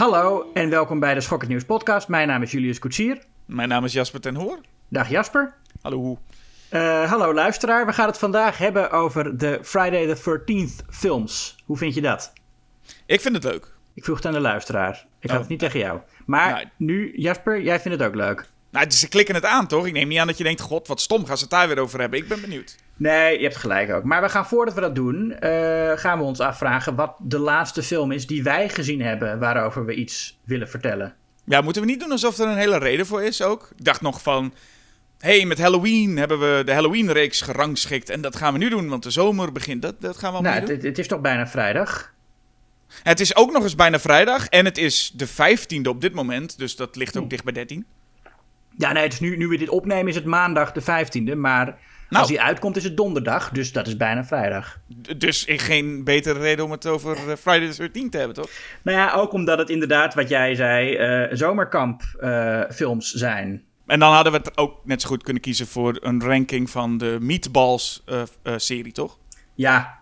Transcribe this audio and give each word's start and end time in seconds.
Hallo 0.00 0.50
en 0.54 0.70
welkom 0.70 1.00
bij 1.00 1.14
de 1.14 1.20
Schokkend 1.20 1.50
Nieuws 1.50 1.64
podcast. 1.64 2.08
Mijn 2.08 2.28
naam 2.28 2.42
is 2.42 2.50
Julius 2.50 2.78
Koetsier. 2.78 3.22
Mijn 3.44 3.68
naam 3.68 3.84
is 3.84 3.92
Jasper 3.92 4.20
ten 4.20 4.34
Hoor. 4.34 4.60
Dag 4.88 5.08
Jasper. 5.08 5.54
Hallo. 5.80 6.18
Uh, 6.70 7.10
hallo 7.10 7.34
luisteraar. 7.34 7.86
We 7.86 7.92
gaan 7.92 8.06
het 8.06 8.18
vandaag 8.18 8.58
hebben 8.58 8.90
over 8.90 9.38
de 9.38 9.58
Friday 9.62 10.14
the 10.14 10.40
13th 10.40 10.86
films. 10.88 11.56
Hoe 11.64 11.76
vind 11.76 11.94
je 11.94 12.00
dat? 12.00 12.32
Ik 13.06 13.20
vind 13.20 13.34
het 13.34 13.44
leuk. 13.44 13.72
Ik 13.94 14.04
vroeg 14.04 14.16
het 14.16 14.26
aan 14.26 14.32
de 14.32 14.40
luisteraar. 14.40 15.06
Ik 15.18 15.30
had 15.30 15.32
oh. 15.32 15.38
het 15.38 15.48
niet 15.48 15.58
tegen 15.58 15.78
jou. 15.78 16.00
Maar 16.26 16.70
nu, 16.76 17.12
Jasper, 17.16 17.62
jij 17.62 17.80
vindt 17.80 17.98
het 17.98 18.08
ook 18.08 18.14
leuk. 18.14 18.46
Nou, 18.70 18.90
ze 18.90 19.08
klikken 19.08 19.34
het 19.34 19.44
aan, 19.44 19.66
toch? 19.66 19.86
Ik 19.86 19.92
neem 19.92 20.08
niet 20.08 20.18
aan 20.18 20.26
dat 20.26 20.38
je 20.38 20.44
denkt, 20.44 20.60
god, 20.60 20.88
wat 20.88 21.00
stom, 21.00 21.26
gaan 21.26 21.36
ze 21.36 21.42
het 21.42 21.52
daar 21.52 21.68
weer 21.68 21.78
over 21.78 22.00
hebben? 22.00 22.18
Ik 22.18 22.28
ben 22.28 22.40
benieuwd. 22.40 22.76
Nee, 23.00 23.36
je 23.36 23.42
hebt 23.42 23.56
gelijk 23.56 23.92
ook. 23.92 24.04
Maar 24.04 24.22
we 24.22 24.28
gaan 24.28 24.46
voordat 24.46 24.74
we 24.74 24.80
dat 24.80 24.94
doen, 24.94 25.36
uh, 25.44 25.92
gaan 25.94 26.18
we 26.18 26.24
ons 26.24 26.40
afvragen 26.40 26.94
wat 26.94 27.14
de 27.18 27.38
laatste 27.38 27.82
film 27.82 28.12
is 28.12 28.26
die 28.26 28.42
wij 28.42 28.68
gezien 28.68 29.02
hebben 29.02 29.38
waarover 29.38 29.84
we 29.84 29.94
iets 29.94 30.38
willen 30.44 30.68
vertellen. 30.68 31.14
Ja, 31.44 31.60
moeten 31.60 31.82
we 31.82 31.88
niet 31.88 32.00
doen 32.00 32.10
alsof 32.10 32.38
er 32.38 32.48
een 32.48 32.56
hele 32.56 32.78
reden 32.78 33.06
voor 33.06 33.22
is 33.22 33.42
ook? 33.42 33.70
Ik 33.76 33.84
dacht 33.84 34.00
nog 34.00 34.22
van, 34.22 34.54
hey, 35.18 35.44
met 35.44 35.58
Halloween 35.58 36.16
hebben 36.16 36.38
we 36.38 36.62
de 36.64 36.72
Halloween-reeks 36.72 37.40
gerangschikt 37.40 38.10
en 38.10 38.20
dat 38.20 38.36
gaan 38.36 38.52
we 38.52 38.58
nu 38.58 38.68
doen, 38.68 38.88
want 38.88 39.02
de 39.02 39.10
zomer 39.10 39.52
begint. 39.52 39.82
Dat, 39.82 40.00
dat 40.00 40.16
gaan 40.16 40.30
we 40.30 40.36
allemaal 40.36 40.52
nou, 40.52 40.66
doen. 40.66 40.74
Het, 40.74 40.84
het 40.84 40.98
is 40.98 41.08
toch 41.08 41.20
bijna 41.20 41.46
vrijdag? 41.46 42.12
Het 43.02 43.20
is 43.20 43.36
ook 43.36 43.52
nog 43.52 43.62
eens 43.62 43.74
bijna 43.74 43.98
vrijdag 43.98 44.46
en 44.46 44.64
het 44.64 44.78
is 44.78 45.12
de 45.14 45.28
15e 45.28 45.88
op 45.88 46.00
dit 46.00 46.14
moment, 46.14 46.58
dus 46.58 46.76
dat 46.76 46.96
ligt 46.96 47.16
ook 47.16 47.30
dicht 47.30 47.44
bij 47.44 47.52
13. 47.52 47.86
Ja, 48.76 48.92
nee, 48.92 49.02
het 49.02 49.12
is 49.12 49.20
nu, 49.20 49.36
nu 49.36 49.46
we 49.46 49.58
dit 49.58 49.68
opnemen 49.68 50.08
is 50.08 50.14
het 50.14 50.24
maandag 50.24 50.72
de 50.72 50.82
15e, 50.82 51.36
maar 51.36 51.78
nou. 52.10 52.22
Als 52.22 52.28
hij 52.28 52.40
uitkomt 52.40 52.76
is 52.76 52.84
het 52.84 52.96
donderdag, 52.96 53.50
dus 53.50 53.72
dat 53.72 53.86
is 53.86 53.96
bijna 53.96 54.24
vrijdag. 54.24 54.78
Dus 55.16 55.44
geen 55.48 56.04
betere 56.04 56.38
reden 56.38 56.64
om 56.64 56.70
het 56.70 56.86
over 56.86 57.16
uh, 57.28 57.34
Friday 57.34 57.68
the 57.68 57.88
13th 57.88 58.08
te 58.10 58.18
hebben, 58.18 58.36
toch? 58.36 58.50
Nou 58.82 58.98
ja, 58.98 59.12
ook 59.12 59.32
omdat 59.32 59.58
het 59.58 59.70
inderdaad, 59.70 60.14
wat 60.14 60.28
jij 60.28 60.54
zei, 60.54 60.98
uh, 61.28 61.36
zomerkampfilms 61.36 63.14
uh, 63.14 63.20
zijn. 63.20 63.62
En 63.86 63.98
dan 63.98 64.12
hadden 64.12 64.32
we 64.32 64.38
het 64.38 64.56
ook 64.56 64.80
net 64.84 65.02
zo 65.02 65.08
goed 65.08 65.22
kunnen 65.22 65.42
kiezen 65.42 65.66
voor 65.66 65.98
een 66.00 66.22
ranking 66.22 66.70
van 66.70 66.98
de 66.98 67.16
Meatballs-serie, 67.20 68.92
toch? 68.92 69.18
Ja, 69.54 69.98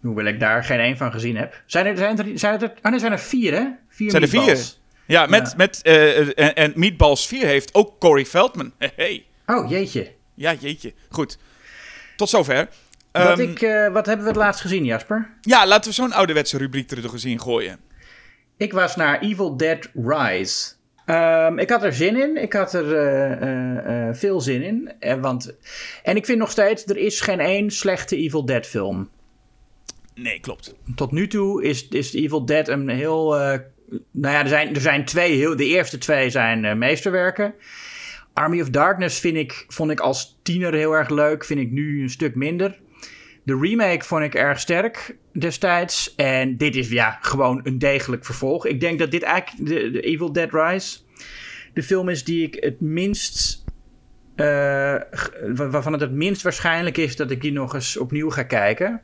hoewel 0.00 0.24
ik 0.24 0.40
daar 0.40 0.64
geen 0.64 0.80
één 0.80 0.96
van 0.96 1.12
gezien 1.12 1.36
heb. 1.36 1.62
Zijn 1.66 1.86
er, 1.86 1.96
zijn 1.96 2.18
er, 2.18 2.38
zijn 2.38 2.60
er, 2.60 2.72
oh 2.82 2.90
nee, 2.90 3.00
zijn 3.00 3.12
er 3.12 3.18
vier, 3.18 3.52
hè? 3.52 3.64
Vier 3.88 4.10
zijn 4.10 4.22
er 4.22 4.28
vier? 4.28 4.58
Ja, 5.06 5.26
met, 5.26 5.48
ja. 5.48 5.54
met, 5.56 5.82
en, 5.82 6.54
en 6.54 6.72
Meatballs 6.74 7.26
4 7.26 7.46
heeft 7.46 7.74
ook 7.74 8.00
Corey 8.00 8.24
Feldman. 8.24 8.72
Hey. 8.96 9.26
Oh, 9.46 9.70
jeetje. 9.70 10.12
Ja, 10.42 10.54
jeetje. 10.60 10.92
Goed. 11.08 11.38
Tot 12.16 12.28
zover. 12.28 12.68
Wat, 13.12 13.38
um, 13.38 13.50
ik, 13.50 13.60
uh, 13.60 13.92
wat 13.92 14.06
hebben 14.06 14.24
we 14.24 14.30
het 14.30 14.40
laatst 14.40 14.60
gezien, 14.60 14.84
Jasper? 14.84 15.30
Ja, 15.40 15.66
laten 15.66 15.90
we 15.90 15.94
zo'n 15.94 16.12
ouderwetse 16.12 16.58
rubriek 16.58 16.90
er 16.90 17.02
nog 17.02 17.12
eens 17.12 17.24
in 17.24 17.40
gooien. 17.40 17.78
Ik 18.56 18.72
was 18.72 18.96
naar 18.96 19.20
Evil 19.20 19.56
Dead 19.56 19.88
Rise. 19.94 20.72
Um, 21.06 21.58
ik 21.58 21.70
had 21.70 21.82
er 21.82 21.92
zin 21.92 22.16
in. 22.20 22.36
Ik 22.36 22.52
had 22.52 22.74
er 22.74 22.84
uh, 22.84 24.08
uh, 24.08 24.14
veel 24.14 24.40
zin 24.40 24.62
in. 24.62 24.92
want, 25.20 25.54
en 26.02 26.16
ik 26.16 26.26
vind 26.26 26.38
nog 26.38 26.50
steeds, 26.50 26.86
er 26.86 26.96
is 26.96 27.20
geen 27.20 27.40
één 27.40 27.70
slechte 27.70 28.16
Evil 28.16 28.44
Dead 28.44 28.66
film. 28.66 29.10
Nee, 30.14 30.40
klopt. 30.40 30.74
Tot 30.94 31.12
nu 31.12 31.26
toe 31.26 31.64
is, 31.64 31.88
is 31.88 32.14
Evil 32.14 32.44
Dead 32.44 32.68
een 32.68 32.88
heel... 32.88 33.34
nou 34.10 34.34
ja, 34.34 34.42
er 34.42 34.48
zijn, 34.48 34.74
er 34.74 34.80
zijn 34.80 35.04
twee, 35.04 35.36
heel, 35.36 35.56
de 35.56 35.66
eerste 35.66 35.98
twee 35.98 36.30
zijn 36.30 36.78
meesterwerken. 36.78 37.54
Army 38.32 38.60
of 38.60 38.70
Darkness 38.70 39.20
vind 39.20 39.36
ik, 39.36 39.64
vond 39.68 39.90
ik 39.90 40.00
als 40.00 40.38
tiener 40.42 40.74
heel 40.74 40.92
erg 40.92 41.08
leuk. 41.08 41.44
Vind 41.44 41.60
ik 41.60 41.70
nu 41.70 42.02
een 42.02 42.10
stuk 42.10 42.34
minder. 42.34 42.80
De 43.44 43.58
remake 43.60 44.04
vond 44.04 44.22
ik 44.22 44.34
erg 44.34 44.60
sterk 44.60 45.16
destijds. 45.32 46.14
En 46.14 46.56
dit 46.56 46.76
is 46.76 46.88
ja, 46.88 47.18
gewoon 47.20 47.60
een 47.62 47.78
degelijk 47.78 48.24
vervolg. 48.24 48.66
Ik 48.66 48.80
denk 48.80 48.98
dat 48.98 49.10
dit 49.10 49.22
eigenlijk 49.22 49.68
de, 49.68 50.00
Evil 50.00 50.32
Dead 50.32 50.52
Rise 50.52 50.98
de 51.72 51.82
film 51.82 52.08
is 52.08 52.24
die 52.24 52.46
ik 52.46 52.64
het 52.64 52.80
minst. 52.80 53.64
Uh, 54.36 54.96
waarvan 55.54 55.92
het 55.92 56.00
het 56.00 56.12
minst 56.12 56.42
waarschijnlijk 56.42 56.96
is 56.96 57.16
dat 57.16 57.30
ik 57.30 57.40
die 57.40 57.52
nog 57.52 57.74
eens 57.74 57.96
opnieuw 57.96 58.30
ga 58.30 58.42
kijken. 58.42 59.02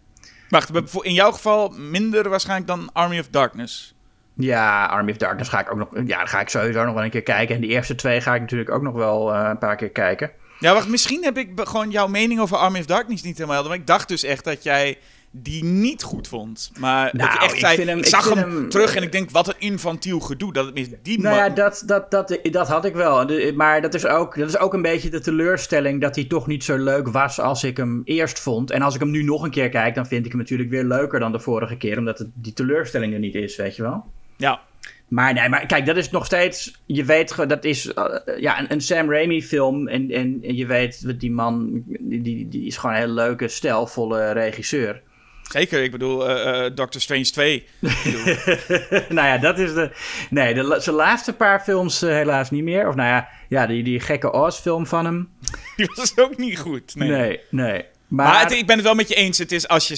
Wacht, 0.48 0.70
in 1.02 1.12
jouw 1.12 1.32
geval 1.32 1.68
minder 1.68 2.28
waarschijnlijk 2.28 2.68
dan 2.68 2.92
Army 2.92 3.18
of 3.18 3.28
Darkness? 3.28 3.97
Ja, 4.38 4.86
Army 4.86 5.10
of 5.10 5.16
Darkness 5.16 5.50
ga 5.50 5.60
ik 5.60 5.72
ook 5.72 5.78
nog. 5.78 5.88
Ja, 6.06 6.26
ga 6.26 6.40
ik 6.40 6.48
sowieso 6.48 6.84
nog 6.84 6.94
wel 6.94 7.04
een 7.04 7.10
keer 7.10 7.22
kijken. 7.22 7.54
En 7.54 7.60
die 7.60 7.70
eerste 7.70 7.94
twee 7.94 8.20
ga 8.20 8.34
ik 8.34 8.40
natuurlijk 8.40 8.70
ook 8.70 8.82
nog 8.82 8.94
wel 8.94 9.34
uh, 9.34 9.46
een 9.50 9.58
paar 9.58 9.76
keer 9.76 9.90
kijken. 9.90 10.30
Ja, 10.58 10.74
wacht, 10.74 10.88
misschien 10.88 11.24
heb 11.24 11.38
ik 11.38 11.50
gewoon 11.54 11.90
jouw 11.90 12.06
mening 12.06 12.40
over 12.40 12.56
Army 12.56 12.78
of 12.78 12.86
Darkness 12.86 13.22
niet 13.22 13.34
helemaal 13.34 13.54
helder. 13.54 13.72
Maar 13.72 13.80
ik 13.80 13.86
dacht 13.86 14.08
dus 14.08 14.24
echt 14.24 14.44
dat 14.44 14.62
jij 14.62 14.98
die 15.30 15.64
niet 15.64 16.02
goed 16.02 16.28
vond. 16.28 16.70
Maar 16.78 17.10
nou, 17.12 17.30
dat 17.30 17.40
je 17.40 17.46
echt 17.46 17.58
zei, 17.58 17.88
hem, 17.88 17.98
ik 17.98 18.06
zag 18.06 18.34
hem, 18.34 18.68
terug 18.68 18.94
en 18.94 19.02
ik 19.02 19.12
denk, 19.12 19.30
wat 19.30 19.48
een 19.48 19.54
infantiel 19.58 20.20
gedoe. 20.20 20.52
Dat 20.52 20.64
het 20.64 20.74
mis 20.74 20.88
die 21.02 21.20
Nou 21.20 21.36
ja, 21.36 21.48
dat, 21.48 21.82
dat, 21.86 22.10
dat, 22.10 22.38
dat 22.42 22.68
had 22.68 22.84
ik 22.84 22.94
wel. 22.94 23.30
Maar 23.54 23.80
dat 23.80 23.94
is, 23.94 24.06
ook, 24.06 24.38
dat 24.38 24.48
is 24.48 24.58
ook 24.58 24.74
een 24.74 24.82
beetje 24.82 25.10
de 25.10 25.20
teleurstelling 25.20 26.00
dat 26.00 26.14
hij 26.14 26.24
toch 26.24 26.46
niet 26.46 26.64
zo 26.64 26.76
leuk 26.76 27.08
was 27.08 27.40
als 27.40 27.64
ik 27.64 27.76
hem 27.76 28.02
eerst 28.04 28.40
vond. 28.40 28.70
En 28.70 28.82
als 28.82 28.94
ik 28.94 29.00
hem 29.00 29.10
nu 29.10 29.22
nog 29.22 29.42
een 29.42 29.50
keer 29.50 29.68
kijk, 29.68 29.94
dan 29.94 30.06
vind 30.06 30.24
ik 30.24 30.30
hem 30.30 30.40
natuurlijk 30.40 30.70
weer 30.70 30.84
leuker 30.84 31.20
dan 31.20 31.32
de 31.32 31.40
vorige 31.40 31.76
keer. 31.76 31.98
Omdat 31.98 32.18
het, 32.18 32.28
die 32.34 32.52
teleurstelling 32.52 33.12
er 33.12 33.18
niet 33.18 33.34
is, 33.34 33.56
weet 33.56 33.76
je 33.76 33.82
wel. 33.82 34.04
Ja. 34.38 34.60
Maar 35.08 35.32
nee, 35.32 35.48
maar 35.48 35.66
kijk, 35.66 35.86
dat 35.86 35.96
is 35.96 36.10
nog 36.10 36.26
steeds. 36.26 36.80
Je 36.86 37.04
weet, 37.04 37.48
dat 37.48 37.64
is 37.64 37.86
uh, 37.86 38.04
ja, 38.40 38.60
een, 38.60 38.72
een, 38.72 38.80
Sam 38.80 39.10
Raimi 39.10 39.42
film. 39.42 39.88
En, 39.88 40.10
en, 40.10 40.38
en 40.42 40.56
je 40.56 40.66
weet, 40.66 41.20
die 41.20 41.30
man, 41.30 41.82
die, 41.98 42.48
die 42.48 42.66
is 42.66 42.76
gewoon 42.76 42.94
een 42.94 43.00
hele 43.00 43.12
leuke, 43.12 43.48
stijlvolle 43.48 44.32
regisseur. 44.32 45.02
Zeker, 45.42 45.82
ik 45.82 45.90
bedoel, 45.90 46.30
uh, 46.30 46.44
uh, 46.44 46.70
Doctor 46.74 47.00
Strange 47.00 47.30
2. 47.30 47.66
nou 49.08 49.26
ja, 49.26 49.38
dat 49.38 49.58
is 49.58 49.74
de. 49.74 49.90
Nee, 50.30 50.54
de, 50.54 50.76
zijn 50.78 50.96
laatste 50.96 51.32
paar 51.32 51.60
films 51.60 52.02
uh, 52.02 52.10
helaas 52.10 52.50
niet 52.50 52.62
meer. 52.62 52.88
Of 52.88 52.94
nou 52.94 53.08
ja, 53.08 53.28
ja 53.48 53.66
die, 53.66 53.82
die 53.82 54.00
gekke 54.00 54.32
Oz-film 54.32 54.86
van 54.86 55.04
hem. 55.04 55.28
Die 55.76 55.90
was 55.94 56.18
ook 56.18 56.36
niet 56.36 56.58
goed. 56.58 56.94
Nee, 56.94 57.08
nee. 57.08 57.40
nee. 57.50 57.84
Maar, 58.08 58.26
maar 58.26 58.40
het, 58.40 58.52
ik 58.52 58.66
ben 58.66 58.76
het 58.76 58.84
wel 58.84 58.94
met 58.94 59.08
je 59.08 59.14
eens. 59.14 59.38
Het 59.38 59.52
is 59.52 59.68
als 59.68 59.88
je 59.88 59.96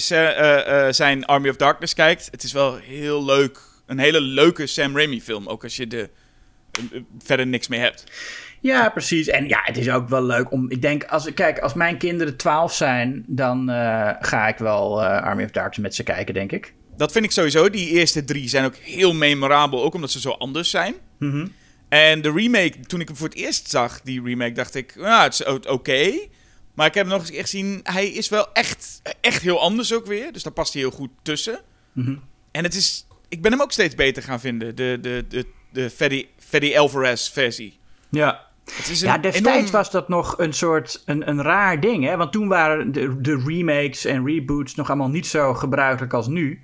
zijn 0.91 1.25
Army 1.25 1.49
of 1.49 1.55
Darkness 1.55 1.93
kijkt, 1.93 2.27
het 2.31 2.43
is 2.43 2.51
wel 2.51 2.75
heel 2.75 3.25
leuk 3.25 3.59
een 3.91 3.99
hele 3.99 4.21
leuke 4.21 4.67
Sam 4.67 4.95
Raimi 4.95 5.21
film. 5.21 5.47
Ook 5.47 5.63
als 5.63 5.75
je 5.75 5.87
er 5.87 6.09
verder 7.19 7.47
niks 7.47 7.67
mee 7.67 7.79
hebt. 7.79 8.03
Ja, 8.59 8.89
precies. 8.89 9.27
En 9.27 9.47
ja, 9.47 9.59
het 9.63 9.77
is 9.77 9.89
ook 9.89 10.09
wel 10.09 10.23
leuk 10.23 10.51
om. 10.51 10.69
Ik 10.69 10.81
denk, 10.81 11.03
als, 11.03 11.33
kijk, 11.33 11.59
als 11.59 11.73
mijn 11.73 11.97
kinderen 11.97 12.37
12 12.37 12.73
zijn, 12.73 13.23
dan 13.27 13.69
uh, 13.69 14.09
ga 14.19 14.47
ik 14.47 14.57
wel 14.57 15.01
uh, 15.01 15.21
Army 15.21 15.43
of 15.43 15.51
Darkness 15.51 15.79
met 15.79 15.95
ze 15.95 16.03
kijken, 16.03 16.33
denk 16.33 16.51
ik. 16.51 16.73
Dat 16.97 17.11
vind 17.11 17.25
ik 17.25 17.31
sowieso. 17.31 17.69
Die 17.69 17.89
eerste 17.89 18.23
drie 18.23 18.49
zijn 18.49 18.65
ook 18.65 18.75
heel 18.75 19.13
memorabel, 19.13 19.83
ook 19.83 19.93
omdat 19.93 20.11
ze 20.11 20.19
zo 20.19 20.29
anders 20.29 20.69
zijn. 20.69 20.93
Mm 21.19 21.31
-hmm. 21.31 21.53
En 21.89 22.21
de 22.21 22.31
remake, 22.31 22.79
toen 22.79 22.99
ik 22.99 23.07
hem 23.07 23.17
voor 23.17 23.27
het 23.27 23.37
eerst 23.37 23.69
zag, 23.69 24.01
die 24.01 24.23
remake, 24.23 24.51
dacht 24.51 24.75
ik, 24.75 24.95
nou, 24.95 25.23
het 25.23 25.33
is 25.33 25.45
oké. 25.65 26.11
Maar 26.73 26.87
ik 26.87 26.93
heb 26.93 27.05
hem 27.05 27.13
nog 27.13 27.21
eens 27.21 27.37
echt 27.37 27.49
zien, 27.49 27.79
hij 27.83 28.07
is 28.07 28.29
wel 28.29 28.53
echt, 28.53 29.01
echt 29.21 29.41
heel 29.41 29.61
anders 29.61 29.93
ook 29.93 30.05
weer. 30.05 30.31
Dus 30.31 30.43
daar 30.43 30.53
past 30.53 30.73
hij 30.73 30.81
heel 30.81 30.91
goed 30.91 31.09
tussen. 31.21 31.59
Mm 31.93 32.05
-hmm. 32.05 32.21
En 32.51 32.63
het 32.63 32.73
is 32.73 33.05
ik 33.31 33.41
ben 33.41 33.51
hem 33.51 33.61
ook 33.61 33.71
steeds 33.71 33.95
beter 33.95 34.23
gaan 34.23 34.39
vinden. 34.39 34.75
De, 34.75 34.97
de, 35.01 35.25
de, 35.27 35.45
de 35.69 35.89
Freddy, 35.89 36.27
Freddy 36.37 36.77
Alvarez 36.77 37.29
versie. 37.29 37.79
Ja. 38.09 38.49
Het 38.75 38.89
is 38.89 38.99
ja, 38.99 39.17
destijds 39.17 39.71
was 39.71 39.91
dat 39.91 40.09
nog 40.09 40.37
een 40.37 40.53
soort 40.53 41.03
een, 41.05 41.29
een 41.29 41.41
raar 41.41 41.79
ding. 41.79 42.03
Hè? 42.05 42.17
Want 42.17 42.31
toen 42.31 42.47
waren 42.47 42.91
de, 42.91 43.21
de 43.21 43.43
remakes 43.45 44.05
en 44.05 44.25
reboots 44.25 44.75
nog 44.75 44.87
allemaal 44.87 45.09
niet 45.09 45.27
zo 45.27 45.53
gebruikelijk 45.53 46.13
als 46.13 46.27
nu. 46.27 46.61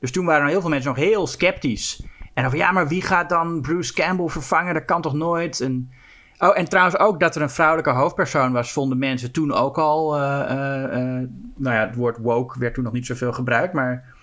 Dus 0.00 0.10
toen 0.10 0.24
waren 0.24 0.48
heel 0.48 0.60
veel 0.60 0.70
mensen 0.70 0.88
nog 0.88 0.98
heel 0.98 1.26
sceptisch. 1.26 2.02
En 2.34 2.42
dan 2.42 2.50
van 2.50 2.58
ja, 2.58 2.72
maar 2.72 2.88
wie 2.88 3.02
gaat 3.02 3.28
dan 3.28 3.60
Bruce 3.60 3.92
Campbell 3.92 4.28
vervangen? 4.28 4.74
Dat 4.74 4.84
kan 4.84 5.02
toch 5.02 5.14
nooit? 5.14 5.60
En, 5.60 5.92
oh, 6.38 6.58
en 6.58 6.68
trouwens 6.68 6.98
ook 6.98 7.20
dat 7.20 7.36
er 7.36 7.42
een 7.42 7.50
vrouwelijke 7.50 7.90
hoofdpersoon 7.90 8.52
was, 8.52 8.72
vonden 8.72 8.98
mensen 8.98 9.32
toen 9.32 9.52
ook 9.52 9.78
al. 9.78 10.16
Uh, 10.16 10.22
uh, 10.22 10.56
uh, 10.56 11.28
nou 11.56 11.76
ja, 11.76 11.86
het 11.86 11.94
woord 11.94 12.18
woke 12.18 12.58
werd 12.58 12.74
toen 12.74 12.84
nog 12.84 12.92
niet 12.92 13.06
zoveel 13.06 13.32
gebruikt, 13.32 13.72
maar 13.72 14.16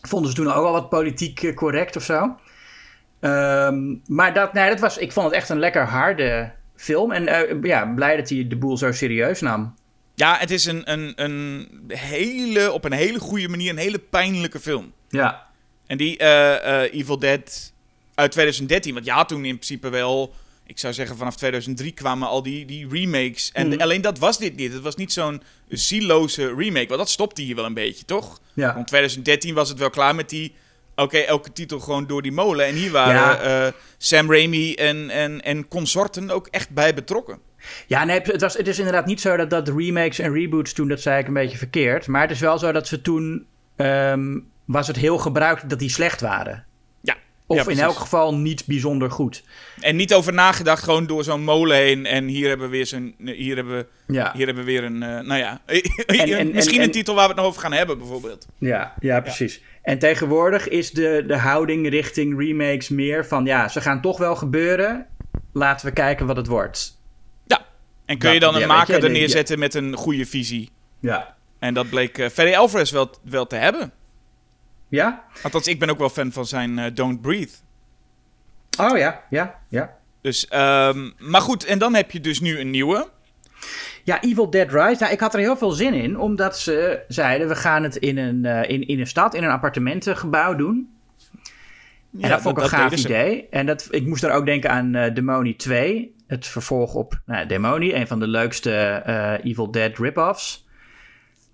vonden 0.00 0.30
ze 0.30 0.36
toen 0.36 0.52
ook 0.52 0.64
al 0.64 0.72
wat 0.72 0.88
politiek 0.88 1.42
eh, 1.42 1.54
correct 1.54 1.96
of 1.96 2.02
zo. 2.02 2.36
Ehm, 3.20 3.94
maar 4.06 4.34
dat, 4.34 4.52
nee, 4.52 4.68
dat 4.68 4.80
was, 4.80 4.98
ik 4.98 5.12
vond 5.12 5.26
het 5.26 5.34
echt 5.34 5.48
een 5.48 5.58
lekker 5.58 5.86
harde 5.86 6.52
film. 6.76 7.12
En 7.12 7.22
uh, 7.22 7.62
ja, 7.62 7.86
blij 7.86 8.16
dat 8.16 8.28
hij 8.28 8.46
de 8.48 8.56
boel 8.56 8.76
zo 8.76 8.92
serieus 8.92 9.40
nam. 9.40 9.74
Ja, 10.14 10.36
het 10.38 10.50
is 10.50 10.64
een, 10.64 10.92
een, 10.92 11.12
een 11.16 11.68
hele, 11.88 12.72
op 12.72 12.84
een 12.84 12.92
hele 12.92 13.18
goede 13.18 13.48
manier 13.48 13.70
een 13.70 13.76
hele 13.76 13.98
pijnlijke 13.98 14.60
film. 14.60 14.92
Ja. 15.08 15.46
En 15.86 15.96
die 15.96 16.22
uh, 16.22 16.92
Evil 16.92 17.18
Dead 17.18 17.72
uit 18.14 18.30
2013, 18.32 18.94
want 18.94 19.06
ja, 19.06 19.24
toen 19.24 19.44
in 19.44 19.54
principe 19.54 19.88
wel 19.88 20.34
ik 20.70 20.78
zou 20.78 20.92
zeggen, 20.92 21.16
vanaf 21.16 21.36
2003 21.36 21.92
kwamen 21.92 22.28
al 22.28 22.42
die, 22.42 22.64
die 22.64 22.88
remakes. 22.90 23.50
En 23.52 23.68
mhm. 23.68 23.80
alleen 23.80 24.00
dat 24.00 24.18
was 24.18 24.38
dit 24.38 24.56
niet. 24.56 24.72
Het 24.72 24.82
was 24.82 24.96
niet 24.96 25.12
zo'n 25.12 25.42
zieloze 25.68 26.54
remake. 26.54 26.86
Want 26.86 26.98
dat 27.00 27.08
stopte 27.08 27.42
hier 27.42 27.56
wel 27.56 27.64
een 27.64 27.74
beetje, 27.74 28.04
toch? 28.04 28.40
Ja. 28.54 28.74
Want 28.74 28.86
2013 28.86 29.54
was 29.54 29.68
het 29.68 29.78
wel 29.78 29.90
klaar 29.90 30.14
met 30.14 30.28
die... 30.28 30.54
Oké, 30.94 31.18
elke 31.18 31.52
titel 31.52 31.80
gewoon 31.80 32.06
door 32.06 32.22
die 32.22 32.32
molen. 32.32 32.66
En 32.66 32.74
hier 32.74 32.90
waren 32.90 33.42
eh, 33.42 33.72
Sam 33.98 34.32
Raimi 34.32 34.74
en, 34.74 35.10
en, 35.10 35.42
en 35.42 35.68
consorten 35.68 36.30
ook 36.30 36.46
echt 36.46 36.70
bij 36.70 36.94
betrokken. 36.94 37.38
Ja, 37.86 38.04
nee, 38.04 38.20
het, 38.20 38.40
was, 38.40 38.56
het 38.56 38.68
is 38.68 38.78
inderdaad 38.78 39.06
niet 39.06 39.20
zo 39.20 39.36
dat, 39.36 39.50
dat 39.50 39.68
remakes 39.68 40.18
en 40.18 40.32
reboots 40.32 40.72
toen, 40.72 40.88
dat 40.88 41.00
zei 41.00 41.20
ik 41.20 41.26
een 41.26 41.32
beetje 41.32 41.58
verkeerd. 41.58 42.06
Maar 42.06 42.22
het 42.22 42.30
is 42.30 42.40
wel 42.40 42.58
zo 42.58 42.72
dat 42.72 42.88
ze 42.88 43.00
toen, 43.00 43.46
um, 43.76 44.46
was 44.64 44.86
het 44.86 44.96
heel 44.96 45.18
gebruikelijk 45.18 45.70
dat 45.70 45.78
die 45.78 45.90
slecht 45.90 46.20
waren. 46.20 46.64
Of 47.58 47.68
in 47.68 47.78
elk 47.78 47.96
geval 47.96 48.34
niet 48.34 48.66
bijzonder 48.66 49.10
goed. 49.10 49.42
En 49.80 49.96
niet 49.96 50.14
over 50.14 50.32
nagedacht, 50.32 50.82
gewoon 50.82 51.06
door 51.06 51.24
zo'n 51.24 51.44
molen 51.44 51.76
heen. 51.76 52.06
En 52.06 52.26
hier 52.26 52.48
hebben 52.48 52.66
we 52.66 52.76
weer, 52.76 52.86
zo'n, 52.86 53.14
hier 53.18 53.56
hebben 53.56 53.76
we, 53.76 53.86
ja. 54.12 54.32
hier 54.36 54.46
hebben 54.46 54.64
we 54.64 54.70
weer 54.70 54.84
een, 54.84 55.02
uh, 55.02 55.20
nou 55.20 55.34
ja, 55.34 55.60
en, 55.66 56.38
en, 56.38 56.50
misschien 56.52 56.82
een 56.82 56.90
titel 56.90 57.14
waar 57.14 57.22
we 57.22 57.30
het 57.30 57.38
nog 57.38 57.46
over 57.46 57.60
gaan 57.60 57.72
hebben, 57.72 57.98
bijvoorbeeld. 57.98 58.46
Ja, 58.58 58.94
ja 59.00 59.20
precies. 59.20 59.62
En 59.82 59.98
tegenwoordig 59.98 60.68
is 60.68 60.90
de, 60.90 61.24
de 61.26 61.36
houding 61.36 61.88
richting 61.88 62.38
remakes 62.38 62.88
meer 62.88 63.26
van, 63.26 63.44
ja, 63.44 63.68
ze 63.68 63.80
gaan 63.80 64.00
toch 64.00 64.18
wel 64.18 64.36
gebeuren. 64.36 65.06
Laten 65.52 65.86
we 65.86 65.92
kijken 65.92 66.26
wat 66.26 66.36
het 66.36 66.46
wordt. 66.46 66.98
Ja, 67.46 67.66
en 68.04 68.18
kun 68.18 68.32
je 68.32 68.40
dan 68.40 68.56
een 68.56 68.68
maker 68.68 69.04
er 69.04 69.10
neerzetten 69.10 69.58
met 69.58 69.74
een 69.74 69.94
goede 69.94 70.26
visie. 70.26 70.70
Ja. 71.00 71.36
En 71.58 71.74
dat 71.74 71.88
bleek 71.88 72.18
uh, 72.18 72.28
Ferry 72.28 72.54
Alvarez 72.54 72.90
wel, 72.90 73.10
wel 73.22 73.46
te 73.46 73.56
hebben. 73.56 73.92
Ja? 74.90 75.24
Althans, 75.42 75.66
ik 75.66 75.78
ben 75.78 75.90
ook 75.90 75.98
wel 75.98 76.08
fan 76.08 76.32
van 76.32 76.46
zijn 76.46 76.78
uh, 76.78 76.84
Don't 76.94 77.20
Breathe. 77.20 77.54
Oh 78.78 78.98
ja, 78.98 79.22
ja, 79.30 79.60
ja. 79.68 79.96
Dus, 80.20 80.48
um, 80.52 81.12
maar 81.18 81.40
goed, 81.40 81.64
en 81.64 81.78
dan 81.78 81.94
heb 81.94 82.10
je 82.10 82.20
dus 82.20 82.40
nu 82.40 82.58
een 82.58 82.70
nieuwe. 82.70 83.08
Ja, 84.04 84.22
Evil 84.22 84.50
Dead 84.50 84.72
Rise. 84.72 85.00
Nou, 85.00 85.12
ik 85.12 85.20
had 85.20 85.34
er 85.34 85.40
heel 85.40 85.56
veel 85.56 85.70
zin 85.70 85.94
in, 85.94 86.18
omdat 86.18 86.58
ze 86.58 87.04
zeiden: 87.08 87.48
we 87.48 87.54
gaan 87.54 87.82
het 87.82 87.96
in 87.96 88.18
een, 88.18 88.44
uh, 88.44 88.68
in, 88.68 88.86
in 88.86 89.00
een 89.00 89.06
stad, 89.06 89.34
in 89.34 89.44
een 89.44 89.50
appartementengebouw 89.50 90.54
doen. 90.54 90.94
Ja, 92.10 92.22
en 92.22 92.30
dat 92.30 92.40
vond 92.40 92.56
ik 92.56 92.62
een 92.62 92.68
gaaf 92.68 92.92
idee. 92.92 93.48
En 93.50 93.66
dat, 93.66 93.88
ik 93.90 94.06
moest 94.06 94.22
daar 94.22 94.34
ook 94.36 94.46
denken 94.46 94.70
aan 94.70 94.96
uh, 94.96 95.14
Demoni 95.14 95.56
2, 95.56 96.14
het 96.26 96.46
vervolg 96.46 96.94
op 96.94 97.20
nou, 97.26 97.46
Demoni, 97.46 97.94
een 97.94 98.06
van 98.06 98.20
de 98.20 98.28
leukste 98.28 99.02
uh, 99.06 99.50
Evil 99.50 99.70
Dead 99.70 99.98
rip-offs. 99.98 100.68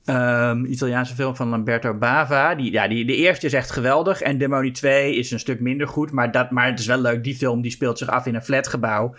Um, 0.09 0.65
Italiaanse 0.65 1.15
film 1.15 1.37
van 1.37 1.49
Lamberto 1.49 1.95
Bava. 1.95 2.55
Die, 2.55 2.73
ja, 2.73 2.89
die, 2.89 3.05
de 3.05 3.17
eerste 3.17 3.47
is 3.47 3.53
echt 3.53 3.71
geweldig. 3.71 4.21
En 4.21 4.39
Demoni 4.39 4.71
2 4.71 5.15
is 5.15 5.31
een 5.31 5.39
stuk 5.39 5.61
minder 5.61 5.89
goed. 5.89 6.11
Maar, 6.11 6.31
dat, 6.31 6.51
maar 6.51 6.67
het 6.67 6.79
is 6.79 6.87
wel 6.87 7.01
leuk. 7.01 7.25
Die 7.25 7.37
film 7.37 7.63
die 7.63 7.71
speelt 7.71 7.99
zich 7.99 8.09
af 8.09 8.27
in 8.27 8.35
een 8.35 8.45
flatgebouw. 8.45 9.15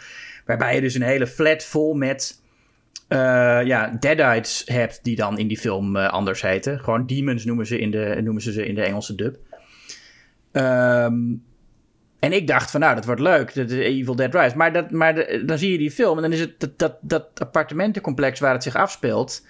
Waarbij 0.45 0.75
je 0.75 0.81
dus 0.81 0.95
een 0.95 1.01
hele 1.01 1.28
flat 1.28 1.63
vol 1.63 1.94
met 1.94 2.42
uh, 3.10 3.19
ja, 3.63 3.98
Deadites 4.00 4.63
hebt. 4.66 5.00
Die 5.04 5.16
dan 5.16 5.38
in 5.38 5.48
die 5.48 5.57
film 5.57 5.95
uh, 5.95 6.10
anders 6.10 6.42
heten. 6.42 6.80
Gewoon 6.80 7.06
demons 7.06 7.45
noemen 7.45 7.66
ze, 7.66 7.80
in 7.80 7.92
de, 7.92 8.19
noemen 8.24 8.42
ze 8.42 8.51
ze 8.51 8.66
in 8.66 8.75
de 8.75 8.84
Engelse 8.84 9.16
dub. 9.16 9.38
Um, 10.51 11.44
en 12.19 12.34
ik 12.34 12.48
dacht 12.48 12.72
van 12.72 12.80
nou, 12.80 12.95
dat 12.95 13.06
wordt 13.06 13.22
leuk. 13.22 13.54
De, 13.54 13.84
Evil 13.84 14.16
Dead 14.16 14.34
Rise. 14.34 14.57
Maar, 14.57 14.74
dat, 14.74 14.92
maar 14.92 15.44
dan 15.45 15.57
zie 15.57 15.72
je 15.72 15.78
die 15.78 15.92
film. 15.92 16.16
En 16.16 16.22
dan 16.22 16.34
is 16.34 16.39
het 16.39 16.60
dat, 16.60 16.80
dat, 16.80 16.98
dat 17.01 17.30
appartementencomplex 17.39 18.39
waar 18.39 18.54
het 18.54 18.63
zich 18.63 18.75
afspeelt 18.75 19.45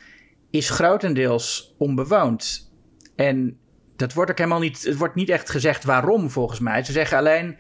is 0.50 0.70
grotendeels 0.70 1.76
onbewoond. 1.78 2.72
En 3.16 3.58
dat 3.96 4.14
wordt 4.14 4.32
ook 4.32 4.38
helemaal 4.38 4.60
niet, 4.60 4.84
het 4.84 4.98
wordt 4.98 5.16
niet 5.16 5.30
echt 5.30 5.50
gezegd 5.50 5.84
waarom 5.84 6.30
volgens 6.30 6.60
mij. 6.60 6.84
Ze 6.84 6.92
zeggen 6.92 7.18
alleen, 7.18 7.58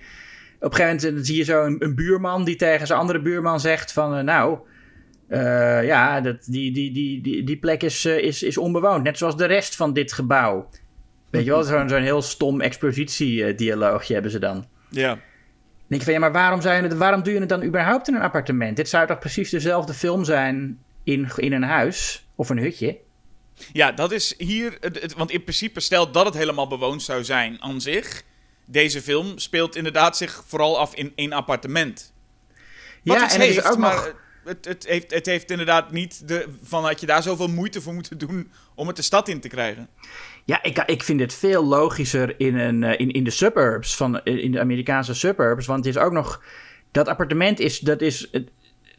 op 0.60 0.72
een 0.72 0.76
gegeven 0.76 1.08
moment 1.08 1.26
zie 1.26 1.38
je 1.38 1.44
zo 1.44 1.66
een, 1.66 1.84
een 1.84 1.96
buurman 1.96 2.44
die 2.44 2.56
tegen 2.56 2.88
zijn 2.88 3.00
andere 3.00 3.22
buurman 3.22 3.60
zegt 3.60 3.92
van, 3.92 4.18
uh, 4.18 4.24
nou, 4.24 4.60
uh, 5.30 5.86
ja, 5.86 6.22
dat, 6.22 6.46
die, 6.46 6.72
die, 6.72 6.92
die, 6.94 7.22
die, 7.22 7.44
die 7.44 7.58
plek 7.58 7.84
is, 7.84 8.06
uh, 8.06 8.18
is, 8.18 8.44
is 8.44 8.58
onbewoond. 8.58 9.04
Net 9.04 9.18
zoals 9.18 9.38
de 9.38 9.46
rest 9.46 9.76
van 9.76 9.94
dit 9.94 10.14
gebouw. 10.14 10.70
Weet 11.30 11.44
je 11.44 11.52
wel, 11.52 11.64
zo'n 11.64 11.90
zo'n 11.90 12.02
heel 12.02 12.22
stom 12.22 12.62
expositiedialoogje 12.62 14.14
hebben 14.14 14.32
ze 14.32 14.40
dan. 14.40 14.66
Ja. 14.90 15.10
Dan 15.10 15.20
denk 15.88 16.02
je 16.02 16.04
van, 16.04 16.14
ja, 16.14 16.20
maar 16.20 16.32
waarom, 16.32 16.62
je 16.62 16.68
het, 16.68 16.98
waarom 16.98 17.24
doe 17.24 17.34
je 17.34 17.40
het 17.40 17.50
dan 17.50 17.64
überhaupt 17.64 18.08
in 18.08 18.16
een 18.16 18.22
appartement? 18.22 18.76
Dit 18.76 18.90
zou 18.90 19.08
toch 19.08 19.20
precies 19.20 19.50
dezelfde 19.50 19.94
film 19.94 20.24
zijn 20.24 20.80
in, 21.04 21.28
in 21.36 21.54
een 21.54 21.64
huis? 21.64 22.27
Of 22.38 22.50
een 22.50 22.58
hutje. 22.58 22.98
Ja, 23.74 23.92
dat 23.92 24.12
is 24.12 24.34
hier. 24.38 24.78
Het, 24.80 25.14
want 25.14 25.32
in 25.32 25.44
principe, 25.44 25.80
stel 25.80 26.12
dat 26.12 26.26
het 26.26 26.34
helemaal 26.34 26.68
bewoond 26.68 27.04
zou 27.04 27.24
zijn 27.24 27.62
aan 27.62 27.82
zich. 27.82 28.24
Deze 28.66 29.02
film 29.02 29.38
speelt 29.38 29.76
inderdaad 29.76 30.18
zich 30.18 30.44
vooral 30.48 30.80
af 30.80 30.96
in 30.96 31.12
één 31.16 31.34
appartement. 31.34 32.14
Wat 33.04 33.18
ja, 33.18 33.32
en 33.34 33.40
heeft, 33.40 33.58
is 33.58 33.64
ook 33.64 33.78
maar 33.78 33.96
nog... 33.96 34.16
het, 34.44 34.66
het, 34.66 34.86
heeft, 34.88 35.14
het 35.14 35.26
heeft 35.26 35.52
inderdaad 35.52 35.92
niet 35.92 36.28
de. 36.28 36.48
van 36.64 36.84
dat 36.84 37.00
je 37.00 37.06
daar 37.06 37.24
zoveel 37.24 37.48
moeite 37.48 37.82
voor 37.82 37.94
moeten 37.94 38.18
doen 38.18 38.52
om 38.76 38.88
het 38.88 38.96
de 38.96 39.02
stad 39.02 39.28
in 39.28 39.40
te 39.40 39.48
krijgen. 39.48 39.90
Ja, 40.46 40.64
ik, 40.64 40.78
ik 40.78 41.04
vind 41.04 41.20
het 41.20 41.34
veel 41.34 41.66
logischer 41.66 42.40
in, 42.40 42.56
een, 42.56 42.84
eh, 42.84 43.00
in, 43.00 43.12
in 43.12 43.24
de 43.24 43.30
suburbs, 43.30 43.96
van, 43.96 44.24
eh, 44.24 44.44
in 44.44 44.52
de 44.52 44.60
Amerikaanse 44.60 45.14
suburbs. 45.14 45.66
Want 45.66 45.86
het 45.86 45.96
is 45.96 46.02
ook 46.02 46.12
nog. 46.12 46.44
Dat 46.92 47.08
appartement 47.08 47.60
is, 47.60 47.80
dat 47.80 48.02
is 48.02 48.30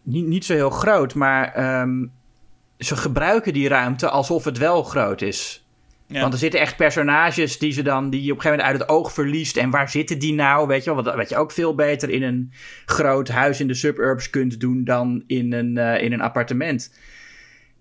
niet, 0.02 0.26
niet 0.26 0.44
zo 0.44 0.54
heel 0.54 0.70
groot, 0.70 1.14
maar 1.14 1.80
um, 1.80 2.12
ze 2.78 2.96
gebruiken 2.96 3.52
die 3.52 3.68
ruimte 3.68 4.08
alsof 4.08 4.44
het 4.44 4.58
wel 4.58 4.82
groot 4.82 5.22
is. 5.22 5.62
Want 6.08 6.32
er 6.32 6.38
zitten 6.38 6.60
echt 6.60 6.76
personages 6.76 7.58
die 7.58 7.72
ze 7.72 7.82
dan 7.82 8.10
die 8.10 8.22
je 8.22 8.32
op 8.32 8.36
een 8.36 8.42
gegeven 8.42 8.64
moment 8.64 8.80
uit 8.80 8.88
het 8.88 8.98
oog 8.98 9.12
verliest. 9.12 9.56
En 9.56 9.70
waar 9.70 9.90
zitten 9.90 10.18
die 10.18 10.34
nou? 10.34 10.66
Weet 10.66 10.84
je 10.84 10.94
wel, 10.94 11.04
wat, 11.04 11.14
wat 11.14 11.28
je 11.28 11.36
ook 11.36 11.52
veel 11.52 11.74
beter 11.74 12.10
in 12.10 12.22
een 12.22 12.52
groot 12.84 13.28
huis 13.28 13.60
in 13.60 13.68
de 13.68 13.74
suburbs 13.74 14.30
kunt 14.30 14.60
doen 14.60 14.84
dan 14.84 15.22
in 15.26 15.52
een, 15.52 15.76
uh, 15.76 16.02
in 16.02 16.12
een 16.12 16.20
appartement. 16.20 16.94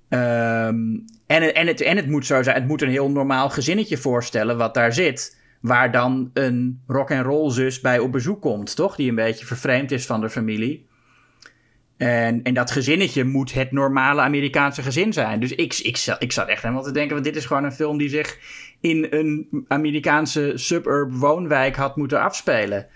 Um, 0.09 1.05
en, 1.27 1.53
en, 1.53 1.67
het, 1.67 1.81
en 1.81 1.95
het 1.95 2.07
moet 2.07 2.25
zo 2.25 2.43
zijn, 2.43 2.55
het 2.55 2.67
moet 2.67 2.81
een 2.81 2.89
heel 2.89 3.11
normaal 3.11 3.49
gezinnetje 3.49 3.97
voorstellen 3.97 4.57
wat 4.57 4.73
daar 4.73 4.93
zit. 4.93 5.37
Waar 5.61 5.91
dan 5.91 6.29
een 6.33 6.81
rock 6.87 7.11
and 7.11 7.25
roll 7.25 7.51
zus 7.51 7.81
bij 7.81 7.99
op 7.99 8.11
bezoek 8.11 8.41
komt, 8.41 8.75
toch? 8.75 8.95
Die 8.95 9.09
een 9.09 9.15
beetje 9.15 9.45
vervreemd 9.45 9.91
is 9.91 10.05
van 10.05 10.21
de 10.21 10.29
familie. 10.29 10.86
En, 11.97 12.43
en 12.43 12.53
dat 12.53 12.71
gezinnetje 12.71 13.23
moet 13.23 13.53
het 13.53 13.71
normale 13.71 14.21
Amerikaanse 14.21 14.81
gezin 14.81 15.13
zijn. 15.13 15.39
Dus 15.39 15.51
ik, 15.51 15.77
ik, 15.77 16.15
ik 16.19 16.31
zat 16.31 16.47
echt 16.47 16.61
helemaal 16.61 16.83
te 16.83 16.91
denken: 16.91 17.13
want 17.13 17.25
dit 17.25 17.35
is 17.35 17.45
gewoon 17.45 17.63
een 17.63 17.71
film 17.71 17.97
die 17.97 18.09
zich 18.09 18.37
in 18.81 19.07
een 19.09 19.65
Amerikaanse 19.67 20.51
suburb 20.55 21.13
woonwijk 21.13 21.75
had 21.75 21.95
moeten 21.95 22.21
afspelen. 22.21 22.87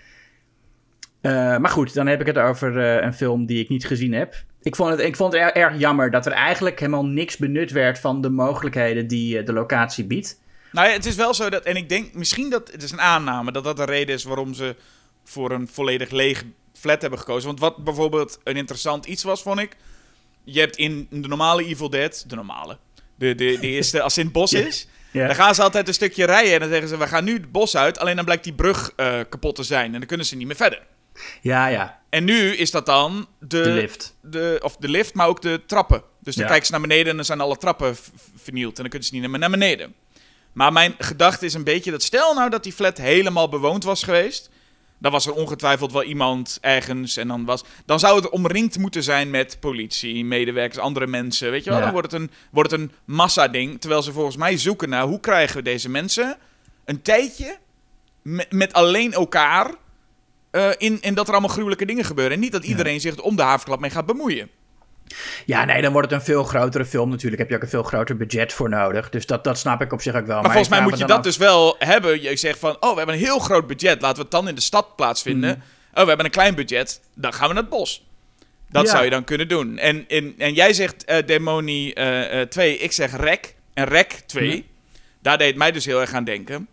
Uh, 1.22 1.32
maar 1.56 1.70
goed, 1.70 1.94
dan 1.94 2.06
heb 2.06 2.20
ik 2.20 2.26
het 2.26 2.38
over 2.38 2.76
uh, 2.76 3.02
een 3.02 3.14
film 3.14 3.46
die 3.46 3.62
ik 3.62 3.68
niet 3.68 3.86
gezien 3.86 4.12
heb. 4.12 4.34
Ik 4.62 4.76
vond 4.76 4.90
het, 4.90 5.00
ik 5.00 5.16
vond 5.16 5.32
het 5.32 5.52
erg, 5.52 5.78
jammer 5.78 6.10
dat 6.10 6.26
er 6.26 6.32
eigenlijk 6.32 6.78
helemaal 6.78 7.06
niks 7.06 7.36
benut 7.36 7.70
werd 7.70 7.98
van 7.98 8.20
de 8.20 8.30
mogelijkheden 8.30 9.06
die 9.06 9.38
uh, 9.38 9.46
de 9.46 9.52
locatie 9.52 10.04
biedt. 10.04 10.40
Nou 10.72 10.88
ja, 10.88 10.92
het 10.92 11.06
is 11.06 11.14
wel 11.14 11.34
zo 11.34 11.50
dat, 11.50 11.64
en 11.64 11.76
ik 11.76 11.88
denk 11.88 12.14
misschien 12.14 12.50
dat, 12.50 12.72
het 12.72 12.82
is 12.82 12.90
een 12.90 13.00
aanname, 13.00 13.52
dat 13.52 13.64
dat 13.64 13.76
de 13.76 13.84
reden 13.84 14.14
is 14.14 14.24
waarom 14.24 14.54
ze 14.54 14.76
voor 15.24 15.50
een 15.50 15.68
volledig 15.68 16.10
leeg 16.10 16.44
flat 16.82 17.00
hebben 17.00 17.18
gekozen. 17.18 17.46
Want 17.46 17.60
wat 17.60 17.76
bijvoorbeeld 17.84 18.38
een 18.44 18.56
interessant 18.56 19.06
iets 19.06 19.22
was, 19.22 19.42
vond 19.42 19.60
ik. 19.60 19.76
Je 20.44 20.60
hebt 20.60 20.76
in 20.76 21.06
de 21.10 21.28
normale 21.28 21.64
Evil 21.64 21.90
Dead, 21.90 22.24
de 22.26 22.34
normale, 22.34 22.78
de, 23.14 23.34
de, 23.34 23.58
de 23.60 23.66
eerste, 23.76 24.02
als 24.02 24.16
het 24.16 24.24
in 24.24 24.30
het 24.30 24.40
bos 24.40 24.52
is, 24.52 24.86
dan 25.12 25.34
gaan 25.34 25.54
ze 25.54 25.62
altijd 25.62 25.88
een 25.88 25.94
stukje 25.94 26.24
rijden 26.24 26.52
en 26.52 26.60
dan 26.60 26.68
zeggen 26.68 26.88
ze: 26.88 26.96
We 26.96 27.06
gaan 27.06 27.24
nu 27.24 27.32
het 27.32 27.52
bos 27.52 27.76
uit, 27.76 27.98
alleen 27.98 28.16
dan 28.16 28.24
blijkt 28.24 28.44
die 28.44 28.52
brug 28.52 28.92
uh, 28.96 29.20
kapot 29.28 29.54
te 29.54 29.62
zijn 29.62 29.92
en 29.92 29.98
dan 29.98 30.06
kunnen 30.06 30.26
ze 30.26 30.36
niet 30.36 30.46
meer 30.46 30.56
verder. 30.56 30.82
Ja, 31.40 31.66
ja. 31.66 32.00
En 32.08 32.24
nu 32.24 32.56
is 32.56 32.70
dat 32.70 32.86
dan 32.86 33.26
de, 33.38 33.62
de 33.62 33.70
lift. 33.70 34.16
De, 34.20 34.60
of 34.62 34.76
de 34.76 34.88
lift, 34.88 35.14
maar 35.14 35.26
ook 35.26 35.42
de 35.42 35.60
trappen. 35.66 36.02
Dus 36.20 36.36
dan 36.36 36.46
kijken 36.46 36.66
ze 36.66 36.72
naar 36.72 36.80
beneden 36.80 37.10
en 37.10 37.16
dan 37.16 37.24
zijn 37.24 37.40
alle 37.40 37.56
trappen 37.56 37.96
vernield 38.36 38.76
en 38.76 38.80
dan 38.80 38.90
kunnen 38.90 39.08
ze 39.08 39.14
niet 39.14 39.28
meer 39.28 39.38
naar 39.38 39.50
beneden. 39.50 39.94
Maar 40.52 40.72
mijn 40.72 40.94
gedachte 40.98 41.46
is 41.46 41.54
een 41.54 41.64
beetje 41.64 41.90
dat 41.90 42.02
stel 42.02 42.34
nou 42.34 42.50
dat 42.50 42.62
die 42.62 42.72
flat 42.72 42.98
helemaal 42.98 43.48
bewoond 43.48 43.84
was 43.84 44.02
geweest 44.02 44.50
dan 45.02 45.12
was 45.12 45.26
er 45.26 45.34
ongetwijfeld 45.34 45.92
wel 45.92 46.02
iemand 46.02 46.58
ergens. 46.60 47.16
En 47.16 47.28
dan, 47.28 47.44
was, 47.44 47.64
dan 47.84 47.98
zou 47.98 48.16
het 48.16 48.28
omringd 48.28 48.78
moeten 48.78 49.02
zijn 49.02 49.30
met 49.30 49.56
politie, 49.60 50.24
medewerkers, 50.24 50.78
andere 50.78 51.06
mensen. 51.06 51.50
Weet 51.50 51.64
je 51.64 51.70
wel? 51.70 51.80
Dan 51.80 51.92
wordt 51.92 52.12
het 52.12 52.20
een, 52.20 52.30
wordt 52.50 52.70
het 52.70 52.80
een 52.80 52.92
massa-ding. 53.04 53.80
Terwijl 53.80 54.02
ze 54.02 54.12
volgens 54.12 54.36
mij 54.36 54.58
zoeken 54.58 54.88
naar 54.88 55.04
hoe 55.04 55.20
krijgen 55.20 55.56
we 55.56 55.62
deze 55.62 55.88
mensen 55.88 56.36
een 56.84 57.02
tijdje 57.02 57.58
met, 58.22 58.52
met 58.52 58.72
alleen 58.72 59.12
elkaar. 59.12 59.74
Uh, 60.52 60.70
in, 60.78 60.98
in 61.00 61.14
dat 61.14 61.26
er 61.26 61.32
allemaal 61.32 61.50
gruwelijke 61.50 61.86
dingen 61.86 62.04
gebeuren. 62.04 62.34
En 62.34 62.40
niet 62.40 62.52
dat 62.52 62.64
iedereen 62.64 63.00
zich 63.00 63.20
om 63.20 63.36
de 63.36 63.42
havenklap 63.42 63.80
mee 63.80 63.90
gaat 63.90 64.06
bemoeien. 64.06 64.50
Ja, 65.46 65.64
nee, 65.64 65.82
dan 65.82 65.92
wordt 65.92 66.10
het 66.10 66.20
een 66.20 66.26
veel 66.26 66.44
grotere 66.44 66.84
film 66.84 67.10
natuurlijk. 67.10 67.40
Heb 67.40 67.50
je 67.50 67.56
ook 67.56 67.62
een 67.62 67.68
veel 67.68 67.82
groter 67.82 68.16
budget 68.16 68.52
voor 68.52 68.68
nodig. 68.68 69.10
Dus 69.10 69.26
dat, 69.26 69.44
dat 69.44 69.58
snap 69.58 69.80
ik 69.80 69.92
op 69.92 70.02
zich 70.02 70.14
ook 70.14 70.26
wel. 70.26 70.36
Maar, 70.40 70.50
volgens 70.50 70.68
mij 70.68 70.82
moet 70.82 70.98
je 70.98 71.04
dat 71.04 71.22
dus 71.22 71.36
wel 71.36 71.76
hebben. 71.78 72.22
Je 72.22 72.36
zegt 72.36 72.58
van, 72.58 72.76
oh, 72.80 72.90
we 72.90 72.96
hebben 72.96 73.14
een 73.14 73.20
heel 73.20 73.38
groot 73.38 73.66
budget. 73.66 74.00
Laten 74.00 74.16
we 74.16 74.22
het 74.22 74.30
dan 74.30 74.48
in 74.48 74.54
de 74.54 74.60
stad 74.60 74.96
plaatsvinden. 74.96 75.54
Mm. 75.56 75.62
Oh, 75.94 76.02
we 76.02 76.08
hebben 76.08 76.26
een 76.26 76.32
klein 76.32 76.54
budget. 76.54 77.00
Dan 77.14 77.32
gaan 77.32 77.48
we 77.48 77.54
naar 77.54 77.62
het 77.62 77.72
bos. 77.72 78.04
Dat 78.68 78.88
zou 78.88 79.04
je 79.04 79.10
dan 79.10 79.24
kunnen 79.24 79.48
doen. 79.48 79.78
En, 79.78 80.04
en, 80.08 80.34
en 80.38 80.54
jij 80.54 80.72
zegt 80.72 81.10
uh, 81.10 81.16
Demoni 81.26 81.92
uh, 81.94 82.34
uh, 82.34 82.40
2, 82.40 82.78
ik 82.78 82.92
zeg 82.92 83.16
Rek. 83.16 83.54
En 83.74 83.84
Rek 83.84 84.22
2, 84.26 84.56
mm. 84.56 84.62
daar 85.20 85.38
deed 85.38 85.56
mij 85.56 85.72
dus 85.72 85.84
heel 85.84 86.00
erg 86.00 86.12
aan 86.12 86.24
denken. 86.24 86.68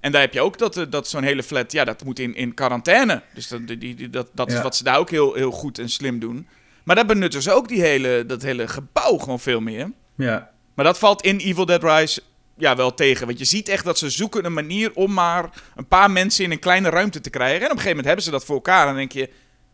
En 0.00 0.12
daar 0.12 0.20
heb 0.20 0.32
je 0.32 0.40
ook 0.40 0.58
dat, 0.58 0.86
dat 0.88 1.08
zo'n 1.08 1.22
hele 1.22 1.42
flat, 1.42 1.72
ja, 1.72 1.84
dat 1.84 2.04
moet 2.04 2.18
in, 2.18 2.34
in 2.34 2.54
quarantaine. 2.54 3.22
Dus 3.34 3.48
dat, 3.48 3.66
die, 3.66 3.78
die, 3.78 4.10
dat, 4.10 4.28
dat 4.32 4.52
is 4.52 4.62
wat 4.62 4.76
ze 4.76 4.84
daar 4.84 4.98
ook 4.98 5.10
heel, 5.10 5.34
heel 5.34 5.50
goed 5.50 5.78
en 5.78 5.88
slim 5.88 6.18
doen. 6.18 6.48
Maar 6.86 6.96
daar 6.96 7.06
benutten 7.06 7.42
ze 7.42 7.52
ook 7.52 7.68
die 7.68 7.80
hele, 7.80 8.24
dat 8.26 8.42
hele 8.42 8.68
gebouw 8.68 9.16
gewoon 9.18 9.40
veel 9.40 9.60
meer. 9.60 9.92
Ja. 10.16 10.50
Maar 10.74 10.84
dat 10.84 10.98
valt 10.98 11.22
in 11.22 11.36
Evil 11.36 11.66
Dead 11.66 11.82
Rise 11.82 12.22
ja, 12.56 12.76
wel 12.76 12.94
tegen. 12.94 13.26
Want 13.26 13.38
je 13.38 13.44
ziet 13.44 13.68
echt 13.68 13.84
dat 13.84 13.98
ze 13.98 14.10
zoeken 14.10 14.44
een 14.44 14.52
manier 14.52 14.90
om 14.94 15.12
maar 15.12 15.62
een 15.76 15.86
paar 15.86 16.10
mensen 16.10 16.44
in 16.44 16.50
een 16.50 16.58
kleine 16.58 16.88
ruimte 16.88 17.20
te 17.20 17.30
krijgen. 17.30 17.58
En 17.60 17.64
op 17.64 17.70
een 17.70 17.82
gegeven 17.82 17.88
moment 17.88 18.06
hebben 18.06 18.24
ze 18.24 18.30
dat 18.30 18.44
voor 18.44 18.54
elkaar. 18.54 18.80
En 18.80 18.86
dan 18.86 18.96
denk 18.96 19.12
je, 19.12 19.30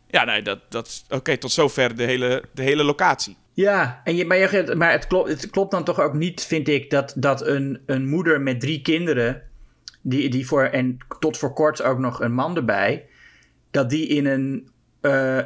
ja, 0.07 0.25
nee, 0.25 0.43
dat, 0.43 0.59
dat 0.69 1.05
oké, 1.09 1.37
tot 1.37 1.53
zover 1.53 1.97
de 1.97 2.03
hele, 2.03 2.45
de 2.53 2.63
hele 2.63 2.85
locatie. 2.85 3.37
Ja, 3.53 4.01
en 4.05 4.17
je, 4.17 4.25
maar, 4.25 4.37
je, 4.37 4.75
maar 4.77 4.93
het, 4.93 5.07
klopt, 5.07 5.29
het 5.29 5.51
klopt 5.51 5.71
dan 5.71 5.85
toch 5.85 6.01
ook 6.01 6.15
niet, 6.15 6.45
vind 6.45 6.69
ik, 6.69 6.91
dat, 6.91 7.15
dat 7.17 7.47
een, 7.47 7.81
een 7.87 8.09
moeder 8.09 8.41
met 8.41 8.61
drie 8.61 8.83
kinderen 8.83 9.43
die, 10.03 10.29
die 10.29 10.47
voor, 10.47 10.63
en 10.63 10.99
tot 11.19 11.39
voor 11.39 11.53
kort 11.53 11.83
ook 11.83 11.99
nog 11.99 12.21
een 12.21 12.33
man 12.33 12.57
erbij, 12.57 13.07
dat 13.71 13.91
die 13.91 14.07
in 14.07 14.27
een. 14.27 14.71
Uh, 15.03 15.39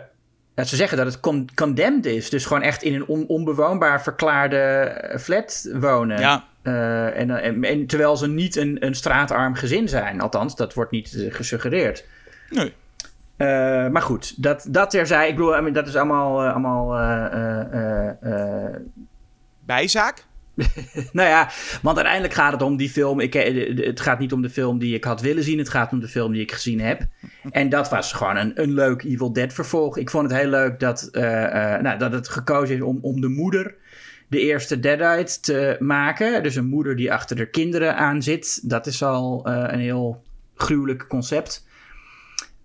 ze 0.65 0.77
zeggen 0.77 0.97
dat 0.97 1.07
het 1.07 1.21
con 1.21 1.49
condemned 1.55 2.07
is. 2.07 2.31
Dus 2.31 2.47
gewoon 2.47 2.63
echt 2.63 2.83
in 2.83 2.95
een 2.95 3.07
on 3.07 3.27
onbewoonbaar 3.27 4.03
verklaarde 4.03 5.15
flat 5.21 5.69
wonen. 5.73 6.19
Ja. 6.19 6.45
Uh, 6.63 7.19
en, 7.19 7.31
en, 7.31 7.65
en, 7.65 7.87
terwijl 7.87 8.17
ze 8.17 8.29
niet 8.29 8.57
een, 8.57 8.77
een 8.87 8.95
straatarm 8.95 9.55
gezin 9.55 9.89
zijn. 9.89 10.21
Althans, 10.21 10.57
dat 10.57 10.75
wordt 10.75 10.91
niet 10.91 11.27
gesuggereerd. 11.31 12.05
Nee. 12.51 12.75
Uh, 13.37 13.89
maar 13.89 14.03
goed, 14.03 14.43
dat, 14.43 14.67
dat 14.69 14.91
terzij. 14.91 15.29
Ik 15.29 15.37
bedoel, 15.37 15.73
dat 15.73 15.87
is 15.87 15.97
allemaal. 15.97 16.47
Allemaal 16.47 17.01
uh, 18.23 18.75
Bijzaak? 19.67 20.25
nou 21.13 21.29
ja, 21.29 21.51
want 21.83 21.97
uiteindelijk 21.97 22.35
gaat 22.35 22.53
het 22.53 22.63
om 22.63 22.77
die 22.77 22.91
film. 22.91 23.21
Ik, 23.21 23.33
het 23.77 24.01
gaat 24.01 24.19
niet 24.19 24.33
om 24.33 24.43
de 24.43 24.51
film 24.51 24.79
die 24.79 24.95
ik 24.95 25.05
had 25.05 25.21
willen 25.21 25.43
zien. 25.43 25.59
Het 25.59 25.69
gaat 25.69 25.93
om 25.93 26.01
de 26.01 26.09
film 26.09 26.33
die 26.33 26.43
ik 26.43 26.53
gezien 26.53 26.81
heb. 26.81 27.07
En 27.51 27.69
dat 27.69 27.89
was 27.89 28.13
gewoon 28.13 28.37
een, 28.37 28.53
een 28.63 28.73
leuk 28.73 29.03
Evil 29.03 29.33
Dead 29.33 29.53
vervolg. 29.53 29.97
Ik 29.97 30.11
vond 30.11 30.31
het 30.31 30.41
heel 30.41 30.51
leuk 30.51 30.81
dat, 30.81 31.09
nou, 31.13 31.99
dat 31.99 32.13
het 32.13 32.29
gekozen 32.29 32.77
is 32.77 32.83
om, 32.83 32.99
om 33.03 33.21
de 33.21 33.29
moeder 33.29 33.75
de 34.29 34.41
eerste 34.41 34.81
Deadite 34.81 35.41
te 35.41 35.77
maken. 35.79 36.43
Dus 36.43 36.57
een 36.57 36.67
moeder 36.67 36.97
die 36.97 37.13
achter 37.13 37.37
de 37.37 37.51
kinderen 37.51 37.97
aan 37.97 38.23
zit. 38.23 38.69
Dat 38.69 38.87
is 38.87 39.03
al 39.03 39.47
een 39.47 39.81
heel 39.81 40.23
gruwelijk 40.55 41.07
concept. 41.09 41.67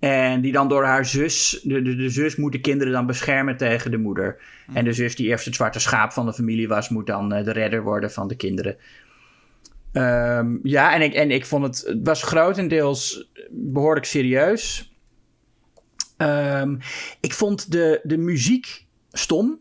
En 0.02 0.42
die 0.42 0.52
dan 0.52 0.68
door 0.68 0.84
haar 0.84 1.06
zus, 1.06 1.60
de, 1.64 1.82
de, 1.82 1.96
de, 1.96 2.10
zus 2.10 2.36
moet 2.36 2.52
de 2.52 2.62
kinderen 2.62 2.94
dan 2.94 3.06
beschermen 3.06 3.58
tegen 3.58 3.92
de 3.92 3.98
moeder. 3.98 4.42
Hm. 4.66 4.78
En 4.78 4.84
de 4.84 4.94
zus, 4.94 5.16
die 5.16 5.28
eerst 5.28 5.46
het 5.46 5.56
zwarte 5.56 5.80
schaap 5.80 6.12
van 6.12 6.26
de 6.26 6.34
familie 6.34 6.68
was, 6.68 6.90
moet 6.90 7.08
dan 7.08 7.38
uh, 7.38 7.44
de 7.44 7.52
redder 7.52 7.84
worden 7.84 8.12
van 8.12 8.28
de 8.28 8.36
kinderen. 8.36 8.78
Um, 9.94 10.60
ja, 10.64 10.94
en 10.94 11.02
ik, 11.02 11.14
en 11.14 11.32
ik 11.32 11.46
vond 11.46 11.64
het, 11.64 11.84
het 11.88 12.00
was 12.04 12.24
grotendeels 12.24 13.30
behoorlijk 13.50 14.06
serieus. 14.06 14.94
Um, 16.18 16.78
ik 17.20 17.34
vond 17.34 17.72
de, 17.72 18.00
de 18.04 18.18
muziek 18.18 18.86
stom. 19.12 19.60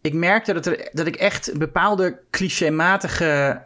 Ik 0.00 0.14
merkte 0.14 0.52
dat, 0.52 0.66
er, 0.66 0.90
dat 0.92 1.06
ik 1.06 1.16
echt 1.16 1.58
bepaalde 1.58 2.18
clichématige 2.30 3.62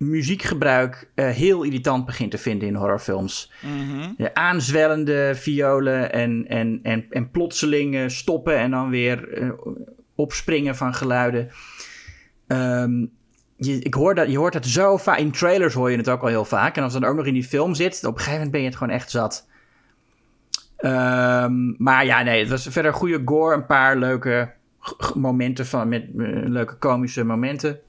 muziekgebruik 0.00 1.10
uh, 1.14 1.28
heel 1.28 1.62
irritant 1.62 2.06
begint 2.06 2.30
te 2.30 2.38
vinden 2.38 2.68
in 2.68 2.74
horrorfilms. 2.74 3.52
Mm 3.60 3.88
-hmm. 3.88 4.28
aanzwellende 4.32 5.32
violen 5.34 6.12
en, 6.12 6.44
en, 6.48 6.80
en, 6.82 7.06
en 7.10 7.30
plotseling 7.30 8.10
stoppen 8.10 8.56
en 8.56 8.70
dan 8.70 8.90
weer 8.90 9.42
uh, 9.42 9.50
opspringen 10.14 10.76
van 10.76 10.94
geluiden. 10.94 11.50
Um, 12.46 13.10
je, 13.56 13.78
ik 13.78 13.94
hoor 13.94 14.14
dat, 14.14 14.30
je 14.30 14.38
hoort 14.38 14.54
het 14.54 14.66
zo 14.66 14.96
vaak. 14.96 15.18
In 15.18 15.30
trailers 15.30 15.74
hoor 15.74 15.90
je 15.90 15.96
het 15.96 16.08
ook 16.08 16.22
al 16.22 16.28
heel 16.28 16.44
vaak. 16.44 16.76
En 16.76 16.82
als 16.82 16.92
het 16.92 17.02
dan 17.02 17.10
ook 17.10 17.16
nog 17.16 17.26
in 17.26 17.34
die 17.34 17.44
film 17.44 17.74
zit, 17.74 18.04
op 18.04 18.12
een 18.12 18.18
gegeven 18.18 18.32
moment 18.32 18.50
ben 18.50 18.60
je 18.60 18.66
het 18.66 18.76
gewoon 18.76 18.94
echt 18.94 19.10
zat. 19.10 19.48
Um, 20.78 21.74
maar 21.78 22.04
ja, 22.04 22.22
nee, 22.22 22.40
het 22.40 22.48
was 22.48 22.66
verder 22.70 22.94
goede 22.94 23.22
gore. 23.24 23.54
Een 23.54 23.66
paar 23.66 23.96
leuke 23.96 24.52
momenten 25.14 25.66
van, 25.66 25.88
met 25.88 26.04
uh, 26.16 26.48
leuke 26.48 26.74
komische 26.74 27.24
momenten. 27.24 27.80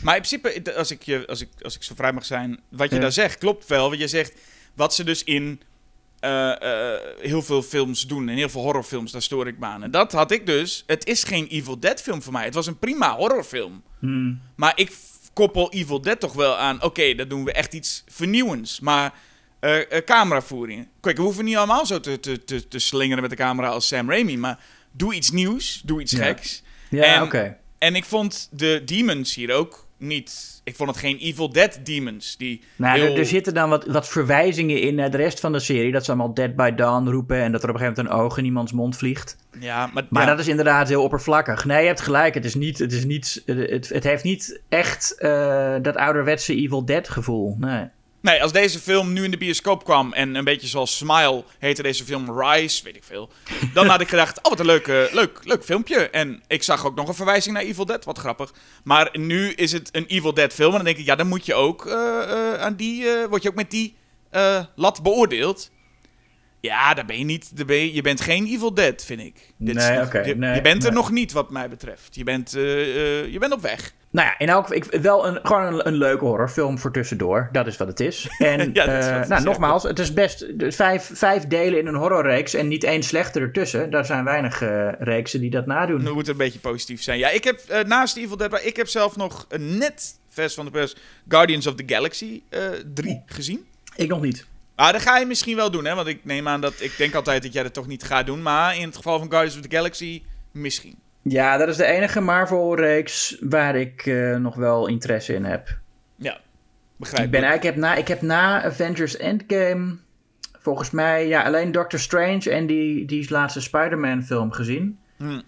Maar 0.00 0.16
in 0.16 0.22
principe, 0.22 0.74
als 0.74 0.90
ik, 0.90 1.02
je, 1.02 1.26
als 1.26 1.40
ik, 1.40 1.48
als 1.62 1.74
ik 1.74 1.82
zo 1.82 1.94
vrij 1.94 2.12
mag 2.12 2.24
zijn, 2.24 2.60
wat 2.68 2.90
je 2.90 2.98
daar 2.98 3.12
zegt, 3.12 3.38
klopt 3.38 3.66
wel. 3.66 3.88
Want 3.88 4.00
je 4.00 4.08
zegt, 4.08 4.32
wat 4.74 4.94
ze 4.94 5.04
dus 5.04 5.24
in 5.24 5.60
uh, 6.24 6.54
uh, 6.62 6.92
heel 7.18 7.42
veel 7.42 7.62
films 7.62 8.06
doen, 8.06 8.28
en 8.28 8.36
heel 8.36 8.48
veel 8.48 8.62
horrorfilms, 8.62 9.12
daar 9.12 9.22
stoor 9.22 9.46
ik 9.46 9.58
me 9.58 9.66
aan. 9.66 9.82
En 9.82 9.90
dat 9.90 10.12
had 10.12 10.30
ik 10.30 10.46
dus. 10.46 10.82
Het 10.86 11.06
is 11.06 11.24
geen 11.24 11.46
Evil 11.46 11.78
Dead 11.78 12.00
film 12.00 12.22
voor 12.22 12.32
mij. 12.32 12.44
Het 12.44 12.54
was 12.54 12.66
een 12.66 12.78
prima 12.78 13.16
horrorfilm. 13.16 13.82
Hmm. 13.98 14.40
Maar 14.56 14.72
ik 14.74 14.92
koppel 15.32 15.72
Evil 15.72 16.00
Dead 16.00 16.20
toch 16.20 16.32
wel 16.32 16.56
aan, 16.56 16.76
oké, 16.76 16.86
okay, 16.86 17.14
dat 17.14 17.30
doen 17.30 17.44
we 17.44 17.52
echt 17.52 17.72
iets 17.72 18.04
vernieuwends. 18.06 18.80
Maar 18.80 19.14
uh, 19.60 19.78
cameravoering. 20.04 20.88
Kijk, 21.00 21.16
we 21.16 21.22
hoeven 21.22 21.44
niet 21.44 21.56
allemaal 21.56 21.86
zo 21.86 22.00
te, 22.00 22.20
te, 22.20 22.44
te, 22.44 22.68
te, 22.68 22.78
slingeren 22.78 23.22
met 23.22 23.30
de 23.30 23.36
camera 23.36 23.68
als 23.68 23.88
Sam 23.88 24.10
Raimi. 24.10 24.38
Maar 24.38 24.58
doe 24.92 25.14
iets 25.14 25.30
nieuws, 25.30 25.82
doe 25.84 26.00
iets 26.00 26.14
geks. 26.14 26.62
Ja, 26.88 27.22
oké. 27.22 27.56
En 27.82 27.94
ik 27.94 28.04
vond 28.04 28.48
de 28.50 28.82
demons 28.84 29.34
hier 29.34 29.54
ook 29.54 29.86
niet. 29.96 30.60
Ik 30.64 30.76
vond 30.76 30.88
het 30.88 30.98
geen 30.98 31.18
Evil 31.18 31.52
Dead 31.52 31.80
demons. 31.84 32.36
Die 32.36 32.62
nou, 32.76 33.00
er, 33.00 33.18
er, 33.18 33.26
zitten 33.26 33.54
dan 33.54 33.68
wat, 33.68 33.86
wat 33.86 34.08
verwijzingen 34.08 34.80
in 34.80 34.94
naar 34.94 35.10
de 35.10 35.16
rest 35.16 35.40
van 35.40 35.52
de 35.52 35.58
serie. 35.58 35.92
Dat 35.92 36.04
ze 36.04 36.10
allemaal 36.10 36.34
Dead 36.34 36.56
by 36.56 36.70
Dawn 36.70 37.08
roepen. 37.08 37.36
En 37.36 37.52
dat 37.52 37.62
er 37.62 37.68
op 37.68 37.74
een 37.74 37.80
gegeven 37.80 38.04
moment 38.04 38.20
een 38.20 38.24
oog 38.24 38.38
in 38.38 38.44
iemands 38.44 38.72
mond 38.72 38.96
vliegt. 38.96 39.36
Ja, 39.60 39.90
maar, 39.92 40.06
maar 40.08 40.26
dat 40.26 40.38
is 40.38 40.48
inderdaad 40.48 40.88
heel 40.88 41.02
oppervlakkig. 41.02 41.64
Nee, 41.64 41.80
je 41.80 41.86
hebt 41.86 42.00
gelijk. 42.00 42.34
Het, 42.34 42.44
is 42.44 42.54
niet, 42.54 42.78
het, 42.78 42.92
is 42.92 43.04
niet, 43.04 43.42
het, 43.46 43.88
het 43.88 44.04
heeft 44.04 44.24
niet 44.24 44.60
echt 44.68 45.16
uh, 45.18 45.74
dat 45.82 45.96
ouderwetse 45.96 46.54
Evil 46.54 46.84
Dead 46.84 47.08
gevoel. 47.08 47.56
Nee. 47.58 47.88
Nee, 48.22 48.42
als 48.42 48.52
deze 48.52 48.78
film 48.78 49.12
nu 49.12 49.24
in 49.24 49.30
de 49.30 49.36
bioscoop 49.36 49.84
kwam 49.84 50.12
en 50.12 50.34
een 50.34 50.44
beetje 50.44 50.66
zoals 50.66 50.96
Smile 50.96 51.44
heette 51.58 51.82
deze 51.82 52.04
film 52.04 52.40
Rise, 52.40 52.84
weet 52.84 52.96
ik 52.96 53.04
veel. 53.04 53.30
Dan 53.74 53.86
had 53.86 54.00
ik 54.00 54.08
gedacht, 54.08 54.38
oh 54.42 54.50
wat 54.50 54.60
een 54.60 54.66
leuk, 54.66 54.86
leuk, 55.12 55.40
leuk 55.44 55.64
filmpje. 55.64 56.10
En 56.10 56.42
ik 56.46 56.62
zag 56.62 56.86
ook 56.86 56.94
nog 56.94 57.08
een 57.08 57.14
verwijzing 57.14 57.54
naar 57.54 57.64
Evil 57.64 57.86
Dead, 57.86 58.04
wat 58.04 58.18
grappig. 58.18 58.54
Maar 58.84 59.08
nu 59.12 59.52
is 59.52 59.72
het 59.72 59.88
een 59.92 60.06
Evil 60.06 60.34
Dead 60.34 60.52
film 60.52 60.70
en 60.70 60.76
dan 60.76 60.84
denk 60.84 60.96
ik, 60.96 61.04
ja 61.04 61.16
dan 61.16 61.28
moet 61.28 61.46
je 61.46 61.54
ook 61.54 61.86
uh, 61.86 61.92
uh, 61.92 62.54
aan 62.54 62.74
die, 62.74 63.02
uh, 63.02 63.24
word 63.24 63.42
je 63.42 63.48
ook 63.48 63.54
met 63.54 63.70
die 63.70 63.94
lat 64.74 65.02
beoordeeld. 65.02 65.70
Ja, 66.62 66.94
daar 66.94 67.04
ben 67.04 67.18
je 67.18 67.24
niet. 67.24 67.56
Daar 67.56 67.66
ben 67.66 67.76
je, 67.76 67.94
je 67.94 68.02
bent 68.02 68.20
geen 68.20 68.46
Evil 68.46 68.74
Dead, 68.74 69.04
vind 69.04 69.20
ik. 69.20 69.52
Dit 69.56 69.74
nee, 69.74 70.00
oké. 70.00 70.20
je, 70.20 70.36
nee, 70.36 70.54
je, 70.54 70.60
bent 70.60 70.84
er 70.84 70.92
nog 70.92 71.10
niet, 71.10 71.32
wat 71.32 71.50
mij 71.50 71.68
betreft. 71.68 72.14
Je 72.14 72.24
bent, 72.24 72.50
je 72.50 73.36
bent 73.38 73.52
op 73.52 73.60
weg. 73.60 73.92
Nou 74.10 74.26
ja, 74.26 74.38
in 74.38 74.48
elk 74.48 74.66
geval, 74.66 75.00
wel 75.00 75.26
een, 75.26 75.38
gewoon 75.42 75.62
een, 75.62 75.86
een, 75.86 75.94
leuke 75.94 76.24
horrorfilm 76.24 76.78
voor 76.78 76.92
tussendoor. 76.92 77.48
Dat 77.52 77.66
is 77.66 77.76
wat 77.76 77.88
het 77.88 78.00
is. 78.00 78.28
En 78.38 78.70
ja, 78.72 78.84
is 78.84 79.06
uh, 79.06 79.24
nou, 79.28 79.42
nogmaals, 79.42 79.82
het 79.82 79.98
is 79.98 80.12
best 80.12 80.46
vijf, 80.58 81.10
vijf 81.14 81.46
delen 81.46 81.78
in 81.78 81.86
een 81.86 81.94
horrorreeks 81.94 82.54
en 82.54 82.68
niet 82.68 82.84
één 82.84 83.02
slechte 83.02 83.40
ertussen. 83.40 83.90
Daar 83.90 84.04
zijn 84.04 84.24
weinig 84.24 84.62
uh, 84.62 84.88
reeksen 84.98 85.40
die 85.40 85.50
dat 85.50 85.66
nadoen. 85.66 86.04
We 86.04 86.14
moeten 86.14 86.32
een 86.32 86.38
beetje 86.38 86.58
positief 86.58 87.02
zijn. 87.02 87.18
Ja, 87.18 87.28
ik 87.28 87.44
heb 87.44 87.60
uh, 87.70 87.80
naast 87.80 88.16
Evil 88.16 88.36
Dead, 88.36 88.64
ik 88.64 88.76
heb 88.76 88.88
zelf 88.88 89.16
nog 89.16 89.46
net 89.58 90.18
vers 90.28 90.54
van 90.54 90.64
de 90.64 90.70
pers 90.70 90.96
Guardians 91.28 91.66
of 91.66 91.74
the 91.74 91.84
Galaxy 91.86 92.42
3 92.94 93.22
gezien. 93.26 93.66
Ik 93.96 94.08
nog 94.08 94.20
niet. 94.20 94.46
Ah, 94.74 94.92
dat 94.92 95.02
ga 95.02 95.18
je 95.18 95.26
misschien 95.26 95.56
wel 95.56 95.70
doen, 95.70 95.84
hè? 95.84 95.94
Want 95.94 96.06
ik 96.06 96.24
neem 96.24 96.48
aan 96.48 96.60
dat 96.60 96.80
ik 96.80 96.96
denk 96.96 97.14
altijd 97.14 97.42
dat 97.42 97.52
jij 97.52 97.62
dat 97.62 97.74
toch 97.74 97.86
niet 97.86 98.02
gaat 98.02 98.26
doen. 98.26 98.42
Maar 98.42 98.76
in 98.76 98.86
het 98.86 98.96
geval 98.96 99.18
van 99.18 99.30
Guardians 99.30 99.56
of 99.56 99.62
the 99.62 99.76
Galaxy, 99.76 100.22
misschien. 100.50 100.98
Ja, 101.22 101.56
dat 101.56 101.68
is 101.68 101.76
de 101.76 101.84
enige 101.84 102.20
Marvel-reeks 102.20 103.36
waar 103.40 103.76
ik 103.76 104.06
uh, 104.06 104.36
nog 104.36 104.54
wel 104.54 104.86
interesse 104.86 105.34
in 105.34 105.44
heb. 105.44 105.78
Ja, 106.16 106.40
begrijp 106.96 107.24
ik. 107.24 107.30
Ben, 107.30 107.52
ik, 107.52 107.62
heb 107.62 107.76
na, 107.76 107.94
ik 107.94 108.08
heb 108.08 108.22
na 108.22 108.64
Avengers 108.64 109.16
Endgame 109.16 109.96
volgens 110.62 110.90
mij 110.90 111.28
ja, 111.28 111.42
alleen 111.42 111.72
Doctor 111.72 111.98
Strange 111.98 112.50
en 112.50 112.66
die, 112.66 113.04
die 113.04 113.30
laatste 113.30 113.60
Spider-Man 113.60 114.22
film 114.22 114.52
gezien. 114.52 114.98
Hmm. 115.16 115.42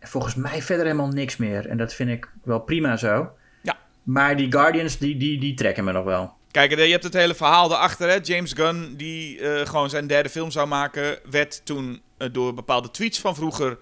Volgens 0.00 0.34
mij 0.34 0.62
verder 0.62 0.84
helemaal 0.84 1.08
niks 1.08 1.36
meer. 1.36 1.68
En 1.68 1.76
dat 1.76 1.94
vind 1.94 2.10
ik 2.10 2.30
wel 2.42 2.60
prima 2.60 2.96
zo. 2.96 3.30
Ja. 3.62 3.76
Maar 4.02 4.36
die 4.36 4.52
Guardians, 4.52 4.98
die, 4.98 5.16
die, 5.16 5.40
die 5.40 5.54
trekken 5.54 5.84
me 5.84 5.92
nog 5.92 6.04
wel. 6.04 6.36
Kijk, 6.50 6.76
je 6.76 6.90
hebt 6.90 7.04
het 7.04 7.12
hele 7.12 7.34
verhaal 7.34 7.70
erachter. 7.70 8.08
Hè? 8.08 8.18
James 8.22 8.52
Gunn, 8.52 8.94
die 8.96 9.38
uh, 9.38 9.66
gewoon 9.66 9.90
zijn 9.90 10.06
derde 10.06 10.28
film 10.28 10.50
zou 10.50 10.66
maken, 10.66 11.18
werd 11.30 11.60
toen 11.64 12.02
uh, 12.18 12.28
door 12.32 12.54
bepaalde 12.54 12.90
tweets 12.90 13.20
van 13.20 13.34
vroeger... 13.34 13.78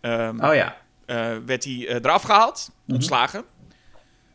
Um, 0.00 0.40
oh 0.40 0.54
ja 0.54 0.82
uh, 1.06 1.36
werd 1.46 1.64
hij 1.64 1.88
eraf 1.88 2.22
gehaald, 2.22 2.70
mm 2.84 2.94
ontslagen. 2.94 3.44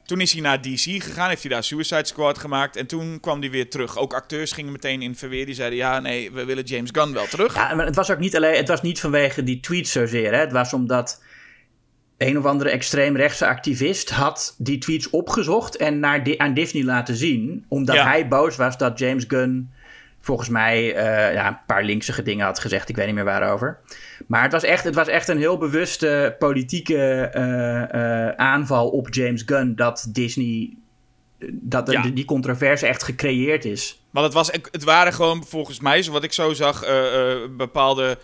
Toen 0.05 0.21
is 0.21 0.31
hij 0.31 0.41
naar 0.41 0.61
DC 0.61 1.03
gegaan, 1.03 1.29
heeft 1.29 1.41
hij 1.41 1.51
daar 1.51 1.63
Suicide 1.63 2.05
Squad 2.05 2.37
gemaakt. 2.37 2.75
En 2.75 2.87
toen 2.87 3.19
kwam 3.19 3.39
hij 3.39 3.49
weer 3.49 3.69
terug. 3.69 3.97
Ook 3.97 4.13
acteurs 4.13 4.51
gingen 4.51 4.71
meteen 4.71 5.01
in 5.01 5.15
verweer. 5.15 5.45
Die 5.45 5.55
zeiden, 5.55 5.77
ja, 5.77 5.99
nee, 5.99 6.31
we 6.31 6.45
willen 6.45 6.63
James 6.63 6.89
Gunn 6.93 7.13
wel 7.13 7.27
terug. 7.27 7.55
Ja, 7.55 7.75
maar 7.75 7.85
het 7.85 7.95
was 7.95 8.11
ook 8.11 8.19
niet 8.19 8.35
alleen... 8.35 8.55
Het 8.55 8.67
was 8.67 8.81
niet 8.81 8.99
vanwege 8.99 9.43
die 9.43 9.59
tweets 9.59 9.91
zozeer, 9.91 10.33
hè. 10.33 10.39
Het 10.39 10.51
was 10.51 10.73
omdat 10.73 11.23
een 12.19 12.37
of 12.37 12.45
andere 12.45 12.69
extreemrechtse 12.69 13.47
activist 13.47 14.09
had 14.09 14.55
die 14.57 14.77
tweets 14.77 15.09
opgezocht 15.09 15.75
en 15.75 15.99
naar 15.99 16.37
aan 16.37 16.53
Disney 16.53 16.83
laten 16.83 17.15
zien. 17.15 17.65
Omdat 17.67 17.95
hij 17.95 18.27
boos 18.27 18.55
was 18.55 18.77
dat 18.77 18.99
James 18.99 19.23
Gunn 19.27 19.71
volgens 20.19 20.49
mij 20.49 20.95
uh, 20.95 21.33
ja, 21.33 21.47
een 21.47 21.57
paar 21.65 21.83
linksige 21.83 22.23
dingen 22.23 22.45
had 22.45 22.59
gezegd. 22.59 22.89
Ik 22.89 22.95
weet 22.95 23.05
niet 23.05 23.15
meer 23.15 23.23
waarover. 23.23 23.79
Maar 24.27 24.43
het 24.43 24.51
was 24.51 24.63
echt, 24.63 24.83
het 24.83 24.95
was 24.95 25.07
echt 25.07 25.27
een 25.27 25.37
heel 25.37 25.57
bewuste 25.57 26.35
politieke 26.39 27.31
uh, 27.35 28.01
uh, 28.01 28.29
aanval 28.29 28.89
op 28.89 29.13
James 29.13 29.43
Gunn. 29.45 29.75
Dat 29.75 30.07
Disney. 30.09 30.73
Dat 31.51 31.85
de, 31.85 32.13
die 32.13 32.25
controverse 32.25 32.87
echt 32.87 33.03
gecreëerd 33.03 33.65
is. 33.65 34.01
Maar 34.09 34.23
het, 34.23 34.33
was, 34.33 34.51
het 34.51 34.83
waren 34.83 35.13
gewoon 35.13 35.45
volgens 35.45 35.79
mij, 35.79 36.03
wat 36.03 36.23
ik 36.23 36.33
zo 36.33 36.53
zag, 36.53 36.85
bepaalde 37.57 38.17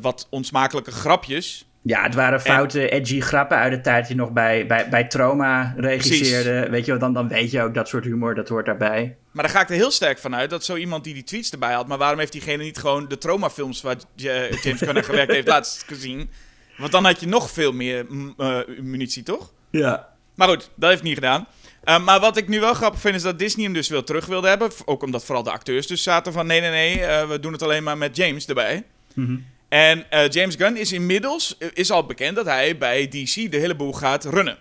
wat 0.00 0.26
onsmakelijke 0.30 0.90
grapjes. 0.90 1.69
Ja, 1.82 2.02
het 2.02 2.14
waren 2.14 2.40
foute, 2.40 2.88
edgy 2.88 3.20
grappen 3.20 3.56
uit 3.56 3.72
de 3.72 3.80
tijd 3.80 4.06
die 4.06 4.16
nog 4.16 4.32
bij, 4.32 4.66
bij, 4.66 4.88
bij 4.88 5.04
Trauma 5.04 5.74
regisseerde. 5.76 6.70
Weet 6.70 6.86
je, 6.86 6.96
dan, 6.96 7.12
dan 7.12 7.28
weet 7.28 7.50
je 7.50 7.62
ook 7.62 7.74
dat 7.74 7.88
soort 7.88 8.04
humor, 8.04 8.34
dat 8.34 8.48
hoort 8.48 8.66
daarbij. 8.66 9.16
Maar 9.30 9.44
daar 9.44 9.52
ga 9.52 9.60
ik 9.60 9.68
er 9.68 9.74
heel 9.74 9.90
sterk 9.90 10.18
van 10.18 10.34
uit 10.34 10.50
dat 10.50 10.64
zo 10.64 10.76
iemand 10.76 11.04
die 11.04 11.14
die 11.14 11.24
tweets 11.24 11.50
erbij 11.50 11.72
had. 11.72 11.86
Maar 11.86 11.98
waarom 11.98 12.18
heeft 12.18 12.32
diegene 12.32 12.62
niet 12.62 12.78
gewoon 12.78 13.08
de 13.08 13.18
Trauma-films 13.18 13.82
waar 13.82 13.96
James 14.14 14.80
Gunn 14.82 15.04
gewerkt 15.04 15.32
heeft 15.32 15.48
laatst 15.48 15.84
gezien? 15.86 16.30
Want 16.76 16.92
dan 16.92 17.04
had 17.04 17.20
je 17.20 17.26
nog 17.26 17.50
veel 17.50 17.72
meer 17.72 18.06
uh, 18.38 18.58
munitie, 18.80 19.22
toch? 19.22 19.52
Ja. 19.70 20.08
Maar 20.34 20.48
goed, 20.48 20.70
dat 20.74 20.90
heeft 20.90 21.02
niet 21.02 21.14
gedaan. 21.14 21.46
Uh, 21.84 22.04
maar 22.04 22.20
wat 22.20 22.36
ik 22.36 22.48
nu 22.48 22.60
wel 22.60 22.74
grappig 22.74 23.00
vind 23.00 23.14
is 23.14 23.22
dat 23.22 23.38
Disney 23.38 23.64
hem 23.64 23.74
dus 23.74 23.88
wil 23.88 24.04
terug 24.04 24.26
wilde 24.26 24.48
hebben. 24.48 24.70
Ook 24.84 25.02
omdat 25.02 25.24
vooral 25.24 25.42
de 25.42 25.50
acteurs 25.50 25.86
dus 25.86 26.02
zaten 26.02 26.32
van 26.32 26.46
nee, 26.46 26.60
nee, 26.60 26.70
nee, 26.70 26.98
uh, 26.98 27.28
we 27.28 27.40
doen 27.40 27.52
het 27.52 27.62
alleen 27.62 27.82
maar 27.82 27.98
met 27.98 28.16
James 28.16 28.46
erbij. 28.46 28.84
Mm 29.14 29.44
En 29.70 30.06
uh, 30.12 30.28
James 30.28 30.54
Gunn 30.54 30.76
is 30.76 30.92
inmiddels 30.92 31.56
is 31.72 31.90
al 31.90 32.06
bekend 32.06 32.36
dat 32.36 32.46
hij 32.46 32.78
bij 32.78 33.08
DC 33.08 33.50
de 33.50 33.56
hele 33.56 33.76
boel 33.76 33.92
gaat 33.92 34.24
runnen. 34.24 34.58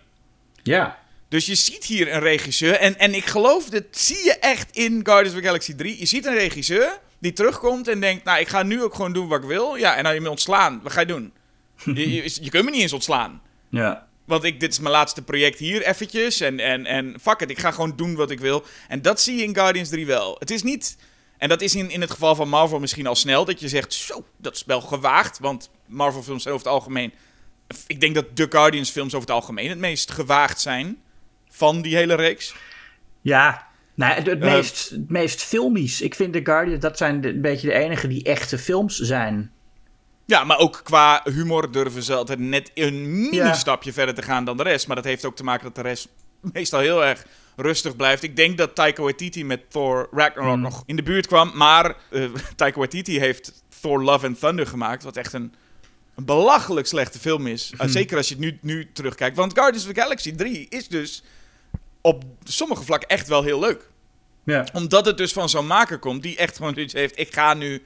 Ja. 0.64 1.00
Dus 1.30 1.46
je 1.46 1.56
ziet 1.56 1.86
hier 1.86 2.14
een 2.14 2.20
regisseur. 2.20 2.74
En, 2.74 3.00
en 3.00 3.14
ik 3.14 3.26
geloof, 3.26 3.70
dat 3.70 3.84
zie 3.92 4.24
je 4.24 4.36
echt 4.40 4.76
in 4.76 5.00
Guardians 5.04 5.36
of 5.36 5.42
the 5.42 5.46
Galaxy 5.46 5.76
3. 5.76 6.00
Je 6.00 6.06
ziet 6.06 6.26
een 6.26 6.34
regisseur 6.34 7.00
die 7.20 7.34
terugkomt 7.34 7.88
en 7.88 8.00
denkt... 8.00 8.24
Nou, 8.24 8.40
ik 8.40 8.48
ga 8.48 8.64
nu 8.64 8.84
ook 8.84 8.96
gewoon 8.96 9.14
doen 9.14 9.28
wat 9.28 9.42
ik 9.42 9.48
wil. 9.48 9.76
Ja, 9.76 9.96
en 9.96 10.04
dan 10.04 10.14
je 10.14 10.22
me 10.22 10.30
ontslaan. 10.30 10.80
Wat 10.84 10.92
ga 10.92 11.00
je 11.00 11.06
doen? 11.06 11.34
je, 11.86 12.14
je, 12.14 12.38
je 12.42 12.50
kunt 12.50 12.66
me 12.66 12.72
niet 12.72 12.82
eens 12.82 12.94
ontslaan. 12.94 13.42
Ja. 13.70 14.08
Want 14.26 14.44
ik, 14.44 14.60
dit 14.60 14.72
is 14.72 14.80
mijn 14.80 14.94
laatste 14.94 15.22
project 15.22 15.60
hier 15.60 15.82
eventjes. 15.82 16.42
En, 16.42 16.60
en, 16.60 16.86
en 16.86 17.16
fuck 17.22 17.40
it, 17.40 17.50
ik 17.50 17.60
ga 17.60 17.72
gewoon 17.72 17.94
doen 17.96 18.16
wat 18.16 18.32
ik 18.32 18.40
wil. 18.40 18.66
En 18.88 19.02
dat 19.02 19.22
zie 19.22 19.38
je 19.38 19.44
in 19.44 19.56
Guardians 19.56 19.90
3 19.90 20.06
wel. 20.06 20.36
Het 20.40 20.52
is 20.52 20.64
niet... 20.64 20.98
En 21.40 21.50
dat 21.50 21.62
is 21.62 21.76
in, 21.76 21.90
in 21.90 22.02
het 22.02 22.12
geval 22.12 22.36
van 22.36 22.50
Marvel 22.50 22.80
misschien 22.80 23.08
al 23.08 23.16
snel. 23.16 23.46
Dat 23.46 23.60
je 23.60 23.68
zegt, 23.68 23.94
zo, 23.94 24.26
dat 24.38 24.56
is 24.56 24.64
wel 24.66 24.82
gewaagd. 24.82 25.40
Want 25.40 25.70
Marvel 25.86 26.24
films 26.24 26.48
over 26.48 26.60
het 26.60 26.68
algemeen... 26.68 27.14
Ik 27.88 28.02
denk 28.02 28.16
dat 28.16 28.38
de 28.38 28.46
Guardians 28.50 28.90
films 28.90 29.14
over 29.14 29.28
het 29.28 29.36
algemeen 29.36 29.70
het 29.70 29.78
meest 29.78 30.12
gewaagd 30.12 30.62
zijn 30.62 30.98
van 31.50 31.82
die 31.82 31.96
hele 31.96 32.16
reeks? 32.16 32.56
Ja, 33.22 33.68
nou, 33.94 34.14
het, 34.14 34.26
het 34.26 34.40
meest, 34.40 34.90
het 34.90 35.10
meest 35.10 35.42
filmisch. 35.42 36.02
Ik 36.02 36.16
vind 36.16 36.34
de 36.34 36.42
Guardians, 36.44 36.82
dat 36.82 36.98
zijn 36.98 37.26
een 37.26 37.42
beetje 37.42 37.68
de 37.68 37.74
enige 37.74 38.08
die 38.08 38.24
echte 38.24 38.58
films 38.58 39.00
zijn. 39.00 39.52
Ja, 40.26 40.44
maar 40.44 40.58
ook 40.58 40.82
qua 40.84 41.22
humor 41.24 41.72
durven 41.72 42.04
ze 42.04 42.14
altijd 42.14 42.40
net 42.40 42.72
een 42.74 43.30
mini-stapje 43.30 43.94
verder 43.94 44.16
te 44.16 44.22
gaan 44.22 44.46
dan 44.46 44.58
de 44.58 44.64
rest. 44.64 44.88
Maar 44.88 44.96
dat 44.96 45.06
heeft 45.06 45.26
ook 45.26 45.36
te 45.36 45.44
maken 45.44 45.64
dat 45.64 45.76
de 45.76 45.82
rest 45.82 46.08
meestal 46.54 46.80
heel 46.80 47.06
erg 47.06 47.26
rustig 47.56 47.96
blijft. 47.96 48.24
Ik 48.24 48.36
denk 48.36 48.58
dat 48.58 48.76
Taika 48.76 49.02
Waititi 49.02 49.46
met 49.46 49.72
Thor 49.72 50.08
Ragnarok 50.12 50.56
mm. 50.56 50.62
nog 50.62 50.84
in 50.86 50.96
de 50.96 51.04
buurt 51.04 51.28
kwam. 51.28 51.52
Maar 51.54 51.96
uh, 52.10 52.30
Taika 52.56 52.78
Waititi 52.78 53.20
heeft 53.20 53.64
Thor 53.82 54.04
Love 54.04 54.26
and 54.26 54.40
Thunder 54.40 54.68
gemaakt. 54.68 55.04
Wat 55.04 55.18
echt 55.18 55.34
een, 55.34 55.54
een 56.16 56.26
belachelijk 56.26 56.88
slechte 56.88 57.20
film 57.20 57.48
is. 57.48 57.74
Uh, 57.74 57.88
zeker 57.88 58.18
als 58.18 58.28
je 58.28 58.34
het 58.34 58.44
nu, 58.44 58.58
nu 58.62 58.92
terugkijkt. 58.94 59.36
Want 59.36 59.54
Guardians 59.54 59.88
of 59.88 59.94
the 59.94 60.02
Galaxy 60.02 60.36
3 60.36 60.68
is 60.70 60.88
dus 60.88 61.24
op 62.02 62.24
sommige 62.44 62.84
vlakken 62.84 63.10
echt 63.10 63.28
wel 63.28 63.44
heel 63.44 63.60
leuk. 63.60 63.90
Omdat 64.74 65.06
het 65.06 65.18
dus 65.18 65.34
van 65.34 65.50
zo'n 65.50 65.68
maker 65.68 66.00
komt 66.00 66.24
die 66.24 66.38
echt 66.38 66.56
gewoon 66.56 66.78
iets 66.78 66.94
heeft. 66.94 67.20
Ik 67.20 67.34
ga 67.34 67.54
nu 67.54 67.84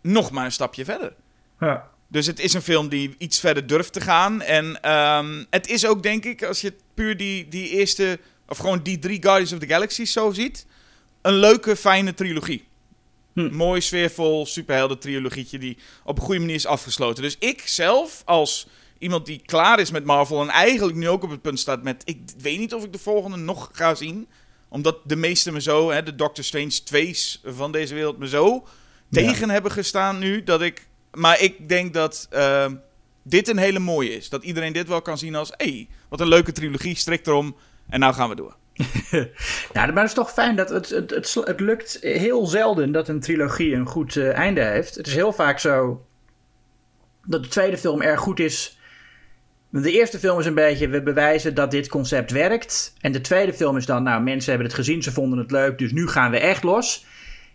nog 0.00 0.30
maar 0.30 0.44
een 0.44 0.52
stapje 0.52 0.84
verder. 0.84 1.12
Ja. 1.60 1.90
Dus 2.08 2.26
het 2.26 2.40
is 2.40 2.52
een 2.52 2.62
film 2.62 2.88
die 2.88 3.14
iets 3.18 3.40
verder 3.40 3.66
durft 3.66 3.92
te 3.92 4.00
gaan. 4.00 4.42
En 4.42 4.82
ehm, 4.82 5.44
het 5.50 5.68
is 5.68 5.86
ook, 5.86 6.02
denk 6.02 6.24
ik, 6.24 6.42
als 6.42 6.60
je 6.60 6.72
puur 6.94 7.16
die, 7.16 7.48
die 7.48 7.68
eerste, 7.68 8.18
of 8.48 8.58
gewoon 8.58 8.82
die 8.82 8.98
drie 8.98 9.22
Guardians 9.22 9.52
of 9.52 9.58
the 9.58 9.66
Galaxy 9.66 10.04
zo 10.04 10.32
ziet, 10.32 10.66
een 11.22 11.34
leuke, 11.34 11.76
fijne 11.76 12.14
trilogie. 12.14 12.64
Hm. 13.32 13.54
Mooi, 13.54 13.80
sfeervol, 13.80 14.46
superhelden 14.46 14.98
trilogietje 14.98 15.58
die 15.58 15.76
op 16.04 16.18
een 16.18 16.24
goede 16.24 16.40
manier 16.40 16.54
is 16.54 16.66
afgesloten. 16.66 17.22
Dus 17.22 17.36
ik 17.38 17.62
zelf, 17.64 18.22
als 18.24 18.66
iemand 18.98 19.26
die 19.26 19.42
klaar 19.46 19.80
is 19.80 19.90
met 19.90 20.04
Marvel 20.04 20.40
en 20.40 20.48
eigenlijk 20.48 20.96
nu 20.96 21.08
ook 21.08 21.22
op 21.22 21.30
het 21.30 21.42
punt 21.42 21.58
staat 21.58 21.82
met... 21.82 22.02
Ik 22.04 22.18
weet 22.38 22.58
niet 22.58 22.74
of 22.74 22.84
ik 22.84 22.92
de 22.92 22.98
volgende 22.98 23.36
nog 23.36 23.70
ga 23.72 23.94
zien. 23.94 24.28
Omdat 24.68 24.98
de 25.04 25.16
meeste 25.16 25.52
me 25.52 25.60
zo, 25.60 25.90
hè, 25.90 26.02
de 26.02 26.14
Doctor 26.14 26.44
Strange 26.44 26.80
2's 26.94 27.40
van 27.44 27.72
deze 27.72 27.94
wereld, 27.94 28.18
me 28.18 28.28
zo 28.28 28.66
tegen 29.10 29.50
hebben 29.50 29.70
gestaan 29.70 30.18
nu. 30.18 30.44
Dat 30.44 30.62
ik, 30.62 30.88
maar 31.16 31.40
ik 31.40 31.68
denk 31.68 31.94
dat 31.94 32.28
uh, 32.32 32.66
dit 33.22 33.48
een 33.48 33.56
hele 33.56 33.78
mooie 33.78 34.16
is. 34.16 34.28
Dat 34.28 34.44
iedereen 34.44 34.72
dit 34.72 34.88
wel 34.88 35.02
kan 35.02 35.18
zien 35.18 35.34
als... 35.34 35.52
Hey, 35.56 35.88
wat 36.08 36.20
een 36.20 36.28
leuke 36.28 36.52
trilogie, 36.52 36.96
strikt 36.96 37.26
erom. 37.26 37.56
En 37.88 38.00
nou 38.00 38.14
gaan 38.14 38.28
we 38.28 38.34
door. 38.34 38.56
ja, 39.72 39.86
maar 39.86 39.96
het 39.96 40.04
is 40.04 40.14
toch 40.14 40.32
fijn 40.32 40.56
dat 40.56 40.68
het, 40.68 40.88
het, 40.90 41.10
het, 41.10 41.34
het 41.34 41.60
lukt 41.60 41.98
heel 42.00 42.46
zelden 42.46 42.92
dat 42.92 43.08
een 43.08 43.20
trilogie 43.20 43.74
een 43.74 43.86
goed 43.86 44.14
uh, 44.14 44.32
einde 44.32 44.60
heeft. 44.60 44.94
Het 44.94 45.06
is 45.06 45.14
heel 45.14 45.32
vaak 45.32 45.58
zo 45.58 46.04
dat 47.24 47.42
de 47.42 47.48
tweede 47.48 47.78
film 47.78 48.02
erg 48.02 48.20
goed 48.20 48.40
is 48.40 48.76
de 49.82 49.92
eerste 49.92 50.18
film 50.18 50.38
is 50.38 50.46
een 50.46 50.54
beetje, 50.54 50.88
we 50.88 51.02
bewijzen 51.02 51.54
dat 51.54 51.70
dit 51.70 51.88
concept 51.88 52.30
werkt. 52.30 52.94
En 53.00 53.12
de 53.12 53.20
tweede 53.20 53.52
film 53.52 53.76
is 53.76 53.86
dan, 53.86 54.02
nou, 54.02 54.22
mensen 54.22 54.50
hebben 54.50 54.68
het 54.68 54.76
gezien, 54.76 55.02
ze 55.02 55.12
vonden 55.12 55.38
het 55.38 55.50
leuk, 55.50 55.78
dus 55.78 55.92
nu 55.92 56.08
gaan 56.08 56.30
we 56.30 56.38
echt 56.38 56.62
los. 56.62 57.06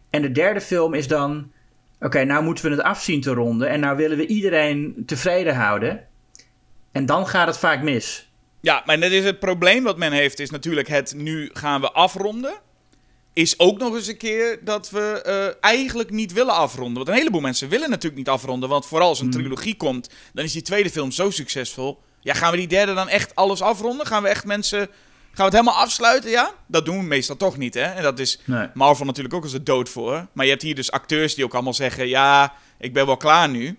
En 0.09 0.21
de 0.21 0.31
derde 0.31 0.61
film 0.61 0.93
is 0.93 1.07
dan, 1.07 1.51
oké, 2.01 2.23
nou 2.23 2.43
moeten 2.43 2.63
we 2.63 2.69
het 2.69 2.81
afzien 2.81 3.21
te 3.21 3.33
ronden. 3.33 3.69
En 3.69 3.79
nou 3.79 3.97
willen 3.97 4.17
we 4.17 4.27
iedereen 4.27 5.03
tevreden 5.05 5.55
houden. 5.55 6.07
En 6.91 7.05
dan 7.05 7.27
gaat 7.27 7.47
het 7.47 7.57
vaak 7.57 7.81
mis. 7.81 8.29
Ja, 8.61 8.83
maar 8.85 8.99
dat 8.99 9.11
is 9.11 9.23
het 9.23 9.39
probleem 9.39 9.83
wat 9.83 9.97
men 9.97 10.11
heeft, 10.11 10.39
is 10.39 10.49
natuurlijk 10.49 10.87
het 10.87 11.13
nu 11.15 11.49
gaan 11.53 11.81
we 11.81 11.91
afronden. 11.91 12.53
Is 13.33 13.59
ook 13.59 13.77
nog 13.77 13.95
eens 13.95 14.07
een 14.07 14.17
keer 14.17 14.59
dat 14.63 14.89
we 14.89 15.23
uh, 15.25 15.71
eigenlijk 15.71 16.09
niet 16.09 16.33
willen 16.33 16.53
afronden. 16.53 16.95
Want 16.95 17.07
een 17.07 17.13
heleboel 17.13 17.41
mensen 17.41 17.69
willen 17.69 17.89
natuurlijk 17.89 18.17
niet 18.17 18.29
afronden. 18.29 18.69
Want 18.69 18.85
vooral 18.85 19.07
als 19.07 19.19
een 19.19 19.31
hmm. 19.31 19.41
trilogie 19.41 19.75
komt, 19.75 20.09
dan 20.33 20.45
is 20.45 20.51
die 20.51 20.61
tweede 20.61 20.89
film 20.89 21.11
zo 21.11 21.29
succesvol 21.29 21.99
ja, 22.21 22.33
gaan 22.33 22.51
we 22.51 22.57
die 22.57 22.67
derde 22.67 22.93
dan 22.93 23.09
echt 23.09 23.35
alles 23.35 23.61
afronden? 23.61 24.05
Gaan 24.05 24.23
we 24.23 24.29
echt 24.29 24.45
mensen. 24.45 24.89
Gaan 25.33 25.49
we 25.49 25.57
het 25.57 25.65
helemaal 25.65 25.83
afsluiten, 25.83 26.29
ja? 26.29 26.53
Dat 26.67 26.85
doen 26.85 26.97
we 26.97 27.03
meestal 27.03 27.37
toch 27.37 27.57
niet, 27.57 27.73
hè? 27.73 27.81
En 27.81 28.03
dat 28.03 28.19
is 28.19 28.39
nee. 28.45 28.67
Marvel 28.73 29.05
natuurlijk 29.05 29.35
ook 29.35 29.43
als 29.43 29.51
de 29.51 29.63
dood 29.63 29.89
voor. 29.89 30.27
Maar 30.33 30.45
je 30.45 30.51
hebt 30.51 30.63
hier 30.63 30.75
dus 30.75 30.91
acteurs 30.91 31.35
die 31.35 31.45
ook 31.45 31.53
allemaal 31.53 31.73
zeggen... 31.73 32.07
Ja, 32.07 32.53
ik 32.79 32.93
ben 32.93 33.05
wel 33.05 33.17
klaar 33.17 33.49
nu. 33.49 33.77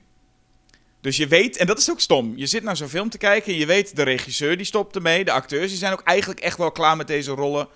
Dus 1.00 1.16
je 1.16 1.26
weet, 1.26 1.56
en 1.56 1.66
dat 1.66 1.78
is 1.78 1.90
ook 1.90 2.00
stom. 2.00 2.32
Je 2.36 2.46
zit 2.46 2.62
naar 2.62 2.76
zo'n 2.76 2.88
film 2.88 3.08
te 3.08 3.18
kijken 3.18 3.52
en 3.52 3.58
je 3.58 3.66
weet... 3.66 3.96
De 3.96 4.02
regisseur 4.02 4.56
die 4.56 4.66
stopt 4.66 4.96
ermee. 4.96 5.24
De 5.24 5.32
acteurs 5.32 5.68
die 5.68 5.78
zijn 5.78 5.92
ook 5.92 6.02
eigenlijk 6.02 6.40
echt 6.40 6.58
wel 6.58 6.72
klaar 6.72 6.96
met 6.96 7.06
deze 7.06 7.30
rollen. 7.30 7.68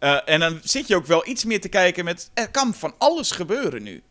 Uh, 0.00 0.18
en 0.24 0.40
dan 0.40 0.60
zit 0.62 0.88
je 0.88 0.96
ook 0.96 1.06
wel 1.06 1.28
iets 1.28 1.44
meer 1.44 1.60
te 1.60 1.68
kijken 1.68 2.04
met... 2.04 2.30
Er 2.34 2.50
kan 2.50 2.74
van 2.74 2.94
alles 2.98 3.30
gebeuren 3.30 3.82
nu. 3.82 4.02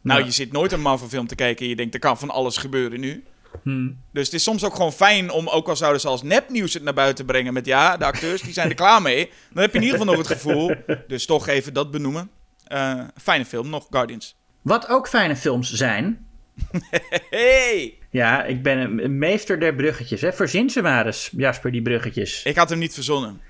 Nou, 0.00 0.24
je 0.24 0.30
zit 0.30 0.52
nooit 0.52 0.72
een 0.72 0.80
Marvel 0.80 1.08
film 1.08 1.26
te 1.26 1.34
kijken 1.34 1.64
en 1.64 1.70
je 1.70 1.76
denkt... 1.76 1.94
Er 1.94 2.00
kan 2.00 2.18
van 2.18 2.30
alles 2.30 2.56
gebeuren 2.56 3.00
nu. 3.00 3.24
Hmm. 3.62 3.98
Dus 4.12 4.24
het 4.24 4.34
is 4.34 4.42
soms 4.42 4.64
ook 4.64 4.74
gewoon 4.74 4.92
fijn 4.92 5.30
om, 5.30 5.48
ook 5.48 5.68
al 5.68 5.76
zouden 5.76 6.00
ze 6.00 6.08
als 6.08 6.22
nepnieuws 6.22 6.74
het 6.74 6.82
naar 6.82 6.94
buiten 6.94 7.24
brengen 7.24 7.52
met 7.52 7.66
ja, 7.66 7.96
de 7.96 8.04
acteurs 8.04 8.42
die 8.42 8.52
zijn 8.52 8.68
er 8.68 8.74
klaar 8.74 9.02
mee. 9.02 9.30
Dan 9.52 9.62
heb 9.62 9.72
je 9.72 9.78
in 9.78 9.84
ieder 9.84 9.98
geval 9.98 10.14
nog 10.14 10.28
het 10.28 10.36
gevoel, 10.36 10.74
dus 11.08 11.26
toch 11.26 11.48
even 11.48 11.74
dat 11.74 11.90
benoemen. 11.90 12.30
Uh, 12.68 13.00
fijne 13.16 13.44
film, 13.44 13.70
nog 13.70 13.86
Guardians. 13.90 14.36
Wat 14.62 14.88
ook 14.88 15.08
fijne 15.08 15.36
films 15.36 15.72
zijn. 15.72 16.26
hey! 17.30 17.98
Ja, 18.10 18.44
ik 18.44 18.62
ben 18.62 18.78
een 18.78 19.18
meester 19.18 19.60
der 19.60 19.74
bruggetjes. 19.74 20.20
Hè. 20.20 20.32
Verzin 20.32 20.70
ze 20.70 20.82
maar 20.82 21.06
eens, 21.06 21.30
Jasper, 21.36 21.72
die 21.72 21.82
bruggetjes. 21.82 22.42
Ik 22.42 22.56
had 22.56 22.68
hem 22.68 22.78
niet 22.78 22.94
verzonnen. 22.94 23.40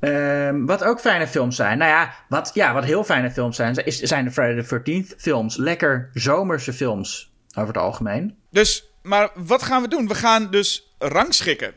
Uh, 0.00 0.50
wat 0.66 0.84
ook 0.84 1.00
fijne 1.00 1.26
films 1.26 1.56
zijn. 1.56 1.78
Nou 1.78 1.90
ja, 1.90 2.14
wat, 2.28 2.50
ja, 2.54 2.72
wat 2.72 2.84
heel 2.84 3.04
fijne 3.04 3.30
films 3.30 3.56
zijn, 3.56 3.74
is, 3.74 4.00
zijn 4.00 4.24
de 4.24 4.30
Friday 4.30 4.62
the 4.62 4.80
13th 4.80 5.16
films. 5.16 5.56
Lekker 5.56 6.10
zomerse 6.12 6.72
films 6.72 7.32
over 7.54 7.74
het 7.74 7.82
algemeen. 7.82 8.36
Dus 8.50 8.90
maar 9.06 9.30
wat 9.34 9.62
gaan 9.62 9.82
we 9.82 9.88
doen? 9.88 10.08
We 10.08 10.14
gaan 10.14 10.50
dus 10.50 10.94
rangschikken. 10.98 11.74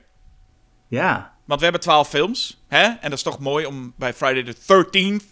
Ja. 0.87 1.33
Want 1.45 1.59
we 1.59 1.65
hebben 1.65 1.83
twaalf 1.83 2.09
films. 2.09 2.63
Hè? 2.67 2.83
En 2.83 2.97
dat 3.01 3.13
is 3.13 3.23
toch 3.23 3.39
mooi 3.39 3.65
om 3.65 3.93
bij 3.97 4.13
Friday 4.13 4.53
the 4.53 4.55
13th, 5.21 5.25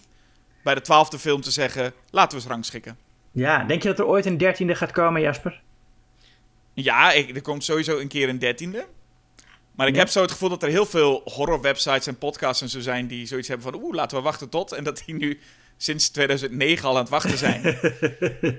bij 0.64 0.76
de 0.76 0.82
twaalfde 0.82 1.20
film 1.20 1.42
te 1.42 1.52
zeggen, 1.52 1.94
laten 2.10 2.38
we 2.38 2.44
eens 2.44 2.52
rangschikken. 2.52 2.98
Ja, 3.32 3.64
denk 3.64 3.82
je 3.82 3.88
dat 3.88 4.00
er 4.00 4.06
ooit 4.06 4.26
een 4.26 4.38
dertiende 4.38 4.76
gaat 4.76 4.92
komen, 4.92 5.22
Jasper? 5.22 5.62
Ja, 6.74 7.12
ik, 7.12 7.36
er 7.36 7.42
komt 7.42 7.64
sowieso 7.64 7.98
een 7.98 8.08
keer 8.08 8.30
een 8.30 8.40
dertiende. 8.40 8.88
Maar 9.76 9.88
ik 9.88 9.96
heb 9.96 10.08
zo 10.08 10.22
het 10.22 10.32
gevoel 10.32 10.50
dat 10.50 10.64
er 10.64 10.70
heel 10.70 10.86
veel 10.86 11.22
horror 11.26 11.62
websites 11.62 12.08
en 12.08 12.18
podcasts 12.18 12.62
en 12.62 12.70
zo 12.70 12.80
zijn 12.80 13.08
die 13.08 13.26
zoiets 13.26 13.48
hebben 13.48 13.72
van, 13.72 13.82
oeh, 13.82 13.96
laten 13.96 14.18
we 14.18 14.24
wachten 14.24 14.50
tot. 14.50 14.72
En 14.72 14.84
dat 14.84 15.04
die 15.06 15.16
nu 15.16 15.40
sinds 15.78 16.10
2009 16.10 16.88
al 16.88 16.96
aan 16.96 17.02
het 17.02 17.10
wachten 17.10 17.38
zijn. 17.38 17.62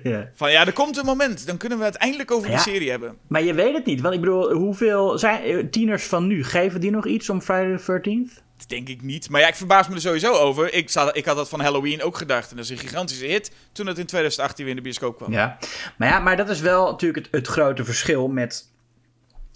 ja. 0.02 0.31
Van 0.35 0.50
ja, 0.50 0.66
er 0.66 0.72
komt 0.72 0.96
een 0.96 1.04
moment, 1.04 1.46
dan 1.46 1.57
kunnen 1.57 1.78
we 1.78 1.85
het 1.85 1.94
eindelijk 1.94 2.31
over 2.31 2.50
de 2.50 2.59
serie 2.59 2.90
hebben. 2.90 3.16
Maar 3.26 3.42
je 3.42 3.54
weet 3.54 3.74
het 3.74 3.85
niet, 3.85 4.00
want 4.00 4.14
ik 4.14 4.20
bedoel, 4.20 4.52
hoeveel 4.52 5.18
zijn 5.18 5.42
eh, 5.42 5.64
tieners 5.70 6.04
van 6.04 6.26
nu, 6.26 6.44
geven 6.44 6.81
die 6.81 6.90
nog 6.90 7.07
iets 7.07 7.31
om 7.31 7.40
Friday 7.40 7.76
the 7.76 8.00
13th? 8.00 8.46
Dat 8.57 8.68
denk 8.68 8.88
ik 8.88 9.02
niet. 9.02 9.31
Maar 9.31 9.40
ja, 9.40 9.48
ik 9.48 9.54
verbaas 9.54 9.88
me 9.88 9.94
er 9.94 10.00
sowieso 10.00 10.33
over. 10.33 10.74
Ik, 10.74 10.90
zat, 10.90 11.16
ik 11.16 11.24
had 11.24 11.37
dat 11.37 11.48
van 11.48 11.61
Halloween 11.61 12.02
ook 12.02 12.16
gedacht. 12.16 12.50
En 12.50 12.57
dat 12.57 12.64
is 12.64 12.70
een 12.70 12.78
gigantische 12.78 13.26
hit 13.26 13.52
toen 13.72 13.87
het 13.87 13.98
in 13.98 14.07
2018 14.07 14.64
weer 14.64 14.74
in 14.74 14.81
de 14.81 14.85
bioscoop 14.85 15.16
kwam. 15.16 15.33
Ja, 15.33 15.59
maar, 15.96 16.09
ja, 16.09 16.18
maar 16.18 16.37
dat 16.37 16.48
is 16.48 16.61
wel 16.61 16.90
natuurlijk 16.90 17.24
het, 17.24 17.35
het 17.35 17.46
grote 17.46 17.85
verschil 17.85 18.28
met 18.28 18.70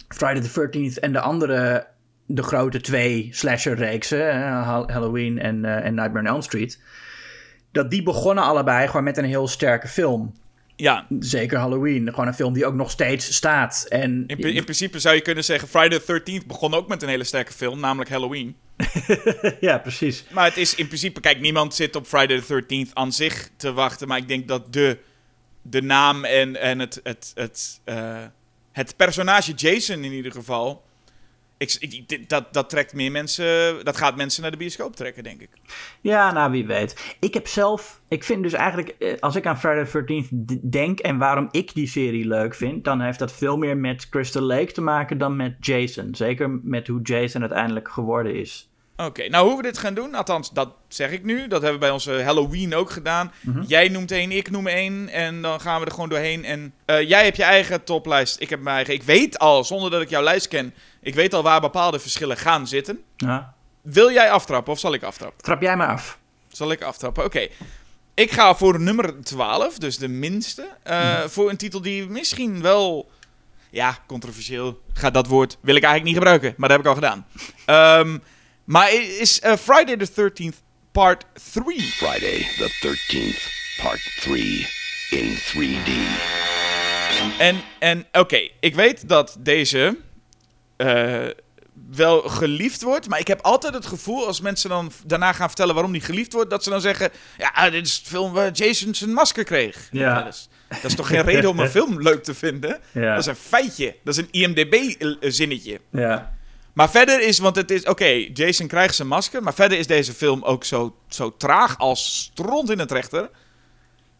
Friday 0.07 0.41
the 0.41 0.69
13th 0.69 0.99
en 0.99 1.13
de 1.13 1.19
andere, 1.19 1.87
de 2.25 2.43
grote 2.43 2.81
twee 2.81 3.29
slasher-reeksen. 3.31 4.41
Halloween 4.63 5.39
en, 5.39 5.63
uh, 5.63 5.85
en 5.85 5.93
Nightmare 5.93 6.27
on 6.27 6.33
Elm 6.33 6.41
Street 6.41 6.79
dat 7.73 7.91
die 7.91 8.03
begonnen 8.03 8.43
allebei 8.43 8.87
gewoon 8.87 9.03
met 9.03 9.17
een 9.17 9.25
heel 9.25 9.47
sterke 9.47 9.87
film. 9.87 10.33
Ja. 10.75 11.07
Zeker 11.19 11.57
Halloween. 11.57 12.09
Gewoon 12.09 12.27
een 12.27 12.33
film 12.33 12.53
die 12.53 12.65
ook 12.65 12.73
nog 12.73 12.91
steeds 12.91 13.33
staat. 13.33 13.85
En... 13.89 14.23
In, 14.27 14.37
in 14.37 14.63
principe 14.63 14.99
zou 14.99 15.15
je 15.15 15.21
kunnen 15.21 15.43
zeggen... 15.43 15.67
Friday 15.67 15.99
the 15.99 16.21
13th 16.21 16.47
begon 16.47 16.73
ook 16.73 16.87
met 16.87 17.01
een 17.01 17.09
hele 17.09 17.23
sterke 17.23 17.53
film, 17.53 17.79
namelijk 17.79 18.09
Halloween. 18.09 18.55
ja, 19.59 19.77
precies. 19.77 20.25
Maar 20.31 20.45
het 20.45 20.57
is 20.57 20.75
in 20.75 20.87
principe... 20.87 21.19
Kijk, 21.19 21.39
niemand 21.39 21.75
zit 21.75 21.95
op 21.95 22.05
Friday 22.05 22.41
the 22.41 22.63
13th 22.63 22.93
aan 22.93 23.11
zich 23.11 23.49
te 23.57 23.73
wachten. 23.73 24.07
Maar 24.07 24.17
ik 24.17 24.27
denk 24.27 24.47
dat 24.47 24.73
de, 24.73 24.97
de 25.61 25.81
naam 25.81 26.25
en, 26.25 26.61
en 26.61 26.79
het, 26.79 26.99
het, 27.03 27.31
het, 27.35 27.81
uh, 27.85 28.23
het 28.71 28.95
personage 28.95 29.53
Jason 29.53 30.03
in 30.03 30.11
ieder 30.11 30.31
geval... 30.31 30.83
ik, 31.57 32.29
dat, 32.29 32.53
dat 32.53 32.69
trekt 32.69 32.93
meer 32.93 33.11
mensen. 33.11 33.85
Dat 33.85 33.97
gaat 33.97 34.15
mensen 34.15 34.41
naar 34.41 34.51
de 34.51 34.57
bioscoop 34.57 34.95
trekken, 34.95 35.23
denk 35.23 35.41
ik. 35.41 35.49
Ja, 36.01 36.31
nou 36.31 36.51
wie 36.51 36.65
weet. 36.65 37.15
Ik 37.19 37.33
heb 37.33 37.47
zelf. 37.47 38.01
Ik 38.07 38.23
vind 38.23 38.43
dus 38.43 38.53
eigenlijk. 38.53 38.89
eh, 38.89 39.13
Als 39.19 39.35
ik 39.35 39.45
aan 39.45 39.59
Friday 39.59 39.85
the 39.85 40.23
13th 40.23 40.59
denk. 40.69 40.99
en 40.99 41.17
waarom 41.17 41.47
ik 41.51 41.73
die 41.73 41.87
serie 41.87 42.27
leuk 42.27 42.55
vind. 42.55 42.83
dan 42.83 43.01
heeft 43.01 43.19
dat 43.19 43.31
veel 43.33 43.57
meer 43.57 43.77
met 43.77 44.09
Crystal 44.09 44.41
Lake 44.43 44.71
te 44.71 44.81
maken 44.81 45.17
dan 45.17 45.35
met 45.35 45.55
Jason. 45.59 46.15
Zeker 46.15 46.49
met 46.63 46.87
hoe 46.87 47.01
Jason 47.01 47.41
uiteindelijk 47.41 47.89
geworden 47.89 48.35
is. 48.35 48.67
Oké, 49.05 49.29
nou 49.29 49.47
hoe 49.47 49.57
we 49.57 49.63
dit 49.63 49.77
gaan 49.77 49.93
doen, 49.93 50.15
althans 50.15 50.51
dat 50.51 50.69
zeg 50.87 51.11
ik 51.11 51.23
nu. 51.23 51.47
Dat 51.47 51.61
hebben 51.61 51.73
we 51.79 51.85
bij 51.85 51.89
onze 51.93 52.21
Halloween 52.23 52.75
ook 52.75 52.89
gedaan. 52.91 53.31
Jij 53.67 53.87
noemt 53.89 54.11
één, 54.11 54.31
ik 54.31 54.49
noem 54.51 54.67
één. 54.67 55.09
En 55.09 55.41
dan 55.41 55.61
gaan 55.61 55.79
we 55.79 55.85
er 55.85 55.91
gewoon 55.91 56.09
doorheen. 56.09 56.45
En 56.45 56.73
eh, 56.85 57.09
jij 57.09 57.23
hebt 57.23 57.37
je 57.37 57.43
eigen 57.43 57.83
toplijst, 57.83 58.39
ik 58.39 58.49
heb 58.49 58.61
mijn 58.61 58.75
eigen. 58.75 58.93
Ik 58.93 59.03
weet 59.03 59.39
al, 59.39 59.63
zonder 59.63 59.91
dat 59.91 60.01
ik 60.01 60.09
jouw 60.09 60.23
lijst 60.23 60.47
ken, 60.47 60.73
ik 61.01 61.15
weet 61.15 61.33
al 61.33 61.43
waar 61.43 61.61
bepaalde 61.61 61.99
verschillen 61.99 62.37
gaan 62.37 62.67
zitten. 62.67 63.03
Ja. 63.17 63.53
Wil 63.81 64.11
jij 64.11 64.31
aftrappen 64.31 64.73
of 64.73 64.79
zal 64.79 64.93
ik 64.93 65.03
aftrappen? 65.03 65.43
Trap 65.43 65.61
jij 65.61 65.75
maar 65.77 65.87
af. 65.87 66.17
Zal 66.47 66.71
ik 66.71 66.81
aftrappen? 66.81 67.23
Oké. 67.25 67.47
Ik 68.13 68.31
ga 68.31 68.55
voor 68.55 68.79
nummer 68.79 69.23
12, 69.23 69.77
dus 69.77 69.97
de 69.97 70.07
minste. 70.07 70.67
eh, 70.83 71.19
Voor 71.19 71.49
een 71.49 71.57
titel 71.57 71.81
die 71.81 72.09
misschien 72.09 72.61
wel. 72.61 73.11
Ja, 73.69 73.97
controversieel. 74.07 74.81
Gaat 74.93 75.13
dat 75.13 75.27
woord. 75.27 75.57
Wil 75.61 75.75
ik 75.75 75.83
eigenlijk 75.83 76.03
niet 76.03 76.23
gebruiken, 76.23 76.53
maar 76.57 76.69
dat 76.69 76.77
heb 76.77 76.85
ik 76.87 76.91
al 76.91 77.01
gedaan. 77.01 77.25
Ehm, 77.65 78.17
maar 78.63 78.93
is 78.93 79.39
eh, 79.39 79.55
Friday 79.55 79.97
the 79.97 80.31
13th 80.31 80.61
Part 80.91 81.25
3. 81.53 81.81
Friday 81.81 82.47
the 82.57 82.69
13th, 82.87 83.41
Part 83.81 84.01
3 84.21 84.67
in 85.09 85.37
3D. 85.37 85.89
En, 87.39 87.61
en 87.79 88.05
oké, 88.11 88.49
ik 88.59 88.75
weet 88.75 89.09
dat 89.09 89.37
deze 89.39 89.97
eh, 90.75 91.25
wel 91.89 92.21
geliefd 92.21 92.81
wordt. 92.81 93.09
Maar 93.09 93.19
ik 93.19 93.27
heb 93.27 93.41
altijd 93.41 93.73
het 93.73 93.85
gevoel, 93.85 94.27
als 94.27 94.41
mensen 94.41 94.69
dan 94.69 94.91
daarna 95.05 95.33
gaan 95.33 95.47
vertellen 95.47 95.73
waarom 95.73 95.91
die 95.91 96.01
geliefd 96.01 96.33
wordt, 96.33 96.49
dat 96.49 96.63
ze 96.63 96.69
dan 96.69 96.81
zeggen: 96.81 97.09
Ja, 97.37 97.69
dit 97.69 97.85
is 97.85 98.03
de 98.03 98.09
film 98.09 98.33
waar 98.33 98.51
Jason 98.51 98.95
zijn 98.95 99.13
masker 99.13 99.43
kreeg. 99.43 99.87
Ja. 99.91 100.23
dat, 100.23 100.33
is, 100.33 100.49
dat 100.69 100.83
is 100.83 100.95
toch 100.95 101.07
geen 101.07 101.21
reden 101.21 101.49
om 101.49 101.59
een 101.59 101.69
film 101.79 102.01
leuk 102.01 102.23
te 102.23 102.33
vinden? 102.33 102.79
Ja. 102.91 103.09
Dat 103.09 103.19
is 103.19 103.25
een 103.25 103.35
feitje. 103.35 103.95
Dat 104.03 104.17
is 104.17 104.23
een 104.23 104.31
IMDb-zinnetje. 104.31 105.79
Ja. 105.91 106.35
Maar 106.73 106.89
verder 106.89 107.21
is, 107.21 107.39
want 107.39 107.55
het 107.55 107.71
is, 107.71 107.83
oké, 107.85 108.05
Jason 108.33 108.67
krijgt 108.67 108.95
zijn 108.95 109.07
masker. 109.07 109.43
Maar 109.43 109.53
verder 109.53 109.77
is 109.77 109.87
deze 109.87 110.13
film 110.13 110.43
ook 110.43 110.63
zo, 110.63 110.95
zo 111.07 111.35
traag 111.37 111.77
als 111.77 112.15
stront 112.31 112.69
in 112.69 112.79
het 112.79 112.91
rechter. 112.91 113.29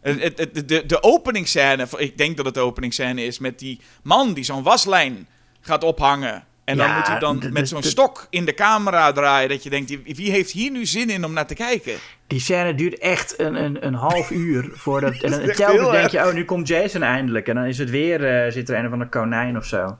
De, 0.01 0.83
de 0.87 1.03
openingsscène, 1.03 1.87
ik 1.97 2.17
denk 2.17 2.37
dat 2.37 2.45
het 2.45 2.53
de 2.53 2.59
openingsscène 2.59 3.23
is, 3.25 3.39
met 3.39 3.59
die 3.59 3.79
man 4.03 4.33
die 4.33 4.43
zo'n 4.43 4.63
waslijn 4.63 5.27
gaat 5.61 5.83
ophangen. 5.83 6.43
En 6.63 6.77
dan 6.77 6.87
Ja, 6.87 6.97
moet 6.97 7.07
hij 7.07 7.19
dan 7.19 7.39
de- 7.39 7.51
met 7.51 7.61
de- 7.61 7.67
zo'n 7.67 7.81
de- 7.81 7.87
stok 7.87 8.27
in 8.29 8.45
de 8.45 8.53
camera 8.53 9.11
draaien. 9.11 9.49
Dat 9.49 9.63
je 9.63 9.69
denkt, 9.69 9.97
wie 10.15 10.31
heeft 10.31 10.51
hier 10.51 10.71
nu 10.71 10.85
zin 10.85 11.09
in 11.09 11.25
om 11.25 11.33
naar 11.33 11.47
te 11.47 11.53
kijken? 11.55 11.93
Die 12.27 12.39
scène 12.39 12.75
duurt 12.75 12.97
echt 12.97 13.39
een, 13.39 13.55
een, 13.63 13.85
een 13.85 13.93
half 13.93 14.31
uur 14.31 14.69
voordat. 14.73 15.13
En 15.21 15.31
dan 15.31 15.51
telkens 15.51 15.91
denk 15.91 16.09
je, 16.09 16.17
oh, 16.27 16.33
nu 16.33 16.45
komt 16.45 16.67
Jason 16.67 17.03
eindelijk. 17.03 17.47
En 17.47 17.55
dan 17.55 17.65
is 17.65 17.77
het 17.77 17.89
weer, 17.89 18.45
eh, 18.45 18.51
zit 18.51 18.69
er 18.69 18.77
een 18.77 18.85
of 18.85 18.91
ander 18.91 19.07
konijn 19.07 19.57
of 19.57 19.65
zo. 19.65 19.97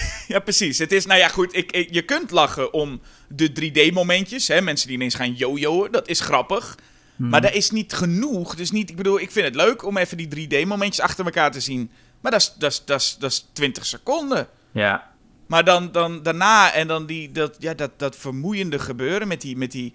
Ja, 0.28 0.38
precies. 0.38 0.78
Het 0.78 0.92
is, 0.92 1.06
nou 1.06 1.18
ja, 1.20 1.28
goed. 1.28 1.56
Ik, 1.56 1.72
ik- 1.72 1.88
je 1.92 2.02
kunt 2.02 2.30
lachen 2.30 2.72
om 2.72 3.00
de 3.28 3.50
3D-momentjes. 3.50 4.46
Hè? 4.46 4.60
Mensen 4.60 4.86
die 4.86 4.96
ineens 4.96 5.14
gaan 5.14 5.32
jojoen. 5.32 5.88
Dat 5.90 6.08
is 6.08 6.20
grappig. 6.20 6.76
Maar 7.16 7.40
dat 7.40 7.52
is 7.52 7.70
niet 7.70 7.92
genoeg. 7.92 8.54
Dus 8.54 8.70
niet, 8.70 8.90
ik 8.90 8.96
bedoel, 8.96 9.20
ik 9.20 9.30
vind 9.30 9.46
het 9.46 9.54
leuk 9.54 9.84
om 9.84 9.96
even 9.96 10.16
die 10.16 10.48
3D-momentjes 10.48 11.00
achter 11.00 11.24
elkaar 11.24 11.50
te 11.50 11.60
zien. 11.60 11.90
Maar 12.20 12.32
dat 12.32 12.40
is, 12.40 12.54
dat 12.58 12.70
is, 12.72 12.82
dat 12.84 13.00
is, 13.00 13.16
dat 13.18 13.30
is 13.30 13.46
20 13.52 13.86
seconden. 13.86 14.48
Ja. 14.72 15.10
Maar 15.46 15.64
dan, 15.64 15.92
dan 15.92 16.22
daarna 16.22 16.72
en 16.72 16.86
dan 16.88 17.06
die, 17.06 17.32
dat, 17.32 17.56
ja, 17.58 17.74
dat, 17.74 17.90
dat 17.98 18.16
vermoeiende 18.16 18.78
gebeuren 18.78 19.28
met 19.28 19.40
die, 19.40 19.56
met 19.56 19.72
die... 19.72 19.92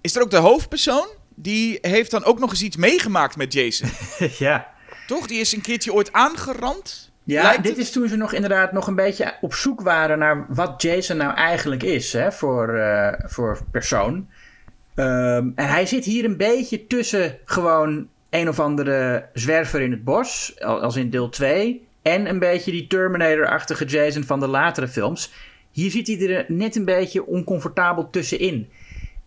Is 0.00 0.16
er 0.16 0.22
ook 0.22 0.30
de 0.30 0.36
hoofdpersoon? 0.36 1.06
Die 1.34 1.78
heeft 1.80 2.10
dan 2.10 2.24
ook 2.24 2.38
nog 2.38 2.50
eens 2.50 2.62
iets 2.62 2.76
meegemaakt 2.76 3.36
met 3.36 3.52
Jason. 3.52 3.90
ja. 4.38 4.72
Toch? 5.06 5.26
Die 5.26 5.40
is 5.40 5.52
een 5.52 5.60
keertje 5.60 5.92
ooit 5.92 6.12
aangerand. 6.12 7.10
Ja, 7.24 7.42
lijkt 7.42 7.62
dit 7.62 7.72
het? 7.72 7.80
is 7.80 7.90
toen 7.92 8.08
ze 8.08 8.16
nog 8.16 8.32
inderdaad 8.32 8.72
nog 8.72 8.86
een 8.86 8.94
beetje 8.94 9.34
op 9.40 9.54
zoek 9.54 9.80
waren 9.80 10.18
naar 10.18 10.46
wat 10.48 10.82
Jason 10.82 11.16
nou 11.16 11.34
eigenlijk 11.34 11.82
is 11.82 12.12
hè, 12.12 12.32
voor, 12.32 12.74
eh, 12.74 13.12
voor 13.26 13.58
persoon. 13.70 14.28
Ehm, 14.94 15.48
en 15.54 15.68
hij 15.68 15.86
zit 15.86 16.04
hier 16.04 16.24
een 16.24 16.36
beetje 16.36 16.86
tussen 16.86 17.38
gewoon 17.44 18.08
een 18.30 18.48
of 18.48 18.60
andere 18.60 19.26
zwerver 19.32 19.80
in 19.80 19.90
het 19.90 20.04
bos, 20.04 20.54
al- 20.60 20.80
als 20.80 20.96
in 20.96 21.10
deel 21.10 21.28
2, 21.28 21.86
en 22.02 22.28
een 22.28 22.38
beetje 22.38 22.70
die 22.70 22.86
Terminator-achtige 22.86 23.84
Jason 23.84 24.24
van 24.24 24.40
de 24.40 24.46
latere 24.46 24.88
films. 24.88 25.32
Hier 25.70 25.90
zit 25.90 26.06
hij 26.06 26.28
er 26.28 26.44
net 26.48 26.76
een 26.76 26.84
beetje 26.84 27.26
oncomfortabel 27.26 28.10
tussenin. 28.10 28.68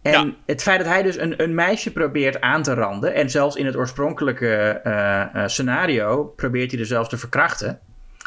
En 0.01 0.11
Ja. 0.11 0.33
het 0.45 0.61
feit 0.61 0.79
dat 0.79 0.87
hij 0.87 1.03
dus 1.03 1.17
een, 1.17 1.43
een 1.43 1.55
meisje 1.55 1.91
probeert 1.91 2.41
aan 2.41 2.63
te 2.63 2.73
randen, 2.73 3.13
en 3.13 3.29
zelfs 3.29 3.55
in 3.55 3.65
het 3.65 3.75
oorspronkelijke 3.75 4.47
eh, 4.83 5.21
eh, 5.21 5.47
scenario 5.47 6.23
probeert 6.23 6.71
hij 6.71 6.79
er 6.79 6.85
zelfs 6.85 7.09
te 7.09 7.17
verkrachten. 7.17 7.79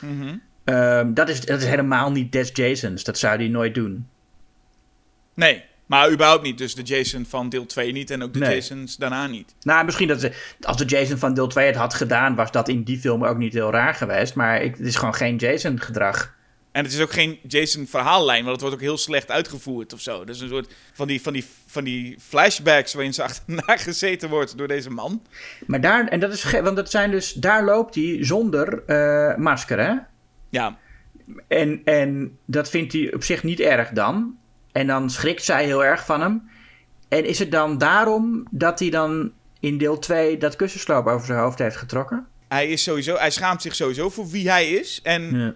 Mhm. 0.02 0.36
Ehm, 0.64 1.14
dat, 1.14 1.28
is, 1.28 1.40
dat 1.40 1.60
is 1.60 1.66
helemaal 1.66 2.10
niet 2.10 2.32
Des 2.32 2.50
Jasons. 2.52 3.04
Dat 3.04 3.18
zou 3.18 3.36
hij 3.36 3.48
nooit 3.48 3.74
doen. 3.74 4.08
Nee, 5.34 5.64
maar 5.86 6.10
überhaupt 6.10 6.42
niet. 6.42 6.58
Dus 6.58 6.74
de 6.74 6.82
Jason 6.82 7.26
van 7.26 7.48
deel 7.48 7.66
2 7.66 7.92
niet 7.92 8.10
en 8.10 8.22
ook 8.22 8.32
de 8.32 8.38
Nee. 8.38 8.54
Jasons 8.54 8.96
daarna 8.96 9.26
niet. 9.26 9.54
Nou, 9.60 9.84
misschien 9.84 10.08
dat 10.08 10.20
ze, 10.20 10.32
als 10.60 10.76
de 10.76 10.84
Jason 10.84 11.18
van 11.18 11.34
deel 11.34 11.46
2 11.46 11.66
het 11.66 11.76
had 11.76 11.94
gedaan, 11.94 12.34
was 12.34 12.50
dat 12.50 12.68
in 12.68 12.82
die 12.82 12.98
film 12.98 13.24
ook 13.24 13.36
niet 13.36 13.52
heel 13.52 13.70
raar 13.70 13.94
geweest. 13.94 14.34
Maar 14.34 14.62
ik, 14.62 14.76
het 14.76 14.86
is 14.86 14.96
gewoon 14.96 15.14
geen 15.14 15.36
Jason-gedrag. 15.36 16.34
En 16.72 16.84
het 16.84 16.92
is 16.92 17.00
ook 17.00 17.12
geen 17.12 17.38
Jason 17.46 17.86
verhaallijn, 17.86 18.40
want 18.40 18.52
het 18.52 18.60
wordt 18.60 18.76
ook 18.76 18.82
heel 18.82 18.98
slecht 18.98 19.30
uitgevoerd 19.30 19.92
of 19.92 20.00
zo. 20.00 20.24
Dus 20.24 20.40
een 20.40 20.48
soort 20.48 20.74
van 20.92 21.06
die, 21.06 21.22
van 21.22 21.32
die, 21.32 21.44
van 21.66 21.84
die 21.84 22.16
flashbacks 22.20 22.94
waarin 22.94 23.14
ze 23.14 23.22
achterna 23.28 23.76
gezeten 23.76 24.28
wordt 24.28 24.58
door 24.58 24.68
deze 24.68 24.90
man. 24.90 25.22
Maar 25.66 25.80
daar, 25.80 26.08
en 26.08 26.20
dat 26.20 26.32
is, 26.32 26.50
want 26.50 26.76
dat 26.76 26.90
zijn 26.90 27.10
dus, 27.10 27.32
daar 27.32 27.64
loopt 27.64 27.94
hij 27.94 28.18
zonder 28.20 28.82
eh, 28.86 29.36
masker, 29.36 29.78
hè? 29.78 29.94
Ja, 30.48 30.78
En, 31.48 31.80
en 31.84 32.38
dat 32.44 32.70
vindt 32.70 32.92
hij 32.92 33.14
op 33.14 33.22
zich 33.22 33.42
niet 33.42 33.60
erg 33.60 33.90
dan. 33.90 34.38
En 34.72 34.86
dan 34.86 35.10
schrikt 35.10 35.44
zij 35.44 35.64
heel 35.64 35.84
erg 35.84 36.04
van 36.04 36.20
hem. 36.20 36.50
En 37.08 37.24
is 37.24 37.38
het 37.38 37.50
dan 37.50 37.78
daarom 37.78 38.46
dat 38.50 38.78
hij 38.78 38.90
dan 38.90 39.32
in 39.60 39.78
deel 39.78 39.98
2 39.98 40.36
dat 40.36 40.56
kussensloop 40.56 41.06
over 41.06 41.26
zijn 41.26 41.38
hoofd 41.38 41.58
heeft 41.58 41.76
getrokken? 41.76 42.26
hij, 42.48 42.68
is 42.68 42.82
sowieso, 42.82 43.16
hij 43.16 43.30
schaamt 43.30 43.62
zich 43.62 43.74
sowieso 43.74 44.10
voor 44.10 44.28
wie 44.28 44.50
hij 44.50 44.70
is. 44.70 45.00
En, 45.02 45.38
Ja. 45.38 45.54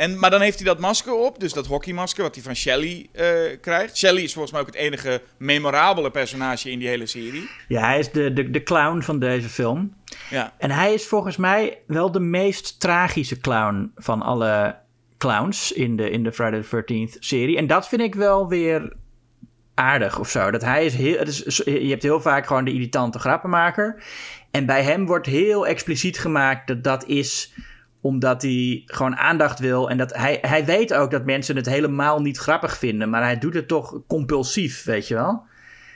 En, 0.00 0.18
maar 0.18 0.30
dan 0.30 0.40
heeft 0.40 0.58
hij 0.58 0.66
dat 0.66 0.78
masker 0.78 1.14
op, 1.14 1.40
dus 1.40 1.52
dat 1.52 1.66
hockeymasker 1.66 2.22
wat 2.22 2.34
hij 2.34 2.44
van 2.44 2.56
Shelly 2.56 3.08
eh, 3.12 3.26
krijgt. 3.60 3.96
Shelly 3.96 4.22
is 4.22 4.32
volgens 4.32 4.52
mij 4.52 4.60
ook 4.60 4.66
het 4.66 4.76
enige 4.76 5.22
memorabele 5.38 6.10
personage 6.10 6.70
in 6.70 6.78
die 6.78 6.88
hele 6.88 7.06
serie. 7.06 7.48
Ja, 7.68 7.86
hij 7.86 7.98
is 7.98 8.10
de, 8.10 8.32
de, 8.32 8.50
de 8.50 8.62
clown 8.62 9.00
van 9.00 9.18
deze 9.18 9.48
film. 9.48 9.94
Ja, 10.30 10.54
En 10.58 10.70
hij 10.70 10.94
is 10.94 11.06
volgens 11.06 11.36
mij 11.36 11.78
wel 11.86 12.10
de 12.10 12.20
meest 12.20 12.80
tragische 12.80 13.40
clown 13.40 13.92
van 13.96 14.22
alle 14.22 14.76
clowns 15.18 15.72
in 15.72 15.96
de, 15.96 16.10
in 16.10 16.22
de 16.22 16.32
Friday 16.32 16.62
the 16.62 16.84
13th 16.84 17.18
serie. 17.18 17.56
En 17.56 17.66
dat 17.66 17.88
vind 17.88 18.00
ik 18.00 18.14
wel 18.14 18.48
weer 18.48 18.92
aardig 19.74 20.18
of 20.18 20.28
zo. 20.28 20.50
Dat 20.50 20.62
hij 20.62 20.84
is 20.84 20.94
heel, 20.94 21.18
het 21.18 21.28
is, 21.28 21.56
je 21.64 21.88
hebt 21.88 22.02
heel 22.02 22.20
vaak 22.20 22.46
gewoon 22.46 22.64
de 22.64 22.72
irritante 22.72 23.18
grappenmaker. 23.18 24.02
En 24.50 24.66
bij 24.66 24.82
hem 24.82 25.06
wordt 25.06 25.26
heel 25.26 25.66
expliciet 25.66 26.18
gemaakt 26.18 26.66
dat 26.66 26.84
dat 26.84 27.06
is 27.06 27.52
omdat 28.00 28.42
hij 28.42 28.82
gewoon 28.86 29.16
aandacht 29.16 29.58
wil. 29.58 29.90
En 29.90 29.96
dat 29.96 30.14
hij, 30.16 30.38
hij 30.42 30.64
weet 30.64 30.94
ook 30.94 31.10
dat 31.10 31.24
mensen 31.24 31.56
het 31.56 31.66
helemaal 31.66 32.20
niet 32.20 32.38
grappig 32.38 32.78
vinden. 32.78 33.10
Maar 33.10 33.22
hij 33.22 33.38
doet 33.38 33.54
het 33.54 33.68
toch 33.68 34.00
compulsief, 34.06 34.84
weet 34.84 35.08
je 35.08 35.14
wel. 35.14 35.42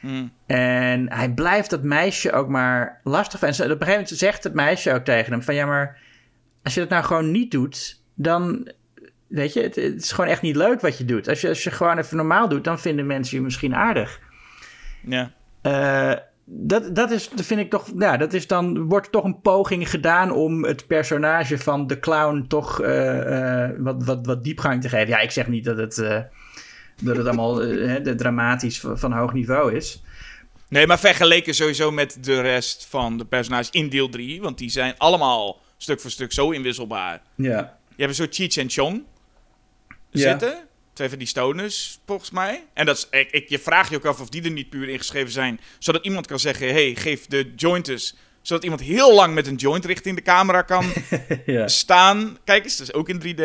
Hm. 0.01 0.27
En 0.47 1.13
hij 1.13 1.31
blijft 1.31 1.71
dat 1.71 1.83
meisje 1.83 2.33
ook 2.33 2.49
maar 2.49 3.01
lastig. 3.05 3.43
En 3.43 3.49
op 3.49 3.59
een 3.59 3.65
gegeven 3.65 3.89
moment 3.89 4.09
zegt 4.09 4.45
het 4.45 4.55
meisje 4.55 4.93
ook 4.93 5.05
tegen 5.05 5.33
hem 5.33 5.43
van... 5.43 5.55
ja, 5.55 5.67
maar 5.67 5.99
als 6.63 6.75
je 6.75 6.81
dat 6.81 6.89
nou 6.89 7.05
gewoon 7.05 7.31
niet 7.31 7.51
doet, 7.51 8.03
dan... 8.15 8.73
weet 9.27 9.53
je, 9.53 9.63
het, 9.63 9.77
het 9.77 10.03
is 10.03 10.13
gewoon 10.13 10.31
echt 10.31 10.43
niet 10.43 10.57
leuk 10.57 10.81
wat 10.81 10.99
je 10.99 11.05
doet. 11.05 11.29
Als 11.29 11.41
je, 11.41 11.49
als 11.49 11.65
je 11.65 11.71
gewoon 11.71 11.99
even 11.99 12.17
normaal 12.17 12.49
doet, 12.49 12.65
dan 12.65 12.79
vinden 12.79 13.07
mensen 13.07 13.37
je 13.37 13.43
misschien 13.43 13.75
aardig. 13.75 14.21
ja. 15.07 15.33
Eh, 15.63 16.13
dat, 16.45 16.95
dat, 16.95 17.11
is, 17.11 17.29
dat 17.29 17.45
vind 17.45 17.61
ik 17.61 17.71
toch... 17.71 17.91
Ja, 17.99 18.17
dat 18.17 18.33
is 18.33 18.47
dan... 18.47 18.89
wordt 18.89 19.13
toch 19.13 19.25
een 19.25 19.41
poging 19.41 19.91
gedaan 19.91 20.31
om 20.31 20.65
het 20.65 20.87
personage 20.87 21.59
van 21.59 21.87
de 21.87 22.01
clown... 22.01 22.45
toch 22.49 22.81
eh, 22.81 23.65
eh, 23.65 23.71
wat, 23.79 24.05
wat, 24.05 24.27
wat 24.27 24.45
diepgang 24.45 24.83
te 24.83 24.89
geven. 24.89 25.09
Ja, 25.09 25.19
ik 25.19 25.31
zeg 25.31 25.49
niet 25.49 25.65
dat 25.65 25.77
het... 25.77 25.99
eh, 25.99 26.21
dat 27.03 27.17
het 27.17 27.27
allemaal 27.27 27.55
de 27.55 28.15
dramatisch 28.17 28.81
van, 28.81 28.99
van 28.99 29.13
hoog 29.13 29.33
niveau 29.33 29.75
is. 29.75 30.03
Nee, 30.69 30.87
maar 30.87 30.99
vergeleken 30.99 31.55
sowieso 31.55 31.91
met 31.91 32.19
de 32.21 32.41
rest 32.41 32.87
van 32.87 33.19
de 33.19 33.25
personages 33.25 33.71
in 33.71 33.89
deel 33.89 34.09
3. 34.09 34.41
Want 34.41 34.59
die 34.59 34.71
zijn 34.71 34.95
allemaal 34.99 35.61
stuk 35.77 36.01
voor 36.01 36.11
stuk 36.11 36.33
zo 36.33 36.51
inwisselbaar. 36.51 37.23
Ja. 37.35 37.79
Je 37.97 38.03
hebt 38.03 38.09
een 38.09 38.15
soort 38.15 38.35
Cheech 38.35 38.57
en 38.57 38.71
Chong 38.71 39.03
Ja. 40.11 40.39
Twee 40.95 41.09
van 41.09 41.19
die 41.19 41.27
stoners, 41.27 41.99
volgens 42.07 42.31
mij. 42.31 42.65
En 42.73 42.87
dat 42.87 42.97
is, 42.97 43.07
ik, 43.11 43.31
ik, 43.31 43.49
je 43.49 43.59
vraagt 43.59 43.91
je 43.91 43.97
ook 43.97 44.05
af 44.05 44.21
of 44.21 44.29
die 44.29 44.43
er 44.43 44.51
niet 44.51 44.71
puur 44.71 44.89
ingeschreven 44.89 45.33
zijn. 45.33 45.61
Zodat 45.79 46.05
iemand 46.05 46.27
kan 46.27 46.39
zeggen, 46.39 46.69
hey, 46.69 46.95
geef 46.95 47.27
de 47.27 47.53
jointers. 47.57 48.15
Zodat 48.43 48.63
iemand 48.65 48.81
heel 48.83 49.15
lang 49.15 49.35
met 49.35 49.47
een 49.47 49.55
joint 49.55 49.85
richting 49.85 50.17
de 50.17 50.23
camera 50.23 50.63
kan 50.63 50.87
ja. 51.47 51.69
staan. 51.69 52.39
Kijk 52.45 52.65
eens, 52.65 52.77
dat 52.77 52.89
is 52.89 52.95
ook 52.95 53.09
in 53.09 53.21
3D. 53.37 53.43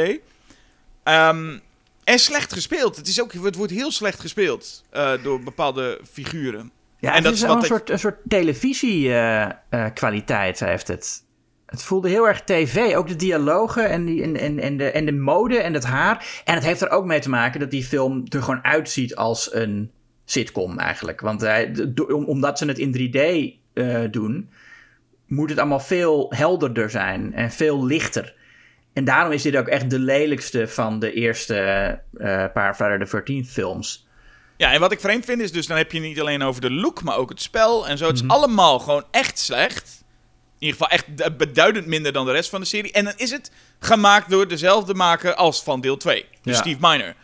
Ehm, 1.03 1.57
En 2.03 2.19
slecht 2.19 2.53
gespeeld. 2.53 2.95
Het, 2.95 3.07
is 3.07 3.21
ook, 3.21 3.33
het 3.33 3.55
wordt 3.55 3.71
heel 3.71 3.91
slecht 3.91 4.19
gespeeld 4.19 4.83
uh, 4.93 5.11
door 5.23 5.43
bepaalde 5.43 6.01
figuren. 6.11 6.71
Ja, 6.99 7.09
en 7.09 7.15
het 7.15 7.23
dat 7.23 7.33
is 7.33 7.41
wel 7.41 7.51
een 7.55 7.59
ik- 7.59 7.65
soort, 7.65 7.89
een 7.89 7.99
soort 7.99 8.17
televisiekwaliteit 8.27 10.59
heeft 10.59 10.87
het. 10.87 11.23
Het 11.69 11.83
voelde 11.83 12.09
heel 12.09 12.27
erg 12.27 12.43
tv. 12.43 12.95
Ook 12.95 13.07
de 13.07 13.15
dialogen 13.15 13.89
en, 13.89 14.05
die, 14.05 14.23
en, 14.23 14.37
en, 14.37 14.59
en, 14.59 14.77
de, 14.77 14.91
en 14.91 15.05
de 15.05 15.11
mode 15.11 15.57
en 15.57 15.73
het 15.73 15.83
haar. 15.83 16.41
En 16.45 16.53
het 16.53 16.63
heeft 16.63 16.81
er 16.81 16.89
ook 16.89 17.05
mee 17.05 17.19
te 17.19 17.29
maken 17.29 17.59
dat 17.59 17.71
die 17.71 17.83
film 17.83 18.23
er 18.29 18.41
gewoon 18.41 18.63
uitziet 18.63 19.15
als 19.15 19.53
een 19.53 19.91
sitcom 20.25 20.77
eigenlijk. 20.77 21.21
Want 21.21 21.41
hij, 21.41 21.73
omdat 22.25 22.57
ze 22.57 22.65
het 22.65 22.77
in 22.77 22.95
3D 22.97 23.19
eh, 23.73 23.99
doen, 24.11 24.49
moet 25.27 25.49
het 25.49 25.59
allemaal 25.59 25.79
veel 25.79 26.33
helderder 26.35 26.89
zijn 26.89 27.33
en 27.33 27.51
veel 27.51 27.85
lichter. 27.85 28.35
En 28.93 29.03
daarom 29.03 29.31
is 29.31 29.41
dit 29.41 29.57
ook 29.57 29.67
echt 29.67 29.89
de 29.89 29.99
lelijkste 29.99 30.67
van 30.67 30.99
de 30.99 31.13
eerste 31.13 31.55
eh, 32.17 32.45
paar 32.53 32.75
Friday 32.75 33.05
the 33.05 33.43
13th 33.43 33.51
films. 33.51 34.07
Ja, 34.57 34.73
en 34.73 34.79
wat 34.79 34.91
ik 34.91 34.99
vreemd 34.99 35.25
vind 35.25 35.41
is 35.41 35.51
dus, 35.51 35.67
dan 35.67 35.77
heb 35.77 35.91
je 35.91 35.99
niet 35.99 36.19
alleen 36.19 36.41
over 36.41 36.61
de 36.61 36.71
look, 36.71 37.03
maar 37.03 37.17
ook 37.17 37.29
het 37.29 37.41
spel 37.41 37.87
en 37.87 37.97
zo. 37.97 38.07
Het 38.07 38.15
is 38.15 38.27
allemaal 38.27 38.79
gewoon 38.79 39.03
echt 39.11 39.39
slecht. 39.39 39.98
In 40.59 40.65
ieder 40.67 40.79
geval 40.81 40.97
echt 40.97 41.37
beduidend 41.37 41.85
minder 41.85 42.11
dan 42.13 42.25
de 42.25 42.31
rest 42.31 42.49
van 42.49 42.59
de 42.59 42.65
serie. 42.65 42.91
En 42.91 43.03
dan 43.03 43.13
is 43.17 43.31
het 43.31 43.51
gemaakt 43.79 44.29
door 44.29 44.47
dezelfde 44.47 44.93
maker 44.93 45.33
als 45.35 45.63
van 45.63 45.81
deel 45.81 45.97
2. 45.97 46.25
Dus 46.41 46.55
Ja. 46.55 46.61
Steve 46.61 46.77
Miner. 46.81 47.15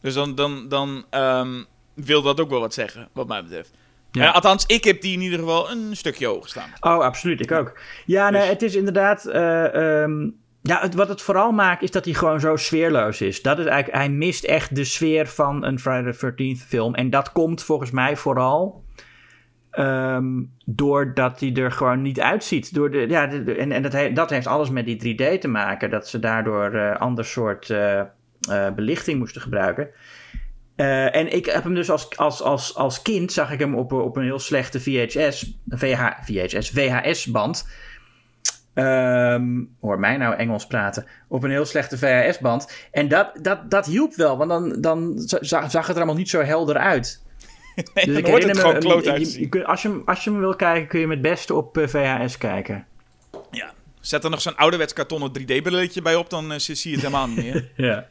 Dus 0.00 0.14
dan, 0.14 0.34
dan, 0.34 0.68
dan 0.68 1.04
ehm, 1.10 1.62
wil 1.94 2.22
dat 2.22 2.40
ook 2.40 2.50
wel 2.50 2.60
wat 2.60 2.74
zeggen, 2.74 3.08
wat 3.12 3.26
mij 3.28 3.42
betreft. 3.42 3.70
Ja. 4.12 4.26
Eh, 4.28 4.34
althans, 4.34 4.64
ik 4.66 4.84
heb 4.84 5.00
die 5.00 5.12
in 5.12 5.20
ieder 5.20 5.38
geval 5.38 5.70
een 5.70 5.96
stukje 5.96 6.26
hoger 6.26 6.48
staan. 6.48 6.70
Oh, 6.80 6.98
absoluut. 7.04 7.40
Ik 7.40 7.52
ook. 7.52 7.78
Ja, 8.06 8.30
nee, 8.30 8.40
Dus- 8.40 8.50
het 8.50 8.62
is 8.62 8.74
inderdaad. 8.74 9.24
eh, 9.24 10.02
ehm, 10.02 10.22
ja, 10.62 10.80
het, 10.80 10.94
wat 10.94 11.08
het 11.08 11.22
vooral 11.22 11.50
maakt 11.52 11.82
is 11.82 11.90
dat 11.90 12.04
hij 12.04 12.14
gewoon 12.14 12.40
zo 12.40 12.56
sfeerloos 12.56 13.20
is. 13.20 13.42
Dat 13.42 13.58
is 13.58 13.64
eigenlijk, 13.66 13.96
hij 13.98 14.10
mist 14.10 14.44
echt 14.44 14.74
de 14.74 14.84
sfeer 14.84 15.26
van 15.28 15.64
een 15.64 15.78
Friday 15.78 16.12
the 16.12 16.18
13th 16.18 16.66
film. 16.66 16.94
En 16.94 17.10
dat 17.10 17.32
komt 17.32 17.62
volgens 17.62 17.90
mij 17.90 18.16
vooral 18.16 18.84
ehm, 19.78 20.42
doordat 20.64 21.40
hij 21.40 21.54
er 21.54 21.72
gewoon 21.72 22.02
niet 22.02 22.20
uitziet. 22.20 22.74
Door 22.74 22.90
de, 22.90 23.06
ja, 23.08 23.30
en 23.30 23.72
en 23.72 23.82
dat, 23.82 24.14
dat 24.14 24.30
heeft 24.30 24.46
alles 24.46 24.70
met 24.70 24.84
die 24.84 25.14
3D 25.14 25.38
te 25.40 25.48
maken. 25.48 25.90
Dat 25.90 26.08
ze 26.08 26.18
daardoor 26.18 26.74
eh 26.74 26.96
ander 26.96 27.24
soort 27.24 27.70
eh, 27.70 28.00
eh, 28.00 28.06
belichting 28.74 29.18
moesten 29.18 29.40
gebruiken. 29.40 29.88
En 30.76 31.32
ik 31.34 31.46
heb 31.46 31.64
hem 31.64 31.74
dus 31.74 31.90
als, 31.90 32.16
als, 32.16 32.42
als, 32.42 32.76
als 32.76 33.02
kind, 33.02 33.32
zag 33.32 33.52
ik 33.52 33.58
hem 33.58 33.74
op, 33.74 33.92
op 33.92 34.16
een 34.16 34.22
heel 34.22 34.38
slechte 34.38 34.80
VHS, 34.80 35.58
VH, 35.68 36.10
VHS, 36.24 36.70
VHS-band. 36.70 37.68
Ehm, 38.74 39.64
hoor 39.80 39.98
mij 39.98 40.16
nou 40.16 40.34
Engels 40.34 40.66
praten. 40.66 41.06
Op 41.28 41.42
een 41.42 41.50
heel 41.50 41.64
slechte 41.64 41.98
VHS-band. 41.98 42.88
En 42.92 43.08
dat, 43.08 43.38
dat, 43.42 43.70
dat 43.70 43.86
hielp 43.86 44.14
wel, 44.14 44.36
want 44.36 44.50
dan, 44.50 44.80
dan 44.80 45.12
za- 45.18 45.68
zag 45.68 45.86
het 45.86 45.96
er 45.96 45.96
allemaal 45.96 46.14
niet 46.14 46.28
zo 46.28 46.42
helder 46.42 46.76
uit. 46.76 47.22
Nee, 47.94 48.04
Dus 48.06 48.16
ik 48.16 48.26
wordt 48.26 48.44
het 48.44 48.58
gewoon 48.58 48.78
kloot 48.78 49.04
je- 49.04 49.10
uit 49.10 49.22
te 49.22 49.26
je, 49.26 49.32
zien. 49.32 49.48
kunt- 49.48 49.64
als, 49.64 49.82
je, 49.82 49.88
hem- 49.88 50.02
als 50.06 50.24
je 50.24 50.30
hem 50.30 50.38
wil 50.38 50.56
kijken, 50.56 50.88
kun 50.88 50.98
je 50.98 51.04
hem 51.06 51.14
het 51.14 51.22
beste 51.22 51.54
op 51.54 51.78
eh, 51.78 51.88
VHS 51.88 52.38
kijken. 52.38 52.86
Ja. 53.50 53.72
Zet 54.00 54.24
er 54.24 54.30
nog 54.30 54.40
zo'n 54.40 54.56
ouderwets 54.56 54.92
kartonnen 54.92 55.30
3D-brilletje 55.38 56.02
bij 56.02 56.14
op, 56.16 56.30
dan 56.30 56.52
eh, 56.52 56.58
zie 56.58 56.90
je 56.90 56.96
het 56.96 57.06
helemaal 57.06 57.26
niet 57.26 57.36
meer. 57.44 57.70
Ja. 57.88 58.08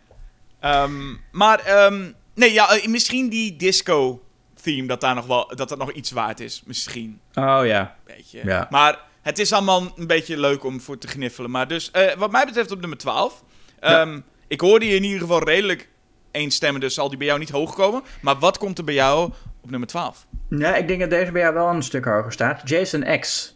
Ehm, 0.59 1.15
maar, 1.31 1.59
ehm, 1.59 2.11
nee, 2.35 2.53
ja, 2.53 2.69
eh, 2.75 2.87
misschien 2.87 3.29
die 3.29 3.55
disco-theme, 3.55 4.87
dat, 4.87 5.01
daar 5.01 5.15
nog 5.15 5.25
wel, 5.25 5.51
dat 5.55 5.69
dat 5.69 5.77
nog 5.77 5.91
iets 5.91 6.11
waard 6.11 6.39
is. 6.39 6.61
Misschien, 6.65 7.19
Oh 7.33 7.59
ja. 7.63 7.95
weet 8.05 8.31
je. 8.31 8.41
Ja. 8.43 8.67
Maar 8.69 8.99
het 9.21 9.39
is 9.39 9.53
allemaal 9.53 9.93
een 9.95 10.07
beetje 10.07 10.39
leuk 10.39 10.63
om 10.63 10.81
voor 10.81 10.97
te 10.97 11.07
gniffelen. 11.07 11.51
Maar 11.51 11.67
dus, 11.67 11.91
wat 12.17 12.31
mij 12.31 12.45
betreft 12.45 12.71
op 12.71 12.79
nummer 12.79 12.97
12. 12.97 13.43
Ja. 13.81 14.01
Ehm, 14.01 14.19
Ik 14.49 14.61
hoorde 14.61 14.85
je 14.87 14.95
in 14.95 15.03
ieder 15.03 15.19
geval 15.19 15.43
redelijk 15.43 15.89
één 16.31 16.51
stemmen, 16.51 16.81
dus 16.81 16.93
zal 16.93 17.09
die 17.09 17.17
bij 17.17 17.27
jou 17.27 17.39
niet 17.39 17.49
hoog 17.49 17.75
komen. 17.75 18.01
Maar 18.21 18.39
wat 18.39 18.57
komt 18.57 18.77
er 18.77 18.83
bij 18.83 18.93
jou 18.93 19.31
op 19.67 19.73
nummer 19.73 19.89
12? 19.89 20.27
Ja, 20.49 20.75
ik 20.75 20.87
denk 20.87 20.99
dat 20.99 21.09
deze 21.09 21.31
bij 21.31 21.41
jou 21.41 21.53
wel 21.53 21.69
een 21.69 21.83
stuk 21.83 22.05
hoger 22.05 22.31
staat. 22.31 22.69
Jason 22.69 23.19
X 23.19 23.55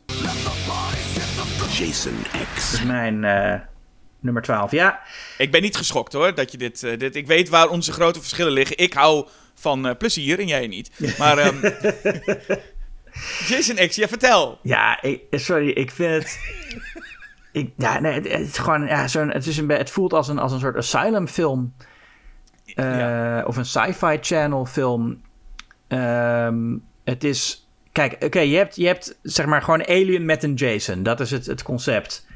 Jason 1.71 2.13
X. 2.55 2.73
is 2.73 2.83
mijn 2.83 3.23
eh, 3.23 3.59
nummer 4.19 4.41
12. 4.41 4.71
Ja, 4.71 4.99
Ik 5.37 5.51
ben 5.51 5.61
niet 5.61 5.75
geschokt 5.75 6.13
hoor, 6.13 6.35
dat 6.35 6.51
je 6.51 6.57
dit, 6.57 6.83
eh, 6.83 6.97
dit... 6.97 7.15
Ik 7.15 7.27
weet 7.27 7.49
waar 7.49 7.69
onze 7.69 7.91
grote 7.91 8.19
verschillen 8.19 8.51
liggen. 8.51 8.77
Ik 8.77 8.93
hou 8.93 9.27
van 9.53 9.87
eh, 9.87 9.95
plezier 9.97 10.39
en 10.39 10.47
jij 10.47 10.67
niet. 10.67 11.17
Maar 11.17 11.37
ehm, 11.37 11.55
Jason 13.47 13.87
X, 13.87 13.95
ja 13.95 14.07
vertel. 14.07 14.59
Ja, 14.63 15.01
ik, 15.01 15.21
sorry, 15.31 15.69
ik 15.69 15.91
vind 15.91 16.23
het. 16.23 16.39
ik, 17.51 17.73
ja, 17.77 17.99
nee, 17.99 18.13
het, 18.13 18.31
het 18.31 18.47
is 18.47 18.57
gewoon. 18.57 18.85
Ja, 18.85 19.07
zo'n, 19.07 19.29
het, 19.31 19.45
is 19.47 19.57
een, 19.57 19.69
het 19.69 19.89
voelt 19.89 20.13
als 20.13 20.27
een, 20.27 20.39
als 20.39 20.51
een 20.51 20.59
soort 20.59 20.75
asylum 20.75 21.27
film. 21.27 21.73
Eh, 22.65 22.97
Ja. 22.97 23.43
Of 23.45 23.57
een 23.57 23.65
sci-fi 23.65 24.17
channel 24.21 24.65
film. 24.65 25.21
Ehm, 25.91 26.77
het 27.03 27.23
is. 27.23 27.69
Kijk, 27.91 28.23
oké, 28.23 28.39
je, 28.39 28.57
hebt, 28.57 28.75
je 28.75 28.85
hebt 28.85 29.19
zeg 29.21 29.45
maar 29.45 29.61
gewoon 29.61 29.85
Alien 29.85 30.25
met 30.25 30.43
een 30.43 30.53
Jason. 30.53 31.03
Dat 31.03 31.19
is 31.19 31.31
het, 31.31 31.45
het 31.45 31.63
concept. 31.63 32.27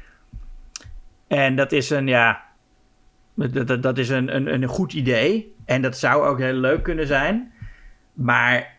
En 1.26 1.56
dat 1.56 1.72
is 1.72 1.90
een, 1.90 2.06
ja. 2.06 2.44
Dat, 3.34 3.66
dat, 3.66 3.82
dat 3.82 3.98
is 3.98 4.08
een, 4.08 4.36
een, 4.36 4.52
een 4.52 4.66
goed 4.66 4.92
idee. 4.92 5.54
En 5.64 5.82
dat 5.82 5.98
zou 5.98 6.26
ook 6.26 6.38
heel 6.38 6.52
leuk 6.52 6.82
kunnen 6.82 7.06
zijn. 7.06 7.52
Maar 8.12 8.75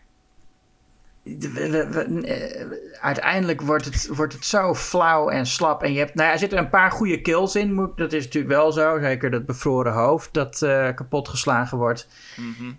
we- 1.39 1.69
we- 1.69 1.87
we- 1.89 2.27
eh, 2.27 2.65
uiteindelijk 3.01 3.61
wordt 3.61 3.85
het, 3.85 4.09
wordt 4.15 4.33
het 4.33 4.45
zo 4.45 4.73
flauw 4.75 5.29
en 5.29 5.45
slap. 5.45 5.83
En 5.83 5.93
je 5.93 5.99
hebt, 5.99 6.15
nou 6.15 6.27
ja, 6.27 6.33
er 6.33 6.39
zitten 6.39 6.57
een 6.57 6.69
paar 6.69 6.91
goede 6.91 7.21
kills 7.21 7.55
in. 7.55 7.91
Dat 7.95 8.13
is 8.13 8.23
natuurlijk 8.25 8.53
wel 8.53 8.71
zo. 8.71 8.99
Zeker 9.01 9.31
dat 9.31 9.45
bevroren 9.45 9.93
hoofd 9.93 10.33
dat 10.33 10.61
eh 10.61 10.87
kapotgeslagen 10.95 11.77
wordt. 11.77 12.07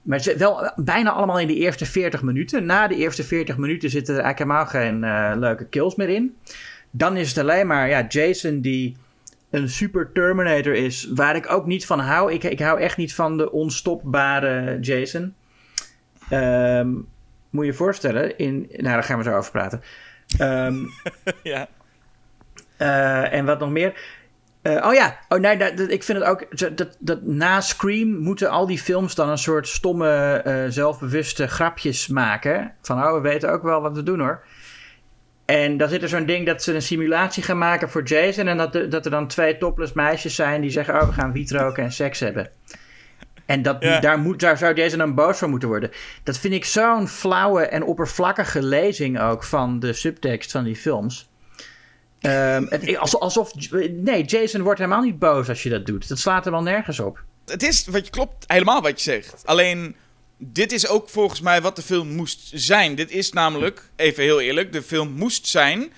Maar 0.02 0.16
het 0.16 0.26
zit 0.26 0.37
wel 0.38 0.72
bijna 0.76 1.11
allemaal 1.12 1.38
in 1.38 1.46
de 1.46 1.54
eerste 1.56 1.87
40 1.87 2.22
minuten. 2.22 2.66
Na 2.66 2.87
de 2.88 2.96
eerste 2.96 3.24
40 3.24 3.56
minuten 3.56 3.90
zitten 3.90 4.14
er 4.16 4.22
eigenlijk 4.22 4.50
helemaal 4.52 4.72
geen 4.82 5.04
eh, 5.04 5.38
leuke 5.40 5.64
kills 5.64 5.94
meer 5.96 6.08
in. 6.08 6.37
Dan 6.90 7.16
is 7.16 7.28
het 7.28 7.38
alleen 7.38 7.66
maar 7.66 7.88
ja, 7.88 8.04
Jason 8.08 8.61
die 8.61 8.96
een 9.50 9.68
super 9.68 10.12
Terminator 10.12 10.74
is. 10.74 11.11
Waar 11.14 11.37
ik 11.37 11.52
ook 11.52 11.66
niet 11.66 11.87
van 11.87 12.00
hou. 12.00 12.32
Ik, 12.32 12.44
ik 12.44 12.61
hou 12.61 12.80
echt 12.80 12.96
niet 12.96 13.14
van 13.14 13.37
de 13.37 13.52
onstopbare 13.52 14.78
Jason. 14.80 15.34
Ehm, 16.28 16.88
moet 17.50 17.66
je 17.66 17.72
voorstellen. 17.72 18.38
In, 18.38 18.66
nou, 18.70 18.82
daar 18.82 19.02
gaan 19.02 19.18
we 19.18 19.24
zo 19.24 19.37
over 19.37 19.50
praten. 19.50 19.82
Ehm, 20.38 20.76
ja. 21.42 21.68
eh, 22.76 23.32
en 23.32 23.44
wat 23.44 23.58
nog 23.58 23.70
meer? 23.70 23.94
Eh, 24.62 24.87
oh 24.87 24.94
ja, 24.94 25.18
oh, 25.28 25.38
nee, 25.38 25.56
dat, 25.56 25.90
ik 25.90 26.02
vind 26.02 26.18
het 26.18 26.26
ook. 26.26 26.76
Dat, 26.76 26.96
dat 26.98 27.22
na 27.22 27.61
Scream 27.61 28.08
moeten 28.08 28.50
al 28.50 28.66
die 28.66 28.78
films 28.78 29.14
dan 29.14 29.28
een 29.28 29.38
soort 29.38 29.68
stomme, 29.68 30.42
eh, 30.44 30.64
zelfbewuste 30.68 31.46
grapjes 31.46 32.06
maken. 32.06 32.72
Van 32.82 33.04
oh, 33.04 33.12
we 33.12 33.20
weten 33.20 33.50
ook 33.50 33.62
wel 33.62 33.80
wat 33.80 33.96
we 33.96 34.02
doen 34.02 34.20
hoor. 34.20 34.44
En 35.44 35.76
dan 35.76 35.88
zit 35.88 36.02
er 36.02 36.08
zo'n 36.08 36.26
ding 36.26 36.46
dat 36.46 36.62
ze 36.62 36.74
een 36.74 36.82
simulatie 36.82 37.42
gaan 37.42 37.58
maken 37.58 37.90
voor 37.90 38.02
Jason. 38.02 38.46
En 38.46 38.56
dat, 38.56 38.72
dat 38.72 39.04
er 39.04 39.11
dan 39.11 39.26
twee 39.26 39.58
topless 39.58 39.92
meisjes 39.92 40.34
zijn 40.34 40.61
die 40.61 40.70
zeggen: 40.70 40.94
Oh, 40.94 41.06
we 41.06 41.12
gaan 41.12 41.32
wiet 41.32 41.50
roken 41.50 41.84
en 41.84 41.92
seks 41.92 42.20
hebben. 42.20 42.50
En 43.48 43.62
dat, 43.62 43.76
Ja. 43.80 44.00
daar, 44.00 44.18
moet, 44.18 44.40
daar 44.40 44.58
zou 44.58 44.74
Jason 44.74 44.98
dan 44.98 45.14
boos 45.14 45.38
voor 45.38 45.48
moeten 45.48 45.68
worden. 45.68 45.90
Dat 46.22 46.38
vind 46.38 46.54
ik 46.54 46.64
zo'n 46.64 47.08
flauwe 47.08 47.62
en 47.62 47.82
oppervlakkige 47.82 48.62
lezing 48.62 49.20
ook 49.20 49.44
van 49.44 49.80
de 49.80 49.92
subtekst 49.92 50.50
van 50.50 50.64
die 50.64 50.76
films. 50.76 51.28
Ehm, 52.20 52.66
het, 52.68 52.98
alsof. 52.98 53.52
Nee, 53.90 54.24
Jason 54.24 54.62
wordt 54.62 54.78
helemaal 54.78 55.02
niet 55.02 55.18
boos 55.18 55.48
als 55.48 55.62
je 55.62 55.68
dat 55.70 55.87
doet. 55.87 56.08
Dat 56.08 56.18
slaat 56.18 56.46
er 56.46 56.52
wel 56.52 56.62
nergens 56.62 57.00
op. 57.00 57.22
Het 57.46 57.62
is, 57.62 57.87
wat 57.87 58.04
je 58.04 58.11
klopt, 58.11 58.44
helemaal 58.46 58.82
wat 58.82 59.02
je 59.02 59.11
zegt. 59.11 59.42
Alleen, 59.44 59.96
dit 60.37 60.72
is 60.72 60.88
ook 60.88 61.08
volgens 61.08 61.40
mij 61.40 61.62
wat 61.62 61.76
de 61.76 61.82
film 61.82 62.08
moest 62.14 62.50
zijn. 62.54 62.94
Dit 62.94 63.11
is 63.11 63.32
namelijk, 63.32 63.90
even 63.96 64.22
heel 64.22 64.40
eerlijk, 64.40 64.72
de 64.72 64.82
film 64.82 65.11
moest 65.11 65.46
zijn... 65.46 65.92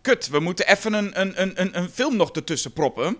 Kut, 0.00 0.28
we 0.28 0.40
moeten 0.40 0.68
even 0.68 0.92
een, 0.92 1.20
een, 1.20 1.60
een, 1.60 1.78
een 1.78 1.88
film 1.88 2.16
nog 2.16 2.30
ertussen 2.30 2.72
proppen. 2.72 3.16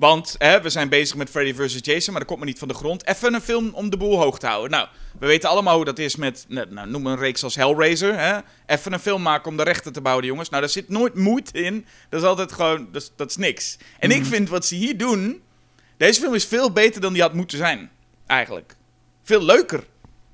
Want 0.00 0.34
hè, 0.38 0.62
we 0.62 0.70
zijn 0.70 0.88
bezig 0.88 1.16
met 1.16 1.30
Freddy 1.30 1.54
vs. 1.54 1.78
Jason, 1.80 2.10
maar 2.10 2.20
dat 2.20 2.28
komt 2.28 2.38
maar 2.38 2.48
niet 2.48 2.58
van 2.58 2.68
de 2.68 2.74
grond. 2.74 3.06
Even 3.06 3.34
een 3.34 3.40
film 3.40 3.70
om 3.72 3.90
de 3.90 3.96
boel 3.96 4.18
hoog 4.18 4.38
te 4.38 4.46
houden. 4.46 4.70
Nou, 4.70 4.88
we 5.18 5.26
weten 5.26 5.48
allemaal 5.48 5.76
hoe 5.76 5.84
dat 5.84 5.98
is 5.98 6.16
met, 6.16 6.46
nou, 6.48 6.90
noem 6.90 7.06
een 7.06 7.16
reeks 7.16 7.44
als 7.44 7.54
Hellraiser. 7.54 8.18
Hè? 8.18 8.38
Even 8.66 8.92
een 8.92 9.00
film 9.00 9.22
maken 9.22 9.50
om 9.50 9.56
de 9.56 9.62
rechten 9.62 9.92
te 9.92 10.00
bouwen, 10.00 10.26
jongens. 10.26 10.48
Nou, 10.48 10.62
daar 10.62 10.70
zit 10.70 10.88
nooit 10.88 11.14
moeite 11.14 11.52
in. 11.52 11.86
Dat 12.08 12.20
is 12.20 12.26
altijd 12.26 12.52
gewoon, 12.52 12.88
dat 12.92 13.02
is, 13.02 13.10
dat 13.16 13.30
is 13.30 13.36
niks. 13.36 13.78
En 13.98 14.10
ik 14.10 14.24
vind 14.24 14.48
wat 14.48 14.66
ze 14.66 14.74
hier 14.74 14.96
doen... 14.96 15.42
Deze 15.96 16.20
film 16.20 16.34
is 16.34 16.44
veel 16.44 16.72
beter 16.72 17.00
dan 17.00 17.12
die 17.12 17.22
had 17.22 17.34
moeten 17.34 17.58
zijn, 17.58 17.90
eigenlijk. 18.26 18.76
Veel 19.22 19.42
leuker 19.42 19.84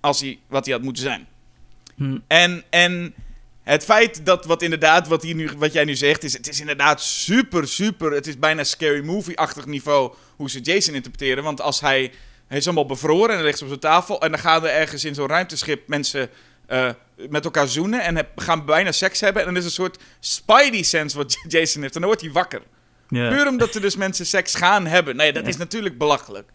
als 0.01 0.21
hij, 0.21 0.39
wat 0.49 0.65
hij 0.65 0.75
had 0.75 0.83
moeten 0.83 1.03
zijn. 1.03 1.27
Hm. 1.97 2.19
En, 2.27 2.65
en 2.71 3.15
het 3.73 3.85
feit 3.85 4.27
dat 4.27 4.45
wat 4.45 4.63
inderdaad, 4.63 5.09
wat, 5.09 5.23
hier 5.23 5.35
nu, 5.35 5.51
wat 5.57 5.73
jij 5.73 5.85
nu 5.85 5.95
zegt, 5.95 6.25
is... 6.25 6.33
Het 6.33 6.49
is 6.49 6.61
inderdaad 6.61 7.03
super, 7.03 7.69
super... 7.69 8.13
Het 8.13 8.27
is 8.27 8.39
bijna 8.39 8.65
scary 8.65 9.05
movie-achtig 9.05 9.67
niveau 9.67 10.15
hoe 10.37 10.51
ze 10.51 10.61
Jason 10.61 10.95
interpreteren. 10.95 11.45
Want 11.45 11.61
als 11.61 11.81
hij... 11.81 12.13
Hij 12.47 12.59
is 12.59 12.65
allemaal 12.65 12.87
bevroren 12.87 13.29
en 13.29 13.35
hij 13.35 13.45
ligt 13.45 13.63
op 13.63 13.69
zijn 13.69 13.81
tafel. 13.81 14.21
En 14.21 14.31
dan 14.31 14.41
gaan 14.41 14.65
er 14.65 14.71
ergens 14.71 15.05
in 15.05 15.15
zo'n 15.15 15.29
ruimteschip 15.29 15.89
mensen 15.89 16.31
eh, 16.67 16.91
met 17.29 17.45
elkaar 17.45 17.69
zoenen. 17.69 18.03
En 18.03 18.17
heb- 18.17 18.39
gaan 18.41 18.65
bijna 18.65 18.93
seks 18.93 19.21
hebben. 19.21 19.43
En 19.43 19.49
dan 19.49 19.57
is 19.57 19.65
een 19.65 19.71
soort 19.71 19.99
spidey 20.21 20.83
sense 20.83 21.17
wat 21.17 21.37
Jason 21.49 21.83
heeft. 21.83 21.95
En 21.95 22.01
dan 22.01 22.09
wordt 22.09 22.21
hij 22.25 22.33
wakker. 22.33 22.63
Ja. 23.09 23.29
Puur 23.29 23.49
omdat 23.49 23.75
er 23.75 23.81
dus 23.81 23.97
mensen 23.97 24.27
seks 24.27 24.55
gaan 24.55 24.87
hebben. 24.87 25.17
Nee, 25.17 25.33
dat 25.33 25.47
is 25.47 25.57
natuurlijk 25.57 25.99
belachelijk. 25.99 26.51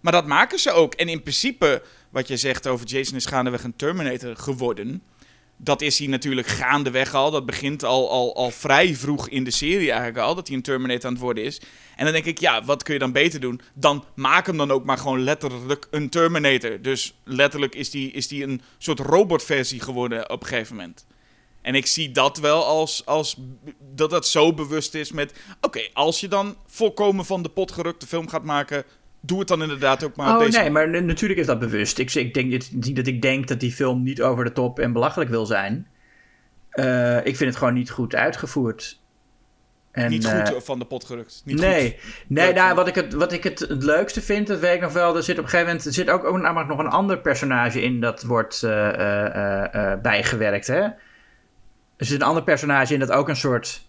Maar 0.00 0.12
dat 0.12 0.26
maken 0.26 0.58
ze 0.58 0.70
ook. 0.70 0.94
En 0.94 1.08
in 1.08 1.22
principe, 1.22 1.82
wat 2.10 2.28
je 2.28 2.36
zegt 2.36 2.66
over 2.66 2.86
Jason 2.86 3.16
is 3.16 3.26
gaandeweg 3.26 3.62
een 3.64 3.76
Terminator 3.76 4.36
geworden. 4.36 5.02
Dat 5.56 5.82
is 5.82 5.98
hij 5.98 6.08
natuurlijk 6.08 6.46
gaandeweg 6.46 7.14
al. 7.14 7.30
Dat 7.30 7.46
begint 7.46 7.84
al, 7.84 8.10
al, 8.10 8.36
al 8.36 8.50
vrij 8.50 8.94
vroeg 8.94 9.28
in 9.28 9.44
de 9.44 9.50
serie 9.50 9.90
eigenlijk 9.90 10.18
al. 10.18 10.34
Dat 10.34 10.46
hij 10.46 10.56
een 10.56 10.62
Terminator 10.62 11.06
aan 11.06 11.12
het 11.12 11.22
worden 11.22 11.44
is. 11.44 11.60
En 11.96 12.04
dan 12.04 12.12
denk 12.12 12.24
ik, 12.24 12.38
ja, 12.38 12.64
wat 12.64 12.82
kun 12.82 12.94
je 12.94 13.00
dan 13.00 13.12
beter 13.12 13.40
doen? 13.40 13.60
Dan 13.74 14.04
maak 14.14 14.46
hem 14.46 14.56
dan 14.56 14.70
ook 14.70 14.84
maar 14.84 14.98
gewoon 14.98 15.22
letterlijk 15.22 15.88
een 15.90 16.08
Terminator. 16.08 16.82
Dus 16.82 17.14
letterlijk 17.24 17.74
is 17.74 17.90
die, 17.90 18.10
is 18.10 18.28
die 18.28 18.42
een 18.42 18.62
soort 18.78 19.00
robotversie 19.00 19.80
geworden 19.80 20.30
op 20.30 20.42
een 20.42 20.48
gegeven 20.48 20.76
moment. 20.76 21.06
En 21.62 21.74
ik 21.74 21.86
zie 21.86 22.10
dat 22.10 22.38
wel 22.38 22.64
als, 22.64 23.06
als 23.06 23.36
dat 23.94 24.10
dat 24.10 24.26
zo 24.26 24.52
bewust 24.52 24.94
is 24.94 25.12
met... 25.12 25.34
Oké, 25.60 25.80
als 25.92 26.20
je 26.20 26.28
dan 26.28 26.56
volkomen 26.66 27.24
van 27.24 27.42
de 27.42 27.48
pot 27.48 27.72
gerukte 27.72 28.06
film 28.06 28.28
gaat 28.28 28.44
maken... 28.44 28.84
Doe 29.26 29.38
het 29.38 29.48
dan 29.48 29.62
inderdaad 29.62 30.04
ook 30.04 30.16
maar 30.16 30.34
oh, 30.34 30.38
deze 30.38 30.58
nee, 30.58 30.70
maar 30.70 31.02
natuurlijk 31.02 31.40
is 31.40 31.46
dat 31.46 31.58
bewust. 31.58 31.98
Ik, 31.98 32.14
ik 32.14 32.34
denk 32.34 32.46
niet 32.70 32.96
dat 32.96 33.06
ik 33.06 33.22
denk 33.22 33.48
dat 33.48 33.60
die 33.60 33.72
film 33.72 34.02
niet 34.02 34.22
over 34.22 34.44
de 34.44 34.52
top 34.52 34.78
en 34.78 34.92
belachelijk 34.92 35.30
wil 35.30 35.46
zijn. 35.46 35.86
Uh, 36.74 37.16
ik 37.16 37.36
vind 37.36 37.50
het 37.50 37.56
gewoon 37.56 37.74
niet 37.74 37.90
goed 37.90 38.14
uitgevoerd. 38.14 39.00
En, 39.92 40.10
niet 40.10 40.26
goed 40.26 40.50
uh, 40.52 40.60
van 40.60 40.78
de 40.78 40.84
pot 40.84 41.04
gerukt. 41.04 41.42
Niet 41.44 41.60
nee, 41.60 41.98
goed. 42.00 42.24
nee 42.26 42.52
nou, 42.52 42.74
wat, 42.74 42.88
ik 42.88 42.94
het, 42.94 43.12
wat 43.12 43.32
ik 43.32 43.44
het, 43.44 43.58
het 43.58 43.82
leukste 43.82 44.20
vind, 44.20 44.46
dat 44.46 44.60
weet 44.60 44.74
ik 44.74 44.80
nog 44.80 44.92
wel. 44.92 45.16
Er 45.16 45.22
zit 45.22 45.38
op 45.38 45.44
een 45.44 45.50
gegeven 45.50 45.66
moment 45.66 45.86
er 45.86 45.92
zit 45.92 46.10
ook, 46.10 46.24
ook 46.24 46.40
namelijk 46.40 46.68
nog 46.68 46.78
een 46.78 46.86
ander 46.86 47.18
personage 47.18 47.82
in 47.82 48.00
dat 48.00 48.22
wordt 48.22 48.62
uh, 48.62 49.92
bijgewerkt. 50.02 50.66
Hè? 50.66 50.80
Er 51.96 52.06
zit 52.06 52.20
een 52.20 52.26
ander 52.26 52.42
personage 52.42 52.94
in 52.94 53.00
dat 53.00 53.10
ook 53.10 53.28
een 53.28 53.36
soort, 53.36 53.88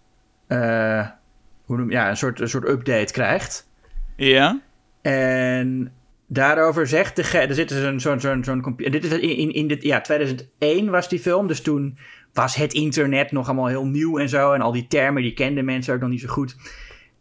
hoe 1.65 1.77
noem, 1.77 1.91
ja, 1.91 2.09
een 2.09 2.17
soort, 2.17 2.39
een 2.39 2.49
soort 2.49 2.67
update 2.67 3.13
krijgt. 3.13 3.67
Ja. 4.15 4.59
En 5.07 5.91
daarover 6.27 6.87
zegt 6.87 7.15
de. 7.15 7.37
Er 7.37 7.53
zit 7.53 7.69
dus 7.69 7.79
zo'n 7.81 7.99
zo'n 7.99 8.19
zo'n 8.19 8.43
zo'n 8.43 8.73
Dit 8.77 9.03
is 9.03 9.11
in, 9.11 9.37
in, 9.37 9.53
in 9.53 9.67
dit, 9.67 9.83
ja, 9.83 10.01
2001 10.01 10.89
was 10.89 11.09
die 11.09 11.19
film, 11.19 11.47
dus 11.47 11.61
toen 11.61 11.97
was 12.33 12.55
het 12.55 12.73
internet 12.73 13.31
nog 13.31 13.47
allemaal 13.47 13.67
heel 13.67 13.85
nieuw 13.85 14.17
en 14.17 14.29
zo. 14.29 14.53
En 14.53 14.61
al 14.61 14.71
die 14.71 14.87
termen, 14.87 15.21
die 15.21 15.33
kenden 15.33 15.65
mensen 15.65 15.93
ook 15.93 15.99
nog 15.99 16.09
niet 16.09 16.21
zo 16.21 16.27
goed. 16.27 16.55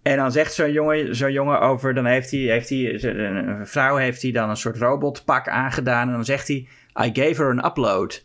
En 0.02 0.16
dan 0.16 0.32
zegt 0.32 0.54
zo'n 0.54 0.72
jongen, 0.72 1.16
zo'n 1.16 1.32
jongen 1.32 1.60
over, 1.60 1.94
dan 1.94 2.04
heeft 2.04 2.30
hij, 2.30 2.40
heeft 2.40 2.68
hij, 2.68 3.04
een 3.04 3.66
vrouw 3.66 3.96
heeft 3.96 4.22
hij 4.22 4.32
dan 4.32 4.50
een 4.50 4.56
soort 4.56 4.76
robotpak 4.76 5.48
aangedaan. 5.48 6.08
En 6.08 6.14
dan 6.14 6.24
zegt 6.24 6.48
hij, 6.48 6.68
I 7.06 7.10
gave 7.12 7.42
her 7.42 7.50
an 7.50 7.64
upload. 7.64 8.24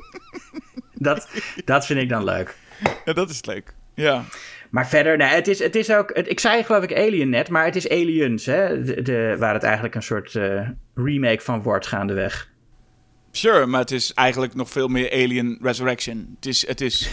dat, 1.08 1.28
dat 1.64 1.86
vind 1.86 2.00
ik 2.00 2.08
dan 2.08 2.24
leuk. 2.24 2.56
Ja, 3.04 3.12
dat 3.12 3.30
is 3.30 3.44
leuk. 3.44 3.74
Ja. 3.94 4.24
Maar 4.70 4.88
verder, 4.88 5.16
nee, 5.16 5.28
het 5.28 5.48
is, 5.48 5.58
het 5.58 5.74
is 5.74 5.90
ook. 5.90 6.10
Het, 6.16 6.30
ik 6.30 6.40
zei 6.40 6.62
geloof 6.62 6.82
ik 6.82 6.96
Alien 6.96 7.28
net, 7.28 7.48
maar 7.48 7.64
het 7.64 7.76
is 7.76 7.88
Aliens, 7.88 8.46
hè? 8.46 8.82
De, 8.82 9.02
de, 9.02 9.36
waar 9.38 9.54
het 9.54 9.62
eigenlijk 9.62 9.94
een 9.94 10.02
soort 10.02 10.34
uh, 10.34 10.68
remake 10.94 11.40
van 11.40 11.62
wordt 11.62 11.86
gaandeweg. 11.86 12.48
Sure, 13.30 13.66
maar 13.66 13.80
het 13.80 13.90
is 13.90 14.14
eigenlijk 14.14 14.54
nog 14.54 14.70
veel 14.70 14.88
meer 14.88 15.12
Alien 15.12 15.58
Resurrection. 15.62 16.32
Het 16.34 16.46
is. 16.46 16.66
Het 16.66 16.80
is 16.80 17.10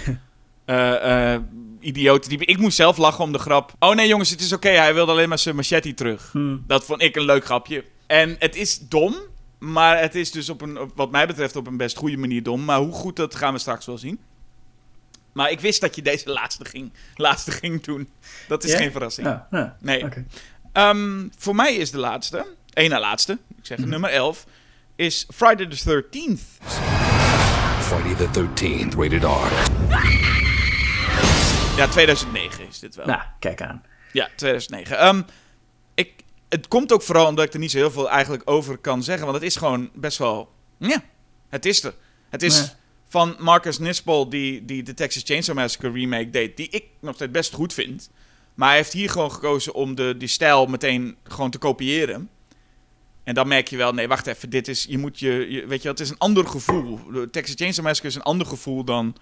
uh, 0.65 0.75
uh, 1.33 1.37
idioot. 1.79 2.31
Ik 2.31 2.57
moest 2.57 2.75
zelf 2.75 2.97
lachen 2.97 3.23
om 3.23 3.31
de 3.31 3.39
grap. 3.39 3.73
Oh 3.79 3.95
nee, 3.95 4.07
jongens, 4.07 4.29
het 4.29 4.41
is 4.41 4.53
oké. 4.53 4.69
Hij 4.69 4.93
wilde 4.93 5.11
alleen 5.11 5.29
maar 5.29 5.39
zijn 5.39 5.55
machete 5.55 5.93
terug. 5.93 6.31
Hmm. 6.31 6.63
Dat 6.67 6.85
vond 6.85 7.01
ik 7.01 7.15
een 7.15 7.25
leuk 7.25 7.45
grapje. 7.45 7.83
En 8.07 8.35
het 8.39 8.55
is 8.55 8.79
dom, 8.79 9.15
maar 9.59 10.01
het 10.01 10.15
is 10.15 10.31
dus 10.31 10.49
op 10.49 10.61
een, 10.61 10.79
op, 10.79 10.91
wat 10.95 11.11
mij 11.11 11.27
betreft, 11.27 11.55
op 11.55 11.67
een 11.67 11.77
best 11.77 11.97
goede 11.97 12.17
manier 12.17 12.43
dom. 12.43 12.65
Maar 12.65 12.79
hoe 12.79 12.93
goed, 12.93 13.15
dat 13.15 13.35
gaan 13.35 13.53
we 13.53 13.59
straks 13.59 13.85
wel 13.85 13.97
zien. 13.97 14.19
Maar 15.37 15.51
ik 15.51 15.59
wist 15.59 15.81
dat 15.81 15.95
je 15.95 16.01
deze 16.01 16.29
laatste 16.29 16.65
ging, 16.65 16.93
laatste 17.15 17.51
ging 17.51 17.83
doen. 17.83 18.09
Dat 18.47 18.63
is 18.63 18.73
geen 18.73 18.91
verrassing. 18.91 19.27
Ja, 19.27 19.47
ja. 19.51 19.77
Nee. 19.79 20.05
Um, 20.73 21.31
voor 21.37 21.55
mij 21.55 21.75
is 21.75 21.91
de 21.91 21.97
laatste, 21.97 22.45
één 22.73 22.89
na 22.89 22.99
laatste, 22.99 23.37
ik 23.57 23.65
zeg 23.65 23.77
mm 23.77 23.89
nummer 23.89 24.09
11, 24.09 24.45
is 24.95 25.27
Friday 25.33 25.67
the 25.67 26.03
13th. 26.03 26.65
Friday 27.79 28.15
the 28.15 28.39
13th, 28.39 28.95
rated 28.97 29.23
R. 29.23 29.53
Ja, 31.77 31.87
2009 31.87 32.67
is 32.67 32.79
dit 32.79 32.95
wel. 32.95 33.05
Nou, 33.05 33.21
kijk 33.39 33.61
aan. 33.61 33.83
Ja, 34.11 34.29
2009. 34.35 35.07
Um, 35.07 35.17
ehm, 35.17 35.21
ik, 35.95 36.13
het 36.49 36.67
komt 36.67 36.91
ook 36.91 37.01
vooral 37.01 37.27
omdat 37.27 37.45
ik 37.45 37.53
er 37.53 37.59
niet 37.59 37.71
zo 37.71 37.77
heel 37.77 37.91
veel 37.91 38.09
eigenlijk 38.09 38.41
over 38.45 38.77
kan 38.77 39.03
zeggen. 39.03 39.25
Want 39.25 39.37
het 39.37 39.45
is 39.45 39.55
gewoon 39.55 39.89
best 39.93 40.17
wel... 40.17 40.51
Ja, 40.77 41.03
het 41.49 41.65
is 41.65 41.83
er. 41.83 41.93
Het 42.29 42.43
is 42.43 42.75
van 43.07 43.35
Marcus 43.39 43.79
Nispel, 43.79 44.29
die, 44.29 44.65
die 44.65 44.83
de 44.83 44.93
Texas 44.93 45.23
Chainsaw 45.25 45.55
Massacre 45.55 45.91
remake 45.91 46.29
deed, 46.29 46.57
die 46.57 46.69
ik 46.69 46.83
nog 46.99 47.15
steeds 47.15 47.31
best 47.31 47.53
goed 47.53 47.73
vind. 47.73 48.09
Maar 48.53 48.67
hij 48.67 48.77
heeft 48.77 48.93
hier 48.93 49.09
gewoon 49.09 49.31
gekozen 49.31 49.73
om 49.73 49.95
de, 49.95 50.15
die 50.17 50.27
stijl 50.27 50.65
meteen 50.65 51.15
gewoon 51.23 51.49
te 51.49 51.57
kopiëren. 51.57 52.29
En 53.23 53.33
dan 53.33 53.47
merk 53.47 53.67
je 53.67 53.77
wel, 53.77 53.93
nee, 53.93 54.07
wacht 54.07 54.27
even, 54.27 54.49
dit 54.49 54.67
is, 54.67 54.85
je 54.89 54.97
moet 54.97 55.19
je, 55.19 55.47
je 55.49 55.65
weet 55.65 55.81
je, 55.81 55.89
het 55.89 55.99
is 55.99 56.09
een 56.09 56.17
ander 56.17 56.47
gevoel. 56.47 56.99
De 57.11 57.29
Texas 57.29 57.55
Chainsaw 57.55 57.85
Massacre 57.85 58.09
is 58.09 58.15
een 58.15 58.21
ander 58.21 58.47
gevoel 58.47 58.83
dan 58.83 59.15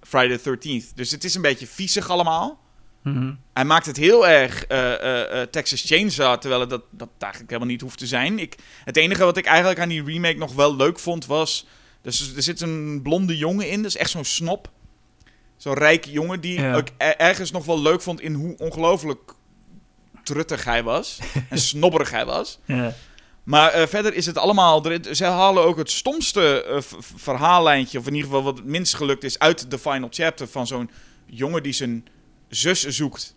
Friday 0.00 0.38
the 0.38 0.58
13th. 0.58 0.94
Dus 0.94 1.10
het 1.10 1.24
is 1.24 1.34
een 1.34 1.42
beetje 1.42 1.66
viezig 1.66 2.10
allemaal. 2.10 2.60
Mhm. 3.02 3.34
Hij 3.54 3.64
maakt 3.64 3.86
het 3.86 3.96
heel 3.96 4.28
erg 4.28 4.64
uh, 4.68 4.78
uh, 4.78 5.18
uh, 5.18 5.42
Texas 5.42 5.82
Chainsaw, 5.86 6.38
terwijl 6.38 6.60
het 6.60 6.70
dat, 6.70 6.82
dat 6.90 7.08
eigenlijk 7.18 7.52
helemaal 7.52 7.72
niet 7.72 7.80
hoeft 7.80 7.98
te 7.98 8.06
zijn. 8.06 8.38
Ik, 8.38 8.56
het 8.84 8.96
enige 8.96 9.24
wat 9.24 9.36
ik 9.36 9.46
eigenlijk 9.46 9.80
aan 9.80 9.88
die 9.88 10.04
remake 10.04 10.38
nog 10.38 10.54
wel 10.54 10.76
leuk 10.76 10.98
vond 10.98 11.26
was 11.26 11.66
dus 12.02 12.34
er 12.34 12.42
zit 12.42 12.60
een 12.60 13.00
blonde 13.02 13.36
jongen 13.36 13.70
in, 13.70 13.82
dat 13.82 13.90
is 13.90 13.96
echt 13.96 14.10
zo'n 14.10 14.24
snop. 14.24 14.70
Zo'n 15.56 15.74
rijke 15.74 16.10
jongen 16.10 16.40
die 16.40 16.60
ja. 16.60 16.76
ik 16.76 16.92
ergens 16.98 17.50
nog 17.50 17.64
wel 17.64 17.80
leuk 17.80 18.02
vond 18.02 18.20
in 18.20 18.34
hoe 18.34 18.56
ongelooflijk 18.56 19.34
truttig 20.22 20.64
hij 20.64 20.82
was. 20.82 21.18
en 21.50 21.58
snobberig 21.58 22.10
hij 22.10 22.24
was. 22.24 22.58
Ja. 22.64 22.94
Maar 23.42 23.80
uh, 23.80 23.86
verder 23.86 24.14
is 24.14 24.26
het 24.26 24.38
allemaal... 24.38 24.84
Ze 25.12 25.24
halen 25.24 25.64
ook 25.64 25.76
het 25.76 25.90
stomste 25.90 26.66
uh, 26.68 26.98
verhaallijntje... 27.16 27.98
of 27.98 28.06
in 28.06 28.14
ieder 28.14 28.28
geval 28.28 28.44
wat 28.44 28.56
het 28.56 28.66
minst 28.66 28.94
gelukt 28.94 29.24
is... 29.24 29.38
uit 29.38 29.70
de 29.70 29.78
final 29.78 30.08
chapter 30.10 30.48
van 30.48 30.66
zo'n 30.66 30.90
jongen 31.26 31.62
die 31.62 31.72
zijn 31.72 32.06
zus 32.48 32.86
zoekt. 32.86 33.34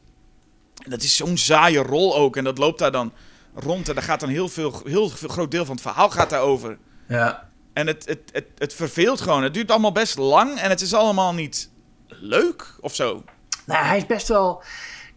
En 0.83 0.89
dat 0.89 1.01
is 1.01 1.15
zo'n 1.15 1.37
saaie 1.37 1.79
rol 1.79 2.15
ook. 2.15 2.37
En 2.37 2.43
dat 2.43 2.57
loopt 2.57 2.79
daar 2.79 2.91
dan 2.91 3.13
rond. 3.53 3.89
En 3.89 3.95
daar 3.95 4.03
gaat 4.03 4.19
dan 4.19 4.29
heel 4.29 4.49
veel... 4.49 4.81
heel 4.83 5.09
groot 5.09 5.51
deel 5.51 5.65
van 5.65 5.75
het 5.75 5.83
verhaal 5.83 6.09
gaat 6.09 6.29
daarover. 6.29 6.77
Ja. 7.07 7.49
En 7.75 7.87
het, 7.87 8.05
het, 8.05 8.19
het, 8.31 8.45
het 8.57 8.73
verveelt 8.73 9.21
gewoon. 9.21 9.43
Het 9.43 9.53
duurt 9.53 9.71
allemaal 9.71 9.91
best 9.91 10.17
lang 10.17 10.59
en 10.59 10.69
het 10.69 10.81
is 10.81 10.93
allemaal 10.93 11.33
niet 11.33 11.71
leuk 12.07 12.75
of 12.79 12.95
zo. 12.95 13.23
Nou, 13.65 13.85
hij 13.85 13.97
is 13.97 14.05
best 14.05 14.27
wel. 14.27 14.63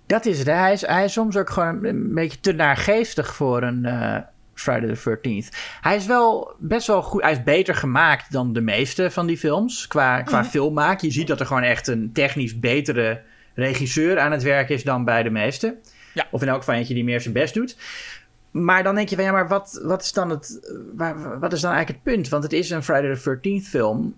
Dat 0.07 0.27
is 0.27 0.39
het. 0.39 0.47
Hij 0.47 0.73
is, 0.73 0.81
hij 0.81 1.05
is 1.05 1.13
soms 1.13 1.37
ook 1.37 1.51
gewoon 1.51 1.85
een 1.85 2.15
beetje 2.15 2.41
te 2.41 2.53
naargeestig 2.53 3.35
voor 3.35 3.63
een 3.63 3.85
uh, 3.85 4.17
Friday 4.55 4.95
the 4.95 5.19
13th. 5.19 5.57
Hij 5.81 5.97
is 5.97 6.07
wel 6.07 6.55
best 6.59 6.87
wel 6.87 7.03
goed. 7.03 7.23
Hij 7.23 7.33
is 7.33 7.43
beter 7.43 7.75
gemaakt 7.75 8.33
dan 8.33 8.53
de 8.53 8.61
meeste 8.61 9.11
van 9.11 9.27
die 9.27 9.39
films. 9.39 9.87
Qua, 9.87 10.23
qua 10.23 10.39
mm. 10.39 10.45
filmmaak. 10.45 11.01
Je 11.01 11.11
ziet 11.11 11.27
dat 11.27 11.41
er 11.41 11.47
gewoon 11.47 11.63
echt 11.63 11.87
een 11.87 12.11
technisch 12.13 12.59
betere 12.59 13.23
regisseur 13.55 14.19
aan 14.19 14.33
het 14.33 14.43
werk 14.43 14.69
is 14.69 14.85
dan 14.85 15.05
bij 15.05 15.23
de 15.23 15.31
meeste. 15.31 15.79
Ja. 16.15 16.27
Of 16.31 16.43
in 16.43 16.49
elk 16.49 16.59
geval 16.59 16.75
eentje 16.75 16.95
die 16.95 17.05
meer 17.05 17.21
zijn 17.21 17.35
best 17.35 17.55
doet. 17.55 17.77
Maar 18.51 18.83
dan 18.83 18.95
denk 18.95 19.09
je 19.09 19.17
van 19.17 19.25
ja, 19.25 19.33
maar 19.33 19.49
wat, 19.49 19.81
wat 19.83 20.03
is 20.03 20.13
dan 20.13 20.31
het. 20.31 20.73
Waar, 20.95 21.41
wat 21.41 21.53
is 21.53 21.61
dan 21.61 21.73
eigenlijk 21.73 22.05
het 22.05 22.15
punt? 22.15 22.29
Want 22.29 22.43
het 22.43 22.53
is 22.53 22.71
een 22.71 22.83
Friday 22.83 23.17
the 23.17 23.37
13th 23.37 23.69
film. 23.69 24.17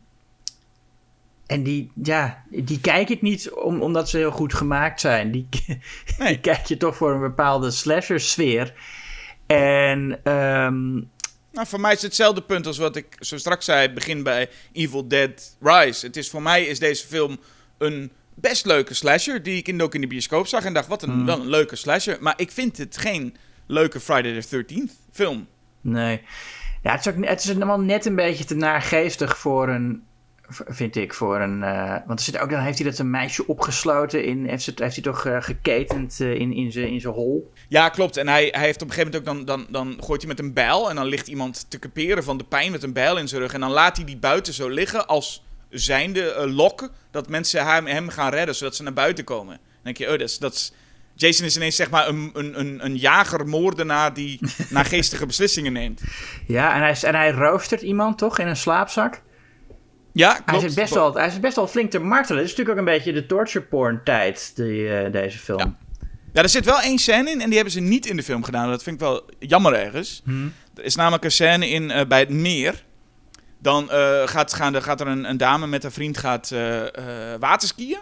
En 1.47 1.62
die, 1.62 1.90
ja, 2.03 2.45
die 2.51 2.81
kijk 2.81 3.09
ik 3.09 3.23
niet 3.23 3.51
om, 3.51 3.83
omdat 3.83 4.09
ze 4.09 4.16
heel 4.16 4.31
goed 4.31 4.55
gemaakt 4.55 5.01
zijn. 5.01 5.31
Die, 5.31 5.49
nee. 6.19 6.29
die 6.29 6.40
kijk 6.40 6.66
je 6.66 6.77
toch 6.77 6.97
voor 6.97 7.12
een 7.12 7.21
bepaalde 7.21 7.71
slasher-sfeer. 7.71 8.75
En. 9.47 10.33
Um, 10.33 11.11
nou, 11.53 11.66
voor 11.66 11.81
mij 11.81 11.90
is 11.90 11.97
het 11.97 12.07
hetzelfde 12.07 12.43
punt 12.43 12.66
als 12.66 12.79
wat 12.79 12.97
ik 12.97 13.16
zo 13.19 13.38
straks 13.38 13.64
zei. 13.64 13.93
Begin 13.93 14.23
bij 14.23 14.49
Evil 14.73 15.09
Dead 15.09 15.57
Rise. 15.61 16.07
Het 16.07 16.16
is 16.16 16.31
voor 16.31 16.43
mij 16.43 16.64
is 16.64 16.79
deze 16.79 17.07
film 17.07 17.40
een 17.79 18.11
best 18.35 18.66
leuke 18.66 18.95
slasher. 18.95 19.43
Die 19.43 19.57
ik 19.57 19.69
in, 19.69 19.83
ook 19.83 19.95
in 19.95 20.01
de 20.01 20.07
bioscoop 20.07 20.47
zag. 20.47 20.64
En 20.64 20.73
dacht, 20.73 20.88
wat 20.88 21.03
een, 21.03 21.19
mm. 21.19 21.27
wel 21.27 21.41
een 21.41 21.49
leuke 21.49 21.76
slasher. 21.76 22.16
Maar 22.20 22.35
ik 22.37 22.51
vind 22.51 22.78
het 22.78 22.97
geen 22.97 23.37
leuke 23.71 24.01
Friday 24.01 24.41
the 24.41 24.64
13th 24.64 24.93
film. 25.12 25.47
Nee. 25.81 26.23
Ja, 26.83 26.91
het 26.91 27.07
is, 27.07 27.12
ook, 27.12 27.25
het 27.25 27.45
is 27.45 27.55
allemaal 27.55 27.81
net 27.81 28.05
een 28.07 28.14
beetje 28.14 28.45
te 28.45 28.55
naargeestig 28.55 29.39
voor 29.39 29.68
een, 29.68 30.03
vind 30.49 30.97
ik, 30.97 31.14
voor 31.14 31.41
een... 31.41 31.59
Uh, 31.59 31.97
want 32.07 32.18
er 32.18 32.25
zit 32.25 32.39
ook, 32.39 32.51
dan 32.51 32.61
heeft 32.61 32.79
hij 32.79 32.91
dat 32.91 32.99
een 32.99 33.11
meisje 33.11 33.47
opgesloten 33.47 34.25
in, 34.25 34.47
heeft, 34.47 34.66
het, 34.66 34.79
heeft 34.79 34.95
hij 34.95 35.05
toch 35.05 35.25
uh, 35.25 35.43
geketend 35.43 36.21
uh, 36.21 36.35
in, 36.35 36.53
in 36.53 36.73
zijn 36.73 36.89
in 36.89 37.05
hol. 37.05 37.53
Ja, 37.68 37.89
klopt. 37.89 38.16
En 38.16 38.29
hij, 38.29 38.49
hij 38.53 38.64
heeft 38.64 38.83
op 38.83 38.89
een 38.89 38.95
gegeven 38.95 39.23
moment 39.23 39.29
ook, 39.29 39.47
dan, 39.47 39.66
dan, 39.66 39.66
dan 39.71 40.05
gooit 40.05 40.21
hij 40.21 40.31
met 40.31 40.39
een 40.39 40.53
bijl 40.53 40.91
en 40.91 40.97
dan 40.97 41.07
ligt 41.07 41.29
iemand 41.29 41.71
te 41.71 41.79
kaperen 41.79 42.25
van 42.25 42.39
de 42.39 42.45
pijn 42.45 42.73
met 42.73 42.83
een 42.83 42.93
bijl 42.93 43.18
in 43.18 43.29
zijn 43.29 43.41
rug. 43.41 43.53
En 43.53 43.61
dan 43.61 43.71
laat 43.71 43.97
hij 43.97 44.07
die 44.07 44.18
buiten 44.18 44.53
zo 44.53 44.68
liggen 44.68 45.07
als 45.07 45.45
zijnde 45.68 46.49
lok, 46.49 46.91
dat 47.11 47.29
mensen 47.29 47.66
hem, 47.66 47.87
hem 47.87 48.09
gaan 48.09 48.31
redden, 48.31 48.55
zodat 48.55 48.77
ze 48.77 48.83
naar 48.83 48.93
buiten 48.93 49.25
komen. 49.25 49.55
Dan 49.57 49.83
denk 49.83 49.97
je, 49.97 50.05
oh, 50.05 50.11
dat 50.11 50.21
is... 50.21 50.39
Dat 50.39 50.55
is 50.55 50.73
Jason 51.21 51.47
is 51.47 51.57
ineens 51.57 51.77
zeg 51.77 51.91
maar 51.91 52.09
een, 52.09 52.31
een, 52.33 52.61
een, 52.61 52.85
een 52.85 52.97
jager-moordenaar 52.97 54.14
die 54.14 54.41
naargeestige 54.68 55.27
beslissingen 55.27 55.73
neemt. 55.73 56.03
Ja, 56.47 56.75
en 56.75 56.81
hij, 56.81 56.97
en 57.03 57.14
hij 57.14 57.31
roostert 57.31 57.83
iemand 57.83 58.18
toch 58.18 58.39
in 58.39 58.47
een 58.47 58.57
slaapzak? 58.57 59.23
Ja, 60.12 60.33
klopt. 60.33 60.51
Hij 60.51 60.68
is, 60.71 60.75
best 60.75 60.95
wel, 60.95 61.14
hij 61.14 61.27
is 61.27 61.41
best 61.41 61.57
wel 61.57 61.66
flink 61.66 61.91
te 61.91 61.99
martelen. 61.99 62.43
Het 62.43 62.51
is 62.51 62.57
natuurlijk 62.57 62.79
ook 62.79 62.87
een 62.87 62.95
beetje 62.95 63.12
de 63.12 63.27
torture 63.27 63.64
porn 63.64 64.01
tijd, 64.05 64.53
die, 64.55 64.83
uh, 64.83 65.12
deze 65.12 65.39
film. 65.39 65.59
Ja. 65.59 65.77
Ja, 66.33 66.43
er 66.43 66.49
zit 66.49 66.64
wel 66.64 66.81
één 66.81 66.99
scène 66.99 67.31
in 67.31 67.41
en 67.41 67.47
die 67.47 67.55
hebben 67.55 67.73
ze 67.73 67.81
niet 67.81 68.07
in 68.07 68.16
de 68.16 68.23
film 68.23 68.45
gedaan. 68.45 68.71
Dat 68.71 68.83
vind 68.83 68.97
ik 68.97 69.03
wel 69.03 69.23
jammer 69.39 69.75
ergens. 69.75 70.23
Hmm. 70.25 70.53
Er 70.75 70.85
is 70.85 70.95
namelijk 70.95 71.25
een 71.25 71.31
scène 71.31 71.68
in, 71.68 71.91
eh, 71.91 72.07
bij 72.07 72.18
het 72.18 72.31
meer. 72.31 72.85
Dan 73.59 73.91
eh, 73.91 74.27
gaat, 74.27 74.55
gaan 74.55 74.83
gaat 74.83 75.01
er 75.01 75.07
een, 75.07 75.25
een 75.25 75.37
dame 75.37 75.66
met 75.66 75.85
een 75.85 75.93
vriend 75.93 76.18
gaat, 76.18 76.51
eh, 76.51 77.33
eh, 77.33 77.41
waterskiën. 77.41 77.99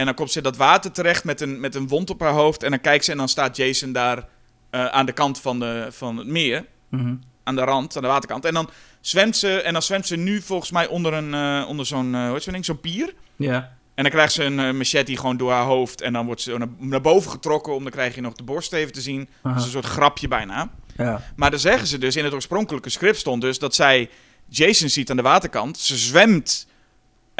En 0.00 0.06
dan 0.06 0.14
komt 0.14 0.30
ze 0.30 0.36
in 0.36 0.44
dat 0.44 0.56
water 0.56 0.92
terecht 0.92 1.24
met 1.24 1.40
een, 1.40 1.60
met 1.60 1.74
een 1.74 1.88
wond 1.88 2.10
op 2.10 2.20
haar 2.20 2.32
hoofd. 2.32 2.62
En 2.62 2.70
dan 2.70 2.80
kijkt 2.80 3.04
ze 3.04 3.10
en 3.10 3.16
dan 3.16 3.28
staat 3.28 3.56
Jason 3.56 3.92
daar 3.92 4.28
eh, 4.70 4.86
aan 4.86 5.06
de 5.06 5.12
kant 5.12 5.40
van, 5.40 5.58
de, 5.58 5.86
van 5.90 6.16
het 6.16 6.26
meer. 6.26 6.66
Mhm. 6.88 7.14
Aan 7.42 7.54
de 7.54 7.60
rand, 7.60 7.96
aan 7.96 8.02
de 8.02 8.08
waterkant. 8.08 8.44
En 8.44 8.54
dan 8.54 8.70
zwemt 9.00 9.36
ze, 9.36 9.60
en 9.60 9.72
dan 9.72 9.82
zwemt 9.82 10.06
ze 10.06 10.16
nu 10.16 10.40
volgens 10.40 10.70
mij 10.70 10.86
onder, 10.86 11.12
een, 11.12 11.34
eh, 11.34 11.68
onder 11.68 11.86
zo'n 11.86 12.14
eh, 12.14 12.24
hoe 12.24 12.32
heet 12.32 12.42
zo'n 12.42 12.52
ding? 12.52 12.64
Zo'n 12.64 12.80
pier. 12.80 13.14
Ja. 13.36 13.76
En 13.94 14.02
dan 14.02 14.12
krijgt 14.12 14.32
ze 14.32 14.44
een 14.44 14.76
machete 14.76 15.16
gewoon 15.16 15.36
door 15.36 15.52
haar 15.52 15.64
hoofd. 15.64 16.00
En 16.00 16.12
dan 16.12 16.26
wordt 16.26 16.40
ze 16.40 16.58
naar, 16.58 16.68
naar 16.78 17.00
boven 17.00 17.30
getrokken. 17.30 17.74
Om 17.74 17.82
dan 17.82 17.92
krijg 17.92 18.14
je 18.14 18.20
nog 18.20 18.34
de 18.34 18.42
borst 18.42 18.72
even 18.72 18.92
te 18.92 19.00
zien. 19.00 19.28
Dat 19.42 19.56
is 19.56 19.64
een 19.64 19.70
soort 19.70 19.84
grapje 19.84 20.28
bijna. 20.28 20.70
Ja. 20.96 21.22
Maar 21.36 21.50
dan 21.50 21.60
zeggen 21.60 21.86
ze 21.86 21.98
dus, 21.98 22.16
in 22.16 22.24
het 22.24 22.32
oorspronkelijke 22.32 22.90
script 22.90 23.18
stond 23.18 23.40
dus 23.40 23.58
dat 23.58 23.74
zij 23.74 24.10
Jason 24.48 24.88
ziet 24.88 25.10
aan 25.10 25.16
de 25.16 25.22
waterkant. 25.22 25.78
Ze 25.78 25.96
zwemt, 25.96 26.66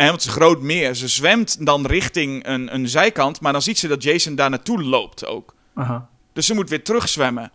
en 0.00 0.06
want 0.06 0.20
het 0.22 0.30
is 0.30 0.36
een 0.36 0.42
groot 0.42 0.60
meer, 0.62 0.94
ze 0.94 1.08
zwemt 1.08 1.66
dan 1.66 1.86
richting 1.86 2.46
een, 2.46 2.74
een 2.74 2.88
zijkant. 2.88 3.40
Maar 3.40 3.52
dan 3.52 3.62
ziet 3.62 3.78
ze 3.78 3.88
dat 3.88 4.02
Jason 4.02 4.34
daar 4.34 4.50
naartoe 4.50 4.82
loopt 4.82 5.26
ook. 5.26 5.54
Aha. 5.74 6.08
Dus 6.32 6.46
ze 6.46 6.54
moet 6.54 6.68
weer 6.68 6.84
terugzwemmen. 6.84 7.52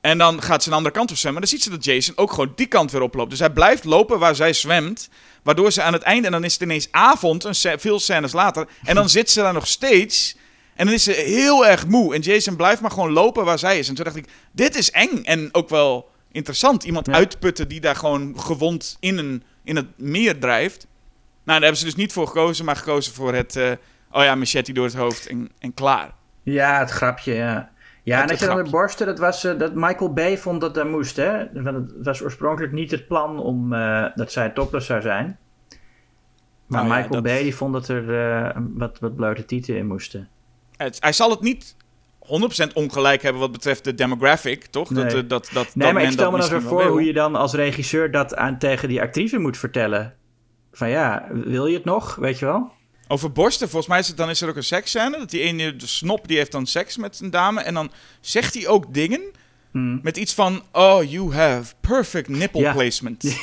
En 0.00 0.18
dan 0.18 0.42
gaat 0.42 0.62
ze 0.62 0.68
een 0.68 0.74
andere 0.76 0.94
kant 0.94 1.10
op 1.10 1.16
zwemmen. 1.16 1.40
Dan 1.40 1.50
ziet 1.50 1.62
ze 1.62 1.70
dat 1.70 1.84
Jason 1.84 2.16
ook 2.16 2.30
gewoon 2.30 2.52
die 2.56 2.66
kant 2.66 2.90
weer 2.92 3.00
oploopt. 3.02 3.30
Dus 3.30 3.38
hij 3.38 3.50
blijft 3.50 3.84
lopen 3.84 4.18
waar 4.18 4.34
zij 4.34 4.52
zwemt. 4.52 5.08
Waardoor 5.42 5.72
ze 5.72 5.82
aan 5.82 5.92
het 5.92 6.02
einde, 6.02 6.26
en 6.26 6.32
dan 6.32 6.44
is 6.44 6.52
het 6.52 6.62
ineens 6.62 6.88
avond, 6.90 7.44
een 7.44 7.78
veel 7.80 8.00
scènes 8.00 8.32
later. 8.32 8.68
En 8.84 8.94
dan 8.94 9.08
zit 9.08 9.30
ze 9.30 9.40
daar 9.40 9.52
nog 9.52 9.66
steeds. 9.66 10.36
En 10.74 10.84
dan 10.86 10.94
is 10.94 11.02
ze 11.02 11.12
heel 11.12 11.66
erg 11.66 11.86
moe. 11.86 12.14
En 12.14 12.20
Jason 12.20 12.56
blijft 12.56 12.80
maar 12.80 12.90
gewoon 12.90 13.12
lopen 13.12 13.44
waar 13.44 13.58
zij 13.58 13.78
is. 13.78 13.88
En 13.88 13.94
toen 13.94 14.04
dacht 14.04 14.16
ik, 14.16 14.28
dit 14.52 14.76
is 14.76 14.90
eng. 14.90 15.22
En 15.24 15.48
ook 15.52 15.68
wel 15.68 16.10
interessant. 16.32 16.84
Iemand 16.84 17.06
Ja. 17.06 17.12
uitputten 17.12 17.68
die 17.68 17.80
daar 17.80 17.96
gewoon 17.96 18.40
gewond 18.40 18.96
in, 19.00 19.18
een, 19.18 19.42
in 19.64 19.76
het 19.76 19.86
meer 19.98 20.38
drijft. 20.38 20.86
Nou, 21.44 21.58
daar 21.60 21.60
hebben 21.60 21.76
ze 21.76 21.84
dus 21.84 21.94
niet 21.94 22.12
voor 22.12 22.26
gekozen, 22.26 22.64
maar 22.64 22.76
gekozen 22.76 23.14
voor 23.14 23.34
het... 23.34 23.56
eh, 23.56 23.70
oh 24.10 24.22
ja, 24.22 24.34
machete 24.34 24.72
door 24.72 24.84
het 24.84 24.94
hoofd 24.94 25.26
en, 25.26 25.50
en 25.58 25.74
klaar. 25.74 26.10
Ja, 26.42 26.78
het 26.78 26.90
grapje, 26.90 27.34
ja. 27.34 27.70
Ja, 28.02 28.20
en 28.22 28.26
dat 28.28 28.38
je 28.38 28.46
dan 28.46 28.64
de 28.64 28.70
borsten, 28.70 29.06
dat 29.06 29.18
was 29.18 29.42
dat 29.42 29.74
Michael 29.74 30.12
Bay 30.12 30.38
vond 30.38 30.60
dat 30.60 30.74
dat 30.74 30.88
moest, 30.88 31.16
hè? 31.16 31.62
Want 31.62 31.76
het 31.76 32.04
was 32.04 32.22
oorspronkelijk 32.22 32.72
niet 32.72 32.90
het 32.90 33.06
plan 33.06 33.38
om 33.38 33.72
eh, 33.72 34.04
dat 34.14 34.32
zij 34.32 34.50
topless 34.50 34.86
zou 34.86 35.00
zijn. 35.00 35.38
Maar 36.66 36.84
Nou 36.84 36.86
ja, 36.86 36.94
Michael 36.94 37.22
dat- 37.22 37.22
Bay 37.32 37.42
die 37.42 37.54
vond 37.56 37.72
dat 37.72 37.88
er 37.88 38.54
wat, 38.74 38.98
wat 38.98 39.16
blote 39.16 39.44
tieten 39.44 39.76
in 39.76 39.86
moesten. 39.86 40.28
Het- 40.76 40.96
hij 41.00 41.12
zal 41.12 41.30
het 41.30 41.40
niet 41.40 41.76
100% 42.18 42.72
ongelijk 42.74 43.22
hebben 43.22 43.40
wat 43.40 43.52
betreft 43.52 43.84
de 43.84 43.94
demographic, 43.94 44.66
toch? 44.66 44.88
Dat, 44.88 45.04
Nee. 45.04 45.22
eh, 45.22 45.28
dat, 45.28 45.50
dat, 45.52 45.74
Nee, 45.74 45.86
dat 45.86 45.92
maar 45.92 46.02
ik 46.02 46.10
stel 46.10 46.30
me 46.30 46.38
dat 46.38 46.50
dan 46.50 46.60
zo 46.60 46.68
voor 46.68 46.84
hoe 46.86 47.04
je 47.04 47.12
dan 47.12 47.34
als 47.36 47.52
regisseur 47.54 48.10
dat 48.10 48.36
aan 48.36 48.58
tegen 48.58 48.88
die 48.88 49.00
actrice 49.02 49.38
moet 49.38 49.56
vertellen. 49.58 50.14
Van 50.76 50.88
ja, 50.88 51.26
wil 51.32 51.66
je 51.66 51.74
het 51.74 51.84
nog, 51.84 52.14
weet 52.14 52.38
je 52.38 52.44
wel? 52.44 52.72
Over 53.08 53.32
borsten, 53.32 53.68
volgens 53.68 53.90
mij 53.90 53.98
is 53.98 54.08
het, 54.08 54.16
dan 54.16 54.30
is 54.30 54.40
er 54.40 54.48
ook 54.48 54.56
een 54.56 54.62
seksscène. 54.64 55.18
Dat 55.18 55.30
die 55.30 55.40
ene, 55.40 55.76
de 55.76 55.86
snop, 55.86 56.28
die 56.28 56.36
heeft 56.36 56.52
dan 56.52 56.66
seks 56.66 56.96
met 56.96 57.20
een 57.20 57.30
dame. 57.30 57.60
En 57.60 57.74
dan 57.74 57.90
zegt 58.20 58.54
hij 58.54 58.66
ook 58.66 58.94
dingen 58.94 59.22
Hmm. 59.70 60.00
met 60.02 60.16
iets 60.16 60.34
van... 60.34 60.62
Oh, 60.72 61.02
you 61.10 61.34
have 61.34 61.74
perfect 61.80 62.28
nipple 62.28 62.60
Ja. 62.60 62.72
placement. 62.72 63.22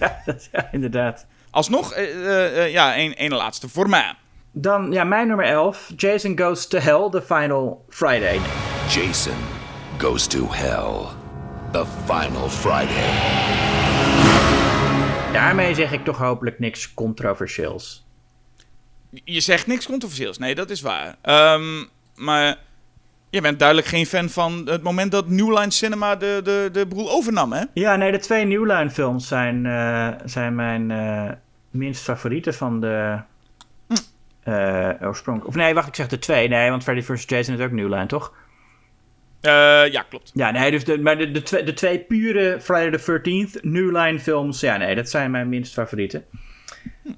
ja, 0.00 0.22
dat, 0.24 0.48
ja, 0.52 0.68
inderdaad. 0.72 1.26
Alsnog, 1.50 1.92
eh, 1.92 2.70
ja, 2.72 2.94
één 2.94 3.16
één 3.16 3.34
laatste. 3.34 3.68
Voor 3.68 3.88
mij. 3.88 4.14
Dan, 4.52 4.92
ja, 4.92 5.04
mijn 5.04 5.26
nummer 5.26 5.46
11. 5.46 5.92
Jason 5.96 6.38
Goes 6.38 6.66
to 6.66 6.78
Hell, 6.78 7.08
The 7.10 7.22
Final 7.22 7.84
Friday. 7.88 8.40
Jason 8.88 9.34
goes 9.98 10.26
to 10.26 10.46
hell. 10.50 11.06
The 11.72 11.84
final 12.06 12.48
Friday. 12.48 13.89
Daarmee 15.32 15.74
zeg 15.74 15.92
ik 15.92 16.04
toch 16.04 16.18
hopelijk 16.18 16.58
niks 16.58 16.94
controversieels. 16.94 18.04
Je 19.24 19.40
zegt 19.40 19.66
niks 19.66 19.86
controversieels. 19.86 20.38
Nee, 20.38 20.54
dat 20.54 20.70
is 20.70 20.80
waar. 20.80 21.16
Ehm, 21.22 21.84
maar 22.16 22.56
je 23.30 23.40
bent 23.40 23.58
duidelijk 23.58 23.88
geen 23.88 24.06
fan 24.06 24.28
van 24.28 24.62
het 24.66 24.82
moment 24.82 25.10
dat 25.10 25.28
New 25.28 25.58
Line 25.58 25.70
Cinema 25.70 26.16
de, 26.16 26.40
de, 26.44 26.68
de 26.72 26.86
boel 26.86 27.10
overnam, 27.10 27.52
hè? 27.52 27.64
Ja, 27.74 27.96
nee, 27.96 28.12
de 28.12 28.18
twee 28.18 28.44
New 28.44 28.66
Line 28.66 28.90
films 28.90 29.28
zijn, 29.28 29.66
eh, 29.66 30.08
zijn 30.24 30.54
mijn 30.54 30.90
eh, 30.90 31.30
minst 31.70 32.02
favorieten 32.02 32.54
van 32.54 32.80
de 32.80 33.18
eh 34.42 34.90
oorsprong. 35.02 35.42
Of 35.42 35.54
nee, 35.54 35.74
wacht, 35.74 35.88
ik 35.88 35.94
zeg 35.94 36.08
de 36.08 36.18
twee. 36.18 36.48
Nee, 36.48 36.70
want 36.70 36.82
Freddy 36.82 37.02
vs. 37.02 37.24
Jason 37.26 37.54
is 37.54 37.64
ook 37.64 37.70
New 37.70 37.88
Line, 37.88 38.06
toch? 38.06 38.32
Eh, 39.40 39.92
ja, 39.92 40.02
klopt. 40.08 40.30
Ja, 40.34 40.50
nee, 40.50 40.70
dus 40.70 40.84
de, 40.84 40.98
maar 40.98 41.18
de, 41.18 41.30
de, 41.64 41.72
twee, 41.74 41.98
pure 41.98 42.60
Friday 42.60 42.90
the 42.90 43.20
13th 43.20 43.60
New 43.62 43.96
Line 43.96 44.18
films, 44.20 44.60
ja, 44.60 44.76
nee, 44.76 44.94
dat 44.94 45.10
zijn 45.10 45.30
mijn 45.30 45.48
minst 45.48 45.72
favorieten. 45.72 46.24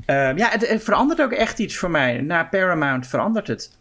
Ehm, 0.07 0.37
ja, 0.39 0.49
het, 0.51 0.85
verandert 0.85 1.20
ook 1.23 1.33
echt 1.33 1.59
iets 1.59 1.77
voor 1.77 1.91
mij. 1.91 2.20
Na 2.20 2.45
Paramount 2.45 3.07
verandert 3.07 3.47
het. 3.47 3.79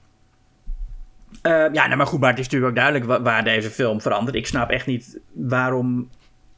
Ehm, 1.41 1.73
ja, 1.73 1.85
nou, 1.85 1.95
maar 1.95 2.07
goed, 2.07 2.19
maar 2.19 2.29
het 2.29 2.39
is 2.39 2.45
natuurlijk 2.45 2.71
ook 2.71 2.77
duidelijk 2.77 3.05
wa- 3.05 3.21
waar 3.21 3.43
deze 3.43 3.69
film 3.69 4.01
verandert. 4.01 4.35
Ik 4.35 4.47
snap 4.47 4.69
echt 4.69 4.85
niet 4.85 5.19
waarom 5.33 6.09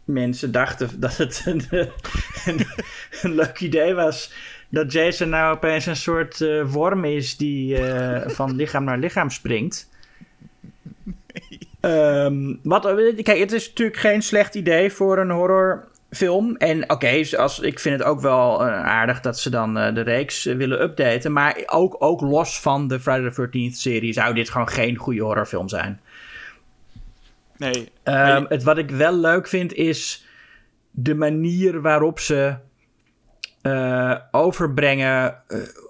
mensen 0.06 0.52
dachten 0.52 1.00
dat 1.00 1.18
het 1.18 1.42
een, 1.46 1.62
een, 2.46 2.66
een 3.22 3.36
leuk 3.36 3.60
idee 3.60 3.94
was. 3.94 4.34
Dat 4.70 4.92
Jason 4.92 5.30
nou 5.30 5.56
opeens 5.56 5.86
een 5.86 5.96
soort 5.96 6.42
eh, 6.42 6.64
worm 6.66 7.06
is 7.06 7.38
die 7.38 7.78
eh, 7.78 8.30
van 8.30 8.56
lichaam 8.56 8.84
naar 8.84 8.98
lichaam 8.98 9.30
springt. 9.30 9.90
Ehm, 11.84 12.54
wat, 12.62 12.84
kijk, 13.24 13.40
het 13.40 13.52
is 13.52 13.68
natuurlijk 13.68 13.98
geen 13.98 14.22
slecht 14.22 14.56
idee 14.56 14.92
voor 14.92 15.18
een 15.18 15.30
horrorfilm. 15.30 16.56
En 16.56 16.90
oké, 16.90 17.24
als 17.38 17.60
ik 17.60 17.80
vind 17.80 18.00
het 18.00 18.08
ook 18.08 18.22
wel 18.22 18.62
eh, 18.66 18.86
aardig 18.86 19.20
dat 19.20 19.40
ze 19.40 19.50
dan 19.50 19.78
eh, 19.78 19.96
de 19.96 20.02
reeks 20.02 20.46
eh, 20.46 20.56
willen 20.56 20.82
updaten. 20.82 21.32
Maar 21.32 21.64
ook, 21.66 21.96
ook 22.00 22.22
los 22.22 22.60
van 22.60 22.88
de 22.88 23.00
Friday 23.00 23.32
the 23.32 23.48
13th 23.48 23.76
serie 23.76 24.14
zou 24.14 24.34
dit 24.34 24.50
gewoon 24.50 24.70
geen 24.70 24.96
goede 24.96 25.22
horrorfilm 25.22 25.70
zijn. 25.70 26.02
Nee. 27.58 27.90
Ehm, 28.04 28.40
je- 28.42 28.46
het, 28.50 28.64
wat 28.64 28.78
ik 28.78 28.90
wel 28.92 29.14
leuk 29.16 29.48
vind 29.48 29.74
is 29.74 30.26
de 30.92 31.16
manier 31.16 31.82
waarop 31.82 32.20
ze 32.20 32.56
overbrengen 34.32 35.36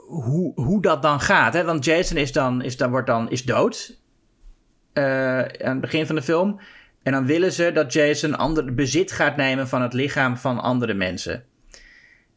hoe, 0.07 0.51
hoe 0.55 0.81
dat 0.81 1.01
dan 1.01 1.19
gaat. 1.19 1.53
Hè? 1.53 1.63
Want 1.63 1.85
Jason 1.85 2.17
is 2.17 2.31
dan, 2.31 2.61
is 2.61 2.77
dan, 2.77 2.89
wordt 2.89 3.07
dan 3.07 3.29
is 3.29 3.43
dood 3.43 4.01
aan 4.93 5.71
het 5.71 5.81
begin 5.81 6.05
van 6.05 6.15
de 6.15 6.21
film. 6.21 6.59
En 7.03 7.11
dan 7.11 7.25
willen 7.25 7.51
ze 7.51 7.71
dat 7.71 7.93
Jason 7.93 8.37
ander, 8.37 8.73
bezit 8.73 9.11
gaat 9.11 9.35
nemen 9.35 9.67
van 9.67 9.81
het 9.81 9.93
lichaam 9.93 10.37
van 10.37 10.59
andere 10.61 10.93
mensen. 10.93 11.43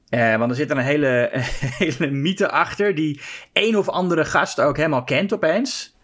Eh, 0.09 0.37
want 0.37 0.51
er 0.51 0.57
zit 0.57 0.71
een 0.71 0.79
hele, 0.79 1.31
hele 1.79 2.11
mythe 2.11 2.51
achter 2.51 2.95
die 2.95 3.21
een 3.53 3.77
of 3.77 3.89
andere 3.89 4.25
gast 4.25 4.61
ook 4.61 4.77
helemaal 4.77 5.05
kent 5.05 5.33
opeens. 5.33 5.97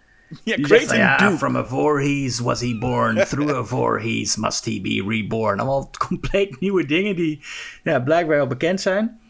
ja, 0.44 0.57
Die 0.57 0.66
zegt 0.66 0.84
van, 0.84 0.96
Creighton 0.96 0.98
ja, 0.98 1.16
Duke. 1.16 1.38
from 1.38 1.57
a 1.57 1.64
voorhees 1.64 2.38
was 2.38 2.61
he 2.61 2.78
born, 2.78 3.16
through 3.28 3.55
a 3.55 3.64
voorhees 3.64 4.36
must 4.36 4.64
he 4.64 4.80
be 4.80 5.05
reborn. 5.09 5.59
Allemaal 5.59 5.90
compleet 6.09 6.61
nieuwe 6.61 6.86
dingen 6.86 7.16
die 7.16 7.40
ja, 7.82 8.00
blijkbaar 8.00 8.40
al 8.40 8.46
bekend 8.46 8.80
zijn. 8.80 9.20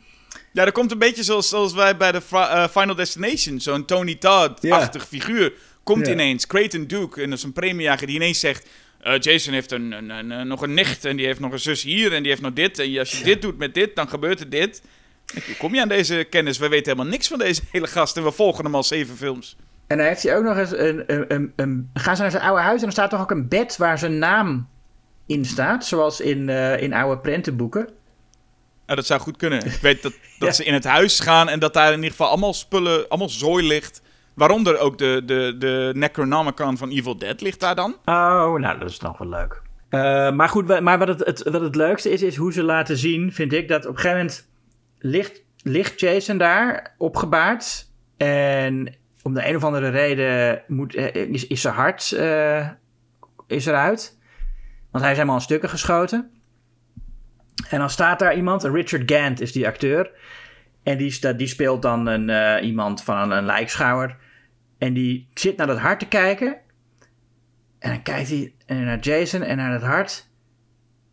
Ja, 0.52 0.64
dat 0.64 0.74
komt 0.74 0.92
een 0.92 0.98
beetje 0.98 1.22
zoals, 1.22 1.48
zoals 1.48 1.74
wij 1.74 1.96
bij 1.96 2.12
de 2.12 2.20
eh, 2.30 2.68
Final 2.68 2.94
Destination. 2.94 3.60
Zo'n 3.60 3.84
Tony 3.84 4.14
Todd-achtig 4.14 5.06
figuur. 5.06 5.52
Komt 5.82 6.06
Ja. 6.06 6.12
ineens, 6.12 6.46
Creighton 6.46 6.86
Duke, 6.86 7.22
en 7.22 7.28
dat 7.30 7.38
is 7.38 7.44
een 7.44 7.52
premiejager 7.52 8.06
die 8.06 8.16
ineens 8.16 8.40
zegt... 8.40 8.68
eh, 9.00 9.18
Jason 9.18 9.52
heeft 9.52 9.72
een, 9.72 9.92
een, 9.92 10.10
een, 10.10 10.30
een- 10.30 10.46
nog 10.48 10.62
een 10.62 10.74
nicht 10.74 11.04
en 11.04 11.16
die 11.16 11.26
heeft 11.26 11.40
nog 11.40 11.52
een 11.52 11.58
zus 11.60 11.82
hier 11.82 12.12
en 12.12 12.20
die 12.22 12.30
heeft 12.30 12.42
nog 12.42 12.52
dit. 12.52 12.78
En 12.78 12.98
als 12.98 13.18
je 13.18 13.24
dit 13.24 13.42
doet 13.42 13.58
met 13.58 13.74
dit, 13.74 13.96
dan 13.96 14.08
gebeurt 14.08 14.40
er 14.40 14.50
dit. 14.50 14.82
Hoe 15.46 15.56
kom 15.58 15.74
je 15.74 15.80
aan 15.80 15.88
deze 15.88 16.26
kennis? 16.30 16.58
We 16.58 16.68
weten 16.68 16.92
helemaal 16.92 17.12
niks 17.12 17.28
van 17.28 17.38
deze 17.38 17.60
hele 17.70 17.86
gast 17.86 18.16
en 18.16 18.24
we 18.24 18.30
volgen 18.32 18.64
hem 18.64 18.74
al 18.74 18.82
zeven 18.82 19.16
films. 19.16 19.56
En 19.86 19.96
dan 19.98 20.06
heeft 20.06 20.22
hij 20.22 20.36
ook 20.36 20.44
nog 20.44 20.56
eens 20.56 20.72
een, 20.72 21.04
een, 21.06 21.24
een, 21.34 21.52
een- 21.56 21.90
gaan 21.94 22.16
ze 22.16 22.22
naar 22.22 22.30
zijn 22.30 22.42
oude 22.42 22.62
huis 22.62 22.80
en 22.80 22.86
er 22.86 22.92
staat 22.92 23.10
toch 23.10 23.20
ook 23.20 23.30
een 23.30 23.48
bed 23.48 23.76
waar 23.76 23.98
zijn 23.98 24.18
naam 24.18 24.68
in 25.26 25.44
staat. 25.44 25.86
Zoals 25.86 26.20
in, 26.20 26.48
eh, 26.48 26.80
in 26.82 26.92
oude 26.92 27.20
prentenboeken. 27.20 27.88
Nou, 28.86 28.96
dat 28.98 29.06
zou 29.06 29.20
goed 29.20 29.36
kunnen. 29.36 29.64
Ik 29.66 29.78
weet 29.80 30.02
dat, 30.02 30.12
dat 30.38 30.48
Ja. 30.48 30.54
ze 30.54 30.64
in 30.64 30.74
het 30.74 30.84
huis 30.84 31.20
gaan 31.20 31.48
en 31.48 31.58
dat 31.58 31.74
daar 31.74 31.88
in 31.88 31.94
ieder 31.94 32.10
geval 32.10 32.28
allemaal 32.28 32.54
spullen, 32.54 33.08
allemaal 33.08 33.28
zooi 33.28 33.66
ligt. 33.66 34.02
Waaronder 34.34 34.78
ook 34.78 34.98
de, 34.98 35.22
de, 35.24 35.54
de 35.58 35.92
Necronomicon 35.94 36.76
van 36.76 36.90
Evil 36.90 37.18
Dead 37.18 37.40
ligt 37.40 37.60
daar 37.60 37.74
dan. 37.74 37.96
Oh, 38.04 38.54
nou, 38.54 38.78
dat 38.78 38.90
is 38.90 39.00
nog 39.00 39.18
wel 39.18 39.28
leuk. 39.28 39.62
Eh, 39.88 40.30
maar 40.30 40.48
goed, 40.48 40.80
maar 40.80 40.98
wat 40.98 41.08
het, 41.08 41.24
het, 41.24 41.42
wat 41.42 41.60
het 41.60 41.74
leukste 41.74 42.10
is, 42.10 42.22
is 42.22 42.36
hoe 42.36 42.52
ze 42.52 42.62
laten 42.62 42.96
zien, 42.96 43.32
vind 43.32 43.52
ik, 43.52 43.68
dat 43.68 43.86
op 43.86 43.94
een 43.94 44.00
gegeven 44.00 44.18
moment 44.18 44.48
ligt, 44.98 45.42
ligt 45.62 46.00
Jason 46.00 46.38
daar 46.38 46.94
opgebaard. 46.98 47.86
En 48.16 48.94
om 49.22 49.34
de 49.34 49.48
een 49.48 49.56
of 49.56 49.64
andere 49.64 49.88
reden 49.88 50.62
moet, 50.66 50.94
eh, 50.94 51.14
is, 51.14 51.46
is 51.46 51.60
zijn 51.60 51.74
hart 51.74 52.12
eh, 52.12 52.68
is 53.46 53.66
eruit. 53.66 54.18
Want 54.90 55.04
hij 55.04 55.12
is 55.12 55.18
helemaal 55.18 55.38
in 55.38 55.44
stukken 55.44 55.68
geschoten. 55.68 56.30
En 57.68 57.78
dan 57.78 57.90
staat 57.90 58.18
daar 58.18 58.36
iemand, 58.36 58.64
Richard 58.64 59.12
Gant 59.12 59.40
is 59.40 59.52
die 59.52 59.66
acteur. 59.66 60.10
En 60.82 60.96
die, 60.98 61.34
die 61.36 61.46
speelt 61.46 61.82
dan 61.82 62.06
een, 62.06 62.64
iemand 62.64 63.02
van 63.02 63.30
een 63.30 63.44
lijkschouwer. 63.44 64.16
En 64.82 64.92
die 64.92 65.28
zit 65.34 65.56
naar 65.56 65.66
dat 65.66 65.78
hart 65.78 65.98
te 65.98 66.08
kijken. 66.08 66.56
En 67.78 67.90
dan 67.90 68.02
kijkt 68.02 68.28
hij 68.28 68.52
naar 68.66 68.98
Jason 68.98 69.42
en 69.42 69.56
naar 69.56 69.72
het 69.72 69.82
hart. 69.82 70.28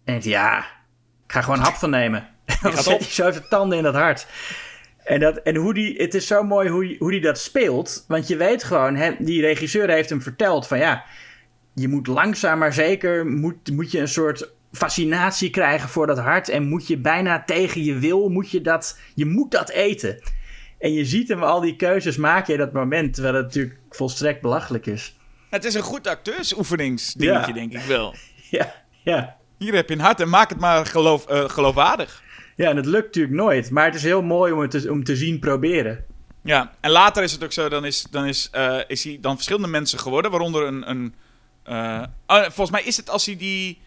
En 0.04 0.14
denkt 0.14 0.24
ja, 0.26 0.58
ik 1.26 1.32
ga 1.32 1.42
gewoon 1.42 1.58
een 1.58 1.64
hap 1.64 1.74
van 1.76 1.90
nemen. 1.90 2.28
En 2.46 2.72
dan 2.72 2.84
zet 2.84 3.00
hij 3.00 3.10
zo 3.10 3.32
zijn 3.32 3.48
tanden 3.50 3.78
in 3.78 3.84
dat 3.84 3.94
hart. 3.94 4.28
En, 5.04 5.20
dat, 5.20 5.38
en 5.38 5.56
hoe 5.56 5.74
die, 5.74 6.02
het 6.02 6.14
is 6.14 6.28
zo 6.28 6.44
mooi 6.44 6.70
hoe, 6.70 6.96
hoe 7.00 7.12
die 7.12 7.22
dat 7.22 7.40
speelt. 7.40 8.06
Want 8.08 8.28
je 8.28 8.38
weet 8.38 8.64
gewoon, 8.64 9.16
die 9.20 9.42
regisseur 9.42 9.90
heeft 9.90 10.10
hem 10.10 10.22
verteld 10.22 10.68
van 10.68 10.78
ja, 10.78 11.04
je 11.74 11.88
moet 11.88 12.08
langzaam 12.08 12.60
maar 12.60 12.74
zeker, 12.74 13.28
moet, 13.28 13.72
moet 13.72 13.92
je 13.92 14.00
een 14.00 14.08
soort 14.08 14.52
fascinatie 14.72 15.50
krijgen 15.50 15.90
voor 15.90 16.08
dat 16.08 16.20
hart. 16.20 16.50
En 16.50 16.68
moet 16.68 16.88
je 16.88 16.98
bijna 16.98 17.44
tegen 17.44 17.84
je 17.84 18.00
wil, 18.00 18.30
moet 18.30 18.52
je 18.52 18.62
dat, 18.62 19.00
je 19.16 19.26
moet 19.26 19.52
dat 19.52 19.70
eten. 19.70 20.20
En 20.80 20.94
je 20.94 21.06
ziet 21.06 21.28
hem 21.28 21.44
al 21.44 21.60
die 21.60 21.76
keuzes 21.76 22.18
maken 22.18 22.54
in 22.54 22.60
dat 22.60 22.72
moment, 22.72 23.14
terwijl 23.14 23.36
het 23.36 23.46
natuurlijk 23.46 23.80
volstrekt 23.90 24.42
belachelijk 24.42 24.86
is. 24.86 25.16
Het 25.50 25.66
is 25.66 25.74
een 25.74 25.82
goed 25.82 26.08
acteursoefeningsdingetje, 26.08 27.54
denk 27.54 27.74
ik 27.74 27.82
wel. 27.82 28.16
Ja, 28.50 28.74
ja. 29.04 29.38
Hier 29.58 29.74
heb 29.74 29.90
je 29.90 29.96
een 29.96 30.02
hart 30.02 30.20
en 30.20 30.30
maak 30.30 30.50
het 30.50 30.60
maar 30.60 30.86
geloof, 30.86 31.32
uh, 31.32 31.50
geloofwaardig. 31.50 32.24
Ja, 32.56 32.70
en 32.70 32.76
het 32.76 32.86
lukt 32.86 33.06
natuurlijk 33.06 33.36
nooit. 33.36 33.70
Maar 33.70 33.86
het 33.86 33.96
is 33.96 34.04
heel 34.04 34.22
mooi 34.22 34.52
om 34.54 34.60
het 34.60 34.72
te, 34.72 34.92
om 34.92 35.04
te 35.04 35.16
zien 35.16 35.40
proberen. 35.40 36.06
Ja, 36.44 36.74
en 36.80 36.92
later 36.92 37.24
is 37.24 37.32
het 37.32 37.44
ook 37.44 37.52
zo, 37.52 37.70
dan 37.70 37.86
is, 37.86 38.02
dan 38.02 38.26
is, 38.26 38.50
uh, 38.56 38.78
is 38.88 39.04
hij 39.04 39.18
dan 39.22 39.36
verschillende 39.36 39.68
mensen 39.68 40.00
geworden, 40.00 40.32
waaronder 40.32 40.64
een... 40.64 40.90
een 40.90 41.14
uh, 41.68 42.04
oh, 42.28 42.42
volgens 42.42 42.72
mij 42.72 42.84
is 42.84 42.98
het 42.98 43.10
als 43.10 43.26
hij 43.26 43.38
die 43.38 43.82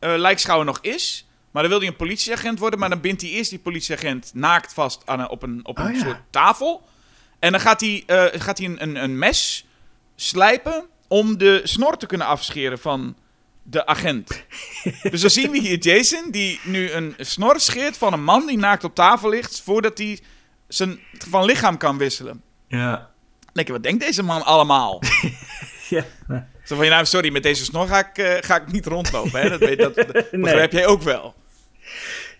lijkschouwer 0.00 0.66
nog 0.66 0.78
is, 0.80 1.26
maar 1.54 1.62
dan 1.62 1.70
wil 1.72 1.80
hij 1.80 1.88
een 1.88 1.96
politieagent 1.96 2.58
worden, 2.58 2.78
maar 2.78 2.88
dan 2.88 3.00
bindt 3.00 3.22
hij 3.22 3.30
eerst 3.30 3.50
die 3.50 3.58
politieagent 3.58 4.30
naakt 4.34 4.72
vast 4.72 5.02
aan 5.04 5.20
een, 5.20 5.28
op 5.28 5.42
een, 5.42 5.60
op 5.62 5.78
een 5.78 5.94
oh, 5.94 6.00
soort 6.00 6.20
tafel. 6.30 6.88
En 7.38 7.52
dan 7.52 7.60
gaat 7.60 7.80
hij, 7.80 8.02
gaat 8.34 8.58
hij 8.58 8.66
een, 8.66 8.82
een, 8.82 8.96
een 9.02 9.18
mes 9.18 9.66
slijpen 10.16 10.86
om 11.08 11.38
de 11.38 11.60
snor 11.64 11.96
te 11.96 12.06
kunnen 12.06 12.26
afscheren 12.26 12.78
van 12.78 13.16
de 13.62 13.86
agent. 13.86 14.44
dus 15.10 15.20
dan 15.20 15.30
zien 15.30 15.50
we 15.50 15.58
hier 15.58 15.78
Jason, 15.78 16.30
die 16.30 16.60
nu 16.64 16.90
een 16.90 17.14
snor 17.18 17.60
scheert 17.60 17.96
van 17.96 18.12
een 18.12 18.24
man 18.24 18.46
die 18.46 18.58
naakt 18.58 18.84
op 18.84 18.94
tafel 18.94 19.28
ligt, 19.28 19.60
voordat 19.60 19.98
hij 19.98 20.18
zijn 20.68 21.00
van 21.28 21.44
lichaam 21.44 21.76
kan 21.76 21.98
wisselen. 21.98 22.42
Ja. 22.68 23.10
Denk 23.52 23.66
je, 23.66 23.72
wat 23.72 23.82
denkt 23.82 24.04
deze 24.04 24.22
man 24.22 24.44
allemaal? 24.44 25.02
ja. 25.88 26.04
Zo 26.64 26.76
van, 26.76 26.88
nou, 26.88 27.04
sorry, 27.04 27.32
met 27.32 27.42
deze 27.42 27.64
snor 27.64 27.86
ga 27.86 27.98
ik, 27.98 28.18
uh, 28.18 28.34
ga 28.40 28.56
ik 28.60 28.72
niet 28.72 28.86
rondlopen. 28.86 29.40
Hè? 29.40 29.48
Dat, 29.48 29.60
weet, 29.60 29.78
dat, 29.78 29.94
dat 29.94 30.30
begrijp 30.46 30.72
jij 30.72 30.86
ook 30.86 31.02
wel. 31.02 31.34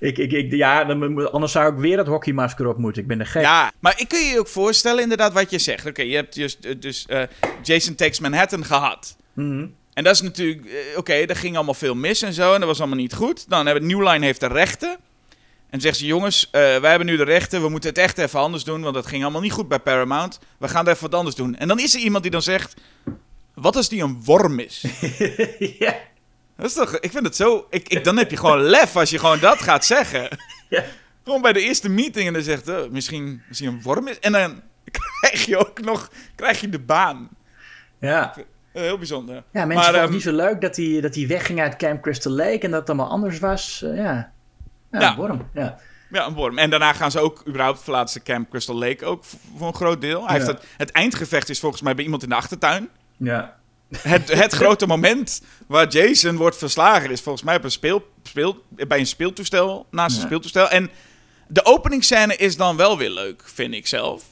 Ik, 0.01 0.19
ik, 0.19 0.33
ik, 0.33 0.53
ja, 0.53 0.85
dan, 0.85 1.33
anders 1.33 1.53
zou 1.53 1.73
ik 1.73 1.79
weer 1.79 1.97
dat 1.97 2.07
hockeymasker 2.07 2.67
op 2.67 2.79
moeten. 2.79 3.03
Ik 3.03 3.09
ben 3.09 3.21
er 3.21 3.27
gek. 3.27 3.43
Ja, 3.43 3.73
maar 3.81 3.95
ik 3.97 4.09
kun 4.09 4.19
je 4.19 4.33
je 4.33 4.39
ook 4.39 4.49
voorstellen, 4.49 5.03
inderdaad, 5.03 5.33
wat 5.33 5.51
je 5.51 5.59
zegt. 5.59 5.87
Oké, 5.87 6.03
je 6.03 6.15
hebt 6.15 6.35
dus, 6.35 6.59
dus 6.79 7.07
uh, 7.09 7.23
Jason 7.63 7.95
Takes 7.95 8.21
Manhattan 8.21 8.65
gehad. 8.65 9.17
Mm 9.33 9.75
en 9.95 10.05
dat 10.05 10.15
is 10.15 10.21
natuurlijk, 10.21 10.65
eh, 10.65 10.73
oké, 10.89 10.99
okay, 10.99 11.25
er 11.25 11.37
ging 11.37 11.55
allemaal 11.57 11.75
veel 11.75 11.95
mis 11.95 12.23
en 12.23 12.33
zo. 12.33 12.53
En 12.53 12.59
dat 12.59 12.69
was 12.69 12.79
allemaal 12.79 12.99
niet 12.99 13.15
goed. 13.15 13.49
Dan 13.49 13.67
hebben 13.67 13.87
New 13.87 14.09
Line 14.09 14.25
heeft 14.25 14.41
de 14.41 14.47
rechten. 14.47 14.97
En 15.71 15.81
zegt 15.81 15.97
ze, 15.97 16.07
jongens, 16.07 16.47
uh, 16.47 16.51
wij 16.53 16.91
hebben 16.91 17.07
nu 17.07 17.17
de 17.17 17.25
rechten. 17.25 17.63
We 17.63 17.69
moeten 17.69 17.89
het 17.89 17.99
echt 17.99 18.19
even 18.19 18.41
anders 18.41 18.65
doen. 18.65 18.83
Want 18.83 18.95
dat 18.95 19.07
ging 19.07 19.23
allemaal 19.23 19.41
niet 19.41 19.53
goed 19.53 19.69
bij 19.69 19.79
Paramount. 19.79 20.39
We 20.59 20.69
gaan 20.69 20.87
er 20.87 20.93
even 20.93 21.11
wat 21.11 21.19
anders 21.19 21.37
doen. 21.37 21.57
En 21.57 21.69
dan 21.69 21.79
is 21.79 21.95
er 21.95 22.01
iemand 22.01 22.23
die 22.23 22.33
dan 22.33 22.43
zegt, 22.43 22.75
wat 23.55 23.77
als 23.77 23.89
die 23.89 24.03
een 24.03 24.23
worm 24.25 24.59
is? 24.59 24.85
ja. 25.79 25.97
Dat 26.57 26.67
is 26.67 26.73
toch, 26.73 26.99
ik 26.99 27.11
vind 27.11 27.25
het 27.25 27.37
zo, 27.37 27.67
ik, 27.71 27.89
ik, 27.89 28.05
dan 28.05 28.17
heb 28.17 28.31
je 28.31 28.37
gewoon 28.37 28.63
lef 28.63 28.97
als 28.97 29.11
je 29.11 29.19
gewoon 29.19 29.39
dat 29.39 29.63
gaat 29.63 29.85
zeggen. 29.85 30.29
ja. 30.69 30.85
Gewoon 31.25 31.43
bij 31.43 31.53
de 31.53 31.61
eerste 31.61 31.89
meeting 31.89 32.27
en 32.27 32.33
dan 32.33 32.43
zegt, 32.43 32.69
uh, 32.69 32.79
misschien, 32.91 33.43
misschien 33.49 33.69
een 33.69 33.83
worm 33.83 34.09
is. 34.09 34.19
En 34.19 34.33
dan 34.33 34.63
krijg 35.21 35.45
je 35.45 35.57
ook 35.57 35.81
nog, 35.81 36.11
krijg 36.35 36.61
je 36.61 36.69
de 36.69 36.79
baan. 36.79 37.29
Ja. 37.99 38.35
Eh, 38.73 38.83
heel 38.83 38.99
bijzonder. 38.99 39.43
Ja, 39.53 39.65
mensen 39.65 39.85
vonden 39.85 40.01
het 40.01 40.09
um, 40.09 40.15
niet 40.15 40.23
zo 40.23 40.33
leuk 40.33 40.61
dat 40.61 40.77
hij, 40.77 41.01
dat 41.01 41.15
hij 41.15 41.27
wegging 41.27 41.61
uit 41.61 41.77
Camp 41.77 42.03
Crystal 42.03 42.33
Lake 42.33 42.59
en 42.59 42.71
dat 42.71 42.81
het 42.81 42.89
allemaal 42.89 43.11
anders 43.11 43.39
was. 43.39 43.83
Uh, 43.85 43.97
ja. 43.97 44.33
Ja, 44.91 45.01
ja, 45.01 45.11
een 45.11 45.17
worm. 45.17 45.49
Ja. 45.55 45.79
ja, 46.11 46.27
een 46.27 46.35
worm. 46.35 46.59
En 46.59 46.71
daarna 46.71 46.93
gaan 46.93 47.11
ze 47.11 47.21
ook 47.21 47.43
überhaupt 47.49 47.83
verlaten 47.83 48.23
Camp 48.23 48.51
Crystal 48.51 48.79
Lake 48.79 49.05
ook 49.05 49.25
voor 49.57 49.67
een 49.67 49.75
groot 49.75 50.01
deel. 50.01 50.27
Hij 50.27 50.35
heeft 50.35 50.47
het, 50.47 50.65
het 50.77 50.91
eindgevecht 50.91 51.49
is 51.49 51.61
volgens 51.61 51.83
mij 51.83 51.95
bij 51.95 52.05
iemand 52.05 52.23
in 52.23 52.29
de 52.29 52.35
achtertuin. 52.35 52.89
Ja. 53.17 53.57
Het, 53.99 54.33
het 54.33 54.53
grote 54.53 54.87
moment 54.87 55.43
waar 55.67 55.89
Jason 55.89 56.37
wordt 56.37 56.57
verslagen 56.57 57.11
is 57.11 57.21
volgens 57.21 57.45
mij 57.45 57.57
op 57.57 57.65
een 57.65 57.71
speel, 57.71 58.11
speel, 58.23 58.65
bij 58.69 58.99
een 58.99 59.07
speeltoestel, 59.07 59.87
naast 59.91 60.17
een 60.17 60.23
speeltoestel. 60.23 60.69
En 60.69 60.91
de 61.49 61.65
openingsscène 61.65 62.37
is 62.37 62.57
dan 62.57 62.77
wel 62.77 62.99
weer 62.99 63.11
leuk, 63.11 63.43
vind 63.45 63.75
ik 63.75 63.87
zelf. 63.87 64.23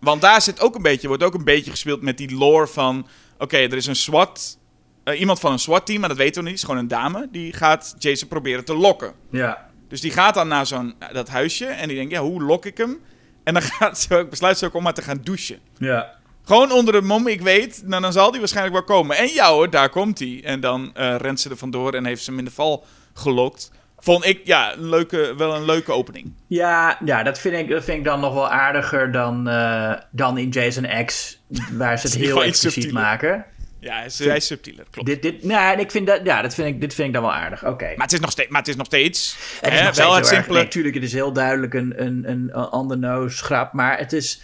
Want 0.00 0.20
daar 0.20 0.42
zit 0.42 0.60
ook 0.60 0.74
een 0.74 0.82
beetje, 0.82 1.08
wordt 1.08 1.22
ook 1.22 1.34
een 1.34 1.44
beetje 1.44 1.70
gespeeld 1.70 2.02
met 2.02 2.18
die 2.18 2.34
lore 2.34 2.66
van 2.66 3.06
Oké, 3.38 3.56
er 3.56 3.76
is 3.76 3.86
een 3.86 3.96
SWAT. 3.96 4.58
Uh, 5.04 5.20
iemand 5.20 5.40
van 5.40 5.52
een 5.52 5.58
SWAT-team, 5.58 6.00
maar 6.00 6.08
dat 6.08 6.18
weten 6.18 6.42
we 6.42 6.48
niet. 6.48 6.60
Het 6.60 6.68
is 6.68 6.68
gewoon 6.68 6.80
een 6.80 6.88
dame. 6.88 7.28
Die 7.30 7.52
gaat 7.52 7.94
Jason 7.98 8.28
proberen 8.28 8.64
te 8.64 8.74
lokken. 8.74 9.12
Ja. 9.30 9.70
Dus 9.88 10.00
die 10.00 10.10
gaat 10.10 10.34
dan 10.34 10.48
naar 10.48 10.66
zo'n 10.66 10.94
dat 11.12 11.28
huisje. 11.28 11.66
En 11.66 11.88
die 11.88 11.96
denkt, 11.96 12.12
ja, 12.12 12.20
hoe 12.20 12.42
lok 12.42 12.66
ik 12.66 12.76
hem? 12.76 13.00
En 13.44 13.54
dan 13.54 13.62
gaat 13.72 13.98
ze, 13.98 14.26
besluit 14.30 14.58
ze 14.58 14.66
ook 14.66 14.74
om 14.74 14.82
maar 14.82 14.94
te 14.94 15.02
gaan 15.02 15.20
douchen. 15.22 15.58
Ja. 15.78 16.17
Gewoon 16.48 16.72
onder 16.72 16.92
de 16.92 17.00
mom, 17.00 17.26
ik 17.26 17.40
weet, 17.40 17.82
nou, 17.84 18.02
dan 18.02 18.12
zal 18.12 18.30
die 18.30 18.40
waarschijnlijk 18.40 18.74
wel 18.74 18.96
komen. 18.96 19.16
En 19.16 19.26
ja 19.26 19.50
hoor, 19.50 19.70
daar 19.70 19.88
komt 19.88 20.18
hij. 20.18 20.40
En 20.44 20.60
dan 20.60 20.92
uh, 20.96 21.16
rent 21.16 21.40
ze 21.40 21.50
er 21.50 21.56
vandoor 21.56 21.94
en 21.94 22.04
heeft 22.04 22.22
ze 22.22 22.30
hem 22.30 22.38
in 22.38 22.44
de 22.44 22.50
val 22.50 22.84
gelokt. 23.14 23.70
Vond 23.98 24.26
ik, 24.26 24.40
ja, 24.44 24.72
een 24.72 24.88
leuke, 24.88 25.34
wel 25.36 25.54
een 25.54 25.64
leuke 25.64 25.92
opening. 25.92 26.32
Ja, 26.46 26.98
ja 27.04 27.22
dat, 27.22 27.38
vind 27.38 27.54
ik, 27.54 27.68
dat 27.68 27.84
vind 27.84 27.98
ik 27.98 28.04
dan 28.04 28.20
nog 28.20 28.34
wel 28.34 28.48
aardiger 28.48 29.12
dan, 29.12 29.48
uh, 29.48 29.94
dan 30.10 30.38
in 30.38 30.48
Jason 30.48 31.04
X, 31.04 31.38
waar 31.72 31.98
ze 31.98 32.06
het 32.06 32.16
heel 32.26 32.44
expliciet 32.44 32.92
maken. 32.92 33.44
Ja, 33.80 33.96
hij 33.96 34.06
is, 34.06 34.18
hij 34.18 34.36
is 34.36 34.46
subtieler, 34.46 34.84
klopt. 34.90 35.08
Dit, 35.08 35.22
dit, 35.22 35.44
nou, 35.44 35.78
ik 35.80 35.90
vind 35.90 36.06
dat, 36.06 36.20
ja, 36.24 36.42
dat 36.42 36.54
vind 36.54 36.68
ik, 36.68 36.80
dit 36.80 36.94
vind 36.94 37.08
ik 37.08 37.14
dan 37.14 37.22
wel 37.22 37.34
aardig, 37.34 37.66
oké. 37.66 37.84
Maar, 37.84 38.06
het 38.06 38.12
is 38.12 38.20
nog 38.20 38.30
steeds, 38.30 38.48
maar 38.48 38.60
het 38.60 38.68
is 38.68 38.76
nog 38.76 38.86
steeds... 38.86 39.36
Het 39.60 39.72
is 39.72 39.80
nog 39.80 39.96
wel 39.96 40.14
het 40.14 40.26
simpele... 40.26 40.58
Natuurlijk, 40.58 40.94
het 40.94 41.04
is 41.04 41.12
heel 41.12 41.32
duidelijk 41.32 41.74
een, 41.74 42.02
een, 42.02 42.24
een 42.26 42.88
the 42.88 42.96
nose 42.96 43.44
grap, 43.44 43.72
maar 43.72 43.98
het 43.98 44.12
is... 44.12 44.40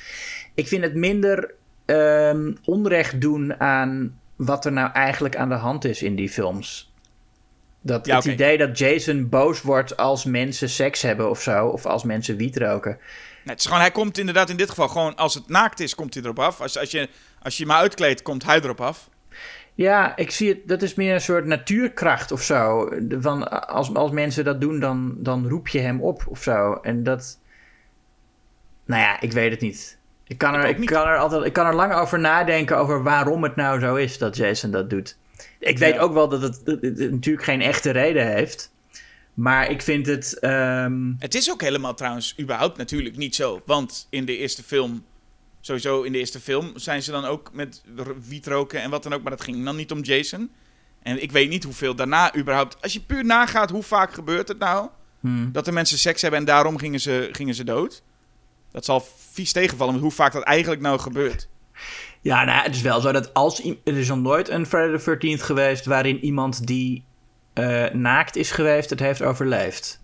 Ik 0.55 0.69
vind 0.69 0.83
het 0.83 0.95
minder 0.95 1.55
um, 1.87 2.57
onrecht 2.65 3.21
doen 3.21 3.61
aan 3.61 4.21
wat 4.37 4.65
er 4.65 4.73
nou 4.73 4.93
eigenlijk 4.93 5.37
aan 5.37 5.49
de 5.49 5.55
hand 5.55 5.85
is 5.85 6.03
in 6.03 6.17
die 6.17 6.29
films. 6.29 6.93
Dat 7.81 8.07
het 8.07 8.25
idee 8.25 8.59
dat 8.59 8.79
Jason 8.79 9.29
boos 9.29 9.63
wordt 9.63 9.97
als 9.97 10.25
mensen 10.25 10.69
seks 10.69 11.03
hebben 11.03 11.31
of 11.31 11.43
zo, 11.43 11.67
of 11.67 11.87
als 11.87 12.05
mensen 12.05 12.37
wiet 12.37 12.57
roken. 12.57 12.91
Nee, 12.91 13.55
het 13.55 13.59
is 13.59 13.65
gewoon, 13.65 13.81
hij 13.81 13.91
komt 13.91 14.19
inderdaad 14.19 14.51
in 14.51 14.57
dit 14.57 14.69
geval 14.69 14.89
gewoon, 14.89 15.17
als 15.17 15.35
het 15.35 15.49
naakt 15.49 15.81
is, 15.81 15.95
komt 15.95 16.15
hij 16.15 16.23
erop 16.23 16.39
af. 16.39 16.61
Als, 16.61 16.79
als, 16.79 16.91
je, 16.91 17.09
als 17.43 17.57
je 17.57 17.67
maar 17.67 17.77
uitkleedt, 17.77 18.23
komt 18.23 18.45
hij 18.45 18.61
erop 18.61 18.81
af. 18.81 19.09
Ja, 19.75 20.17
ik 20.17 20.31
zie 20.31 20.49
het, 20.49 20.69
dat 20.69 20.83
is 20.83 20.95
meer 20.95 21.15
een 21.15 21.21
soort 21.21 21.45
natuurkracht 21.45 22.33
of 22.33 22.43
zo. 22.43 22.91
Van 23.09 23.67
als, 23.69 23.95
als 23.95 24.11
mensen 24.11 24.45
dat 24.45 24.61
doen, 24.61 24.81
dan, 24.81 25.15
dan 25.19 25.49
roep 25.49 25.69
je 25.69 25.79
hem 25.79 26.03
op 26.03 26.25
of 26.29 26.43
zo. 26.43 26.73
En 26.73 27.03
dat. 27.03 27.39
Nou 28.85 29.01
ja, 29.03 29.21
ik 29.21 29.33
weet 29.33 29.51
het 29.51 29.61
niet. 29.61 29.99
Ik 30.27 30.39
kan, 30.39 30.55
er, 30.55 30.69
ik, 30.69 30.79
ik 30.79 30.87
kan 30.87 31.07
er 31.07 31.19
altijd 31.19 31.45
ik 31.45 31.53
kan 31.53 31.67
er 31.67 31.75
lang 31.75 31.95
over 31.95 32.21
nadenken 32.21 32.79
over 32.79 33.03
waarom 33.03 33.43
het 33.43 33.57
nou 33.57 33.81
zo 33.81 33.95
is 33.95 34.19
dat 34.19 34.37
Jason 34.37 34.71
dat 34.71 34.91
doet. 34.91 35.17
Ik 35.59 35.79
weet 35.79 35.99
ook 35.99 36.13
wel 36.13 36.29
dat 36.29 36.43
het, 36.43 36.83
natuurlijk 37.11 37.45
geen 37.45 37.61
echte 37.63 37.91
reden 37.91 38.27
heeft. 38.27 38.73
Maar 39.35 39.71
ik 39.71 39.83
vind 39.83 40.07
het. 40.07 40.39
Ehm, 40.39 41.13
het 41.19 41.35
is 41.35 41.51
ook 41.51 41.61
helemaal 41.61 41.95
trouwens 41.95 42.35
überhaupt 42.41 42.77
natuurlijk 42.77 43.17
niet 43.17 43.35
zo. 43.35 43.63
Want 43.67 44.07
in 44.11 44.25
de 44.25 44.37
eerste 44.37 44.63
film. 44.63 45.05
Sowieso 45.61 46.03
in 46.03 46.13
de 46.13 46.19
eerste 46.19 46.41
film 46.41 46.73
zijn 46.75 47.03
ze 47.03 47.11
dan 47.11 47.25
ook 47.25 47.51
met 47.53 47.83
wietroken 48.29 48.81
en 48.81 48.91
wat 48.91 49.03
dan 49.03 49.13
ook. 49.13 49.23
Maar 49.23 49.31
dat 49.31 49.41
ging 49.41 49.65
dan 49.65 49.77
niet 49.77 49.93
om 49.93 50.01
Jason. 50.01 50.51
En 51.03 51.23
ik 51.23 51.33
weet 51.33 51.49
niet 51.49 51.65
hoeveel 51.65 51.95
daarna 51.95 52.37
überhaupt. 52.37 52.83
Als 52.83 52.93
je 52.93 53.01
puur 53.01 53.25
nagaat, 53.25 53.71
hoe 53.71 53.83
vaak 53.83 54.13
gebeurt 54.13 54.49
het 54.49 54.59
nou? 54.59 54.89
Hmm. 55.21 55.53
Dat 55.53 55.65
de 55.65 55.73
mensen 55.73 55.99
seks 55.99 56.23
hebben 56.23 56.41
en 56.41 56.47
daarom 56.47 56.79
gingen 56.79 57.01
ze, 57.01 57.29
gingen 57.33 57.55
ze 57.55 57.65
dood. 57.65 58.03
Dat 58.75 58.85
zal 58.85 59.07
vies 59.33 59.53
tegenvallen 59.53 59.99
hoe 59.99 60.11
vaak 60.11 60.33
dat 60.33 60.43
eigenlijk 60.43 60.81
nou 60.81 60.99
gebeurt. 60.99 61.49
Ja, 62.21 62.45
nou, 62.45 62.63
het 62.63 62.75
is 62.75 62.83
wel 62.83 63.01
zo 63.01 63.13
dat 63.13 63.35
als... 63.35 63.63
Er 63.85 63.97
is 63.97 64.09
nog 64.09 64.19
nooit 64.19 64.49
een 64.49 64.67
Friday 64.67 64.99
the 64.99 65.37
13th 65.39 65.43
geweest... 65.43 65.87
waarin 65.87 66.25
iemand 66.25 66.67
die 66.67 67.05
uh, 67.55 67.91
naakt 67.91 68.37
is 68.37 68.51
geweest 68.51 68.91
het 68.91 69.01
heeft 69.01 69.23
overleefd. 69.23 70.01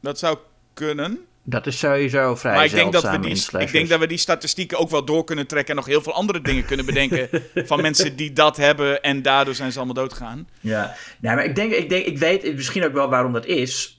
Dat 0.00 0.18
zou 0.18 0.38
kunnen. 0.74 1.18
Dat 1.42 1.66
is 1.66 1.78
sowieso 1.78 2.34
vrij 2.34 2.54
Maar 2.54 2.64
ik 2.64 2.70
denk, 2.70 2.92
dat 2.92 3.10
we, 3.10 3.18
die, 3.18 3.60
ik 3.60 3.72
denk 3.72 3.88
dat 3.88 4.00
we 4.00 4.06
die 4.06 4.18
statistieken 4.18 4.78
ook 4.78 4.90
wel 4.90 5.04
door 5.04 5.24
kunnen 5.24 5.46
trekken... 5.46 5.70
en 5.70 5.76
nog 5.76 5.86
heel 5.86 6.02
veel 6.02 6.14
andere 6.14 6.40
dingen 6.40 6.64
kunnen 6.64 6.86
bedenken... 6.86 7.28
van 7.54 7.82
mensen 7.82 8.16
die 8.16 8.32
dat 8.32 8.56
hebben 8.56 9.02
en 9.02 9.22
daardoor 9.22 9.54
zijn 9.54 9.72
ze 9.72 9.78
allemaal 9.78 9.94
doodgegaan. 9.94 10.48
Ja, 10.60 10.96
nee, 11.20 11.34
maar 11.34 11.44
ik 11.44 11.54
denk, 11.54 11.72
ik 11.72 11.88
denk, 11.88 12.06
ik 12.06 12.18
weet 12.18 12.54
misschien 12.54 12.84
ook 12.84 12.92
wel 12.92 13.08
waarom 13.08 13.32
dat 13.32 13.46
is. 13.46 13.97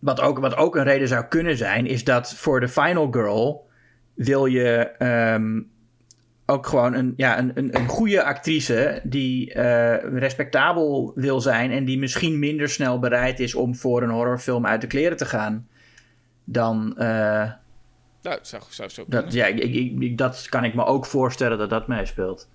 Wat 0.00 0.20
ook, 0.20 0.38
wat 0.38 0.56
ook 0.56 0.76
een 0.76 0.84
reden 0.84 1.08
zou 1.08 1.24
kunnen 1.24 1.56
zijn... 1.56 1.86
is 1.86 2.04
dat 2.04 2.34
voor 2.34 2.60
de 2.60 2.68
Final 2.68 3.08
Girl 3.10 3.68
wil 4.14 4.46
je... 4.46 4.90
Um, 5.34 5.70
ook 6.46 6.66
gewoon 6.66 6.94
een, 6.94 7.12
ja, 7.16 7.38
een, 7.38 7.52
een, 7.54 7.76
een 7.76 7.88
goede 7.88 8.22
actrice 8.22 9.00
die 9.04 9.54
uh, 9.54 10.18
respectabel 10.18 11.12
wil 11.14 11.40
zijn 11.40 11.70
en 11.70 11.84
die 11.84 11.98
misschien 11.98 12.38
minder 12.38 12.68
snel 12.68 12.98
bereid 12.98 13.40
is 13.40 13.54
om 13.54 13.76
voor 13.76 14.02
een 14.02 14.10
horrorfilm 14.10 14.66
uit 14.66 14.80
de 14.80 14.86
kleren 14.86 15.16
te 15.16 15.26
gaan 15.26 15.68
dan, 16.44 16.94
uh, 16.98 17.04
Nou, 18.22 18.36
dat 18.36 18.46
zou, 18.48 18.62
zou 18.68 18.88
zo 18.88 19.04
dat, 19.06 19.32
ja, 19.32 19.46
ik, 19.46 19.58
ik, 19.58 20.18
dat 20.18 20.46
kan 20.48 20.64
ik 20.64 20.74
me 20.74 20.84
ook 20.84 21.06
voorstellen 21.06 21.58
dat 21.58 21.70
dat 21.70 21.86
meespeelt. 21.86 22.48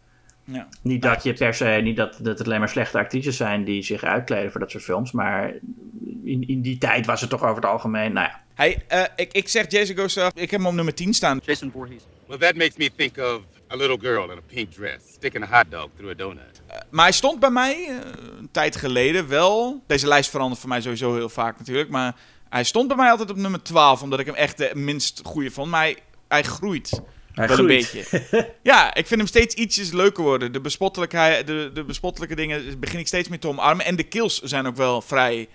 Ja. 0.46 0.68
Niet 0.82 1.02
dat 1.02 1.24
je 1.24 1.34
per 1.34 1.54
se, 1.54 1.66
niet 1.66 1.98
dat, 1.98 2.18
dat 2.22 2.38
het 2.38 2.48
alleen 2.48 2.60
maar 2.60 2.70
slechte 2.70 2.98
actrices 2.98 3.38
zijn 3.38 3.64
die 3.64 3.84
zich 3.84 4.04
uitkleden 4.04 4.52
voor 4.52 4.60
dat 4.60 4.72
soort 4.72 4.84
films, 4.84 5.12
maar 5.12 5.54
in, 6.24 6.48
in 6.48 6.62
die 6.62 6.78
tijd 6.78 7.06
was 7.06 7.22
het 7.22 7.30
toch 7.30 7.44
over 7.44 7.56
het 7.56 7.66
algemeen, 7.66 8.14
nou 8.14 8.28
ja. 8.28 8.44
Hey, 8.54 8.84
uh, 8.94 9.04
ik, 9.16 9.34
ik 9.34 9.48
zeg 9.48 9.72
Jason 9.72 9.98
Goes 9.98 10.16
ik 10.16 10.52
heb 10.52 10.60
hem 10.60 10.66
op 10.66 10.74
nummer 10.74 10.94
10 10.94 11.14
staan. 11.14 11.42
Jason 11.46 11.72
Voorhees. 11.72 12.02
Well, 12.28 12.38
that 12.38 12.56
makes 12.56 12.76
me 12.78 12.90
think 12.96 13.18
of 13.18 13.42
a 13.72 13.76
little 13.76 13.98
girl 14.00 14.32
in 14.32 14.38
a 14.38 14.42
pink 14.48 14.72
dress, 14.72 15.14
sticking 15.14 15.44
a 15.44 15.58
hot 15.58 15.72
dog 15.72 15.90
through 15.96 16.12
a 16.12 16.18
donut. 16.18 16.62
Uh, 16.70 16.76
maar 16.90 17.04
hij 17.04 17.14
stond 17.14 17.40
bij 17.40 17.50
mij 17.50 17.88
uh, 17.90 17.98
een 18.40 18.50
tijd 18.52 18.76
geleden 18.76 19.28
wel. 19.28 19.84
Deze 19.88 20.08
lijst 20.08 20.30
verandert 20.30 20.60
voor 20.60 20.70
mij 20.70 20.82
sowieso 20.82 21.16
heel 21.16 21.30
vaak 21.30 21.58
natuurlijk, 21.58 21.90
maar 21.90 22.16
hij 22.50 22.64
stond 22.64 22.88
bij 22.88 22.98
mij 22.98 23.10
altijd 23.10 23.30
op 23.30 23.38
nummer 23.38 23.62
12, 23.62 24.02
omdat 24.02 24.20
ik 24.20 24.26
hem 24.26 24.36
echt 24.36 24.58
de 24.58 24.72
minst 24.74 25.22
goede 25.24 25.52
vond. 25.52 25.70
Maar 25.70 25.82
hij, 25.82 25.98
hij 26.28 26.44
groeit. 26.44 27.02
Hij 27.36 27.48
wel 27.48 27.58
groeit. 27.58 27.94
een 27.94 28.02
beetje. 28.02 28.54
ja, 28.64 28.94
ik 28.94 29.08
vind 29.08 29.20
hem 29.20 29.30
steeds 29.30 29.56
ietsjes 29.56 29.92
leuker 29.92 30.24
worden. 30.24 30.52
De, 30.52 30.62
bespottelijkheid, 30.62 31.48
de, 31.48 31.72
de 31.74 31.84
bespottelijke 31.84 32.36
dingen 32.36 32.80
begin 32.80 33.00
ik 33.00 33.08
steeds 33.08 33.28
meer 33.28 33.40
te 33.40 33.48
omarmen. 33.48 33.86
En 33.86 33.96
de 33.96 34.04
kills 34.04 34.42
zijn 34.42 34.68
ook 34.68 34.76
wel 34.76 35.02
vrij 35.02 35.48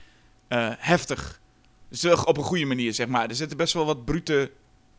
uh, 0.48 0.68
heftig. 0.78 1.40
Dus 1.88 2.04
op 2.04 2.36
een 2.36 2.42
goede 2.42 2.64
manier, 2.64 2.94
zeg 2.94 3.06
maar. 3.06 3.28
Er 3.28 3.34
zitten 3.34 3.56
best 3.56 3.72
wel 3.72 3.84
wat 3.84 4.04
brute 4.04 4.50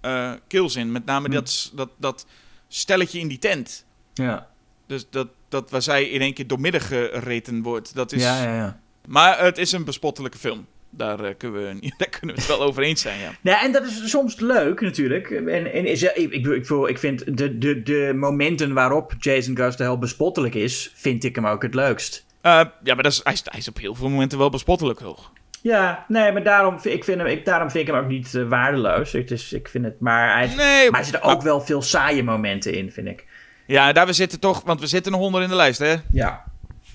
uh, 0.01 0.33
kills 0.47 0.75
in. 0.75 0.91
Met 0.91 1.05
name 1.05 1.27
hm. 1.27 1.33
dat, 1.33 1.71
dat, 1.73 1.89
dat 1.97 2.25
stelletje 2.67 3.19
in 3.19 3.27
die 3.27 3.39
tent. 3.39 3.85
Ja. 4.13 4.47
Dus 4.87 5.09
dat, 5.09 5.27
dat 5.49 5.69
waar 5.69 5.81
zij 5.81 6.09
in 6.09 6.21
één 6.21 6.33
keer 6.33 6.47
doormidden 6.47 6.81
gereten 6.81 7.61
wordt. 7.61 7.95
Dat 7.95 8.11
is... 8.11 8.23
Ja, 8.23 8.43
ja, 8.43 8.55
ja. 8.55 8.79
Maar 9.07 9.43
het 9.43 9.57
is 9.57 9.71
een 9.71 9.83
bespottelijke 9.83 10.37
film. 10.37 10.67
Daar, 10.93 11.19
uh, 11.19 11.29
kunnen 11.37 11.61
we, 11.61 11.91
daar 11.97 12.09
kunnen 12.09 12.35
we 12.35 12.41
het 12.41 12.49
wel 12.51 12.61
over 12.61 12.83
eens 12.83 13.01
zijn, 13.01 13.19
ja. 13.19 13.31
ja. 13.41 13.63
En 13.63 13.71
dat 13.71 13.83
is 13.83 14.09
soms 14.09 14.39
leuk 14.39 14.81
natuurlijk. 14.81 15.29
En, 15.29 15.73
en 15.73 15.85
is, 15.85 16.03
ik, 16.03 16.15
ik, 16.15 16.45
ik, 16.45 16.69
ik 16.69 16.99
vind 16.99 17.37
de, 17.37 17.57
de, 17.57 17.83
de 17.83 18.13
momenten 18.15 18.73
waarop 18.73 19.13
Jason 19.19 19.57
Hell 19.57 19.97
bespottelijk 19.97 20.55
is, 20.55 20.91
vind 20.95 21.23
ik 21.23 21.35
hem 21.35 21.47
ook 21.47 21.61
het 21.61 21.73
leukst. 21.73 22.25
Uh, 22.43 22.61
ja, 22.83 22.93
maar 22.93 23.03
dat 23.03 23.11
is, 23.11 23.21
hij, 23.23 23.33
is, 23.33 23.41
hij 23.43 23.59
is 23.59 23.67
op 23.67 23.77
heel 23.77 23.95
veel 23.95 24.09
momenten 24.09 24.37
wel 24.37 24.49
bespottelijk, 24.49 24.99
toch? 24.99 25.31
Ja, 25.61 26.05
nee, 26.07 26.31
maar 26.31 26.43
daarom, 26.43 26.77
ik 26.83 27.03
vind 27.03 27.17
hem, 27.17 27.27
ik, 27.27 27.45
daarom 27.45 27.71
vind 27.71 27.87
ik 27.87 27.93
hem 27.93 28.03
ook 28.03 28.09
niet 28.09 28.33
uh, 28.33 28.47
waardeloos. 28.47 29.11
Het 29.11 29.31
is, 29.31 29.53
ik 29.53 29.67
vind 29.67 29.85
het, 29.85 29.99
maar 29.99 30.37
hij, 30.37 30.47
nee, 30.55 30.91
maar 30.91 30.99
er 30.99 31.05
zitten 31.05 31.23
ook 31.23 31.41
wel 31.41 31.61
veel 31.61 31.81
saaie 31.81 32.23
momenten 32.23 32.73
in, 32.73 32.91
vind 32.91 33.07
ik. 33.07 33.25
Ja, 33.65 33.91
daar 33.91 34.05
we 34.05 34.13
zitten 34.13 34.39
toch, 34.39 34.61
want 34.65 34.79
we 34.79 34.87
zitten 34.87 35.11
nog 35.11 35.21
onder 35.21 35.41
in 35.41 35.49
de 35.49 35.55
lijst, 35.55 35.79
hè? 35.79 35.95
Ja. 36.11 36.43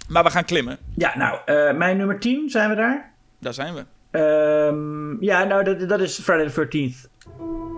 Maar 0.08 0.24
we 0.24 0.30
gaan 0.30 0.44
klimmen. 0.44 0.78
Ja, 0.94 1.16
nou, 1.16 1.38
uh, 1.46 1.78
mijn 1.78 1.96
nummer 1.96 2.18
10, 2.18 2.50
zijn 2.50 2.70
we 2.70 2.76
daar? 2.76 3.14
Daar 3.38 3.54
zijn 3.54 3.74
we. 3.74 3.84
Um, 4.18 5.22
ja, 5.22 5.44
nou, 5.44 5.64
dat, 5.64 5.88
dat 5.88 6.00
is 6.00 6.18
Friday 6.18 6.48
the 6.48 6.66
13th 6.66 7.10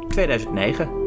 2009. 0.09 1.07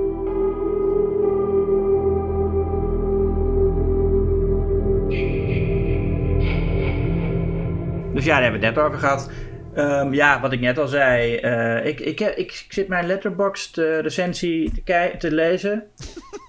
Dus 8.14 8.26
ja, 8.26 8.34
daar 8.34 8.44
hebben 8.44 8.60
we 8.60 8.66
het 8.66 8.76
net 8.76 8.86
over 8.86 9.00
gehad. 9.00 9.30
Um, 9.76 10.14
ja, 10.14 10.42
wat 10.42 10.52
ik 10.52 10.60
net 10.60 10.78
al 10.78 10.88
zei. 10.88 11.40
Uh, 11.42 11.86
ik, 11.86 12.00
ik, 12.00 12.20
ik, 12.20 12.66
zit 12.70 12.88
mijn 12.88 13.06
letterboxd 13.06 13.78
uh, 13.78 14.00
recensie 14.00 14.72
te, 14.84 15.16
te 15.18 15.32
lezen. 15.32 15.84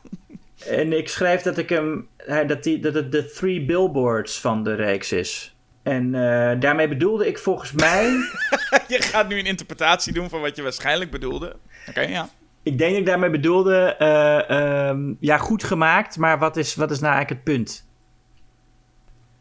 en 0.69 0.93
ik 0.93 1.09
schrijf 1.09 1.43
dat 1.43 1.59
ik 1.59 1.69
hem. 1.69 2.09
Dat, 2.47 2.63
die, 2.63 2.79
dat 2.79 2.95
het 2.95 3.13
de 3.13 3.25
three 3.25 3.65
billboards 3.65 4.41
van 4.41 4.65
de 4.65 4.75
reeks 4.75 5.13
is. 5.13 5.52
En 5.83 6.15
uh, 6.15 6.61
daarmee 6.61 6.89
bedoelde 6.89 7.27
ik 7.27 7.39
volgens 7.39 7.73
mij. 7.73 8.05
je 8.89 9.03
gaat 9.03 9.29
nu 9.29 9.39
een 9.39 9.47
interpretatie 9.47 10.13
doen 10.13 10.29
van 10.29 10.41
wat 10.41 10.57
je 10.57 10.63
waarschijnlijk 10.63 11.11
bedoelde. 11.11 11.57
Oké, 11.89 12.01
ja. 12.01 12.29
Ik 12.63 12.79
denk 12.79 12.91
dat 12.91 13.01
ik 13.01 13.07
daarmee 13.07 13.31
bedoelde. 13.31 13.97
Uh, 13.99 14.89
um, 14.89 15.17
ja, 15.21 15.39
goed 15.39 15.65
gemaakt, 15.65 16.19
maar 16.19 16.39
wat 16.39 16.57
is, 16.57 16.75
wat 16.75 16.91
is 16.91 17.01
nou 17.01 17.15
eigenlijk 17.15 17.47
het 17.47 17.55
punt? 17.57 17.87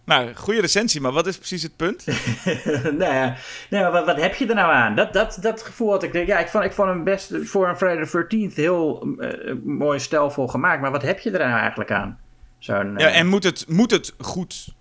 Nou, 0.06 0.34
goede 0.36 0.62
recensie, 0.62 1.02
maar 1.02 1.12
wat 1.12 1.28
is 1.28 1.38
precies 1.38 1.64
het 1.64 1.76
punt? 1.76 2.06
nou 3.00 3.14
ja, 3.14 3.36
nou, 3.70 3.92
wat, 3.92 4.06
wat, 4.06 4.22
heb 4.22 4.36
je 4.36 4.48
er 4.48 4.56
nou 4.56 4.74
aan? 4.74 4.96
Dat, 4.96 5.14
dat, 5.14 5.38
dat 5.42 5.62
gevoel 5.62 5.92
had 5.92 6.04
ik. 6.04 6.28
Ja, 6.28 6.40
ik 6.40 6.48
vond, 6.48 6.64
ik 6.64 6.72
vond 6.72 6.90
hem 6.90 7.04
best 7.04 7.32
voor 7.44 7.70
een 7.70 7.78
Friday 7.78 8.06
the 8.06 8.50
13th 8.50 8.56
heel 8.56 9.08
uh, 9.18 9.54
mooi 9.64 10.00
stijlvol 10.00 10.48
gemaakt. 10.48 10.82
Maar 10.82 10.92
wat 10.92 11.02
heb 11.02 11.20
je 11.20 11.32
er 11.32 11.48
nou 11.48 11.60
eigenlijk 11.60 11.92
aan? 11.92 12.20
Zo'n, 12.60 12.94
ja, 12.98 13.10
en 13.10 13.28
moet 13.28 13.44
het, 13.44 13.66
moet 13.68 13.92
het 13.92 14.14
goed 14.18 14.74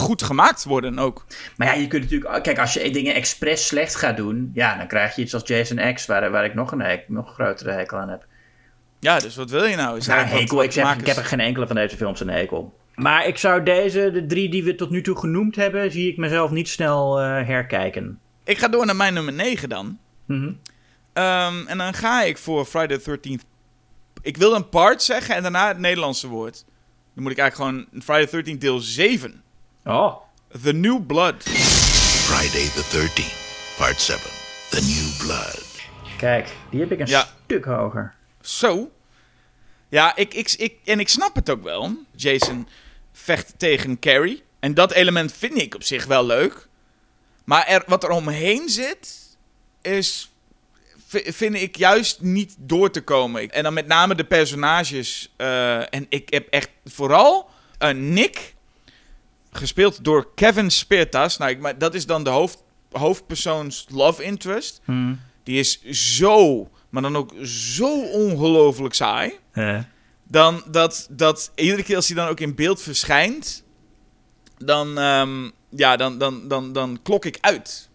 goed 0.00 0.22
gemaakt 0.22 0.64
worden 0.64 0.98
ook. 0.98 1.26
Maar 1.56 1.66
ja, 1.66 1.72
je 1.72 1.86
kunt 1.86 2.02
natuurlijk... 2.02 2.42
Kijk, 2.42 2.58
als 2.58 2.72
je 2.72 2.90
dingen 2.90 3.14
expres 3.14 3.66
slecht 3.66 3.94
gaat 3.94 4.16
doen... 4.16 4.50
Ja, 4.54 4.76
dan 4.76 4.86
krijg 4.86 5.16
je 5.16 5.22
iets 5.22 5.34
als 5.34 5.42
Jason 5.46 5.94
X... 5.94 6.06
waar, 6.06 6.30
waar 6.30 6.44
ik 6.44 6.54
nog 6.54 6.72
een 6.72 6.80
hek, 6.80 7.08
nog 7.08 7.34
grotere 7.34 7.70
hekel 7.70 7.98
aan 7.98 8.08
heb. 8.08 8.26
Ja, 9.00 9.18
dus 9.18 9.36
wat 9.36 9.50
wil 9.50 9.64
je 9.64 9.76
nou? 9.76 9.96
Is 9.96 10.06
nou, 10.06 10.26
hekel, 10.26 10.62
ik, 10.62 10.72
zeg, 10.72 10.96
ik 10.96 11.06
heb 11.06 11.16
er 11.16 11.24
geen 11.24 11.40
enkele 11.40 11.66
van 11.66 11.76
deze 11.76 11.96
films 11.96 12.20
een 12.20 12.30
hekel. 12.30 12.78
Maar 12.94 13.26
ik 13.26 13.38
zou 13.38 13.62
deze, 13.62 14.10
de 14.10 14.26
drie 14.26 14.48
die 14.48 14.64
we 14.64 14.74
tot 14.74 14.90
nu 14.90 15.02
toe 15.02 15.18
genoemd 15.18 15.56
hebben... 15.56 15.92
zie 15.92 16.10
ik 16.10 16.16
mezelf 16.16 16.50
niet 16.50 16.68
snel 16.68 17.20
uh, 17.20 17.26
herkijken. 17.26 18.18
Ik 18.44 18.58
ga 18.58 18.68
door 18.68 18.86
naar 18.86 18.96
mijn 18.96 19.14
nummer 19.14 19.32
9 19.32 19.68
dan. 19.68 19.98
Mm 20.26 20.40
-hmm. 20.40 20.60
um, 21.24 21.66
en 21.66 21.78
dan 21.78 21.94
ga 21.94 22.22
ik 22.22 22.38
voor 22.38 22.64
Friday 22.64 22.98
the 22.98 23.18
13th... 23.18 23.44
Ik 24.22 24.36
wil 24.36 24.54
een 24.54 24.68
part 24.68 25.02
zeggen 25.02 25.34
en 25.34 25.42
daarna 25.42 25.68
het 25.68 25.78
Nederlandse 25.78 26.28
woord. 26.28 26.64
Dan 27.14 27.22
moet 27.22 27.32
ik 27.32 27.38
eigenlijk 27.38 27.70
gewoon 27.70 28.02
Friday 28.02 28.26
the 28.26 28.52
13th 28.52 28.58
deel 28.58 28.78
7... 28.78 29.42
Oh. 29.88 30.22
The 30.62 30.72
New 30.72 30.98
Blood. 30.98 31.42
Friday 31.42 32.66
the 32.74 32.82
13th, 32.82 33.76
part 33.78 34.00
7. 34.00 34.30
The 34.70 34.80
New 34.80 35.26
Blood. 35.26 35.64
Kijk, 36.18 36.48
die 36.70 36.80
heb 36.80 36.92
ik 36.92 37.00
een 37.00 37.06
ja. 37.06 37.28
stuk 37.44 37.64
hoger. 37.64 38.14
Zo. 38.40 38.90
Ja, 39.88 40.16
ik, 40.16 40.34
ik, 40.34 40.52
ik, 40.52 40.78
en 40.84 41.00
ik 41.00 41.08
snap 41.08 41.34
het 41.34 41.50
ook 41.50 41.62
wel. 41.62 41.96
Jason 42.14 42.68
vecht 43.12 43.54
tegen 43.58 43.98
Carrie. 43.98 44.42
En 44.60 44.74
dat 44.74 44.92
element 44.92 45.32
vind 45.32 45.60
ik 45.62 45.74
op 45.74 45.82
zich 45.82 46.06
wel 46.06 46.26
leuk. 46.26 46.68
Maar 47.44 47.66
er, 47.66 47.82
wat 47.86 48.04
er 48.04 48.10
omheen 48.10 48.68
zit, 48.68 49.36
is, 49.82 50.30
vind 51.08 51.54
ik 51.54 51.76
juist 51.76 52.20
niet 52.20 52.56
door 52.58 52.90
te 52.90 53.00
komen. 53.00 53.50
En 53.50 53.62
dan 53.62 53.74
met 53.74 53.86
name 53.86 54.14
de 54.14 54.24
personages. 54.24 55.34
Uh, 55.36 55.94
en 55.94 56.06
ik 56.08 56.30
heb 56.30 56.48
echt 56.48 56.70
vooral 56.84 57.50
uh, 57.82 57.90
Nick 57.90 58.54
gespeeld 59.56 60.04
door 60.04 60.34
Kevin 60.34 60.70
Spirtas. 60.70 61.36
Nou, 61.36 61.50
ik, 61.50 61.80
dat 61.80 61.94
is 61.94 62.06
dan 62.06 62.24
de 62.24 62.30
hoofd, 62.30 62.62
hoofdpersoons 62.90 63.86
love 63.88 64.22
interest. 64.22 64.80
Hmm. 64.84 65.20
Die 65.42 65.58
is 65.58 65.82
zo, 65.90 66.70
maar 66.88 67.02
dan 67.02 67.16
ook 67.16 67.32
zo 67.44 68.00
ongelooflijk 68.02 68.94
saai. 68.94 69.32
Dan 70.28 70.62
dat, 70.70 71.08
dat 71.10 71.52
iedere 71.54 71.82
keer 71.82 71.96
als 71.96 72.06
hij 72.06 72.16
dan 72.16 72.28
ook 72.28 72.40
in 72.40 72.54
beeld 72.54 72.82
verschijnt, 72.82 73.64
dan, 74.58 74.98
um, 74.98 75.52
ja, 75.70 75.96
dan, 75.96 76.18
dan, 76.18 76.48
dan, 76.48 76.72
dan 76.72 76.98
klok 77.02 77.24
ik 77.24 77.38
uit. 77.40 77.88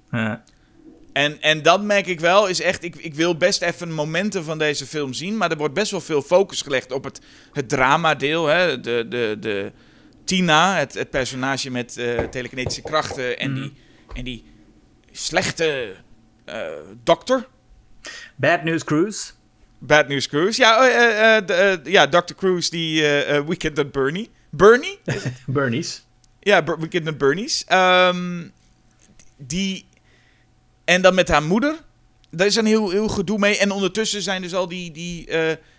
En, 1.13 1.41
en 1.41 1.61
dat 1.61 1.81
merk 1.81 2.07
ik 2.07 2.19
wel, 2.19 2.47
is 2.47 2.61
echt, 2.61 2.83
ik, 2.83 2.95
ik 2.95 3.15
wil 3.15 3.37
best 3.37 3.61
even 3.61 3.91
momenten 3.91 4.43
van 4.43 4.57
deze 4.57 4.85
film 4.85 5.13
zien, 5.13 5.37
maar 5.37 5.51
er 5.51 5.57
wordt 5.57 5.73
best 5.73 5.91
wel 5.91 6.01
veel 6.01 6.21
focus 6.21 6.61
gelegd 6.61 6.91
op 6.91 7.03
het, 7.03 7.21
het 7.51 7.69
drama-deel, 7.69 8.45
hè, 8.45 8.79
de, 8.79 9.05
de, 9.09 9.37
de, 9.39 9.71
Tina, 10.23 10.77
het, 10.77 10.93
het 10.93 11.09
personage 11.09 11.69
met 11.69 11.97
uh, 11.97 12.19
telekinetische 12.19 12.81
krachten 12.81 13.39
en, 13.39 13.53
die, 13.53 13.63
mhm. 13.63 14.17
en 14.17 14.23
die 14.23 14.45
slechte 15.11 15.95
uh, 16.49 16.55
dokter. 17.03 17.47
Bad 18.35 18.63
News 18.63 18.83
Cruise. 18.83 19.31
Bad 19.79 20.07
News 20.07 20.27
Cruise. 20.27 20.61
Ja, 20.61 21.41
uh, 21.49 21.77
ja 21.83 22.07
Dr. 22.07 22.35
Cruise, 22.35 22.69
die 22.69 23.01
Weekend 23.45 23.79
at 23.79 23.91
Bernie. 23.91 24.29
Bernie? 24.49 24.99
Bernie's. 25.47 26.05
Ja, 26.39 26.63
Weekend 26.63 27.07
at 27.07 27.17
Bernie's. 27.17 27.65
Um, 27.69 28.51
die... 29.37 29.85
En 30.85 31.01
dan 31.01 31.15
met 31.15 31.27
haar 31.27 31.43
moeder. 31.43 31.75
Daar 32.29 32.47
is 32.47 32.55
een 32.55 32.65
heel, 32.65 32.89
heel 32.89 33.07
gedoe 33.07 33.37
mee. 33.37 33.57
En 33.57 33.71
ondertussen 33.71 34.21
zijn 34.21 34.41
dus 34.41 34.53
al 34.53 34.67
die, 34.67 34.91
die, 34.91 35.29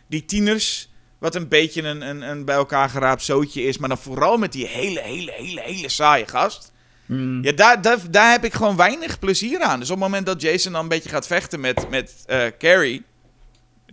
die 0.08 0.24
tieners 0.24 0.91
wat 1.22 1.34
een 1.34 1.48
beetje 1.48 1.82
een, 1.82 2.08
een, 2.08 2.22
een 2.22 2.44
bij 2.44 2.54
elkaar 2.54 2.88
geraapt 2.88 3.22
zootje 3.22 3.62
is. 3.62 3.78
Maar 3.78 3.88
dan 3.88 3.98
vooral 3.98 4.36
met 4.36 4.52
die 4.52 4.66
hele, 4.66 5.00
hele, 5.00 5.32
hele, 5.32 5.60
hele 5.60 5.88
saaie 5.88 6.26
gast. 6.26 6.72
Hmm. 7.06 7.44
Ja, 7.44 7.52
daar, 7.52 7.82
daar, 7.82 7.98
daar 8.10 8.30
heb 8.30 8.44
ik 8.44 8.52
gewoon 8.52 8.76
weinig 8.76 9.18
plezier 9.18 9.60
aan. 9.60 9.78
Dus 9.78 9.90
op 9.90 9.94
het 9.94 10.04
moment 10.04 10.26
dat 10.26 10.40
Jason 10.40 10.72
dan 10.72 10.82
een 10.82 10.88
beetje 10.88 11.08
gaat 11.08 11.26
vechten 11.26 11.60
met, 11.60 11.90
met 11.90 12.24
uh, 12.30 12.44
Carrie, 12.58 13.02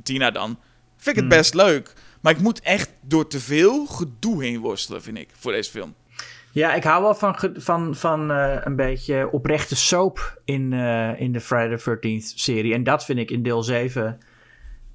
Tina 0.04 0.32
dan, 0.32 0.60
vind 0.98 1.18
ik 1.18 1.24
het 1.24 1.32
hmm. 1.32 1.42
best 1.42 1.54
leuk. 1.54 1.94
Maar 2.22 2.34
ik 2.34 2.40
moet 2.40 2.60
echt 2.60 2.90
door 3.02 3.28
te 3.28 3.40
veel 3.40 3.86
gedoe 3.86 4.44
heen 4.44 4.60
worstelen, 4.60 5.02
vind 5.02 5.18
ik, 5.18 5.30
voor 5.40 5.52
deze 5.52 5.72
film. 5.72 5.96
Ja, 6.52 6.74
ik 6.74 6.84
hou 6.84 7.04
wel 7.04 7.16
van, 7.16 7.36
van, 7.56 7.96
van 7.96 8.32
uh, 8.32 8.56
een 8.64 8.76
beetje 8.76 9.30
oprechte 9.32 9.76
soap 9.76 10.42
in, 10.46 10.72
uh, 10.72 11.22
in 11.22 11.32
de 11.32 11.42
Friday 11.42 11.78
the 11.78 11.98
13th 11.98 12.36
serie. 12.36 12.74
En 12.74 12.84
dat 12.84 13.06
vind 13.06 13.20
ik 13.20 13.32
in 13.32 13.44
deel 13.44 13.64
7 13.64 14.20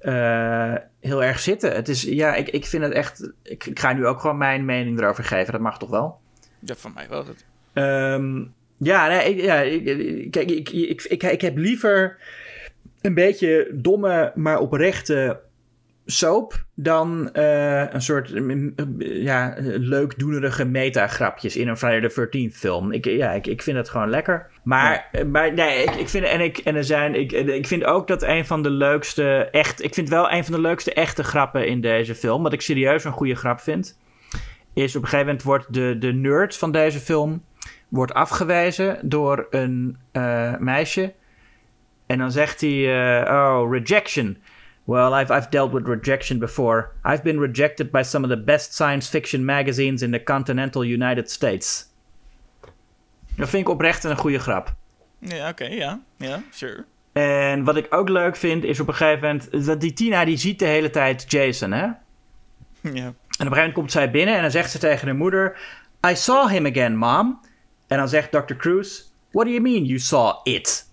uh, 0.01 0.75
heel 0.99 1.23
erg 1.23 1.39
zitten. 1.39 1.75
Het 1.75 1.87
is, 1.87 2.01
ja, 2.01 2.35
ik, 2.35 2.49
ik 2.49 2.65
vind 2.65 2.83
het 2.83 2.93
echt. 2.93 3.31
Ik, 3.43 3.65
ik, 3.65 3.79
ga 3.79 3.93
nu 3.93 4.05
ook 4.05 4.19
gewoon 4.19 4.37
mijn 4.37 4.65
mening 4.65 4.99
erover 4.99 5.23
geven. 5.23 5.51
Dat 5.51 5.61
mag 5.61 5.77
toch 5.77 5.89
wel? 5.89 6.19
Ja, 6.59 6.75
van 6.75 6.91
mij 6.95 7.09
wel. 7.09 7.25
Het. 7.25 7.45
Um, 7.73 8.53
ja, 8.77 9.07
nee, 9.07 9.35
ik, 9.35 9.41
ja, 9.43 9.59
ik, 9.61 10.35
ik, 10.35 10.69
ik, 10.69 11.23
ik, 11.23 11.41
heb 11.41 11.57
liever 11.57 12.17
een 13.01 13.13
beetje 13.13 13.69
domme, 13.73 14.31
maar 14.35 14.59
oprechte 14.59 15.39
soap 16.05 16.65
dan 16.75 17.29
uh, 17.33 17.93
een 17.93 18.01
soort 18.01 18.31
ja, 18.99 19.55
leukdoenerige 19.63 20.65
metagrapjes 20.65 21.55
in 21.55 21.67
een 21.67 21.77
Friday 21.77 22.09
the 22.09 22.27
13th 22.27 22.57
film. 22.57 22.91
Ik, 22.91 23.05
ja, 23.05 23.31
ik, 23.31 23.47
ik 23.47 23.61
vind 23.61 23.77
het 23.77 23.89
gewoon 23.89 24.09
lekker. 24.09 24.47
Maar, 24.63 25.09
maar 25.31 25.53
nee, 25.53 25.83
ik, 25.83 25.95
ik 25.95 26.09
vind, 26.09 26.25
en, 26.25 26.41
ik, 26.41 26.57
en 26.57 26.75
er 26.75 26.83
zijn, 26.83 27.15
ik, 27.15 27.31
ik 27.31 27.67
vind 27.67 27.83
ook 27.83 28.07
dat 28.07 28.23
een 28.23 28.45
van 28.45 28.63
de 28.63 28.69
leukste, 28.69 29.47
echt, 29.51 29.83
ik 29.83 29.93
vind 29.93 30.09
wel 30.09 30.31
een 30.31 30.43
van 30.43 30.53
de 30.53 30.61
leukste 30.61 30.93
echte 30.93 31.23
grappen 31.23 31.67
in 31.67 31.81
deze 31.81 32.15
film, 32.15 32.43
wat 32.43 32.53
ik 32.53 32.61
serieus 32.61 33.03
een 33.03 33.11
goede 33.11 33.35
grap 33.35 33.59
vind, 33.59 33.99
is 34.73 34.95
op 34.95 35.01
een 35.01 35.07
gegeven 35.07 35.25
moment 35.25 35.43
wordt 35.43 35.73
de, 35.73 35.97
de 35.99 36.13
nerd 36.13 36.57
van 36.57 36.71
deze 36.71 36.99
film 36.99 37.43
wordt 37.89 38.13
afgewezen 38.13 38.99
door 39.01 39.47
een 39.49 39.97
uh, 40.13 40.57
meisje. 40.57 41.13
En 42.05 42.17
dan 42.17 42.31
zegt 42.31 42.61
hij, 42.61 42.71
uh, 42.71 43.31
oh, 43.33 43.71
rejection. 43.71 44.37
Well, 44.85 45.13
I've, 45.13 45.31
I've 45.31 45.49
dealt 45.49 45.71
with 45.71 45.87
rejection 45.87 46.39
before. 46.39 46.91
I've 47.03 47.23
been 47.23 47.39
rejected 47.39 47.91
by 47.91 48.03
some 48.03 48.23
of 48.23 48.29
the 48.29 48.43
best 48.43 48.73
science 48.73 49.09
fiction 49.09 49.45
magazines 49.45 50.01
in 50.01 50.11
the 50.11 50.23
continental 50.23 50.83
United 50.83 51.31
States. 51.31 51.89
Dat 53.35 53.49
vind 53.49 53.67
ik 53.67 53.69
oprecht 53.69 54.03
een 54.03 54.17
goede 54.17 54.39
grap. 54.39 54.75
Ja, 55.19 55.49
oké, 55.49 55.65
ja. 55.65 56.01
Ja, 56.17 56.43
sure. 56.49 56.85
En 57.13 57.63
wat 57.63 57.77
ik 57.77 57.87
ook 57.89 58.09
leuk 58.09 58.35
vind, 58.35 58.63
is 58.63 58.79
op 58.79 58.87
een 58.87 58.93
gegeven 58.93 59.21
moment... 59.21 59.65
dat 59.65 59.81
die 59.81 59.93
Tina, 59.93 60.25
die 60.25 60.37
ziet 60.37 60.59
de 60.59 60.65
hele 60.65 60.89
tijd 60.89 61.31
Jason, 61.31 61.71
hè? 61.71 61.85
Ja. 61.85 61.93
En 62.81 62.87
op 62.87 62.91
een 62.91 63.13
gegeven 63.37 63.55
moment 63.55 63.73
komt 63.73 63.91
zij 63.91 64.11
binnen 64.11 64.35
en 64.35 64.41
dan 64.41 64.51
zegt 64.51 64.71
ze 64.71 64.77
tegen 64.77 65.07
haar 65.07 65.15
moeder... 65.15 65.57
I 66.07 66.15
saw 66.15 66.49
him 66.49 66.65
again, 66.65 66.97
mom. 66.97 67.39
En 67.87 67.97
dan 67.97 68.09
zegt 68.09 68.31
Dr. 68.31 68.53
Cruz... 68.53 69.01
What 69.31 69.45
do 69.45 69.51
you 69.51 69.61
mean 69.61 69.85
you 69.85 69.99
saw 69.99 70.39
it? 70.43 70.89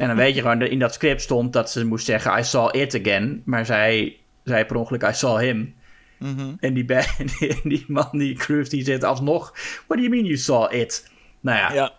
En 0.00 0.06
dan 0.06 0.16
weet 0.16 0.34
je 0.34 0.40
gewoon, 0.40 0.62
in 0.62 0.78
dat 0.78 0.94
script 0.94 1.22
stond 1.22 1.52
dat 1.52 1.70
ze 1.70 1.86
moest 1.86 2.04
zeggen... 2.04 2.38
I 2.38 2.44
saw 2.44 2.76
it 2.76 3.00
again. 3.00 3.42
Maar 3.44 3.66
zij 3.66 4.16
zei 4.44 4.64
per 4.64 4.76
ongeluk 4.76 5.02
I 5.02 5.12
saw 5.12 5.38
him. 5.38 5.74
Mhm. 6.18 6.52
En 6.60 6.74
die, 6.74 6.84
die, 7.38 7.60
die, 7.62 7.84
man, 7.88 8.08
die 8.12 8.34
Cruz, 8.34 8.68
die 8.68 8.84
zit 8.84 9.04
alsnog... 9.04 9.52
What 9.86 9.98
do 9.98 10.04
you 10.04 10.08
mean 10.08 10.24
you 10.24 10.36
saw 10.36 10.74
it? 10.74 11.10
Nou 11.40 11.58
ja, 11.58 11.72
ja. 11.72 11.92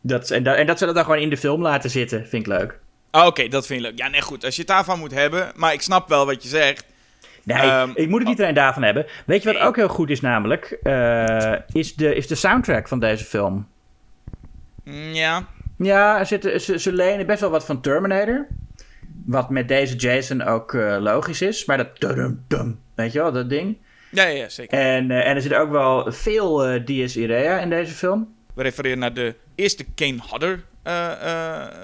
Dat, 0.00 0.30
en, 0.30 0.42
dat, 0.42 0.56
en 0.56 0.66
dat 0.66 0.78
ze 0.78 0.86
dat 0.86 0.94
dan 0.94 1.04
gewoon 1.04 1.18
in 1.18 1.30
de 1.30 1.36
film 1.36 1.62
laten 1.62 1.90
zitten, 1.90 2.28
vind 2.28 2.46
ik 2.46 2.52
leuk. 2.58 2.78
Ah, 3.10 3.26
oké, 3.26 3.48
dat 3.48 3.66
vind 3.66 3.80
ik 3.80 3.86
leuk. 3.86 3.98
Ja, 3.98 4.08
nee, 4.08 4.22
goed. 4.22 4.44
Als 4.44 4.54
je 4.54 4.60
het 4.60 4.70
daarvan 4.70 4.98
moet 4.98 5.12
hebben... 5.12 5.52
Maar 5.54 5.72
ik 5.72 5.82
snap 5.82 6.08
wel 6.08 6.26
wat 6.26 6.42
je 6.42 6.48
zegt. 6.48 6.84
Nee, 7.42 7.70
um, 7.70 7.92
ik 7.94 8.08
moet 8.08 8.18
het 8.18 8.28
niet 8.28 8.40
alleen 8.40 8.54
daarvan 8.54 8.82
hebben. 8.82 9.06
Weet 9.26 9.42
je 9.42 9.52
wat 9.52 9.62
ook 9.62 9.76
heel 9.76 9.88
goed 9.88 10.10
is 10.10 10.20
namelijk? 10.20 10.78
Uh, 10.82 11.54
is, 11.72 11.94
de, 11.94 12.14
is 12.14 12.26
de 12.26 12.34
soundtrack 12.34 12.88
van 12.88 13.00
deze 13.00 13.24
film. 13.24 13.68
Mm, 14.84 15.12
ja. 15.12 15.46
Ja, 15.76 16.18
er 16.18 16.26
zitten, 16.26 16.60
ze, 16.60 16.78
ze 16.78 16.92
lenen 16.92 17.26
best 17.26 17.40
wel 17.40 17.50
wat 17.50 17.64
van 17.64 17.80
Terminator. 17.80 18.46
Wat 19.24 19.50
met 19.50 19.68
deze 19.68 19.96
Jason 19.96 20.42
ook 20.42 20.72
uh, 20.72 20.96
logisch 21.00 21.42
is. 21.42 21.64
Maar 21.64 21.76
dat... 21.76 22.00
Dum, 22.00 22.44
dum, 22.48 22.78
weet 22.94 23.12
je 23.12 23.18
wel, 23.18 23.32
dat 23.32 23.50
ding. 23.50 23.76
Ja, 24.10 24.24
ja, 24.24 24.48
zeker. 24.48 24.78
En, 24.78 25.10
uh, 25.10 25.28
en 25.28 25.34
er 25.36 25.42
zit 25.42 25.54
ook 25.54 25.70
wel 25.70 26.12
veel 26.12 26.74
uh, 26.74 26.86
Dies 26.86 27.16
Irea 27.16 27.58
in 27.58 27.70
deze 27.70 27.92
film. 27.92 28.34
We 28.54 28.62
refereren 28.62 28.98
naar 28.98 29.14
de 29.14 29.34
eerste 29.54 29.84
Kane 29.94 30.18
Hodder 30.28 30.64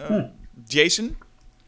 hm. 0.07 0.25
Jason. 0.67 1.17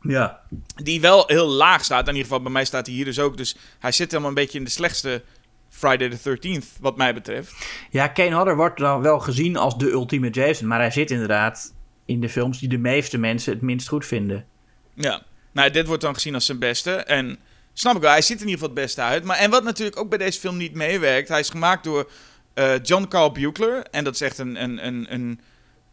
Ja. 0.00 0.40
Die 0.82 1.00
wel 1.00 1.24
heel 1.26 1.46
laag 1.46 1.84
staat. 1.84 2.08
In 2.08 2.14
ieder 2.14 2.22
geval 2.22 2.42
bij 2.42 2.52
mij 2.52 2.64
staat 2.64 2.86
hij 2.86 2.94
hier 2.94 3.04
dus 3.04 3.18
ook. 3.18 3.36
Dus 3.36 3.56
hij 3.78 3.92
zit 3.92 4.10
helemaal 4.10 4.28
een 4.28 4.36
beetje 4.36 4.58
in 4.58 4.64
de 4.64 4.70
slechtste 4.70 5.22
Friday 5.68 6.08
the 6.08 6.38
13th, 6.38 6.80
wat 6.80 6.96
mij 6.96 7.14
betreft. 7.14 7.54
Ja, 7.90 8.08
Kane 8.08 8.34
Hodder 8.34 8.56
wordt 8.56 8.78
dan 8.78 9.02
wel 9.02 9.18
gezien 9.18 9.56
als 9.56 9.78
de 9.78 9.90
ultieme 9.90 10.30
Jason. 10.30 10.68
Maar 10.68 10.78
hij 10.78 10.90
zit 10.90 11.10
inderdaad 11.10 11.73
in 12.04 12.20
de 12.20 12.28
films 12.28 12.58
die 12.58 12.68
de 12.68 12.78
meeste 12.78 13.18
mensen 13.18 13.52
het 13.52 13.62
minst 13.62 13.88
goed 13.88 14.06
vinden. 14.06 14.46
Ja, 14.94 15.22
nou, 15.52 15.70
dit 15.70 15.86
wordt 15.86 16.02
dan 16.02 16.14
gezien 16.14 16.34
als 16.34 16.46
zijn 16.46 16.58
beste. 16.58 16.92
En 16.92 17.38
snap 17.72 17.96
ik 17.96 18.02
wel, 18.02 18.10
hij 18.10 18.22
ziet 18.22 18.36
er 18.36 18.42
in 18.42 18.48
ieder 18.48 18.60
geval 18.60 18.74
het 18.74 18.84
beste 18.84 19.00
uit. 19.00 19.24
Maar, 19.24 19.36
en 19.36 19.50
wat 19.50 19.64
natuurlijk 19.64 19.96
ook 19.96 20.08
bij 20.08 20.18
deze 20.18 20.40
film 20.40 20.56
niet 20.56 20.74
meewerkt, 20.74 21.28
hij 21.28 21.40
is 21.40 21.48
gemaakt 21.48 21.84
door 21.84 22.10
uh, 22.54 22.72
John 22.82 23.08
Carl 23.08 23.32
Buechler. 23.32 23.82
En 23.90 24.04
dat 24.04 24.14
is 24.14 24.20
echt 24.20 24.38
een. 24.38 24.62
een, 24.62 24.86
een, 24.86 25.06
een 25.08 25.40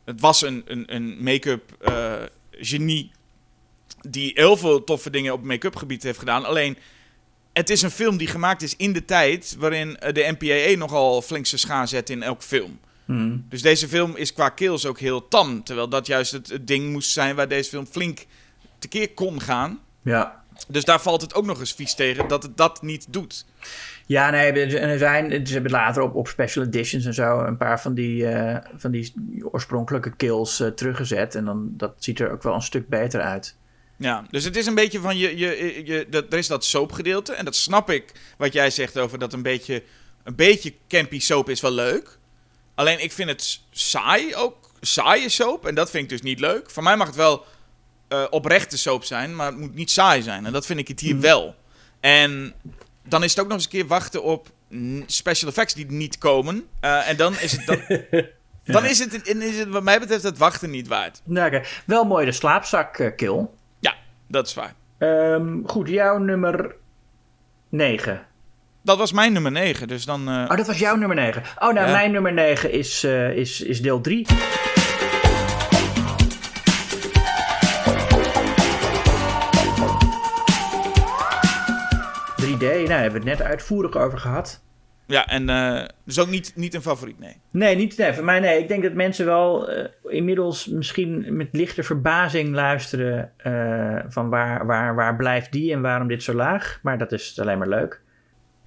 het 0.05 0.21
was 0.21 0.41
een, 0.41 0.63
een, 0.65 0.95
een 0.95 1.23
make-up 1.23 1.77
uh, 1.81 2.13
genie 2.51 3.11
die 4.01 4.31
heel 4.35 4.57
veel 4.57 4.83
toffe 4.83 5.09
dingen 5.09 5.33
op 5.33 5.43
make-up 5.43 5.75
gebied 5.75 6.03
heeft 6.03 6.19
gedaan. 6.19 6.45
Alleen, 6.45 6.77
het 7.53 7.69
is 7.69 7.81
een 7.81 7.91
film 7.91 8.17
die 8.17 8.27
gemaakt 8.27 8.61
is 8.61 8.75
in 8.75 8.93
de 8.93 9.05
tijd 9.05 9.55
waarin 9.59 9.97
de 10.11 10.35
NPAA 10.37 10.77
nogal 10.77 11.21
flink 11.21 11.45
zijn 11.45 11.61
schaar 11.61 11.87
zet 11.87 12.09
in 12.09 12.23
elk 12.23 12.43
film. 12.43 12.79
Hmm. 13.11 13.45
Dus 13.49 13.61
deze 13.61 13.87
film 13.87 14.15
is 14.15 14.33
qua 14.33 14.49
kills 14.49 14.85
ook 14.85 14.99
heel 14.99 15.27
tam. 15.27 15.63
Terwijl 15.63 15.89
dat 15.89 16.07
juist 16.07 16.31
het, 16.31 16.59
ding 16.61 16.91
moest 16.91 17.11
zijn 17.11 17.35
waar 17.35 17.47
deze 17.47 17.69
film 17.69 17.85
flink 17.85 18.25
tekeer 18.79 19.13
kon 19.13 19.41
gaan. 19.41 19.79
Ja. 20.01 20.43
Dus 20.67 20.85
daar 20.85 21.01
valt 21.01 21.21
het 21.21 21.33
ook 21.33 21.45
nog 21.45 21.59
eens 21.59 21.73
vies 21.73 21.95
tegen 21.95 22.27
dat 22.27 22.43
het 22.43 22.57
dat 22.57 22.81
niet 22.81 23.05
doet. 23.09 23.45
Ja, 24.05 24.29
nee, 24.29 24.51
er 24.51 24.97
zijn, 24.97 25.47
ze 25.47 25.53
hebben 25.53 25.71
later 25.71 26.03
op, 26.03 26.15
op 26.15 26.27
special 26.27 26.65
editions 26.65 27.05
en 27.05 27.13
zo 27.13 27.39
een 27.39 27.57
paar 27.57 27.81
van 27.81 27.93
die, 27.93 28.23
uh, 28.23 28.57
van 28.75 28.91
die 28.91 29.13
oorspronkelijke 29.41 30.15
kills 30.15 30.59
uh, 30.59 30.67
teruggezet. 30.67 31.35
En 31.35 31.45
dan, 31.45 31.73
dat 31.77 31.93
ziet 31.97 32.19
er 32.19 32.31
ook 32.31 32.43
wel 32.43 32.53
een 32.53 32.61
stuk 32.61 32.87
beter 32.87 33.21
uit. 33.21 33.55
Ja, 33.97 34.25
dus 34.29 34.43
het 34.43 34.55
is 34.55 34.65
een 34.65 34.75
beetje 34.75 34.99
van 34.99 35.17
je, 35.17 35.37
je, 35.37 35.81
je, 35.85 36.07
dat, 36.09 36.25
er 36.33 36.37
is 36.37 36.47
dat 36.47 36.65
soapgedeelte. 36.65 37.33
En 37.33 37.45
dat 37.45 37.55
snap 37.55 37.89
ik, 37.89 38.11
wat 38.37 38.53
jij 38.53 38.69
zegt 38.69 38.97
over 38.97 39.19
dat 39.19 39.33
een 39.33 39.41
beetje, 39.41 39.83
een 40.23 40.35
beetje 40.35 40.73
campy 40.87 41.19
soap 41.19 41.49
is 41.49 41.61
wel 41.61 41.71
leuk. 41.71 42.19
Alleen 42.75 43.03
ik 43.03 43.11
vind 43.11 43.29
het 43.29 43.61
saai 43.71 44.35
ook. 44.35 44.69
Saaie 44.81 45.29
soap. 45.29 45.67
En 45.67 45.75
dat 45.75 45.89
vind 45.89 46.03
ik 46.03 46.09
dus 46.09 46.21
niet 46.21 46.39
leuk. 46.39 46.71
Voor 46.71 46.83
mij 46.83 46.97
mag 46.97 47.07
het 47.07 47.15
wel 47.15 47.45
uh, 48.09 48.25
oprechte 48.29 48.77
soap 48.77 49.03
zijn. 49.03 49.35
Maar 49.35 49.45
het 49.45 49.57
moet 49.57 49.75
niet 49.75 49.91
saai 49.91 50.21
zijn. 50.21 50.45
En 50.45 50.51
dat 50.51 50.65
vind 50.65 50.79
ik 50.79 50.87
het 50.87 50.99
hier 50.99 51.13
mhm. 51.13 51.21
wel. 51.23 51.55
En 51.99 52.53
dan 53.03 53.23
is 53.23 53.29
het 53.29 53.39
ook 53.39 53.47
nog 53.47 53.55
eens 53.55 53.63
een 53.63 53.71
keer 53.71 53.87
wachten 53.87 54.23
op 54.23 54.49
special 55.05 55.49
effects 55.49 55.73
die 55.73 55.91
niet 55.91 56.17
komen. 56.17 56.67
Uh, 56.81 57.09
en 57.09 57.17
dan 57.17 57.39
is 57.39 57.51
het. 57.51 57.65
Dan, 57.65 57.81
dan 58.75 58.85
is, 58.85 58.99
het, 58.99 59.27
is 59.27 59.57
het, 59.57 59.69
wat 59.69 59.83
mij 59.83 59.99
betreft, 59.99 60.23
het 60.23 60.37
wachten 60.37 60.69
niet 60.69 60.87
waard. 60.87 61.21
Nou, 61.23 61.47
okay. 61.47 61.65
Wel 61.85 62.03
mooi 62.03 62.25
de 62.25 62.31
slaapzak 62.31 62.97
uh, 62.97 63.15
kill. 63.15 63.47
Ja, 63.79 63.95
dat 64.27 64.47
is 64.47 64.53
waar. 64.53 64.73
Um, 64.97 65.63
goed, 65.67 65.87
jouw 65.87 66.17
nummer 66.17 66.75
9. 67.69 68.25
Dat 68.83 68.97
was 68.97 69.11
mijn 69.11 69.33
nummer 69.33 69.51
9, 69.51 69.87
dus 69.87 70.05
dan... 70.05 70.29
Uh... 70.29 70.45
Oh, 70.49 70.57
dat 70.57 70.67
was 70.67 70.79
jouw 70.79 70.95
nummer 70.95 71.17
9. 71.17 71.41
Oh, 71.41 71.73
nou, 71.73 71.87
ja. 71.87 71.91
mijn 71.91 72.11
nummer 72.11 72.33
9 72.33 72.71
is, 72.71 73.03
uh, 73.03 73.37
is, 73.37 73.61
is 73.61 73.81
deel 73.81 74.01
3. 74.01 74.25
3D, 74.27 74.33
nou, 82.59 82.87
daar 82.87 83.01
hebben 83.01 83.21
we 83.21 83.29
het 83.29 83.39
net 83.39 83.41
uitvoerig 83.41 83.95
over 83.95 84.17
gehad. 84.17 84.63
Ja, 85.05 85.25
en 85.25 85.49
uh, 85.49 85.83
dus 86.05 86.19
ook 86.19 86.29
niet, 86.29 86.51
niet 86.55 86.73
een 86.73 86.81
favoriet, 86.81 87.19
nee. 87.19 87.41
Nee, 87.51 87.75
niet 87.75 87.97
nee, 87.97 88.13
voor 88.13 88.23
mij 88.23 88.39
nee. 88.39 88.59
Ik 88.59 88.67
denk 88.67 88.83
dat 88.83 88.93
mensen 88.93 89.25
wel 89.25 89.71
uh, 89.71 89.85
inmiddels 90.03 90.67
misschien 90.67 91.35
met 91.35 91.47
lichte 91.51 91.83
verbazing 91.83 92.53
luisteren 92.53 93.31
uh, 93.43 93.99
van 94.07 94.29
waar, 94.29 94.65
waar, 94.65 94.95
waar 94.95 95.15
blijft 95.15 95.51
die 95.51 95.73
en 95.73 95.81
waarom 95.81 96.07
dit 96.07 96.23
zo 96.23 96.33
laag. 96.33 96.79
Maar 96.81 96.97
dat 96.97 97.11
is 97.11 97.39
alleen 97.39 97.57
maar 97.57 97.67
leuk. 97.67 98.01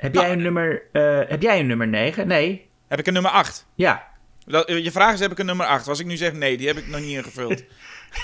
Heb, 0.04 0.14
jij, 0.14 0.32
een 0.32 0.42
nummer, 0.42 0.82
uh, 0.92 1.20
heb 1.28 1.42
jij 1.42 1.60
een 1.60 1.66
nummer 1.66 1.88
9? 1.88 2.26
Nee. 2.26 2.68
Heb 2.88 2.98
ik 2.98 3.06
een 3.06 3.12
nummer 3.12 3.30
8? 3.30 3.66
Ja. 3.74 4.06
Dat, 4.46 4.68
je 4.68 4.90
vraag 4.90 5.12
is, 5.12 5.20
heb 5.20 5.30
ik 5.32 5.38
een 5.38 5.46
nummer 5.46 5.66
8? 5.66 5.88
Als 5.88 6.00
ik 6.00 6.06
nu 6.06 6.16
zeg 6.16 6.32
nee, 6.32 6.56
die 6.56 6.66
heb 6.66 6.76
ik 6.76 6.86
nog 6.86 7.00
niet 7.00 7.16
ingevuld. 7.16 7.64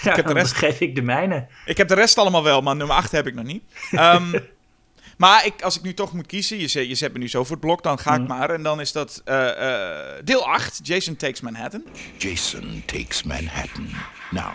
ja, 0.03 0.11
ik 0.11 0.17
heb 0.17 0.27
de 0.27 0.33
rest... 0.33 0.53
geef 0.53 0.81
ik 0.81 0.95
de 0.95 1.03
mijne. 1.03 1.47
Ik 1.65 1.77
heb 1.77 1.89
de 1.89 1.95
rest 1.95 2.19
allemaal 2.19 2.43
wel, 2.43 2.61
maar 2.61 2.77
nummer 2.77 2.97
8 2.97 3.13
heb 3.13 3.27
ik 3.27 3.35
nog 3.35 3.45
niet. 3.45 3.63
Um, 3.93 4.33
maar 5.17 5.47
ik, 5.47 5.63
als 5.63 5.77
ik 5.77 5.83
nu 5.83 5.95
toch 5.95 6.13
moet 6.13 6.27
kiezen, 6.27 6.59
je, 6.59 6.69
zet, 6.69 6.89
je 6.89 6.95
zet 6.95 7.13
me 7.13 7.19
nu 7.19 7.29
zo 7.29 7.43
voor 7.43 7.57
het 7.57 7.65
blok, 7.65 7.83
dan 7.83 7.99
ga 7.99 8.15
ik 8.15 8.21
mm. 8.21 8.27
maar. 8.27 8.51
En 8.51 8.63
dan 8.63 8.81
is 8.81 8.93
dat 8.93 9.23
uh, 9.25 9.35
uh, 9.35 9.99
deel 10.25 10.47
8, 10.47 10.81
Jason 10.83 11.17
Takes 11.17 11.41
Manhattan. 11.41 11.85
Jason 12.17 12.83
Takes 12.87 13.23
Manhattan. 13.23 13.89
Now, 14.31 14.55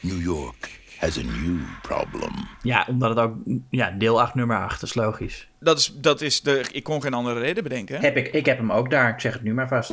New 0.00 0.22
York 0.22 0.79
has 1.00 1.18
a 1.18 1.22
new 1.22 1.58
problem. 1.82 2.32
Ja, 2.62 2.86
omdat 2.88 3.08
het 3.08 3.18
ook 3.18 3.34
ja, 3.70 3.90
deel 3.90 4.20
8, 4.20 4.34
nummer 4.34 4.56
8, 4.56 4.80
dat 4.80 4.88
is 4.88 4.94
logisch. 4.94 5.48
Dat 5.60 5.78
is, 5.78 5.92
dat 5.94 6.20
is 6.20 6.40
de. 6.40 6.64
Ik 6.72 6.82
kon 6.82 7.02
geen 7.02 7.14
andere 7.14 7.40
reden 7.40 7.62
bedenken. 7.62 8.00
Heb 8.00 8.16
ik, 8.16 8.28
ik 8.28 8.46
heb 8.46 8.58
hem 8.58 8.72
ook 8.72 8.90
daar, 8.90 9.08
ik 9.08 9.20
zeg 9.20 9.32
het 9.32 9.42
nu 9.42 9.54
maar 9.54 9.68
vast. 9.68 9.92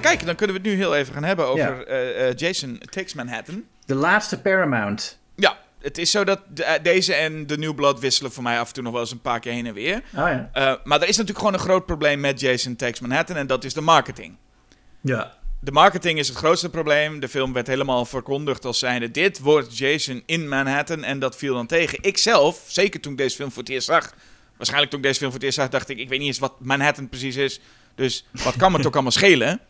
Kijk, 0.00 0.26
dan 0.26 0.34
kunnen 0.34 0.56
we 0.56 0.62
het 0.62 0.70
nu 0.70 0.76
heel 0.76 0.96
even 0.96 1.14
gaan 1.14 1.24
hebben 1.24 1.46
over 1.46 1.92
ja. 1.92 2.20
uh, 2.20 2.28
uh, 2.28 2.34
Jason 2.34 2.80
Takes 2.90 3.14
Manhattan. 3.14 3.64
De 3.86 3.94
laatste 3.94 4.40
Paramount. 4.40 5.18
Het 5.84 5.98
is 5.98 6.10
zo 6.10 6.24
dat 6.24 6.40
de, 6.48 6.62
uh, 6.62 6.72
deze 6.82 7.14
en 7.14 7.46
de 7.46 7.58
New 7.58 7.74
Blood 7.74 8.00
wisselen 8.00 8.32
voor 8.32 8.42
mij 8.42 8.58
af 8.58 8.68
en 8.68 8.74
toe 8.74 8.82
nog 8.82 8.92
wel 8.92 9.00
eens 9.00 9.10
een 9.10 9.20
paar 9.20 9.40
keer 9.40 9.52
heen 9.52 9.66
en 9.66 9.74
weer. 9.74 9.96
Oh, 9.96 10.02
ja. 10.12 10.50
uh, 10.54 10.74
maar 10.84 11.00
er 11.00 11.08
is 11.08 11.16
natuurlijk 11.16 11.38
gewoon 11.38 11.54
een 11.54 11.60
groot 11.60 11.86
probleem 11.86 12.20
met 12.20 12.40
Jason 12.40 12.76
Takes 12.76 13.00
Manhattan 13.00 13.36
en 13.36 13.46
dat 13.46 13.64
is 13.64 13.74
de 13.74 13.80
marketing. 13.80 14.36
Ja. 15.00 15.36
De 15.60 15.72
marketing 15.72 16.18
is 16.18 16.28
het 16.28 16.36
grootste 16.36 16.70
probleem. 16.70 17.20
De 17.20 17.28
film 17.28 17.52
werd 17.52 17.66
helemaal 17.66 18.04
verkondigd 18.04 18.64
als 18.64 18.78
zijnde 18.78 19.10
dit 19.10 19.38
wordt 19.38 19.78
Jason 19.78 20.22
in 20.26 20.48
Manhattan 20.48 21.04
en 21.04 21.18
dat 21.18 21.36
viel 21.36 21.54
dan 21.54 21.66
tegen. 21.66 21.98
Ik 22.00 22.18
zelf, 22.18 22.64
zeker 22.66 23.00
toen 23.00 23.12
ik 23.12 23.18
deze 23.18 23.36
film 23.36 23.50
voor 23.50 23.62
het 23.62 23.72
eerst 23.72 23.86
zag, 23.86 24.14
waarschijnlijk 24.56 24.90
toen 24.90 25.00
ik 25.00 25.06
deze 25.06 25.18
film 25.18 25.30
voor 25.30 25.40
het 25.40 25.48
eerst 25.48 25.58
zag, 25.58 25.68
dacht 25.68 25.88
ik, 25.88 25.98
ik 25.98 26.08
weet 26.08 26.18
niet 26.18 26.28
eens 26.28 26.38
wat 26.38 26.60
Manhattan 26.60 27.08
precies 27.08 27.36
is. 27.36 27.60
Dus 27.94 28.26
wat 28.30 28.56
kan 28.56 28.72
me 28.72 28.80
toch 28.82 28.92
allemaal 28.92 29.10
schelen? 29.10 29.60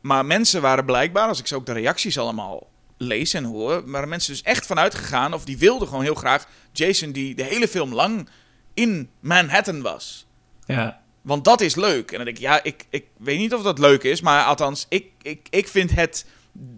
Maar 0.00 0.26
mensen 0.26 0.62
waren 0.62 0.84
blijkbaar, 0.84 1.28
als 1.28 1.38
ik 1.38 1.46
zo 1.46 1.54
ook 1.56 1.66
de 1.66 1.72
reacties 1.72 2.18
allemaal 2.18 2.70
lees 3.02 3.34
en 3.34 3.44
hoor, 3.44 3.90
waren 3.90 4.08
mensen 4.08 4.32
dus 4.32 4.42
echt 4.42 4.66
vanuit 4.66 4.94
gegaan, 4.94 5.34
of 5.34 5.44
die 5.44 5.58
wilden 5.58 5.88
gewoon 5.88 6.02
heel 6.02 6.14
graag 6.14 6.46
Jason 6.72 7.12
die 7.12 7.34
de 7.34 7.42
hele 7.42 7.68
film 7.68 7.94
lang 7.94 8.28
in 8.74 9.10
Manhattan 9.20 9.82
was. 9.82 10.26
Ja. 10.66 11.00
Want 11.22 11.44
dat 11.44 11.60
is 11.60 11.74
leuk. 11.74 12.10
En 12.10 12.16
dan 12.16 12.24
denk 12.24 12.36
ik, 12.36 12.42
ja, 12.42 12.62
ik, 12.62 12.86
ik 12.90 13.04
weet 13.16 13.38
niet 13.38 13.54
of 13.54 13.62
dat 13.62 13.78
leuk 13.78 14.02
is, 14.02 14.20
maar 14.20 14.44
althans, 14.44 14.86
ik, 14.88 15.06
ik, 15.22 15.46
ik 15.50 15.68
vind 15.68 15.90
het, 15.90 16.26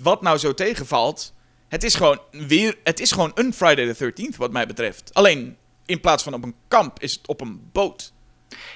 wat 0.02 0.22
nou 0.22 0.38
zo 0.38 0.54
tegenvalt, 0.54 1.32
het 1.68 1.84
is 1.84 1.94
gewoon 1.94 2.20
weer, 2.30 2.76
het 2.84 3.00
is 3.00 3.12
gewoon 3.12 3.32
een 3.34 3.54
Friday 3.54 3.92
the 3.92 4.12
13th 4.12 4.36
wat 4.36 4.52
mij 4.52 4.66
betreft. 4.66 5.10
Alleen, 5.14 5.56
in 5.86 6.00
plaats 6.00 6.22
van 6.22 6.34
op 6.34 6.42
een 6.42 6.54
kamp, 6.68 7.02
is 7.02 7.12
het 7.12 7.26
op 7.26 7.40
een 7.40 7.68
boot. 7.72 8.12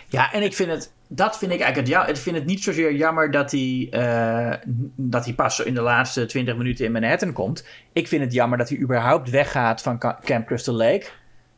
Ja, 0.08 0.32
en 0.32 0.42
ik 0.42 0.54
vind 0.54 0.70
het, 0.70 0.92
dat 1.08 1.38
vind 1.38 1.52
ik 1.52 1.60
eigenlijk 1.60 1.88
het, 1.88 1.96
ja, 1.96 2.06
ik 2.06 2.16
vind 2.16 2.36
het 2.36 2.46
niet 2.46 2.62
zozeer 2.62 2.92
jammer 2.94 3.30
dat 3.30 3.50
hij, 3.50 3.88
eh, 3.90 4.52
dat 4.96 5.24
hij 5.24 5.34
pas 5.34 5.60
in 5.60 5.74
de 5.74 5.80
laatste 5.80 6.26
20 6.26 6.56
minuten 6.56 6.84
in 6.84 6.92
Manhattan 6.92 7.32
komt. 7.32 7.66
Ik 7.92 8.08
vind 8.08 8.24
het 8.24 8.32
jammer 8.32 8.58
dat 8.58 8.68
hij 8.68 8.78
überhaupt 8.78 9.30
weggaat 9.30 9.82
van 9.82 9.98
Camp 10.24 10.46
Crystal 10.46 10.74
Lake. 10.74 11.06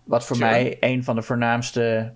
Wat 0.05 0.26
voor 0.26 0.38
mij 0.38 0.76
een 0.80 1.05
van 1.05 1.14
de 1.14 1.22
voornaamste 1.22 2.12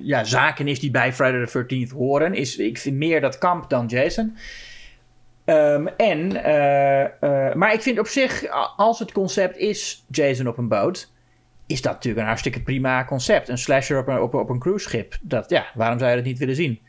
ja, 0.00 0.24
zaken 0.24 0.68
is 0.68 0.80
die 0.80 0.90
bij 0.90 1.12
Friday 1.12 1.46
the 1.46 1.64
13th 1.64 1.92
horen. 1.92 2.34
Is, 2.34 2.56
ik 2.56 2.78
vind 2.78 2.96
meer 2.96 3.20
dat 3.20 3.38
kamp 3.38 3.70
dan 3.70 3.86
Jason. 3.86 4.36
Ehm, 5.44 5.86
en, 5.86 6.44
eh, 6.44 7.04
eh, 7.04 7.54
maar 7.54 7.72
ik 7.72 7.82
vind 7.82 7.98
op 7.98 8.06
zich, 8.06 8.44
als 8.76 8.98
het 8.98 9.12
concept 9.12 9.56
is 9.56 10.04
Jason 10.10 10.46
op 10.46 10.58
een 10.58 10.68
boot, 10.68 11.12
is 11.66 11.82
dat 11.82 11.92
natuurlijk 11.92 12.20
een 12.20 12.26
hartstikke 12.26 12.62
prima 12.62 13.04
concept. 13.04 13.48
Een 13.48 13.58
slasher 13.58 13.98
op 13.98 14.08
een, 14.08 14.20
op, 14.20 14.34
op 14.34 14.48
een 14.48 14.58
cruiseschip. 14.58 15.18
Dat, 15.20 15.50
ja, 15.50 15.66
waarom 15.74 15.98
zou 15.98 16.10
je 16.10 16.16
dat 16.16 16.24
niet 16.24 16.38
willen 16.38 16.54
zien? 16.54 16.80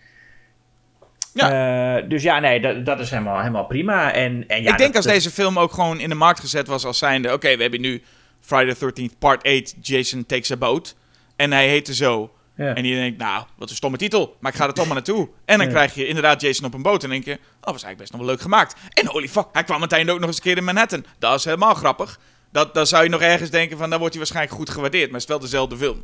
Ja. 1.33 1.97
Uh, 1.97 2.09
dus 2.09 2.23
ja, 2.23 2.39
nee, 2.39 2.59
dat, 2.61 2.85
dat 2.85 2.99
is 2.99 3.09
helemaal, 3.09 3.37
helemaal 3.37 3.65
prima. 3.65 4.11
En, 4.11 4.47
en 4.47 4.63
ja, 4.63 4.71
ik 4.71 4.77
denk 4.77 4.95
als 4.95 5.05
deze 5.05 5.31
film 5.31 5.59
ook 5.59 5.73
gewoon 5.73 5.99
in 5.99 6.09
de 6.09 6.15
markt 6.15 6.39
gezet 6.39 6.67
was 6.67 6.85
als 6.85 6.97
zijnde... 6.97 7.33
Oké, 7.33 7.55
we 7.55 7.61
hebben 7.61 7.81
nu 7.81 8.03
Friday 8.39 8.73
the 8.73 9.09
13th 9.09 9.17
Part 9.19 9.43
8, 9.43 9.75
Jason 9.81 10.25
Takes 10.25 10.51
a 10.51 10.57
Boat. 10.57 10.95
En 11.35 11.51
hij 11.51 11.67
heette 11.67 11.93
zo. 11.93 12.31
Ja. 12.55 12.73
En 12.75 12.85
je 12.85 12.95
denkt, 12.95 13.17
nou, 13.17 13.45
wat 13.57 13.69
een 13.69 13.75
stomme 13.75 13.97
titel. 13.97 14.37
Maar 14.39 14.51
ik 14.51 14.57
ga 14.57 14.67
er 14.67 14.73
toch 14.73 14.85
maar 14.85 14.95
naartoe. 14.95 15.29
En 15.45 15.57
dan 15.57 15.67
krijg 15.67 15.95
je 15.95 16.07
inderdaad 16.07 16.41
Jason 16.41 16.65
op 16.65 16.73
een 16.73 16.81
boot. 16.81 17.03
En 17.03 17.09
denk 17.09 17.25
je, 17.25 17.33
oh, 17.33 17.39
was 17.61 17.83
eigenlijk 17.83 17.97
best 17.97 18.11
nog 18.11 18.21
wel 18.21 18.29
leuk 18.29 18.41
gemaakt. 18.41 18.75
En 18.89 19.07
holy 19.07 19.27
fuck, 19.27 19.47
hij 19.51 19.63
kwam 19.63 19.79
meteen 19.79 20.09
ook 20.09 20.19
nog 20.19 20.27
eens 20.27 20.37
een 20.37 20.43
keer 20.43 20.57
in 20.57 20.63
Manhattan. 20.63 21.05
Dat 21.19 21.39
is 21.39 21.45
helemaal 21.45 21.73
grappig. 21.73 22.19
Dat, 22.55 22.73
dan 22.73 22.87
zou 22.87 23.03
je 23.03 23.09
nog 23.09 23.21
ergens 23.21 23.49
denken 23.49 23.77
van, 23.77 23.89
dan 23.89 23.99
wordt 23.99 24.13
hij 24.13 24.23
waarschijnlijk 24.23 24.57
goed 24.57 24.69
gewaardeerd. 24.69 25.05
Maar 25.05 25.19
het 25.19 25.23
is 25.23 25.35
wel 25.35 25.39
dezelfde 25.39 25.77
film. 25.77 26.03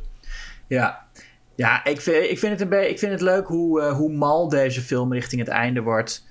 Ja, 0.66 1.06
ja 1.54 1.84
ik, 1.84 2.00
vind, 2.00 2.30
ik, 2.30 2.38
vind 2.38 2.60
het 2.60 2.72
een 2.72 2.90
ik 2.90 2.98
vind 2.98 3.12
het 3.12 3.20
leuk 3.20 3.46
hoe, 3.46 3.80
uh, 3.80 3.92
hoe 3.92 4.12
mal 4.12 4.48
deze 4.48 4.80
film 4.80 5.12
richting 5.12 5.40
het 5.40 5.50
einde 5.50 5.80
wordt. 5.80 6.26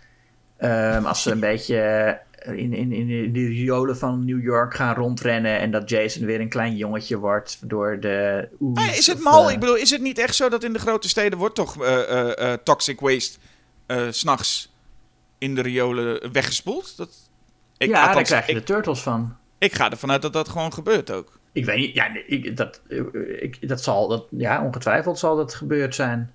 Um, 0.59 1.05
als 1.05 1.23
ze 1.23 1.31
een 1.31 1.39
beetje 1.51 2.19
in, 2.41 2.73
in, 2.73 2.91
in 2.91 3.33
de 3.33 3.45
riolen 3.47 3.97
van 3.97 4.25
New 4.25 4.43
York 4.43 4.73
gaan 4.73 4.95
rondrennen. 4.95 5.59
En 5.59 5.71
dat 5.71 5.89
Jason 5.89 6.25
weer 6.25 6.39
een 6.39 6.49
klein 6.49 6.75
jongetje 6.75 7.17
wordt 7.17 7.69
door 7.69 7.99
de. 7.99 8.47
Oes, 8.59 8.97
is 8.97 9.07
het 9.07 9.19
mal? 9.19 9.45
Uh, 9.47 9.53
ik 9.53 9.59
bedoel, 9.59 9.75
is 9.75 9.89
het 9.89 10.01
niet 10.01 10.17
echt 10.17 10.35
zo 10.35 10.49
dat 10.49 10.63
in 10.63 10.73
de 10.73 10.79
grote 10.79 11.09
steden 11.09 11.39
wordt 11.39 11.55
toch 11.55 11.83
uh, 11.83 12.53
toxic 12.63 12.99
waste 12.99 13.39
s 13.87 14.19
s'nachts 14.19 14.73
in 15.37 15.55
de 15.55 15.61
riolen 15.61 16.31
weggespoeld? 16.31 16.97
Dat, 16.97 17.09
ik, 17.77 17.89
ja, 17.89 18.07
althans, 18.07 18.15
daar 18.15 18.23
krijg 18.23 18.45
je 18.45 18.51
ik, 18.51 18.67
de 18.67 18.73
turtles 18.73 18.99
van. 18.99 19.39
Ik 19.61 19.73
ga 19.73 19.91
ervan 19.91 20.11
uit 20.11 20.21
dat 20.21 20.33
dat 20.33 20.49
gewoon 20.49 20.73
gebeurt 20.73 21.11
ook. 21.11 21.39
Ik 21.51 21.65
weet 21.65 21.77
niet, 21.77 21.95
ja, 21.95 22.11
ik, 22.27 22.57
dat, 22.57 22.81
ik, 23.39 23.67
dat 23.67 23.83
zal, 23.83 24.07
dat, 24.07 24.25
ja, 24.29 24.63
ongetwijfeld 24.63 25.19
zal 25.19 25.35
dat 25.35 25.53
gebeurd 25.53 25.95
zijn. 25.95 26.31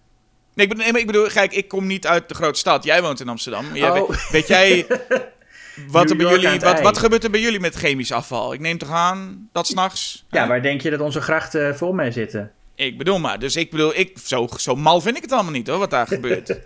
Nee, 0.54 0.66
ik 0.66 0.76
bedoel, 0.76 0.94
ik 0.94 1.06
bedoel, 1.06 1.26
kijk, 1.26 1.52
ik 1.52 1.68
kom 1.68 1.86
niet 1.86 2.06
uit 2.06 2.28
de 2.28 2.34
grote 2.34 2.58
stad. 2.58 2.84
Jij 2.84 3.02
woont 3.02 3.20
in 3.20 3.28
Amsterdam. 3.28 3.64
Jij, 3.74 3.90
oh. 3.90 4.08
weet, 4.08 4.30
weet 4.30 4.48
jij 4.48 4.86
Wat, 5.90 6.10
er 6.10 6.16
bij 6.16 6.26
jullie, 6.26 6.60
wat, 6.60 6.80
wat, 6.80 6.98
gebeurt 6.98 7.24
er 7.24 7.30
bij 7.30 7.40
jullie 7.40 7.60
met 7.60 7.74
chemisch 7.74 8.12
afval? 8.12 8.52
Ik 8.52 8.60
neem 8.60 8.78
toch 8.78 8.90
aan 8.90 9.48
dat 9.52 9.66
s'nachts. 9.66 10.24
Ja, 10.30 10.46
waar 10.48 10.62
denk 10.62 10.80
je 10.80 10.90
dat 10.90 11.00
onze 11.00 11.20
grachten 11.20 11.76
vol 11.76 11.92
mee 11.92 12.10
zitten? 12.10 12.52
Ik 12.74 12.98
bedoel 12.98 13.18
maar. 13.18 13.38
Dus 13.38 13.56
ik 13.56 13.70
bedoel, 13.70 13.96
ik, 13.96 14.18
zo, 14.24 14.48
zo 14.58 14.76
mal 14.76 15.00
vind 15.00 15.16
ik 15.16 15.22
het 15.22 15.32
allemaal 15.32 15.52
niet 15.52 15.66
hoor, 15.66 15.78
wat 15.78 15.90
daar 15.90 16.06
gebeurt. 16.06 16.54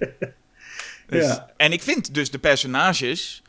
Dus, 1.06 1.24
ja. 1.24 1.50
En 1.56 1.72
ik 1.72 1.82
vind 1.82 2.14
dus 2.14 2.30
de 2.30 2.38
personages 2.38 3.42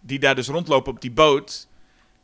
die 0.00 0.18
daar 0.18 0.34
dus 0.34 0.48
rondlopen 0.48 0.92
op 0.92 1.00
die 1.00 1.10
boot 1.10 1.66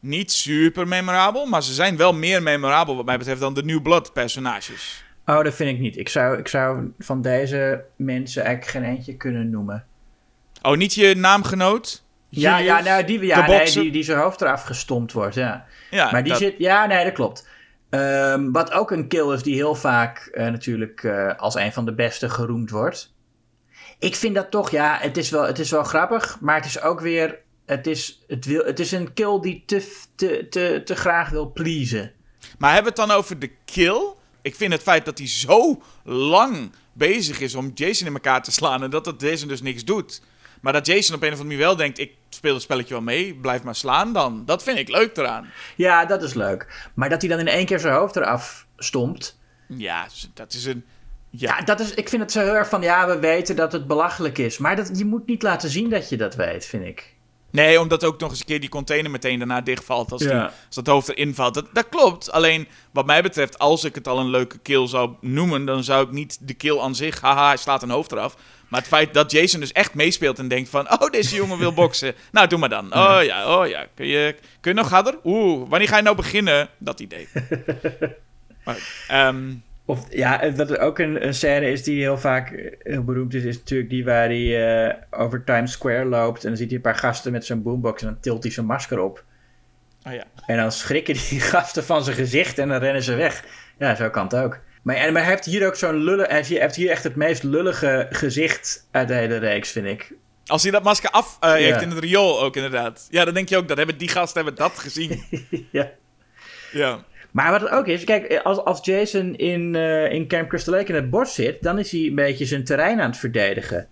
niet 0.00 0.32
super 0.32 0.88
memorabel, 0.88 1.46
maar 1.46 1.62
ze 1.62 1.72
zijn 1.72 1.96
wel 1.96 2.12
meer 2.12 2.42
memorabel 2.42 2.96
wat 2.96 3.04
mij 3.04 3.18
betreft 3.18 3.40
dan 3.40 3.54
de 3.54 3.64
New 3.64 3.82
Blood 3.82 4.12
personages. 4.12 5.04
Oh, 5.26 5.42
dat 5.42 5.54
vind 5.54 5.70
ik 5.70 5.78
niet. 5.78 5.96
Ik 5.96 6.08
zou, 6.08 6.38
ik 6.38 6.48
zou 6.48 6.92
van 6.98 7.22
deze 7.22 7.84
mensen 7.96 8.44
eigenlijk 8.44 8.76
geen 8.76 8.96
eentje 8.96 9.16
kunnen 9.16 9.50
noemen. 9.50 9.84
Oh, 10.62 10.76
niet 10.76 10.94
je 10.94 11.14
naamgenoot? 11.14 12.04
Ja, 12.28 12.58
ja, 12.58 12.80
nou, 12.80 13.04
die, 13.04 13.26
ja 13.26 13.46
nee, 13.46 13.70
die, 13.70 13.90
die 13.90 14.02
zijn 14.02 14.18
hoofd 14.18 14.40
eraf 14.40 14.62
gestompt 14.62 15.12
wordt, 15.12 15.34
ja. 15.34 15.66
ja 15.90 16.10
maar 16.10 16.24
die 16.24 16.34
zit... 16.34 16.54
Ja, 16.58 16.86
nee, 16.86 17.04
dat 17.04 17.12
klopt. 17.12 17.48
Um, 17.90 18.52
wat 18.52 18.72
ook 18.72 18.90
een 18.90 19.08
kill 19.08 19.32
is 19.32 19.42
die 19.42 19.54
heel 19.54 19.74
vaak 19.74 20.30
uh, 20.32 20.46
natuurlijk 20.46 21.02
uh, 21.02 21.34
als 21.36 21.54
een 21.54 21.72
van 21.72 21.84
de 21.84 21.94
beste 21.94 22.30
geroemd 22.30 22.70
wordt. 22.70 23.14
Ik 23.98 24.14
vind 24.14 24.34
dat 24.34 24.50
toch, 24.50 24.70
ja, 24.70 24.98
het 25.00 25.16
is 25.16 25.30
wel, 25.30 25.46
het 25.46 25.58
is 25.58 25.70
wel 25.70 25.84
grappig, 25.84 26.38
maar 26.40 26.56
het 26.56 26.64
is 26.64 26.80
ook 26.80 27.00
weer... 27.00 27.38
Het 27.68 27.86
is, 27.86 28.24
het 28.26 28.44
wil, 28.44 28.64
het 28.64 28.80
is 28.80 28.92
een 28.92 29.12
kill 29.12 29.40
die 29.40 29.62
te, 29.66 29.92
te, 30.14 30.46
te, 30.50 30.82
te 30.84 30.94
graag 30.94 31.30
wil 31.30 31.52
pleasen. 31.52 32.12
Maar 32.58 32.72
hebben 32.74 32.94
we 32.94 33.00
het 33.00 33.08
dan 33.08 33.18
over 33.18 33.38
de 33.38 33.50
kill? 33.64 34.14
Ik 34.42 34.54
vind 34.54 34.72
het 34.72 34.82
feit 34.82 35.04
dat 35.04 35.18
hij 35.18 35.28
zo 35.28 35.82
lang 36.04 36.72
bezig 36.92 37.40
is 37.40 37.54
om 37.54 37.70
Jason 37.74 38.06
in 38.06 38.12
elkaar 38.12 38.42
te 38.42 38.50
slaan... 38.50 38.82
en 38.82 38.90
dat 38.90 39.06
het 39.06 39.20
Jason 39.20 39.48
dus 39.48 39.62
niks 39.62 39.84
doet... 39.84 40.20
Maar 40.60 40.72
dat 40.72 40.86
Jason 40.86 41.14
op 41.14 41.22
een 41.22 41.32
of 41.32 41.38
andere 41.38 41.48
manier 41.56 41.66
wel 41.66 41.76
denkt: 41.76 41.98
ik 41.98 42.12
speel 42.28 42.54
het 42.54 42.62
spelletje 42.62 42.94
wel 42.94 43.02
mee, 43.02 43.34
blijf 43.34 43.62
maar 43.62 43.74
slaan 43.74 44.12
dan. 44.12 44.42
Dat 44.44 44.62
vind 44.62 44.78
ik 44.78 44.88
leuk 44.88 45.16
eraan. 45.16 45.50
Ja, 45.76 46.04
dat 46.04 46.22
is 46.22 46.34
leuk. 46.34 46.88
Maar 46.94 47.08
dat 47.08 47.20
hij 47.20 47.30
dan 47.30 47.38
in 47.38 47.48
één 47.48 47.66
keer 47.66 47.78
zijn 47.78 47.94
hoofd 47.94 48.16
eraf 48.16 48.66
stompt. 48.76 49.38
Ja, 49.66 50.06
dat 50.34 50.52
is 50.52 50.64
een. 50.64 50.84
Ja. 51.30 51.56
ja, 51.56 51.64
dat 51.64 51.80
is, 51.80 51.94
ik 51.94 52.08
vind 52.08 52.22
het 52.22 52.32
zo 52.32 52.40
heel 52.40 52.54
erg 52.54 52.68
van, 52.68 52.82
ja, 52.82 53.06
we 53.06 53.18
weten 53.18 53.56
dat 53.56 53.72
het 53.72 53.86
belachelijk 53.86 54.38
is. 54.38 54.58
Maar 54.58 54.76
dat, 54.76 54.90
je 54.98 55.04
moet 55.04 55.26
niet 55.26 55.42
laten 55.42 55.70
zien 55.70 55.90
dat 55.90 56.08
je 56.08 56.16
dat 56.16 56.34
weet, 56.34 56.66
vind 56.66 56.84
ik. 56.84 57.14
Nee, 57.50 57.80
omdat 57.80 58.04
ook 58.04 58.20
nog 58.20 58.30
eens 58.30 58.40
een 58.40 58.46
keer 58.46 58.60
die 58.60 58.68
container 58.68 59.10
meteen 59.10 59.38
daarna 59.38 59.60
dichtvalt 59.60 60.12
als, 60.12 60.20
die, 60.20 60.34
als 60.34 60.52
dat 60.70 60.86
hoofd 60.86 61.08
erin 61.08 61.34
valt. 61.34 61.54
Dat, 61.54 61.66
dat 61.72 61.88
klopt. 61.88 62.32
Alleen, 62.32 62.68
wat 62.90 63.06
mij 63.06 63.22
betreft, 63.22 63.58
als 63.58 63.84
ik 63.84 63.94
het 63.94 64.08
al 64.08 64.18
een 64.18 64.30
leuke 64.30 64.58
kill 64.58 64.86
zou 64.86 65.10
noemen, 65.20 65.64
dan 65.64 65.84
zou 65.84 66.06
ik 66.06 66.10
niet 66.10 66.38
de 66.40 66.54
kill 66.54 66.78
aan 66.78 66.94
zich, 66.94 67.20
haha, 67.20 67.46
hij 67.46 67.56
slaat 67.56 67.82
een 67.82 67.90
hoofd 67.90 68.12
eraf. 68.12 68.36
Maar 68.68 68.80
het 68.80 68.88
feit 68.88 69.14
dat 69.14 69.30
Jason 69.30 69.60
dus 69.60 69.72
echt 69.72 69.94
meespeelt 69.94 70.38
en 70.38 70.48
denkt 70.48 70.68
van... 70.68 70.92
Oh, 70.92 71.10
deze 71.10 71.34
jongen 71.34 71.58
wil 71.58 71.72
boksen. 71.72 72.14
nou, 72.32 72.46
doe 72.46 72.58
maar 72.58 72.68
dan. 72.68 72.94
Oh 72.94 73.18
ja, 73.22 73.58
oh 73.58 73.66
ja. 73.66 73.86
Kun 73.94 74.06
je, 74.06 74.34
kun 74.60 74.70
je 74.74 74.80
nog 74.80 74.90
harder? 74.90 75.18
Oeh, 75.24 75.68
wanneer 75.68 75.88
ga 75.88 75.96
je 75.96 76.02
nou 76.02 76.16
beginnen? 76.16 76.68
Dat 76.78 77.00
idee. 77.00 77.28
maar, 78.64 78.78
um... 79.28 79.62
Of 79.88 80.06
ja, 80.10 80.52
wat 80.52 80.78
ook 80.78 80.98
een, 80.98 81.26
een 81.26 81.34
scène 81.34 81.70
is 81.70 81.82
die 81.82 82.00
heel 82.00 82.18
vaak 82.18 82.50
eh, 82.50 82.72
heel 82.82 83.04
beroemd 83.04 83.34
is, 83.34 83.44
is 83.44 83.58
natuurlijk 83.58 83.90
die 83.90 84.04
waar 84.04 84.24
hij 84.24 84.86
uh, 84.86 84.94
over 85.10 85.44
Times 85.44 85.72
Square 85.72 86.04
loopt. 86.04 86.42
En 86.42 86.48
dan 86.48 86.56
ziet 86.56 86.66
hij 86.66 86.76
een 86.76 86.82
paar 86.82 86.94
gasten 86.94 87.32
met 87.32 87.46
zijn 87.46 87.62
boombox 87.62 88.02
en 88.02 88.08
dan 88.08 88.20
tilt 88.20 88.42
hij 88.42 88.52
zijn 88.52 88.66
masker 88.66 89.00
op. 89.00 89.24
Oh 90.06 90.12
ja. 90.12 90.24
En 90.46 90.56
dan 90.56 90.72
schrikken 90.72 91.14
die 91.14 91.40
gasten 91.54 91.84
van 91.84 92.04
zijn 92.04 92.16
gezicht 92.16 92.58
en 92.58 92.68
dan 92.68 92.78
rennen 92.78 93.02
ze 93.02 93.14
weg. 93.14 93.44
Ja, 93.78 93.94
zo 93.94 94.10
kan 94.10 94.24
het 94.24 94.34
ook. 94.34 94.60
Maar, 94.82 95.12
maar 95.12 95.22
hij 95.22 95.30
heeft 95.30 95.44
hier 95.44 95.66
ook 95.66 95.76
zo'n 95.76 95.96
lullig... 95.96 96.26
Hij 96.28 96.44
heeft 96.48 96.76
hier 96.76 96.90
echt 96.90 97.04
het 97.04 97.16
meest 97.16 97.42
lullige 97.42 98.06
gezicht 98.10 98.88
uit 98.90 99.08
de 99.08 99.14
hele 99.14 99.36
reeks, 99.36 99.70
vind 99.70 99.86
ik. 99.86 100.12
Als 100.46 100.62
hij 100.62 100.72
dat 100.72 100.82
masker 100.82 101.10
af 101.10 101.38
uh, 101.40 101.52
heeft 101.52 101.82
in 101.82 101.90
het 101.90 101.98
riool 101.98 102.42
ook, 102.42 102.56
inderdaad. 102.56 103.06
Ja, 103.10 103.24
dan 103.24 103.34
denk 103.34 103.48
je 103.48 103.56
ook, 103.56 103.68
dat 103.68 103.76
hebben 103.76 103.98
die 103.98 104.08
gasten 104.08 104.44
hebben 104.44 104.64
dat 104.64 104.78
gezien. 104.78 105.24
ja. 105.70 105.90
Ja. 106.72 107.04
Maar 107.30 107.50
wat 107.50 107.60
het 107.60 107.70
ook 107.70 107.86
is, 107.86 108.04
kijk, 108.04 108.40
als, 108.42 108.58
als 108.58 108.84
Jason 108.84 109.36
in, 109.36 109.74
uh, 109.74 110.12
in 110.12 110.28
Camp 110.28 110.48
Crystal 110.48 110.74
Lake 110.74 110.88
in 110.88 110.94
het 110.94 111.10
bos 111.10 111.34
zit, 111.34 111.62
dan 111.62 111.78
is 111.78 111.92
hij 111.92 112.00
een 112.00 112.14
beetje 112.14 112.46
zijn 112.46 112.64
terrein 112.64 113.00
aan 113.00 113.10
het 113.10 113.18
verdedigen. 113.18 113.88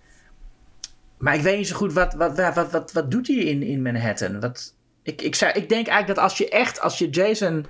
Maar 1.17 1.35
ik 1.35 1.41
weet 1.41 1.57
niet 1.57 1.67
zo 1.67 1.75
goed, 1.75 1.93
wat, 1.93 2.13
wat, 2.13 2.37
wat, 2.37 2.71
wat, 2.71 2.91
wat, 2.91 3.11
doet 3.11 3.27
hij 3.27 3.35
in, 3.35 3.63
in 3.63 3.81
Manhattan? 3.81 4.39
Wat, 4.39 4.73
ik, 5.03 5.21
ik, 5.21 5.35
zou, 5.35 5.51
ik 5.51 5.69
denk 5.69 5.87
eigenlijk 5.87 6.07
dat 6.07 6.29
als 6.29 6.37
je 6.37 6.49
echt, 6.49 6.81
als 6.81 6.97
je 6.97 7.09
Jason 7.09 7.65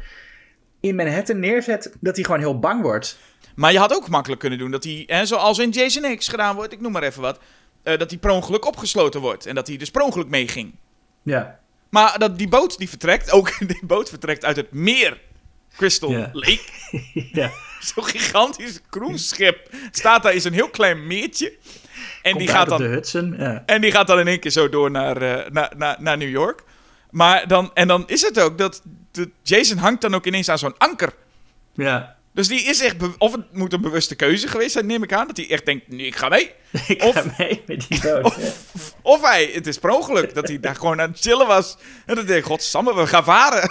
in 0.79 0.95
Manhattan 0.95 1.39
neerzet, 1.39 1.95
dat 1.99 2.15
hij 2.15 2.25
gewoon 2.25 2.39
heel 2.39 2.59
bang 2.59 2.81
wordt. 2.81 3.17
Maar 3.55 3.71
je 3.71 3.79
had 3.79 3.93
ook 3.93 4.09
makkelijk 4.09 4.41
kunnen 4.41 4.59
doen 4.59 4.71
dat 4.71 4.83
hij, 4.83 5.03
hè, 5.07 5.25
zoals 5.25 5.59
in 5.59 5.69
Jason 5.69 6.15
X 6.17 6.27
gedaan 6.27 6.55
wordt, 6.55 6.73
ik 6.73 6.81
noem 6.81 6.91
maar 6.91 7.03
even 7.03 7.21
wat, 7.21 7.39
uh, 7.83 7.97
dat 7.97 8.09
hij 8.09 8.19
per 8.19 8.29
ongeluk 8.29 8.65
opgesloten 8.65 9.21
wordt. 9.21 9.45
En 9.45 9.55
dat 9.55 9.67
hij 9.67 9.77
dus 9.77 9.91
per 9.91 10.01
ongeluk 10.01 10.27
meeging. 10.27 10.75
Ja. 11.23 11.59
Maar 11.89 12.19
dat 12.19 12.37
die 12.37 12.47
boot 12.47 12.77
die 12.77 12.89
vertrekt, 12.89 13.31
ook 13.31 13.57
die 13.67 13.85
boot 13.85 14.09
vertrekt 14.09 14.45
uit 14.45 14.55
het 14.55 14.71
meer 14.71 15.21
Crystal 15.75 16.29
Lake. 16.33 16.63
ja. 17.31 17.51
Zo'n 17.79 18.05
gigantisch 18.05 18.79
cruiseschip 18.89 19.69
staat 19.91 20.23
daar 20.23 20.33
in 20.33 20.41
een 20.43 20.53
heel 20.53 20.69
klein 20.69 21.07
meertje. 21.07 21.53
En 22.21 22.37
die 22.37 22.47
gaat 22.47 22.69
dan. 22.69 22.77
De 22.77 22.87
Hudson, 22.87 23.35
ja. 23.37 23.63
En 23.65 23.81
die 23.81 23.91
gaat 23.91 24.07
dan 24.07 24.19
in 24.19 24.27
één 24.27 24.39
keer 24.39 24.51
zo 24.51 24.69
door 24.69 24.91
naar, 24.91 25.21
uh, 25.21 25.49
naar, 25.49 25.73
naar, 25.77 25.95
naar 25.99 26.17
New 26.17 26.29
York. 26.29 26.63
Maar 27.09 27.47
dan, 27.47 27.71
en 27.73 27.87
dan 27.87 28.03
is 28.07 28.21
het 28.21 28.39
ook 28.39 28.57
dat 28.57 28.81
de 29.11 29.29
Jason 29.41 29.77
hangt 29.77 30.01
dan 30.01 30.15
ook 30.15 30.25
ineens 30.25 30.49
aan 30.49 30.57
zo'n 30.57 30.77
anker. 30.77 31.13
Ja. 31.73 32.16
Dus 32.37 32.47
die 32.47 32.63
is 32.63 32.81
echt, 32.81 32.95
of 33.17 33.31
het 33.31 33.53
moet 33.53 33.73
een 33.73 33.81
bewuste 33.81 34.15
keuze 34.15 34.47
geweest 34.47 34.71
zijn, 34.71 34.85
neem 34.85 35.03
ik 35.03 35.13
aan. 35.13 35.27
Dat 35.27 35.37
hij 35.37 35.49
echt 35.49 35.65
denkt, 35.65 35.87
nee, 35.87 36.05
ik 36.05 36.15
ga 36.15 36.29
mee. 36.29 36.51
ik 36.87 37.03
of, 37.03 37.15
ga 37.15 37.23
mee 37.37 37.63
met 37.65 37.85
die 37.89 38.01
boot. 38.01 38.23
Of, 38.23 38.95
Of 39.01 39.21
hij, 39.21 39.49
het 39.53 39.67
is 39.67 39.77
per 39.77 39.89
ongeluk 39.89 40.33
dat 40.33 40.47
hij 40.47 40.59
daar 40.59 40.75
gewoon 40.75 41.01
aan 41.01 41.09
het 41.09 41.19
chillen 41.19 41.47
was. 41.47 41.77
En 42.05 42.15
dan 42.15 42.25
denk 42.25 42.39
ik, 42.39 42.45
godsamme, 42.45 42.95
we 42.95 43.07
gaan 43.07 43.23
varen. 43.23 43.69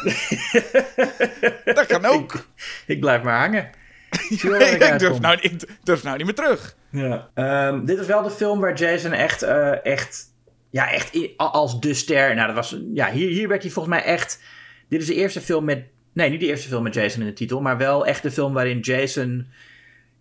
dat 1.75 1.87
kan 1.87 2.05
ook. 2.05 2.35
Ik, 2.35 2.45
ik 2.87 3.01
blijf 3.01 3.23
maar 3.23 3.39
hangen. 3.39 3.71
ik, 4.31 4.99
durf 4.99 5.21
nou, 5.21 5.39
ik 5.41 5.69
durf 5.83 6.03
nou 6.03 6.17
niet 6.17 6.27
meer 6.27 6.35
terug. 6.35 6.77
Ja. 6.91 7.31
Um, 7.69 7.85
dit 7.85 7.99
is 7.99 8.07
wel 8.07 8.23
de 8.23 8.31
film 8.31 8.61
waar 8.61 8.75
Jason 8.75 9.13
echt, 9.13 9.43
uh, 9.43 9.85
echt, 9.85 10.25
ja, 10.71 10.91
echt 10.91 11.19
als 11.37 11.81
de 11.81 11.95
ster. 11.95 12.35
Nou, 12.35 12.47
dat 12.47 12.57
was, 12.57 12.79
ja, 12.93 13.11
hier, 13.11 13.29
hier 13.29 13.49
werd 13.49 13.63
hij 13.63 13.71
volgens 13.71 13.95
mij 13.95 14.05
echt. 14.05 14.43
Dit 14.89 15.01
is 15.01 15.07
de 15.07 15.15
eerste 15.15 15.41
film 15.41 15.65
met. 15.65 15.95
Nee, 16.17 16.31
niet 16.31 16.41
de 16.41 16.47
eerste 16.47 16.69
film 16.69 16.83
met 16.83 16.95
Jason 16.95 17.21
in 17.21 17.27
de 17.27 17.33
titel, 17.33 17.61
maar 17.61 17.77
wel 17.77 18.07
echt 18.07 18.23
de 18.23 18.31
film 18.31 18.53
waarin 18.53 18.81
Jason 18.81 19.47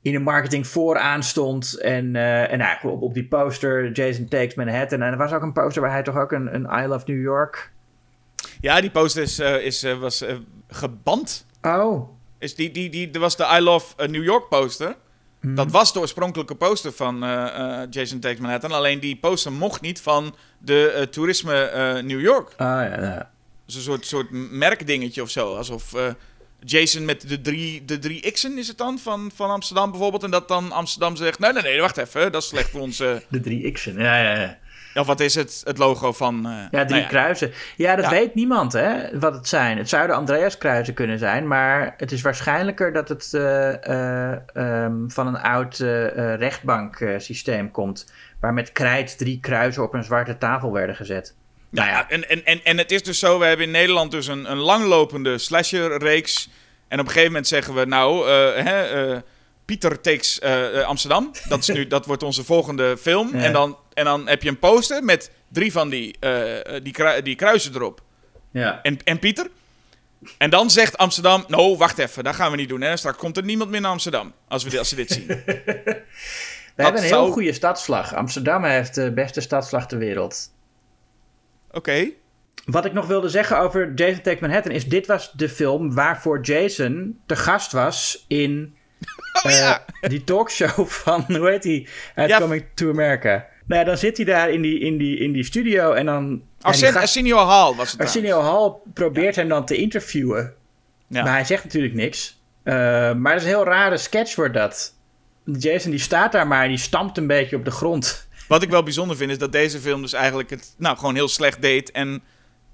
in 0.01 0.11
de 0.11 0.19
marketing 0.19 0.67
vooraan 0.67 1.23
stond. 1.23 1.79
En, 1.79 2.15
uh, 2.15 2.51
en 2.51 2.57
nou, 2.57 2.77
op, 2.87 3.01
op 3.01 3.13
die 3.13 3.27
poster, 3.27 3.91
Jason 3.91 4.27
Takes 4.27 4.55
Manhattan. 4.55 5.01
En 5.01 5.11
er 5.11 5.17
was 5.17 5.31
ook 5.31 5.41
een 5.41 5.53
poster 5.53 5.81
waar 5.81 5.91
hij 5.91 6.03
toch 6.03 6.17
ook 6.17 6.31
een, 6.31 6.55
een 6.55 6.83
I 6.83 6.87
Love 6.87 7.11
New 7.11 7.21
York. 7.21 7.71
Ja, 8.61 8.81
die 8.81 8.89
poster 8.89 9.21
is, 9.21 9.39
uh, 9.39 9.65
is, 9.65 9.83
uh, 9.83 9.97
was 9.97 10.25
geband. 10.67 11.45
Oh. 11.61 12.09
Is 12.39 12.55
die, 12.55 12.71
die, 12.71 12.89
die, 12.89 13.11
er 13.11 13.19
was 13.19 13.35
de 13.35 13.47
I 13.57 13.59
Love 13.59 14.07
New 14.07 14.23
York 14.23 14.49
poster. 14.49 14.95
Hmm. 15.39 15.55
Dat 15.55 15.71
was 15.71 15.93
de 15.93 15.99
oorspronkelijke 15.99 16.55
poster 16.55 16.91
van 16.91 17.19
Jason 17.89 18.19
Takes 18.19 18.39
Manhattan. 18.39 18.71
Alleen 18.71 18.99
die 18.99 19.15
poster 19.15 19.51
mocht 19.51 19.81
niet 19.81 20.01
van 20.01 20.35
de 20.57 21.07
toerisme 21.11 22.01
New 22.03 22.21
York. 22.21 22.49
Ah 22.57 22.67
ja, 22.67 23.01
ja. 23.01 23.33
Dus 23.65 23.75
een 23.75 23.81
soort, 23.81 24.05
soort 24.05 24.27
merkdingetje 24.31 25.21
of 25.21 25.29
zo. 25.29 25.55
Alsof 25.55 25.93
Jason 26.59 27.05
met 27.05 27.29
de 27.29 27.41
drie, 27.41 27.85
de 27.85 27.99
drie 27.99 28.31
X'en 28.31 28.57
is 28.57 28.67
het 28.67 28.77
dan, 28.77 28.99
van, 28.99 29.31
van 29.35 29.49
Amsterdam 29.49 29.91
bijvoorbeeld. 29.91 30.23
En 30.23 30.31
dat 30.31 30.47
dan 30.47 30.71
Amsterdam 30.71 31.15
zegt, 31.15 31.39
nee, 31.39 31.53
nee, 31.53 31.63
nee, 31.63 31.81
wacht 31.81 31.97
even, 31.97 32.31
dat 32.31 32.41
is 32.41 32.47
slecht 32.47 32.69
voor 32.69 32.81
ons. 32.81 32.97
De 33.29 33.39
drie 33.41 33.71
X'en, 33.71 33.99
ja, 33.99 34.17
ja, 34.17 34.39
ja. 34.39 34.57
Of 34.95 35.07
wat 35.07 35.19
is 35.19 35.35
het, 35.35 35.61
het 35.63 35.77
logo 35.77 36.11
van... 36.11 36.47
Uh, 36.47 36.51
ja, 36.51 36.67
drie 36.69 36.85
nou 36.85 37.01
ja. 37.01 37.07
kruisen. 37.07 37.51
Ja, 37.75 37.95
dat 37.95 38.09
weet 38.09 38.35
niemand, 38.35 38.73
hè, 38.73 39.19
wat 39.19 39.33
het 39.33 39.47
zijn. 39.47 39.77
Het 39.77 39.89
zouden 39.89 40.15
Andreas-kruisen 40.15 40.93
kunnen 40.93 41.19
zijn, 41.19 41.47
maar 41.47 41.93
het 41.97 42.11
is 42.11 42.21
waarschijnlijker 42.21 42.93
dat 42.93 43.09
het 43.09 43.31
uh, 43.33 44.31
um, 44.83 45.11
van 45.11 45.27
een 45.27 45.37
oud 45.37 45.77
rechtbanksysteem 46.37 47.71
komt. 47.71 48.11
Waar 48.39 48.53
met 48.53 48.71
krijt 48.71 49.17
drie 49.17 49.39
kruisen 49.39 49.83
op 49.83 49.93
een 49.93 50.03
zwarte 50.03 50.37
tafel 50.37 50.71
werden 50.71 50.95
gezet. 50.95 51.35
Nou 51.69 51.89
ja, 51.89 52.09
en, 52.09 52.29
en, 52.29 52.45
en, 52.45 52.63
en 52.63 52.77
het 52.77 52.91
is 52.91 53.03
dus 53.03 53.19
zo, 53.19 53.39
we 53.39 53.45
hebben 53.45 53.65
in 53.65 53.71
Nederland 53.71 54.11
dus 54.11 54.27
een, 54.27 54.51
een 54.51 54.57
langlopende 54.57 55.37
slasher-reeks. 55.37 56.49
En 56.87 56.99
op 56.99 57.05
een 57.05 57.11
gegeven 57.11 57.31
moment 57.31 57.47
zeggen 57.47 57.73
we, 57.73 57.85
nou, 57.85 58.27
uh, 58.29 58.63
hè, 58.63 59.07
uh, 59.13 59.17
Pieter 59.65 60.01
takes 60.01 60.39
uh, 60.43 60.79
Amsterdam. 60.79 61.31
Dat, 61.47 61.59
is 61.59 61.67
nu, 61.67 61.87
dat 61.95 62.05
wordt 62.05 62.23
onze 62.23 62.43
volgende 62.43 62.97
film. 62.97 63.29
Ja. 63.33 63.43
En, 63.43 63.53
dan, 63.53 63.77
en 63.93 64.05
dan 64.05 64.27
heb 64.27 64.43
je 64.43 64.49
een 64.49 64.59
poster 64.59 65.03
met 65.03 65.31
drie 65.47 65.71
van 65.71 65.89
die, 65.89 66.15
die, 66.83 66.91
kru 66.91 67.21
die 67.21 67.35
kruisen 67.35 67.75
erop. 67.75 68.01
Ja. 68.51 68.79
En, 68.81 68.99
en 69.03 69.19
Pieter. 69.19 69.47
En 70.37 70.49
dan 70.49 70.69
zegt 70.69 70.97
Amsterdam, 70.97 71.45
nou, 71.47 71.77
wacht 71.77 71.97
even, 71.97 72.23
dat 72.23 72.35
gaan 72.35 72.51
we 72.51 72.57
niet 72.57 72.69
doen. 72.69 72.81
Hè. 72.81 72.97
Straks 72.97 73.17
komt 73.17 73.37
er 73.37 73.43
niemand 73.43 73.69
meer 73.69 73.81
naar 73.81 73.91
Amsterdam, 73.91 74.33
als 74.47 74.63
we, 74.63 74.79
als 74.79 74.89
we 74.89 74.95
dit 74.95 75.11
zien. 75.11 75.27
we 76.75 76.83
hebben 76.83 77.01
een 77.01 77.07
heel 77.07 77.31
goede 77.31 77.53
stadsvlag. 77.53 78.13
Amsterdam 78.13 78.63
heeft 78.63 78.95
de 78.95 79.11
beste 79.11 79.41
stadsvlag 79.41 79.87
ter 79.87 79.97
wereld. 79.97 80.49
Oké. 81.75 81.89
Okay. 81.89 82.15
Wat 82.65 82.85
ik 82.85 82.93
nog 82.93 83.07
wilde 83.07 83.29
zeggen 83.29 83.59
over 83.59 83.93
Jason 83.95 84.21
Takes 84.21 84.39
Manhattan 84.39 84.71
is... 84.71 84.85
dit 84.85 85.07
was 85.07 85.31
de 85.31 85.49
film 85.49 85.93
waarvoor 85.93 86.41
Jason 86.41 87.19
te 87.25 87.35
gast 87.35 87.71
was 87.71 88.25
in 88.27 88.75
oh, 89.43 89.51
uh, 89.51 89.59
ja. 89.59 89.85
die 90.01 90.23
talkshow 90.23 90.87
van... 90.87 91.25
hoe 91.37 91.49
heet 91.49 91.63
die? 91.63 91.87
Ja. 92.15 92.39
Coming 92.39 92.65
to 92.73 92.89
America. 92.89 93.47
Nou 93.65 93.81
ja, 93.81 93.87
dan 93.87 93.97
zit 93.97 94.17
hij 94.17 94.25
daar 94.25 94.49
in 94.49 94.61
die, 94.61 94.79
in 94.79 94.97
die, 94.97 95.17
in 95.17 95.31
die 95.31 95.43
studio 95.43 95.93
en 95.93 96.05
dan... 96.05 96.43
Arsen. 96.61 96.95
Arsenio 96.95 97.37
Hall 97.37 97.75
was 97.75 97.91
het 97.91 98.01
Arsenio 98.01 98.41
Hall 98.41 98.73
probeert 98.93 99.35
ja. 99.35 99.41
hem 99.41 99.49
dan 99.49 99.65
te 99.65 99.75
interviewen. 99.75 100.53
Maar 101.07 101.31
hij 101.31 101.45
zegt 101.45 101.63
natuurlijk 101.63 101.93
niks. 101.93 102.41
Uh, 102.63 102.73
maar 103.13 103.33
dat 103.33 103.41
is 103.41 103.47
een 103.47 103.55
heel 103.55 103.65
rare 103.65 103.97
sketch 103.97 104.35
wordt 104.35 104.53
dat. 104.53 104.93
Jason 105.43 105.91
die 105.91 105.99
staat 105.99 106.31
daar 106.31 106.47
maar 106.47 106.67
die 106.67 106.77
stampt 106.77 107.17
een 107.17 107.27
beetje 107.27 107.55
op 107.55 107.65
de 107.65 107.71
grond. 107.71 108.27
Wat 108.47 108.63
ik 108.63 108.69
wel 108.69 108.83
bijzonder 108.83 109.17
vind 109.17 109.31
is 109.31 109.37
dat 109.37 109.51
deze 109.51 109.79
film 109.79 110.01
dus 110.01 110.13
eigenlijk 110.13 110.49
het 110.49 110.73
nou, 110.77 110.97
gewoon 110.97 111.15
heel 111.15 111.27
slecht 111.27 111.61
deed 111.61 111.91
en, 111.91 112.23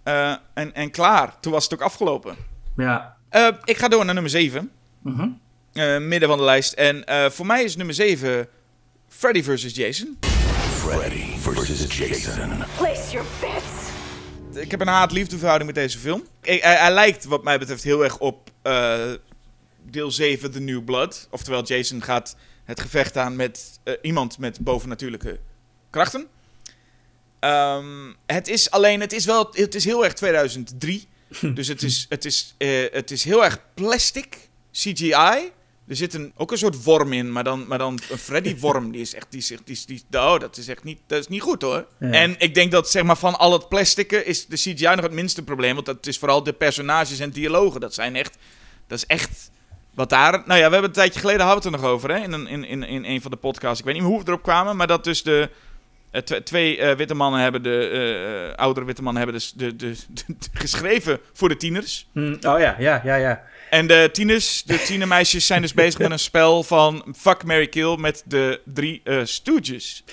uh, 0.03 0.35
en, 0.53 0.73
en 0.73 0.91
klaar. 0.91 1.39
Toen 1.39 1.51
was 1.51 1.63
het 1.63 1.73
ook 1.73 1.81
afgelopen. 1.81 2.35
Ja. 2.77 3.17
Uh, 3.31 3.47
ik 3.63 3.77
ga 3.77 3.87
door 3.87 4.05
naar 4.05 4.13
nummer 4.13 4.31
7. 4.31 4.71
Mm 5.01 5.15
-hmm. 5.15 5.39
uh, 5.73 5.97
midden 5.97 6.29
van 6.29 6.37
de 6.37 6.43
lijst. 6.43 6.73
En 6.73 7.03
voor 7.31 7.45
mij 7.45 7.63
is 7.63 7.75
nummer 7.75 7.95
7 7.95 8.47
Freddy 9.07 9.43
vs. 9.43 9.75
Jason. 9.75 10.17
Freddy 10.79 11.37
vs. 11.37 11.97
Jason. 11.97 12.63
Place 12.77 13.11
your 13.11 13.27
bets. 13.39 13.89
Ik 14.63 14.71
heb 14.71 14.81
een 14.81 14.87
haat-liefde 14.87 15.37
verhouding 15.37 15.71
met 15.73 15.83
deze 15.83 15.99
film. 15.99 16.23
Ik, 16.41 16.61
hij, 16.61 16.75
hij, 16.75 16.91
lijkt 16.91 17.25
wat 17.25 17.43
mij 17.43 17.59
betreft 17.59 17.83
heel 17.83 18.03
erg 18.03 18.17
op 18.17 18.49
deel 19.83 20.11
7, 20.11 20.51
The 20.51 20.59
New 20.59 20.83
Blood. 20.83 21.27
Oftewel, 21.31 21.63
Jason 21.63 22.03
gaat 22.03 22.35
het 22.63 22.79
gevecht 22.79 23.17
aan 23.17 23.35
met 23.35 23.79
iemand 24.01 24.37
met 24.37 24.59
bovennatuurlijke 24.59 25.39
krachten. 25.91 26.27
Um, 27.39 28.15
het 28.25 28.47
is 28.47 28.71
alleen, 28.71 28.99
het 28.99 29.13
is 29.13 29.25
wel, 29.25 29.49
het 29.51 29.75
is 29.75 29.85
heel 29.85 30.03
erg 30.03 30.13
2003. 30.13 31.07
dus 31.53 31.67
het 31.67 31.83
is, 31.83 32.05
het, 32.09 32.25
is, 32.25 32.55
uh, 32.57 32.85
het 32.91 33.11
is 33.11 33.23
heel 33.23 33.43
erg 33.43 33.59
plastic, 33.73 34.37
CGI. 34.71 35.51
Er 35.87 35.95
zit 35.95 36.13
een, 36.13 36.33
ook 36.35 36.51
een 36.51 36.57
soort 36.57 36.83
worm 36.83 37.13
in, 37.13 37.31
maar 37.31 37.43
dan, 37.43 37.67
maar 37.67 37.77
dan 37.77 37.99
een 38.09 38.17
Freddy-worm. 38.17 38.91
Die 38.91 39.01
is 39.01 39.13
echt, 39.13 39.27
die, 39.29 39.45
die, 39.47 39.59
die, 39.65 40.03
die, 40.09 40.19
oh, 40.19 40.39
dat 40.39 40.57
is 40.57 40.67
echt 40.67 40.83
niet, 40.83 40.99
dat 41.07 41.19
is 41.19 41.27
niet 41.27 41.41
goed 41.41 41.61
hoor. 41.61 41.87
Ja. 41.99 42.11
En 42.11 42.35
ik 42.37 42.53
denk 42.53 42.71
dat 42.71 42.89
zeg 42.89 43.03
maar, 43.03 43.17
van 43.17 43.37
al 43.37 43.53
het 43.53 43.69
plasticen 43.69 44.25
is 44.25 44.45
de 44.45 44.55
CGI 44.55 44.95
nog 44.95 45.01
het 45.01 45.11
minste 45.11 45.43
probleem. 45.43 45.73
Want 45.73 45.85
dat 45.85 46.07
is 46.07 46.17
vooral 46.17 46.43
de 46.43 46.53
personages 46.53 47.19
en 47.19 47.29
dialogen. 47.29 47.81
Dat 47.81 47.93
zijn 47.93 48.15
echt, 48.15 48.37
dat 48.87 48.97
is 48.97 49.05
echt 49.05 49.51
wat 49.93 50.09
daar, 50.09 50.31
nou 50.31 50.59
ja, 50.59 50.65
we 50.65 50.73
hebben 50.73 50.83
een 50.83 50.91
tijdje 50.91 51.19
geleden 51.19 51.45
hadden 51.45 51.63
we 51.63 51.69
het 51.69 51.77
er 51.77 51.81
nog 51.81 51.93
over 51.93 52.09
hè, 52.09 52.23
in, 52.23 52.31
een, 52.31 52.47
in, 52.47 52.63
in, 52.63 52.83
in 52.83 53.05
een 53.05 53.21
van 53.21 53.31
de 53.31 53.37
podcasts. 53.37 53.79
Ik 53.79 53.85
weet 53.85 53.93
niet 53.93 54.03
hoe 54.03 54.19
we 54.19 54.27
erop 54.27 54.43
kwamen, 54.43 54.75
maar 54.75 54.87
dat 54.87 55.03
dus 55.03 55.23
de, 55.23 55.49
uh, 56.11 56.21
twee 56.21 56.77
uh, 56.77 56.91
witte 56.91 57.13
mannen 57.13 57.41
hebben 57.41 57.63
de 57.63 58.47
uh, 58.49 58.55
oudere 58.55 58.85
witte 58.85 59.03
mannen 59.03 59.23
hebben 59.23 59.41
dus 59.41 59.53
de, 59.53 59.75
de, 59.75 59.95
de, 60.09 60.23
de, 60.27 60.35
geschreven 60.53 61.19
voor 61.33 61.49
de 61.49 61.57
tieners. 61.57 62.07
Mm, 62.13 62.33
oh 62.33 62.59
ja, 62.59 62.75
ja, 62.79 63.01
ja, 63.03 63.15
ja. 63.15 63.43
En 63.69 63.87
de 63.87 64.09
tieners, 64.11 64.63
de 64.63 64.81
tienermeisjes 64.81 65.45
zijn 65.45 65.61
dus 65.61 65.73
bezig 65.73 65.99
met 65.99 66.11
een 66.11 66.19
spel 66.19 66.63
van 66.63 67.15
fuck, 67.17 67.43
Mary 67.43 67.67
kill 67.67 67.97
met 67.97 68.23
de 68.25 68.61
drie 68.65 69.01
stooges. 69.23 70.03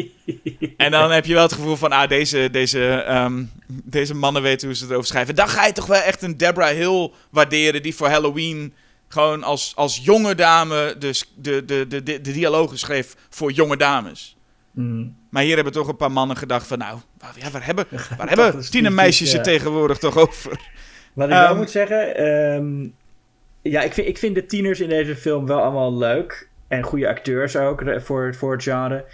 en 0.76 0.90
dan 0.90 1.10
heb 1.10 1.26
je 1.26 1.34
wel 1.34 1.42
het 1.42 1.52
gevoel 1.52 1.76
van, 1.76 1.92
ah, 1.92 2.08
deze, 2.08 2.48
deze, 2.50 3.04
um, 3.08 3.50
deze 3.66 4.14
mannen 4.14 4.42
weten 4.42 4.66
hoe 4.66 4.76
ze 4.76 4.84
erover 4.84 5.06
schrijven. 5.06 5.34
Dan 5.34 5.48
ga 5.48 5.66
je 5.66 5.72
toch 5.72 5.86
wel 5.86 6.00
echt 6.00 6.22
een 6.22 6.36
Deborah 6.36 6.74
Hill 6.74 7.10
waarderen 7.30 7.82
die 7.82 7.94
voor 7.94 8.08
Halloween 8.08 8.74
gewoon 9.08 9.42
als, 9.42 9.72
als 9.76 10.00
jonge 10.02 10.34
dame 10.34 10.96
de, 10.98 11.20
de, 11.34 11.64
de, 11.64 11.86
de, 11.88 12.02
de, 12.02 12.20
de 12.20 12.32
dialogen 12.32 12.78
schreef 12.78 13.14
voor 13.28 13.52
jonge 13.52 13.76
dames. 13.76 14.36
Mm. 14.78 15.16
Maar 15.30 15.42
hier 15.42 15.54
hebben 15.54 15.72
toch 15.72 15.88
een 15.88 15.96
paar 15.96 16.12
mannen 16.12 16.36
gedacht 16.36 16.66
van... 16.66 16.78
Nou, 16.78 16.98
ja, 17.36 17.50
waar 17.50 17.66
hebben, 17.66 17.86
waar 18.18 18.28
hebben 18.28 18.70
tienermeisjes 18.70 19.30
ja. 19.30 19.36
het 19.36 19.44
tegenwoordig 19.44 19.98
toch 19.98 20.16
over? 20.16 20.60
Wat 21.12 21.28
ik 21.28 21.34
um, 21.34 21.40
wel 21.40 21.56
moet 21.56 21.70
zeggen... 21.70 22.26
Um, 22.26 22.94
ja, 23.62 23.82
ik 23.82 23.94
vind, 23.94 24.08
ik 24.08 24.18
vind 24.18 24.34
de 24.34 24.46
tieners 24.46 24.80
in 24.80 24.88
deze 24.88 25.16
film 25.16 25.46
wel 25.46 25.62
allemaal 25.62 25.96
leuk. 25.96 26.48
En 26.68 26.82
goede 26.82 27.08
acteurs 27.08 27.56
ook 27.56 27.82
voor, 27.96 28.34
voor 28.34 28.52
het 28.52 28.62
genre. 28.62 29.04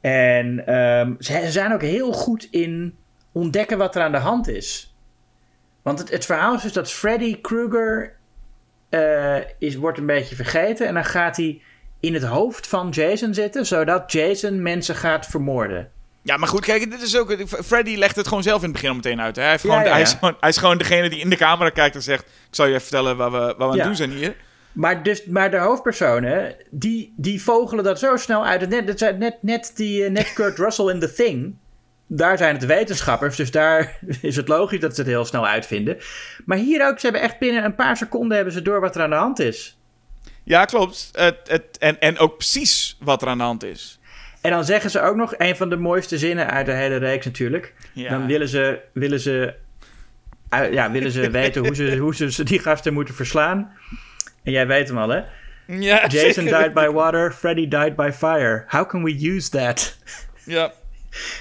En 0.00 0.74
um, 0.76 1.16
ze 1.18 1.50
zijn 1.50 1.72
ook 1.72 1.82
heel 1.82 2.12
goed 2.12 2.48
in 2.50 2.96
ontdekken 3.32 3.78
wat 3.78 3.96
er 3.96 4.02
aan 4.02 4.12
de 4.12 4.18
hand 4.18 4.48
is. 4.48 4.94
Want 5.82 5.98
het, 5.98 6.10
het 6.10 6.24
verhaal 6.24 6.54
is 6.54 6.62
dus 6.62 6.72
dat 6.72 6.92
Freddy 6.92 7.40
Krueger... 7.40 8.18
Uh, 8.90 9.36
is, 9.58 9.76
wordt 9.76 9.98
een 9.98 10.06
beetje 10.06 10.36
vergeten. 10.36 10.86
En 10.86 10.94
dan 10.94 11.04
gaat 11.04 11.36
hij 11.36 11.62
in 12.00 12.14
het 12.14 12.22
hoofd 12.22 12.66
van 12.66 12.88
Jason 12.88 13.34
zitten, 13.34 13.66
zodat 13.66 14.12
Jason 14.12 14.62
mensen 14.62 14.94
gaat 14.94 15.26
vermoorden. 15.26 15.90
Ja, 16.22 16.36
maar 16.36 16.48
goed, 16.48 16.64
kijk, 16.64 16.90
dit 16.90 17.02
is 17.02 17.16
ook. 17.16 17.36
Freddy 17.64 17.96
legt 17.96 18.16
het 18.16 18.28
gewoon 18.28 18.42
zelf 18.42 18.58
in 18.58 18.64
het 18.64 18.72
begin 18.72 18.88
al 18.88 18.94
meteen 18.94 19.20
uit. 19.20 19.36
Hè? 19.36 19.42
Hij, 19.42 19.50
heeft 19.50 19.62
gewoon, 19.62 19.76
ja, 19.76 19.82
ja, 19.82 19.88
ja. 19.88 19.94
Hij, 19.94 20.02
is 20.02 20.12
gewoon, 20.12 20.36
hij, 20.40 20.48
is 20.48 20.56
gewoon, 20.56 20.78
degene 20.78 21.10
die 21.10 21.20
in 21.20 21.30
de 21.30 21.36
camera 21.36 21.70
kijkt 21.70 21.94
en 21.94 22.02
zegt: 22.02 22.22
Ik 22.22 22.28
zal 22.50 22.66
je 22.66 22.70
even 22.70 22.82
vertellen 22.82 23.16
waar 23.16 23.30
we, 23.30 23.38
waar 23.38 23.56
we 23.56 23.64
aan 23.64 23.72
het 23.72 23.82
doen 23.82 23.96
zijn 23.96 24.10
hier. 24.10 24.34
Maar, 24.72 25.02
dus, 25.02 25.24
maar 25.24 25.50
de 25.50 25.56
hoofdpersonen, 25.56 26.56
die, 26.70 27.14
die 27.16 27.42
vogelen 27.42 27.84
dat 27.84 27.98
zo 27.98 28.16
snel 28.16 28.46
uit. 28.46 28.68
Net, 28.68 29.18
net, 29.18 29.42
net, 29.42 29.72
die, 29.74 30.10
net 30.10 30.32
Kurt 30.32 30.58
Russell 30.58 30.90
in 30.90 31.00
The 31.00 31.12
Thing. 31.12 31.56
Daar 32.06 32.38
zijn 32.38 32.54
het 32.54 32.66
wetenschappers, 32.66 33.36
dus 33.36 33.50
daar 33.50 33.98
is 34.22 34.36
het 34.36 34.48
logisch 34.48 34.80
dat 34.80 34.94
ze 34.94 35.00
het 35.00 35.10
heel 35.10 35.24
snel 35.24 35.46
uitvinden. 35.46 35.96
Maar 36.44 36.58
hier 36.58 36.86
ook, 36.86 36.98
ze 36.98 37.06
hebben 37.06 37.22
echt 37.22 37.38
binnen 37.38 37.64
een 37.64 37.74
paar 37.74 37.96
seconden 37.96 38.36
hebben 38.36 38.54
ze 38.54 38.62
door 38.62 38.80
wat 38.80 38.96
er 38.96 39.02
aan 39.02 39.10
de 39.10 39.16
hand 39.16 39.38
is. 39.38 39.79
Ja, 40.44 40.64
klopt. 40.64 41.08
Het, 41.12 41.36
het, 41.44 41.78
en, 41.78 42.00
en 42.00 42.18
ook 42.18 42.36
precies 42.36 42.96
wat 43.00 43.22
er 43.22 43.28
aan 43.28 43.38
de 43.38 43.44
hand 43.44 43.64
is. 43.64 43.98
En 44.40 44.50
dan 44.50 44.64
zeggen 44.64 44.90
ze 44.90 45.00
ook 45.00 45.16
nog 45.16 45.34
een 45.36 45.56
van 45.56 45.70
de 45.70 45.76
mooiste 45.76 46.18
zinnen 46.18 46.50
uit 46.50 46.66
de 46.66 46.72
hele 46.72 46.96
reeks 46.96 47.24
natuurlijk. 47.24 47.74
Ja. 47.92 48.10
Dan 48.10 48.26
willen 48.26 48.48
ze, 48.48 48.78
willen 48.92 49.20
ze, 49.20 49.54
ja, 50.50 50.90
willen 50.90 51.10
ze 51.10 51.30
weten 51.40 51.66
hoe 51.66 51.74
ze, 51.74 51.96
hoe 51.96 52.14
ze 52.14 52.44
die 52.44 52.58
gasten 52.58 52.92
moeten 52.92 53.14
verslaan. 53.14 53.72
En 54.42 54.52
jij 54.52 54.66
weet 54.66 54.88
hem 54.88 54.98
al, 54.98 55.08
hè? 55.08 55.22
Ja, 55.66 56.06
Jason 56.06 56.44
died 56.44 56.74
by 56.74 56.86
water, 56.86 57.32
Freddy 57.32 57.68
died 57.68 57.96
by 57.96 58.10
fire. 58.14 58.64
How 58.66 58.88
can 58.88 59.04
we 59.04 59.28
use 59.34 59.50
that? 59.50 59.96
Ja. 60.44 60.72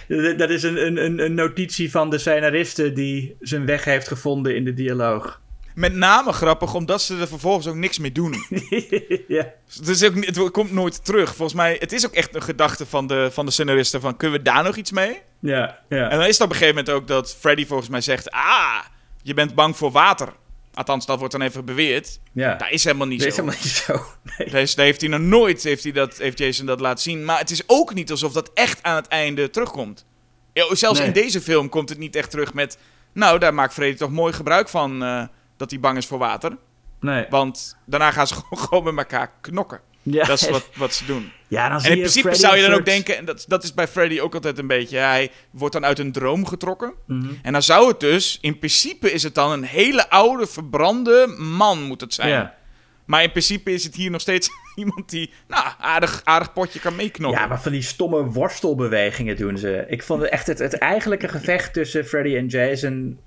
Dat 0.37 0.49
is 0.49 0.63
een, 0.63 0.97
een, 1.05 1.19
een 1.19 1.33
notitie 1.33 1.91
van 1.91 2.09
de 2.09 2.17
scenariste 2.17 2.93
die 2.93 3.35
zijn 3.39 3.65
weg 3.65 3.83
heeft 3.83 4.07
gevonden 4.07 4.55
in 4.55 4.63
de 4.63 4.73
dialoog. 4.73 5.41
Met 5.79 5.95
name 5.95 6.31
grappig, 6.31 6.73
omdat 6.73 7.01
ze 7.01 7.17
er 7.17 7.27
vervolgens 7.27 7.67
ook 7.67 7.75
niks 7.75 7.99
mee 7.99 8.11
doen. 8.11 8.35
ja. 9.27 9.53
Dus 9.81 9.99
het, 9.99 10.25
het 10.25 10.51
komt 10.51 10.71
nooit 10.71 11.05
terug. 11.05 11.35
Volgens 11.35 11.57
mij, 11.57 11.77
het 11.79 11.91
is 11.91 12.05
ook 12.05 12.13
echt 12.13 12.35
een 12.35 12.41
gedachte 12.41 12.85
van 12.85 13.07
de, 13.07 13.29
van 13.31 13.45
de 13.45 13.51
scenaristen 13.51 14.01
van, 14.01 14.17
kunnen 14.17 14.37
we 14.37 14.43
daar 14.43 14.63
nog 14.63 14.75
iets 14.75 14.91
mee? 14.91 15.21
Ja, 15.39 15.79
ja. 15.89 16.09
En 16.09 16.17
dan 16.17 16.27
is 16.27 16.33
het 16.33 16.41
op 16.41 16.49
een 16.49 16.55
gegeven 16.55 16.75
moment 16.75 16.95
ook 16.95 17.07
dat 17.07 17.35
Freddy 17.35 17.65
volgens 17.65 17.89
mij 17.89 18.01
zegt, 18.01 18.31
ah, 18.31 18.79
je 19.21 19.33
bent 19.33 19.55
bang 19.55 19.77
voor 19.77 19.91
water. 19.91 20.33
Althans, 20.73 21.05
dat 21.05 21.17
wordt 21.19 21.33
dan 21.33 21.41
even 21.41 21.65
beweerd. 21.65 22.19
Ja. 22.31 22.55
Dat 22.55 22.71
is 22.71 22.83
helemaal 22.83 23.07
niet 23.07 23.23
dat 23.23 23.33
zo. 23.33 23.45
Dat 23.45 23.53
is 23.53 23.85
helemaal 23.85 23.97
niet 23.97 24.13
zo. 24.13 24.17
Nee. 24.53 24.75
daar 24.75 24.85
heeft 24.85 25.01
hij 25.01 25.09
nog 25.09 25.19
nooit, 25.19 25.63
heeft, 25.63 25.83
hij 25.83 25.91
dat, 25.91 26.17
heeft 26.17 26.37
Jason 26.37 26.65
dat 26.65 26.79
laten 26.79 27.03
zien. 27.03 27.25
Maar 27.25 27.39
het 27.39 27.51
is 27.51 27.63
ook 27.67 27.93
niet 27.93 28.11
alsof 28.11 28.33
dat 28.33 28.51
echt 28.53 28.83
aan 28.83 28.95
het 28.95 29.07
einde 29.07 29.49
terugkomt. 29.49 30.05
Zelfs 30.53 30.99
in 30.99 31.11
deze 31.11 31.41
film 31.41 31.69
komt 31.69 31.89
het 31.89 31.97
niet 31.97 32.15
echt 32.15 32.31
terug 32.31 32.53
met... 32.53 32.77
Nou, 33.13 33.39
daar 33.39 33.53
maakt 33.53 33.73
Freddy 33.73 33.97
toch 33.97 34.11
mooi 34.11 34.33
gebruik 34.33 34.69
van 34.69 35.03
uh, 35.03 35.23
dat 35.59 35.69
hij 35.69 35.79
bang 35.79 35.97
is 35.97 36.05
voor 36.05 36.17
water. 36.17 36.57
Nee. 36.99 37.25
Want 37.29 37.77
daarna 37.85 38.11
gaan 38.11 38.27
ze 38.27 38.35
gewoon 38.51 38.83
met 38.83 38.97
elkaar 38.97 39.31
knokken. 39.41 39.81
Ja. 40.01 40.25
Dat 40.25 40.41
is 40.41 40.49
wat, 40.49 40.69
wat 40.75 40.93
ze 40.93 41.05
doen. 41.05 41.31
Ja, 41.47 41.69
dan 41.69 41.81
en 41.81 41.91
in 41.91 41.97
principe 41.97 42.35
zou 42.35 42.55
je 42.55 42.61
dan 42.61 42.73
ook 42.73 42.85
denken, 42.85 43.17
en 43.17 43.25
dat, 43.25 43.45
dat 43.47 43.63
is 43.63 43.73
bij 43.73 43.87
Freddy 43.87 44.19
ook 44.19 44.33
altijd 44.33 44.57
een 44.57 44.67
beetje, 44.67 44.97
hij 44.97 45.31
wordt 45.51 45.73
dan 45.73 45.85
uit 45.85 45.99
een 45.99 46.11
droom 46.11 46.45
getrokken. 46.45 46.93
Mhm. 47.05 47.29
En 47.41 47.51
dan 47.53 47.63
zou 47.63 47.87
het 47.87 47.99
dus, 47.99 48.37
in 48.41 48.59
principe 48.59 49.11
is 49.11 49.23
het 49.23 49.35
dan 49.35 49.51
een 49.51 49.63
hele 49.63 50.09
oude, 50.09 50.47
verbrande 50.47 51.35
man 51.37 51.83
moet 51.83 52.01
het 52.01 52.13
zijn. 52.13 52.29
Ja. 52.29 52.57
Maar 53.05 53.23
in 53.23 53.31
principe 53.31 53.71
is 53.71 53.83
het 53.83 53.95
hier 53.95 54.11
nog 54.11 54.21
steeds 54.21 54.49
iemand 54.75 55.09
die, 55.09 55.29
nou, 55.47 55.65
aardig, 55.79 56.21
aardig 56.23 56.53
potje 56.53 56.79
kan 56.79 56.95
meeknokken. 56.95 57.41
Ja, 57.41 57.47
maar 57.47 57.61
van 57.61 57.71
die 57.71 57.81
stomme 57.81 58.23
worstelbewegingen 58.23 59.37
doen 59.37 59.57
ze. 59.57 59.85
Ik 59.87 60.03
vond 60.03 60.21
het 60.21 60.29
echt 60.29 60.47
het, 60.47 60.59
het 60.59 60.73
eigenlijke 60.73 61.27
gevecht 61.27 61.73
tussen 61.73 62.05
Freddy 62.05 62.35
en 62.35 62.47
Jason, 62.47 63.19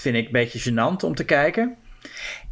vind 0.00 0.16
ik 0.16 0.26
een 0.26 0.32
beetje 0.32 0.70
gênant 0.70 1.04
om 1.04 1.14
te 1.14 1.24
kijken. 1.24 1.76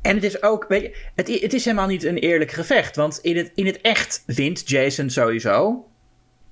En 0.03 0.15
het 0.15 0.25
is 0.25 0.43
ook, 0.43 0.65
weet 0.69 0.83
je, 0.83 0.97
het, 1.15 1.41
het 1.41 1.53
is 1.53 1.65
helemaal 1.65 1.87
niet 1.87 2.05
een 2.05 2.19
eerlijk 2.19 2.51
gevecht. 2.51 2.97
Want 2.97 3.19
in 3.23 3.37
het, 3.37 3.53
in 3.55 3.67
het 3.67 3.81
echt 3.81 4.23
wint 4.27 4.69
Jason 4.69 5.11
sowieso. 5.11 5.87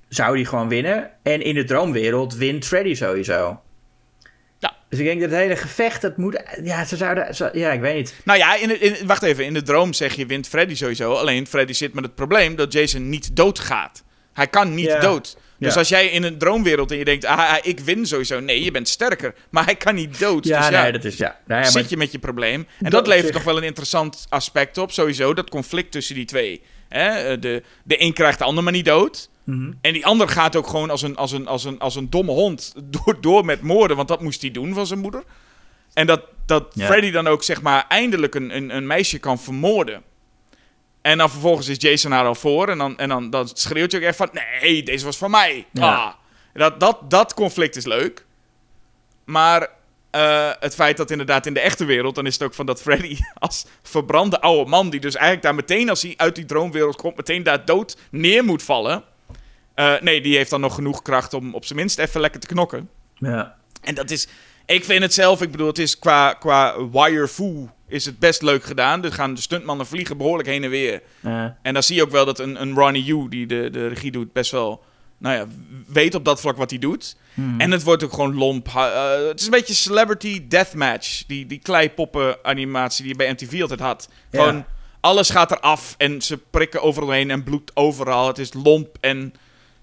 Zou 0.07 0.35
hij 0.35 0.45
gewoon 0.45 0.69
winnen. 0.69 1.11
En 1.23 1.41
in 1.41 1.55
de 1.55 1.63
droomwereld 1.63 2.35
wint 2.35 2.65
Freddy 2.65 2.93
sowieso. 2.93 3.61
Ja. 4.59 4.75
Dus 4.89 4.99
ik 4.99 5.05
denk 5.05 5.21
dat 5.21 5.29
het 5.29 5.39
hele 5.39 5.55
gevecht, 5.55 6.01
dat 6.01 6.17
moet... 6.17 6.43
Ja, 6.63 6.85
ze 6.85 6.95
zouden... 6.95 7.49
ja, 7.53 7.71
ik 7.71 7.79
weet 7.79 7.95
niet. 7.95 8.15
Nou 8.23 8.39
ja, 8.39 8.55
in, 8.55 8.81
in, 8.81 9.07
wacht 9.07 9.23
even. 9.23 9.45
In 9.45 9.53
de 9.53 9.61
droom 9.61 9.93
zeg 9.93 10.13
je 10.13 10.25
wint 10.25 10.47
Freddy 10.47 10.75
sowieso. 10.75 11.13
Alleen 11.13 11.47
Freddy 11.47 11.73
zit 11.73 11.93
met 11.93 12.03
het 12.03 12.15
probleem 12.15 12.55
dat 12.55 12.73
Jason 12.73 13.09
niet 13.09 13.35
doodgaat. 13.35 14.03
Hij 14.33 14.47
kan 14.47 14.73
niet 14.73 15.01
dood. 15.01 15.37
Dus 15.57 15.77
als 15.77 15.89
jij 15.89 16.07
in 16.07 16.23
een 16.23 16.37
droomwereld 16.37 16.91
en 16.91 16.97
je 16.97 17.05
denkt, 17.05 17.25
ah, 17.25 17.37
ah, 17.37 17.57
ik 17.61 17.79
win 17.79 18.05
sowieso. 18.05 18.39
Nee, 18.39 18.63
je 18.63 18.71
bent 18.71 18.89
sterker. 18.89 19.33
Maar 19.49 19.65
hij 19.65 19.75
kan 19.75 19.95
niet 19.95 20.19
dood. 20.19 20.45
Ja, 20.45 20.69
dus 20.69 20.79
nee, 20.79 20.91
dat 20.91 21.03
is 21.03 21.17
ja. 21.17 21.39
Nee, 21.47 21.63
zit 21.63 21.89
je 21.89 21.97
met 21.97 22.11
je 22.11 22.19
probleem. 22.19 22.67
En 22.81 22.89
dat, 22.89 23.07
levert 23.07 23.33
nog 23.33 23.43
wel 23.43 23.57
een 23.57 23.63
interessant 23.63 24.25
aspect 24.29 24.77
op. 24.77 24.91
Sowieso, 24.91 25.33
dat 25.33 25.49
conflict 25.49 25.91
tussen 25.91 26.15
die 26.15 26.25
twee. 26.25 26.61
Hè? 26.89 27.07
Eh, 27.09 27.41
de, 27.41 27.63
de 27.83 28.01
een 28.01 28.13
krijgt 28.13 28.37
de 28.37 28.43
ander 28.43 28.63
maar 28.63 28.73
niet 28.73 28.85
dood. 28.85 29.29
Mhm. 29.43 29.71
En 29.81 29.93
die 29.93 30.05
ander 30.05 30.27
gaat 30.29 30.55
ook 30.55 30.67
gewoon 30.67 30.89
als 30.89 31.01
een, 31.01 31.15
als 31.15 31.31
een, 31.31 31.47
als 31.47 31.63
een, 31.63 31.79
als 31.79 31.95
een 31.95 32.09
domme 32.09 32.31
hond 32.31 32.73
door, 32.95 33.17
door 33.21 33.45
met 33.45 33.61
moorden. 33.61 33.97
Want 33.97 34.07
dat 34.07 34.21
moest 34.21 34.41
hij 34.41 34.51
doen 34.51 34.73
van 34.73 34.87
zijn 34.87 34.99
moeder. 34.99 35.23
En 35.93 36.07
dat, 36.07 36.21
dat 36.45 36.73
Freddy 36.77 37.11
dan 37.11 37.27
ook, 37.27 37.43
zeg 37.43 37.61
maar, 37.61 37.85
eindelijk 37.87 38.35
een, 38.35 38.55
een, 38.55 38.75
een 38.75 38.87
meisje 38.87 39.19
kan 39.19 39.39
vermoorden. 39.39 40.03
En 41.03 41.17
dan 41.17 41.29
vervolgens 41.29 41.67
is 41.67 41.75
Jason 41.79 42.11
haar 42.11 42.25
al 42.25 42.35
voor. 42.35 42.69
En 42.69 42.77
dan, 42.77 42.97
en 42.97 43.09
dan, 43.09 43.29
dan 43.29 43.49
schreeuwt 43.53 43.91
hij 43.91 44.01
ook 44.01 44.07
echt 44.07 44.17
van... 44.17 44.29
Nee, 44.61 44.83
deze 44.83 45.05
was 45.05 45.17
van 45.17 45.31
mij. 45.31 45.65
Ah. 45.79 46.09
Dat, 46.53 46.79
dat, 46.79 47.09
dat 47.09 47.33
conflict 47.33 47.75
is 47.75 47.85
leuk. 47.85 48.25
Maar 49.23 49.69
uh, 50.11 50.51
het 50.59 50.75
feit 50.75 50.97
dat 50.97 51.11
inderdaad 51.11 51.45
in 51.45 51.53
de 51.53 51.59
echte 51.59 51.85
wereld... 51.85 52.15
dan 52.15 52.25
is 52.25 52.33
het 52.33 52.43
ook 52.43 52.53
van 52.53 52.65
dat 52.65 52.81
Freddy 52.81 53.17
als 53.33 53.65
verbrande 53.81 54.41
oude 54.41 54.69
man... 54.69 54.89
die 54.89 54.99
dus 54.99 55.15
eigenlijk 55.15 55.43
daar 55.43 55.55
meteen 55.55 55.89
als 55.89 56.01
hij 56.01 56.13
uit 56.17 56.35
die 56.35 56.45
droomwereld 56.45 56.95
komt... 56.95 57.17
meteen 57.17 57.43
daar 57.43 57.65
dood 57.65 57.97
neer 58.11 58.43
moet 58.43 58.63
vallen. 58.63 59.03
Uh, 59.75 59.93
nee, 60.01 60.21
die 60.21 60.35
heeft 60.35 60.49
dan 60.49 60.61
nog 60.61 60.75
genoeg 60.75 61.01
kracht 61.01 61.33
om 61.33 61.53
op 61.53 61.65
zijn 61.65 61.79
minst 61.79 61.99
even 61.99 62.21
lekker 62.21 62.39
te 62.39 62.47
knokken. 62.47 62.89
Ja. 63.15 63.55
En 63.81 63.95
dat 63.95 64.11
is... 64.11 64.27
Ik 64.65 64.83
vind 64.83 65.01
het 65.01 65.13
zelf, 65.13 65.41
ik 65.41 65.51
bedoel, 65.51 65.67
het 65.67 65.79
is 65.79 65.99
qua, 65.99 66.33
qua 66.33 66.87
wire 66.89 67.27
is 67.93 68.05
het 68.05 68.19
best 68.19 68.41
leuk 68.41 68.63
gedaan. 68.63 69.03
Er 69.03 69.13
gaan 69.13 69.33
de 69.33 69.41
stuntmannen 69.41 69.85
vliegen 69.85 70.17
behoorlijk 70.17 70.49
heen 70.49 70.63
en 70.63 70.69
weer. 70.69 71.01
En 71.61 71.73
dan 71.73 71.83
zie 71.83 71.95
je 71.95 72.03
ook 72.03 72.11
wel 72.11 72.25
dat 72.25 72.39
een, 72.39 72.61
een 72.61 72.73
Ronnie 72.73 73.03
Yu, 73.03 73.29
die 73.29 73.45
de, 73.45 73.69
de 73.69 73.87
regie 73.87 74.11
doet, 74.11 74.33
best 74.33 74.51
wel... 74.51 74.83
Nou 75.17 75.35
ja, 75.35 75.45
weet 75.87 76.15
op 76.15 76.25
dat 76.25 76.39
vlak 76.39 76.57
wat 76.57 76.69
hij 76.69 76.79
doet. 76.79 77.15
Hmm. 77.33 77.59
En 77.59 77.71
het 77.71 77.83
wordt 77.83 78.03
ook 78.03 78.13
gewoon 78.13 78.35
lomp. 78.35 78.67
Uh, 78.67 79.27
het 79.27 79.39
is 79.39 79.45
een 79.45 79.51
beetje 79.51 79.73
celebrity 79.73 80.47
deathmatch. 80.47 81.23
Die, 81.27 81.45
die 81.45 81.59
kleipoppen 81.59 82.37
animatie 82.43 83.03
die 83.03 83.11
je 83.11 83.17
bij 83.17 83.31
MTV 83.31 83.61
altijd 83.61 83.79
had. 83.79 84.09
Gewoon, 84.31 84.65
alles 84.99 85.29
gaat 85.29 85.51
eraf 85.51 85.95
en 85.97 86.21
ze 86.21 86.37
prikken 86.37 86.81
overal 86.81 87.11
heen 87.11 87.31
en 87.31 87.43
bloed 87.43 87.71
overal. 87.73 88.27
Het 88.27 88.37
is 88.37 88.53
lomp 88.53 88.97
en 88.99 89.33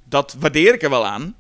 dat 0.05 0.37
waardeer 0.39 0.75
ik 0.75 0.83
er 0.83 0.91
wel 0.91 1.07
aan. 1.07 1.35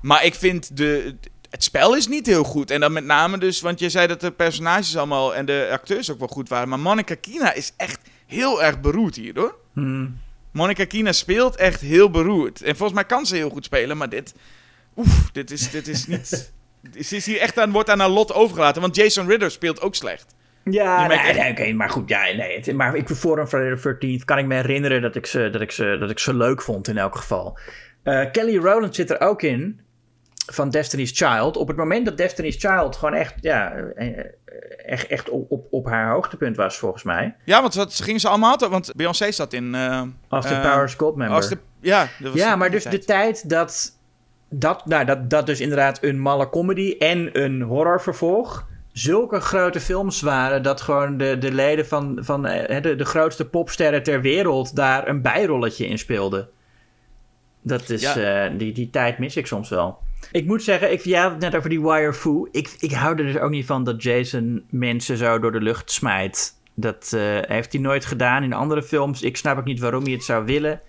Maar 0.00 0.24
ik 0.24 0.34
vind 0.34 0.76
de, 0.76 1.16
het 1.50 1.64
spel 1.64 1.96
is 1.96 2.08
niet 2.08 2.26
heel 2.26 2.44
goed. 2.44 2.70
En 2.70 2.80
dan 2.80 2.92
met 2.92 3.04
name 3.04 3.38
dus, 3.38 3.60
want 3.60 3.80
je 3.80 3.88
zei 3.88 4.06
dat 4.06 4.20
de 4.20 4.30
personages 4.30 4.96
allemaal 4.96 5.34
en 5.34 5.46
de 5.46 5.68
acteurs 5.72 6.10
ook 6.10 6.18
wel 6.18 6.28
goed 6.28 6.48
waren. 6.48 6.68
Maar 6.68 6.78
Monica 6.78 7.14
Kina 7.14 7.52
is 7.52 7.72
echt 7.76 8.00
heel 8.26 8.62
erg 8.62 8.80
beroerd 8.80 9.16
hier 9.16 9.38
hoor. 9.38 9.54
Hmm. 9.72 10.18
Monica 10.50 10.84
Kina 10.84 11.12
speelt 11.12 11.56
echt 11.56 11.80
heel 11.80 12.10
beroerd. 12.10 12.62
En 12.62 12.76
volgens 12.76 12.98
mij 12.98 13.04
kan 13.04 13.26
ze 13.26 13.36
heel 13.36 13.50
goed 13.50 13.64
spelen, 13.64 13.96
maar 13.96 14.08
dit. 14.08 14.34
Oef, 14.96 15.30
dit 15.32 15.50
is, 15.50 15.70
dit 15.70 15.88
is 15.88 16.06
niet. 16.06 16.52
ze 17.06 17.16
is 17.16 17.26
hier 17.26 17.38
echt 17.38 17.58
aan, 17.58 17.70
wordt 17.70 17.90
aan 17.90 18.00
haar 18.00 18.08
lot 18.08 18.32
overgelaten. 18.32 18.82
Want 18.82 18.96
Jason 18.96 19.28
Ritter 19.28 19.50
speelt 19.50 19.80
ook 19.80 19.94
slecht. 19.94 20.34
Ja, 20.70 21.06
nee, 21.06 21.34
nee, 21.34 21.50
oké, 21.50 21.72
maar 21.72 21.90
goed, 21.90 22.08
ja, 22.08 22.22
nee. 22.22 22.74
maar 22.74 22.96
ik, 22.96 23.08
voor 23.08 23.38
een 23.38 23.48
Friday 23.48 23.76
the 23.76 24.18
13th 24.18 24.24
kan 24.24 24.38
ik 24.38 24.46
me 24.46 24.54
herinneren 24.54 25.02
dat 25.02 25.16
ik 25.16 25.26
ze, 25.26 25.50
dat 25.50 25.60
ik 25.60 25.70
ze, 25.70 25.96
dat 26.00 26.10
ik 26.10 26.18
ze 26.18 26.34
leuk 26.34 26.62
vond 26.62 26.88
in 26.88 26.98
elk 26.98 27.16
geval. 27.16 27.58
Uh, 28.04 28.30
Kelly 28.32 28.56
Rowland 28.56 28.94
zit 28.94 29.10
er 29.10 29.20
ook 29.20 29.42
in 29.42 29.80
van 30.46 30.70
Destiny's 30.70 31.10
Child. 31.14 31.56
Op 31.56 31.68
het 31.68 31.76
moment 31.76 32.04
dat 32.04 32.16
Destiny's 32.16 32.56
Child 32.58 32.96
gewoon 32.96 33.14
echt, 33.14 33.34
ja, 33.40 33.72
eh, 33.74 34.24
echt, 34.86 35.06
echt 35.06 35.28
op, 35.28 35.50
op, 35.50 35.66
op 35.70 35.86
haar 35.86 36.12
hoogtepunt 36.12 36.56
was, 36.56 36.76
volgens 36.76 37.02
mij. 37.02 37.34
Ja, 37.44 37.60
want 37.60 37.74
wat 37.74 37.94
gingen 37.94 38.20
ze 38.20 38.28
allemaal... 38.28 38.58
Want 38.58 38.92
Beyoncé 38.96 39.32
zat 39.32 39.52
in... 39.52 39.64
Uh, 39.64 40.02
de 40.28 40.36
uh, 40.36 40.72
Powers 40.72 40.94
Gold 40.94 41.16
member. 41.16 41.58
Ja, 41.80 42.08
dat 42.18 42.32
was 42.32 42.40
ja 42.40 42.56
maar 42.56 42.70
dus 42.70 42.84
de 42.84 42.98
tijd 42.98 43.48
dat... 43.48 43.94
Dat, 44.48 44.86
nou, 44.86 45.04
dat, 45.04 45.30
dat 45.30 45.46
dus 45.46 45.60
inderdaad 45.60 46.02
een 46.02 46.20
malle 46.20 46.48
comedy 46.48 46.96
en 46.98 47.42
een 47.42 47.62
horrorvervolg 47.62 48.66
zulke 48.98 49.40
grote 49.40 49.80
films 49.80 50.20
waren 50.20 50.62
dat 50.62 50.80
gewoon 50.80 51.16
de, 51.16 51.38
de 51.38 51.52
leden 51.52 51.86
van, 51.86 52.18
van 52.20 52.42
de, 52.42 52.94
de 52.96 53.04
grootste 53.04 53.44
popsterren 53.48 54.02
ter 54.02 54.20
wereld 54.20 54.76
daar 54.76 55.08
een 55.08 55.22
bijrolletje 55.22 55.86
in 55.86 55.98
speelden. 55.98 56.48
Dat 57.66 57.90
is, 57.90 58.02
ja. 58.02 58.48
die, 58.48 58.72
die 58.72 58.90
tijd 58.90 59.18
mis 59.18 59.36
ik 59.36 59.46
soms 59.46 59.68
wel. 59.68 59.98
Ik 60.32 60.46
moet 60.46 60.62
zeggen, 60.62 60.92
ik, 60.92 61.02
het 61.30 61.38
net 61.38 61.56
over 61.56 61.70
die 61.70 61.82
wire 61.82 62.12
foo. 62.12 62.48
Ik, 62.50 62.76
ik 62.78 62.92
hou 62.92 63.18
er 63.18 63.24
dus 63.24 63.38
ook 63.38 63.50
niet 63.50 63.66
van 63.66 63.84
dat 63.84 64.02
Jason 64.02 64.64
mensen 64.70 65.16
zo 65.16 65.38
door 65.38 65.52
de 65.52 65.60
lucht 65.60 65.90
smijt. 65.90 66.54
Dat 66.74 67.12
uh, 67.14 67.20
heeft 67.40 67.72
hij 67.72 67.80
nooit 67.80 68.04
gedaan 68.04 68.42
in 68.42 68.52
andere 68.52 68.82
films. 68.82 69.22
Ik 69.22 69.36
snap 69.36 69.58
ook 69.58 69.64
niet 69.64 69.80
waarom 69.80 70.02
hij 70.02 70.12
het 70.12 70.24
zou 70.24 70.44
willen. 70.44 70.80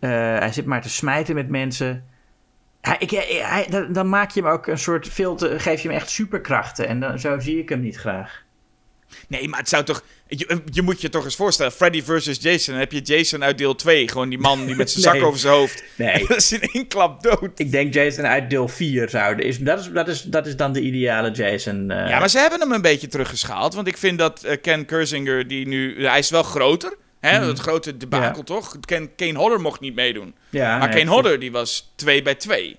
Uh, 0.00 0.10
hij 0.10 0.52
zit 0.52 0.66
maar 0.66 0.82
te 0.82 0.90
smijten 0.90 1.34
met 1.34 1.48
mensen. 1.48 2.04
Hij, 2.80 2.96
ik, 2.98 3.10
hij, 3.10 3.86
dan 3.92 4.08
maak 4.08 4.30
je 4.30 4.42
hem 4.42 4.50
ook 4.50 4.66
een 4.66 4.78
soort 4.78 5.14
te, 5.14 5.58
geef 5.58 5.82
je 5.82 5.88
hem 5.88 5.96
echt 5.96 6.10
superkrachten. 6.10 6.88
En 6.88 7.00
dan, 7.00 7.18
zo 7.18 7.38
zie 7.38 7.58
ik 7.58 7.68
hem 7.68 7.80
niet 7.80 7.96
graag. 7.96 8.44
Nee, 9.28 9.48
maar 9.48 9.58
het 9.58 9.68
zou 9.68 9.84
toch. 9.84 10.02
Je, 10.28 10.62
je, 10.72 10.82
moet 10.82 11.00
je 11.00 11.08
toch 11.08 11.24
eens 11.24 11.36
voorstellen: 11.36 11.72
Freddy 11.72 12.02
versus 12.02 12.38
Jason. 12.40 12.72
Dan 12.72 12.82
heb 12.82 12.92
je 12.92 13.00
Jason 13.00 13.44
uit 13.44 13.58
deel 13.58 13.74
2. 13.74 14.08
Gewoon 14.08 14.28
die 14.28 14.38
man 14.38 14.66
die 14.66 14.76
met 14.76 14.90
zijn 14.90 15.02
zak 15.14 15.22
over 15.22 15.40
zijn 15.40 15.54
hoofd. 15.54 15.84
Nee. 15.96 16.24
dat 16.28 16.36
is 16.36 16.52
in 16.52 16.60
één 16.60 16.88
klap 16.88 17.22
dood. 17.22 17.50
Ik 17.56 17.70
denk 17.70 17.94
Jason 17.94 18.26
uit 18.26 18.50
deel 18.50 18.68
4 18.68 19.08
zouden. 19.08 19.44
Is, 19.44 19.58
dat, 19.58 19.78
is, 19.78 19.90
dat, 19.92 20.08
is, 20.08 20.22
dat 20.22 20.46
is 20.46 20.56
dan 20.56 20.72
de 20.72 20.80
ideale 20.80 21.30
Jason. 21.30 21.90
Uh... 21.90 22.08
Ja, 22.08 22.18
maar 22.18 22.30
ze 22.30 22.38
hebben 22.38 22.60
hem 22.60 22.72
een 22.72 22.82
beetje 22.82 23.08
teruggeschaald. 23.08 23.74
Want 23.74 23.86
ik 23.86 23.96
vind 23.96 24.18
dat 24.18 24.44
uh, 24.44 24.52
Ken 24.62 24.84
Kersinger, 24.84 25.48
die 25.48 25.66
nu. 25.66 26.06
Hij 26.06 26.18
is 26.18 26.30
wel 26.30 26.42
groter. 26.42 26.96
Hè? 27.20 27.40
Mm. 27.40 27.48
Het 27.48 27.58
grote 27.58 27.96
debakel, 27.96 28.38
ja. 28.38 28.44
toch? 28.44 28.76
Ken, 28.80 29.14
Kane 29.14 29.38
Hodder 29.38 29.60
mocht 29.60 29.80
niet 29.80 29.94
meedoen. 29.94 30.34
Ja, 30.50 30.78
maar 30.78 30.88
nee, 30.88 30.98
Kane 30.98 31.10
Hodder, 31.10 31.38
die 31.38 31.52
was 31.52 31.92
2 31.94 32.22
bij 32.22 32.34
2. 32.34 32.76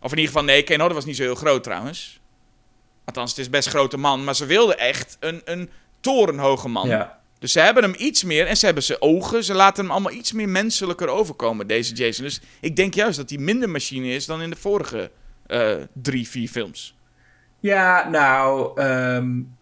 Of 0.00 0.12
in 0.12 0.18
ieder 0.18 0.32
geval, 0.32 0.44
nee, 0.46 0.62
Kane 0.62 0.78
Hodder 0.78 0.96
was 0.96 1.04
niet 1.04 1.16
zo 1.16 1.22
heel 1.22 1.34
groot 1.34 1.62
trouwens. 1.62 2.20
Althans, 3.04 3.30
het 3.30 3.38
is 3.38 3.50
best 3.50 3.68
grote 3.68 3.96
man. 3.96 4.24
Maar 4.24 4.36
ze 4.36 4.46
wilden 4.46 4.78
echt 4.78 5.16
een, 5.20 5.42
een 5.44 5.70
torenhoge 6.00 6.68
man. 6.68 6.88
Ja. 6.88 7.18
Dus 7.38 7.52
ze 7.52 7.60
hebben 7.60 7.82
hem 7.82 7.94
iets 7.98 8.24
meer. 8.24 8.46
En 8.46 8.56
ze 8.56 8.64
hebben 8.64 8.82
zijn 8.82 9.02
ogen. 9.02 9.44
Ze 9.44 9.54
laten 9.54 9.82
hem 9.82 9.92
allemaal 9.92 10.12
iets 10.12 10.32
meer 10.32 10.48
menselijker 10.48 11.08
overkomen, 11.08 11.66
deze 11.66 11.94
Jason. 11.94 12.24
Dus 12.24 12.40
ik 12.60 12.76
denk 12.76 12.94
juist 12.94 13.16
dat 13.16 13.30
hij 13.30 13.38
minder 13.38 13.70
machine 13.70 14.08
is 14.08 14.26
dan 14.26 14.42
in 14.42 14.50
de 14.50 14.56
vorige 14.56 15.10
uh, 15.46 15.74
drie, 15.92 16.28
vier 16.28 16.48
films. 16.48 16.96
Ja, 17.60 18.08
nou. 18.08 18.80
Um, 18.82 19.56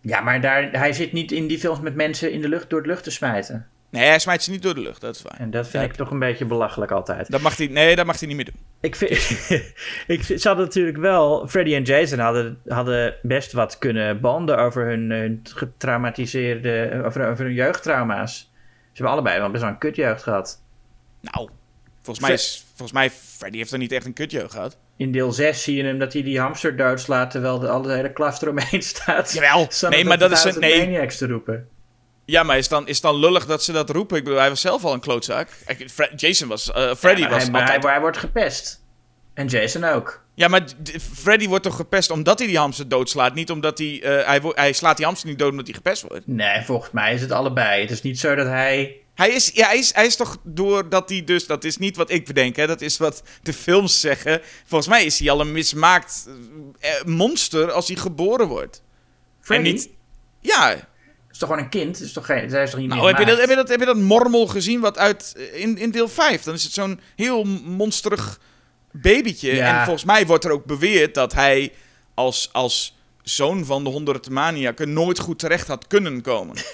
ja, 0.00 0.20
maar 0.20 0.40
daar, 0.40 0.70
hij 0.70 0.92
zit 0.92 1.12
niet 1.12 1.32
in 1.32 1.46
die 1.46 1.58
films 1.58 1.80
met 1.80 1.94
mensen 1.94 2.32
in 2.32 2.40
de 2.40 2.48
lucht 2.48 2.70
door 2.70 2.82
de 2.82 2.88
lucht 2.88 3.04
te 3.04 3.10
smijten. 3.10 3.68
Nee, 3.90 4.04
hij 4.06 4.18
smijt 4.18 4.42
ze 4.42 4.50
niet 4.50 4.62
door 4.62 4.74
de 4.74 4.80
lucht, 4.80 5.00
dat 5.00 5.14
is 5.14 5.22
waar. 5.22 5.36
En 5.40 5.50
dat 5.50 5.68
vind 5.68 5.84
ik 5.84 5.92
toch 5.92 6.10
een 6.10 6.18
beetje 6.18 6.44
belachelijk 6.44 6.90
altijd. 6.92 7.30
Dat 7.30 7.40
mag 7.40 7.56
hij, 7.56 7.66
nee, 7.66 7.96
dat 7.96 8.06
mag 8.06 8.18
hij 8.18 8.28
niet 8.28 8.36
meer 8.36 8.44
doen. 8.44 8.60
Ik 8.80 8.96
vind, 8.96 9.10
ik 10.16 10.24
vind, 10.24 10.40
ze 10.40 10.48
hadden 10.48 10.66
natuurlijk 10.66 10.96
wel, 10.96 11.48
Freddy 11.48 11.74
en 11.74 11.82
Jason 11.82 12.18
hadden, 12.18 12.60
hadden 12.66 13.14
best 13.22 13.52
wat 13.52 13.78
kunnen 13.78 14.20
banden 14.20 14.58
over 14.58 14.86
hun, 14.86 15.10
hun 15.10 15.40
getraumatiseerde, 15.54 17.02
over, 17.04 17.28
over 17.28 17.44
hun 17.44 17.54
jeugdtrauma's. 17.54 18.36
Ze 18.92 18.92
hebben 18.92 19.12
allebei 19.12 19.38
wel 19.40 19.50
best 19.50 19.62
wel 19.62 19.72
een 19.72 19.78
kutjeugd 19.78 20.22
gehad. 20.22 20.62
Nou, 21.20 21.48
volgens 22.02 22.26
mij, 22.26 22.34
is, 22.34 22.64
volgens 22.68 22.92
mij, 22.92 23.10
Freddy 23.10 23.58
heeft 23.58 23.72
er 23.72 23.78
niet 23.78 23.92
echt 23.92 24.06
een 24.06 24.12
kutjeugd 24.12 24.52
gehad. 24.52 24.76
In 24.96 25.12
deel 25.12 25.32
6 25.32 25.62
zie 25.62 25.76
je 25.76 25.84
hem 25.84 25.98
dat 25.98 26.12
hij 26.12 26.22
die 26.22 26.40
hamster 26.40 26.76
doodslaat 26.76 27.30
terwijl 27.30 27.58
de, 27.58 27.68
alle 27.68 27.92
hele 27.92 28.12
klas 28.12 28.42
eromheen 28.42 28.82
staat. 28.82 29.32
Jawel, 29.32 29.68
nee, 29.90 30.04
maar 30.04 30.18
dat 30.18 30.30
is 30.32 30.44
een- 30.44 30.60
nee. 30.60 30.78
Maniacs 30.78 31.16
te 31.18 31.26
roepen. 31.26 31.68
Ja, 32.26 32.42
maar 32.42 32.58
is 32.58 32.68
dan, 32.68 32.88
is 32.88 33.00
dan 33.00 33.16
lullig 33.16 33.46
dat 33.46 33.64
ze 33.64 33.72
dat 33.72 33.90
roepen? 33.90 34.16
Ik 34.16 34.24
bedoel, 34.24 34.38
hij 34.38 34.48
was 34.48 34.60
zelf 34.60 34.84
al 34.84 34.92
een 34.92 35.00
klootzak. 35.00 35.48
Jason 36.16 36.48
was, 36.48 36.72
eh, 36.72 36.94
Freddy 36.94 37.20
Ja, 37.20 37.28
was 37.28 37.42
hij, 37.42 37.52
altijd... 37.52 37.82
hij, 37.82 37.92
hij 37.92 38.00
wordt 38.00 38.16
gepest. 38.16 38.84
En 39.34 39.46
Jason 39.46 39.84
ook. 39.84 40.24
Ja, 40.34 40.48
maar 40.48 40.64
Freddy 41.14 41.48
wordt 41.48 41.64
toch 41.64 41.76
gepest 41.76 42.10
omdat 42.10 42.38
hij 42.38 42.48
die 42.48 42.58
hamster 42.58 42.88
doodslaat? 42.88 43.34
Niet 43.34 43.50
omdat 43.50 43.78
hij... 43.78 44.02
eh, 44.02 44.44
hij 44.54 44.72
slaat 44.72 44.96
die 44.96 45.06
hamster 45.06 45.28
niet 45.28 45.38
dood 45.38 45.50
omdat 45.50 45.66
hij 45.66 45.74
gepest 45.74 46.02
wordt. 46.02 46.26
Nee, 46.26 46.62
volgens 46.64 46.90
mij 46.90 47.14
is 47.14 47.20
het 47.20 47.30
allebei. 47.32 47.80
Het 47.80 47.90
is 47.90 48.02
niet 48.02 48.18
zo 48.18 48.34
dat 48.34 48.46
hij... 48.46 48.96
Hij 49.14 49.30
is, 49.30 49.50
ja, 49.54 49.66
hij 49.66 49.78
is, 49.78 49.94
hij 49.94 50.06
is 50.06 50.16
toch 50.16 50.36
doordat 50.42 51.08
hij 51.08 51.24
dus... 51.24 51.46
Dat 51.46 51.64
is 51.64 51.76
niet 51.76 51.96
wat 51.96 52.10
ik 52.10 52.26
bedenk, 52.26 52.56
hè. 52.56 52.66
Dat 52.66 52.80
is 52.80 52.96
wat 52.96 53.22
de 53.42 53.52
films 53.52 54.00
zeggen. 54.00 54.40
Volgens 54.66 54.90
mij 54.90 55.04
is 55.04 55.18
hij 55.18 55.30
al 55.30 55.40
een 55.40 55.52
mismaakt 55.52 56.28
eh, 56.78 56.90
monster 57.04 57.70
als 57.70 57.88
hij 57.88 57.96
geboren 57.96 58.48
wordt. 58.48 58.82
Freddy 59.40 59.68
En 59.68 59.74
niet... 59.74 59.88
Ja, 60.40 60.88
is 61.36 61.42
toch 61.42 61.48
gewoon 61.48 61.64
een 61.64 61.70
kind? 61.70 62.00
Is 62.00 62.12
toch 62.12 62.26
geen, 62.26 62.50
zij 62.50 62.62
is 62.62 62.70
toch 62.70 62.80
niet 62.80 62.88
Nou, 62.88 63.00
meer 63.00 63.10
heb 63.10 63.18
je, 63.18 63.26
dat, 63.26 63.40
heb, 63.40 63.48
je 63.48 63.54
dat, 63.54 63.68
heb 63.68 63.80
je 63.80 63.86
dat 63.86 63.96
mormel 63.96 64.46
gezien 64.46 64.80
wat 64.80 64.98
uit 64.98 65.34
eh, 65.36 65.60
in, 65.60 65.78
in 65.78 65.90
deel 65.90 66.08
5? 66.08 66.42
Dan 66.42 66.54
is 66.54 66.62
het 66.62 66.72
zo'n 66.72 67.00
heel 67.16 67.44
monsterig 67.64 68.40
babytje. 68.92 69.54
Ja. 69.54 69.78
En 69.78 69.84
volgens 69.84 70.04
mij 70.04 70.26
wordt 70.26 70.44
er 70.44 70.50
ook 70.50 70.64
beweerd 70.64 71.14
dat 71.14 71.32
hij 71.32 71.72
als, 72.14 72.48
als 72.52 72.96
zoon 73.22 73.64
van 73.64 73.84
de 73.84 73.90
honderd 73.90 74.30
maniaken 74.30 74.92
nooit 74.92 75.18
goed 75.18 75.38
terecht 75.38 75.68
had 75.68 75.86
kunnen 75.86 76.22
komen. 76.22 76.56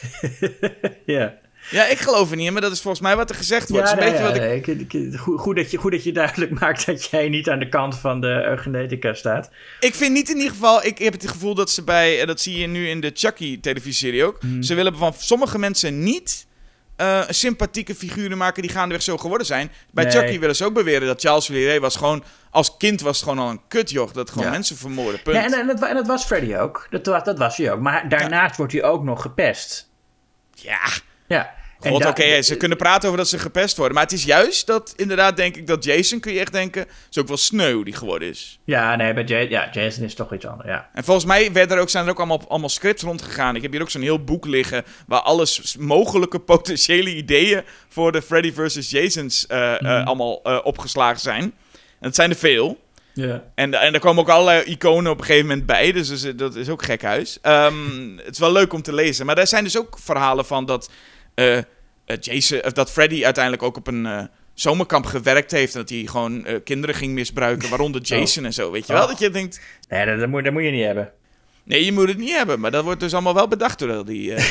Ja. 1.06 1.40
Ja, 1.70 1.86
ik 1.86 1.98
geloof 1.98 2.30
er 2.30 2.36
niet 2.36 2.46
in, 2.46 2.52
maar 2.52 2.62
dat 2.62 2.72
is 2.72 2.80
volgens 2.80 3.02
mij 3.02 3.16
wat 3.16 3.30
er 3.30 3.36
gezegd 3.36 3.68
wordt. 3.68 3.88
Ja, 3.90 3.94
dat 3.94 4.04
is 4.04 4.10
een 4.10 4.12
nee, 4.20 4.22
beetje 4.22 4.40
ja, 4.40 4.48
wat 4.48 4.58
ik... 4.58 4.66
nee, 4.66 4.86
ik- 5.04 5.12
ik- 5.12 5.18
goed, 5.20 5.56
dat 5.56 5.70
je, 5.70 5.76
goed 5.78 5.92
dat 5.92 6.04
je 6.04 6.12
duidelijk 6.12 6.50
maakt 6.60 6.86
dat 6.86 7.04
jij 7.04 7.28
niet 7.28 7.48
aan 7.50 7.58
de 7.58 7.68
kant 7.68 7.98
van 7.98 8.20
de 8.20 8.42
eugenetica 8.44 9.14
staat. 9.14 9.50
Ik 9.80 9.94
vind 9.94 10.12
niet 10.12 10.28
in 10.30 10.36
ieder 10.36 10.50
geval, 10.52 10.84
ik 10.84 10.98
heb 10.98 11.12
het 11.12 11.28
gevoel 11.30 11.54
dat 11.54 11.70
ze 11.70 11.82
bij, 11.84 12.20
eh, 12.20 12.26
dat 12.26 12.40
zie 12.40 12.58
je 12.58 12.66
nu 12.66 12.88
in 12.88 13.00
de 13.00 13.10
Chucky 13.14 13.60
televisieserie 13.60 14.24
ook, 14.24 14.36
Hmm. 14.40 14.62
ze 14.62 14.74
willen 14.74 14.96
van 14.96 15.12
sommige 15.18 15.58
mensen 15.58 16.02
niet 16.02 16.46
eh, 16.96 17.22
sympathieke 17.28 17.94
figuren 17.94 18.38
maken 18.38 18.62
die 18.62 18.70
gaandeweg 18.70 19.02
zo 19.02 19.16
geworden 19.16 19.46
zijn. 19.46 19.70
Bij 19.90 20.04
Nee. 20.04 20.12
Chucky 20.12 20.38
willen 20.38 20.56
ze 20.56 20.64
ook 20.64 20.74
beweren 20.74 21.06
dat 21.06 21.20
Charles 21.20 21.46
Villiers 21.46 21.78
was 21.78 21.96
gewoon, 21.96 22.24
als 22.50 22.76
kind 22.76 23.00
was 23.00 23.20
het 23.20 23.28
gewoon 23.28 23.44
al 23.44 23.50
een 23.50 23.60
kutjoch, 23.68 24.12
dat 24.12 24.30
gewoon 24.30 24.44
Ja. 24.44 24.50
mensen 24.50 24.76
vermoorden, 24.76 25.22
punt. 25.22 25.36
Ja, 25.36 25.44
en, 25.44 25.52
en, 25.52 25.66
dat, 25.66 25.82
en 25.88 25.94
dat 25.94 26.06
was 26.06 26.24
Freddy 26.24 26.54
ook. 26.56 26.86
Dat, 26.90 27.04
dat 27.24 27.38
was 27.38 27.56
hij 27.56 27.72
ook. 27.72 27.80
Maar 27.80 28.08
daarnaast 28.08 28.56
wordt 28.56 28.72
hij 28.72 28.82
ook 28.82 29.02
nog 29.04 29.22
gepest. 29.22 29.90
Ja, 30.54 30.80
Ja. 31.32 31.60
God, 31.90 32.02
dat- 32.02 32.10
oké, 32.10 32.42
ze 32.42 32.56
kunnen 32.56 32.78
praten 32.78 33.04
over 33.06 33.18
dat 33.20 33.28
ze 33.28 33.38
gepest 33.38 33.76
worden, 33.76 33.94
maar 33.94 34.02
het 34.04 34.12
is 34.12 34.24
juist 34.24 34.66
dat, 34.66 34.92
inderdaad 34.96 35.36
denk 35.36 35.56
ik, 35.56 35.66
dat 35.66 35.84
Jason, 35.84 36.20
kun 36.20 36.32
je 36.32 36.40
echt 36.40 36.52
denken, 36.52 36.86
is 37.10 37.18
ook 37.18 37.28
wel 37.28 37.36
sneu 37.36 37.82
die 37.82 37.94
geworden 37.94 38.28
is. 38.28 38.58
Ja, 38.64 38.96
nee, 38.96 39.12
bij 39.14 39.24
Ja- 39.26 39.38
ja, 39.38 39.68
Jason 39.72 40.04
is 40.04 40.14
toch 40.14 40.32
iets 40.34 40.46
anders, 40.46 40.68
ja. 40.68 40.88
En 40.94 41.04
volgens 41.04 41.26
mij 41.26 41.52
werden 41.52 41.76
er 41.76 41.82
ook, 41.82 41.90
zijn 41.90 42.04
er 42.04 42.10
ook 42.10 42.18
allemaal, 42.18 42.44
allemaal 42.48 42.68
scripts 42.68 43.02
rondgegaan. 43.02 43.56
Ik 43.56 43.62
heb 43.62 43.72
hier 43.72 43.80
ook 43.80 43.90
zo'n 43.90 44.02
heel 44.02 44.24
boek 44.24 44.46
liggen. 44.46 44.84
waar 45.06 45.20
alles 45.20 45.76
mogelijke 45.78 46.38
potentiële 46.52 47.14
ideeën. 47.14 47.62
voor 47.88 48.12
de 48.12 48.22
Freddy 48.22 48.52
vs. 48.52 48.90
Jasons. 48.90 49.46
eh, 49.46 49.80
eh, 49.80 50.06
allemaal 50.06 50.40
eh, 50.42 50.58
opgeslagen 50.62 51.20
zijn. 51.20 51.42
En 51.42 51.52
dat 52.00 52.14
zijn 52.14 52.30
er 52.30 52.36
veel. 52.36 52.80
ja. 53.14 53.42
En, 53.54 53.74
en 53.74 53.94
er 53.94 54.00
komen 54.00 54.22
ook 54.22 54.28
allerlei 54.30 54.62
iconen 54.64 55.12
op 55.12 55.18
een 55.18 55.24
gegeven 55.24 55.46
moment 55.48 55.66
bij. 55.66 55.92
Dus, 55.92 56.08
dus, 56.08 56.24
eh, 56.24 56.32
dat 56.36 56.54
is 56.54 56.68
ook 56.68 56.82
gek 56.84 57.02
huis. 57.02 57.38
Ehm, 57.42 58.16
het 58.16 58.30
is 58.32 58.38
wel 58.38 58.52
leuk 58.52 58.72
om 58.72 58.82
te 58.82 58.94
lezen. 58.94 59.26
Maar 59.26 59.38
er 59.38 59.46
zijn 59.46 59.64
dus 59.64 59.78
ook 59.78 59.98
verhalen 60.00 60.44
van 60.44 60.66
dat. 60.66 60.90
Eh, 61.34 61.58
eh, 61.58 61.64
Jason, 62.20 62.64
of 62.64 62.72
dat 62.72 62.90
Freddy 62.90 63.24
uiteindelijk 63.24 63.62
ook 63.62 63.76
op 63.76 63.86
een. 63.86 64.06
eh, 64.06 64.22
Zomerkamp 64.54 65.04
gewerkt 65.04 65.50
heeft 65.50 65.74
en 65.74 65.80
dat 65.80 65.88
hij 65.88 65.98
gewoon 66.06 66.44
eh, 66.46 66.56
kinderen 66.64 66.94
ging 66.94 67.12
misbruiken, 67.12 67.68
waaronder 67.70 68.00
Jason 68.12 68.44
en 68.44 68.52
zo. 68.52 68.70
Weet 68.70 68.86
je 68.86 68.92
wel? 68.92 69.02
Oh. 69.02 69.08
Dat 69.08 69.18
je 69.18 69.30
denkt, 69.30 69.60
Nee, 69.88 70.06
dat, 70.06 70.18
dat, 70.18 70.28
moet, 70.28 70.44
dat 70.44 70.52
moet 70.52 70.62
je 70.64 70.70
niet 70.70 70.84
hebben. 70.84 71.12
Nee, 71.64 71.84
je 71.84 71.92
moet 71.92 72.08
het 72.08 72.18
niet 72.18 72.36
hebben, 72.36 72.60
maar 72.60 72.70
dat 72.70 72.84
wordt 72.84 73.00
dus 73.00 73.12
allemaal 73.12 73.34
wel 73.34 73.48
bedacht 73.48 73.78
door 73.78 74.04
die, 74.06 74.34
eh, 74.34 74.44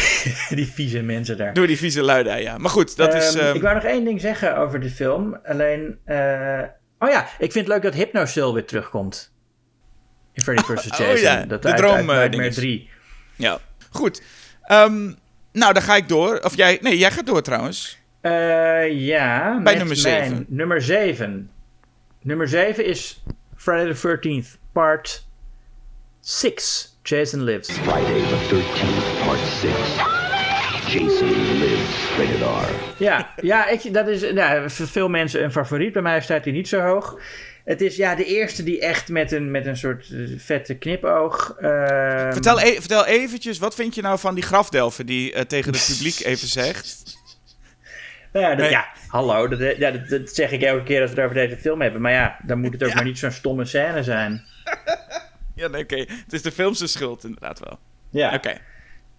Die 0.58 0.68
vieze 0.68 1.02
mensen 1.02 1.38
daar. 1.38 1.54
door 1.54 1.68
die 1.68 1.78
vieze 1.78 2.02
luiden, 2.02 2.42
ja. 2.42 2.58
Maar 2.58 2.70
goed, 2.70 2.96
dat 2.98 3.14
is... 3.14 3.36
Ehm, 3.36 3.56
Ik 3.56 3.62
wou 3.62 3.74
nog 3.76 3.84
één 3.84 4.04
ding 4.06 4.22
zeggen 4.22 4.58
over 4.58 4.80
de 4.80 4.90
film. 4.90 5.40
Alleen... 5.44 5.98
eh, 6.06 6.62
Oh 7.00 7.10
ja, 7.10 7.24
ik 7.24 7.52
vind 7.52 7.54
het 7.54 7.68
leuk 7.68 7.82
dat 7.82 7.94
Hypnocil 7.94 8.54
weer 8.54 8.66
terugkomt. 8.66 9.34
In 10.34 10.42
Freddy 10.44 10.64
vs. 10.64 10.90
Oh 10.92 10.98
Jason. 10.98 11.16
ja, 11.22 11.46
dat 11.46 11.62
de 11.62 11.68
uit- 11.68 11.78
droom, 11.78 12.12
uit 12.12 12.32
eh, 12.34 12.40
dinges. 12.40 12.56
3. 12.56 12.90
Ja, 13.36 13.60
goed. 13.90 14.22
Ehm, 14.64 15.12
nou, 15.52 15.74
dan 15.74 15.82
ga 15.82 15.96
ik 15.96 16.08
door. 16.08 16.40
Of 16.40 16.56
jij... 16.56 16.78
Nee, 16.82 16.98
jij 16.98 17.12
gaat 17.12 17.26
door 17.26 17.42
trouwens. 17.42 18.00
Eh, 18.22 18.92
ja, 18.92 19.60
Bij 19.64 19.64
met 19.64 19.64
nummer 19.64 19.86
mijn 19.86 19.98
zeven. 19.98 20.46
Nummer 20.48 20.82
7. 20.82 21.52
Nummer 22.22 22.48
7 22.48 22.86
is 22.86 23.24
Friday 23.56 23.94
the 23.94 24.20
13th, 24.20 24.58
part 24.72 25.26
6. 26.20 26.98
Jason 27.04 27.44
Lives. 27.44 27.70
Friday 27.70 28.22
the 28.22 28.56
13th, 28.56 29.26
part 29.26 29.40
6. 29.40 30.20
Jason 30.92 31.60
lives. 31.60 32.18
Rated 32.18 32.42
R. 32.42 33.04
Ja, 33.04 33.34
ja 33.42 33.68
ik, 33.68 33.94
dat 33.94 34.08
is 34.08 34.32
nou, 34.32 34.70
voor 34.70 34.88
veel 34.88 35.10
mensen 35.10 35.44
een 35.44 35.52
favoriet. 35.52 35.94
Bij 35.94 36.02
mij 36.02 36.22
staat 36.22 36.44
hij 36.44 36.54
niet 36.54 36.68
zo 36.68 36.80
hoog. 36.80 37.20
Het 37.66 37.82
is 37.82 37.96
ja, 37.96 38.16
de 38.16 38.26
eerste 38.26 38.64
die 38.64 38.80
echt 38.82 39.10
met 39.10 39.32
een, 39.32 39.52
met 39.52 39.66
een 39.66 39.78
soort 39.78 40.10
eh, 40.12 40.20
vette 40.38 40.76
knipoog. 40.78 41.56
ehm, 41.60 42.32
Vertel, 42.32 42.60
e 42.62 42.74
vertel 42.80 43.06
eventjes, 43.06 43.58
wat 43.60 43.76
vind 43.76 43.96
je 43.96 44.02
nou 44.02 44.20
van 44.20 44.36
die 44.36 44.44
grafdelver 44.44 45.06
die 45.06 45.34
eh, 45.34 45.42
tegen 45.44 45.74
het 45.74 45.86
publiek 45.92 46.20
even 46.20 46.48
zegt? 46.48 47.00
Ja, 48.34 48.50
dat, 48.50 48.58
Nee. 48.58 48.70
ja 48.70 48.88
hallo. 49.08 49.48
Dat, 49.48 49.78
ja, 49.78 49.92
dat, 49.92 50.10
dat 50.10 50.30
zeg 50.30 50.52
ik 50.52 50.62
elke 50.62 50.84
keer 50.84 51.02
als 51.02 51.10
we 51.12 51.16
het 51.16 51.26
over 51.26 51.48
deze 51.48 51.58
film 51.62 51.82
hebben. 51.82 52.02
Maar 52.02 52.12
ja, 52.12 52.38
dan 52.46 52.60
moet 52.60 52.74
het 52.74 52.84
ook 52.84 52.90
Ja. 52.90 52.96
maar 52.96 53.04
niet 53.04 53.20
zo'n 53.20 53.32
stomme 53.32 53.66
scène 53.66 54.04
zijn. 54.04 54.42
Ja, 55.56 55.68
nee, 55.68 55.84
oké. 55.84 55.96
Het 55.98 56.34
is 56.34 56.42
de 56.42 56.52
filmse 56.52 56.88
schuld 56.88 57.24
inderdaad 57.24 57.60
wel. 57.60 57.80
Ja. 58.10 58.34
Oké. 58.34 58.58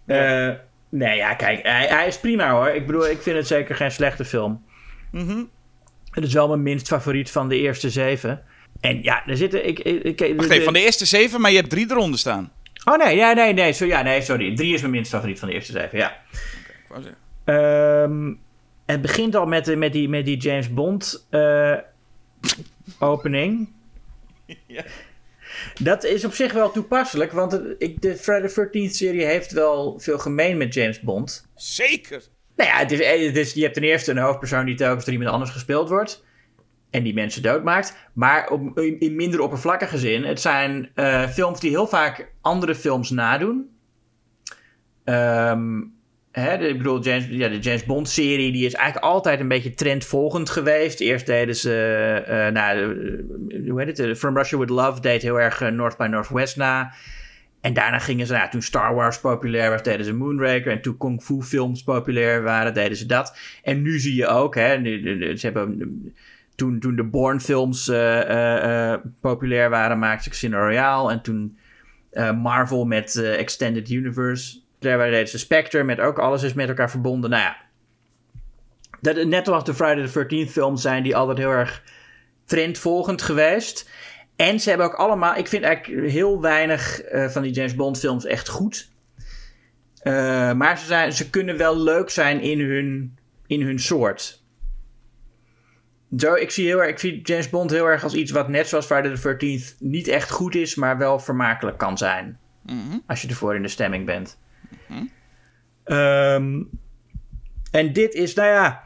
Eh, 0.07 0.51
nee, 0.89 1.17
ja, 1.17 1.35
kijk, 1.35 1.63
hij, 1.67 1.87
hij 1.87 2.07
is 2.07 2.19
prima 2.19 2.51
hoor. 2.51 2.69
Ik 2.69 2.87
bedoel, 2.87 3.09
ik 3.09 3.23
vind 3.23 3.37
het 3.37 3.47
zeker 3.47 3.75
geen 3.77 3.91
slechte 3.93 4.25
film. 4.25 4.65
Mhm. 5.11 5.43
Het 6.13 6.25
is 6.25 6.33
wel 6.33 6.49
mijn 6.49 6.63
minst 6.63 6.87
favoriet 6.87 7.31
van 7.31 7.49
de 7.49 7.57
eerste 7.59 7.91
zeven. 7.91 8.43
En 8.81 9.03
ja, 9.03 9.27
er 9.27 9.37
zitten. 9.37 9.67
Ik, 9.69 9.79
ik, 9.79 10.21
ik- 10.21 10.37
Wacht 10.37 10.51
even, 10.51 10.65
van 10.65 10.73
de 10.73 10.85
eerste 10.85 11.05
zeven, 11.05 11.41
maar 11.41 11.51
je 11.51 11.57
hebt 11.57 11.71
drie 11.71 11.91
eronder 11.91 12.19
staan. 12.19 12.53
Oh 12.85 12.97
nee, 12.97 13.17
ja, 13.17 13.33
nee, 13.33 13.53
nee, 13.53 13.73
so, 13.73 13.85
ja, 13.85 14.03
nee, 14.03 14.23
sorry. 14.23 14.57
Drie 14.57 14.75
is 14.75 14.81
mijn 14.81 14.93
minst 14.93 15.11
favoriet 15.11 15.39
van 15.39 15.49
de 15.49 15.55
eerste 15.55 15.73
zeven, 15.73 15.99
ja. 15.99 16.17
Zeggen. 16.89 17.17
Ehm, 17.45 18.33
het 18.87 19.01
begint 19.03 19.35
al 19.35 19.47
met, 19.47 19.65
de- 19.65 19.77
met, 19.77 19.93
die, 19.93 20.09
met 20.09 20.25
die 20.25 20.37
James 20.37 20.73
Bond 20.75 21.27
eh, 21.31 21.75
opening. 22.99 23.69
Ja. 24.67 24.85
Dat 25.81 26.05
is 26.05 26.25
op 26.25 26.33
zich 26.35 26.53
wel 26.53 26.71
toepasselijk, 26.71 27.33
want 27.33 27.61
ik, 27.79 28.01
de 28.03 28.17
Friday 28.17 28.49
the 28.49 28.69
13th 28.89 28.91
serie 28.95 29.25
heeft 29.25 29.53
wel 29.53 29.99
veel 30.01 30.19
gemeen 30.19 30.57
met 30.57 30.75
James 30.75 31.01
Bond. 31.01 31.47
Zeker. 31.57 32.23
Nou 32.57 32.71
ja, 32.71 32.77
het 32.79 32.93
is, 32.93 33.27
het 33.27 33.37
is, 33.37 33.53
je 33.53 33.63
hebt 33.63 33.75
ten 33.75 33.83
eerste 33.83 34.11
een 34.11 34.19
hoofdpersoon 34.19 34.65
die 34.67 34.75
telkens 34.75 35.05
door 35.05 35.15
iemand 35.15 35.33
anders 35.33 35.51
gespeeld 35.51 35.89
wordt. 35.89 36.25
En 36.91 37.03
die 37.03 37.15
mensen 37.15 37.43
doodmaakt. 37.43 37.97
Maar 38.13 38.49
op, 38.49 38.79
in, 38.79 39.01
in 39.01 39.17
minder 39.17 39.41
oppervlakkige 39.41 39.99
zin. 39.99 40.25
Het 40.25 40.41
zijn 40.41 40.91
eh, 40.95 41.29
films 41.29 41.61
die 41.61 41.71
heel 41.71 41.87
vaak 41.87 42.33
andere 42.41 42.75
films 42.75 43.11
nadoen. 43.11 43.71
Ehm, 45.05 45.81
hè, 46.33 46.59
de, 46.59 46.69
ik 46.69 46.77
bedoel, 46.79 47.03
James, 47.03 47.27
ja, 47.31 47.49
de 47.49 47.59
James 47.59 47.85
Bond 47.85 48.09
serie 48.09 48.53
die 48.53 48.67
is 48.67 48.75
eigenlijk 48.75 49.05
altijd 49.07 49.41
een 49.41 49.49
beetje 49.49 49.75
trendvolgend 49.75 50.51
geweest. 50.51 51.01
Eerst 51.01 51.27
deden 51.27 51.57
ze, 51.57 51.75
eh, 52.27 52.53
nou, 52.53 52.79
eh, 52.79 53.71
hoe 53.71 53.79
heet 53.83 53.99
het? 53.99 54.09
eh, 54.09 54.15
From 54.15 54.37
Russia 54.37 54.59
With 54.59 54.71
Love 54.71 55.01
deed 55.01 55.23
heel 55.23 55.41
erg 55.41 55.61
eh, 55.61 55.69
North 55.69 55.97
by 55.97 56.07
Northwest 56.07 56.57
na. 56.57 56.93
En 57.63 57.73
daarna 57.73 57.99
gingen 57.99 58.27
ze, 58.27 58.33
nou, 58.33 58.51
toen 58.51 58.63
Star 58.63 58.95
Wars 58.95 59.21
populair 59.21 59.71
was, 59.71 59.83
deden 59.83 60.07
ze 60.07 60.15
Moonraker. 60.15 60.73
En 60.73 60.83
toen 60.83 60.97
Kung 60.97 61.23
Fu 61.23 61.43
films 61.43 61.83
populair 61.83 62.43
waren, 62.43 62.75
deden 62.75 62.97
ze 62.97 63.07
dat. 63.07 63.37
En 63.63 63.83
nu 63.83 63.99
zie 63.99 64.15
je 64.15 64.27
ook, 64.27 64.55
hè, 64.55 64.85
ze 65.37 65.47
hebben, 65.47 66.13
toen, 66.55 66.81
toen 66.81 66.97
de 66.97 67.05
Bourne 67.05 67.41
films 67.41 67.89
eh, 67.89 68.21
eh, 68.21 68.93
eh, 68.93 69.01
populair 69.21 69.71
waren, 69.71 69.99
maakten 69.99 70.25
ze 70.25 70.31
Casino 70.31 70.59
Royale. 70.59 71.13
En 71.13 71.23
toen 71.23 71.59
Marvel 72.43 72.85
met 72.85 73.17
Extended 73.17 73.91
Universe, 73.91 74.59
daar 74.79 75.11
deden 75.11 75.29
ze 75.29 75.39
Spectre 75.39 75.83
met 75.83 76.01
ook 76.01 76.19
alles 76.19 76.43
is 76.43 76.53
met 76.53 76.69
elkaar 76.69 76.91
verbonden. 76.91 77.31
Nou 77.31 77.43
ja, 77.43 77.57
dat, 79.01 79.27
net 79.27 79.49
als 79.49 79.65
de 79.65 79.75
Friday 79.75 80.07
the 80.07 80.47
13th 80.47 80.51
films 80.51 80.83
zijn 80.83 81.03
die 81.03 81.17
altijd 81.17 81.39
heel 81.39 81.51
erg 81.51 81.83
trendvolgend 82.45 83.23
geweest. 83.23 83.91
En 84.43 84.61
ze 84.61 84.69
hebben 84.69 84.87
ook 84.87 84.95
allemaal, 84.95 85.37
ik 85.37 85.47
vind 85.47 85.65
eigenlijk 85.65 86.11
heel 86.11 86.41
weinig 86.41 87.03
eh, 87.03 87.29
van 87.29 87.43
die 87.43 87.53
James 87.53 87.75
Bond 87.75 87.99
films 87.99 88.25
echt 88.25 88.49
goed. 88.49 88.91
Eh, 90.03 90.53
maar 90.53 90.79
ze, 90.79 90.87
zijn, 90.87 91.13
ze 91.13 91.31
kunnen 91.31 91.57
wel 91.57 91.79
leuk 91.79 92.11
zijn 92.11 92.41
in 92.41 92.61
hun 92.61 93.19
in 93.47 93.63
hun 93.63 93.81
soort. 93.81 94.45
Zo, 96.17 96.35
ik 96.35 96.51
zie, 96.51 96.67
heel 96.67 96.79
erg, 96.79 96.91
ik 96.91 96.99
zie 96.99 97.21
James 97.21 97.51
Bond 97.51 97.71
heel 97.71 97.87
erg 97.87 98.03
als 98.03 98.15
iets 98.15 98.31
wat 98.31 98.49
net 98.49 98.69
zoals 98.69 98.87
Friday 98.87 99.15
the 99.15 99.35
13th 99.35 99.79
niet 99.79 100.09
echt 100.09 100.31
goed 100.31 100.55
is, 100.55 100.75
maar 100.75 100.99
wel 100.99 101.19
vermakelijk 101.19 101.79
kan 101.79 101.99
zijn. 101.99 102.39
Mhm. 102.63 102.99
Als 103.07 103.23
je 103.23 103.29
ervoor 103.29 103.55
in 103.55 103.63
de 103.63 103.69
stemming 103.69 104.07
bent. 104.07 104.39
Mhm. 104.87 105.05
Ehm, 105.85 106.63
en 107.71 107.93
dit 107.93 108.15
is, 108.15 108.35
nou 108.35 108.49
ja, 108.49 108.83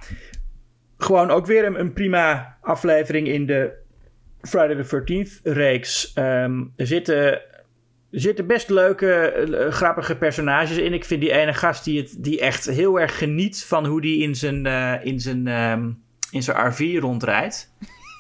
gewoon 0.99 1.31
ook 1.31 1.47
weer 1.47 1.65
een, 1.65 1.81
een 1.81 1.93
prima 1.93 2.57
aflevering 2.61 3.29
in 3.29 3.47
de 3.47 3.85
Friday 4.47 4.83
the 4.83 5.03
13th 5.03 5.41
reeks. 5.43 6.13
Er 6.15 6.87
zitten 6.87 7.41
er 8.17 8.21
zitten 8.21 8.47
best 8.47 8.69
leuke, 8.69 9.13
eh, 9.13 9.73
grappige 9.73 10.17
personages 10.17 10.77
in. 10.77 10.93
Ik 10.93 11.05
vind 11.05 11.21
die 11.21 11.33
ene 11.33 11.55
gast 11.55 11.85
die, 11.85 12.01
het, 12.01 12.15
die 12.19 12.41
echt 12.41 12.65
heel 12.65 13.01
erg 13.01 13.19
geniet 13.19 13.65
van 13.65 13.87
hoe 13.87 14.01
die 14.01 14.23
in 14.23 14.35
zijn, 14.35 14.67
eh, 14.67 15.05
in 15.05 15.21
zijn, 15.21 15.47
ehm, 15.49 15.91
in 16.31 16.43
zijn 16.43 16.67
RV 16.67 16.97
rondrijdt. 17.01 17.71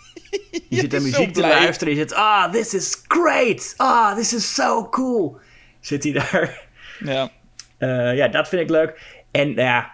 Je 0.69 0.77
zit 0.77 0.93
naar 0.93 1.01
zo 1.01 1.07
muziek 1.07 1.33
te 1.33 1.41
luisteren. 1.41 1.93
Je 1.93 1.99
zit, 1.99 2.15
ah, 2.15 2.53
this 2.53 2.75
is 2.75 3.05
great. 3.09 3.75
Ah, 3.77 4.17
this 4.17 4.35
is 4.35 4.55
so 4.55 4.89
cool. 4.89 5.39
Zit 5.81 6.03
hij 6.03 6.13
daar. 6.13 6.69
Ja. 6.99 7.31
Eh, 7.79 8.17
ja, 8.17 8.29
dat 8.29 8.49
vind 8.49 8.63
ik 8.63 8.71
leuk. 8.71 9.23
En 9.31 9.55
nou 9.55 9.61
ja, 9.61 9.93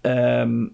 ehm, 0.00 0.66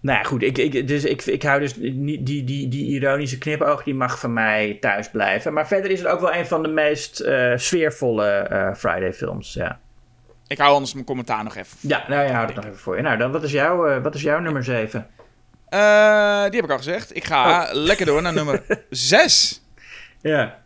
nou 0.00 0.18
ja, 0.18 0.24
goed. 0.24 0.42
Ik, 0.42 0.58
ik, 0.58 0.88
dus 0.88 1.04
ik, 1.04 1.22
ik 1.24 1.42
hou 1.42 1.60
dus 1.60 1.76
niet 1.76 2.26
die, 2.26 2.44
die, 2.44 2.68
die 2.68 2.86
ironische 2.86 3.38
knipoog, 3.38 3.82
die 3.82 3.94
mag 3.94 4.18
van 4.18 4.32
mij 4.32 4.76
thuis 4.80 5.10
blijven. 5.10 5.52
Maar 5.52 5.66
verder 5.66 5.90
is 5.90 5.98
het 5.98 6.08
ook 6.08 6.20
wel 6.20 6.34
een 6.34 6.46
van 6.46 6.62
de 6.62 6.68
meest 6.68 7.20
eh, 7.20 7.52
sfeervolle 7.56 8.26
eh, 8.26 8.74
Friday-films. 8.74 9.52
Ja. 9.52 9.78
Ik 10.46 10.58
hou 10.58 10.72
anders 10.72 10.92
mijn 10.92 11.04
commentaar 11.04 11.44
nog 11.44 11.56
even. 11.56 11.76
ja, 11.80 12.04
nou 12.08 12.26
ja, 12.26 12.32
houd 12.32 12.46
het 12.46 12.56
nog 12.56 12.64
even 12.64 12.78
voor 12.78 12.96
je. 12.96 13.02
Nou, 13.02 13.16
dan 13.18 13.30
wat 13.30 13.42
is, 13.42 13.52
jouw, 13.52 13.86
eh, 13.86 14.02
wat 14.02 14.14
is 14.14 14.22
jouw 14.22 14.38
nummer 14.40 14.64
7? 14.64 15.06
Eh, 15.68 16.42
die 16.42 16.54
heb 16.54 16.64
ik 16.64 16.70
al 16.70 16.76
gezegd. 16.76 17.16
Ik 17.16 17.24
ga 17.24 17.68
lekker 17.72 18.06
door 18.06 18.22
naar 18.22 18.34
nummer 18.34 18.62
6. 18.90 19.62
Ja. 20.20 20.58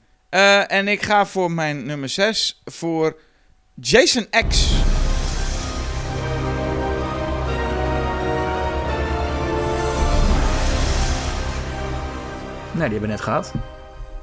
En 0.66 0.88
ik 0.88 1.02
ga 1.02 1.26
voor 1.26 1.50
mijn 1.50 1.86
nummer 1.86 2.08
6 2.08 2.62
voor 2.64 3.18
Jason 3.74 4.26
X. 4.48 4.81
Nou, 12.74 12.88
die 12.90 12.98
hebben 12.98 13.00
we 13.00 13.06
net 13.06 13.20
gehad. 13.20 13.52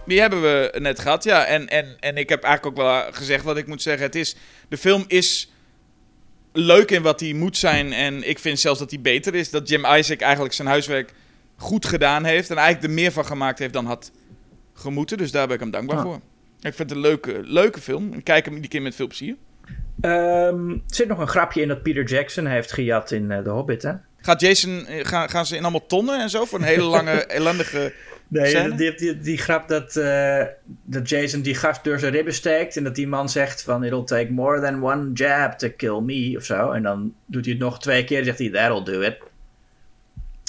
Die 0.05 0.19
hebben 0.19 0.41
we 0.41 0.75
net 0.79 0.99
gehad, 0.99 1.23
ja. 1.23 1.45
En, 1.45 1.67
en, 1.67 1.97
en 1.99 2.17
ik 2.17 2.29
heb 2.29 2.43
eigenlijk 2.43 2.79
ook 2.79 2.85
wel 2.85 3.03
gezegd 3.11 3.43
wat 3.43 3.57
ik 3.57 3.67
moet 3.67 3.81
zeggen. 3.81 4.05
Het 4.05 4.15
is, 4.15 4.35
de 4.69 4.77
film 4.77 5.03
is 5.07 5.51
leuk 6.53 6.91
in 6.91 7.01
wat 7.01 7.19
hij 7.19 7.33
moet 7.33 7.57
zijn. 7.57 7.93
En 7.93 8.29
ik 8.29 8.39
vind 8.39 8.59
zelfs 8.59 8.79
dat 8.79 8.89
hij 8.91 9.01
beter 9.01 9.35
is. 9.35 9.49
Dat 9.49 9.69
Jim 9.69 9.85
Isaac 9.85 10.19
eigenlijk 10.21 10.53
zijn 10.53 10.67
huiswerk 10.67 11.13
goed 11.55 11.85
gedaan 11.85 12.23
heeft. 12.23 12.49
En 12.49 12.57
eigenlijk 12.57 12.87
er 12.87 12.93
meer 13.01 13.11
van 13.11 13.25
gemaakt 13.25 13.59
heeft 13.59 13.73
dan 13.73 13.85
had 13.85 14.11
gemoeten. 14.73 15.17
Dus 15.17 15.31
daar 15.31 15.45
ben 15.45 15.55
ik 15.55 15.61
hem 15.61 15.71
dankbaar 15.71 15.97
Ah. 15.97 16.03
voor. 16.03 16.19
Ik 16.61 16.73
vind 16.73 16.77
het 16.77 16.91
een 16.91 16.99
leuke, 16.99 17.39
leuke 17.43 17.81
film. 17.81 18.13
Ik 18.13 18.23
kijk 18.23 18.45
hem 18.45 18.53
iedere 18.53 18.71
keer 18.73 18.81
met 18.81 18.95
veel 18.95 19.07
plezier. 19.07 19.35
Ehm, 20.01 20.69
er 20.69 20.79
zit 20.85 21.07
nog 21.07 21.19
een 21.19 21.27
grapje 21.27 21.61
in 21.61 21.67
dat 21.67 21.83
Peter 21.83 22.03
Jackson 22.03 22.45
heeft 22.45 22.71
gejat 22.71 23.11
in 23.11 23.31
eh, 23.31 23.39
The 23.43 23.49
Hobbit, 23.49 23.81
hè? 23.81 23.91
Gaat 24.21 24.41
Jason, 24.41 24.85
eh, 24.85 25.05
gaan, 25.05 25.29
gaan 25.29 25.45
ze 25.45 25.55
in 25.55 25.61
allemaal 25.61 25.85
tonnen 25.85 26.21
en 26.21 26.29
zo 26.29 26.45
voor 26.45 26.59
een 26.59 26.65
hele 26.65 26.83
lange, 26.83 27.11
ellendige... 27.39 27.93
Nee, 28.31 28.75
die, 28.75 28.95
die, 28.95 29.19
die 29.19 29.37
grap 29.37 29.67
dat, 29.67 29.95
eh, 29.95 30.43
dat 30.83 31.09
Jason 31.09 31.41
die 31.41 31.55
gast 31.55 31.83
door 31.83 31.99
zijn 31.99 32.13
ribben 32.13 32.33
steekt... 32.33 32.77
en 32.77 32.83
dat 32.83 32.95
die 32.95 33.07
man 33.07 33.29
zegt 33.29 33.63
van... 33.63 33.83
it'll 33.83 34.03
take 34.03 34.31
more 34.31 34.61
than 34.61 34.83
one 34.83 35.11
jab 35.13 35.51
to 35.57 35.69
kill 35.77 35.99
me, 35.99 36.33
of 36.37 36.43
zo. 36.43 36.71
En 36.71 36.83
dan 36.83 37.13
doet 37.25 37.45
hij 37.45 37.53
het 37.53 37.63
nog 37.63 37.79
twee 37.79 38.03
keer 38.03 38.17
en 38.19 38.25
zegt 38.25 38.37
hij... 38.39 38.49
that'll 38.49 38.83
do 38.83 39.01
it. 39.01 39.17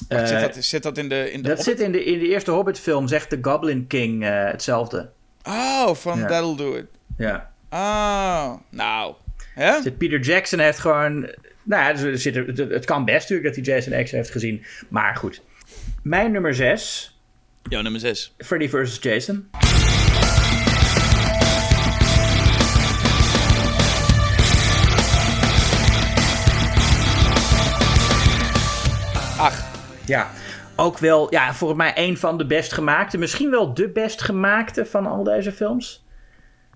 Zit, 0.08 0.30
Eh, 0.30 0.40
dat, 0.40 0.56
zit 0.64 0.82
dat 0.82 0.98
in 0.98 1.08
de... 1.08 1.32
In 1.32 1.42
de 1.42 1.48
dat 1.48 1.56
Hobbit? 1.56 1.78
zit 1.78 1.86
in 1.86 1.92
de, 1.92 2.04
in 2.04 2.18
de 2.18 2.28
eerste 2.28 2.50
Hobbit-film, 2.50 3.08
zegt 3.08 3.30
de 3.30 3.38
Goblin 3.42 3.86
King 3.86 4.24
eh, 4.24 4.44
hetzelfde. 4.44 5.10
Oh, 5.42 5.94
van 5.94 6.18
Ja. 6.18 6.26
That'll 6.26 6.56
Do 6.56 6.74
It. 6.74 6.86
Ja. 7.16 7.50
Oh, 7.70 8.52
nou. 8.70 9.14
Hè? 9.54 9.82
Zit 9.82 9.98
Peter 9.98 10.20
Jackson 10.20 10.58
heeft 10.58 10.78
gewoon... 10.78 11.34
Nou 11.62 11.92
dus 11.92 12.02
er 12.02 12.18
zit, 12.18 12.34
het, 12.34 12.58
het 12.58 12.84
kan 12.84 13.04
best 13.04 13.28
natuurlijk 13.30 13.54
dat 13.56 13.66
hij 13.66 13.74
Jason 13.74 14.04
X 14.04 14.10
heeft 14.10 14.30
gezien. 14.30 14.64
Maar 14.88 15.16
goed. 15.16 15.42
Mijn 16.02 16.32
nummer 16.32 16.54
6, 16.54 17.19
Jouw 17.68 17.82
nummer 17.82 18.00
6. 18.00 18.32
Freddy 18.38 18.68
vs. 18.68 18.98
Jason. 19.00 19.48
Ach, 29.38 29.68
Ja, 30.06 30.30
ook 30.76 30.98
wel, 30.98 31.26
ja, 31.32 31.54
volgens 31.54 31.78
mij 31.80 31.92
een 31.96 32.16
van 32.16 32.38
de 32.38 32.46
best 32.46 32.72
gemaakte. 32.72 33.18
Misschien 33.18 33.50
wel 33.50 33.74
de 33.74 33.88
best 33.88 34.22
gemaakte 34.22 34.86
van 34.86 35.06
al 35.06 35.22
deze 35.24 35.52
films. 35.52 36.04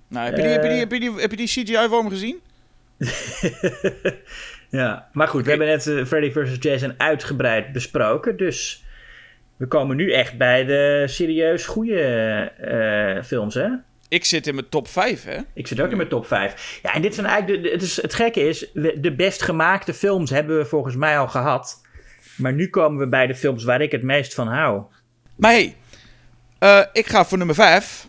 nou, 0.09 0.27
heb 0.27 0.37
je 0.37 0.43
die, 0.43 0.51
heb 0.51 0.63
je 0.63 0.69
die, 0.69 0.77
Eh. 0.77 0.81
heb 0.81 0.93
je 0.93 0.99
die, 1.01 1.21
heb 1.21 1.31
je 1.31 1.37
die 1.37 1.47
CGI-vorm 1.47 2.09
gezien? 2.09 2.41
Ja, 4.71 5.09
maar 5.13 5.29
goed, 5.29 5.43
we 5.45 5.49
hebben 5.51 5.67
net 5.69 5.87
eh, 5.87 6.05
Freddy 6.05 6.31
vs. 6.33 6.57
Jason 6.61 6.95
uitgebreid 6.97 7.73
besproken. 7.73 8.37
Dus 8.37 8.84
we 9.57 9.67
komen 9.67 9.97
nu 9.97 10.13
echt 10.13 10.37
bij 10.39 10.65
de 10.65 11.03
serieus 11.07 11.67
goede 11.67 12.01
eh, 12.01 13.23
films, 13.25 13.55
hè? 13.55 13.69
Ik 14.09 14.25
zit 14.25 14.47
in 14.47 14.55
mijn 14.55 14.69
top 14.69 14.89
5, 14.89 15.25
hè? 15.25 15.37
Ik 15.55 15.67
zit 15.67 15.81
ook 15.81 15.91
in 15.91 15.97
mijn 15.97 16.09
top 16.09 16.27
5. 16.27 16.79
Ja, 16.83 16.95
en 16.95 17.03
dit 17.03 17.15
zijn 17.15 17.27
eigenlijk. 17.27 17.63
De, 17.63 17.69
de- 17.69 17.75
het, 17.75 17.83
is, 17.83 18.03
het 18.03 18.15
gekke 18.15 18.41
is, 18.49 18.71
de 18.97 19.15
best 19.17 19.43
gemaakte 19.43 19.95
films 19.95 20.31
hebben 20.31 20.59
we 20.59 20.65
volgens 20.65 20.97
mij 20.97 21.19
al 21.19 21.29
gehad. 21.29 21.83
Maar 22.37 22.53
nu 22.53 22.69
komen 22.71 22.99
we 22.99 23.09
bij 23.09 23.27
de 23.27 23.35
films 23.35 23.65
waar 23.65 23.81
ik 23.81 23.93
het 23.93 24.03
meest 24.03 24.35
van 24.35 24.49
hou. 24.49 24.83
Maar 25.37 25.51
hey, 25.51 25.77
eh, 26.59 26.81
ik 26.93 27.07
ga 27.07 27.25
voor 27.25 27.39
nummer 27.39 27.57
5. 27.57 28.07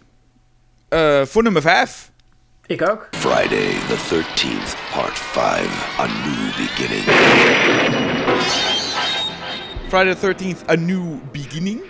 Eh, 0.90 1.22
voor 1.26 1.44
nummer 1.44 1.62
5. 1.62 2.12
Ik 2.66 2.90
ook. 2.90 3.08
Friday 3.12 3.70
the 3.88 3.98
13th, 4.10 4.76
part 4.94 5.18
5, 5.20 6.00
A 6.00 6.06
New 6.06 6.56
Beginning. 6.58 7.04
Friday 9.88 10.16
the 10.16 10.34
13th, 10.34 10.70
A 10.70 10.76
New 10.76 11.18
Beginning. 11.32 11.82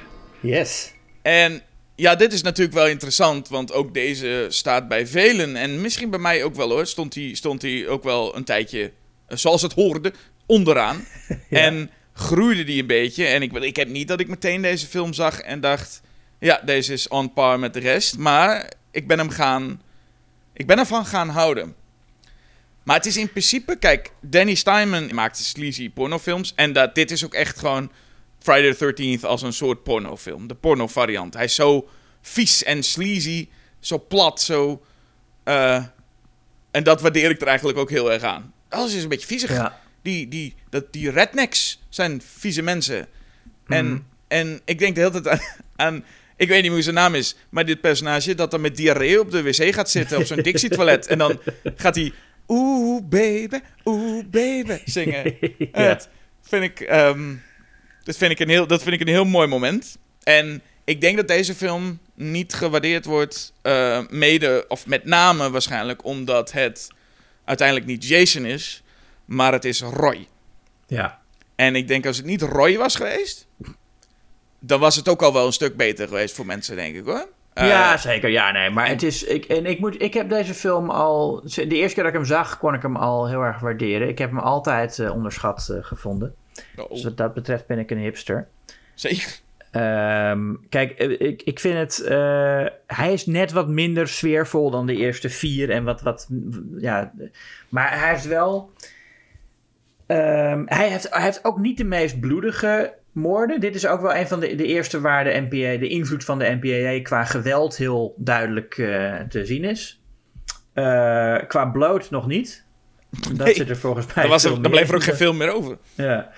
Yes. 0.42 0.92
En 1.22 1.62
ja, 1.96 2.16
dit 2.16 2.34
is 2.34 2.42
natuurlijk 2.42 2.76
wel 2.76 2.88
interessant, 2.88 3.48
want 3.48 3.74
ook 3.74 3.94
deze 3.94 4.46
staat 4.50 4.88
bij 4.88 5.08
velen. 5.08 5.56
En 5.56 5.82
misschien 5.82 6.10
bij 6.10 6.20
mij 6.20 6.44
ook 6.44 6.56
wel 6.56 6.70
hoor. 6.70 6.86
Stond 6.86 7.16
hij 7.16 7.34
stond 7.34 7.62
die 7.62 7.88
ook 7.88 8.04
wel 8.04 8.36
een 8.36 8.44
tijdje, 8.44 8.92
eh, 9.28 9.38
zoals 9.38 9.62
het 9.62 9.74
hoorde, 9.74 10.14
onderaan. 10.46 11.06
En 11.50 11.90
groeide 12.14 12.64
die 12.64 12.82
een 12.82 12.88
beetje. 12.88 13.26
En 13.26 13.42
ik, 13.42 13.54
ik 13.54 13.76
heb 13.76 13.88
niet 13.88 14.08
dat 14.08 14.20
ik 14.20 14.28
meteen 14.28 14.62
deze 14.62 14.88
film 14.88 15.14
zag 15.14 15.40
en 15.40 15.60
dacht... 15.60 16.02
Ja, 16.40 16.62
deze 16.66 16.94
is 16.94 17.08
on 17.08 17.34
par 17.34 17.60
met 17.60 17.74
de 17.74 17.80
rest. 17.80 18.18
Maar 18.18 18.72
ik 18.92 19.08
ben 19.08 19.18
hem 19.18 19.30
gaan... 19.30 19.82
Ik 20.54 20.68
ben 20.68 20.80
ervan 20.80 21.06
gaan 21.06 21.30
houden. 21.30 21.76
Maar 22.86 22.96
het 22.96 23.06
is 23.06 23.18
in 23.18 23.30
principe... 23.30 23.76
Kijk, 23.76 24.12
Danny 24.22 24.54
Steinman 24.56 25.14
maakte 25.14 25.44
sleazy 25.44 25.90
pornofilms. 25.90 26.54
En 26.56 26.74
dat, 26.74 26.96
dit 26.96 27.12
is 27.12 27.26
ook 27.26 27.34
echt 27.34 27.60
gewoon... 27.60 27.92
Friday 28.40 28.74
the 28.74 29.18
13th 29.20 29.22
als 29.26 29.42
een 29.42 29.54
soort 29.54 29.84
pornofilm. 29.84 30.48
De 30.48 30.56
porno 30.56 30.88
variant. 30.88 31.34
Hij 31.34 31.44
is 31.44 31.56
zo 31.56 31.90
vies 32.22 32.64
en 32.64 32.84
sleazy. 32.84 33.48
Zo 33.80 34.06
plat, 34.08 34.42
zo... 34.42 34.84
eh, 35.44 35.84
en 36.72 36.84
dat 36.84 37.02
waardeer 37.02 37.30
ik 37.30 37.42
er 37.42 37.48
eigenlijk 37.48 37.78
ook 37.78 37.90
heel 37.90 38.12
erg 38.12 38.22
aan. 38.24 38.54
Alles 38.70 38.94
is 38.94 39.04
een 39.04 39.10
beetje 39.10 39.28
viezig. 39.28 39.50
Ja. 39.50 39.80
Die, 40.02 40.28
die, 40.28 40.56
dat, 40.70 40.94
die 40.94 41.10
rednecks 41.12 41.80
zijn 41.90 42.22
vieze 42.38 42.62
mensen. 42.62 43.08
En, 43.68 43.86
Mhm. 43.88 44.00
en 44.28 44.62
ik 44.66 44.80
denk 44.80 44.96
de 44.96 45.02
hele 45.02 45.22
tijd 45.22 45.28
aan, 45.28 45.40
aan- 45.76 46.04
Ik 46.38 46.48
weet 46.48 46.62
niet 46.62 46.72
hoe 46.72 46.82
zijn 46.82 46.96
naam 46.96 47.16
is. 47.16 47.36
Maar 47.50 47.66
dit 47.66 47.82
personage 47.82 48.36
dat 48.36 48.52
dan 48.52 48.62
met 48.62 48.76
diarree 48.78 49.20
op 49.20 49.32
de 49.32 49.42
wc 49.44 49.74
gaat 49.74 49.90
zitten. 49.90 50.18
Op 50.18 50.26
zo'n 50.26 50.42
Dixie-toilet. 50.50 51.08
en 51.08 51.18
dan 51.18 51.40
gaat 51.76 51.96
hij... 51.96 52.14
Oeh, 52.48 53.02
baby, 53.04 53.60
oeh, 53.86 54.26
baby. 54.26 54.80
Zingen. 54.98 55.36
Ja. 55.72 55.88
Dat 55.94 56.10
vind 56.42 56.64
ik... 56.64 56.80
ehm, 56.80 57.34
dat, 58.04 58.18
vind 58.18 58.32
ik 58.32 58.40
een 58.40 58.50
heel, 58.50 58.68
dat 58.68 58.84
vind 58.84 58.96
ik 58.96 59.02
een 59.02 59.14
heel 59.14 59.26
mooi 59.26 59.48
moment. 59.48 59.98
En 60.24 60.62
ik 60.84 61.02
denk 61.02 61.18
dat 61.18 61.28
deze 61.28 61.56
film 61.56 62.00
niet 62.14 62.54
gewaardeerd 62.54 63.06
wordt. 63.06 63.54
eh, 63.62 64.00
mede, 64.10 64.66
of 64.68 64.86
met 64.86 65.06
name 65.06 65.50
waarschijnlijk, 65.50 66.06
omdat 66.06 66.52
het 66.52 66.88
uiteindelijk 67.46 67.88
niet 67.88 68.08
Jason 68.08 68.46
is. 68.46 68.84
Maar 69.26 69.52
het 69.54 69.66
is 69.66 69.82
Roy. 69.82 70.28
Ja. 70.88 71.22
En 71.56 71.76
ik 71.76 71.88
denk 71.88 72.06
als 72.06 72.18
het 72.18 72.26
niet 72.26 72.42
Roy 72.42 72.78
was 72.78 72.96
geweest. 72.96 73.48
dan 74.60 74.80
was 74.80 74.96
het 74.96 75.08
ook 75.10 75.22
al 75.22 75.34
wel 75.34 75.46
een 75.46 75.54
stuk 75.54 75.76
beter 75.78 76.08
geweest 76.08 76.36
voor 76.36 76.46
mensen, 76.46 76.76
denk 76.76 76.96
ik 76.96 77.06
hoor. 77.06 77.28
Eh, 77.56 77.68
ja, 77.68 77.98
zeker. 77.98 78.30
Ja, 78.30 78.52
nee. 78.52 78.70
Maar 78.70 78.88
het 78.88 79.04
is. 79.04 79.24
Ik, 79.24 79.46
en 79.46 79.66
ik, 79.66 79.80
moet, 79.80 80.02
ik 80.02 80.14
heb 80.14 80.30
deze 80.30 80.54
film 80.54 80.90
al. 80.90 81.42
De 81.44 81.68
eerste 81.68 81.94
keer 81.94 82.04
dat 82.04 82.14
ik 82.14 82.20
hem 82.20 82.26
zag, 82.26 82.58
kon 82.58 82.74
ik 82.74 82.82
hem 82.82 82.96
al 82.96 83.28
heel 83.28 83.42
erg 83.42 83.60
waarderen. 83.60 84.08
Ik 84.08 84.18
heb 84.18 84.30
hem 84.30 84.40
altijd 84.40 85.00
eh, 85.00 85.12
onderschat 85.12 85.70
eh, 85.70 85.78
gevonden. 85.84 86.36
oh, 86.76 86.90
Dus 86.90 87.04
wat 87.04 87.18
dat 87.18 87.34
betreft 87.34 87.68
ben 87.68 87.80
ik 87.80 87.92
een 87.92 87.98
hipster. 87.98 88.48
zeker. 88.94 89.40
Ehm, 89.72 90.54
kijk, 90.70 91.00
ik, 91.00 91.42
ik 91.42 91.60
vind 91.60 91.78
het. 91.78 92.04
hij 92.88 93.14
is 93.14 93.26
net 93.26 93.52
wat 93.52 93.68
minder 93.68 94.08
sfeervol 94.08 94.70
dan 94.70 94.86
de 94.86 94.96
eerste 94.96 95.30
vier. 95.30 95.70
En 95.70 95.84
wat. 95.84 96.02
wat 96.02 96.28
ja, 96.78 97.12
maar 97.70 98.00
hij 98.00 98.10
heeft 98.10 98.28
wel. 98.28 98.72
Ehm, 100.06 100.64
hij, 100.66 100.90
heeft, 100.90 101.10
hij 101.10 101.24
heeft 101.24 101.46
ook 101.46 101.58
niet 101.58 101.78
de 101.78 101.84
meest 101.84 102.20
bloedige 102.20 102.94
moorden. 103.16 103.60
Dit 103.60 103.76
is 103.76 103.88
ook 103.88 104.02
wel 104.02 104.16
een 104.16 104.28
van 104.28 104.40
de, 104.40 104.56
de 104.56 104.66
eerste 104.66 105.02
waar 105.02 105.24
de 105.24 105.48
NPA, 105.50 105.80
de 105.80 105.88
invloed 105.88 106.24
van 106.24 106.40
de 106.40 106.58
NPA 106.62 107.02
qua 107.02 107.24
geweld 107.24 107.78
heel 107.78 108.16
duidelijk 108.18 108.78
uh, 108.78 109.20
te 109.20 109.46
zien 109.46 109.64
is. 109.64 110.02
Uh, 110.74 111.38
qua 111.48 111.66
bloot 111.66 112.10
nog 112.10 112.28
niet. 112.28 112.66
Dat 113.34 113.56
zit 113.56 113.70
er 113.70 113.78
volgens 113.78 114.06
mij. 114.14 114.28
Dan, 114.28 114.40
er, 114.40 114.62
dan 114.62 114.72
bleef 114.72 114.90
er 114.90 114.96
ook 114.96 115.04
geen 115.04 115.16
film 115.16 115.38
meer 115.38 115.54
over. 115.54 115.78
Ja. 115.96 116.32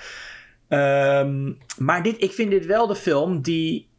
Um, 1.20 1.58
maar 1.78 2.04
dit, 2.04 2.24
ik 2.24 2.32
vind 2.32 2.52
dit 2.52 2.66
wel 2.66 2.88
de 2.88 2.96
film 2.96 3.42
die 3.42 3.90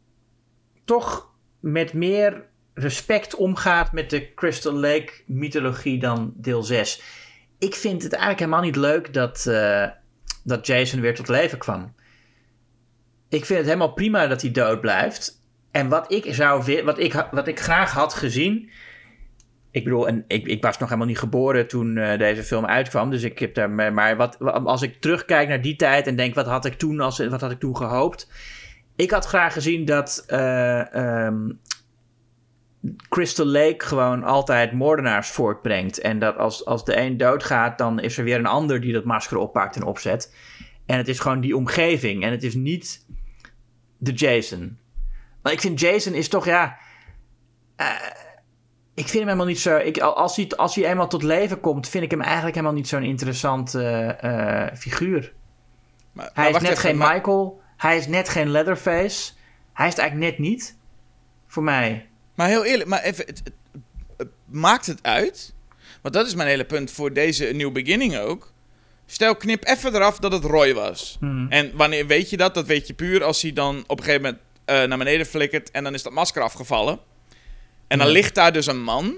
toch 0.85 1.31
met 1.59 1.93
meer 1.93 2.45
respect 2.73 3.35
omgaat 3.35 3.91
met 3.91 4.09
de 4.09 4.33
Crystal 4.33 4.73
Lake 4.73 5.11
mythologie 5.25 5.99
dan 5.99 6.33
deel 6.35 6.63
6. 6.63 7.01
Ik 7.57 7.75
vind 7.75 8.03
het 8.03 8.11
eigenlijk 8.11 8.41
helemaal 8.41 8.63
niet 8.63 8.75
leuk 8.75 9.13
dat, 9.13 9.45
uh, 9.47 9.87
dat 10.43 10.67
Jason 10.67 11.01
weer 11.01 11.15
tot 11.15 11.27
leven 11.27 11.57
kwam. 11.57 11.93
Ik 13.29 13.45
vind 13.45 13.59
het 13.59 13.67
helemaal 13.67 13.93
prima 13.93 14.27
dat 14.27 14.41
hij 14.41 14.51
dood 14.51 14.81
blijft. 14.81 15.41
En 15.71 15.89
wat 15.89 16.11
ik, 16.11 16.33
zou, 16.33 16.83
wat 16.83 16.99
ik, 16.99 17.27
wat 17.31 17.47
ik 17.47 17.59
graag 17.59 17.91
had 17.91 18.13
gezien. 18.13 18.69
Ik 19.71 19.83
bedoel, 19.83 20.07
en 20.07 20.23
ik, 20.27 20.47
ik 20.47 20.63
was 20.63 20.77
nog 20.77 20.87
helemaal 20.87 21.09
niet 21.09 21.19
geboren 21.19 21.67
toen 21.67 21.95
uh, 21.95 22.17
deze 22.17 22.43
film 22.43 22.65
uitkwam. 22.65 23.09
Dus 23.09 23.23
ik 23.23 23.39
heb 23.39 23.53
daar. 23.53 23.69
Maar 23.93 24.17
wat, 24.17 24.39
als 24.39 24.81
ik 24.81 25.01
terugkijk 25.01 25.47
naar 25.47 25.61
die 25.61 25.75
tijd 25.75 26.07
en 26.07 26.15
denk, 26.15 26.35
wat 26.35 26.45
had 26.45 26.65
ik 26.65 26.73
toen, 26.73 26.99
als, 26.99 27.27
wat 27.27 27.41
had 27.41 27.51
ik 27.51 27.59
toen 27.59 27.77
gehoopt? 27.77 28.31
Ik 28.95 29.11
had 29.11 29.25
graag 29.25 29.53
gezien 29.53 29.85
dat 29.85 30.25
uh, 30.27 31.25
um, 31.25 31.59
Crystal 33.09 33.45
Lake 33.45 33.85
gewoon 33.85 34.23
altijd 34.23 34.71
moordenaars 34.71 35.29
voortbrengt. 35.29 35.99
En 35.99 36.19
dat 36.19 36.37
als, 36.37 36.65
als 36.65 36.85
de 36.85 36.97
een 36.97 37.17
doodgaat, 37.17 37.77
dan 37.77 37.99
is 37.99 38.17
er 38.17 38.23
weer 38.23 38.37
een 38.37 38.45
ander 38.45 38.81
die 38.81 38.93
dat 38.93 39.03
masker 39.03 39.37
oppakt 39.37 39.75
en 39.75 39.83
opzet. 39.83 40.35
En 40.85 40.97
het 40.97 41.07
is 41.07 41.19
gewoon 41.19 41.41
die 41.41 41.55
omgeving. 41.55 42.23
En 42.23 42.31
het 42.31 42.43
is 42.43 42.55
niet 42.55 43.05
de 43.99 44.11
Jason. 44.11 44.77
Maar 45.41 45.51
ik 45.51 45.59
vind 45.59 45.79
Jason 45.79 46.13
is 46.13 46.27
toch, 46.27 46.45
ja. 46.45 46.77
Uh, 47.77 47.87
ik 48.93 49.05
vind 49.05 49.13
hem 49.13 49.23
helemaal 49.23 49.45
niet 49.45 49.59
zo. 49.59 49.77
Ik, 49.77 49.97
als, 49.97 50.35
hij, 50.35 50.49
als 50.49 50.75
hij 50.75 50.89
eenmaal 50.89 51.07
tot 51.07 51.23
leven 51.23 51.59
komt, 51.59 51.89
vind 51.89 52.03
ik 52.03 52.11
hem 52.11 52.21
eigenlijk 52.21 52.55
helemaal 52.55 52.75
niet 52.75 52.87
zo'n 52.87 53.03
interessante 53.03 54.17
uh, 54.23 54.77
figuur. 54.77 55.33
Maar, 56.11 56.29
hij 56.33 56.51
is 56.51 56.61
net 56.61 56.79
geen 56.79 56.97
Michael. 56.97 57.61
Hij 57.77 57.97
is 57.97 58.07
net 58.07 58.29
geen 58.29 58.49
Leatherface. 58.49 59.31
Hij 59.73 59.87
is 59.87 59.93
het 59.93 60.01
eigenlijk 60.01 60.31
net 60.31 60.39
niet. 60.39 60.77
Voor 61.47 61.63
mij. 61.63 62.09
Maar 62.35 62.47
heel 62.47 62.65
eerlijk, 62.65 62.89
maar 62.89 63.01
even, 63.01 63.25
het, 63.25 63.51
maakt 64.45 64.85
het 64.85 65.03
uit? 65.03 65.53
Want 66.01 66.13
dat 66.13 66.27
is 66.27 66.35
mijn 66.35 66.49
hele 66.49 66.65
punt 66.65 66.91
voor 66.91 67.13
deze 67.13 67.45
New 67.45 67.71
Beginning 67.71 68.17
ook. 68.17 68.53
Stel, 69.11 69.35
knip 69.35 69.67
even 69.67 69.95
eraf 69.95 70.19
dat 70.19 70.31
het 70.31 70.43
Roy 70.43 70.73
was. 70.73 71.17
Hmm. 71.19 71.45
En 71.49 71.71
wanneer 71.73 72.07
weet 72.07 72.29
je 72.29 72.37
dat? 72.37 72.53
Dat 72.53 72.65
weet 72.65 72.87
je 72.87 72.93
puur 72.93 73.23
als 73.23 73.41
hij 73.41 73.53
dan 73.53 73.83
op 73.87 73.97
een 73.97 74.03
gegeven 74.03 74.21
moment 74.21 74.41
uh, 74.65 74.83
naar 74.83 74.97
beneden 74.97 75.25
flikkert 75.25 75.71
en 75.71 75.83
dan 75.83 75.93
is 75.93 76.03
dat 76.03 76.13
masker 76.13 76.41
afgevallen. 76.41 76.99
En 77.87 77.97
dan 77.97 78.07
ligt 78.07 78.35
daar 78.35 78.53
dus 78.53 78.67
een 78.67 78.81
man. 78.81 79.15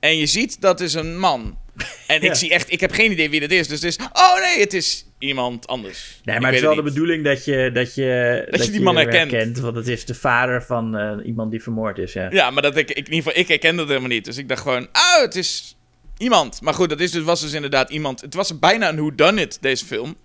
En 0.00 0.16
je 0.16 0.26
ziet 0.26 0.60
dat 0.60 0.80
is 0.80 0.94
een 0.94 1.18
man. 1.18 1.58
En 2.06 2.22
ik 2.22 2.34
zie 2.34 2.50
echt, 2.50 2.72
ik 2.72 2.80
heb 2.80 2.92
geen 2.92 3.12
idee 3.12 3.30
wie 3.30 3.40
dat 3.40 3.50
is. 3.50 3.68
Dus 3.68 3.80
het 3.82 3.98
is, 3.98 4.06
oh 4.12 4.40
nee, 4.40 4.60
het 4.60 4.74
is 4.74 5.06
iemand 5.18 5.66
anders. 5.66 6.20
Nee, 6.24 6.40
maar 6.40 6.46
het 6.46 6.60
is 6.60 6.66
wel 6.66 6.74
de 6.74 6.82
bedoeling 6.82 7.24
dat 7.24 7.44
je, 7.44 7.70
dat 7.72 7.94
je, 7.94 8.46
dat, 8.50 8.64
je 8.64 8.70
die 8.70 8.80
man 8.80 8.96
herkent. 8.96 9.30
herkent. 9.30 9.58
Want 9.58 9.76
het 9.76 9.88
is 9.88 10.04
de 10.04 10.14
vader 10.14 10.62
van 10.62 11.00
uh, 11.00 11.26
iemand 11.26 11.50
die 11.50 11.62
vermoord 11.62 11.98
is. 11.98 12.12
Ja, 12.12 12.28
ja 12.30 12.50
maar 12.50 12.62
dat 12.62 12.76
ik, 12.76 12.90
ik, 12.90 12.96
in 12.96 13.04
ieder 13.04 13.16
geval, 13.16 13.40
ik 13.40 13.48
herkende 13.48 13.80
het 13.80 13.88
helemaal 13.88 14.10
niet. 14.10 14.24
Dus 14.24 14.36
ik 14.36 14.48
dacht 14.48 14.62
gewoon, 14.62 14.82
oh, 14.92 15.20
het 15.20 15.34
is 15.34 15.76
iemand. 16.18 16.60
Maar 16.60 16.74
goed, 16.74 16.88
dat 16.88 17.00
is 17.00 17.10
dus, 17.10 17.22
was 17.22 17.40
dus 17.40 17.52
inderdaad 17.52 17.90
iemand. 17.90 18.20
Het 18.20 18.34
was 18.34 18.58
bijna 18.58 18.88
een 18.88 18.96
whodunit, 18.96 19.58
deze 19.60 19.84
film. 19.84 20.16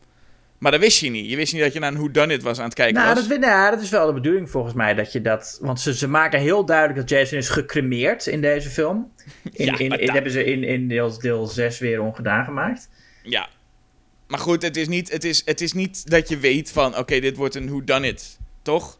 Maar 0.58 0.72
dat 0.72 0.80
wist 0.80 1.00
je 1.00 1.10
niet. 1.10 1.30
Je 1.30 1.36
wist 1.36 1.54
niet 1.54 1.62
dat 1.62 1.74
je 1.74 1.80
naar 1.80 1.92
een 1.92 1.98
whodunit 1.98 2.44
was 2.44 2.58
aan 2.58 2.66
het 2.66 2.74
kijken 2.74 2.96
nou, 2.96 3.16
was. 3.16 3.28
Dat, 3.28 3.40
nou, 3.40 3.72
dat 3.72 3.82
is 3.82 3.90
wel 3.90 4.08
de 4.08 4.14
bedoeling 4.14 4.50
volgens 4.50 4.74
mij. 4.74 4.94
Dat 4.94 5.12
je 5.12 5.22
dat, 5.22 5.58
want 5.62 5.80
ze, 5.80 5.96
ze 5.96 6.08
maken 6.08 6.40
heel 6.40 6.66
duidelijk 6.66 7.00
dat 7.00 7.10
Jason 7.10 7.38
is 7.38 7.50
gecremeerd 7.50 8.28
in 8.28 8.42
deze 8.42 8.70
film. 8.70 9.12
In, 9.54 9.66
ja, 9.66 9.78
in, 9.78 10.00
in, 10.00 10.10
hebben 10.10 10.32
ze 10.32 10.44
in, 10.44 10.64
in 10.64 10.88
deel, 10.88 11.20
deel 11.20 11.48
6 11.48 11.80
weer 11.80 12.02
ongedaan 12.02 12.46
gemaakt. 12.46 12.90
Ja. 13.24 13.48
Maar 14.28 14.40
goed, 14.40 14.62
het 14.62 14.78
is 14.78 14.88
niet, 14.88 15.12
het 15.12 15.24
is, 15.24 15.42
het 15.46 15.62
is 15.62 15.74
niet 15.74 16.10
dat 16.10 16.30
je 16.30 16.38
weet 16.38 16.72
van... 16.72 16.98
Oké, 16.98 17.20
dit 17.20 17.36
wordt 17.36 17.56
een 17.56 17.70
whodunit. 17.70 18.40
Toch? 18.62 19.00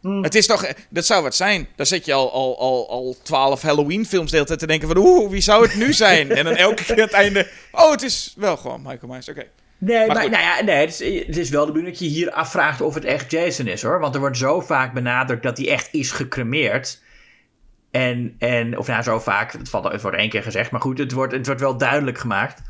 Hmm. 0.00 0.22
Het 0.22 0.34
is 0.34 0.46
toch... 0.46 0.66
Dat 0.88 1.06
zou 1.06 1.22
wat 1.22 1.34
zijn. 1.34 1.68
Dan 1.76 1.86
zit 1.86 2.04
je 2.04 2.12
al, 2.12 2.32
al, 2.32 2.58
al, 2.58 2.90
al 2.90 3.16
12 3.22 3.62
Halloween 3.62 4.06
films 4.06 4.30
de 4.30 4.36
hele 4.36 4.48
tijd 4.48 4.58
te 4.58 4.66
denken 4.66 4.88
van... 4.88 4.96
Oeh, 4.96 5.30
wie 5.30 5.40
zou 5.40 5.62
het 5.62 5.74
nu 5.74 5.92
zijn? 6.06 6.30
en 6.30 6.44
dan 6.44 6.56
elke 6.56 6.84
keer 6.84 6.94
aan 6.94 7.00
het 7.00 7.12
einde... 7.12 7.48
Oh, 7.72 7.90
het 7.90 8.02
is 8.02 8.34
wel 8.36 8.56
gewoon 8.56 8.82
Michael 8.82 9.12
Myers. 9.12 9.28
Oké. 9.28 9.44
Nee, 9.78 10.06
maar, 10.06 10.30
nou 10.30 10.42
ja, 10.42 10.62
nee, 10.62 10.76
het 10.76 11.00
is, 11.00 11.26
het 11.26 11.36
is 11.36 11.50
wel 11.50 11.66
de 11.66 11.72
bedoeling 11.72 11.98
dat 11.98 12.08
je 12.08 12.14
hier 12.14 12.30
afvraagt 12.30 12.80
of 12.80 12.94
het 12.94 13.04
echt 13.04 13.30
Jason 13.30 13.66
is 13.66 13.82
hoor. 13.82 14.00
Want 14.00 14.14
er 14.14 14.20
wordt 14.20 14.36
zo 14.36 14.60
vaak 14.60 14.92
benadrukt 14.92 15.42
dat 15.42 15.56
hij 15.56 15.68
echt 15.68 15.88
is 15.92 16.10
gecremeerd. 16.10 17.02
En, 17.90 18.34
en 18.38 18.78
of 18.78 18.86
nou, 18.86 19.02
zo 19.02 19.18
vaak, 19.18 19.52
het, 19.52 19.68
valt, 19.68 19.92
het 19.92 20.02
wordt 20.02 20.16
één 20.16 20.28
keer 20.28 20.42
gezegd, 20.42 20.70
maar 20.70 20.80
goed, 20.80 20.98
het 20.98 21.12
wordt, 21.12 21.32
het 21.32 21.46
wordt 21.46 21.60
wel 21.60 21.76
duidelijk 21.76 22.18
gemaakt. 22.18 22.62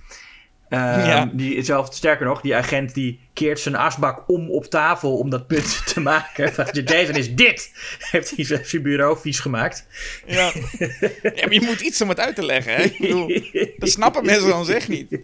Um, 0.70 0.78
ja. 0.78 1.30
die, 1.32 1.62
zelf, 1.62 1.94
sterker 1.94 2.26
nog, 2.26 2.40
die 2.40 2.56
agent 2.56 2.94
die 2.94 3.20
keert 3.32 3.60
zijn 3.60 3.76
asbak 3.76 4.28
om 4.28 4.50
op 4.50 4.64
tafel 4.64 5.16
om 5.16 5.30
dat 5.30 5.46
punt 5.46 5.82
te 5.94 6.00
maken. 6.00 6.52
Jason 6.84 7.14
is 7.14 7.34
dit! 7.34 7.70
Heeft 8.10 8.32
hij 8.36 8.44
zijn 8.64 8.82
bureau 8.82 9.18
vies 9.18 9.40
gemaakt. 9.40 9.86
Ja. 10.26 10.52
ja, 11.22 11.44
maar 11.44 11.52
je 11.52 11.60
moet 11.60 11.80
iets 11.80 12.00
om 12.00 12.08
het 12.08 12.20
uit 12.20 12.34
te 12.34 12.44
leggen, 12.44 12.74
hè? 12.74 12.82
Ik 12.82 12.98
bedoel, 12.98 13.40
dat 13.76 13.88
snappen 13.88 14.24
mensen 14.24 14.48
dan 14.48 14.68
echt 14.68 14.88
niet. 14.88 15.18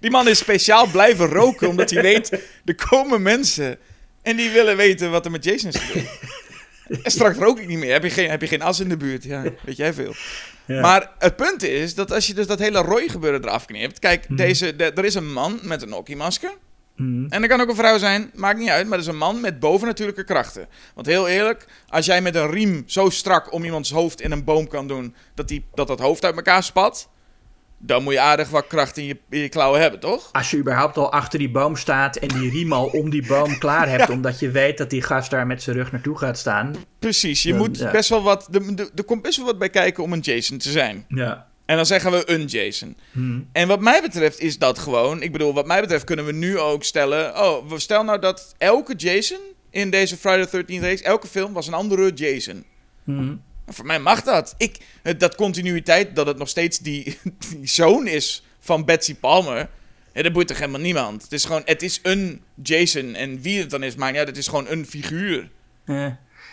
Die 0.00 0.10
man 0.10 0.28
is 0.28 0.38
speciaal 0.38 0.86
blijven 0.86 1.26
roken 1.26 1.68
omdat 1.68 1.90
hij 1.90 2.02
weet, 2.02 2.40
er 2.64 2.74
komen 2.74 3.22
mensen 3.22 3.78
en 4.22 4.36
die 4.36 4.50
willen 4.50 4.76
weten 4.76 5.10
wat 5.10 5.24
er 5.24 5.30
met 5.30 5.44
Jason 5.44 5.68
is 5.70 5.76
gebeurd. 5.76 6.18
En 7.02 7.10
straks 7.10 7.38
rook 7.38 7.58
ik 7.58 7.68
niet 7.68 7.78
meer. 7.78 7.92
Heb 7.92 8.02
je 8.02 8.10
geen, 8.10 8.30
heb 8.30 8.40
je 8.40 8.46
geen 8.46 8.62
as 8.62 8.80
in 8.80 8.88
de 8.88 8.96
buurt? 8.96 9.24
Ja, 9.24 9.44
weet 9.64 9.76
jij 9.76 9.92
veel. 9.92 10.14
Ja. 10.72 10.80
Maar 10.80 11.10
het 11.18 11.36
punt 11.36 11.62
is 11.62 11.94
dat 11.94 12.12
als 12.12 12.26
je 12.26 12.34
dus 12.34 12.46
dat 12.46 12.58
hele 12.58 12.78
Roy 12.78 13.08
gebeuren 13.08 13.42
eraf 13.42 13.66
knipt. 13.66 13.98
Kijk, 13.98 14.28
mm. 14.28 14.36
deze, 14.36 14.76
de, 14.76 14.84
er 14.84 15.04
is 15.04 15.14
een 15.14 15.32
man 15.32 15.58
met 15.62 15.82
een 15.82 15.92
hockeymasker. 15.92 16.52
Mm. 16.96 17.26
En 17.28 17.42
er 17.42 17.48
kan 17.48 17.60
ook 17.60 17.68
een 17.68 17.76
vrouw 17.76 17.98
zijn, 17.98 18.30
maakt 18.34 18.58
niet 18.58 18.68
uit. 18.68 18.86
Maar 18.86 18.94
er 18.94 19.04
is 19.04 19.10
een 19.10 19.16
man 19.16 19.40
met 19.40 19.60
bovennatuurlijke 19.60 20.24
krachten. 20.24 20.68
Want 20.94 21.06
heel 21.06 21.28
eerlijk, 21.28 21.66
als 21.88 22.06
jij 22.06 22.22
met 22.22 22.34
een 22.34 22.50
riem 22.50 22.82
zo 22.86 23.10
strak 23.10 23.52
om 23.52 23.64
iemands 23.64 23.90
hoofd 23.90 24.20
in 24.20 24.32
een 24.32 24.44
boom 24.44 24.68
kan 24.68 24.88
doen. 24.88 25.14
dat 25.34 25.48
die, 25.48 25.64
dat, 25.74 25.86
dat 25.86 26.00
hoofd 26.00 26.24
uit 26.24 26.36
elkaar 26.36 26.62
spat 26.62 27.08
dan 27.84 28.02
moet 28.02 28.12
je 28.12 28.20
aardig 28.20 28.48
wat 28.48 28.66
kracht 28.66 28.96
in 28.96 29.04
je, 29.04 29.18
in 29.28 29.38
je 29.38 29.48
klauwen 29.48 29.80
hebben, 29.80 30.00
toch? 30.00 30.28
Als 30.32 30.50
je 30.50 30.56
überhaupt 30.56 30.96
al 30.96 31.12
achter 31.12 31.38
die 31.38 31.50
boom 31.50 31.76
staat 31.76 32.16
en 32.16 32.28
die 32.28 32.50
riem 32.50 32.72
al 32.72 32.86
om 32.86 33.10
die 33.10 33.26
boom 33.26 33.58
klaar 33.58 33.88
hebt, 33.88 34.10
omdat 34.16 34.38
je 34.38 34.50
weet 34.50 34.78
dat 34.78 34.90
die 34.90 35.02
gast 35.02 35.30
daar 35.30 35.46
met 35.46 35.62
zijn 35.62 35.76
rug 35.76 35.92
naartoe 35.92 36.18
gaat 36.18 36.38
staan. 36.38 36.74
Precies, 36.98 37.42
je 37.42 37.54
moet 37.54 37.92
best 37.92 38.08
wel 38.08 38.22
wat. 38.22 38.48
Er 38.94 39.04
komt 39.04 39.22
best 39.22 39.36
wel 39.36 39.46
wat 39.46 39.58
bij 39.58 39.70
kijken 39.70 40.02
om 40.02 40.12
een 40.12 40.20
Jason 40.20 40.58
te 40.58 40.70
zijn. 40.70 41.04
Ja. 41.08 41.46
En 41.64 41.76
dan 41.76 41.86
zeggen 41.86 42.10
we 42.10 42.30
een 42.30 42.44
Jason. 42.44 42.96
Hmm. 43.10 43.48
En 43.52 43.68
wat 43.68 43.80
mij 43.80 44.00
betreft 44.02 44.40
is 44.40 44.58
dat 44.58 44.78
gewoon. 44.78 45.22
Ik 45.22 45.32
bedoel, 45.32 45.54
wat 45.54 45.66
mij 45.66 45.80
betreft 45.80 46.04
kunnen 46.04 46.24
we 46.24 46.32
nu 46.32 46.58
ook 46.58 46.84
stellen. 46.84 47.44
Oh, 47.44 47.68
we 47.68 47.78
stel 47.78 48.04
nou 48.04 48.18
dat 48.18 48.54
elke 48.58 48.94
Jason 48.94 49.38
in 49.70 49.90
deze 49.90 50.16
Friday 50.16 50.46
the 50.46 50.64
13th 50.64 50.80
race, 50.80 51.04
elke 51.04 51.26
film 51.26 51.52
was 51.52 51.66
een 51.66 51.74
andere 51.74 52.12
Jason. 52.12 52.64
Hmm. 53.04 53.42
Voor 53.72 53.86
mij 53.86 53.98
mag 53.98 54.22
dat. 54.22 54.54
Ik, 54.56 54.76
dat 55.18 55.34
continuïteit, 55.34 56.16
dat 56.16 56.26
het 56.26 56.38
nog 56.38 56.48
steeds 56.48 56.78
die, 56.78 57.18
die 57.50 57.66
zoon 57.68 58.06
is 58.06 58.42
van 58.60 58.84
Betsy 58.84 59.14
Palmer. 59.14 59.68
Ja, 60.12 60.22
dat 60.22 60.32
boeit 60.32 60.48
toch 60.48 60.58
helemaal 60.58 60.80
niemand. 60.80 61.22
Het 61.22 61.32
is 61.32 61.44
gewoon, 61.44 61.62
het 61.64 61.82
is 61.82 62.00
een 62.02 62.42
Jason. 62.62 63.14
En 63.14 63.40
wie 63.40 63.60
het 63.60 63.70
dan 63.70 63.82
is, 63.82 63.94
maakt 63.94 64.16
ja, 64.16 64.24
het 64.24 64.36
is 64.36 64.48
gewoon 64.48 64.68
een 64.68 64.86
figuur. 64.86 65.50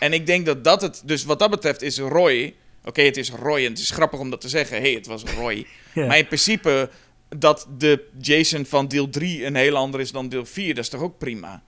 En 0.00 0.12
ik 0.12 0.26
denk 0.26 0.46
dat 0.46 0.64
dat 0.64 0.82
het, 0.82 1.02
dus 1.04 1.24
wat 1.24 1.38
dat 1.38 1.50
betreft 1.50 1.82
is 1.82 1.98
Roy. 1.98 2.54
Oké, 2.84 3.02
het 3.02 3.16
is 3.16 3.30
Roy 3.30 3.64
en 3.64 3.70
het 3.70 3.78
is 3.78 3.90
grappig 3.90 4.20
om 4.20 4.30
dat 4.30 4.40
te 4.40 4.48
zeggen. 4.48 4.76
Hé, 4.76 4.82
hey, 4.82 4.92
het 4.92 5.06
was 5.06 5.22
Roy. 5.22 5.66
Maar 6.06 6.18
in 6.18 6.26
principe, 6.26 6.90
dat 7.36 7.66
de 7.78 8.08
Jason 8.20 8.66
van 8.66 8.88
deel 8.88 9.08
3 9.08 9.44
een 9.44 9.54
heel 9.54 9.76
ander 9.76 10.00
is 10.00 10.12
dan 10.12 10.28
deel 10.28 10.46
4, 10.46 10.74
dat 10.74 10.84
is 10.84 10.90
toch 10.90 11.00
ook 11.00 11.18
prima. 11.18 11.62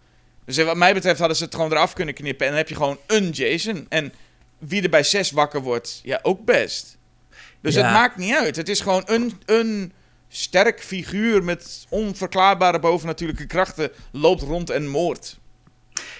Dus 0.45 0.57
wat 0.57 0.77
mij 0.77 0.95
betreft 0.95 1.19
hadden 1.19 1.37
ze 1.37 1.45
het 1.45 1.55
gewoon 1.55 1.73
eraf 1.73 1.93
kunnen 1.93 2.15
knippen. 2.15 2.47
En 2.47 2.53
dan 2.53 2.61
heb 2.61 2.69
je 2.69 2.75
gewoon 2.75 2.99
een 3.07 3.31
Jason. 3.31 3.87
En 3.89 4.13
wie 4.69 4.83
er 4.83 4.91
bij 4.91 5.03
6 5.03 5.31
wakker 5.31 5.61
wordt, 5.61 6.01
ja, 6.03 6.19
ook 6.23 6.45
best. 6.45 6.99
Dus 7.61 7.75
het 7.75 7.85
maakt 7.85 8.17
niet 8.17 8.35
uit. 8.35 8.57
Het 8.57 8.69
is 8.69 8.81
gewoon 8.81 9.03
een, 9.07 9.33
een 9.45 9.93
sterk 10.29 10.81
figuur 10.81 11.45
met 11.45 11.87
onverklaarbare 11.89 12.79
bovennatuurlijke 12.79 13.47
krachten 13.47 13.91
loopt 14.13 14.43
rond 14.43 14.71
en 14.71 14.89
moordt. 14.89 15.41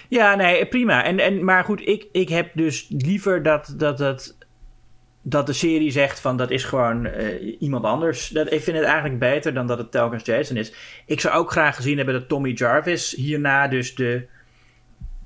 Ja, 0.09 0.35
nee, 0.35 0.65
prima. 0.65 1.03
En, 1.03 1.19
en, 1.19 1.43
maar 1.43 1.63
goed, 1.63 1.87
ik, 1.87 2.07
ik 2.11 2.29
heb 2.29 2.51
dus 2.53 2.87
liever 2.89 3.43
dat, 3.43 3.73
dat, 3.77 3.97
dat, 3.97 4.35
dat 5.21 5.45
de 5.45 5.53
serie 5.53 5.91
zegt 5.91 6.19
van 6.19 6.37
dat 6.37 6.51
is 6.51 6.63
gewoon 6.63 7.05
uh, 7.05 7.55
iemand 7.59 7.83
anders. 7.83 8.27
Dat, 8.27 8.51
ik 8.51 8.61
vind 8.61 8.77
het 8.77 8.85
eigenlijk 8.85 9.19
beter 9.19 9.53
dan 9.53 9.67
dat 9.67 9.77
het 9.77 9.91
telkens 9.91 10.25
Jason 10.25 10.57
is. 10.57 10.73
Ik 11.05 11.19
zou 11.19 11.35
ook 11.35 11.51
graag 11.51 11.75
gezien 11.75 11.97
hebben 11.97 12.13
dat 12.15 12.27
Tommy 12.27 12.51
Jarvis 12.51 13.15
hierna 13.15 13.67
dus 13.67 13.95
de 13.95 14.25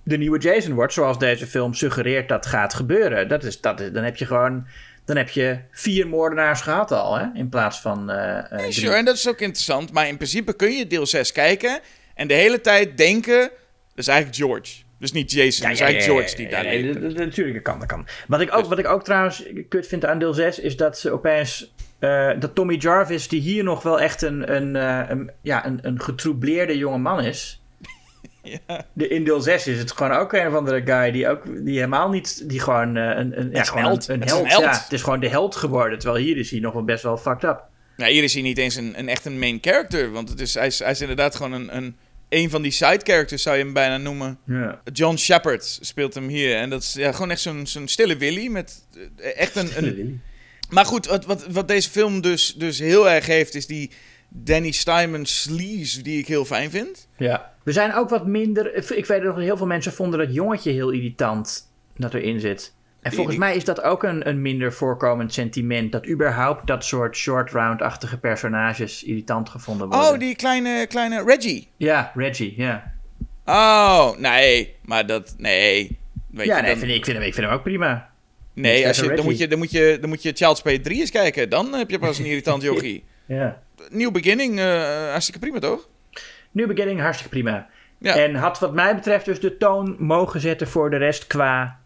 de 0.07 0.17
nieuwe 0.17 0.39
Jason 0.39 0.73
wordt, 0.73 0.93
zoals 0.93 1.19
deze 1.19 1.47
film 1.47 1.73
suggereert 1.73 2.29
dat 2.29 2.45
gaat 2.45 2.73
gebeuren. 2.73 3.27
Dat 3.27 3.43
is, 3.43 3.61
dat 3.61 3.79
is, 3.79 3.91
dan 3.91 4.03
heb 4.03 4.17
je 4.17 4.25
gewoon 4.25 4.67
dan 5.05 5.17
heb 5.17 5.29
je 5.29 5.59
vier 5.71 6.07
moordenaars 6.07 6.61
gehad 6.61 6.91
al, 6.91 7.17
hè? 7.17 7.25
In 7.33 7.49
plaats 7.49 7.79
van. 7.79 8.11
Uh, 8.11 8.17
uh, 8.53 8.69
sure, 8.69 8.95
en 8.95 9.05
dat 9.05 9.15
is 9.15 9.27
ook 9.27 9.39
interessant. 9.39 9.91
Maar 9.91 10.07
in 10.07 10.15
principe 10.15 10.53
kun 10.53 10.71
je 10.71 10.87
deel 10.87 11.05
6 11.05 11.31
kijken 11.31 11.79
en 12.15 12.27
de 12.27 12.33
hele 12.33 12.61
tijd 12.61 12.97
denken: 12.97 13.39
dat 13.39 13.49
is 13.95 14.07
eigenlijk 14.07 14.37
George. 14.37 14.73
Dus 14.99 15.11
niet 15.11 15.31
Jason, 15.31 15.67
ja, 15.67 15.73
is 15.73 15.79
eigenlijk 15.79 16.11
George 16.11 16.35
die 16.35 16.49
daar 16.49 16.63
nee, 16.63 16.93
Natuurlijk, 16.93 17.53
dat 17.53 17.63
kan, 17.63 17.79
dat 17.79 17.87
kan. 17.87 18.07
Wat 18.27 18.41
ik, 18.41 18.53
ook, 18.53 18.59
dus- 18.59 18.67
wat 18.67 18.79
ik 18.79 18.87
ook 18.87 19.03
trouwens 19.03 19.43
kut 19.69 19.87
vind 19.87 20.05
aan 20.05 20.19
deel 20.19 20.33
6 20.33 20.59
is 20.59 20.77
dat 20.77 20.99
ze 20.99 21.11
opeens. 21.11 21.73
Uh, 21.99 22.31
dat 22.39 22.55
Tommy 22.55 22.75
Jarvis, 22.75 23.27
die 23.27 23.41
hier 23.41 23.63
nog 23.63 23.83
wel 23.83 23.99
echt 23.99 24.21
een, 24.21 24.55
een, 24.55 24.75
een, 25.11 25.31
ja, 25.41 25.65
een, 25.65 25.79
een 25.81 26.01
getroubleerde 26.01 26.77
jonge 26.77 26.97
man 26.97 27.23
is. 27.23 27.61
Ja. 28.67 28.85
De, 28.93 29.07
in 29.07 29.23
deel 29.23 29.41
6 29.41 29.67
is 29.67 29.77
het 29.77 29.91
gewoon 29.91 30.11
ook 30.11 30.33
een 30.33 30.47
of 30.47 30.53
andere 30.53 30.81
guy 30.85 31.11
die 31.11 31.29
ook 31.29 31.43
die 31.65 31.75
helemaal 31.75 32.09
niet. 32.09 32.49
Die 32.49 32.59
gewoon 32.59 32.95
een, 32.95 33.39
een, 33.39 33.49
ja, 33.51 33.63
gewoon 33.63 33.83
held. 33.83 34.07
Een, 34.07 34.23
held. 34.23 34.47
held. 34.47 34.63
Ja, 34.63 34.81
het 34.83 34.91
is 34.91 35.01
gewoon 35.01 35.19
de 35.19 35.29
held 35.29 35.55
geworden. 35.55 35.99
Terwijl 35.99 36.23
hier 36.23 36.37
is 36.37 36.51
hij 36.51 36.59
nog 36.59 36.73
wel 36.73 36.83
best 36.83 37.03
wel 37.03 37.17
fucked 37.17 37.43
up. 37.43 37.63
Nou, 37.97 38.11
hier 38.11 38.23
is 38.23 38.33
hij 38.33 38.41
niet 38.41 38.57
eens 38.57 38.75
een, 38.75 38.93
een 38.99 39.09
echt 39.09 39.25
een 39.25 39.39
main 39.39 39.57
character. 39.61 40.11
Want 40.11 40.29
het 40.29 40.39
is, 40.39 40.53
hij, 40.53 40.67
is, 40.67 40.79
hij 40.79 40.91
is 40.91 41.01
inderdaad 41.01 41.35
gewoon 41.35 41.51
een, 41.51 41.75
een, 41.75 41.95
een 42.29 42.49
van 42.49 42.61
die 42.61 42.71
side 42.71 42.99
characters, 43.03 43.41
zou 43.41 43.57
je 43.57 43.63
hem 43.63 43.73
bijna 43.73 43.97
noemen. 43.97 44.39
Ja. 44.45 44.81
John 44.93 45.15
Shepard 45.15 45.77
speelt 45.81 46.13
hem 46.13 46.27
hier. 46.27 46.55
En 46.55 46.69
dat 46.69 46.81
is 46.81 46.93
ja, 46.93 47.11
gewoon 47.11 47.31
echt 47.31 47.41
zo'n 47.41 47.67
zo'n 47.67 47.87
stille 47.87 48.17
Willy. 48.17 48.47
Met 48.47 48.85
echt 49.35 49.55
een. 49.55 49.69
een... 49.77 50.21
Maar 50.69 50.85
goed, 50.85 51.05
wat, 51.05 51.25
wat, 51.25 51.47
wat 51.47 51.67
deze 51.67 51.89
film 51.89 52.21
dus, 52.21 52.53
dus 52.53 52.79
heel 52.79 53.09
erg 53.09 53.25
heeft, 53.25 53.55
is 53.55 53.67
die 53.67 53.91
Danny 54.29 54.71
Steinman 54.71 55.25
sleaze, 55.25 56.01
die 56.01 56.19
ik 56.19 56.27
heel 56.27 56.45
fijn 56.45 56.69
vind. 56.69 57.07
Ja. 57.17 57.53
We 57.63 57.71
zijn 57.71 57.93
ook 57.93 58.09
wat 58.09 58.27
minder. 58.27 58.95
Ik 58.97 59.05
weet 59.05 59.23
nog 59.23 59.37
heel 59.37 59.57
veel 59.57 59.65
mensen 59.65 59.93
vonden 59.93 60.19
dat 60.19 60.33
jongetje 60.33 60.71
heel 60.71 60.89
irritant 60.89 61.71
dat 61.95 62.13
erin 62.13 62.39
zit. 62.39 62.75
En 63.01 63.13
volgens 63.13 63.37
mij 63.37 63.55
is 63.55 63.63
dat 63.63 63.81
ook 63.81 64.03
een, 64.03 64.27
een 64.27 64.41
minder 64.41 64.73
voorkomend 64.73 65.33
sentiment. 65.33 65.91
Dat 65.91 66.07
überhaupt 66.07 66.67
dat 66.67 66.85
soort 66.85 67.15
short 67.17 67.51
round-achtige 67.51 68.17
personages 68.17 69.03
irritant 69.03 69.49
gevonden 69.49 69.89
worden. 69.89 70.11
Oh, 70.11 70.19
die 70.19 70.35
kleine, 70.35 70.85
kleine 70.87 71.23
Reggie. 71.23 71.67
Ja, 71.77 72.11
Reggie, 72.15 72.53
ja. 72.57 72.93
Oh, 73.45 74.17
nee. 74.17 74.75
Maar 74.85 75.05
dat, 75.05 75.35
nee. 75.37 75.97
Weet 76.31 76.45
ja, 76.45 76.57
je, 76.57 76.61
nee, 76.61 76.77
vind 76.77 76.91
ik, 76.91 76.97
ik, 76.97 77.05
vind 77.05 77.17
hem, 77.17 77.25
ik 77.25 77.33
vind 77.33 77.45
hem 77.45 77.55
ook 77.55 77.63
prima. 77.63 78.09
Nee, 78.53 78.87
als 78.87 78.99
je, 78.99 79.13
dan, 79.13 79.25
moet 79.25 79.37
je, 79.37 79.47
dan, 79.47 79.57
moet 79.57 79.71
je, 79.71 79.97
dan 80.01 80.09
moet 80.09 80.23
je 80.23 80.31
Child's 80.35 80.61
Play 80.61 80.79
3 80.79 80.99
eens 80.99 81.11
kijken. 81.11 81.49
Dan 81.49 81.73
heb 81.73 81.89
je 81.89 81.99
pas 81.99 82.19
een 82.19 82.25
irritant 82.25 82.61
yogi. 82.69 83.03
Ja. 83.27 83.61
Nieuw 83.89 84.11
beginning, 84.11 84.59
uh, 84.59 85.09
hartstikke 85.09 85.39
prima, 85.39 85.59
toch? 85.59 85.87
New 86.51 86.67
beginning, 86.67 86.99
hartstikke 86.99 87.31
prima. 87.31 87.67
Ja. 87.97 88.15
En 88.15 88.35
had 88.35 88.59
wat 88.59 88.73
mij 88.73 88.95
betreft 88.95 89.25
dus 89.25 89.39
de 89.39 89.57
toon 89.57 89.95
mogen 89.99 90.39
zetten 90.39 90.67
voor 90.67 90.89
de 90.89 90.97
rest 90.97 91.27
qua 91.27 91.79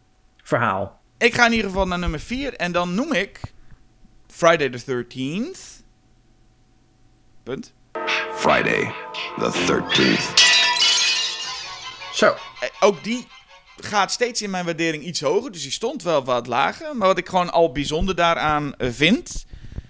verhaal. 0.43 0.99
Ik 1.17 1.33
ga 1.33 1.45
in 1.45 1.51
ieder 1.51 1.69
geval 1.69 1.87
naar 1.87 1.99
nummer 1.99 2.19
4 2.19 2.53
en 2.53 2.71
dan 2.71 2.95
noem 2.95 3.13
ik 3.13 3.39
Friday 4.27 4.69
the 4.69 5.05
13th. 5.05 5.83
Punt. 7.43 7.73
Friday 8.33 8.93
the 9.37 9.51
13th. 9.67 10.39
Zo. 12.13 12.25
Eh, 12.59 12.69
ook 12.79 13.03
die 13.03 13.27
gaat 13.75 14.11
steeds 14.11 14.41
in 14.41 14.49
mijn 14.49 14.65
waardering 14.65 15.03
iets 15.03 15.21
hoger, 15.21 15.51
dus 15.51 15.61
die 15.61 15.71
stond 15.71 16.03
wel 16.03 16.23
wat 16.23 16.47
lager. 16.47 16.95
Maar 16.95 17.07
wat 17.07 17.17
ik 17.17 17.29
gewoon 17.29 17.51
al 17.51 17.71
bijzonder 17.71 18.15
daaraan 18.15 18.75
eh, 18.75 18.89
vind, 18.91 19.45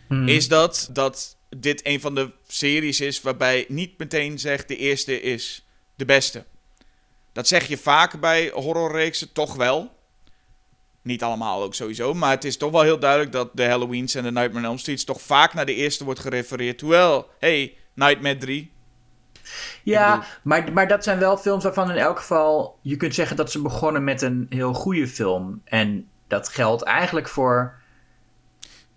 hmm. 0.07 0.27
is 0.27 0.47
dat, 0.47 0.89
dat 0.91 1.37
dit 1.57 1.85
een 1.85 2.01
van 2.01 2.15
de 2.15 2.31
series 2.47 3.01
is 3.01 3.21
waarbij 3.21 3.65
niet 3.67 3.97
meteen 3.97 4.39
zegt 4.39 4.67
de 4.67 4.77
eerste 4.77 5.21
is 5.21 5.65
de 5.95 6.05
beste. 6.05 6.45
Dat 7.31 7.47
zeg 7.47 7.67
je 7.67 7.77
vaak 7.77 8.19
bij 8.19 8.49
horrorreeksen, 8.53 9.33
toch 9.33 9.55
wel. 9.55 9.99
Niet 11.01 11.23
allemaal 11.23 11.63
ook 11.63 11.73
sowieso, 11.73 12.13
maar 12.13 12.31
het 12.31 12.43
is 12.43 12.57
toch 12.57 12.71
wel 12.71 12.81
heel 12.81 12.99
duidelijk 12.99 13.31
dat 13.31 13.49
de 13.53 13.69
Halloweens 13.69 14.15
en 14.15 14.23
de 14.23 14.31
Nightmare 14.31 14.65
on 14.65 14.71
Elm 14.71 14.77
Street 14.77 15.05
toch 15.05 15.21
vaak 15.21 15.53
naar 15.53 15.65
de 15.65 15.75
eerste 15.75 16.03
wordt 16.03 16.19
gerefereerd. 16.19 16.77
Terwijl, 16.77 17.29
hey, 17.39 17.75
Nightmare 17.93 18.37
3. 18.37 18.71
Ja, 19.83 20.23
maar, 20.41 20.73
maar 20.73 20.87
dat 20.87 21.03
zijn 21.03 21.19
wel 21.19 21.37
films 21.37 21.63
waarvan 21.63 21.91
in 21.91 21.97
elk 21.97 22.17
geval 22.19 22.79
je 22.81 22.95
kunt 22.95 23.15
zeggen 23.15 23.35
dat 23.35 23.51
ze 23.51 23.61
begonnen 23.61 24.03
met 24.03 24.21
een 24.21 24.45
heel 24.49 24.73
goede 24.73 25.07
film. 25.07 25.61
En 25.63 26.09
dat 26.27 26.49
geldt 26.49 26.83
eigenlijk 26.83 27.27
voor 27.27 27.80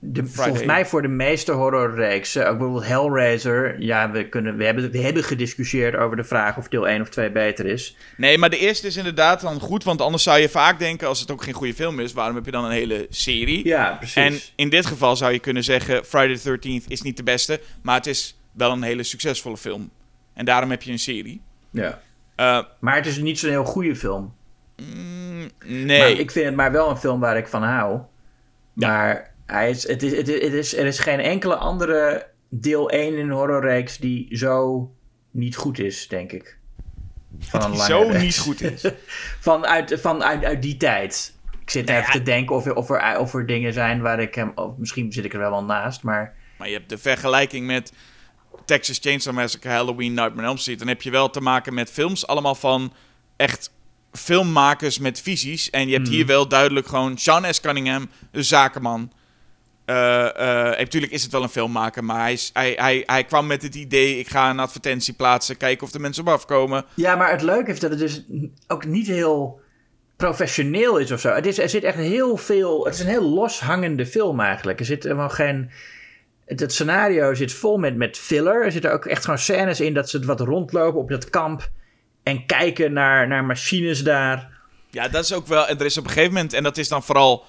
de, 0.06 0.26
volgens 0.26 0.64
mij 0.64 0.86
voor 0.86 1.02
de 1.02 1.08
meeste 1.08 1.52
horrorreeksen, 1.52 2.48
ook 2.48 2.58
bijvoorbeeld 2.58 2.86
Hellraiser, 2.86 3.80
ja, 3.82 4.10
we, 4.10 4.28
kunnen, 4.28 4.56
we, 4.56 4.64
hebben, 4.64 4.90
we 4.90 4.98
hebben 4.98 5.24
gediscussieerd 5.24 5.96
over 5.96 6.16
de 6.16 6.24
vraag 6.24 6.56
of 6.56 6.68
deel 6.68 6.88
1 6.88 7.00
of 7.00 7.08
2 7.08 7.30
beter 7.30 7.66
is. 7.66 7.96
Nee, 8.16 8.38
maar 8.38 8.50
de 8.50 8.58
eerste 8.58 8.86
is 8.86 8.96
inderdaad 8.96 9.40
dan 9.40 9.60
goed, 9.60 9.84
want 9.84 10.00
anders 10.00 10.22
zou 10.22 10.38
je 10.38 10.48
vaak 10.48 10.78
denken, 10.78 11.08
als 11.08 11.20
het 11.20 11.30
ook 11.30 11.42
geen 11.42 11.54
goede 11.54 11.74
film 11.74 12.00
is, 12.00 12.12
waarom 12.12 12.34
heb 12.34 12.44
je 12.44 12.50
dan 12.50 12.64
een 12.64 12.70
hele 12.70 13.06
serie? 13.10 13.66
Ja, 13.66 13.94
precies. 13.94 14.14
En 14.14 14.38
in 14.56 14.68
dit 14.68 14.86
geval 14.86 15.16
zou 15.16 15.32
je 15.32 15.38
kunnen 15.38 15.64
zeggen, 15.64 16.04
Friday 16.04 16.36
the 16.36 16.58
13th 16.58 16.88
is 16.88 17.02
niet 17.02 17.16
de 17.16 17.22
beste, 17.22 17.60
maar 17.82 17.96
het 17.96 18.06
is 18.06 18.38
wel 18.52 18.72
een 18.72 18.82
hele 18.82 19.02
succesvolle 19.02 19.56
film. 19.56 19.90
En 20.34 20.44
daarom 20.44 20.70
heb 20.70 20.82
je 20.82 20.92
een 20.92 20.98
serie. 20.98 21.40
Ja. 21.70 22.00
Uh, 22.36 22.62
maar 22.78 22.96
het 22.96 23.06
is 23.06 23.18
niet 23.18 23.38
zo'n 23.38 23.50
heel 23.50 23.64
goede 23.64 23.96
film. 23.96 24.34
Mm, 24.76 25.50
nee. 25.64 25.98
Maar 25.98 26.10
ik 26.10 26.30
vind 26.30 26.46
het 26.46 26.54
maar 26.54 26.72
wel 26.72 26.90
een 26.90 26.96
film 26.96 27.20
waar 27.20 27.36
ik 27.36 27.48
van 27.48 27.62
hou. 27.62 28.00
Ja. 28.72 28.88
Maar 28.88 29.33
hij 29.46 29.70
is, 29.70 29.88
het 29.88 30.02
is, 30.02 30.16
het 30.16 30.28
is, 30.28 30.42
het 30.42 30.52
is, 30.52 30.76
er 30.76 30.86
is 30.86 30.98
geen 30.98 31.20
enkele 31.20 31.56
andere 31.56 32.26
deel 32.48 32.90
1 32.90 33.18
in 33.18 33.30
horrorreeks 33.30 33.98
die 33.98 34.36
zo 34.36 34.90
niet 35.30 35.56
goed 35.56 35.78
is, 35.78 36.08
denk 36.08 36.32
ik. 36.32 36.58
Van 37.38 37.70
een 37.70 37.76
zo 37.76 38.12
niet 38.12 38.38
goed 38.38 38.60
is. 38.60 38.84
vanuit, 39.40 40.00
vanuit 40.00 40.44
uit 40.44 40.62
die 40.62 40.76
tijd. 40.76 41.34
Ik 41.60 41.70
zit 41.70 41.88
even 41.88 42.12
te 42.12 42.22
denken 42.22 42.56
of 42.56 42.66
er, 42.66 42.74
of, 42.74 42.90
er, 42.90 43.18
of 43.18 43.34
er 43.34 43.46
dingen 43.46 43.72
zijn 43.72 44.00
waar 44.00 44.20
ik 44.20 44.34
hem... 44.34 44.52
Of 44.54 44.76
misschien 44.76 45.12
zit 45.12 45.24
ik 45.24 45.32
er 45.32 45.38
wel 45.38 45.50
wel 45.50 45.64
naast, 45.64 46.02
maar... 46.02 46.34
Maar 46.58 46.68
je 46.68 46.74
hebt 46.74 46.88
de 46.88 46.98
vergelijking 46.98 47.66
met 47.66 47.92
Texas 48.64 48.98
Chainsaw 48.98 49.34
Massacre, 49.34 49.70
Halloween, 49.70 50.14
Nightmare 50.14 50.40
on 50.40 50.44
Elm 50.44 50.56
Street. 50.56 50.78
Dan 50.78 50.88
heb 50.88 51.02
je 51.02 51.10
wel 51.10 51.30
te 51.30 51.40
maken 51.40 51.74
met 51.74 51.90
films 51.90 52.26
allemaal 52.26 52.54
van 52.54 52.92
echt 53.36 53.72
filmmakers 54.12 54.98
met 54.98 55.20
visies. 55.20 55.70
En 55.70 55.86
je 55.86 55.94
hebt 55.94 56.06
hmm. 56.06 56.16
hier 56.16 56.26
wel 56.26 56.48
duidelijk 56.48 56.86
gewoon 56.86 57.18
Sean 57.18 57.54
S. 57.54 57.60
Cunningham, 57.60 58.10
een 58.30 58.44
zakenman 58.44 59.12
uh, 59.86 59.94
natuurlijk 60.78 61.12
is 61.12 61.22
het 61.22 61.32
wel 61.32 61.42
een 61.42 61.48
filmmaker, 61.48 62.04
maar 62.04 62.20
hij, 62.20 62.38
hij, 62.52 62.72
hij, 62.76 63.02
hij 63.06 63.24
kwam 63.24 63.46
met 63.46 63.62
het 63.62 63.74
idee: 63.74 64.18
ik 64.18 64.28
ga 64.28 64.50
een 64.50 64.58
advertentie 64.58 65.14
plaatsen, 65.14 65.56
kijken 65.56 65.86
of 65.86 65.92
de 65.92 65.98
mensen 65.98 66.22
op 66.26 66.32
afkomen. 66.32 66.84
Ja, 66.94 67.16
maar 67.16 67.30
het 67.30 67.42
leuke 67.42 67.70
is 67.70 67.80
dat 67.80 67.90
het 67.90 67.98
dus 67.98 68.24
ook 68.66 68.84
niet 68.84 69.06
heel 69.06 69.60
professioneel 70.16 70.98
is 70.98 71.12
of 71.12 71.20
zo. 71.20 71.28
Het 71.32 71.46
is, 71.46 71.58
er 71.58 71.68
zit 71.68 71.84
echt 71.84 71.96
heel 71.96 72.36
veel. 72.36 72.84
Het 72.84 72.94
is 72.94 73.00
een 73.00 73.06
heel 73.06 73.28
loshangende 73.28 74.06
film 74.06 74.40
eigenlijk. 74.40 74.80
Er 74.80 74.86
zit 74.86 75.02
helemaal 75.02 75.28
geen. 75.28 75.70
Het, 76.44 76.72
scenario 76.72 77.34
zit 77.34 77.52
vol 77.52 77.78
met, 77.78 77.96
met 77.96 78.18
filler. 78.18 78.64
Er 78.64 78.72
zitten 78.72 78.92
ook 78.92 79.04
echt 79.04 79.24
gewoon 79.24 79.38
scènes 79.38 79.80
in 79.80 79.94
dat 79.94 80.10
ze 80.10 80.24
wat 80.24 80.40
rondlopen 80.40 81.00
op 81.00 81.08
dat 81.08 81.30
kamp 81.30 81.70
en 82.22 82.46
kijken 82.46 82.92
naar, 82.92 83.28
naar 83.28 83.44
machines 83.44 84.02
daar. 84.02 84.52
Ja, 84.90 85.08
dat 85.08 85.24
is 85.24 85.32
ook 85.32 85.46
wel. 85.46 85.66
En 85.66 85.78
er 85.78 85.84
is 85.84 85.98
op 85.98 86.04
een 86.04 86.10
gegeven 86.10 86.32
moment, 86.32 86.52
en 86.52 86.62
dat 86.62 86.76
is 86.76 86.88
dan 86.88 87.02
vooral 87.02 87.44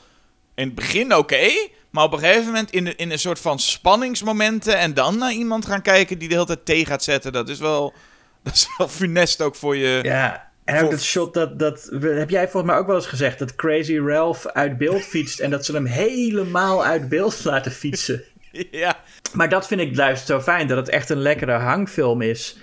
in 0.55 0.65
het 0.65 0.75
begin 0.75 1.15
oké. 1.15 1.49
Maar 1.95 2.03
op 2.03 2.13
een 2.13 2.19
gegeven 2.19 2.45
moment 2.45 2.71
in, 2.71 2.97
in 2.97 3.11
een 3.11 3.19
soort 3.19 3.39
van 3.39 3.59
spanningsmomenten. 3.59 4.77
En 4.77 4.93
dan 4.93 5.17
naar 5.17 5.31
iemand 5.31 5.65
gaan 5.65 5.81
kijken 5.81 6.17
die 6.17 6.27
de 6.27 6.33
hele 6.33 6.45
tijd 6.45 6.65
thee 6.65 6.85
gaat 6.85 7.03
zetten. 7.03 7.33
Dat 7.33 7.49
is 7.49 7.59
wel, 7.59 7.93
dat 8.43 8.53
is 8.53 8.67
wel 8.77 8.87
funest 8.87 9.41
ook 9.41 9.55
voor 9.55 9.75
je. 9.75 9.99
Ja, 10.03 10.51
en 10.63 10.83
ook 10.83 10.91
dat 10.91 11.01
shot 11.01 11.33
dat, 11.33 11.59
dat. 11.59 11.89
Heb 12.01 12.29
jij 12.29 12.49
volgens 12.49 12.71
mij 12.71 12.81
ook 12.81 12.87
wel 12.87 12.95
eens 12.95 13.05
gezegd. 13.05 13.39
Dat 13.39 13.55
Crazy 13.55 13.97
Ralph 13.97 14.47
uit 14.47 14.77
beeld 14.77 15.03
fietst. 15.13 15.39
en 15.39 15.49
dat 15.49 15.65
ze 15.65 15.73
hem 15.73 15.85
helemaal 15.85 16.85
uit 16.85 17.09
beeld 17.09 17.43
laten 17.43 17.71
fietsen. 17.71 18.23
ja. 18.71 18.99
Maar 19.33 19.49
dat 19.49 19.67
vind 19.67 19.81
ik 19.81 19.95
juist 19.95 20.25
zo 20.25 20.41
fijn. 20.41 20.67
Dat 20.67 20.77
het 20.77 20.89
echt 20.89 21.09
een 21.09 21.21
lekkere 21.21 21.57
hangfilm 21.57 22.21
is. 22.21 22.57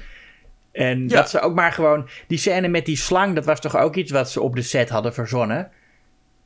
En 0.73 1.07
dat 1.07 1.31
ze 1.31 1.41
ook 1.41 1.55
maar 1.55 1.73
gewoon. 1.73 2.09
Die 2.27 2.39
scène 2.39 2.69
met 2.69 2.87
die 2.87 2.97
slang. 2.97 3.35
dat 3.35 3.45
was 3.45 3.61
toch 3.61 3.77
ook 3.77 3.97
iets 3.97 4.11
wat 4.11 4.31
ze 4.31 4.41
op 4.41 4.55
de 4.57 4.63
set 4.63 4.89
hadden 4.89 5.15
verzonnen. 5.15 5.71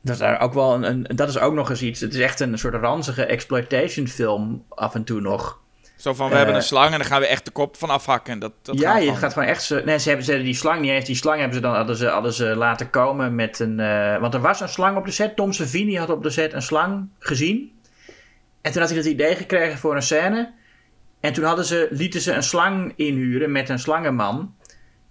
Dat 0.07 0.15
is, 0.15 0.21
daar 0.21 0.41
ook 0.41 0.53
wel 0.53 0.73
een, 0.73 0.83
een, 0.83 1.15
dat 1.15 1.29
is 1.29 1.39
ook 1.39 1.53
nog 1.53 1.69
eens 1.69 1.81
iets. 1.81 1.99
Het 1.99 2.13
is 2.13 2.19
echt 2.19 2.39
een 2.39 2.57
soort 2.57 2.73
ranzige 2.73 3.25
exploitation 3.25 4.07
film 4.07 4.63
af 4.69 4.95
en 4.95 5.03
toe 5.03 5.21
nog. 5.21 5.59
Zo 5.97 6.13
van, 6.13 6.29
we 6.29 6.35
hebben 6.35 6.55
een 6.55 6.61
eh, 6.61 6.67
slang 6.67 6.91
en 6.91 6.97
dan 6.97 7.07
gaan 7.07 7.19
we 7.19 7.27
echt 7.27 7.45
de 7.45 7.51
kop 7.51 7.77
van 7.77 7.89
afhakken. 7.89 8.39
Dat, 8.39 8.51
dat 8.61 8.79
ja, 8.79 8.97
je 8.97 9.15
gaat 9.15 9.33
gewoon 9.33 9.47
echt... 9.47 9.69
Nee, 9.85 9.99
ze 9.99 10.07
hebben, 10.07 10.25
ze 10.25 10.41
die 10.41 10.53
slang 10.53 10.81
niet 10.81 10.91
eens. 10.91 11.05
Die 11.05 11.15
slang 11.15 11.37
hebben 11.39 11.55
ze 11.55 11.61
dan 11.61 11.75
hadden 11.75 11.95
ze, 11.95 12.07
hadden 12.07 12.33
ze 12.33 12.55
laten 12.55 12.89
komen 12.89 13.35
met 13.35 13.59
een... 13.59 13.79
Uh, 13.79 14.19
want 14.19 14.33
er 14.33 14.41
was 14.41 14.59
een 14.59 14.69
slang 14.69 14.97
op 14.97 15.05
de 15.05 15.11
set. 15.11 15.35
Tom 15.35 15.53
Savini 15.53 15.97
had 15.97 16.09
op 16.09 16.23
de 16.23 16.29
set 16.29 16.53
een 16.53 16.61
slang 16.61 17.09
gezien. 17.19 17.71
En 18.61 18.71
toen 18.71 18.81
had 18.81 18.89
hij 18.89 18.99
het 18.99 19.07
idee 19.07 19.35
gekregen 19.35 19.77
voor 19.77 19.95
een 19.95 20.01
scène. 20.01 20.53
En 21.19 21.33
toen 21.33 21.43
hadden 21.43 21.65
ze, 21.65 21.87
lieten 21.91 22.21
ze 22.21 22.33
een 22.33 22.43
slang 22.43 22.93
inhuren 22.95 23.51
met 23.51 23.69
een 23.69 23.79
slangenman. 23.79 24.55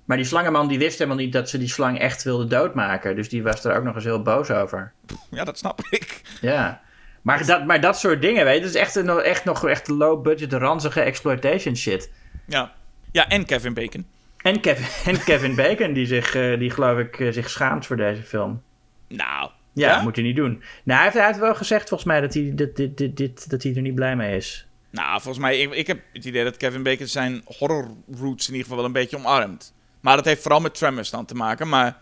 Maar 0.06 0.16
die 0.16 0.26
slangenman 0.26 0.68
die 0.68 0.78
wist 0.78 0.98
helemaal 0.98 1.18
niet 1.18 1.32
dat 1.32 1.48
ze 1.48 1.58
die 1.58 1.68
slang 1.68 1.98
echt 1.98 2.22
wilde 2.22 2.46
doodmaken. 2.46 3.16
Dus 3.16 3.28
die 3.28 3.42
was 3.42 3.64
er 3.64 3.76
ook 3.76 3.84
nog 3.84 3.94
eens 3.94 4.04
heel 4.04 4.22
boos 4.22 4.50
over. 4.50 4.92
Ja, 5.30 5.44
dat 5.44 5.58
snap 5.58 5.80
ik. 5.90 6.20
Ja. 6.40 6.80
Maar 7.22 7.46
dat, 7.46 7.66
maar 7.66 7.80
dat 7.80 7.98
soort 7.98 8.20
dingen, 8.22 8.44
weet 8.44 8.54
je, 8.54 8.60
dat 8.60 8.68
is 8.70 8.76
echt, 8.76 8.94
een, 8.94 9.08
echt 9.08 9.44
nog 9.44 9.66
echt 9.68 9.88
low 9.88 10.22
budget, 10.22 10.52
ranzige 10.52 11.00
exploitation 11.00 11.76
shit. 11.76 12.10
Ja. 12.46 12.72
Ja, 13.12 13.28
en 13.28 13.44
Kevin 13.44 13.74
Bacon. 13.74 14.06
En 14.36 14.60
Kevin, 14.60 14.86
en 15.14 15.24
Kevin 15.24 15.54
Bacon, 15.54 15.92
die 15.92 16.06
zich, 16.06 16.34
uh, 16.34 16.58
die 16.58 16.70
geloof 16.70 16.98
ik, 16.98 17.18
uh, 17.18 17.32
zich 17.32 17.50
schaamt 17.50 17.86
voor 17.86 17.96
deze 17.96 18.22
film. 18.22 18.62
Nou, 19.08 19.50
Ja, 19.72 19.88
Ja? 19.88 19.94
dat 19.94 20.02
moet 20.02 20.16
hij 20.16 20.24
niet 20.24 20.36
doen. 20.36 20.50
Nou, 20.50 20.62
hij 20.84 21.02
heeft, 21.02 21.14
hij 21.14 21.26
heeft 21.26 21.38
wel 21.38 21.54
gezegd 21.54 21.88
volgens 21.88 22.08
mij 22.08 22.20
dat 22.20 22.34
hij, 22.34 22.52
dat, 22.54 22.76
dit, 22.76 22.96
dit, 22.98 23.16
dit, 23.16 23.50
dat 23.50 23.62
hij 23.62 23.74
er 23.74 23.82
niet 23.82 23.94
blij 23.94 24.16
mee 24.16 24.36
is. 24.36 24.66
Nou, 24.90 25.10
volgens 25.20 25.44
mij, 25.44 25.58
ik, 25.58 25.72
ik 25.72 25.86
heb 25.86 26.00
het 26.12 26.24
idee 26.24 26.44
dat 26.44 26.56
Kevin 26.56 26.82
Bacon 26.82 27.06
zijn 27.06 27.42
horror 27.44 27.88
roots 28.10 28.46
in 28.48 28.52
ieder 28.52 28.62
geval 28.62 28.76
wel 28.76 28.84
een 28.84 28.92
beetje 28.92 29.16
omarmt. 29.16 29.74
Maar 30.06 30.16
dat 30.16 30.24
heeft 30.24 30.42
vooral 30.42 30.60
met 30.60 30.74
Tremors 30.74 31.10
dan 31.10 31.24
te 31.24 31.34
maken. 31.34 31.68
Maar 31.68 31.96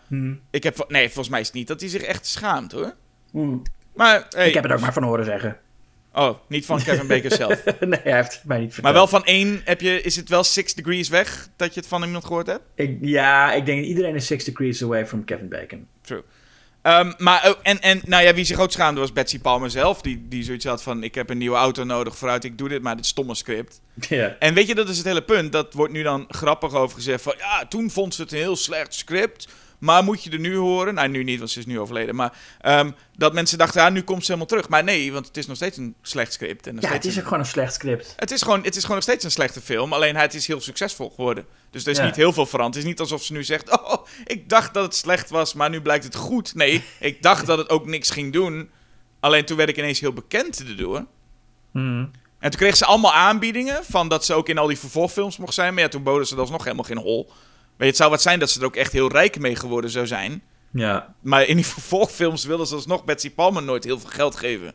ik 0.51 0.63
heb, 0.63 0.85
nee, 0.87 1.05
volgens 1.05 1.29
mij 1.29 1.39
is 1.39 1.45
het 1.45 1.55
niet 1.55 1.67
dat 1.67 1.79
hij 1.79 1.89
zich 1.89 2.01
echt 2.01 2.25
schaamt 2.25 2.71
hoor. 2.71 2.93
Maar, 3.93 4.25
hey, 4.29 4.47
Ik 4.47 4.53
heb 4.53 4.63
het 4.63 4.71
ook 4.71 4.79
maar 4.79 4.93
van 4.93 5.03
horen 5.03 5.25
zeggen. 5.25 5.57
Oh, 6.13 6.37
niet 6.47 6.65
van 6.65 6.83
Kevin 6.83 7.07
Bacon 7.07 7.29
zelf. 7.45 7.63
nee, 7.79 7.99
hij 8.03 8.15
heeft 8.15 8.33
het 8.33 8.43
mij 8.45 8.57
niet 8.59 8.65
Maar 8.67 8.73
verteld. 8.73 8.93
wel 8.95 9.07
van 9.07 9.25
één, 9.25 9.61
heb 9.65 9.81
je, 9.81 10.01
is 10.01 10.15
het 10.15 10.29
wel 10.29 10.43
Six 10.43 10.73
Degrees 10.73 11.09
weg 11.09 11.47
dat 11.55 11.73
je 11.73 11.79
het 11.79 11.89
van 11.89 12.03
iemand 12.03 12.25
gehoord 12.25 12.47
hebt? 12.47 12.63
Ik, 12.75 12.97
ja, 13.01 13.53
ik 13.53 13.65
denk 13.65 13.79
dat 13.79 13.87
iedereen 13.87 14.15
is 14.15 14.25
six 14.25 14.43
degrees 14.43 14.83
away 14.83 15.05
from 15.07 15.23
Kevin 15.23 15.49
Bacon. 15.49 15.87
True. 16.01 16.23
Ehm, 16.85 17.11
maar, 17.17 17.49
oh, 17.49 17.55
en, 17.61 17.81
en 17.81 18.01
nou 18.05 18.23
ja, 18.23 18.33
wie 18.33 18.45
zich 18.45 18.59
ook 18.59 18.71
schaamde 18.71 18.99
was 18.99 19.13
Betsy 19.13 19.39
Palmer 19.39 19.69
zelf. 19.69 20.01
Die, 20.01 20.25
die 20.29 20.43
zoiets 20.43 20.65
had 20.65 20.83
van, 20.83 21.03
ik 21.03 21.15
heb 21.15 21.29
een 21.29 21.37
nieuwe 21.37 21.55
auto 21.57 21.83
nodig 21.83 22.17
vooruit, 22.17 22.43
ik 22.43 22.57
doe 22.57 22.69
dit, 22.69 22.81
maar 22.81 22.95
dit 22.95 23.05
stomme 23.05 23.35
script. 23.35 23.81
En 24.39 24.53
weet 24.53 24.67
je, 24.67 24.75
dat 24.75 24.89
is 24.89 24.97
het 24.97 25.05
hele 25.05 25.23
punt. 25.23 25.51
Dat 25.51 25.73
wordt 25.73 25.93
nu 25.93 26.03
dan 26.03 26.25
grappig 26.27 26.73
over 26.73 26.95
gezegd 26.95 27.21
van... 27.21 27.33
Ja, 27.37 27.65
toen 27.67 27.91
vond 27.91 28.15
ze 28.15 28.21
het 28.21 28.31
een 28.31 28.37
heel 28.37 28.55
slecht 28.55 28.93
script. 28.93 29.47
Maar 29.85 30.03
moet 30.03 30.23
je 30.23 30.29
er 30.29 30.39
nu 30.39 30.55
horen? 30.55 30.93
Nou, 30.93 31.07
nu 31.07 31.23
niet, 31.23 31.37
want 31.39 31.51
ze 31.51 31.59
is 31.59 31.65
nu 31.65 31.79
overleden. 31.79 32.15
Maar 32.15 32.37
ehm, 32.61 32.91
dat 33.17 33.33
mensen 33.33 33.57
dachten, 33.57 33.81
ja, 33.81 33.89
nu 33.89 34.01
komt 34.01 34.19
ze 34.19 34.25
helemaal 34.25 34.47
terug. 34.47 34.69
Maar 34.69 34.83
nee, 34.83 35.11
want 35.13 35.27
het 35.27 35.37
is 35.37 35.47
nog 35.47 35.55
steeds 35.55 35.77
een 35.77 35.95
slecht 36.01 36.33
script. 36.33 36.67
En 36.67 36.75
nog 36.75 36.83
ja, 36.83 36.89
het 36.91 37.05
is 37.05 37.13
een- 37.15 37.21
ook 37.21 37.27
gewoon 37.27 37.39
een 37.43 37.49
slecht 37.49 37.73
script. 37.73 38.13
het 38.17 38.31
is, 38.31 38.41
gewoon, 38.41 38.63
het 38.63 38.75
is 38.75 38.81
gewoon 38.81 38.95
nog 38.95 39.03
steeds 39.03 39.23
een 39.23 39.31
slechte 39.31 39.61
film. 39.61 39.93
Alleen 39.93 40.15
het 40.15 40.33
is 40.33 40.47
heel 40.47 40.61
succesvol 40.61 41.09
geworden. 41.15 41.45
Dus 41.71 41.83
er 41.83 41.91
is 41.91 41.97
Ja. 41.97 42.05
niet 42.05 42.15
heel 42.15 42.33
veel 42.33 42.45
veranderd. 42.45 42.75
Het 42.75 42.83
is 42.83 42.89
niet 42.89 42.99
alsof 42.99 43.23
ze 43.23 43.33
nu 43.33 43.43
zegt... 43.43 43.81
Oh, 43.81 44.05
ik 44.25 44.49
dacht 44.49 44.73
dat 44.73 44.83
het 44.83 44.95
slecht 44.95 45.29
was, 45.29 45.53
maar 45.53 45.69
nu 45.69 45.81
blijkt 45.81 46.03
het 46.03 46.15
goed. 46.15 46.55
Nee, 46.55 46.83
ik 46.99 47.21
dacht 47.23 47.45
dat 47.45 47.57
het 47.57 47.69
ook 47.69 47.85
niks 47.85 48.09
ging 48.09 48.33
doen. 48.33 48.69
Alleen 49.19 49.45
toen 49.45 49.57
werd 49.57 49.69
ik 49.69 49.77
ineens 49.77 49.99
heel 49.99 50.13
bekend 50.13 50.59
erdoor. 50.67 51.05
Mhm. 51.71 52.05
En 52.39 52.51
toen 52.51 52.59
kreeg 52.59 52.75
ze 52.77 52.85
allemaal 52.85 53.13
aanbiedingen 53.13 53.83
van 53.89 54.07
dat 54.07 54.25
ze 54.25 54.33
ook 54.33 54.49
in 54.49 54.57
al 54.57 54.67
die 54.67 54.79
vervolgfilms 54.79 55.37
mocht 55.37 55.53
zijn. 55.53 55.73
Maar 55.73 55.83
ja, 55.83 55.89
toen 55.89 56.03
boden 56.03 56.27
ze 56.27 56.33
dat 56.33 56.41
alsnog 56.43 56.63
helemaal 56.63 56.85
geen 56.85 56.97
hol. 56.97 57.31
Je, 57.77 57.85
het 57.85 57.95
zou 57.95 58.09
wat 58.09 58.21
zijn 58.21 58.39
dat 58.39 58.49
ze 58.49 58.59
er 58.59 58.65
ook 58.65 58.75
echt 58.75 58.91
heel 58.91 59.11
rijk 59.11 59.39
mee 59.39 59.55
geworden 59.55 59.89
zou 59.89 60.07
zijn. 60.07 60.43
Ja. 60.71 61.15
Maar 61.21 61.45
in 61.45 61.55
die 61.55 61.65
vervolgfilms 61.75 62.45
wilden 62.45 62.67
ze 62.67 62.75
alsnog 62.75 63.03
Betsy 63.03 63.31
Palmer 63.31 63.63
nooit 63.63 63.83
heel 63.83 63.99
veel 63.99 64.09
geld 64.09 64.35
geven. 64.35 64.73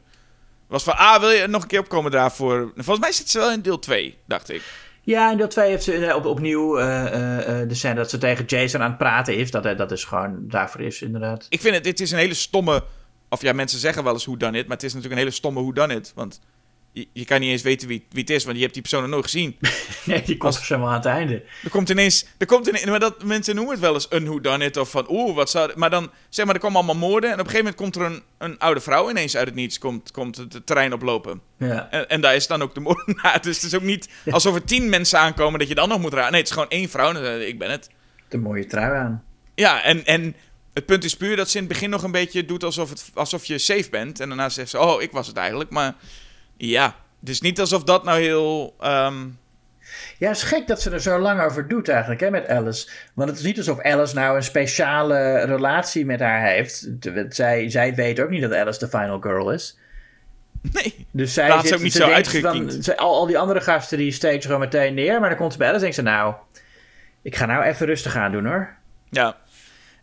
Was 0.66 0.82
van, 0.82 0.96
ah, 0.96 1.20
wil 1.20 1.30
je 1.30 1.46
nog 1.46 1.62
een 1.62 1.68
keer 1.68 1.80
opkomen 1.80 2.10
daarvoor? 2.10 2.72
Volgens 2.74 2.98
mij 2.98 3.12
zit 3.12 3.30
ze 3.30 3.38
wel 3.38 3.52
in 3.52 3.62
deel 3.62 3.78
2, 3.78 4.18
dacht 4.26 4.50
ik. 4.50 4.62
Ja, 5.02 5.30
in 5.30 5.36
deel 5.36 5.48
2 5.48 5.70
heeft 5.70 5.84
ze 5.84 6.06
eh, 6.06 6.16
op, 6.16 6.24
opnieuw 6.24 6.78
eh, 6.78 7.60
eh, 7.60 7.68
de 7.68 7.74
scène 7.74 7.94
dat 7.94 8.10
ze 8.10 8.18
tegen 8.18 8.44
Jason 8.44 8.82
aan 8.82 8.88
het 8.88 8.98
praten 8.98 9.36
is. 9.36 9.50
Dat, 9.50 9.78
dat 9.78 9.92
is 9.92 10.04
gewoon, 10.04 10.48
daarvoor 10.48 10.80
is 10.80 11.02
inderdaad. 11.02 11.46
Ik 11.48 11.60
vind 11.60 11.74
het, 11.74 11.84
dit 11.84 12.00
is 12.00 12.10
een 12.10 12.18
hele 12.18 12.34
stomme... 12.34 12.84
Of 13.28 13.42
ja, 13.42 13.52
mensen 13.52 13.78
zeggen 13.78 14.04
wel 14.04 14.12
eens 14.12 14.24
hoe 14.24 14.36
dan 14.36 14.54
it, 14.54 14.66
maar 14.66 14.76
het 14.76 14.84
is 14.84 14.92
natuurlijk 14.92 15.20
een 15.20 15.26
hele 15.26 15.36
stomme 15.36 15.60
hoe 15.60 15.74
dan 15.74 15.90
it. 15.90 16.12
Want 16.14 16.40
je, 16.92 17.06
je 17.12 17.24
kan 17.24 17.40
niet 17.40 17.50
eens 17.50 17.62
weten 17.62 17.88
wie, 17.88 18.06
wie 18.10 18.20
het 18.20 18.30
is, 18.30 18.44
want 18.44 18.56
je 18.56 18.62
hebt 18.62 18.74
die 18.74 18.82
persoon 18.82 19.00
nog 19.02 19.10
nooit 19.10 19.24
gezien. 19.24 19.56
Nee, 20.04 20.22
die 20.22 20.36
komt 20.36 20.60
helemaal 20.60 20.88
aan 20.88 20.94
het 20.94 21.04
einde. 21.04 21.42
Er 21.64 21.70
komt 21.70 21.88
ineens, 21.88 22.26
er 22.38 22.46
komt 22.46 22.66
ineens, 22.66 22.84
maar 22.84 23.00
dat 23.00 23.24
mensen 23.24 23.54
noemen 23.54 23.72
het 23.72 23.82
wel 23.82 23.94
eens 23.94 24.06
een 24.10 24.24
whodunit 24.24 24.76
of 24.76 24.90
van 24.90 25.06
oeh, 25.08 25.34
wat 25.34 25.50
zou, 25.50 25.72
maar 25.76 25.90
dan 25.90 26.10
zeg 26.28 26.44
maar 26.46 26.54
er 26.54 26.60
komen 26.60 26.76
allemaal 26.76 27.08
moorden 27.08 27.30
en 27.30 27.40
op 27.40 27.44
een 27.46 27.50
gegeven 27.50 27.74
moment 27.76 27.94
komt 27.94 27.96
er 27.96 28.12
een, 28.12 28.22
een 28.50 28.58
oude 28.58 28.80
vrouw 28.80 29.10
ineens 29.10 29.36
uit 29.36 29.46
het 29.46 29.54
niets 29.54 29.78
komt, 29.78 30.10
komt 30.10 30.36
het, 30.36 30.52
het 30.52 30.66
terrein 30.66 30.92
oplopen 30.92 31.40
Ja. 31.56 31.88
en, 31.90 32.08
en 32.08 32.20
daar 32.20 32.34
is 32.34 32.46
dan 32.46 32.62
ook 32.62 32.74
de 32.74 32.80
moordenaar, 32.80 33.42
dus 33.42 33.56
het 33.56 33.64
is 33.64 33.74
ook 33.74 33.82
niet 33.82 34.08
alsof 34.30 34.54
er 34.54 34.64
tien 34.64 34.88
mensen 34.88 35.18
aankomen 35.18 35.58
dat 35.58 35.68
je 35.68 35.74
dan 35.74 35.88
nog 35.88 36.00
moet 36.00 36.12
raden, 36.12 36.30
nee 36.30 36.40
het 36.40 36.48
is 36.48 36.54
gewoon 36.54 36.70
één 36.70 36.88
vrouw, 36.88 37.08
en 37.08 37.14
dan, 37.14 37.24
eh, 37.24 37.48
ik 37.48 37.58
ben 37.58 37.70
het. 37.70 37.90
De 38.28 38.38
mooie 38.38 38.66
trui 38.66 38.96
aan. 38.96 39.24
Ja 39.54 39.82
en, 39.82 40.06
en 40.06 40.36
het 40.72 40.86
punt 40.86 41.04
is 41.04 41.16
puur 41.16 41.36
dat 41.36 41.50
ze 41.50 41.56
in 41.58 41.64
het 41.64 41.72
begin 41.72 41.90
nog 41.90 42.02
een 42.02 42.10
beetje 42.10 42.44
doet 42.44 42.64
alsof, 42.64 42.90
het, 42.90 43.10
alsof 43.14 43.44
je 43.44 43.58
safe 43.58 43.90
bent 43.90 44.20
en 44.20 44.28
daarna 44.28 44.48
zegt 44.48 44.70
ze 44.70 44.78
oh 44.78 45.02
ik 45.02 45.10
was 45.12 45.26
het 45.26 45.36
eigenlijk, 45.36 45.70
maar 45.70 45.94
ja, 46.68 46.94
het 47.20 47.28
is 47.28 47.40
niet 47.40 47.60
alsof 47.60 47.84
dat 47.84 48.04
nou 48.04 48.20
heel 48.20 48.74
ehm, 48.80 49.26
Ja, 50.18 50.28
het 50.28 50.36
is 50.36 50.42
gek 50.42 50.66
dat 50.66 50.82
ze 50.82 50.90
er 50.90 51.00
zo 51.00 51.18
lang 51.18 51.40
over 51.42 51.68
doet 51.68 51.88
eigenlijk, 51.88 52.20
hè, 52.20 52.30
met 52.30 52.48
Alice. 52.48 52.88
Want 53.14 53.28
het 53.28 53.38
is 53.38 53.44
niet 53.44 53.58
alsof 53.58 53.80
Alice 53.80 54.14
nou 54.14 54.36
een 54.36 54.42
speciale 54.42 55.44
relatie 55.44 56.04
met 56.06 56.20
haar 56.20 56.42
heeft. 56.46 56.88
Zij, 57.28 57.70
zij 57.70 57.94
weet 57.94 58.20
ook 58.20 58.30
niet 58.30 58.42
dat 58.42 58.54
Alice 58.54 58.78
de 58.78 58.88
final 58.88 59.20
girl 59.20 59.50
is. 59.52 59.78
nee. 60.72 61.06
Dus 61.10 61.34
zij 61.34 61.48
Laat 61.48 61.60
ze 61.60 61.66
zit, 61.66 61.76
ook 61.76 61.82
niet 61.82 61.92
ze 61.92 61.98
zo 61.98 62.04
ze- 62.82 62.96
al, 62.96 63.14
al 63.14 63.26
die 63.26 63.38
andere 63.38 63.60
gasten 63.60 63.98
die 63.98 64.12
steekt 64.12 64.42
ze 64.42 64.48
gewoon 64.48 64.62
meteen 64.64 64.94
neer. 64.94 65.20
Maar 65.20 65.28
dan 65.28 65.38
komt 65.38 65.52
ze 65.52 65.58
bij 65.58 65.68
Alice 65.68 65.86
en 65.86 65.92
denkt 65.92 66.08
ze, 66.08 66.16
nou, 66.16 66.34
ik 67.22 67.36
ga 67.36 67.46
nou 67.46 67.62
even 67.64 67.86
rustig 67.86 68.16
aan 68.16 68.32
doen 68.32 68.46
hoor. 68.46 68.76
Ja. 69.10 69.36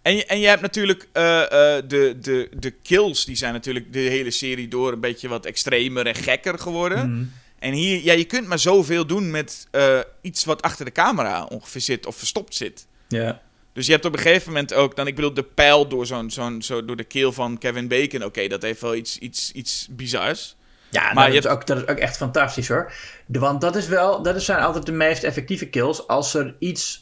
En 0.08 0.16
je, 0.16 0.26
en 0.26 0.40
je 0.40 0.48
hebt 0.48 0.62
natuurlijk 0.62 1.08
eh, 1.12 1.44
eh, 1.44 1.84
de, 1.88 2.18
de, 2.22 2.50
de 2.60 2.72
kills, 2.72 3.26
die 3.26 3.36
zijn 3.36 3.54
natuurlijk 3.54 3.94
de 3.94 4.00
hele 4.00 4.32
serie 4.32 4.68
door 4.68 4.92
een 4.92 5.00
beetje 5.00 5.28
wat 5.28 5.46
extremer 5.46 6.08
en 6.08 6.16
gekker 6.16 6.60
geworden. 6.60 7.12
Mhm. 7.12 7.24
En 7.60 7.74
hier, 7.74 8.04
ja, 8.04 8.14
je 8.14 8.24
kunt 8.26 8.48
maar 8.48 8.60
zoveel 8.60 9.08
doen 9.08 9.32
met 9.32 9.68
eh, 9.72 10.00
iets 10.22 10.46
wat 10.46 10.62
achter 10.62 10.86
de 10.86 10.92
camera 10.92 11.44
ongeveer 11.44 11.82
zit 11.82 12.06
of 12.06 12.16
verstopt 12.16 12.56
zit. 12.56 12.88
Ja. 13.08 13.42
Dus 13.74 13.86
je 13.86 13.92
hebt 13.92 14.06
op 14.06 14.14
een 14.14 14.20
gegeven 14.20 14.48
moment 14.48 14.74
ook, 14.74 14.96
dan, 14.96 15.08
ik 15.08 15.16
bedoel, 15.16 15.34
de 15.34 15.44
pijl 15.44 15.88
door, 15.88 16.06
zo'n, 16.06 16.32
zo'n, 16.32 16.62
zo, 16.62 16.86
door 16.86 16.96
de 16.96 17.04
keel 17.04 17.32
van 17.32 17.58
Kevin 17.58 17.88
Bacon. 17.88 18.24
Oké, 18.24 18.48
dat 18.48 18.62
heeft 18.62 18.82
wel 18.82 18.96
iets, 18.96 19.18
iets, 19.18 19.52
iets 19.52 19.88
bizars. 19.92 20.56
Ja, 20.90 21.14
Maar 21.14 21.28
je 21.28 21.42
dat, 21.42 21.46
is 21.46 21.52
ook, 21.52 21.68
dat 21.68 21.78
is 21.78 21.88
ook 21.88 21.98
echt 21.98 22.18
fantastisch 22.18 22.68
hoor. 22.68 22.94
De, 23.26 23.40
want 23.40 23.62
dat 23.62 23.76
is 23.76 23.88
wel, 23.88 24.22
dat 24.22 24.42
zijn 24.42 24.60
altijd 24.60 24.86
de 24.86 24.92
meest 24.92 25.24
effectieve 25.24 25.66
kills. 25.66 26.08
Als 26.08 26.34
er 26.34 26.56
iets. 26.60 27.02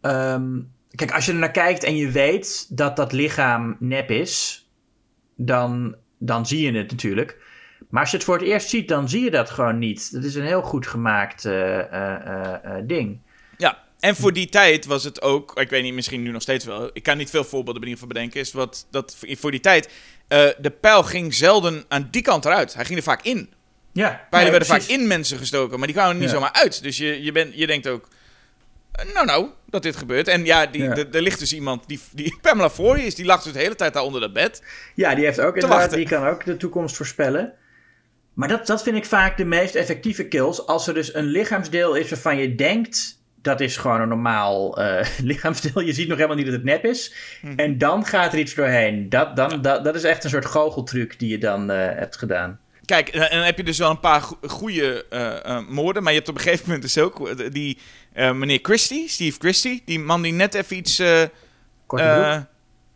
ehm, 0.00 0.60
kijk, 0.94 1.12
als 1.12 1.26
je 1.26 1.32
er 1.32 1.38
naar 1.38 1.50
kijkt 1.50 1.82
en 1.84 1.96
je 1.96 2.10
weet 2.10 2.66
dat 2.68 2.96
dat 2.96 3.12
lichaam 3.12 3.76
nep 3.78 4.10
is, 4.10 4.66
dan, 5.36 5.96
dan 6.18 6.46
zie 6.46 6.72
je 6.72 6.78
het 6.78 6.90
natuurlijk. 6.90 7.36
Maar 7.90 8.00
als 8.00 8.10
je 8.10 8.16
het 8.16 8.26
voor 8.26 8.38
het 8.38 8.46
eerst 8.46 8.68
ziet, 8.68 8.88
dan 8.88 9.08
zie 9.08 9.24
je 9.24 9.30
dat 9.30 9.50
gewoon 9.50 9.78
niet. 9.78 10.12
Dat 10.12 10.24
is 10.24 10.34
een 10.34 10.44
heel 10.46 10.62
goed 10.62 10.86
gemaakt 10.86 11.44
eh, 11.44 11.78
eh, 11.78 12.26
eh, 12.26 12.54
eh, 12.64 12.82
ding. 12.86 13.18
Ja, 13.56 13.82
en 14.00 14.16
voor 14.16 14.32
die 14.32 14.48
tijd 14.48 14.86
was 14.86 15.04
het 15.04 15.22
ook, 15.22 15.60
ik 15.60 15.70
weet 15.70 15.82
niet, 15.82 15.94
misschien 15.94 16.22
nu 16.22 16.30
nog 16.30 16.42
steeds 16.42 16.64
wel. 16.64 16.90
Ik 16.92 17.02
kan 17.02 17.16
niet 17.16 17.30
veel 17.30 17.44
voorbeelden 17.44 17.82
in 17.82 17.88
ieder 17.88 18.06
bedenken. 18.06 18.40
Is 18.40 18.52
wat 18.52 18.86
dat 18.90 19.16
voor 19.20 19.50
die 19.50 19.60
tijd, 19.60 19.90
de 20.58 20.72
pijl 20.80 21.02
ging 21.02 21.34
zelden 21.34 21.84
aan 21.88 22.08
die 22.10 22.22
kant 22.22 22.44
eruit. 22.44 22.74
Hij 22.74 22.84
ging 22.84 22.98
er 22.98 23.04
vaak 23.04 23.22
in. 23.22 23.52
Ja, 23.92 24.08
Pijlen 24.08 24.26
nee, 24.30 24.50
werden 24.50 24.68
precies. 24.68 24.86
vaak 24.86 24.98
in 25.00 25.06
mensen 25.06 25.38
gestoken, 25.38 25.78
maar 25.78 25.86
die 25.86 25.96
kwamen 25.96 26.14
er 26.14 26.20
niet 26.20 26.30
Ja. 26.30 26.34
zomaar 26.34 26.52
uit. 26.52 26.82
Dus 26.82 26.96
je, 26.96 27.22
je, 27.22 27.32
bent, 27.32 27.54
je 27.54 27.66
denkt 27.66 27.88
ook, 27.88 28.08
nou 29.14 29.26
nou, 29.26 29.48
dat 29.66 29.82
dit 29.82 29.96
gebeurt. 29.96 30.28
En 30.28 30.44
ja, 30.44 30.66
die, 30.66 30.82
Ja. 30.82 30.96
er 31.12 31.22
ligt 31.22 31.38
dus 31.38 31.52
iemand, 31.52 31.88
die, 31.88 32.00
die 32.12 32.38
Pamela 32.42 32.70
Voorhees, 32.70 33.14
die 33.14 33.24
lag 33.24 33.42
dus 33.42 33.52
de 33.52 33.58
hele 33.58 33.74
tijd 33.74 33.92
daar 33.92 34.02
onder 34.02 34.20
dat 34.20 34.32
bed. 34.32 34.62
Ja, 34.94 35.14
die 35.14 35.24
heeft 35.24 35.40
ook 35.40 35.54
inderdaad, 35.54 35.78
wachten. 35.78 35.98
die 35.98 36.08
kan 36.08 36.26
ook 36.26 36.44
de 36.44 36.56
toekomst 36.56 36.96
voorspellen. 36.96 37.52
Maar 38.34 38.48
dat, 38.48 38.66
dat 38.66 38.82
vind 38.82 38.96
ik 38.96 39.04
vaak 39.04 39.36
de 39.36 39.44
meest 39.44 39.74
effectieve 39.74 40.28
kills. 40.28 40.66
Als 40.66 40.86
er 40.86 40.94
dus 40.94 41.14
een 41.14 41.24
lichaamsdeel 41.24 41.94
is 41.94 42.10
waarvan 42.10 42.36
je 42.36 42.54
denkt... 42.54 43.22
dat 43.42 43.60
is 43.60 43.76
gewoon 43.76 44.00
een 44.00 44.08
normaal 44.08 44.78
eh, 44.78 45.06
lichaamsdeel. 45.30 45.80
Je 45.82 45.92
ziet 45.92 46.08
nog 46.08 46.16
helemaal 46.16 46.36
niet 46.36 46.46
dat 46.46 46.54
het 46.54 46.64
nep 46.64 46.84
is. 46.84 47.14
En 47.56 47.78
dan 47.78 48.04
gaat 48.06 48.32
er 48.32 48.38
iets 48.38 48.54
doorheen. 48.54 49.08
Dat, 49.08 49.36
dan, 49.36 49.62
dat, 49.62 49.84
dat 49.84 49.94
is 49.94 50.04
echt 50.04 50.24
een 50.24 50.30
soort 50.30 50.44
goocheltruc 50.44 51.18
die 51.18 51.28
je 51.30 51.38
dan 51.38 51.70
eh, 51.70 51.98
hebt 51.98 52.16
gedaan. 52.16 52.60
Kijk, 52.84 53.12
dan 53.12 53.40
heb 53.40 53.56
je 53.56 53.64
dus 53.64 53.78
wel 53.78 53.90
een 53.90 54.00
paar 54.00 54.20
go- 54.20 54.38
goede 54.46 55.06
eh, 55.10 55.44
eh, 55.44 55.68
moorden. 55.68 56.02
Maar 56.02 56.12
je 56.12 56.18
hebt 56.18 56.30
op 56.30 56.34
een 56.36 56.40
gegeven 56.40 56.64
moment 56.64 56.82
dus 56.82 56.98
ook 56.98 57.28
eh, 57.28 57.50
die 57.52 57.78
meneer 58.14 58.58
Christie, 58.62 59.08
Steve 59.08 59.38
Christie. 59.38 59.82
Die 59.84 59.98
man 60.00 60.22
die 60.22 60.32
net 60.32 60.54
even 60.54 60.76
iets... 60.76 61.02
Korte 61.86 62.04
broek. 62.04 62.46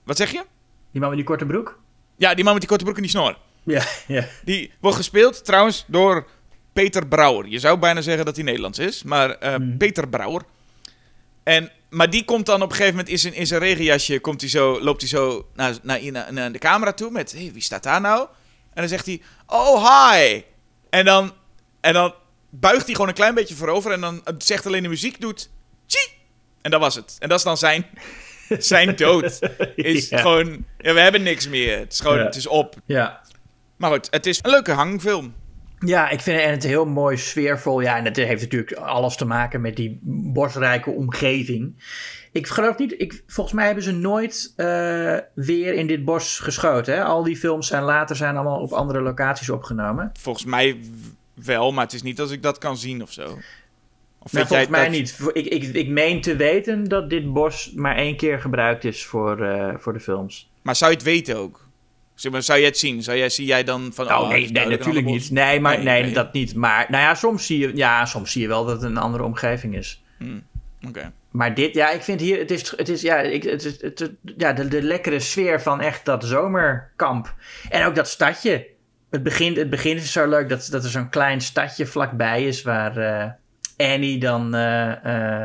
wat 0.04 0.16
zeg 0.16 0.30
je? 0.32 0.44
Die 0.90 1.00
man 1.00 1.08
met 1.08 1.18
die 1.18 1.26
korte 1.26 1.46
broek? 1.46 1.78
Ja, 2.16 2.34
die 2.34 2.44
man 2.44 2.52
met 2.52 2.60
die 2.62 2.70
korte 2.70 2.84
broek 2.84 2.96
en 2.96 3.02
die 3.02 3.10
snor. 3.10 3.36
Ja, 3.62 3.82
ja. 4.06 4.24
Die 4.44 4.72
wordt 4.80 4.96
gespeeld 4.96 5.44
trouwens 5.44 5.84
door 5.86 6.26
Peter 6.72 7.06
Brouwer. 7.06 7.46
Je 7.46 7.58
zou 7.58 7.78
bijna 7.78 8.00
zeggen 8.00 8.24
dat 8.24 8.34
hij 8.36 8.44
Nederlands 8.44 8.78
is, 8.78 9.02
maar 9.02 9.30
eh, 9.30 9.54
Peter 9.78 10.08
Brouwer. 10.08 10.42
En, 11.42 11.70
maar 11.90 12.10
die 12.10 12.24
komt 12.24 12.46
dan 12.46 12.62
op 12.62 12.70
een 12.70 12.76
gegeven 12.76 12.94
moment 12.94 13.08
in 13.12 13.18
zijn, 13.18 13.34
in 13.34 13.46
zijn 13.46 13.60
regenjasje, 13.60 14.20
komt 14.20 14.40
hij 14.40 14.50
zo, 14.50 14.80
loopt 14.82 15.00
hij 15.00 15.10
zo 15.10 15.48
naar, 15.54 15.74
naar, 15.82 16.12
naar, 16.12 16.32
naar 16.32 16.52
de 16.52 16.58
camera 16.58 16.92
toe 16.92 17.10
met, 17.10 17.32
hé, 17.32 17.38
hey, 17.42 17.52
wie 17.52 17.62
staat 17.62 17.82
daar 17.82 18.00
nou? 18.00 18.28
En 18.78 18.84
dan 18.84 18.88
zegt 18.92 19.06
hij, 19.06 19.20
oh, 19.46 20.10
hi! 20.12 20.42
En 20.90 21.04
dan, 21.04 21.32
en 21.80 21.92
dan 21.92 22.14
buigt 22.50 22.84
hij 22.84 22.94
gewoon 22.94 23.08
een 23.08 23.14
klein 23.14 23.34
beetje 23.34 23.54
voorover 23.54 23.92
en 23.92 24.00
dan 24.00 24.22
zegt 24.38 24.66
alleen 24.66 24.82
de 24.82 24.88
muziek 24.88 25.20
doet, 25.20 25.50
tjie! 25.86 26.08
En 26.62 26.70
dat 26.70 26.80
was 26.80 26.94
het. 26.94 27.16
En 27.18 27.28
dat 27.28 27.38
is 27.38 27.44
dan 27.44 27.56
zijn, 27.56 27.86
zijn 28.48 28.96
dood. 28.96 29.38
Is 29.74 30.08
Ja. 30.08 30.18
gewoon, 30.20 30.64
ja, 30.78 30.94
we 30.94 31.00
hebben 31.00 31.22
niks 31.22 31.48
meer. 31.48 31.78
Het 31.78 31.92
is 31.92 32.00
gewoon, 32.00 32.18
Ja. 32.18 32.24
het 32.24 32.36
is 32.36 32.46
op. 32.46 32.74
Ja. 32.84 33.20
Maar 33.76 33.90
goed, 33.90 34.06
het 34.10 34.26
is 34.26 34.38
een 34.42 34.50
leuke 34.50 34.72
hangfilm. 34.72 35.34
Ja, 35.78 36.08
ik 36.08 36.20
vind 36.20 36.36
het, 36.36 36.46
en 36.46 36.52
het 36.52 36.62
heel 36.62 36.86
mooi 36.86 37.16
sfeervol. 37.16 37.80
Ja, 37.80 37.96
en 37.96 38.04
het 38.04 38.16
heeft 38.16 38.42
natuurlijk 38.42 38.72
alles 38.72 39.16
te 39.16 39.24
maken 39.24 39.60
met 39.60 39.76
die 39.76 39.98
bosrijke 40.02 40.90
omgeving. 40.90 41.84
Ik 42.32 42.46
geloof 42.46 42.78
niet, 42.78 43.00
ik, 43.00 43.22
volgens 43.26 43.56
mij 43.56 43.66
hebben 43.66 43.84
ze 43.84 43.92
nooit 43.92 44.52
eh, 44.56 44.66
weer 45.34 45.74
in 45.74 45.86
dit 45.86 46.04
bos 46.04 46.38
geschoten. 46.38 46.94
Hè? 46.94 47.04
Al 47.04 47.22
die 47.22 47.36
films 47.36 47.66
zijn 47.66 47.82
later 47.82 48.16
zijn 48.16 48.34
allemaal 48.34 48.60
op 48.60 48.72
andere 48.72 49.00
locaties 49.00 49.50
opgenomen. 49.50 50.12
Volgens 50.20 50.44
mij 50.44 50.76
wel, 51.34 51.72
maar 51.72 51.84
het 51.84 51.92
is 51.92 52.02
niet 52.02 52.20
als 52.20 52.30
ik 52.30 52.42
dat 52.42 52.58
kan 52.58 52.76
zien 52.76 53.02
of 53.02 53.12
zo. 53.12 53.38
Of 54.22 54.32
Nou, 54.32 54.46
volgens 54.46 54.68
mij 54.68 54.82
dat- 54.82 54.90
niet. 54.90 55.18
Ik, 55.32 55.46
ik, 55.46 55.62
ik 55.74 55.88
meen 55.88 56.20
te 56.20 56.36
weten 56.36 56.84
dat 56.84 57.10
dit 57.10 57.32
bos 57.32 57.72
maar 57.74 57.96
één 57.96 58.16
keer 58.16 58.40
gebruikt 58.40 58.84
is 58.84 59.04
voor, 59.04 59.42
eh, 59.42 59.74
voor 59.78 59.92
de 59.92 60.00
films. 60.00 60.50
Maar 60.62 60.76
zou 60.76 60.90
je 60.90 60.96
het 60.96 61.06
weten 61.06 61.36
ook? 61.36 61.66
Zeg 62.14 62.32
maar, 62.32 62.42
zou 62.42 62.58
jij 62.58 62.68
het 62.68 62.78
zien? 62.78 63.02
Zou 63.02 63.16
jij, 63.18 63.28
zie 63.28 63.46
jij 63.46 63.64
dan 63.64 63.90
van... 63.94 64.06
Oh, 64.06 64.28
nee, 64.28 64.50
nee 64.50 64.66
natuurlijk 64.66 65.06
niet. 65.06 65.30
Nee, 65.30 65.60
maar, 65.60 65.82
nee, 65.82 66.02
nee, 66.02 66.12
dat 66.12 66.32
niet. 66.32 66.54
Maar 66.54 66.86
nou 66.88 67.02
ja 67.02 67.14
soms, 67.14 67.46
zie 67.46 67.58
je, 67.58 67.76
ja, 67.76 68.04
soms 68.06 68.32
zie 68.32 68.42
je 68.42 68.48
wel 68.48 68.64
dat 68.64 68.74
het 68.82 68.90
een 68.90 68.96
andere 68.96 69.24
omgeving 69.24 69.76
is. 69.76 70.02
Hmm, 70.18 70.42
Maar 71.30 71.54
dit, 71.54 71.74
ja, 71.74 71.90
ik 71.90 72.02
vind 72.02 72.20
hier, 72.20 72.38
het 72.38 72.50
is, 72.50 72.76
het 72.76 72.88
is 72.88 73.02
ja, 73.02 73.16
ik, 73.16 73.42
het 73.42 73.64
is, 73.64 73.82
het, 73.82 74.12
ja 74.36 74.52
de, 74.52 74.68
de 74.68 74.82
lekkere 74.82 75.20
sfeer 75.20 75.60
van 75.62 75.80
echt 75.80 76.04
dat 76.04 76.24
zomerkamp. 76.24 77.34
En 77.68 77.84
ook 77.86 77.94
dat 77.94 78.08
stadje. 78.08 78.66
Het 79.10 79.22
begin, 79.22 79.56
het 79.58 79.70
begin 79.70 79.96
is 79.96 80.12
zo 80.12 80.28
leuk 80.28 80.48
dat, 80.48 80.68
dat 80.70 80.84
er 80.84 80.90
zo'n 80.90 81.08
klein 81.08 81.40
stadje 81.40 81.86
vlakbij 81.86 82.46
is 82.46 82.62
waar 82.62 82.98
uh, 82.98 83.30
Annie 83.92 84.20
dan, 84.20 84.54
uh, 84.54 85.44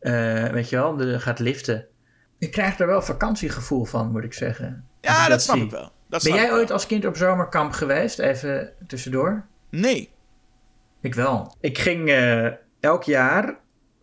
uh, 0.00 0.48
weet 0.48 0.68
je 0.68 0.76
wel, 0.76 0.96
de, 0.96 1.20
gaat 1.20 1.38
liften. 1.38 1.86
Ik 2.38 2.50
krijg 2.50 2.78
er 2.78 2.86
wel 2.86 3.02
vakantiegevoel 3.02 3.84
van, 3.84 4.10
moet 4.10 4.24
ik 4.24 4.34
zeggen. 4.34 4.84
Ja, 5.00 5.20
dat, 5.20 5.28
dat 5.28 5.42
snap 5.42 5.56
ik 5.56 5.70
wel. 5.70 5.92
Dat 6.08 6.22
ben 6.22 6.34
jij 6.34 6.52
ooit 6.52 6.70
als 6.70 6.86
kind 6.86 7.06
op 7.06 7.16
zomerkamp 7.16 7.72
geweest? 7.72 8.18
Even 8.18 8.72
tussendoor. 8.86 9.44
Nee. 9.70 10.12
Ik 11.00 11.14
wel. 11.14 11.56
Ik 11.60 11.78
ging 11.78 12.10
elk 12.80 13.02
jaar 13.02 13.60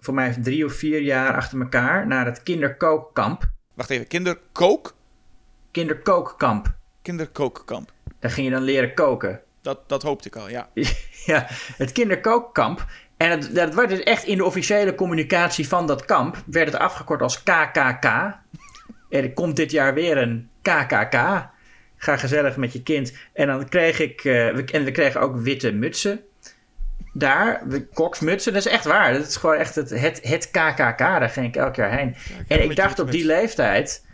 voor 0.10 0.18
mij 0.18 0.36
drie 0.42 0.66
of 0.66 0.74
vier 0.74 1.02
jaar 1.02 1.36
achter 1.36 1.60
elkaar 1.60 2.08
naar 2.08 2.26
het 2.26 2.44
kinderkookkamp. 2.44 3.50
Wacht 3.74 3.90
even, 3.90 4.08
kinderkook? 4.08 4.96
Kinderkookkamp. 5.72 6.74
Kinderkookkamp. 7.02 7.92
Daar 8.20 8.32
ging 8.32 8.48
je 8.48 8.54
dan 8.54 8.62
leren 8.62 8.94
koken. 8.94 9.42
Dat, 9.62 9.90
dat 9.90 10.04
hoopte 10.04 10.28
ik 10.28 10.36
al, 10.36 10.50
ja. 10.50 10.70
ja, 11.32 11.46
het 11.78 11.92
kinderkookkamp. 11.92 12.86
En 13.18 13.30
het, 13.30 13.56
dat 13.56 13.74
werd 13.74 13.90
dus 13.90 14.04
echt 14.04 14.24
in 14.24 14.38
de 14.38 14.46
officiële 14.46 14.96
communicatie 14.96 15.68
van 15.68 15.88
dat 15.88 16.06
kamp, 16.06 16.44
werd 16.46 16.72
het 16.72 16.82
afgekort 16.82 17.22
als 17.22 17.44
KKK. 17.44 18.06
Er 19.10 19.34
komt 19.34 19.56
dit 19.56 19.72
jaar 19.72 19.94
weer 19.94 20.18
een 20.18 20.50
KKK. 20.62 21.14
Ga 21.98 22.18
gezellig 22.18 22.58
met 22.58 22.74
je 22.74 22.84
kind. 22.84 23.14
En 23.34 23.48
dan 23.48 23.70
kreeg 23.70 24.00
ik, 24.00 24.24
uh, 24.24 24.74
en 24.76 24.84
we 24.84 24.92
kregen 24.92 25.22
ook 25.22 25.38
witte 25.38 25.72
mutsen 25.72 26.24
daar, 27.20 27.62
de 27.70 27.86
koksmutsen, 27.88 28.54
dat 28.54 28.66
is 28.66 28.72
echt 28.72 28.86
waar. 28.86 29.14
Dat 29.14 29.28
is 29.28 29.36
gewoon 29.36 29.56
echt 29.56 29.76
het, 29.76 29.90
het, 29.90 30.20
het 30.24 30.50
KKK, 30.52 30.98
daar 30.98 31.30
ging 31.30 31.46
ik 31.46 31.56
elk 31.56 31.76
jaar 31.76 31.98
heen. 31.98 32.16
en 32.48 32.64
ik 32.64 32.76
dacht 32.76 33.00
op 33.00 33.12
die 33.12 33.26
leeftijd, 33.26 34.06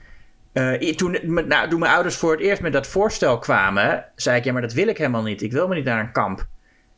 uh, 0.54 0.92
toen, 0.92 1.18
nou, 1.48 1.70
toen 1.70 1.80
mijn 1.80 1.94
ouders 1.94 2.16
voor 2.16 2.32
het 2.32 2.42
eerst 2.42 2.62
met 2.62 2.74
dat 2.74 2.88
voorstel 2.88 3.40
kwamen, 3.40 4.06
zei 4.16 4.38
ik, 4.38 4.44
ja, 4.44 4.52
maar 4.52 4.62
dat 4.62 4.74
wil 4.74 4.88
ik 4.88 4.98
helemaal 4.98 5.24
niet. 5.24 5.42
Ik 5.42 5.52
wil 5.52 5.68
me 5.68 5.76
niet 5.76 5.86
naar 5.86 6.00
een 6.00 6.12
kamp. 6.12 6.48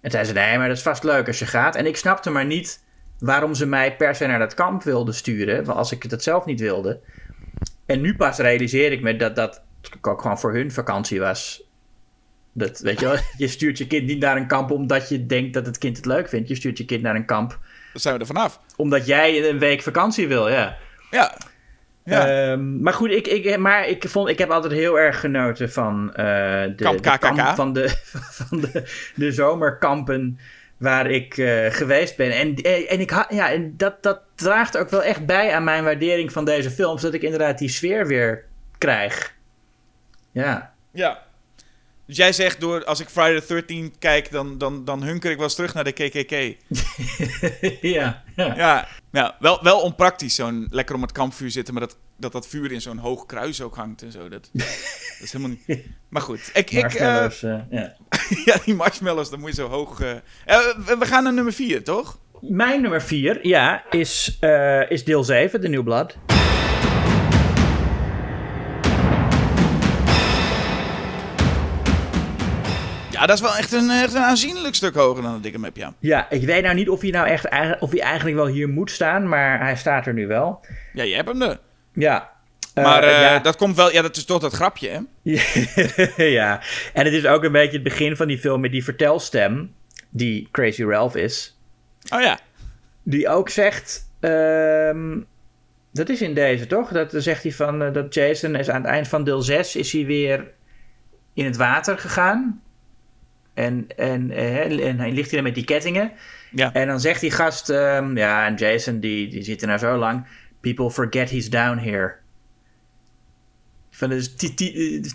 En 0.02 0.12
zei 0.12 0.26
ze, 0.26 0.34
nee, 0.34 0.58
maar 0.58 0.68
dat 0.68 0.78
is 0.78 0.84
vast 0.84 1.04
leuk 1.04 1.28
als 1.28 1.40
je 1.40 1.46
gaat. 1.46 1.76
En 1.76 1.86
ik 1.86 1.98
snapte 1.98 2.30
maar 2.30 2.46
niet 2.46 2.84
waarom 3.20 3.54
ze 3.54 3.66
mij 3.66 3.96
per 3.96 4.16
se 4.16 4.26
naar 4.26 4.40
dat 4.40 4.54
kamp 4.54 4.84
wilden 4.84 5.14
sturen, 5.14 5.68
als 5.68 5.92
ik 5.92 6.04
het 6.04 6.24
zelf 6.24 6.46
niet 6.46 6.60
wilde. 6.60 7.00
En 7.86 8.02
nu 8.02 8.16
pas 8.16 8.38
realiseer 8.38 8.92
ik 8.92 9.02
me 9.02 9.16
dat 9.16 9.36
dat 9.36 9.64
ook 10.02 10.22
gewoon 10.22 10.40
voor 10.40 10.54
hun 10.54 10.72
vakantie 10.72 11.20
was. 11.20 11.67
Dat, 12.58 12.80
weet 12.80 13.00
je 13.00 13.06
wel, 13.06 13.18
je 13.38 13.48
stuurt 13.48 13.78
je 13.78 13.88
kind 13.88 14.06
niet 14.06 14.20
naar 14.20 14.38
een 14.38 14.48
kamp 14.48 14.72
omdat 14.72 15.10
je 15.10 15.26
denkt 15.26 15.54
dat 15.54 15.66
het 15.66 15.78
kind 15.78 15.98
het 15.98 16.06
leuk 16.06 16.30
vindt. 16.30 16.48
Je 16.48 16.56
stuurt 16.56 16.78
je 16.78 16.86
kind 16.86 17.02
naar 17.02 17.16
een 17.16 17.26
kamp. 17.26 17.50
Dan 17.92 18.02
zijn 18.02 18.14
we 18.14 18.20
er 18.20 18.26
vanaf. 18.26 18.60
Omdat 18.76 19.06
jij 19.06 19.50
een 19.50 19.60
week 19.60 19.82
vakantie 19.82 20.28
wil, 20.28 20.50
ja. 20.50 20.78
Ja. 21.12 21.38
ja. 22.04 22.52
Um, 22.52 22.82
maar 22.82 22.94
goed, 22.94 23.12
ik, 23.12 23.28
ik, 23.28 23.58
maar 23.58 23.88
ik, 23.88 24.10
vond, 24.10 24.30
ik 24.30 24.38
heb 24.38 24.50
altijd 24.50 24.74
heel 24.74 25.00
erg 25.00 25.20
genoten 25.20 25.72
van, 25.72 26.08
uh, 26.10 26.16
de, 26.16 26.74
kamp 26.76 27.02
KKK. 27.02 27.12
De 27.12 27.18
kamp 27.18 27.56
van, 27.56 27.74
de, 27.74 27.90
van 28.40 28.62
de, 28.62 28.84
de 29.16 29.32
zomerkampen 29.32 30.40
waar 30.78 31.10
ik 31.10 31.38
uh, 31.38 31.66
geweest 31.72 32.18
ben. 32.18 32.32
En, 32.32 32.56
en, 32.88 33.00
ik 33.00 33.26
ja, 33.30 33.52
en 33.52 33.74
dat, 33.78 34.04
dat 34.04 34.22
draagt 34.36 34.78
ook 34.78 34.90
wel 34.90 35.04
echt 35.04 35.26
bij 35.26 35.54
aan 35.54 35.64
mijn 35.64 35.84
waardering 35.84 36.32
van 36.32 36.46
deze 36.46 36.70
films. 36.70 37.02
Dat 37.02 37.14
ik 37.14 37.22
inderdaad 37.22 37.58
die 37.58 37.70
sfeer 37.70 38.08
weer 38.08 38.46
krijg. 38.78 39.36
Ja. 40.32 40.74
Ja, 40.92 41.27
dus 42.08 42.18
jij 42.18 42.34
zegt, 42.34 42.60
door, 42.60 42.86
als 42.86 43.00
ik 43.00 43.10
Friday 43.10 43.40
the 43.40 43.48
13 43.48 43.96
kijk, 44.00 44.32
dan, 44.32 44.58
dan, 44.58 44.86
dan 44.86 45.04
hunker 45.04 45.30
ik 45.32 45.38
wel 45.38 45.46
eens 45.46 45.56
terug 45.56 45.74
naar 45.74 45.84
de 45.84 45.92
KKK. 45.92 46.32
ja, 47.82 48.24
ja. 48.36 48.56
Ja, 48.56 48.88
ja 49.12 49.36
wel, 49.40 49.64
wel 49.64 49.80
onpraktisch, 49.80 50.36
zo'n 50.36 50.68
lekker 50.70 50.96
om 50.96 51.02
het 51.02 51.12
kampvuur 51.12 51.52
zitten, 51.52 51.74
maar 51.74 51.84
dat 51.84 51.98
dat, 52.18 52.32
dat 52.32 52.48
vuur 52.48 52.72
in 52.72 52.82
zo'n 52.82 52.98
hoog 52.98 53.26
kruis 53.26 53.62
ook 53.62 53.76
hangt 53.76 54.02
en 54.02 54.12
zo. 54.12 54.30
Dat, 54.30 54.50
dat 54.54 55.22
is 55.22 55.32
helemaal 55.32 55.58
niet... 55.66 55.86
Maar 56.10 56.22
goed. 56.22 56.50
Ik, 56.54 56.72
marshmallows, 56.72 57.44
ik, 57.44 57.50
uh, 57.50 57.60
ja. 57.70 57.96
ja, 58.46 58.58
die 58.66 58.76
marshmallows, 58.76 59.30
dan 59.30 59.40
moet 59.40 59.50
je 59.50 59.56
zo 59.56 59.68
hoog... 59.68 60.02
Uh... 60.02 60.12
we 61.00 61.06
gaan 61.06 61.24
naar 61.24 61.34
nummer 61.34 61.54
4, 61.54 61.84
toch? 61.84 62.20
Mijn 62.42 62.82
nummer 62.82 63.02
4, 63.02 63.48
ja, 63.48 63.84
is, 63.90 64.38
is 64.90 65.04
deel 65.04 65.24
7, 65.24 65.62
de 65.62 65.70
New 65.70 65.84
Blood. 65.84 66.18
Ja, 73.20 73.26
dat 73.26 73.36
is 73.36 73.42
wel 73.42 73.56
echt 73.56 73.72
een, 73.72 73.90
echt 73.90 74.14
een 74.14 74.22
aanzienlijk 74.22 74.76
stuk 74.76 74.96
hoger 74.96 75.24
dan 75.24 75.40
ik 75.46 75.54
hem 75.54 75.64
heb, 75.64 75.78
ja. 75.78 75.94
Ja, 76.00 76.30
ik 76.30 76.46
weet 76.46 76.64
nou 76.64 76.76
niet 76.76 76.90
of 76.90 77.02
hij 77.02 77.10
nou 77.10 77.28
echt 77.28 77.46
of 77.80 77.92
hij 77.92 78.02
eigenlijk 78.02 78.36
wel 78.36 78.48
hier 78.48 78.70
moet 78.70 78.92
staan, 78.92 79.28
maar 79.28 79.60
hij 79.60 79.76
staat 79.76 80.08
er 80.08 80.14
nu 80.14 80.28
wel. 80.28 80.66
Ja, 80.94 81.04
je 81.04 81.16
hebt 81.16 81.28
hem 81.28 81.42
er. 81.42 81.60
Ja. 81.94 82.30
Maar 82.74 83.04
uh, 83.04 83.10
ja. 83.10 83.40
dat 83.40 83.56
komt 83.56 83.76
wel, 83.76 83.92
ja, 83.92 84.02
dat 84.02 84.16
is 84.16 84.26
toch 84.26 84.42
dat 84.42 84.54
grapje, 84.54 84.90
hè? 84.90 85.00
ja, 86.40 86.62
en 86.94 87.06
het 87.06 87.14
is 87.14 87.26
ook 87.26 87.44
een 87.44 87.52
beetje 87.52 87.74
het 87.74 87.84
begin 87.84 88.16
van 88.16 88.28
die 88.28 88.38
film 88.38 88.62
met 88.62 88.72
die 88.72 88.84
vertelstem, 88.84 89.74
die 90.10 90.48
Crazy 90.52 90.84
Ralph 90.84 91.16
is. 91.16 91.60
Oh 92.14 92.22
ja. 92.22 92.40
Die 93.04 93.30
ook 93.30 93.50
zegt, 93.50 94.12
um, 94.20 95.26
dat 95.92 96.10
is 96.10 96.22
in 96.22 96.34
deze 96.34 96.68
toch? 96.68 96.90
Dat 96.90 97.14
zegt 97.16 97.44
hij 97.44 97.52
van, 97.52 97.82
uh, 97.82 97.94
dat 97.94 98.14
Jason 98.14 98.56
is 98.56 98.70
aan 98.70 98.82
het 98.82 98.92
eind 98.92 99.08
van 99.08 99.24
deel 99.24 99.42
6 99.42 99.76
is 99.76 99.92
hij 99.92 100.06
weer 100.06 100.52
in 101.34 101.46
het 101.46 101.58
water 101.58 101.98
gegaan. 101.98 102.62
En, 103.58 103.88
en, 103.96 104.32
uh, 104.32 104.88
en 104.88 105.00
hij 105.00 105.12
ligt 105.12 105.32
hier 105.32 105.44
met 105.44 105.56
die 105.56 105.64
kettingen. 105.64 106.12
Ja. 106.52 106.74
En 106.74 106.88
dan 106.88 107.00
zegt 107.00 107.22
die 107.22 107.32
gast, 107.32 107.70
um, 107.70 108.18
ja, 108.18 108.46
en 108.46 108.56
Jason 108.56 109.00
die, 109.00 109.28
die 109.28 109.44
zit 109.44 109.62
er 109.62 109.68
nou 109.68 109.80
zo 109.80 109.98
lang. 109.98 110.28
People 110.62 110.92
forget 110.92 111.30
he's 111.30 111.50
down 111.50 111.78
here. 111.78 112.16
Van 113.92 114.10
dus 114.10 114.36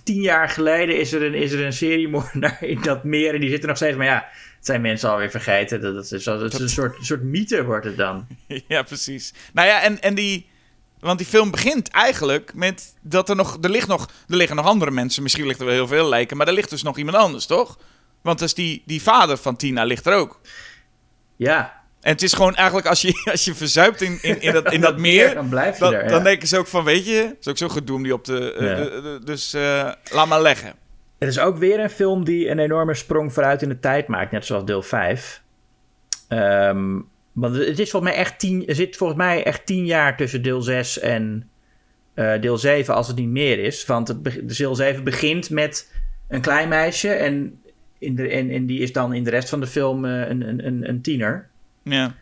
tien 0.05 0.20
jaar 0.20 0.48
geleden 0.48 0.98
is 0.98 1.12
er 1.12 1.23
een, 1.23 1.35
is 1.35 1.52
er 1.52 1.64
een 1.64 1.73
seriemoordenaar 1.73 2.62
in 2.62 2.82
dat 2.82 3.05
meer 3.05 3.35
en 3.35 3.40
die 3.40 3.51
zitten 3.51 3.69
nog 3.69 3.77
steeds. 3.77 3.97
Maar 3.97 4.06
ja, 4.06 4.28
het 4.56 4.66
zijn 4.66 4.81
mensen 4.81 5.10
alweer 5.10 5.31
vergeten. 5.31 5.81
Dat, 5.81 5.94
dat 5.94 6.12
is, 6.12 6.24
dat 6.24 6.52
is 6.52 6.59
een 6.59 6.69
soort, 6.69 6.97
soort 7.01 7.23
mythe 7.23 7.64
wordt 7.64 7.85
het 7.85 7.97
dan. 7.97 8.27
Ja, 8.69 8.82
precies. 8.82 9.35
Nou 9.52 9.69
ja, 9.69 9.82
en, 9.82 10.01
en 10.01 10.14
die... 10.14 10.51
Want 11.01 11.19
die 11.19 11.27
film 11.27 11.51
begint 11.51 11.89
eigenlijk 11.89 12.55
met 12.55 12.94
dat 13.01 13.28
er 13.28 13.36
nog... 13.36 13.59
Er, 13.60 13.70
ligt 13.70 13.89
nog, 13.89 14.06
er 14.28 14.36
liggen 14.36 14.56
nog 14.56 14.66
andere 14.66 14.90
mensen. 14.90 15.23
Misschien 15.23 15.47
ligt 15.47 15.60
er 15.60 15.66
wel 15.66 15.74
heel 15.74 15.86
veel 15.86 16.09
lijken. 16.09 16.36
Maar 16.36 16.47
er 16.47 16.52
ligt 16.52 16.70
dus 16.70 16.82
nog 16.82 16.98
iemand 16.98 17.16
anders, 17.16 17.47
toch? 17.47 17.78
Want 18.23 18.39
dus 18.39 18.55
die, 18.55 18.82
die 18.86 19.03
vader 19.03 19.36
van 19.36 19.57
Tina 19.57 19.85
ligt 19.85 20.07
er 20.07 20.15
ook. 20.15 20.40
Ja. 21.36 21.81
En 22.01 22.12
het 22.12 22.23
is 22.23 22.32
gewoon 22.32 22.55
eigenlijk 22.55 22.86
als 22.86 23.03
je, 23.03 23.28
als 23.31 23.44
je 23.44 23.55
verzuipt 23.55 24.01
in, 24.03 24.19
in, 24.23 24.40
in 24.40 24.53
dat, 24.53 24.73
in 24.73 24.81
dat 24.81 24.99
meer, 25.09 25.35
dan 25.35 25.49
blijf 25.49 25.74
je 25.78 25.85
dan, 25.85 25.94
er. 25.94 26.05
Ja. 26.05 26.09
Dan 26.11 26.23
denken 26.23 26.49
ze 26.49 26.59
ook 26.59 26.66
van, 26.66 26.85
weet 26.85 27.07
je, 27.07 27.36
is 27.40 27.49
ook 27.49 27.59
zo 27.59 27.69
gedoe 27.69 27.97
om 27.97 28.03
die 28.03 28.12
op 28.12 28.24
de... 28.24 28.57
Ja. 28.61 28.74
de- 28.74 29.01
de- 29.03 29.20
dus 29.24 29.55
eh, 29.55 29.93
laat 30.11 30.27
maar 30.28 30.43
leggen. 30.43 30.73
Het 31.19 31.28
is 31.28 31.39
ook 31.39 31.57
weer 31.59 31.81
een 31.81 31.90
film 31.90 32.24
die 32.24 32.49
een 32.49 32.59
enorme 32.59 32.94
sprong 32.94 33.32
vooruit 33.32 33.62
in 33.62 33.69
de 33.69 33.78
tijd 33.78 34.07
maakt, 34.09 34.31
net 34.32 34.47
zoals 34.47 34.65
deel 34.65 34.82
5. 34.82 35.43
Ehm, 36.28 36.99
want 37.32 37.57
het 37.57 37.78
is 37.78 37.90
volgens 37.90 38.12
mij 38.12 38.20
echt 38.20 38.39
tien, 38.39 38.66
er 38.66 38.74
zit 38.74 38.97
volgens 38.97 39.19
mij 39.19 39.44
echt 39.44 39.66
tien 39.66 39.85
jaar 39.85 40.16
tussen 40.16 40.43
deel 40.43 40.62
6 40.62 40.99
en 40.99 41.49
eh, 42.15 42.40
deel 42.40 42.59
7, 42.59 42.94
als 42.94 43.07
het 43.09 43.16
niet 43.16 43.28
meer 43.28 43.59
is. 43.59 43.86
Want 43.86 44.09
het, 44.09 44.49
deel 44.57 44.74
7 44.74 45.05
begint 45.05 45.51
met 45.51 45.93
een 46.28 46.40
klein 46.40 46.69
meisje 46.69 47.09
en, 47.09 47.61
in 48.03 48.15
de, 48.15 48.29
en, 48.29 48.51
en 48.51 48.66
die 48.66 48.81
is 48.81 48.93
dan 48.93 49.12
in 49.15 49.24
de 49.24 49.31
rest 49.31 49.49
van 49.49 49.61
de 49.61 49.66
film 49.66 50.05
eh, 50.05 50.29
een, 50.29 50.49
een, 50.49 50.66
een, 50.66 50.89
een 50.89 51.01
tiener. 51.03 51.49
Ja. 51.83 52.15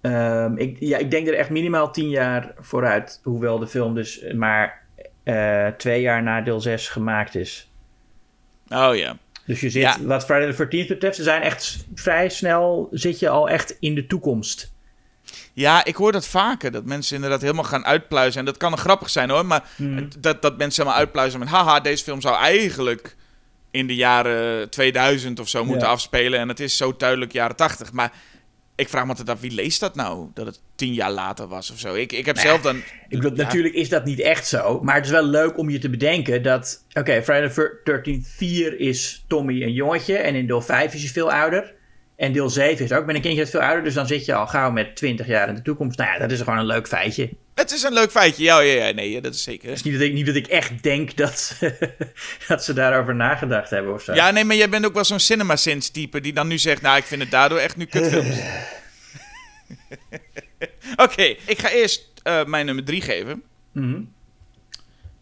Ehm, 0.00 0.56
ik, 0.56 0.76
ja, 0.80 0.98
ik 0.98 1.10
denk 1.10 1.26
er 1.26 1.34
echt 1.34 1.50
minimaal 1.50 1.92
tien 1.92 2.08
jaar 2.08 2.54
vooruit, 2.58 3.20
hoewel 3.22 3.58
de 3.58 3.66
film 3.66 3.94
dus 3.94 4.24
maar 4.34 4.82
eh, 5.22 5.66
twee 5.66 6.00
jaar 6.00 6.22
na 6.22 6.40
deel 6.40 6.60
6 6.60 6.88
gemaakt 6.88 7.34
is. 7.34 7.70
Oh 8.68 8.96
ja. 8.96 9.16
Dus 9.46 9.60
je 9.60 9.70
zit, 9.70 9.82
Ja. 9.82 9.96
wat 10.02 10.24
Friday 10.24 10.52
the 10.52 10.64
13th 10.84 10.88
betreft, 10.88 11.16
ze 11.16 11.22
zijn 11.22 11.42
echt 11.42 11.86
vrij 11.94 12.28
snel, 12.28 12.88
zit 12.90 13.18
je 13.18 13.28
al 13.28 13.48
echt 13.48 13.76
in 13.80 13.94
de 13.94 14.06
toekomst. 14.06 14.72
Ja, 15.52 15.84
ik 15.84 15.94
hoor 15.96 16.12
dat 16.12 16.26
vaker. 16.26 16.70
Dat 16.70 16.84
mensen 16.84 17.14
inderdaad 17.14 17.40
helemaal 17.40 17.64
gaan 17.64 17.84
uitpluizen. 17.84 18.40
En 18.40 18.46
dat 18.46 18.56
kan 18.56 18.78
grappig 18.78 19.10
zijn 19.10 19.30
hoor. 19.30 19.46
Maar 19.46 19.64
Hmm. 19.76 20.08
dat, 20.18 20.42
dat 20.42 20.58
mensen 20.58 20.82
helemaal 20.82 21.00
uitpluizen 21.00 21.38
met... 21.38 21.48
Haha, 21.48 21.80
deze 21.80 22.04
film 22.04 22.20
zou 22.20 22.36
eigenlijk 22.36 23.16
in 23.78 23.86
de 23.86 23.94
jaren 23.94 24.70
2000 24.70 25.40
of 25.40 25.48
zo 25.48 25.64
moeten 25.64 25.86
Ja. 25.86 25.92
afspelen. 25.92 26.38
En 26.38 26.48
het 26.48 26.60
is 26.60 26.76
zo 26.76 26.96
duidelijk 26.96 27.32
jaren 27.32 27.56
80. 27.56 27.92
Maar 27.92 28.12
ik 28.76 28.88
vraag 28.88 29.02
me 29.02 29.08
altijd 29.08 29.28
af, 29.30 29.40
wie 29.40 29.50
leest 29.50 29.80
dat 29.80 29.94
nou? 29.94 30.28
Dat 30.34 30.46
het 30.46 30.60
tien 30.74 30.92
jaar 30.92 31.10
later 31.10 31.46
was 31.48 31.70
of 31.70 31.78
zo. 31.78 31.94
Ik, 31.94 32.12
ik 32.12 32.26
heb 32.26 32.34
Nou 32.36 32.48
zelf 32.48 32.60
dan... 32.60 32.76
Ik 32.76 32.84
bedoel, 33.08 33.36
Ja. 33.36 33.42
Natuurlijk 33.42 33.74
is 33.74 33.88
dat 33.88 34.04
niet 34.04 34.20
echt 34.20 34.46
zo, 34.46 34.80
maar 34.82 34.94
het 34.94 35.04
is 35.04 35.10
wel 35.10 35.24
leuk 35.24 35.58
om 35.58 35.70
je 35.70 35.78
te 35.78 35.90
bedenken 35.90 36.42
dat... 36.42 36.84
Oké, 36.92 37.22
Friday 37.22 37.48
the 37.48 38.00
13th 38.02 38.28
4 38.36 38.80
is 38.80 39.24
Tommy 39.28 39.62
een 39.62 39.72
jongetje 39.72 40.16
en 40.16 40.34
in 40.34 40.46
deel 40.46 40.60
5 40.62 40.94
is 40.94 41.02
hij 41.02 41.10
veel 41.10 41.32
ouder. 41.32 41.74
En 42.18 42.32
deel 42.32 42.50
7 42.50 42.84
is 42.84 42.92
ook 42.92 43.06
met 43.06 43.14
een 43.14 43.20
kindje 43.20 43.40
dat 43.40 43.50
veel 43.50 43.60
ouder. 43.60 43.84
Dus 43.84 43.94
dan 43.94 44.06
zit 44.06 44.24
je 44.24 44.34
al 44.34 44.46
gauw 44.46 44.70
met 44.70 44.96
20 44.96 45.26
jaar 45.26 45.48
in 45.48 45.54
de 45.54 45.62
toekomst. 45.62 45.98
Nou 45.98 46.10
ja, 46.12 46.18
dat 46.18 46.30
is 46.30 46.38
gewoon 46.38 46.58
een 46.58 46.66
leuk 46.66 46.88
feitje. 46.88 47.30
Het 47.54 47.70
is 47.70 47.82
een 47.82 47.92
leuk 47.92 48.10
feitje, 48.10 48.42
ja, 48.42 48.60
ja, 48.60 48.86
ja 48.86 48.92
nee, 48.92 49.20
dat 49.20 49.34
is 49.34 49.42
zeker. 49.42 49.68
Het 49.68 49.76
is 49.76 49.82
niet 49.82 49.92
dat 49.92 50.02
ik, 50.02 50.12
niet 50.12 50.26
dat 50.26 50.34
ik 50.34 50.46
echt 50.46 50.82
denk 50.82 51.16
dat, 51.16 51.58
dat 52.48 52.64
ze 52.64 52.72
daarover 52.72 53.14
nagedacht 53.14 53.70
hebben 53.70 53.94
of 53.94 54.02
zo. 54.02 54.14
Ja, 54.14 54.30
nee, 54.30 54.44
maar 54.44 54.56
jij 54.56 54.68
bent 54.68 54.86
ook 54.86 54.94
wel 54.94 55.04
zo'n 55.04 55.18
cinema-sins 55.18 55.90
type 55.90 56.20
die 56.20 56.32
dan 56.32 56.48
nu 56.48 56.58
zegt... 56.58 56.82
Nou, 56.82 56.96
ik 56.96 57.04
vind 57.04 57.22
het 57.22 57.30
daardoor 57.30 57.58
echt 57.58 57.76
nu 57.76 57.84
kutfilms. 57.84 58.36
Oké, 61.04 61.22
ik 61.46 61.58
ga 61.58 61.70
eerst 61.70 62.08
uh, 62.24 62.44
mijn 62.44 62.66
nummer 62.66 62.84
3 62.84 63.00
geven. 63.00 63.42
Mm 63.72 64.16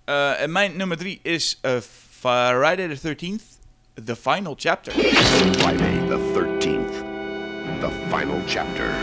uh, 0.09 0.41
en 0.41 0.53
mijn 0.53 0.77
nummer 0.77 0.97
3 0.97 1.21
is 1.23 1.59
uh, 1.63 1.77
Friday 2.11 2.97
the 2.97 3.15
13th, 3.15 3.43
The 4.05 4.17
Final 4.17 4.55
Chapter. 4.59 4.93
Friday 4.93 6.07
the 6.09 6.19
13th, 6.35 6.76
The 7.87 7.93
Final 7.93 8.43
Chapter. 8.47 8.95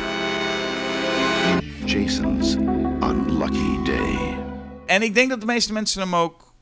Jason's 1.86 2.56
Unlucky 3.00 3.84
Day. 3.84 4.38
En 4.86 5.02
ik 5.02 5.14
denk 5.14 5.30
dat 5.30 5.40
de 5.40 5.46
meeste 5.46 5.74
mensen 5.74 6.02
hem 6.02 6.16
ook 6.16 6.54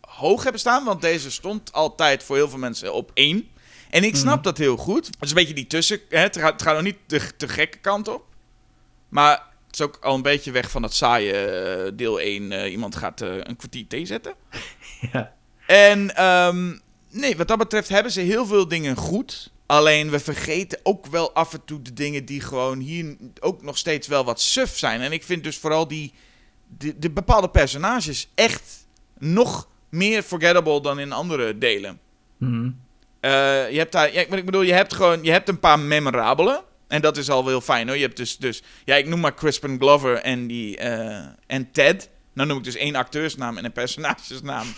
hoog 0.00 0.42
hebben 0.42 0.60
staan, 0.60 0.84
want 0.84 1.00
deze 1.00 1.30
stond 1.30 1.72
altijd 1.72 2.22
voor 2.22 2.36
heel 2.36 2.48
veel 2.48 2.58
mensen 2.58 2.94
op 2.94 3.10
één. 3.14 3.48
En 3.90 4.04
ik 4.04 4.16
snap 4.16 4.36
mm. 4.36 4.42
dat 4.42 4.58
heel 4.58 4.76
goed. 4.76 5.06
Het 5.06 5.16
is 5.20 5.28
een 5.28 5.34
beetje 5.34 5.54
die 5.54 5.66
tussen. 5.66 6.00
Hè? 6.08 6.18
Het, 6.18 6.38
gaat, 6.38 6.52
het 6.52 6.62
gaat 6.62 6.74
nog 6.74 6.82
niet 6.82 6.98
de, 7.06 7.30
de 7.36 7.48
gekke 7.48 7.78
kant 7.78 8.08
op. 8.08 8.24
Maar 9.08 9.42
het 9.66 9.74
is 9.74 9.80
ook 9.80 9.98
al 10.00 10.14
een 10.14 10.22
beetje 10.22 10.50
weg 10.50 10.70
van 10.70 10.82
het 10.82 10.94
saaie 10.94 11.86
uh, 11.86 11.90
deel 11.94 12.20
1. 12.20 12.50
Uh, 12.50 12.70
iemand 12.70 12.96
gaat 12.96 13.22
uh, 13.22 13.36
een 13.36 13.56
kwartier 13.56 13.86
thee 13.86 14.06
zetten. 14.06 14.34
ja. 15.12 15.32
En 15.66 16.24
um, 16.24 16.80
nee, 17.10 17.36
wat 17.36 17.48
dat 17.48 17.58
betreft 17.58 17.88
hebben 17.88 18.12
ze 18.12 18.20
heel 18.20 18.46
veel 18.46 18.68
dingen 18.68 18.96
goed. 18.96 19.50
Alleen 19.68 20.10
we 20.10 20.20
vergeten 20.20 20.78
ook 20.82 21.06
wel 21.06 21.32
af 21.32 21.52
en 21.52 21.64
toe 21.64 21.82
de 21.82 21.92
dingen 21.92 22.24
die 22.24 22.40
gewoon 22.40 22.78
hier 22.78 23.16
ook 23.40 23.62
nog 23.62 23.78
steeds 23.78 24.06
wel 24.06 24.24
wat 24.24 24.40
suf 24.40 24.78
zijn. 24.78 25.00
En 25.00 25.12
ik 25.12 25.22
vind 25.22 25.44
dus 25.44 25.58
vooral 25.58 25.88
die, 25.88 26.12
de, 26.78 26.98
de 26.98 27.10
bepaalde 27.10 27.50
personages 27.50 28.28
echt 28.34 28.86
nog 29.18 29.68
meer 29.88 30.22
forgettable 30.22 30.80
dan 30.80 30.98
in 30.98 31.12
andere 31.12 31.58
delen. 31.58 32.00
Mm 32.36 32.86
uh, 33.20 33.70
je 33.70 33.78
hebt 33.78 33.92
daar, 33.92 34.12
ja, 34.12 34.20
ik 34.20 34.44
bedoel, 34.44 34.62
je 34.62 34.72
hebt 34.72 34.94
gewoon, 34.94 35.22
je 35.22 35.30
hebt 35.30 35.48
een 35.48 35.60
paar 35.60 35.78
memorabele. 35.78 36.64
En 36.88 37.00
dat 37.00 37.16
is 37.16 37.30
al 37.30 37.42
wel 37.42 37.50
heel 37.50 37.60
fijn 37.60 37.88
hoor. 37.88 37.96
Je 37.96 38.02
hebt 38.02 38.16
dus, 38.16 38.36
dus 38.36 38.62
ja, 38.84 38.96
ik 38.96 39.06
noem 39.06 39.20
maar 39.20 39.34
Crispin 39.34 39.78
Glover 39.78 40.14
en, 40.14 40.46
die, 40.46 40.80
uh, 40.80 41.18
en 41.46 41.70
Ted. 41.72 42.10
Nou 42.32 42.48
noem 42.48 42.58
ik 42.58 42.64
dus 42.64 42.76
één 42.76 42.94
acteursnaam 42.94 43.58
en 43.58 43.64
een 43.64 43.72
personagesnaam. 43.72 44.66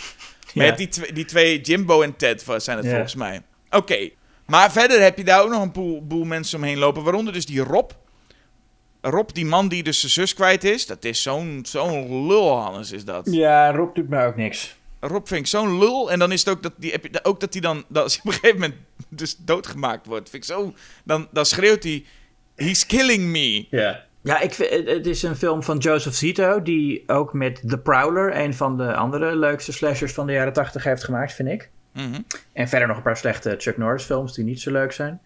Maar 0.55 0.67
ja. 0.67 0.73
die, 0.73 0.89
twee, 0.89 1.13
die 1.13 1.25
twee, 1.25 1.61
Jimbo 1.61 2.03
en 2.03 2.17
Ted 2.17 2.45
zijn 2.57 2.77
het 2.79 2.87
volgens 2.87 3.15
mij. 3.15 3.43
Oké, 3.71 4.11
maar 4.51 4.73
verder 4.73 5.03
heb 5.03 5.17
je 5.17 5.25
daar 5.25 5.43
ook 5.43 5.51
nog 5.51 5.63
een 5.63 5.73
boel, 5.73 6.07
boel 6.07 6.25
mensen 6.25 6.59
omheen 6.59 6.79
lopen. 6.79 7.03
Waaronder 7.03 7.33
dus 7.33 7.47
die 7.47 7.61
Rob. 7.61 7.91
Rob, 9.01 9.29
die 9.33 9.47
man 9.47 9.69
die 9.69 9.83
dus 9.83 10.01
zijn 10.01 10.13
zus 10.13 10.35
kwijt 10.35 10.65
is. 10.65 10.87
Dat 10.87 11.05
is 11.05 11.23
zo'n 11.23 11.61
zo'n 11.63 12.27
lulhannes 12.27 12.93
is 12.93 13.05
dat. 13.05 13.29
Ja, 13.31 13.73
Rob 13.73 13.95
doet 13.95 14.09
mij 14.09 14.27
ook 14.27 14.37
niks. 14.37 14.77
Rob 15.01 15.27
vind 15.27 15.41
ik 15.41 15.47
zo'n 15.47 15.79
lul. 15.79 16.11
En 16.11 16.19
dan 16.19 16.33
is 16.33 16.41
het 16.41 16.49
ook 16.49 16.63
dat 16.63 16.73
die, 16.77 16.95
ook 17.23 17.41
dat 17.41 17.53
hij 17.53 17.63
dan, 17.63 17.85
dat 17.89 18.03
als 18.03 18.13
hij 18.13 18.23
op 18.25 18.29
een 18.29 18.39
gegeven 18.39 18.61
moment 18.61 18.81
dus 19.09 19.37
doodgemaakt 19.37 20.07
wordt. 20.07 20.31
Vind 20.31 20.45
ik 20.45 20.51
zo, 20.51 20.75
dan, 21.05 21.29
dan 21.31 21.47
schreeuwt 21.47 21.83
hij, 21.83 22.05
he's 22.55 22.87
killing 22.87 23.25
me. 23.25 23.67
Ja. 23.71 24.09
Ja, 24.23 24.41
ik, 24.41 24.55
het 24.85 25.07
is 25.07 25.23
een 25.23 25.37
film 25.37 25.63
van 25.63 25.79
Joseph 25.79 26.15
Zito, 26.15 26.63
die 26.63 27.03
ook 27.07 27.33
met 27.33 27.63
The 27.69 27.79
Prowler, 27.79 28.37
een 28.37 28.55
van 28.55 28.77
de 28.77 28.95
andere 28.95 29.37
leukste 29.37 29.73
slashers 29.73 30.13
van 30.13 30.27
de 30.27 30.33
jaren 30.33 30.53
80 30.53 30.85
heeft 30.85 31.05
gemaakt, 31.05 31.33
vind 31.33 31.49
ik. 31.49 31.71
Mm 31.93 32.25
En 32.53 32.69
verder 32.69 32.89
nog 32.89 32.97
een 32.97 33.03
paar 33.03 33.17
slechte 33.17 33.55
Chuck 33.59 33.77
Norris 33.77 34.05
films 34.05 34.35
die 34.35 34.45
niet 34.45 34.61
zo 34.61 34.73
leuk 34.73 34.93
zijn, 34.93 35.21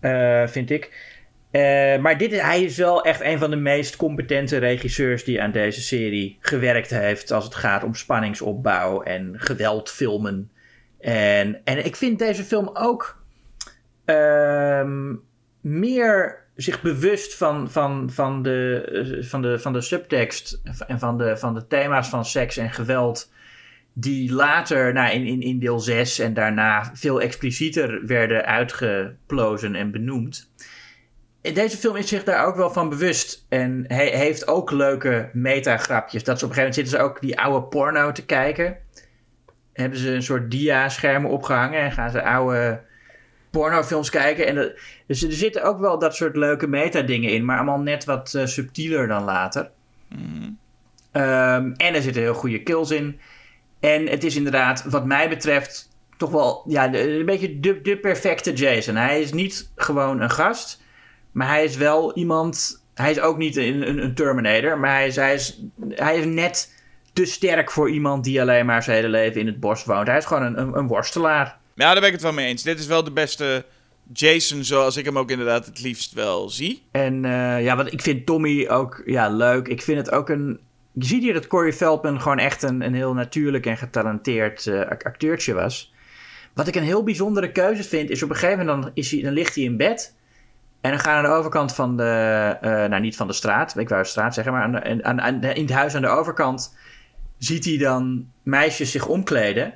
uh, 0.00 0.46
vind 0.46 0.70
ik. 0.70 1.12
Uh, 1.50 1.96
maar 1.96 2.18
dit, 2.18 2.40
hij 2.40 2.62
is 2.62 2.76
wel 2.76 3.04
echt 3.04 3.20
een 3.20 3.38
van 3.38 3.50
de 3.50 3.56
meest 3.56 3.96
competente 3.96 4.56
regisseurs 4.58 5.24
die 5.24 5.42
aan 5.42 5.50
deze 5.50 5.80
serie 5.80 6.36
gewerkt 6.40 6.90
heeft. 6.90 7.32
Als 7.32 7.44
het 7.44 7.54
gaat 7.54 7.84
om 7.84 7.94
spanningsopbouw 7.94 9.02
en 9.02 9.34
geweldfilmen. 9.36 10.50
En, 11.00 11.60
en 11.64 11.84
ik 11.84 11.96
vind 11.96 12.18
deze 12.18 12.44
film 12.44 12.70
ook 12.72 13.22
uh, 14.06 14.88
meer 15.60 16.42
zich 16.56 16.82
bewust 16.82 17.34
van, 17.34 17.70
van, 17.70 18.10
van, 18.10 18.42
de, 18.42 19.18
van, 19.28 19.42
de, 19.42 19.58
van 19.58 19.72
de 19.72 19.80
subtekst 19.80 20.60
en 20.86 20.98
van 20.98 21.18
de, 21.18 21.36
van 21.36 21.54
de 21.54 21.66
thema's 21.66 22.08
van 22.08 22.24
seks 22.24 22.56
en 22.56 22.70
geweld. 22.70 23.32
Die 23.96 24.32
later 24.32 24.92
nou, 24.92 25.12
in, 25.12 25.26
in, 25.26 25.40
in 25.40 25.58
deel 25.58 25.80
6 25.80 26.18
en 26.18 26.34
daarna 26.34 26.90
veel 26.94 27.20
explicieter 27.20 28.06
werden 28.06 28.44
uitgeplozen 28.44 29.74
en 29.74 29.90
benoemd 29.90 30.48
deze 31.52 31.76
film 31.76 31.96
is 31.96 32.08
zich 32.08 32.24
daar 32.24 32.46
ook 32.46 32.56
wel 32.56 32.70
van 32.70 32.88
bewust. 32.88 33.46
En 33.48 33.84
hij 33.88 34.06
heeft 34.06 34.48
ook 34.48 34.70
leuke 34.70 35.30
metagrapjes. 35.32 36.24
Dat 36.24 36.38
ze 36.38 36.44
op 36.44 36.50
een 36.50 36.56
gegeven 36.56 36.74
moment 36.74 36.74
zitten 36.74 36.98
ze 36.98 37.04
ook 37.04 37.20
die 37.20 37.40
oude 37.40 37.66
porno 37.66 38.12
te 38.12 38.24
kijken. 38.24 38.76
Hebben 39.72 39.98
ze 39.98 40.10
een 40.10 40.22
soort 40.22 40.50
dia-schermen 40.50 41.30
opgehangen 41.30 41.80
en 41.80 41.92
gaan 41.92 42.10
ze 42.10 42.22
oude 42.22 42.80
pornofilms 43.50 44.10
kijken. 44.10 44.46
En 44.46 44.72
dus 45.06 45.22
er 45.22 45.32
zitten 45.32 45.62
ook 45.62 45.78
wel 45.78 45.98
dat 45.98 46.14
soort 46.14 46.36
leuke 46.36 46.66
meta-dingen 46.66 47.30
in, 47.30 47.44
maar 47.44 47.56
allemaal 47.56 47.80
net 47.80 48.04
wat 48.04 48.32
uh, 48.36 48.46
subtieler 48.46 49.08
dan 49.08 49.24
later. 49.24 49.70
Mm. 50.08 50.58
Um, 51.12 51.72
en 51.76 51.94
er 51.94 52.02
zitten 52.02 52.22
heel 52.22 52.34
goede 52.34 52.62
kills 52.62 52.90
in. 52.90 53.20
En 53.84 54.08
het 54.08 54.24
is 54.24 54.36
inderdaad, 54.36 54.84
wat 54.84 55.04
mij 55.04 55.28
betreft, 55.28 55.88
toch 56.16 56.30
wel 56.30 56.64
ja, 56.68 56.94
een 56.94 57.26
beetje 57.26 57.60
de, 57.60 57.80
de 57.80 57.96
perfecte 57.98 58.52
Jason. 58.52 58.96
Hij 58.96 59.20
is 59.20 59.32
niet 59.32 59.70
gewoon 59.76 60.20
een 60.20 60.30
gast. 60.30 60.82
Maar 61.32 61.48
hij 61.48 61.64
is 61.64 61.76
wel 61.76 62.14
iemand. 62.14 62.84
Hij 62.94 63.10
is 63.10 63.20
ook 63.20 63.38
niet 63.38 63.56
een, 63.56 63.88
een, 63.88 64.04
een 64.04 64.14
Terminator. 64.14 64.78
Maar 64.78 64.94
hij 64.94 65.06
is, 65.06 65.16
hij, 65.16 65.34
is, 65.34 65.60
hij 65.88 66.18
is 66.18 66.24
net 66.24 66.72
te 67.12 67.24
sterk 67.24 67.70
voor 67.70 67.90
iemand 67.90 68.24
die 68.24 68.40
alleen 68.40 68.66
maar 68.66 68.82
zijn 68.82 68.96
hele 68.96 69.08
leven 69.08 69.40
in 69.40 69.46
het 69.46 69.60
bos 69.60 69.84
woont. 69.84 70.06
Hij 70.06 70.18
is 70.18 70.24
gewoon 70.24 70.42
een, 70.42 70.60
een, 70.60 70.76
een 70.76 70.86
worstelaar. 70.86 71.58
Ja, 71.74 71.92
daar 71.92 72.00
ben 72.00 72.06
ik 72.06 72.12
het 72.12 72.22
wel 72.22 72.32
mee 72.32 72.46
eens. 72.46 72.62
Dit 72.62 72.78
is 72.78 72.86
wel 72.86 73.04
de 73.04 73.12
beste 73.12 73.64
Jason 74.12 74.64
zoals 74.64 74.96
ik 74.96 75.04
hem 75.04 75.18
ook 75.18 75.30
inderdaad 75.30 75.66
het 75.66 75.80
liefst 75.80 76.12
wel 76.12 76.48
zie. 76.48 76.82
En 76.90 77.24
uh, 77.24 77.64
ja, 77.64 77.76
want 77.76 77.92
ik 77.92 78.02
vind 78.02 78.26
Tommy 78.26 78.68
ook 78.68 79.02
ja, 79.06 79.28
leuk. 79.28 79.68
Ik 79.68 79.82
vind 79.82 79.98
het 79.98 80.10
ook 80.10 80.28
een. 80.28 80.60
Je 80.94 81.06
ziet 81.06 81.22
hier 81.22 81.32
dat 81.32 81.46
Corey 81.46 81.72
Feldman 81.72 82.20
gewoon 82.20 82.38
echt 82.38 82.62
een, 82.62 82.82
een 82.82 82.94
heel 82.94 83.14
natuurlijk 83.14 83.66
en 83.66 83.76
getalenteerd 83.76 84.66
uh, 84.66 84.80
acteurtje 84.88 85.54
was. 85.54 85.92
Wat 86.52 86.66
ik 86.66 86.74
een 86.74 86.82
heel 86.82 87.02
bijzondere 87.02 87.52
keuze 87.52 87.84
vind, 87.84 88.10
is 88.10 88.22
op 88.22 88.30
een 88.30 88.36
gegeven 88.36 88.66
moment 88.66 88.82
dan, 88.82 88.90
is 88.94 89.10
hij, 89.10 89.22
dan 89.22 89.32
ligt 89.32 89.54
hij 89.54 89.64
in 89.64 89.76
bed. 89.76 90.14
En 90.80 90.90
dan 90.90 90.98
gaan 90.98 91.16
aan 91.16 91.22
de 91.22 91.38
overkant 91.38 91.74
van 91.74 91.96
de, 91.96 92.56
uh, 92.62 92.70
nou 92.70 93.00
niet 93.00 93.16
van 93.16 93.26
de 93.26 93.32
straat, 93.32 93.78
ik 93.78 93.88
wou 93.88 94.02
de 94.02 94.08
straat 94.08 94.34
zeggen, 94.34 94.52
maar 94.52 94.62
aan, 94.62 95.04
aan, 95.04 95.20
aan, 95.20 95.42
in 95.42 95.62
het 95.62 95.72
huis 95.72 95.94
aan 95.94 96.02
de 96.02 96.08
overkant 96.08 96.76
ziet 97.38 97.64
hij 97.64 97.76
dan 97.76 98.30
meisjes 98.42 98.90
zich 98.90 99.06
omkleden. 99.06 99.74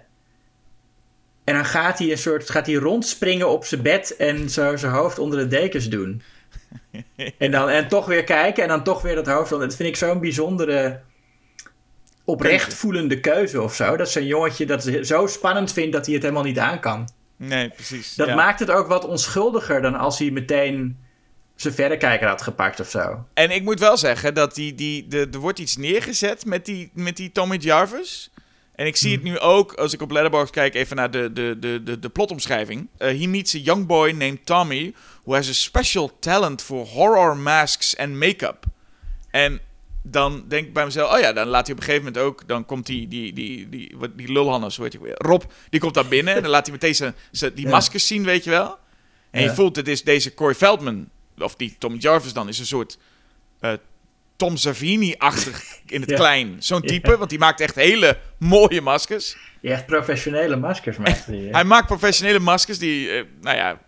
En 1.45 1.55
dan 1.55 1.65
gaat 1.65 1.99
hij 1.99 2.11
een 2.11 2.19
soort, 2.19 2.51
gaat 2.51 2.67
hij 2.67 2.75
rondspringen 2.75 3.49
op 3.49 3.65
zijn 3.65 3.83
bed 3.83 4.17
en 4.17 4.51
zo 4.51 4.77
zijn 4.77 4.93
hoofd 4.93 5.19
onder 5.19 5.39
de 5.39 5.47
dekens 5.47 5.89
doen. 5.89 6.23
en 7.39 7.51
dan 7.51 7.69
en 7.69 7.89
toch 7.89 8.07
weer 8.07 8.25
kijken 8.25 8.63
en 8.63 8.69
dan 8.69 8.83
toch 8.83 9.03
weer 9.03 9.15
dat 9.15 9.27
hoofd 9.27 9.53
onder. 9.53 9.69
Dat 9.69 9.77
vind 9.77 9.89
ik 9.89 9.97
zo'n 9.97 10.21
bijzondere, 10.21 11.01
oprecht 12.29 12.75
voelende 12.75 13.21
keuze 13.21 13.63
of 13.63 13.75
zo. 13.75 13.97
Dat 13.97 14.11
zo'n 14.11 14.27
jongetje 14.27 14.67
dat 14.67 14.91
zo 15.03 15.27
spannend 15.27 15.73
vindt 15.73 15.93
dat 15.93 16.05
hij 16.05 16.15
het 16.15 16.23
helemaal 16.23 16.45
niet 16.45 16.59
aan 16.59 16.81
kan. 16.81 17.09
Nee, 17.37 17.69
precies. 17.69 18.15
Dat 18.15 18.35
maakt 18.35 18.61
het 18.61 18.71
ook 18.71 18.87
wat 18.87 19.05
onschuldiger 19.05 19.83
dan 19.83 19.95
als 19.95 20.19
hij 20.19 20.31
meteen 20.31 20.97
zijn 21.57 21.75
verrekijker 21.75 22.29
had 22.29 22.43
gepakt 22.43 22.81
of 22.81 22.89
zo. 22.89 23.27
En 23.35 23.51
ik 23.51 23.63
moet 23.63 23.81
wel 23.81 23.97
zeggen 23.97 24.35
dat 24.35 24.55
die, 24.55 24.75
die, 24.75 25.09
de, 25.09 25.29
er 25.33 25.39
wordt 25.39 25.59
iets 25.59 25.77
neergezet 25.77 26.45
met 26.45 26.65
die, 26.65 26.91
met 26.95 27.17
die 27.17 27.33
Tommy 27.33 27.57
Jarvis. 27.57 28.31
En 28.75 28.87
ik 28.87 28.97
zie 28.97 29.13
het 29.13 29.23
hmm. 29.23 29.31
nu 29.31 29.39
ook, 29.39 29.73
als 29.73 29.93
ik 29.93 30.03
op 30.03 30.11
Letterboxd 30.11 30.53
kijk, 30.53 30.75
even 30.75 30.97
naar 30.97 31.11
de, 31.11 31.33
de, 31.33 31.57
de, 31.59 31.83
de, 31.83 31.99
de 31.99 32.09
plotomschrijving. 32.09 32.89
Uh, 32.99 33.21
he 33.21 33.27
meets 33.27 33.55
a 33.55 33.59
young 33.59 33.87
boy 33.87 34.11
named 34.11 34.47
Tommy, 34.47 34.95
who 35.25 35.35
has 35.35 35.49
a 35.49 35.53
special 35.53 36.19
talent 36.19 36.63
for 36.63 36.87
horror 36.87 37.37
masks 37.37 37.97
and 37.97 38.15
make-up. 38.15 38.65
En 39.31 39.61
dan 40.03 40.45
denk 40.49 40.67
ik 40.67 40.73
bij 40.73 40.85
mezelf, 40.85 41.13
oh 41.13 41.21
ja, 41.21 41.33
dan 41.33 41.47
laat 41.47 41.67
hij 41.67 41.75
op 41.75 41.81
een 41.81 41.87
gegeven 41.87 42.07
moment 42.07 42.25
ook, 42.25 42.49
dan 42.49 42.65
komt 42.65 42.87
die, 42.87 43.09
die, 43.09 43.33
die, 43.33 43.69
die, 43.69 43.97
die, 43.99 44.15
die 44.15 44.33
lulhannes, 44.33 44.77
hij 44.77 44.91
weer? 45.01 45.15
Rob, 45.17 45.43
die 45.71 45.81
komt 45.81 45.95
daar 45.95 46.07
binnen 46.07 46.35
en 46.35 46.43
dan 46.43 46.51
laat 46.51 46.67
hij 46.67 46.73
meteen 46.73 46.95
zijn, 46.95 47.15
zijn 47.31 47.55
die 47.55 47.69
maskers 47.69 48.07
zien, 48.07 48.25
weet 48.25 48.45
je 48.45 48.51
wel. 48.51 48.79
En 49.31 49.43
je 49.43 49.55
voelt, 49.55 49.77
het 49.77 49.89
is 49.89 50.03
deze 50.05 50.35
Corey 50.35 50.55
Feldman, 50.55 51.09
of 51.39 51.55
die 51.55 51.77
Tom 51.79 51.95
Jarvis 51.95 52.33
dan, 52.33 52.49
is 52.49 52.59
een 52.59 52.67
soort 52.67 52.99
uh, 53.61 53.73
Tom 54.37 54.57
Savini-achtig 54.57 55.81
in 55.87 56.01
het 56.01 56.13
klein. 56.23 56.57
Zo'n 56.59 56.83
type, 56.83 57.17
want 57.17 57.31
die 57.31 57.39
maakt 57.39 57.61
echt 57.61 57.75
hele 57.75 58.19
mooie 58.39 58.81
maskers. 58.81 59.37
Die 59.61 59.71
echt 59.71 59.87
professionele 59.87 60.57
maskers 60.57 60.97
maakt 60.97 61.27
hij. 61.27 61.49
hij 61.51 61.65
maakt 61.65 61.87
professionele 61.87 62.39
maskers 62.39 62.79
die, 62.79 63.09
uh, 63.09 63.25
nou 63.41 63.57
ja, 63.57 63.81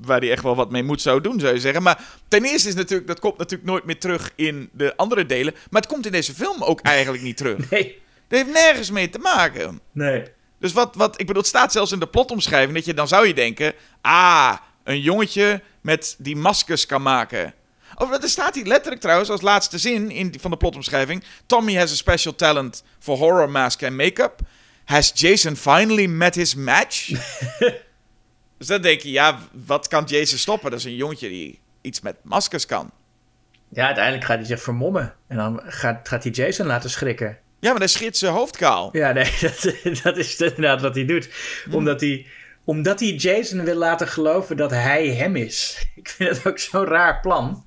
waar 0.00 0.20
hij 0.20 0.30
echt 0.30 0.42
wel 0.42 0.56
wat 0.56 0.70
mee 0.70 0.82
moet 0.82 1.00
zou 1.00 1.20
doen, 1.20 1.40
zou 1.40 1.54
je 1.54 1.60
zeggen. 1.60 1.82
Maar 1.82 2.04
ten 2.28 2.44
eerste 2.44 2.68
is 2.68 2.74
natuurlijk, 2.74 3.08
dat 3.08 3.20
komt 3.20 3.38
natuurlijk 3.38 3.70
nooit 3.70 3.84
meer 3.84 3.98
terug 3.98 4.32
in 4.36 4.68
de 4.72 4.96
andere 4.96 5.26
delen. 5.26 5.54
Maar 5.70 5.80
het 5.80 5.90
komt 5.90 6.06
in 6.06 6.12
deze 6.12 6.34
film 6.34 6.62
ook 6.62 6.80
eigenlijk 6.80 7.22
niet 7.22 7.36
terug. 7.36 7.56
Nee. 7.70 8.06
Dat 8.28 8.38
heeft 8.38 8.52
nergens 8.52 8.90
mee 8.90 9.10
te 9.10 9.18
maken. 9.18 9.80
Nee. 9.92 10.24
Dus 10.58 10.72
wat, 10.72 10.94
wat, 10.94 11.20
ik 11.20 11.26
bedoel, 11.26 11.42
het 11.42 11.50
staat 11.50 11.72
zelfs 11.72 11.92
in 11.92 11.98
de 11.98 12.06
plotomschrijving 12.06 12.74
dat 12.74 12.84
je, 12.84 12.94
dan 12.94 13.08
zou 13.08 13.26
je 13.26 13.34
denken, 13.34 13.72
ah, 14.00 14.56
een 14.84 15.00
jongetje 15.00 15.62
met 15.80 16.14
die 16.18 16.36
maskers 16.36 16.86
kan 16.86 17.02
maken. 17.02 17.54
Oh, 17.94 18.12
er 18.12 18.28
staat 18.28 18.54
hier 18.54 18.66
letterlijk 18.66 19.00
trouwens 19.00 19.30
als 19.30 19.40
laatste 19.40 19.78
zin 19.78 20.10
in, 20.10 20.34
van 20.40 20.50
de 20.50 20.56
plotomschrijving. 20.56 21.24
Tommy 21.46 21.74
has 21.74 21.92
a 21.92 21.94
special 21.94 22.34
talent 22.34 22.82
for 22.98 23.16
horror 23.16 23.50
mask 23.50 23.82
and 23.82 23.96
make-up. 23.96 24.40
Has 24.84 25.12
Jason 25.14 25.56
finally 25.56 26.06
met 26.06 26.34
his 26.34 26.54
match? 26.54 27.10
dus 28.58 28.66
dan 28.66 28.82
denk 28.82 29.00
je, 29.00 29.10
ja, 29.10 29.38
wat 29.66 29.88
kan 29.88 30.04
Jason 30.04 30.38
stoppen? 30.38 30.70
Dat 30.70 30.78
is 30.78 30.84
een 30.84 30.96
jongetje 30.96 31.28
die 31.28 31.60
iets 31.80 32.00
met 32.00 32.16
maskers 32.22 32.66
kan. 32.66 32.90
Ja, 33.68 33.86
uiteindelijk 33.86 34.24
gaat 34.24 34.36
hij 34.36 34.46
zich 34.46 34.62
vermommen. 34.62 35.14
En 35.26 35.36
dan 35.36 35.60
gaat, 35.64 36.08
gaat 36.08 36.22
hij 36.22 36.32
Jason 36.32 36.66
laten 36.66 36.90
schrikken. 36.90 37.38
Ja, 37.60 37.70
maar 37.70 37.78
dan 37.78 37.88
schiet 37.88 38.16
zijn 38.16 38.32
hoofd 38.32 38.56
kaal. 38.56 38.88
Ja, 38.92 39.12
nee, 39.12 39.32
dat, 39.40 39.74
dat 40.02 40.16
is 40.16 40.40
inderdaad 40.40 40.80
wat 40.80 40.94
hij 40.94 41.04
doet. 41.04 41.28
Hm. 41.64 41.74
Omdat, 41.74 42.00
hij, 42.00 42.26
omdat 42.64 43.00
hij 43.00 43.08
Jason 43.08 43.64
wil 43.64 43.76
laten 43.76 44.08
geloven 44.08 44.56
dat 44.56 44.70
hij 44.70 45.06
hem 45.08 45.36
is. 45.36 45.78
Ik 45.94 46.08
vind 46.08 46.36
het 46.36 46.46
ook 46.46 46.58
zo'n 46.58 46.84
raar 46.84 47.20
plan. 47.20 47.64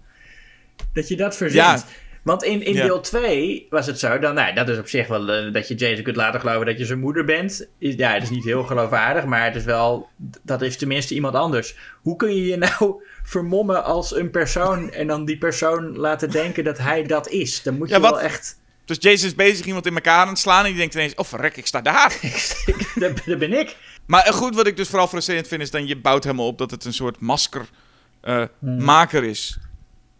Dat 0.93 1.07
je 1.07 1.15
dat 1.15 1.37
verzint. 1.37 1.63
Ja. 1.63 1.83
Want 2.21 2.43
in, 2.43 2.65
in 2.65 2.73
deel 2.73 3.01
2 3.01 3.67
was 3.69 3.85
het 3.85 3.99
zo, 3.99 4.19
dan, 4.19 4.33
nou, 4.33 4.53
dat 4.53 4.69
is 4.69 4.77
op 4.77 4.87
zich 4.87 5.07
wel 5.07 5.45
uh, 5.45 5.53
dat 5.53 5.67
je 5.67 5.75
Jason 5.75 6.03
kunt 6.03 6.15
laten 6.15 6.39
geloven 6.39 6.65
dat 6.65 6.77
je 6.77 6.85
zijn 6.85 6.99
moeder 6.99 7.25
bent. 7.25 7.67
Is, 7.77 7.95
ja, 7.95 8.13
het 8.13 8.23
is 8.23 8.29
niet 8.29 8.43
heel 8.43 8.63
geloofwaardig, 8.63 9.25
maar 9.25 9.43
het 9.43 9.55
is 9.55 9.63
wel, 9.63 10.09
dat 10.41 10.61
is 10.61 10.77
tenminste 10.77 11.13
iemand 11.13 11.35
anders. 11.35 11.75
Hoe 12.01 12.15
kun 12.15 12.35
je 12.35 12.45
je 12.45 12.57
nou 12.57 13.03
vermommen 13.23 13.83
als 13.83 14.15
een 14.15 14.31
persoon 14.31 14.91
en 14.91 15.07
dan 15.07 15.25
die 15.25 15.37
persoon 15.37 15.97
laten 15.97 16.31
denken 16.31 16.63
dat 16.63 16.77
hij 16.77 17.03
dat 17.03 17.29
is? 17.29 17.63
Dan 17.63 17.77
moet 17.77 17.89
je 17.89 17.99
wel 17.99 18.21
echt... 18.21 18.59
Dus 18.85 18.97
Jason 18.99 19.27
is 19.27 19.35
bezig 19.35 19.65
iemand 19.65 19.85
in 19.85 19.95
elkaar 19.95 20.21
aan 20.21 20.27
het 20.27 20.39
slaan 20.39 20.63
en 20.63 20.69
die 20.69 20.79
denkt 20.79 20.93
ineens, 20.93 21.15
oh 21.15 21.25
verrek, 21.25 21.57
ik 21.57 21.67
sta 21.67 21.81
daar. 21.81 22.19
daar, 23.25 23.37
ben 23.37 23.53
ik. 23.53 23.75
Maar 24.05 24.23
eh, 24.23 24.33
goed, 24.33 24.55
wat 24.55 24.67
ik 24.67 24.77
dus 24.77 24.89
vooral 24.89 25.07
frustrerend 25.07 25.47
vind, 25.47 25.61
is 25.61 25.71
dat 25.71 25.87
je 25.87 25.97
bouwt 25.97 26.23
helemaal 26.23 26.47
op 26.47 26.57
dat 26.57 26.71
het 26.71 26.85
een 26.85 26.93
soort 26.93 27.19
maskermaker 27.19 29.23
uh, 29.23 29.29
is. 29.29 29.59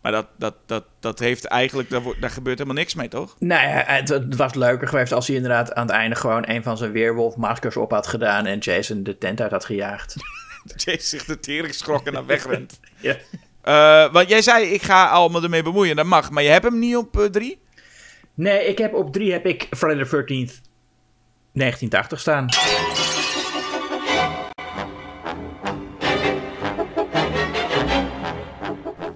Maar 0.02 0.11
dat, 0.11 0.28
dat, 0.38 0.56
dat, 0.65 0.84
dat 0.99 1.19
heeft 1.19 1.45
eigenlijk, 1.45 1.90
daar, 1.90 2.02
daar 2.19 2.30
gebeurt 2.30 2.57
helemaal 2.57 2.82
niks 2.82 2.95
mee, 2.95 3.07
toch? 3.07 3.36
Nou 3.40 3.68
ja, 3.68 3.84
het, 3.86 4.10
het, 4.10 4.36
was 4.36 4.53
leuker 4.53 4.88
geweest 4.88 5.11
als 5.11 5.28
hij 5.28 5.36
inderdaad 5.36 5.73
aan 5.73 5.88
het 5.88 5.95
einde 5.95 6.15
gewoon 6.15 6.44
een 6.48 6.64
van 6.64 6.78
zijn 6.78 6.91
weerwolfmaskers 6.91 7.78
op 7.78 7.91
had 7.91 8.07
gedaan 8.07 8.45
en 8.45 8.60
Jason 8.60 9.03
de 9.03 9.18
tent 9.18 9.41
uit 9.41 9.52
had 9.52 9.65
gejaagd. 9.65 10.15
Jason 10.76 11.02
zich 11.02 11.26
de 11.26 11.40
tering 11.40 11.73
schrok 11.73 12.07
en 12.07 12.14
dan 12.14 12.26
wegrent. 12.26 12.80
ja. 12.99 13.15
Uh, 13.65 14.14
want 14.14 14.30
jij 14.30 14.41
zei, 14.41 14.65
ik 14.65 14.82
ga 14.82 15.07
allemaal 15.07 15.44
ermee 15.44 15.64
bemoeien, 15.64 15.95
dat 15.95 16.06
mag. 16.06 16.32
Maar 16.32 16.44
je 16.44 16.49
hebt 16.49 16.65
hem 16.65 16.80
niet 16.80 16.95
op 16.95 17.18
uh, 17.18 17.26
drie? 17.26 17.60
Nee, 18.34 18.65
ik 18.65 18.78
heb 18.78 18.94
op 18.94 19.14
drie 19.14 19.32
heb 19.32 19.45
ik 19.45 19.68
Friday 19.69 20.03
the 20.03 20.23
13th 20.23 20.69
1980 21.53 22.19
staan. 22.19 22.45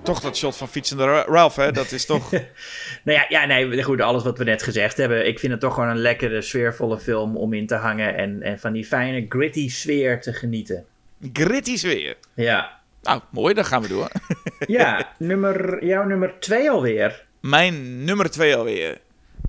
Toch 0.06 0.20
dat 0.20 0.38
shot 0.38 0.58
van 0.58 0.68
fietsende 0.68 1.24
Ralph, 1.28 1.56
hè? 1.56 1.72
Dat 1.72 1.92
is 1.92 2.06
toch... 2.06 2.32
nou 3.04 3.18
ja, 3.18 3.26
ja, 3.30 3.46
nee, 3.46 3.84
goed, 3.84 4.02
alles 4.02 4.24
wat 4.24 4.38
we 4.38 4.44
net 4.44 4.64
gezegd 4.64 4.98
hebben. 4.98 5.28
Ik 5.28 5.40
vind 5.40 5.52
het 5.52 5.62
toch 5.62 5.74
gewoon 5.74 5.90
een 5.90 5.98
lekkere, 5.98 6.42
sfeervolle 6.42 7.00
film 7.00 7.38
om 7.38 7.54
in 7.54 7.68
te 7.68 7.76
hangen. 7.76 8.16
En, 8.16 8.42
en 8.42 8.60
van 8.60 8.74
die 8.74 8.86
fijne, 8.86 9.26
gritty 9.30 9.70
sfeer 9.70 10.22
te 10.22 10.34
genieten. 10.34 10.86
Gritty 11.34 11.78
sfeer? 11.78 12.16
Ja. 12.34 12.80
Nou, 13.02 13.22
mooi, 13.30 13.54
dan 13.54 13.66
gaan 13.66 13.82
we 13.82 13.88
door. 13.88 14.10
ja, 14.80 15.14
nummer, 15.18 15.86
jouw 15.86 16.04
nummer 16.04 16.34
twee 16.40 16.70
alweer. 16.70 17.26
Mijn 17.42 18.04
nummer 18.04 18.30
twee 18.30 18.56
alweer. 18.56 18.98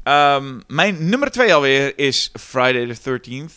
Um, 0.04 0.62
mijn 0.66 1.08
nummer 1.08 1.30
twee 1.30 1.54
alweer 1.54 1.98
is 1.98 2.30
Friday 2.40 2.94
the 2.94 3.20
13th. 3.20 3.52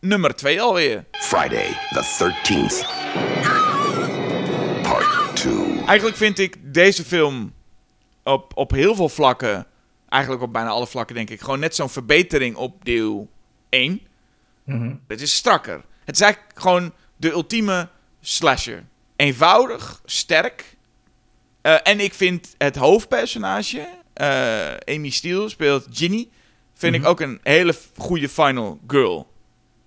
Nummer 0.00 0.34
twee 0.34 0.60
alweer. 0.60 1.04
Friday 1.12 1.66
the 1.90 2.32
13th. 2.44 3.57
Eigenlijk 5.86 6.16
vind 6.16 6.38
ik 6.38 6.56
deze 6.62 7.04
film 7.04 7.52
op, 8.24 8.56
op 8.56 8.70
heel 8.70 8.94
veel 8.94 9.08
vlakken, 9.08 9.66
eigenlijk 10.08 10.42
op 10.42 10.52
bijna 10.52 10.68
alle 10.68 10.86
vlakken 10.86 11.14
denk 11.14 11.30
ik, 11.30 11.40
gewoon 11.40 11.60
net 11.60 11.74
zo'n 11.74 11.88
verbetering 11.88 12.56
op 12.56 12.84
deel 12.84 13.30
1. 13.68 14.00
Mm 14.64 15.00
Het 15.06 15.20
is 15.20 15.34
strakker. 15.34 15.84
Het 16.04 16.14
is 16.14 16.20
eigenlijk 16.20 16.60
gewoon 16.60 16.92
de 17.16 17.30
ultieme 17.30 17.88
slasher. 18.20 18.84
Eenvoudig, 19.16 20.00
sterk. 20.04 20.76
Uh, 21.62 21.76
en 21.82 22.00
ik 22.00 22.14
vind 22.14 22.54
het 22.58 22.76
hoofdpersonage, 22.76 23.88
uh, 24.20 24.96
Amy 24.96 25.10
Steele 25.10 25.48
speelt 25.48 25.86
Ginny, 25.90 26.28
vind 26.74 26.94
ik 26.94 27.00
mhm. 27.00 27.10
ook 27.10 27.20
een 27.20 27.40
hele 27.42 27.74
goede 27.96 28.28
final 28.28 28.80
girl. 28.86 29.32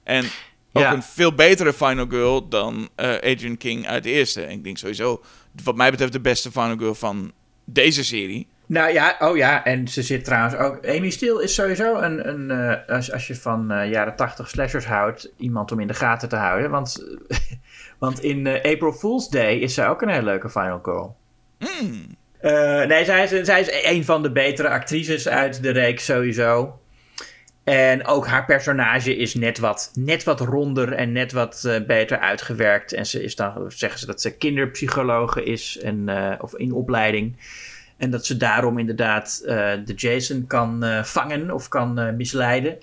En 0.04 0.26
ook 0.74 0.92
een 0.92 1.04
veel 1.04 1.34
betere 1.34 1.74
final 1.74 2.06
girl 2.10 2.48
dan 2.48 2.90
uh, 2.96 3.14
Adrian 3.14 3.58
King 3.58 3.88
uit 3.88 4.04
de 4.04 4.10
eerste. 4.10 4.42
En 4.42 4.52
ik 4.52 4.64
denk 4.64 4.78
sowieso 4.78 5.22
wat 5.64 5.76
mij 5.76 5.92
betreft 5.92 6.14
de 6.14 6.20
beste 6.20 6.52
Final 6.52 6.78
Girl 6.78 6.96
van 6.96 7.32
deze 7.66 8.04
serie. 8.04 8.48
Nou 8.66 8.94
ja, 8.94 9.16
oh 9.20 9.38
ja, 9.38 9.66
en 9.66 9.88
ze 9.88 10.02
zit 10.02 10.26
trouwens 10.26 10.56
ook. 10.56 10.88
Amy 10.88 11.10
Steele 11.10 11.44
is 11.44 11.54
sowieso 11.54 11.96
een. 11.96 12.28
een 12.30 12.52
uh, 12.52 12.96
als, 12.96 13.12
als 13.12 13.28
je 13.28 13.36
van 13.36 13.72
uh, 13.72 13.92
jaren 13.92 14.16
80 14.16 14.50
slashers 14.50 14.86
houdt, 14.86 15.34
iemand 15.38 15.72
om 15.72 15.80
in 15.80 15.88
de 15.88 15.94
gaten 15.94 16.30
te 16.30 16.36
houden. 16.36 16.70
Want, 16.70 17.18
want 18.00 18.24
in 18.24 18.46
uh, 18.46 18.54
April 18.54 18.94
Fool's 18.94 19.30
Day 19.30 19.56
is 19.56 19.74
zij 19.74 19.88
ook 19.88 20.02
een 20.02 20.10
hele 20.10 20.24
leuke 20.24 20.50
Final 20.50 20.80
Girl. 20.84 21.18
Mm. 21.60 22.18
nee, 22.88 23.06
zij 23.06 23.24
is, 23.24 23.46
zij 23.46 23.62
is 23.62 23.84
een 23.84 24.06
van 24.06 24.24
de 24.24 24.32
betere 24.32 24.70
actrices 24.70 25.28
uit 25.28 25.64
de 25.64 25.70
reeks 25.70 26.06
sowieso. 26.06 26.80
En 27.72 28.06
ook 28.06 28.28
haar 28.28 28.46
personage 28.46 29.16
is 29.16 29.34
net 29.34 29.60
wat, 29.60 29.92
net 29.94 30.24
wat 30.24 30.40
ronder 30.40 30.94
en 30.94 31.12
net 31.12 31.32
wat 31.32 31.64
uh, 31.66 31.80
beter 31.88 32.20
uitgewerkt. 32.20 32.94
En 32.94 33.06
ze 33.06 33.24
is 33.24 33.36
dan, 33.36 33.72
zeggen 33.72 34.00
ze 34.00 34.06
dat 34.06 34.22
ze 34.22 34.38
kinderpsychologe 34.38 35.44
is 35.44 35.78
en, 35.78 36.08
uh, 36.08 36.34
of 36.40 36.56
in 36.56 36.74
opleiding. 36.74 37.36
En 37.98 38.10
dat 38.10 38.26
ze 38.26 38.38
daarom 38.38 38.80
inderdaad 38.80 39.42
uh, 39.44 39.50
de 39.86 39.94
Jason 39.96 40.48
kan 40.48 40.84
vangen 41.04 41.52
of 41.52 41.68
kan 41.68 42.16
misleiden. 42.16 42.78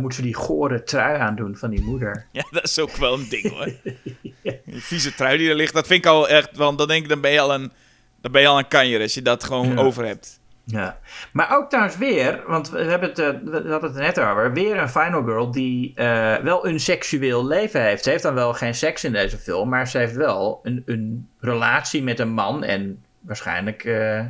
moet 0.00 0.14
ze 0.14 0.22
die 0.22 0.34
gore 0.34 0.82
trui 0.82 1.18
aandoen 1.18 1.56
van 1.56 1.70
die 1.70 1.82
moeder. 1.82 2.24
Ja, 2.32 2.44
dat 2.50 2.64
is 2.64 2.78
ook 2.78 2.96
wel 2.96 3.14
een 3.14 3.28
ding 3.28 3.50
hoor. 3.50 3.72
ja. 4.42 4.52
Die 4.64 4.82
vieze 4.82 5.14
trui 5.14 5.38
die 5.38 5.48
er 5.48 5.56
ligt, 5.56 5.74
dat 5.74 5.86
vind 5.86 6.04
ik 6.04 6.10
al 6.10 6.28
echt, 6.28 6.56
want 6.56 6.78
dan 6.78 6.88
denk 6.88 7.02
ik, 7.02 7.08
dan 7.08 7.20
ben 7.20 7.30
je 7.30 7.40
al 7.40 7.54
een, 7.54 7.72
dan 8.20 8.32
ben 8.32 8.40
je 8.40 8.48
al 8.48 8.58
een 8.58 8.68
kanjer 8.68 9.00
als 9.00 9.14
je 9.14 9.22
dat 9.22 9.44
gewoon 9.44 9.78
over 9.78 10.04
hebt. 10.06 10.40
Ja, 10.70 10.98
maar 11.32 11.56
ook 11.56 11.68
trouwens 11.68 11.96
weer, 11.96 12.42
want 12.46 12.70
we, 12.70 12.78
hebben 12.78 13.08
het, 13.08 13.18
uh, 13.18 13.28
we 13.44 13.70
hadden 13.70 13.90
het 13.90 13.98
net 13.98 14.20
over, 14.20 14.52
weer 14.52 14.76
een 14.76 14.88
Final 14.88 15.22
Girl 15.22 15.50
die 15.50 15.92
uh, 15.94 16.36
wel 16.36 16.66
een 16.66 16.80
seksueel 16.80 17.46
leven 17.46 17.82
heeft. 17.82 18.04
Ze 18.04 18.10
heeft 18.10 18.22
dan 18.22 18.34
wel 18.34 18.54
geen 18.54 18.74
seks 18.74 19.04
in 19.04 19.12
deze 19.12 19.38
film, 19.38 19.68
maar 19.68 19.88
ze 19.88 19.98
heeft 19.98 20.14
wel 20.14 20.60
een, 20.62 20.82
een 20.86 21.28
relatie 21.40 22.02
met 22.02 22.18
een 22.18 22.32
man 22.32 22.64
en 22.64 23.04
waarschijnlijk 23.20 23.84
uh, 23.84 24.24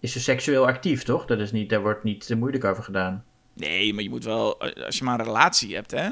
is 0.00 0.12
ze 0.12 0.20
seksueel 0.20 0.66
actief, 0.66 1.02
toch? 1.02 1.24
Dat 1.24 1.38
is 1.38 1.52
niet, 1.52 1.70
daar 1.70 1.82
wordt 1.82 2.04
niet 2.04 2.26
te 2.26 2.36
moeilijk 2.36 2.64
over 2.64 2.82
gedaan. 2.82 3.24
Nee, 3.52 3.94
maar 3.94 4.02
je 4.02 4.10
moet 4.10 4.24
wel, 4.24 4.60
als 4.60 4.98
je 4.98 5.04
maar 5.04 5.18
een 5.18 5.24
relatie 5.24 5.74
hebt, 5.74 5.90
hè? 5.90 6.08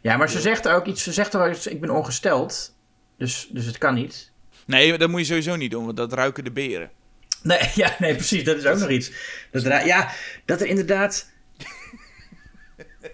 Ja, 0.00 0.16
maar 0.16 0.28
ze 0.28 0.40
zegt 0.40 0.68
ook 0.68 0.86
iets, 0.86 1.02
ze 1.02 1.12
zegt 1.12 1.36
ook 1.36 1.52
iets, 1.52 1.66
ik 1.66 1.80
ben 1.80 1.90
ongesteld, 1.90 2.76
dus, 3.16 3.48
dus 3.52 3.66
het 3.66 3.78
kan 3.78 3.94
niet. 3.94 4.32
Nee, 4.66 4.98
dat 4.98 5.08
moet 5.08 5.20
je 5.20 5.26
sowieso 5.26 5.56
niet 5.56 5.70
doen, 5.70 5.84
want 5.84 5.96
dat 5.96 6.12
ruiken 6.12 6.44
de 6.44 6.52
beren. 6.52 6.90
Nee, 7.44 7.70
ja, 7.82 7.96
nee, 7.98 8.14
precies. 8.14 8.44
Dat 8.44 8.56
is 8.56 8.66
ook 8.66 8.78
nog 8.78 8.88
iets. 8.88 9.12
Dat 9.50 9.62
ja, 9.62 10.10
dat 10.44 10.60
er 10.60 10.66
inderdaad. 10.66 11.32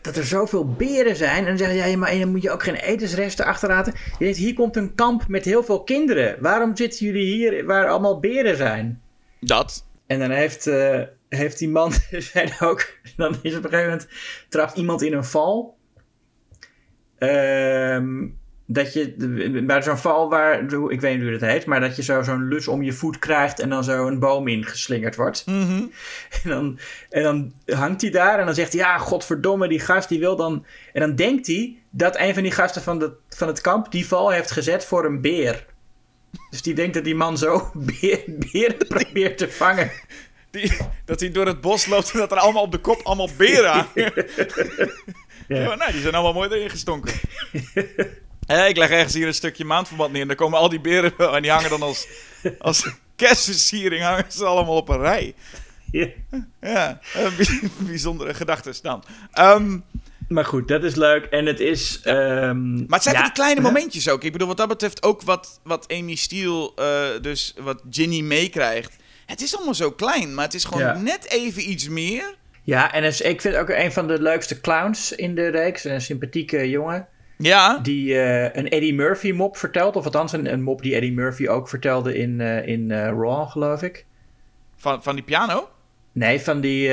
dat 0.02 0.16
er 0.16 0.24
zoveel 0.24 0.72
beren 0.72 1.16
zijn. 1.16 1.38
En 1.38 1.44
dan 1.44 1.58
zeg 1.58 1.68
je, 1.68 1.90
ja, 1.90 1.96
maar 1.96 2.18
dan 2.18 2.30
moet 2.30 2.42
je 2.42 2.50
ook 2.50 2.62
geen 2.62 2.74
etensresten 2.74 3.44
achterlaten. 3.44 3.94
Je 4.18 4.24
denkt, 4.24 4.38
hier 4.38 4.54
komt 4.54 4.76
een 4.76 4.94
kamp 4.94 5.28
met 5.28 5.44
heel 5.44 5.64
veel 5.64 5.82
kinderen. 5.82 6.36
Waarom 6.40 6.76
zitten 6.76 7.06
jullie 7.06 7.34
hier 7.34 7.64
waar 7.64 7.88
allemaal 7.88 8.20
beren 8.20 8.56
zijn? 8.56 9.02
Dat. 9.40 9.86
En 10.06 10.18
dan 10.18 10.30
heeft, 10.30 10.66
uh, 10.66 11.02
heeft 11.28 11.58
die 11.58 11.68
man 11.68 11.92
zijn 12.32 12.52
ook. 12.60 12.98
Dan 13.16 13.38
is 13.42 13.56
op 13.56 13.64
een 13.64 13.70
gegeven 13.70 13.90
moment. 13.90 14.08
trapt 14.48 14.76
iemand 14.76 15.02
in 15.02 15.12
een 15.12 15.24
val. 15.24 15.78
Ehm 17.18 18.26
dat 18.72 18.92
je 18.92 19.14
bij 19.66 19.82
zo'n 19.82 19.98
val 19.98 20.28
waar, 20.28 20.62
ik 20.88 21.00
weet 21.00 21.14
niet 21.14 21.22
hoe 21.22 21.38
dat 21.38 21.50
heet, 21.50 21.66
maar 21.66 21.80
dat 21.80 21.96
je 21.96 22.02
zo 22.02 22.22
zo'n 22.22 22.48
lus 22.48 22.68
om 22.68 22.82
je 22.82 22.92
voet 22.92 23.18
krijgt 23.18 23.60
en 23.60 23.68
dan 23.68 23.84
zo 23.84 24.06
een 24.06 24.18
boom 24.18 24.48
ingeslingerd 24.48 25.16
wordt. 25.16 25.46
Mhm. 25.46 25.82
en, 26.42 26.50
dan, 26.50 26.78
en 27.08 27.22
dan 27.22 27.52
hangt 27.66 28.00
hij 28.00 28.10
daar 28.10 28.38
en 28.38 28.44
dan 28.46 28.54
zegt 28.54 28.72
hij, 28.72 28.80
ja, 28.82 28.98
godverdomme, 28.98 29.68
die 29.68 29.80
gast 29.80 30.08
die 30.08 30.18
wil 30.18 30.36
dan... 30.36 30.64
En 30.92 31.00
dan 31.00 31.14
denkt 31.14 31.46
hij 31.46 31.76
dat 31.90 32.18
een 32.18 32.34
van 32.34 32.42
die 32.42 32.52
gasten 32.52 32.82
van, 32.82 32.98
de, 32.98 33.12
van 33.28 33.48
het 33.48 33.60
kamp 33.60 33.92
die 33.92 34.06
val 34.06 34.30
heeft 34.30 34.50
gezet 34.50 34.84
voor 34.84 35.04
een 35.04 35.20
beer. 35.20 35.66
Dus 36.50 36.62
die 36.62 36.74
denkt 36.74 36.94
dat 36.94 37.04
die 37.04 37.14
man 37.14 37.38
zo 37.38 37.70
beer, 38.00 38.22
beren 38.26 38.86
probeert 38.88 39.38
te 39.38 39.50
vangen. 39.50 39.90
Die, 40.50 40.76
dat 41.04 41.20
hij 41.20 41.30
door 41.30 41.46
het 41.46 41.60
bos 41.60 41.86
loopt 41.86 42.12
en 42.12 42.18
dat 42.18 42.32
er 42.32 42.38
allemaal 42.38 42.62
op 42.62 42.72
de 42.72 42.78
kop 42.78 43.00
allemaal 43.02 43.30
beren 43.36 43.70
hangen. 43.94 44.12
ja. 45.48 45.74
nou, 45.74 45.92
die 45.92 46.00
zijn 46.00 46.14
allemaal 46.14 46.32
mooi 46.32 46.50
erin 46.50 46.70
gestonken. 46.70 47.14
ik 48.58 48.76
leg 48.76 48.90
ergens 48.90 49.14
hier 49.14 49.26
een 49.26 49.34
stukje 49.34 49.64
maandverband 49.64 50.12
neer. 50.12 50.20
En 50.22 50.26
dan 50.28 50.36
komen 50.36 50.58
al 50.58 50.68
die 50.68 50.80
beren 50.80 51.12
en 51.34 51.42
die 51.42 51.50
hangen 51.50 51.70
dan 51.70 51.82
als, 51.82 52.06
als 52.58 52.90
kerstversiering 53.16 54.02
hangen 54.02 54.24
ze 54.28 54.44
allemaal 54.44 54.76
op 54.76 54.88
een 54.88 55.00
rij. 55.00 55.34
Ja, 55.90 56.08
ja 56.60 57.00
bijzondere 57.78 58.34
gedachten 58.34 58.74
dan. 58.82 59.04
Um, 59.40 59.84
Maar 60.28 60.44
goed, 60.44 60.68
dat 60.68 60.84
is 60.84 60.94
leuk. 60.94 61.24
En 61.24 61.46
het 61.46 61.60
is... 61.60 62.00
ehm, 62.04 62.74
Maar 62.74 62.84
het 62.88 63.02
zijn 63.02 63.14
ja, 63.14 63.22
die 63.22 63.32
kleine 63.32 63.60
momentjes 63.60 64.08
ook. 64.08 64.24
Ik 64.24 64.32
bedoel, 64.32 64.48
wat 64.48 64.56
dat 64.56 64.68
betreft 64.68 65.02
ook 65.02 65.22
wat, 65.22 65.60
wat 65.64 65.92
Amy 65.92 66.14
Steele, 66.14 66.72
eh, 66.76 67.22
dus 67.22 67.54
wat 67.58 67.82
Ginny 67.90 68.20
meekrijgt. 68.20 68.96
Het 69.26 69.40
is 69.42 69.56
allemaal 69.56 69.74
zo 69.74 69.90
klein, 69.90 70.34
maar 70.34 70.44
het 70.44 70.54
is 70.54 70.64
gewoon 70.64 70.82
Ja. 70.82 70.96
net 70.98 71.30
even 71.30 71.70
iets 71.70 71.88
meer. 71.88 72.34
Ja, 72.62 72.92
en 72.92 73.04
is- 73.04 73.20
ik 73.20 73.40
vind 73.40 73.54
ook 73.56 73.68
een 73.68 73.92
van 73.92 74.06
de 74.08 74.22
leukste 74.22 74.60
clowns 74.60 75.12
in 75.12 75.34
de 75.34 75.48
reeks. 75.48 75.84
Een 75.84 76.00
sympathieke 76.00 76.68
jongen. 76.68 77.06
Ja, 77.42 77.78
Die 77.78 78.20
eh, 78.20 78.42
een 78.42 78.68
Eddie 78.68 78.94
Murphy 78.94 79.32
mop 79.32 79.56
vertelt. 79.56 79.96
Of 79.96 80.04
althans 80.04 80.32
een, 80.32 80.52
een 80.52 80.62
mop 80.62 80.82
die 80.82 80.94
Eddie 80.94 81.12
Murphy 81.12 81.48
ook 81.48 81.68
vertelde 81.68 82.18
in, 82.18 82.40
eh, 82.40 82.66
in 82.66 82.90
eh, 82.90 83.04
Raw, 83.04 83.48
geloof 83.48 83.82
ik. 83.82 84.06
van, 84.76 85.02
van 85.02 85.14
die 85.14 85.24
piano. 85.24 85.68
Nee, 86.12 86.40
van, 86.40 86.60
die, 86.60 86.90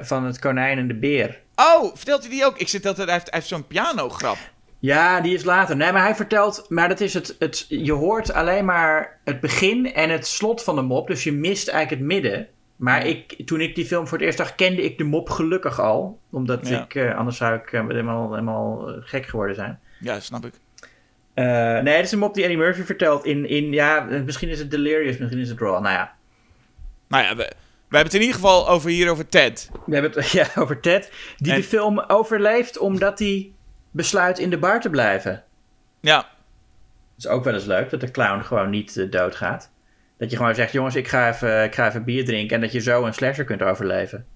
van 0.00 0.24
het 0.24 0.38
konijn 0.38 0.78
en 0.78 0.88
de 0.88 0.94
beer. 0.94 1.40
Oh, 1.56 1.96
vertelt 1.96 2.20
hij 2.20 2.30
die 2.30 2.44
ook? 2.44 2.58
Ik 2.58 2.68
zit 2.68 2.86
altijd, 2.86 3.06
hij 3.06 3.16
heeft, 3.16 3.30
hij 3.30 3.38
heeft 3.38 3.50
zo'n 3.50 3.66
piano-grap. 3.66 4.36
Ja, 4.78 5.20
die 5.20 5.34
is 5.34 5.44
later. 5.44 5.76
Nee, 5.76 5.92
maar 5.92 6.02
hij 6.02 6.14
vertelt... 6.14 6.66
Maar 6.68 6.88
dat 6.88 7.00
is 7.00 7.14
het, 7.14 7.36
het... 7.38 7.66
Je 7.68 7.92
hoort 7.92 8.32
alleen 8.32 8.64
maar 8.64 9.20
het 9.24 9.40
begin 9.40 9.94
en 9.94 10.10
het 10.10 10.26
slot 10.26 10.62
van 10.62 10.74
de 10.74 10.82
mop. 10.82 11.06
Dus 11.06 11.24
je 11.24 11.32
mist 11.32 11.68
eigenlijk 11.68 12.00
het 12.02 12.12
midden. 12.12 12.48
Maar 12.76 13.06
ik, 13.06 13.42
toen 13.46 13.60
ik 13.60 13.74
die 13.74 13.86
film 13.86 14.06
voor 14.06 14.18
het 14.18 14.26
eerst 14.26 14.38
zag, 14.38 14.54
kende 14.54 14.82
ik 14.82 14.98
de 14.98 15.04
mop 15.04 15.30
gelukkig 15.30 15.80
al. 15.80 16.20
Omdat 16.30 16.68
Ja. 16.68 16.82
ik... 16.82 16.94
eh, 16.94 17.16
anders 17.16 17.36
zou 17.36 17.54
ik 17.54 17.72
eh, 17.72 17.86
helemaal, 17.86 18.30
helemaal 18.30 18.88
eh, 18.88 18.94
gek 19.00 19.26
geworden 19.26 19.54
zijn. 19.56 19.80
Ja, 20.00 20.20
snap 20.20 20.44
ik. 20.46 20.52
Nee, 21.34 21.94
het 21.96 22.04
is 22.04 22.12
een 22.12 22.18
mop 22.18 22.34
die 22.34 22.42
Eddie 22.42 22.58
Murphy 22.58 22.82
vertelt 22.82 23.24
in... 23.24 23.48
in 23.48 23.72
ja, 23.72 24.00
misschien 24.24 24.48
is 24.48 24.58
het 24.58 24.70
Delirious, 24.70 25.18
misschien 25.18 25.40
is 25.40 25.48
het 25.48 25.58
Raw. 25.60 25.80
Nou 25.82 25.94
ja, 25.94 26.14
Nou 27.08 27.24
ja, 27.24 27.30
we, 27.36 27.42
we 27.88 27.96
hebben 27.96 28.12
het 28.12 28.14
in 28.14 28.20
ieder 28.20 28.34
geval 28.34 28.68
over 28.68 28.90
hier 28.90 29.10
over 29.10 29.28
Ted. 29.28 29.70
we 29.86 29.94
hebben 29.94 30.12
het 30.22 30.30
ja, 30.40 30.46
over 30.56 30.80
Ted. 30.80 31.12
Die 31.36 31.52
En- 31.52 31.58
de 31.58 31.64
film 31.66 31.98
overleeft 32.00 32.78
omdat 32.78 33.18
hij 33.18 33.52
besluit 33.90 34.38
in 34.38 34.50
de 34.50 34.58
bar 34.58 34.80
te 34.80 34.90
blijven. 34.90 35.44
Ja, 36.00 36.16
Dat 36.16 36.26
is 37.18 37.26
ook 37.26 37.44
wel 37.44 37.54
eens 37.54 37.64
leuk, 37.64 37.90
dat 37.90 38.00
de 38.00 38.10
clown 38.10 38.40
gewoon 38.42 38.70
niet 38.70 39.06
doodgaat. 39.12 39.70
Dat 40.18 40.30
je 40.30 40.36
gewoon 40.36 40.54
zegt, 40.54 40.72
jongens, 40.72 40.94
ik 40.94 41.08
ga, 41.08 41.28
even, 41.32 41.64
ik 41.64 41.74
ga 41.74 41.88
even 41.88 42.04
bier 42.04 42.24
drinken... 42.24 42.54
en 42.56 42.60
dat 42.62 42.72
je 42.72 42.80
zo 42.80 43.04
een 43.04 43.14
slasher 43.14 43.44
kunt 43.44 43.62
overleven. 43.62 44.26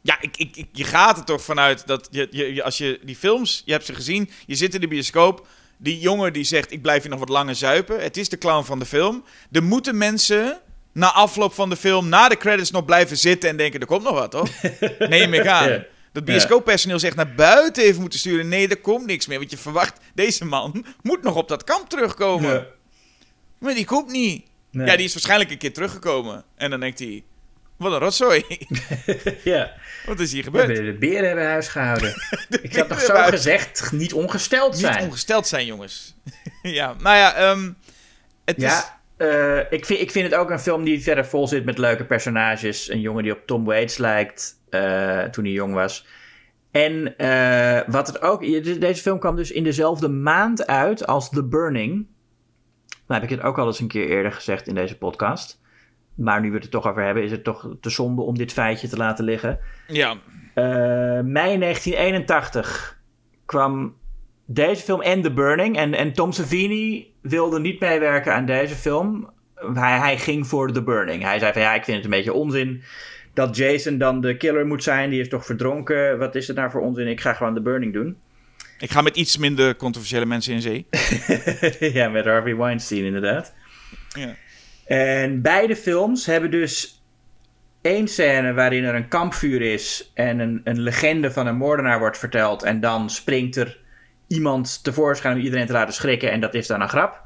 ja 0.00 0.16
ik, 0.20 0.36
ik, 0.36 0.56
ik- 0.56 0.68
je 0.72 0.84
gaat 0.84 1.18
er 1.18 1.24
toch 1.24 1.42
vanuit 1.42 1.86
dat 1.86 2.08
je, 2.10 2.28
je, 2.30 2.62
als 2.62 2.78
je 2.78 3.00
die 3.04 3.16
films, 3.16 3.62
je 3.64 3.72
hebt 3.72 3.84
ze 3.84 3.94
gezien, 3.94 4.30
je 4.46 4.54
zit 4.54 4.74
in 4.74 4.80
de 4.80 4.88
bioscoop. 4.88 5.46
Die 5.76 5.98
jongen 5.98 6.32
die 6.32 6.44
zegt, 6.44 6.72
ik 6.72 6.82
blijf 6.82 7.00
hier 7.02 7.10
nog 7.10 7.18
wat 7.18 7.28
langer 7.28 7.54
zuipen. 7.54 8.00
Het 8.02 8.16
is 8.16 8.28
de 8.28 8.38
clown 8.38 8.64
van 8.64 8.78
de 8.78 8.84
film. 8.84 9.24
Er 9.52 9.62
moeten 9.62 9.98
mensen 9.98 10.60
na 10.92 11.12
afloop 11.12 11.52
van 11.54 11.68
de 11.70 11.76
film, 11.76 12.08
na 12.08 12.28
de 12.28 12.36
credits 12.36 12.70
nog 12.70 12.84
blijven 12.84 13.16
zitten 13.16 13.50
en 13.50 13.56
denken, 13.56 13.80
er 13.80 13.86
komt 13.86 14.02
nog 14.02 14.12
wat, 14.14 14.30
toch? 14.30 14.48
Neem 14.98 15.34
ik 15.34 15.46
aan. 15.46 15.68
Ja. 15.68 15.84
Dat 16.12 16.24
bioscooppersoneel 16.24 16.98
zegt 16.98 17.16
naar 17.16 17.34
buiten 17.34 17.82
even 17.82 18.00
moeten 18.00 18.18
sturen. 18.18 18.48
Nee, 18.48 18.68
er 18.68 18.80
komt 18.80 19.06
niks 19.06 19.26
meer. 19.26 19.38
Want 19.38 19.50
je 19.50 19.56
verwacht, 19.56 20.00
deze 20.14 20.44
man 20.44 20.84
moet 21.02 21.22
nog 21.22 21.34
op 21.36 21.48
dat 21.48 21.64
kamp 21.64 21.88
terugkomen. 21.88 22.52
Ja. 22.54 22.66
Maar 23.58 23.74
die 23.74 23.84
komt 23.84 24.10
niet. 24.10 24.46
Nee. 24.74 24.86
Ja, 24.86 24.96
die 24.96 25.04
is 25.04 25.12
waarschijnlijk 25.12 25.50
een 25.50 25.58
keer 25.58 25.72
teruggekomen. 25.72 26.44
En 26.56 26.70
dan 26.70 26.80
denkt 26.80 26.98
hij, 26.98 27.24
wat 27.76 27.92
een 27.92 27.98
rotzooi. 27.98 28.44
ja. 29.44 29.72
wat 30.06 30.20
is 30.20 30.32
hier 30.32 30.40
We 30.40 30.50
gebeurd? 30.50 30.66
hebben 30.66 30.84
de 30.92 30.98
beren 30.98 31.26
hebben 31.26 31.46
huis 31.46 31.68
gehouden. 31.68 32.14
ik 32.62 32.76
had 32.76 32.88
nog 32.88 33.00
zo 33.00 33.14
huis- 33.14 33.30
gezegd, 33.30 33.92
niet 33.92 34.12
ongesteld 34.12 34.72
Niet 34.72 34.80
zijn. 34.80 35.02
ongesteld 35.04 35.46
zijn, 35.46 35.66
jongens. 35.66 36.14
ja, 36.62 36.94
nou 36.98 37.16
ja, 37.16 37.34
ehm, 37.34 37.70
het 38.44 38.56
is... 38.56 38.62
Ja, 38.62 39.00
eh, 39.16 39.58
ik, 39.70 39.84
vind, 39.86 40.00
ik 40.00 40.10
vind 40.10 40.30
het 40.30 40.40
ook 40.40 40.50
een 40.50 40.58
film 40.60 40.84
die 40.84 41.02
verder 41.02 41.26
vol 41.26 41.48
zit 41.48 41.64
met 41.64 41.78
leuke 41.78 42.04
personages. 42.04 42.90
Een 42.90 43.00
jongen 43.00 43.22
die 43.22 43.32
op 43.32 43.46
Tom 43.46 43.64
Waits 43.64 43.98
lijkt 43.98 44.54
eh, 44.70 45.22
toen 45.22 45.44
hij 45.44 45.52
jong 45.52 45.74
was. 45.74 46.06
En 46.70 47.16
eh, 47.16 47.80
wat 47.86 48.06
het 48.06 48.22
ook... 48.22 48.40
Deze 48.80 49.02
film 49.02 49.18
kwam 49.18 49.36
dus 49.36 49.50
in 49.50 49.64
dezelfde 49.64 50.08
maand 50.08 50.66
uit 50.66 51.06
als 51.06 51.30
The 51.30 51.44
Burning. 51.44 52.06
Nou 53.06 53.20
heb 53.20 53.30
ik 53.30 53.36
het 53.36 53.46
ook 53.46 53.58
al 53.58 53.66
eens 53.66 53.80
een 53.80 53.88
keer 53.88 54.08
eerder 54.08 54.32
gezegd 54.32 54.66
in 54.68 54.74
deze 54.74 54.98
podcast. 54.98 55.60
Maar 56.14 56.40
nu 56.40 56.48
we 56.48 56.54
het 56.54 56.64
er 56.64 56.70
toch 56.70 56.86
over 56.86 57.02
hebben, 57.02 57.22
is 57.22 57.30
het 57.30 57.44
toch 57.44 57.68
te 57.80 57.90
zonde 57.90 58.22
om 58.22 58.38
dit 58.38 58.52
feitje 58.52 58.88
te 58.88 58.96
laten 58.96 59.24
liggen. 59.24 59.58
Ja, 59.88 60.16
Eh, 60.54 60.64
mei 61.20 61.58
1981 61.58 62.98
kwam 63.44 63.94
deze 64.46 64.82
film 64.82 65.00
en 65.02 65.22
The 65.22 65.32
Burning. 65.32 65.76
En, 65.76 65.94
en 65.94 66.12
Tom 66.12 66.32
Savini 66.32 67.12
wilde 67.20 67.60
niet 67.60 67.80
meewerken 67.80 68.34
aan 68.34 68.46
deze 68.46 68.74
film. 68.74 69.30
Hij, 69.74 69.98
hij 69.98 70.18
ging 70.18 70.46
voor 70.46 70.72
The 70.72 70.82
Burning. 70.82 71.22
Hij 71.22 71.38
zei 71.38 71.52
van 71.52 71.62
ja, 71.62 71.74
ik 71.74 71.84
vind 71.84 71.96
het 71.96 72.04
een 72.04 72.10
beetje 72.10 72.32
onzin 72.32 72.82
dat 73.32 73.56
Jason 73.56 73.98
dan 73.98 74.20
de 74.20 74.36
killer 74.36 74.66
moet 74.66 74.82
zijn. 74.82 75.10
Die 75.10 75.20
is 75.20 75.28
toch 75.28 75.44
verdronken. 75.44 76.18
Wat 76.18 76.34
is 76.34 76.46
het 76.46 76.56
nou 76.56 76.70
voor 76.70 76.80
onzin? 76.80 77.08
Ik 77.08 77.20
ga 77.20 77.32
gewoon 77.32 77.54
The 77.54 77.60
Burning 77.62 77.92
doen. 77.92 78.16
Ik 78.84 78.90
ga 78.90 79.00
met 79.00 79.16
iets 79.16 79.36
minder 79.36 79.76
controversiële 79.76 80.26
mensen 80.26 80.54
in 80.54 80.60
zee. 80.60 80.86
ja, 81.98 82.08
met 82.08 82.24
Harvey 82.24 82.56
Weinstein 82.56 83.04
inderdaad. 83.04 83.54
Ja. 84.08 84.34
En 84.86 85.42
beide 85.42 85.76
films 85.76 86.26
hebben 86.26 86.50
dus 86.50 87.02
één 87.80 88.08
scène 88.08 88.52
waarin 88.52 88.84
er 88.84 88.94
een 88.94 89.08
kampvuur 89.08 89.62
is 89.62 90.10
en 90.14 90.38
een, 90.38 90.60
een 90.64 90.80
legende 90.80 91.30
van 91.30 91.46
een 91.46 91.56
moordenaar 91.56 91.98
wordt 91.98 92.18
verteld. 92.18 92.62
En 92.62 92.80
dan 92.80 93.10
springt 93.10 93.56
er 93.56 93.80
iemand 94.26 94.84
tevoorschijn 94.84 95.36
om 95.36 95.42
iedereen 95.42 95.66
te 95.66 95.72
laten 95.72 95.94
schrikken 95.94 96.30
en 96.30 96.40
dat 96.40 96.54
is 96.54 96.66
dan 96.66 96.80
een 96.80 96.88
grap. 96.88 97.22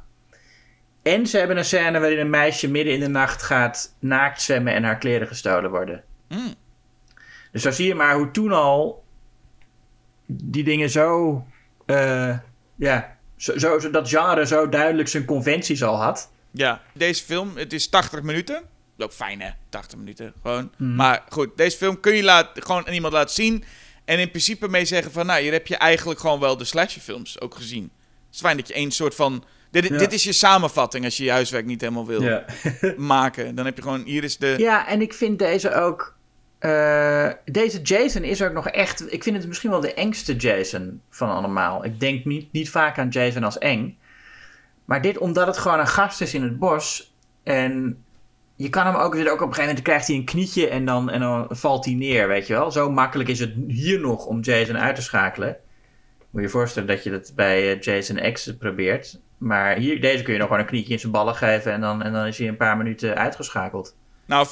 En 1.02 1.26
ze 1.26 1.38
hebben 1.38 1.56
een 1.56 1.64
scène 1.64 2.00
waarin 2.00 2.18
een 2.18 2.30
meisje 2.30 2.70
midden 2.70 2.94
in 2.94 3.00
de 3.00 3.08
nacht 3.08 3.42
gaat 3.42 3.96
naakt 3.98 4.42
zwemmen 4.42 4.74
en 4.74 4.84
haar 4.84 4.98
kleren 4.98 5.26
gestolen 5.26 5.70
worden. 5.70 6.04
Mm. 6.28 6.54
Dus 7.52 7.62
zo 7.62 7.70
zie 7.70 7.86
je 7.86 7.94
maar 7.94 8.14
hoe 8.14 8.30
toen 8.30 8.52
al 8.52 9.06
die 10.32 10.64
dingen 10.64 10.90
zo, 10.90 11.44
eh, 11.86 12.38
ja, 12.76 13.16
zo, 13.36 13.58
zo, 13.58 13.78
zo- 13.78 13.90
dat 13.90 14.08
genre 14.08 14.46
zo 14.46 14.68
duidelijk 14.68 15.08
zijn 15.08 15.24
conventies 15.24 15.82
al 15.82 16.02
had. 16.02 16.30
Ja, 16.50 16.82
deze 16.94 17.24
film, 17.24 17.56
het 17.56 17.72
is 17.72 17.88
80 17.88 18.22
minuten. 18.22 18.62
Ook 18.98 19.12
fijn 19.12 19.40
hè, 19.40 19.50
80 19.68 19.98
minuten 19.98 20.32
gewoon. 20.42 20.72
Hmm. 20.76 20.94
Maar 20.94 21.24
goed, 21.28 21.56
deze 21.56 21.76
film 21.76 22.00
kun 22.00 22.14
je 22.14 22.22
laat, 22.22 22.50
gewoon 22.54 22.86
aan 22.86 22.92
iemand 22.94 23.12
laten 23.12 23.34
zien. 23.34 23.64
En 24.04 24.18
in 24.18 24.30
principe 24.30 24.68
mee 24.68 24.84
zeggen 24.84 25.12
van, 25.12 25.26
nou, 25.26 25.40
hier 25.42 25.52
heb 25.52 25.66
je 25.66 25.76
eigenlijk 25.76 26.20
gewoon 26.20 26.40
wel 26.40 26.56
de 26.56 26.64
slasherfilms 26.64 27.40
ook 27.40 27.54
gezien. 27.54 27.82
Het 27.82 28.34
is 28.34 28.40
fijn 28.40 28.56
dat 28.56 28.68
je 28.68 28.74
één 28.74 28.90
soort 28.90 29.14
van... 29.14 29.44
Dit, 29.70 29.88
Ja. 29.88 29.96
dit 29.98 30.12
is 30.12 30.24
je 30.24 30.32
samenvatting 30.32 31.04
als 31.04 31.16
je 31.16 31.24
je 31.24 31.30
huiswerk 31.30 31.66
niet 31.66 31.80
helemaal 31.80 32.06
wil 32.06 32.22
Ja. 32.22 32.44
maken. 32.96 33.54
Dan 33.54 33.64
heb 33.64 33.76
je 33.76 33.82
gewoon, 33.82 34.02
hier 34.04 34.24
is 34.24 34.36
de... 34.36 34.54
Ja, 34.58 34.88
en 34.88 35.00
ik 35.00 35.14
vind 35.14 35.38
deze 35.38 35.74
ook. 35.74 36.16
Eh, 36.58 37.28
deze 37.44 37.80
Jason 37.80 38.22
is 38.22 38.42
ook 38.42 38.52
nog 38.52 38.68
echt. 38.68 39.12
Ik 39.12 39.22
vind 39.22 39.36
het 39.36 39.46
misschien 39.46 39.70
wel 39.70 39.80
de 39.80 39.94
engste 39.94 40.36
Jason 40.36 41.00
van 41.10 41.30
allemaal. 41.30 41.84
Ik 41.84 42.00
denk 42.00 42.24
niet, 42.24 42.52
niet 42.52 42.70
vaak 42.70 42.98
aan 42.98 43.08
Jason 43.08 43.44
als 43.44 43.58
eng. 43.58 43.98
Maar 44.84 45.02
dit 45.02 45.18
omdat 45.18 45.46
het 45.46 45.58
gewoon 45.58 45.78
een 45.78 45.86
gast 45.86 46.20
is 46.20 46.34
in 46.34 46.42
het 46.42 46.58
bos. 46.58 47.14
En 47.42 48.04
je 48.56 48.68
kan 48.68 48.86
hem 48.86 48.94
ook. 48.94 49.14
Ook 49.14 49.16
op 49.16 49.24
een 49.24 49.38
gegeven 49.38 49.64
moment 49.64 49.82
krijgt 49.82 50.06
hij 50.06 50.16
een 50.16 50.24
knietje 50.24 50.68
en 50.68 50.84
dan, 50.84 51.10
en 51.10 51.20
dan 51.20 51.46
valt 51.50 51.84
hij 51.84 51.94
neer, 51.94 52.28
weet 52.28 52.46
je 52.46 52.52
wel. 52.52 52.70
Zo 52.72 52.90
makkelijk 52.90 53.28
is 53.28 53.40
het 53.40 53.52
hier 53.66 54.00
nog 54.00 54.26
om 54.26 54.40
Jason 54.40 54.78
uit 54.78 54.94
te 54.94 55.02
schakelen. 55.02 55.56
Moet 56.18 56.40
je 56.40 56.46
je 56.46 56.48
voorstellen 56.48 56.88
dat 56.88 57.04
je 57.04 57.10
dat 57.10 57.32
bij 57.34 57.72
eh, 57.72 57.80
Jason 57.80 58.32
X 58.32 58.56
probeert. 58.58 59.20
Maar 59.38 59.76
hier, 59.76 60.00
deze 60.00 60.22
kun 60.22 60.32
je 60.32 60.38
nog 60.38 60.48
gewoon 60.48 60.62
een 60.62 60.68
knietje 60.68 60.92
in 60.92 61.00
zijn 61.00 61.12
ballen 61.12 61.34
geven. 61.34 61.72
En 61.72 61.80
dan, 61.80 62.02
en 62.02 62.12
dan 62.12 62.26
is 62.26 62.38
hij 62.38 62.48
een 62.48 62.56
paar 62.56 62.76
minuten 62.76 63.16
uitgeschakeld. 63.16 63.96
Nou, 64.28 64.46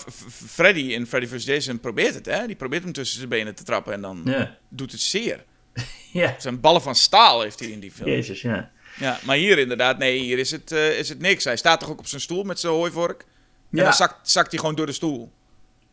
Freddy 0.47 0.81
in 0.81 1.07
Freddy 1.07 1.27
vs. 1.36 1.44
Jason 1.44 1.81
probeert 1.81 2.15
het, 2.15 2.27
hè. 2.27 2.47
Die 2.47 2.57
probeert 2.57 2.82
hem 2.82 2.93
tussen 2.93 3.16
zijn 3.16 3.28
benen 3.28 3.55
te 3.55 3.62
trappen 3.62 3.93
en 3.93 4.01
dan 4.01 4.20
Ja. 4.24 4.57
doet 4.69 4.93
het 4.93 5.01
zeer. 5.01 5.44
Ja, 6.12 6.35
Zijn 6.39 6.61
ballen 6.61 6.82
van 6.82 6.94
staal 6.94 7.43
heeft 7.43 7.59
hij 7.61 7.69
in 7.69 7.81
die 7.81 7.90
film. 7.93 8.09
Jezus, 8.09 8.43
ja. 8.43 8.70
Ja, 8.98 9.19
maar 9.24 9.36
hier 9.36 9.59
inderdaad, 9.59 9.98
nee, 9.98 10.19
hier 10.19 10.39
is 10.39 10.51
het, 10.51 10.73
eh, 10.73 10.98
is 10.98 11.09
het 11.09 11.20
niks. 11.20 11.44
Hij 11.44 11.57
staat 11.57 11.81
toch 11.81 11.90
ook 11.90 11.98
op 11.98 12.07
zijn 12.07 12.20
stoel 12.20 12.43
met 12.44 12.61
zijn 12.61 12.73
hooivork? 12.73 13.20
En 13.20 13.78
Ja. 13.78 13.82
dan 13.85 13.93
zakt, 13.93 14.31
zakt 14.31 14.51
hij 14.51 14.59
gewoon 14.61 14.74
door 14.74 14.86
de 14.86 14.93
stoel. 14.93 15.32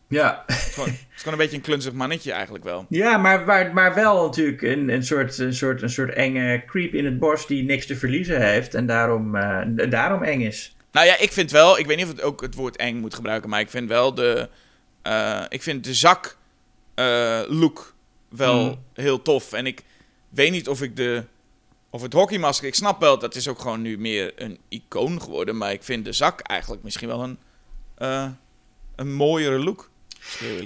Ja, 0.08 0.44
Het 0.48 0.56
is 0.58 0.74
gewoon, 0.74 0.90
het 0.90 0.98
is 1.16 1.18
gewoon 1.22 1.34
een 1.34 1.40
beetje 1.40 1.56
een 1.56 1.62
klunzig 1.64 1.94
mannetje 1.94 2.32
eigenlijk 2.32 2.64
wel. 2.64 2.86
ja 2.90 3.18
maar, 3.18 3.46
maar, 3.46 3.74
maar 3.74 3.94
wel 3.94 4.24
natuurlijk 4.26 4.62
een, 4.62 4.90
een, 4.90 5.04
soort, 5.06 5.38
een, 5.38 5.54
soort, 5.54 5.82
een 5.82 5.90
soort 5.90 6.14
enge 6.14 6.64
creep 6.66 6.94
in 6.94 7.06
het 7.06 7.20
bos 7.20 7.48
die 7.48 7.64
niks 7.64 7.86
te 7.86 7.96
verliezen 7.96 8.42
heeft 8.48 8.74
en 8.74 8.86
daarom, 8.86 9.36
eh, 9.36 9.90
daarom 9.90 10.24
eng 10.24 10.42
is. 10.42 10.73
Nou 10.94 11.06
ja, 11.06 11.18
ik 11.18 11.32
vind 11.32 11.52
wel, 11.52 11.80
ik 11.80 11.86
weet 11.86 11.98
niet 11.98 12.06
of 12.06 12.12
het 12.12 12.22
ook 12.22 12.42
het 12.42 12.56
woord 12.56 12.76
eng 12.76 12.98
moet 12.98 13.14
gebruiken, 13.14 13.50
maar 13.50 13.60
ik 13.60 13.70
vind 13.70 13.88
wel 13.90 14.14
de, 14.14 14.50
eh, 15.02 15.44
ik 15.50 15.62
vind 15.64 15.84
de 15.84 15.94
zak 15.94 16.38
eh, 16.96 17.42
look 17.48 17.94
wel 18.30 18.66
Mm. 18.66 18.80
heel 18.94 19.22
tof. 19.22 19.54
En 19.54 19.66
ik 19.66 19.84
weet 20.30 20.52
niet 20.52 20.68
of 20.68 20.82
ik 20.82 20.96
de, 20.96 21.24
of 21.90 22.02
het 22.02 22.14
hockeymasker, 22.14 22.68
ik 22.68 22.76
snap 22.76 23.00
wel, 23.00 23.20
dat 23.20 23.36
is 23.36 23.48
ook 23.48 23.60
gewoon 23.60 23.82
nu 23.82 23.98
meer 23.98 24.32
een 24.36 24.60
icoon 24.70 25.22
geworden, 25.22 25.58
maar 25.58 25.72
ik 25.72 25.84
vind 25.84 26.06
de 26.06 26.12
zak 26.14 26.40
eigenlijk 26.40 26.84
misschien 26.84 27.08
wel 27.08 27.24
een, 27.24 27.38
eh, 27.96 28.28
een 28.96 29.14
mooiere 29.14 29.60
look. 29.60 29.90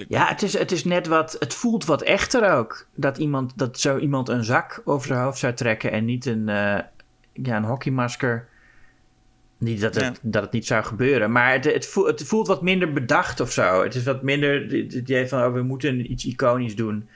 Ja, 0.08 0.28
het 0.28 0.42
is, 0.42 0.52
het 0.58 0.72
is 0.72 0.84
net 0.84 1.06
wat, 1.06 1.36
het 1.38 1.54
voelt 1.54 1.84
wat 1.84 2.02
echter 2.02 2.52
ook. 2.52 2.86
Dat, 2.94 3.18
iemand, 3.18 3.52
dat 3.56 3.80
zo 3.80 3.98
iemand 3.98 4.28
een 4.28 4.44
zak 4.44 4.82
over 4.84 5.06
zijn 5.06 5.20
hoofd 5.20 5.38
zou 5.38 5.54
trekken 5.54 5.92
en 5.92 6.04
niet 6.04 6.26
een, 6.26 6.48
eh, 6.48 6.78
ja, 7.32 7.56
een 7.56 7.64
hockeymasker. 7.64 8.48
Niet 9.58 9.80
dat 9.80 9.94
het, 9.94 10.04
Ja. 10.04 10.12
dat 10.22 10.42
het 10.42 10.52
niet 10.52 10.66
zou 10.66 10.84
gebeuren, 10.84 11.32
maar 11.32 11.52
het, 11.52 11.64
het, 11.64 11.86
voelt, 11.86 12.06
het 12.06 12.24
voelt 12.24 12.46
wat 12.46 12.62
minder 12.62 12.92
bedacht 12.92 13.40
of 13.40 13.52
zo. 13.52 13.82
Het 13.82 13.94
is 13.94 14.04
wat 14.04 14.22
minder 14.22 14.62
het 14.62 14.92
idee 14.92 15.28
van, 15.28 15.44
oh, 15.44 15.52
we 15.52 15.62
moeten 15.62 16.12
iets 16.12 16.24
iconisch 16.24 16.76
doen. 16.76 17.08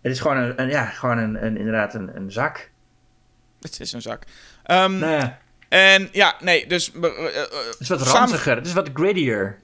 Het 0.00 0.12
is 0.12 0.20
gewoon 0.20 0.36
een, 0.36 0.60
een 0.60 0.68
ja, 0.68 0.84
gewoon 0.84 1.18
een, 1.18 1.44
een, 1.44 1.56
inderdaad 1.56 1.94
een, 1.94 2.16
een 2.16 2.32
zak. 2.32 2.70
Het 3.60 3.80
is 3.80 3.92
een 3.92 4.02
zak. 4.02 4.22
Um, 4.70 4.98
nou 4.98 5.12
ja. 5.12 5.38
En 5.68 6.08
ja, 6.12 6.36
nee, 6.40 6.66
dus... 6.66 6.92
Uh, 6.94 7.02
het 7.02 7.76
is 7.78 7.88
wat 7.88 8.02
ranziger, 8.02 8.56
het 8.56 8.66
is 8.66 8.72
wat 8.72 8.90
grittier. 8.94 9.58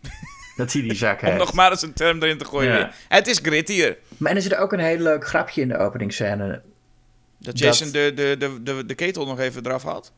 dat 0.56 0.72
hij 0.72 0.82
die 0.82 0.94
zak 0.94 1.20
heeft. 1.20 1.32
Om 1.32 1.38
nog 1.38 1.52
maar 1.52 1.70
eens 1.70 1.82
een 1.82 1.92
term 1.92 2.22
erin 2.22 2.38
te 2.38 2.44
gooien. 2.44 2.78
Ja. 2.78 2.92
Het 3.08 3.26
is 3.26 3.38
grittier. 3.42 3.98
Maar 4.16 4.30
en 4.30 4.36
er 4.36 4.42
zit 4.42 4.54
ook 4.54 4.72
een 4.72 4.78
heel 4.78 4.98
leuk 4.98 5.26
grapje 5.26 5.60
in 5.60 5.68
de 5.68 5.78
openingsscène. 5.78 6.62
Dat 7.38 7.58
Jason 7.58 7.90
De, 7.90 8.12
de, 8.14 8.36
de, 8.38 8.62
de, 8.62 8.86
de 8.86 8.94
ketel 8.94 9.26
nog 9.26 9.38
even 9.38 9.66
eraf 9.66 9.82
haalt? 9.82 10.12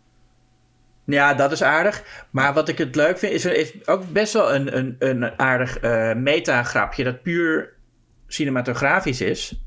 Ja, 1.06 1.34
dat 1.34 1.52
is 1.52 1.62
aardig. 1.62 2.26
Maar 2.30 2.54
wat 2.54 2.68
ik 2.68 2.78
het 2.78 2.94
leuk 2.94 3.18
vind, 3.18 3.32
is, 3.32 3.44
is 3.44 3.88
ook 3.88 4.12
best 4.12 4.32
wel 4.32 4.54
een, 4.54 4.76
een, 4.76 4.96
een 4.98 5.38
aardig 5.38 5.82
uh, 5.82 6.14
meta-grapje. 6.14 7.04
Dat 7.04 7.22
puur 7.22 7.72
cinematografisch 8.26 9.20
is. 9.20 9.60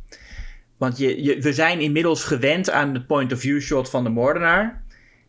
Want 0.78 0.98
je, 0.98 1.24
je, 1.24 1.42
we 1.42 1.54
zijn 1.54 1.80
inmiddels 1.80 2.24
gewend 2.24 2.70
aan 2.70 2.94
de 2.94 3.02
point-of-view 3.02 3.62
shot 3.62 3.90
van 3.90 4.04
de 4.04 4.10
moordenaar. 4.10 4.84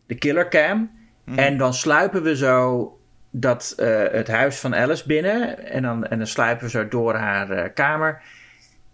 De 0.07 0.15
killer 0.15 0.49
cam. 0.49 0.91
Mhm. 1.25 1.39
En 1.39 1.57
dan 1.57 1.73
sluipen 1.73 2.23
we 2.23 2.35
zo 2.35 2.99
dat, 3.31 3.75
uh, 3.79 4.03
het 4.11 4.27
huis 4.27 4.59
van 4.59 4.75
Alice 4.75 5.07
binnen. 5.07 5.65
En 5.65 5.81
dan, 5.81 6.05
en 6.05 6.17
dan 6.17 6.27
sluipen 6.27 6.65
we 6.65 6.71
zo 6.71 6.87
door 6.87 7.15
haar 7.15 7.51
uh, 7.51 7.63
kamer. 7.73 8.21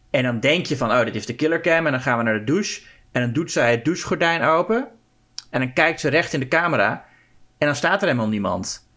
En 0.09 0.23
dan 0.23 0.39
denk 0.39 0.65
je 0.65 0.77
van, 0.77 0.91
oh, 0.91 1.03
dit 1.05 1.15
is 1.15 1.25
de 1.25 1.35
killer 1.35 1.61
cam. 1.61 1.85
En 1.85 1.91
dan 1.91 2.01
gaan 2.01 2.17
we 2.17 2.23
naar 2.23 2.39
de 2.39 2.43
douche. 2.43 2.81
En 3.11 3.21
dan 3.21 3.33
doet 3.33 3.51
zij 3.51 3.71
het 3.71 3.85
douchegordijn 3.85 4.41
open. 4.41 4.87
En 5.49 5.59
dan 5.59 5.73
kijkt 5.73 5.99
ze 5.99 6.09
recht 6.09 6.33
in 6.33 6.39
de 6.39 6.47
camera. 6.47 7.05
En 7.57 7.67
dan 7.67 7.75
staat 7.75 8.01
er 8.01 8.07
helemaal 8.07 8.29
niemand. 8.29 8.87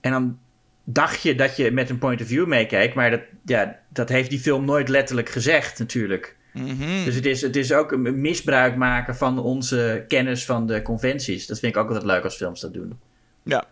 En 0.00 0.10
dan 0.10 0.38
dacht 0.84 1.22
je 1.22 1.34
dat 1.34 1.56
je 1.56 1.70
met 1.70 1.90
een 1.90 1.98
point 1.98 2.20
of 2.20 2.26
view 2.26 2.46
meekijkt. 2.46 2.94
Maar 2.94 3.10
dat, 3.10 3.22
ja, 3.44 3.78
dat 3.88 4.08
heeft 4.08 4.30
die 4.30 4.38
film 4.38 4.64
nooit 4.64 4.88
letterlijk 4.88 5.28
gezegd, 5.28 5.78
natuurlijk. 5.78 6.36
Mhm. 6.52 7.04
Dus 7.04 7.14
het 7.14 7.26
is, 7.26 7.40
het 7.40 7.56
is 7.56 7.72
ook 7.72 7.92
een 7.92 8.20
misbruik 8.20 8.76
maken 8.76 9.16
van 9.16 9.38
onze 9.38 10.04
kennis 10.08 10.44
van 10.44 10.66
de 10.66 10.82
conventies. 10.82 11.46
Dat 11.46 11.58
vind 11.58 11.74
ik 11.74 11.80
ook 11.80 11.88
altijd 11.88 12.06
leuk 12.06 12.24
als 12.24 12.36
films 12.36 12.60
dat 12.60 12.74
doen. 12.74 12.98
Ja. 13.42 13.64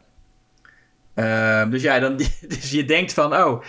Uh, 1.15 1.71
dus 1.71 1.83
ja, 1.83 1.99
dan, 1.99 2.17
dus 2.49 2.71
je 2.71 2.85
denkt 2.85 3.13
van, 3.13 3.35
oh, 3.35 3.63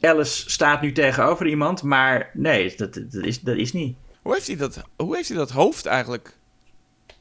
Alice 0.00 0.50
staat 0.50 0.80
nu 0.80 0.92
tegenover 0.92 1.46
iemand, 1.46 1.82
maar 1.82 2.30
nee, 2.32 2.74
dat, 2.76 2.94
dat, 2.94 3.24
is, 3.24 3.40
dat 3.40 3.56
is 3.56 3.72
niet. 3.72 3.96
Hoe 4.22 4.34
heeft, 4.34 4.46
hij 4.46 4.56
dat, 4.56 4.82
hoe 4.96 5.16
heeft 5.16 5.28
hij 5.28 5.36
dat 5.36 5.50
hoofd 5.50 5.86
eigenlijk 5.86 6.36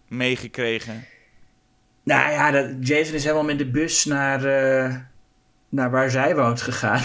meegekregen? 0.08 1.06
Nou 2.04 2.32
ja, 2.32 2.52
dat, 2.52 2.70
Jason 2.80 3.14
is 3.14 3.24
helemaal 3.24 3.44
met 3.44 3.58
de 3.58 3.66
bus 3.66 4.06
naar, 4.06 4.46
uh, 4.46 4.96
naar 5.70 5.92
waar 5.92 6.10
zij 6.10 6.36
woont 6.36 6.62
gegaan. 6.62 7.04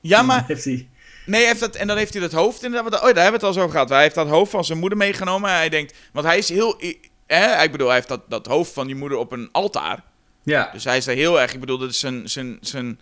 Ja, 0.00 0.22
maar... 0.28 0.44
heeft 0.46 0.64
hij... 0.64 0.88
Nee, 1.26 1.46
heeft 1.46 1.60
dat, 1.60 1.76
en 1.76 1.86
dan 1.86 1.96
heeft 1.96 2.12
hij 2.12 2.22
dat 2.22 2.32
hoofd 2.32 2.62
inderdaad. 2.62 2.94
Oh, 2.94 3.00
daar 3.00 3.22
hebben 3.22 3.40
we 3.40 3.46
het 3.46 3.56
al 3.56 3.62
zo 3.62 3.68
gehad. 3.68 3.88
Hij 3.88 4.02
heeft 4.02 4.14
dat 4.14 4.28
hoofd 4.28 4.50
van 4.50 4.64
zijn 4.64 4.78
moeder 4.78 4.98
meegenomen. 4.98 5.50
Hij 5.50 5.68
denkt, 5.68 5.94
want 6.12 6.26
hij 6.26 6.38
is 6.38 6.48
heel. 6.48 6.80
Hè, 7.26 7.62
ik 7.62 7.72
bedoel, 7.72 7.86
hij 7.86 7.96
heeft 7.96 8.08
dat, 8.08 8.20
dat 8.28 8.46
hoofd 8.46 8.72
van 8.72 8.86
die 8.86 8.96
moeder 8.96 9.18
op 9.18 9.32
een 9.32 9.48
altaar. 9.52 10.02
Ja. 10.42 10.70
Dus 10.72 10.84
hij 10.84 10.96
is 10.96 11.06
er 11.06 11.14
heel 11.14 11.40
erg. 11.40 11.52
Ik 11.52 11.60
bedoel, 11.60 11.78
dat 11.78 11.90
is 11.90 11.98
zijn. 11.98 12.28
zijn, 12.28 12.58
zijn, 12.60 13.00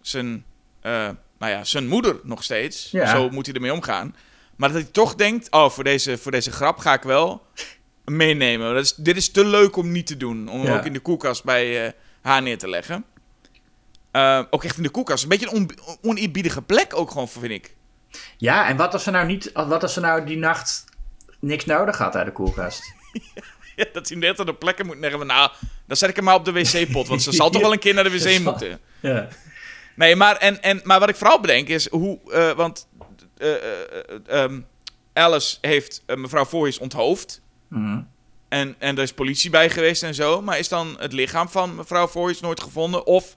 zijn 0.00 0.44
uh, 0.82 1.08
nou 1.38 1.52
ja, 1.52 1.64
zijn 1.64 1.86
moeder 1.86 2.20
nog 2.22 2.42
steeds. 2.42 2.88
Ja. 2.90 3.06
Zo 3.06 3.30
moet 3.30 3.46
hij 3.46 3.54
ermee 3.54 3.72
omgaan. 3.72 4.14
Maar 4.56 4.72
dat 4.72 4.82
hij 4.82 4.90
toch 4.92 5.14
denkt: 5.14 5.50
oh, 5.50 5.70
voor 5.70 5.84
deze, 5.84 6.18
voor 6.18 6.32
deze 6.32 6.50
grap 6.50 6.78
ga 6.78 6.92
ik 6.92 7.02
wel 7.02 7.46
meenemen. 8.10 8.74
Dat 8.74 8.84
is, 8.84 8.94
dit 8.94 9.16
is 9.16 9.30
te 9.30 9.44
leuk 9.44 9.76
om 9.76 9.92
niet 9.92 10.06
te 10.06 10.16
doen. 10.16 10.48
Om 10.48 10.60
hem 10.60 10.76
ook 10.76 10.84
in 10.84 10.92
de 10.92 11.00
koelkast 11.00 11.44
bij 11.44 11.86
uh, 11.86 11.92
haar 12.22 12.42
neer 12.42 12.58
te 12.58 12.68
leggen. 12.68 13.04
Uh, 14.12 14.42
ook 14.50 14.64
echt 14.64 14.76
in 14.76 14.82
de 14.82 14.88
koelkast. 14.88 15.22
Een 15.22 15.28
beetje 15.28 15.46
een 15.46 15.52
on 15.52 15.70
oneerbiedige 16.02 16.62
plek 16.62 16.96
ook 16.96 17.10
gewoon, 17.10 17.28
vind 17.28 17.50
ik. 17.50 17.74
Ja, 18.36 18.68
en 18.68 18.76
wat 18.76 18.92
als 18.92 19.02
ze 19.02 19.10
nou 19.10 19.26
niet... 19.26 19.50
Wat 19.52 19.82
als 19.82 19.92
ze 19.92 20.00
nou 20.00 20.24
die 20.24 20.36
nacht 20.36 20.84
niks 21.40 21.64
nodig 21.64 21.98
had 21.98 22.16
uit 22.16 22.26
de 22.26 22.32
koelkast? 22.32 22.92
ja, 23.76 23.84
dat 23.92 24.08
hij 24.08 24.18
net 24.18 24.40
aan 24.40 24.46
de 24.46 24.54
plekken 24.54 24.86
moet 24.86 24.98
nemen. 24.98 25.26
Nou, 25.26 25.50
dan 25.86 25.96
zet 25.96 26.08
ik 26.08 26.16
hem 26.16 26.24
maar 26.24 26.34
op 26.34 26.44
de 26.44 26.52
wc-pot. 26.52 27.08
Want 27.08 27.22
ze 27.22 27.32
zal 27.32 27.50
toch 27.50 27.62
wel 27.62 27.72
een 27.72 27.78
keer 27.78 27.94
naar 27.94 28.04
de 28.04 28.10
wc 28.10 28.38
moeten. 28.44 28.80
Ja. 29.00 29.28
Nee, 29.94 30.16
maar, 30.16 30.36
en, 30.36 30.62
en, 30.62 30.80
maar 30.84 31.00
wat 31.00 31.08
ik 31.08 31.16
vooral 31.16 31.40
bedenk 31.40 31.68
is 31.68 31.88
hoe... 31.88 32.18
Uh, 32.26 32.52
want 32.52 32.88
um, 34.28 34.66
Alice 35.12 35.56
heeft 35.60 36.02
mevrouw 36.06 36.44
Voorhees 36.44 36.78
onthoofd. 36.78 37.40
Mm 37.68 38.08
En, 38.48 38.74
en 38.78 38.96
er 38.96 39.02
is 39.02 39.12
politie 39.12 39.50
bij 39.50 39.70
geweest 39.70 40.02
en 40.02 40.14
zo. 40.14 40.42
Maar 40.42 40.58
is 40.58 40.68
dan 40.68 40.96
het 40.98 41.12
lichaam 41.12 41.48
van 41.48 41.74
mevrouw 41.74 42.06
Voorhees 42.06 42.40
nooit 42.40 42.60
gevonden? 42.60 43.06
Of 43.06 43.34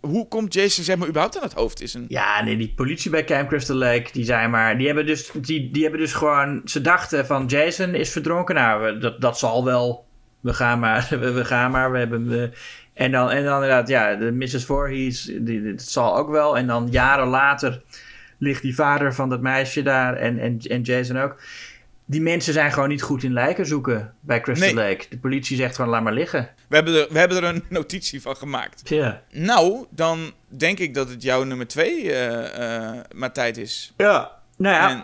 hoe 0.00 0.28
komt 0.28 0.54
Jason 0.54 0.84
zeg 0.84 0.96
maar 0.96 1.08
überhaupt 1.08 1.36
aan 1.36 1.42
het 1.42 1.52
hoofd? 1.52 1.80
Is 1.80 1.94
een... 1.94 2.04
Ja, 2.08 2.42
nee, 2.42 2.56
die 2.56 2.72
politie 2.76 3.10
bij 3.10 3.24
Camp 3.24 3.48
Crystal 3.48 3.76
Lake, 3.76 4.12
die 4.12 4.24
zijn 4.24 4.50
maar... 4.50 4.78
Die 4.78 4.86
hebben 4.86 5.06
dus, 5.06 5.30
die, 5.40 5.70
die 5.70 5.82
hebben 5.82 6.00
dus 6.00 6.12
gewoon... 6.12 6.60
Ze 6.64 6.80
dachten 6.80 7.26
van 7.26 7.46
Jason 7.46 7.94
is 7.94 8.10
verdronken. 8.10 8.54
Nou, 8.54 8.98
dat, 8.98 9.20
dat 9.20 9.38
zal 9.38 9.64
wel. 9.64 10.06
We 10.40 10.54
gaan 10.54 10.78
maar. 10.78 11.06
We, 11.20 11.32
we 11.32 11.44
gaan 11.44 11.70
maar. 11.70 11.92
We 11.92 11.98
hebben... 11.98 12.28
We, 12.28 12.50
en 12.94 13.10
dan, 13.10 13.30
en 13.30 13.44
dan 13.44 13.54
inderdaad, 13.54 13.88
ja, 13.88 14.14
de 14.14 14.32
Mrs. 14.32 14.64
Voorhees, 14.64 15.22
die, 15.40 15.72
dat 15.72 15.82
zal 15.82 16.16
ook 16.16 16.30
wel. 16.30 16.56
En 16.56 16.66
dan 16.66 16.88
jaren 16.90 17.26
later 17.26 17.82
ligt 18.38 18.62
die 18.62 18.74
vader 18.74 19.14
van 19.14 19.28
dat 19.28 19.40
meisje 19.40 19.82
daar 19.82 20.16
en, 20.16 20.38
en, 20.38 20.58
en 20.58 20.82
Jason 20.82 21.18
ook 21.18 21.36
die 22.10 22.20
mensen 22.20 22.52
zijn 22.52 22.72
gewoon 22.72 22.88
niet 22.88 23.02
goed 23.02 23.22
in 23.22 23.32
lijken 23.32 23.66
zoeken 23.66 24.14
bij 24.20 24.40
Crystal 24.40 24.74
Lake. 24.74 25.06
De 25.10 25.18
politie 25.18 25.56
zegt 25.56 25.74
gewoon 25.74 25.90
laat 25.90 26.02
maar 26.02 26.12
liggen. 26.12 26.48
We 26.68 26.74
hebben 26.74 26.94
er, 26.94 27.06
we 27.10 27.18
hebben 27.18 27.36
er 27.36 27.44
een 27.44 27.64
notitie 27.78 28.22
van 28.22 28.36
gemaakt. 28.36 28.88
Ja. 28.88 29.22
Nou, 29.30 29.86
dan 29.90 30.32
denk 30.46 30.78
ik 30.78 30.94
dat 30.94 31.08
het 31.08 31.22
jouw 31.22 31.44
nummer 31.44 31.66
twee 31.66 32.04
uh, 32.04 32.28
uh, 32.58 32.90
maar 33.14 33.32
tijd 33.32 33.56
is. 33.56 33.92
Ja, 33.96 34.30
nou 34.56 34.74
ja. 34.74 34.90
En... 34.90 34.96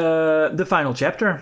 Uh, 0.00 0.56
the 0.56 0.66
final 0.66 0.94
chapter. 0.94 1.40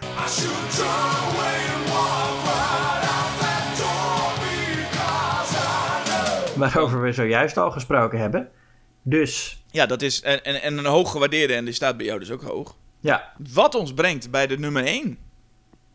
Waarover 6.56 7.02
we 7.02 7.12
zojuist 7.12 7.56
al 7.56 7.70
gesproken 7.70 8.18
hebben. 8.18 8.48
Dus. 9.02 9.64
Ja, 9.70 9.86
dat 9.86 10.02
is. 10.02 10.22
En, 10.22 10.44
en, 10.44 10.62
en 10.62 10.78
een 10.78 10.84
hoog 10.84 11.10
gewaardeerde, 11.10 11.54
en 11.54 11.64
die 11.64 11.74
staat 11.74 11.96
bij 11.96 12.06
jou 12.06 12.18
dus 12.18 12.30
ook 12.30 12.42
hoog. 12.42 12.76
Ja. 13.02 13.32
Wat 13.52 13.74
ons 13.74 13.94
brengt 13.94 14.30
bij 14.30 14.46
de 14.46 14.58
nummer 14.58 14.84
1. 14.84 15.18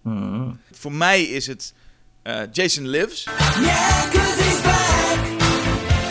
Hmm. 0.01 0.59
Voor 0.71 0.91
mij 0.91 1.23
is 1.23 1.47
het 1.47 1.73
uh, 2.23 2.41
Jason 2.51 2.87
Lives. 2.87 3.23
Yeah, 3.23 4.11
he's 4.11 4.61
back. 4.61 5.19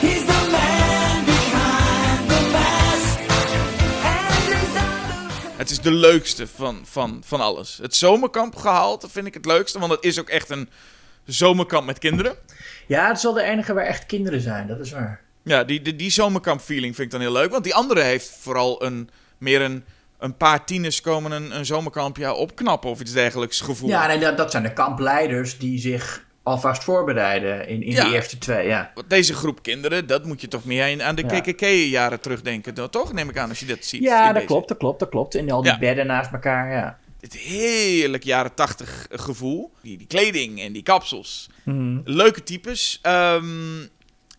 He's 0.00 0.24
the 0.24 0.48
man 0.50 1.24
behind 1.24 2.28
the 2.28 2.48
mask. 2.52 3.18
Het 5.56 5.70
is 5.70 5.80
de 5.80 5.90
leukste 5.90 6.46
van, 6.46 6.80
van, 6.84 7.22
van 7.24 7.40
alles. 7.40 7.78
Het 7.82 7.94
zomerkamp 7.94 8.56
gehaald 8.56 9.06
vind 9.10 9.26
ik 9.26 9.34
het 9.34 9.44
leukste, 9.44 9.78
want 9.78 9.92
het 9.92 10.04
is 10.04 10.20
ook 10.20 10.28
echt 10.28 10.50
een 10.50 10.68
zomerkamp 11.24 11.86
met 11.86 11.98
kinderen. 11.98 12.36
Ja, 12.86 13.08
het 13.08 13.16
is 13.16 13.22
wel 13.22 13.32
de 13.32 13.42
enige 13.42 13.74
waar 13.74 13.84
echt 13.84 14.06
kinderen 14.06 14.40
zijn, 14.40 14.66
dat 14.66 14.80
is 14.80 14.90
waar. 14.90 15.20
Ja, 15.42 15.64
die, 15.64 15.82
die, 15.82 15.96
die 15.96 16.10
zomerkamp 16.10 16.60
feeling 16.60 16.94
vind 16.94 17.06
ik 17.06 17.10
dan 17.10 17.20
heel 17.20 17.32
leuk, 17.32 17.50
want 17.50 17.64
die 17.64 17.74
andere 17.74 18.00
heeft 18.00 18.36
vooral 18.40 18.84
een 18.84 19.10
meer 19.38 19.60
een 19.60 19.84
een 20.18 20.36
paar 20.36 20.64
tieners 20.64 21.00
komen 21.00 21.32
een, 21.32 21.56
een 21.56 21.66
zomerkampje 21.66 22.32
opknappen 22.32 22.90
of 22.90 23.00
iets 23.00 23.12
dergelijks 23.12 23.60
gevoel. 23.60 23.88
Ja, 23.88 24.06
nee, 24.06 24.18
dat, 24.18 24.36
dat 24.36 24.50
zijn 24.50 24.62
de 24.62 24.72
kampleiders 24.72 25.58
die 25.58 25.78
zich 25.78 26.24
alvast 26.42 26.84
voorbereiden 26.84 27.68
in, 27.68 27.82
in 27.82 27.94
de 27.94 28.12
eerste 28.12 28.38
twee, 28.38 28.66
ja. 28.66 28.92
Deze 29.08 29.34
groep 29.34 29.62
kinderen, 29.62 30.06
dat 30.06 30.24
moet 30.24 30.40
je 30.40 30.48
toch 30.48 30.64
meer 30.64 31.02
aan 31.02 31.14
de 31.14 31.26
KKK-jaren 31.26 32.20
terugdenken, 32.20 32.90
toch? 32.90 33.12
Neem 33.12 33.28
ik 33.28 33.38
aan 33.38 33.48
als 33.48 33.60
je 33.60 33.66
dat 33.66 33.84
ziet. 33.84 34.02
Ja, 34.02 34.32
dat 34.32 34.44
klopt, 34.44 34.68
dat 34.68 34.76
klopt, 34.76 34.98
dat 34.98 35.08
klopt. 35.08 35.34
In 35.34 35.50
al 35.50 35.62
die 35.62 35.78
bedden 35.78 36.06
naast 36.06 36.32
elkaar, 36.32 36.72
ja. 36.72 36.98
Het 37.20 37.34
heerlijk 37.34 38.24
jaren 38.24 38.54
tachtig 38.54 39.06
gevoel. 39.10 39.72
Die, 39.82 39.98
die 39.98 40.06
kleding 40.06 40.60
en 40.60 40.72
die 40.72 40.82
kapsels. 40.82 41.48
Mhm. 41.62 42.00
Leuke 42.04 42.42
types. 42.42 42.98
Ehm, 43.02 43.82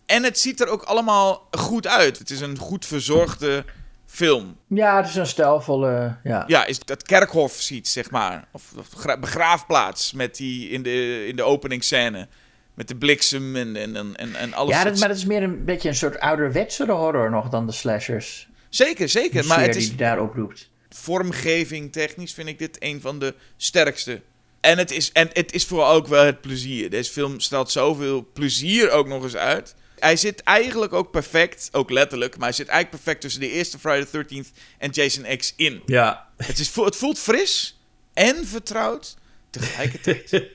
en 0.06 0.24
het 0.24 0.38
ziet 0.38 0.60
er 0.60 0.68
ook 0.68 0.82
allemaal 0.82 1.48
goed 1.50 1.86
uit. 1.86 2.18
Het 2.18 2.30
is 2.30 2.40
een 2.40 2.58
goed 2.58 2.86
verzorgde 2.86 3.64
film. 4.08 4.56
Ja, 4.66 4.96
het 4.96 5.08
is 5.08 5.14
een 5.14 5.26
stijlvolle. 5.26 6.16
Ja, 6.22 6.44
ja 6.46 6.64
is 6.64 6.78
dat 6.78 7.02
kerkhof 7.02 7.52
ziet, 7.52 7.88
zeg 7.88 8.10
maar. 8.10 8.48
Of, 8.52 8.72
of 8.78 9.18
begraafplaats 9.20 10.12
met 10.12 10.36
die 10.36 10.68
in 10.68 10.82
de, 10.82 11.26
in 11.26 11.36
de 11.36 11.42
openingsscène. 11.42 12.28
Met 12.74 12.88
de 12.88 12.96
bliksem 12.96 13.56
en, 13.56 13.76
en, 13.76 13.96
en, 14.16 14.34
en 14.34 14.54
alles. 14.54 14.74
Ja, 14.74 14.84
dat, 14.84 14.98
maar 14.98 15.08
dat 15.08 15.16
is 15.16 15.24
meer 15.24 15.42
een 15.42 15.64
beetje 15.64 15.88
een 15.88 15.94
soort 15.94 16.18
ouderwetse 16.18 16.92
horror 16.92 17.30
nog 17.30 17.48
dan 17.48 17.66
de 17.66 17.72
slashers. 17.72 18.48
Zeker, 18.68 19.08
zeker. 19.08 19.46
maar 19.46 19.60
het 19.60 19.76
is. 19.76 19.88
Die 19.88 19.96
daar 19.96 20.20
oproept. 20.20 20.70
Vormgeving 20.88 21.92
technisch 21.92 22.32
vind 22.32 22.48
ik 22.48 22.58
dit 22.58 22.76
een 22.78 23.00
van 23.00 23.18
de 23.18 23.34
sterkste. 23.56 24.20
En 24.60 24.78
het 24.78 24.90
is, 24.90 25.12
en 25.12 25.28
het 25.32 25.52
is 25.52 25.64
vooral 25.64 25.92
ook 25.92 26.06
wel 26.06 26.24
het 26.24 26.40
plezier. 26.40 26.90
Deze 26.90 27.12
film 27.12 27.40
stelt 27.40 27.70
zoveel 27.70 28.28
plezier 28.32 28.90
ook 28.90 29.08
nog 29.08 29.22
eens 29.22 29.36
uit. 29.36 29.74
Hij 30.00 30.16
zit 30.16 30.42
eigenlijk 30.42 30.92
ook 30.92 31.10
perfect, 31.10 31.68
ook 31.72 31.90
letterlijk, 31.90 32.36
maar 32.36 32.46
hij 32.46 32.56
zit 32.56 32.68
eigenlijk 32.68 33.02
perfect 33.02 33.20
tussen 33.20 33.40
de 33.40 33.50
eerste 33.50 33.78
Friday 33.78 34.04
the 34.04 34.24
13th 34.24 34.58
en 34.78 34.90
Jason 34.90 35.36
X 35.36 35.54
in. 35.56 35.82
Ja. 35.86 36.28
Het, 36.36 36.58
is, 36.58 36.74
het 36.74 36.96
voelt 36.96 37.18
fris 37.18 37.80
en 38.14 38.46
vertrouwd 38.46 39.16
tegelijkertijd. 39.50 40.30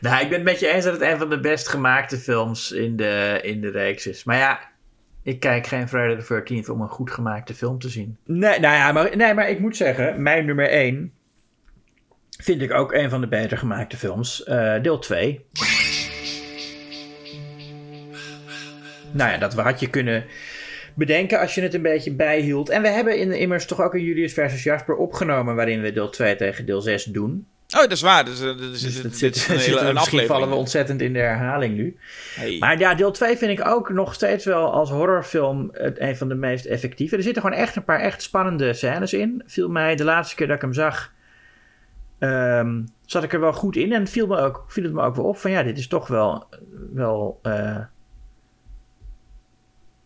nou, 0.00 0.22
ik 0.22 0.28
ben 0.28 0.38
het 0.38 0.42
met 0.42 0.60
je 0.60 0.68
eens 0.68 0.84
dat 0.84 0.92
het 0.92 1.02
een 1.02 1.18
van 1.18 1.30
de 1.30 1.40
best 1.40 1.68
gemaakte 1.68 2.18
films 2.18 2.72
in 2.72 2.96
de, 2.96 3.38
in 3.42 3.60
de 3.60 3.70
reeks 3.70 4.06
is. 4.06 4.24
Maar 4.24 4.36
ja, 4.36 4.60
Ik 5.22 5.40
kijk 5.40 5.66
geen 5.66 5.88
Friday 5.88 6.16
the 6.16 6.62
13th 6.62 6.70
om 6.70 6.80
een 6.80 6.88
goed 6.88 7.10
gemaakte 7.10 7.54
film 7.54 7.78
te 7.78 7.88
zien. 7.88 8.16
Nee, 8.24 8.60
nou 8.60 8.74
ja, 8.74 8.92
maar, 8.92 9.16
nee, 9.16 9.34
maar 9.34 9.50
ik 9.50 9.58
moet 9.58 9.76
zeggen, 9.76 10.22
mijn 10.22 10.46
nummer 10.46 10.68
1 10.68 11.12
vind 12.42 12.62
ik 12.62 12.72
ook 12.72 12.92
een 12.92 13.10
van 13.10 13.20
de 13.20 13.28
beter 13.28 13.58
gemaakte 13.58 13.96
films. 13.96 14.44
Eh, 14.44 14.82
deel 14.82 14.98
2. 14.98 15.44
Nou 19.16 19.30
ja, 19.30 19.38
dat 19.38 19.54
had 19.54 19.80
je 19.80 19.90
kunnen 19.90 20.24
bedenken 20.94 21.38
als 21.40 21.54
je 21.54 21.60
het 21.62 21.74
een 21.74 21.82
beetje 21.82 22.12
bijhield. 22.12 22.68
En 22.68 22.82
we 22.82 22.88
hebben 22.88 23.18
in, 23.18 23.32
immers 23.32 23.66
toch 23.66 23.80
ook 23.82 23.94
een 23.94 24.04
Julius 24.04 24.32
versus 24.32 24.62
Jasper 24.62 24.94
opgenomen... 24.96 25.54
waarin 25.54 25.80
we 25.80 25.92
deel 25.92 26.10
2 26.10 26.36
tegen 26.36 26.66
deel 26.66 26.80
6 26.80 27.04
doen. 27.04 27.46
Oh, 27.74 27.80
dat 27.80 27.92
is 27.92 28.00
waar. 28.00 28.24
Dus, 28.24 28.40
eh, 28.40 28.58
dus, 28.58 28.80
Dus 28.80 29.02
dat 29.02 29.14
zit, 29.14 29.36
is 29.36 29.48
een 29.48 29.54
zit- 29.60 29.66
hele- 29.66 29.80
een 29.80 29.84
misschien 29.84 29.96
aflevering. 29.96 30.28
vallen 30.30 30.48
we 30.48 30.54
ontzettend 30.54 31.00
in 31.00 31.12
de 31.12 31.18
herhaling 31.18 31.76
nu. 31.76 31.96
Hey. 32.34 32.56
Maar 32.58 32.78
ja, 32.78 32.94
deel 32.94 33.10
2 33.10 33.36
vind 33.36 33.58
ik 33.58 33.66
ook 33.66 33.90
nog 33.90 34.14
steeds 34.14 34.44
wel 34.44 34.72
als 34.72 34.90
horrorfilm 34.90 35.68
het 35.72 36.00
een 36.00 36.16
van 36.16 36.28
de 36.28 36.34
meest 36.34 36.64
effectieve. 36.64 37.16
Er 37.16 37.22
zitten 37.22 37.42
gewoon 37.42 37.58
echt 37.58 37.76
een 37.76 37.84
paar 37.84 38.00
echt 38.00 38.22
spannende 38.22 38.72
scènes 38.72 39.12
in. 39.12 39.42
Viel 39.46 39.68
mij 39.68 39.96
de 39.96 40.04
laatste 40.04 40.36
keer 40.36 40.46
dat 40.46 40.56
ik 40.56 40.62
hem 40.62 40.72
zag, 40.72 41.12
ehm, 42.18 42.82
zat 43.06 43.22
ik 43.22 43.32
er 43.32 43.40
wel 43.40 43.52
goed 43.52 43.76
in. 43.76 43.92
En 43.92 44.06
viel, 44.06 44.26
me 44.26 44.36
ook, 44.38 44.64
viel 44.68 44.84
het 44.84 44.92
me 44.92 45.02
ook 45.02 45.16
wel 45.16 45.24
op 45.24 45.36
van 45.38 45.50
ja, 45.50 45.62
dit 45.62 45.78
is 45.78 45.88
toch 45.88 46.06
wel, 46.08 46.46
wel 46.92 47.38
eh, 47.42 47.78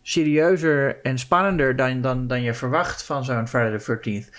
serieuzer 0.01 0.99
en 1.01 1.17
spannender 1.17 1.75
dan, 1.75 2.01
dan, 2.01 2.27
dan 2.27 2.41
je 2.41 2.53
verwacht 2.53 3.03
van 3.03 3.25
zo'n 3.25 3.47
Friday 3.47 3.77
the 3.77 3.99
13th. 4.23 4.35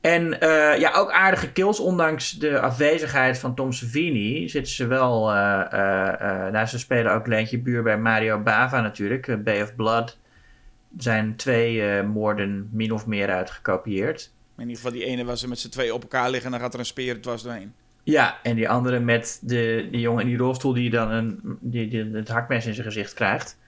En 0.00 0.40
eh, 0.40 0.78
ja, 0.78 0.92
ook 0.92 1.10
aardige 1.10 1.52
kills, 1.52 1.80
ondanks 1.80 2.38
de 2.38 2.60
afwezigheid 2.60 3.38
van 3.38 3.54
Tom 3.54 3.72
Savini, 3.72 4.48
zitten 4.48 4.72
ze 4.72 4.86
wel. 4.86 5.32
eh 5.32 6.12
eh, 6.46 6.52
nou, 6.52 6.66
ze 6.66 6.78
spelen 6.78 7.12
ook 7.12 7.26
Leentje 7.26 7.58
Buur 7.58 7.82
bij 7.82 7.98
Mario 7.98 8.38
Bava 8.38 8.80
natuurlijk. 8.80 9.44
Bay 9.44 9.62
of 9.62 9.74
Blood. 9.74 10.18
Zijn 10.96 11.36
twee 11.36 12.02
moorden 12.02 12.68
min 12.72 12.92
of 12.92 13.06
meer 13.06 13.30
uitgekopieerd. 13.30 14.30
In 14.56 14.68
ieder 14.68 14.76
geval 14.76 14.92
die 14.92 15.04
ene 15.04 15.24
waar 15.24 15.36
ze 15.36 15.48
met 15.48 15.58
z'n 15.58 15.68
twee 15.68 15.94
op 15.94 16.02
elkaar 16.02 16.30
liggen 16.30 16.44
en 16.44 16.50
dan 16.50 16.60
gaat 16.60 16.74
er 16.74 16.80
een 16.80 16.86
speer 16.86 17.20
dwars 17.20 17.42
doorheen. 17.42 17.72
Ja, 18.02 18.38
en 18.42 18.56
die 18.56 18.68
andere 18.68 19.00
met 19.00 19.38
de, 19.42 19.88
die 19.90 20.00
jongen 20.00 20.22
in 20.22 20.28
die 20.28 20.36
rolstoel 20.36 20.72
die 20.72 20.90
dan 20.90 21.10
een, 21.10 21.40
die, 21.60 21.88
die 21.88 22.10
het 22.12 22.28
hakmes 22.28 22.66
in 22.66 22.74
zijn 22.74 22.86
gezicht 22.86 23.14
krijgt. 23.14 23.58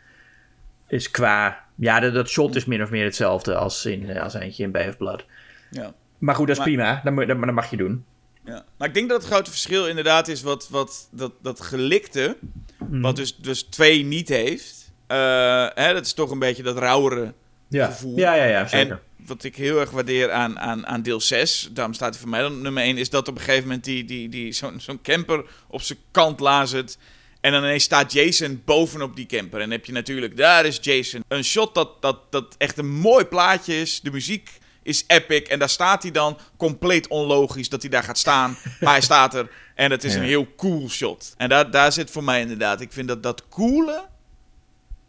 Is 0.93 1.11
qua. 1.11 1.65
Ja, 1.75 2.01
dat, 2.01 2.15
dat 2.15 2.29
shot 2.29 2.55
is 2.57 2.65
min 2.65 2.83
of 2.83 2.91
meer 2.91 3.05
hetzelfde 3.05 3.55
als, 3.55 3.85
in, 3.87 4.11
eh, 4.11 4.23
als 4.23 4.35
eentje 4.35 4.63
in 4.63 4.71
Bay 4.71 4.89
of 4.89 4.97
Blood. 4.97 5.25
Ja. 5.71 5.95
Maar 6.19 6.35
goed, 6.35 6.47
dat 6.47 6.57
is 6.59 6.63
Maar- 6.65 6.73
prima. 6.73 7.01
Dat, 7.05 7.17
dat, 7.29 7.41
dat 7.41 7.53
mag 7.55 7.71
je 7.71 7.77
doen. 7.77 8.05
Ja. 8.45 8.65
Maar 8.79 8.89
ik 8.89 8.95
denk 8.95 9.09
dat 9.09 9.23
het 9.23 9.33
grote 9.33 9.51
verschil 9.51 9.87
inderdaad 9.89 10.29
is 10.29 10.43
wat, 10.43 10.69
wat 10.71 11.09
dat, 11.11 11.33
dat 11.43 11.61
gelikte, 11.61 12.37
Mhm. 12.79 13.01
wat 13.01 13.17
dus, 13.17 13.37
dus 13.37 13.63
twee 13.63 14.05
niet 14.05 14.29
heeft. 14.29 14.93
Eh, 15.07 15.67
hè, 15.75 15.93
dat 15.93 16.05
is 16.07 16.13
toch 16.13 16.31
een 16.31 16.39
beetje 16.39 16.63
dat 16.63 16.79
rauwere 16.79 17.33
Ja, 17.69 17.87
gevoel. 17.87 18.19
ja, 18.19 18.35
ja, 18.35 18.45
ja 18.45 18.67
zeker. 18.69 18.91
En 18.93 19.01
wat 19.27 19.45
ik 19.45 19.57
heel 19.57 19.81
erg 19.81 19.91
waardeer 19.91 20.31
aan, 20.31 20.59
aan, 20.59 20.87
aan 20.87 21.03
deel 21.03 21.21
6, 21.21 21.69
daarom 21.73 21.95
staat 21.95 22.11
hij 22.11 22.21
voor 22.21 22.31
mij 22.31 22.41
dan 22.41 22.63
nummer 22.63 22.83
1, 22.83 22.97
is 22.99 23.11
dat 23.11 23.29
op 23.29 23.35
een 23.35 23.41
gegeven 23.41 23.67
moment 23.67 23.85
die, 23.85 24.05
die, 24.05 24.29
die, 24.29 24.53
zo'n 24.53 24.81
zo'n 24.81 25.01
camper 25.03 25.45
op 25.69 25.83
zijn 25.83 25.99
kant 26.11 26.41
lazert. 26.41 26.99
En 27.43 27.53
dan 27.53 27.63
ineens 27.63 27.85
staat 27.85 28.13
Jason 28.13 28.63
bovenop 28.65 29.17
die 29.17 29.27
camper. 29.27 29.55
En 29.61 29.69
dan 29.69 29.71
heb 29.71 29.85
je 29.87 29.93
natuurlijk, 29.93 30.37
daar 30.37 30.65
is 30.65 30.79
Jason. 30.81 31.25
Een 31.29 31.45
shot 31.45 31.75
dat, 31.75 32.03
dat, 32.03 32.33
dat 32.33 32.55
echt 32.59 32.79
een 32.79 32.91
mooi 32.91 33.25
plaatje 33.25 33.81
is. 33.81 34.01
De 34.01 34.11
muziek 34.11 34.51
is 34.83 35.05
epic. 35.07 35.41
En 35.49 35.59
daar 35.59 35.69
staat 35.69 36.03
hij 36.03 36.13
dan 36.13 36.39
compleet 36.57 37.09
onlogisch 37.09 37.69
dat 37.69 37.81
hij 37.83 37.91
daar 37.91 38.03
gaat 38.03 38.19
staan. 38.19 38.57
maar 38.81 38.93
hij 38.99 39.01
staat 39.01 39.35
er. 39.35 39.51
En 39.75 39.91
het 39.91 40.05
is 40.05 40.13
Ja. 40.15 40.19
een 40.21 40.25
heel 40.27 40.55
cool 40.57 40.89
shot. 40.89 41.35
En 41.37 41.49
daar, 41.49 41.71
daar 41.71 41.93
zit 41.93 42.11
voor 42.11 42.25
mij 42.25 42.41
inderdaad. 42.41 42.81
Ik 42.81 42.93
vind 42.93 43.09
dat 43.09 43.23
dat 43.23 43.49
coole, 43.49 44.05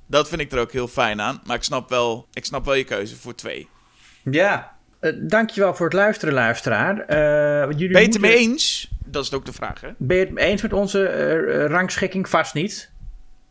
dat 0.07 0.27
vind 0.30 0.41
ik 0.41 0.51
er 0.51 0.60
ook 0.60 0.72
heel 0.72 0.88
fijn 0.88 1.22
aan. 1.22 1.41
Maar 1.45 1.55
ik 1.55 1.64
snap 1.64 1.89
wel, 1.89 2.27
ik 2.34 2.45
snap 2.45 2.65
wel 2.65 2.73
je 2.73 2.84
keuze 2.84 3.15
voor 3.15 3.35
twee. 3.35 3.68
Ja, 4.31 4.76
eh, 4.99 5.11
dankjewel 5.22 5.76
voor 5.76 5.85
het 5.85 5.95
luisteren, 5.95 6.34
luisteraar. 6.34 6.99
Eh, 6.99 7.18
jullie 7.72 7.89
je 7.89 7.97
het 7.97 8.03
moeten- 8.03 8.23
ermee 8.23 8.38
eens? 8.38 8.89
Dat 9.06 9.24
is 9.24 9.34
ook 9.34 9.46
de 9.46 9.54
vraag, 9.54 9.82
hè? 9.82 9.90
Ben 9.98 10.18
je 10.18 10.26
het 10.26 10.38
eens 10.38 10.62
met 10.62 10.74
onze 10.74 11.08
eh, 11.08 11.64
eh, 11.64 11.70
rangschikking? 11.70 12.30
Vast 12.30 12.54
niet. 12.54 12.92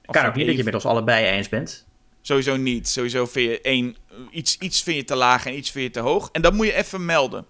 Of 0.06 0.14
kan 0.14 0.26
ook 0.26 0.34
niet 0.34 0.46
dat 0.46 0.56
je 0.56 0.64
met 0.64 0.74
ons 0.74 0.86
allebei 0.86 1.26
eens 1.26 1.48
bent. 1.48 1.86
Sowieso 2.20 2.56
niet. 2.56 2.88
Sowieso 2.88 3.26
vind 3.26 3.50
je 3.50 3.60
één, 3.60 3.96
iets, 4.30 4.58
iets 4.58 4.82
vind 4.82 4.96
je 4.96 5.04
te 5.04 5.16
laag 5.16 5.46
en 5.46 5.56
iets 5.56 5.70
vind 5.70 5.84
je 5.84 5.90
te 5.90 6.08
hoog. 6.08 6.28
En 6.32 6.42
dat 6.42 6.52
moet 6.52 6.66
je 6.66 6.74
even 6.74 7.04
melden. 7.04 7.46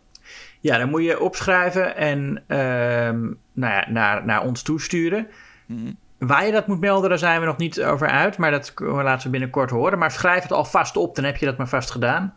Ja, 0.61 0.79
dan 0.79 0.89
moet 0.89 1.05
je 1.05 1.20
opschrijven 1.20 1.97
en 1.97 2.45
ehm, 2.47 3.20
nou 3.53 3.73
ja, 3.73 3.87
naar, 3.89 4.24
naar 4.24 4.43
ons 4.43 4.62
toesturen. 4.62 5.29
Mhm. 5.66 5.93
Waar 6.19 6.47
je 6.47 6.53
dat 6.53 6.66
moet 6.66 6.81
melden, 6.81 7.09
daar 7.09 7.19
zijn 7.19 7.41
we 7.41 7.47
nog 7.47 7.57
niet 7.57 7.83
over 7.83 8.09
uit. 8.09 8.37
Maar 8.39 8.51
dat 8.51 8.73
laten 8.79 9.24
we 9.24 9.31
binnenkort 9.31 9.70
horen. 9.70 9.99
Maar 9.99 10.11
schrijf 10.11 10.43
het 10.43 10.53
alvast 10.53 10.97
op, 10.97 11.15
dan 11.15 11.24
heb 11.24 11.37
je 11.37 11.47
dat 11.47 11.57
maar 11.57 11.69
vast 11.69 11.91
gedaan. 11.91 12.35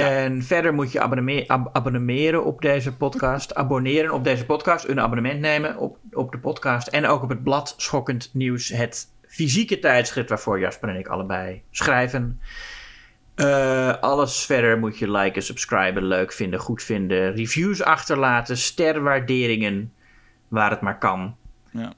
En 0.00 0.42
verder 0.42 0.74
moet 0.74 0.92
je 0.92 1.00
ab- 1.46 1.68
abonneren 1.72 2.44
op 2.44 2.60
deze 2.62 2.92
podcast. 2.92 3.54
Abonneren 3.54 4.10
op 4.14 4.24
deze 4.24 4.44
podcast. 4.46 4.88
Een 4.88 5.00
abonnement 5.00 5.40
nemen 5.40 5.76
op, 5.76 5.98
op 6.12 6.32
de 6.32 6.38
podcast. 6.38 6.86
En 6.88 7.06
ook 7.06 7.22
op 7.22 7.28
het 7.28 7.42
blad 7.42 7.74
Schokkend 7.76 8.30
Nieuws. 8.32 8.68
Het 8.68 9.06
fysieke 9.26 9.78
tijdschrift 9.78 10.28
waarvoor 10.28 10.60
Jasper 10.60 10.88
en 10.88 10.96
ik 10.98 11.08
allebei 11.08 11.62
schrijven. 11.70 12.40
Eh, 13.34 13.96
alles 14.00 14.44
verder 14.44 14.78
moet 14.78 14.98
je 14.98 15.10
liken, 15.10 15.42
subscriben, 15.42 16.04
leuk 16.04 16.32
vinden, 16.32 16.60
goed 16.60 16.82
vinden. 16.82 17.34
Reviews 17.34 17.82
achterlaten, 17.82 18.56
sterwaarderingen. 18.56 19.92
Waar 20.48 20.70
het 20.70 20.80
maar 20.80 20.98
kan. 20.98 21.36
Ja, 21.70 21.92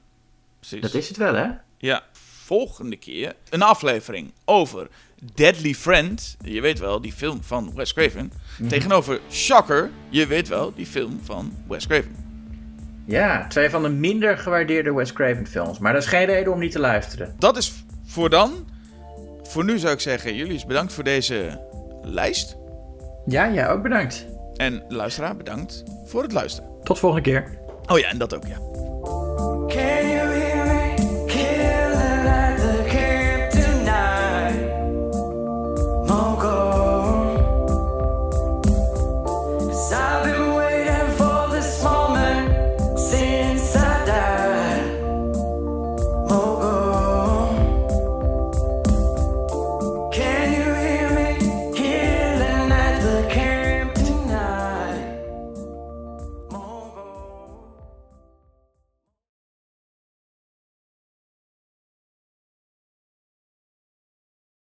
precies. 0.59 0.81
Dat 0.81 0.93
is 0.93 1.07
het 1.07 1.17
wel, 1.17 1.33
hè? 1.33 1.47
Ja, 1.77 2.03
volgende 2.45 2.95
keer 2.95 3.33
een 3.49 3.61
aflevering 3.61 4.33
over 4.45 4.87
Deadly 5.33 5.73
Friend. 5.73 6.37
Je 6.41 6.61
weet 6.61 6.79
wel, 6.79 7.01
die 7.01 7.13
film 7.13 7.43
van 7.43 7.71
Wes 7.75 7.93
Craven. 7.93 8.31
Mhm. 8.57 8.69
Tegenover 8.69 9.19
Shocker. 9.31 9.89
Je 10.09 10.27
weet 10.27 10.47
wel, 10.47 10.73
die 10.75 10.85
film 10.85 11.19
van 11.23 11.51
Wes 11.67 11.87
Craven. 11.87 12.15
Ja, 13.05 13.47
twee 13.47 13.69
van 13.69 13.81
de 13.83 13.89
minder 13.89 14.37
gewaardeerde 14.37 14.93
Wes 14.93 15.13
Craven 15.13 15.47
films. 15.47 15.79
Maar 15.79 15.93
dat 15.93 16.01
is 16.01 16.07
geen 16.07 16.25
reden 16.25 16.53
om 16.53 16.59
niet 16.59 16.71
te 16.71 16.79
luisteren. 16.79 17.35
Dat 17.39 17.57
is 17.57 17.73
voor 18.05 18.29
dan. 18.29 18.67
Voor 19.43 19.63
nu 19.63 19.77
zou 19.77 19.93
ik 19.93 19.99
zeggen, 19.99 20.35
jullie 20.35 20.55
is 20.55 20.65
bedankt 20.65 20.93
voor 20.93 21.03
deze 21.03 21.61
lijst. 22.03 22.57
Ja, 23.25 23.51
jij 23.51 23.69
ook 23.69 23.81
bedankt. 23.81 24.25
En 24.55 24.83
luisteraar, 24.87 25.37
bedankt 25.37 25.83
voor 26.05 26.23
het 26.23 26.31
luisteren. 26.31 26.69
Tot 26.83 26.99
volgende 26.99 27.29
keer. 27.29 27.57
Oh 27.85 27.99
ja, 27.99 28.09
en 28.09 28.17
dat 28.17 28.35
ook, 28.35 28.43
ja. 28.47 28.57
Can 29.67 30.54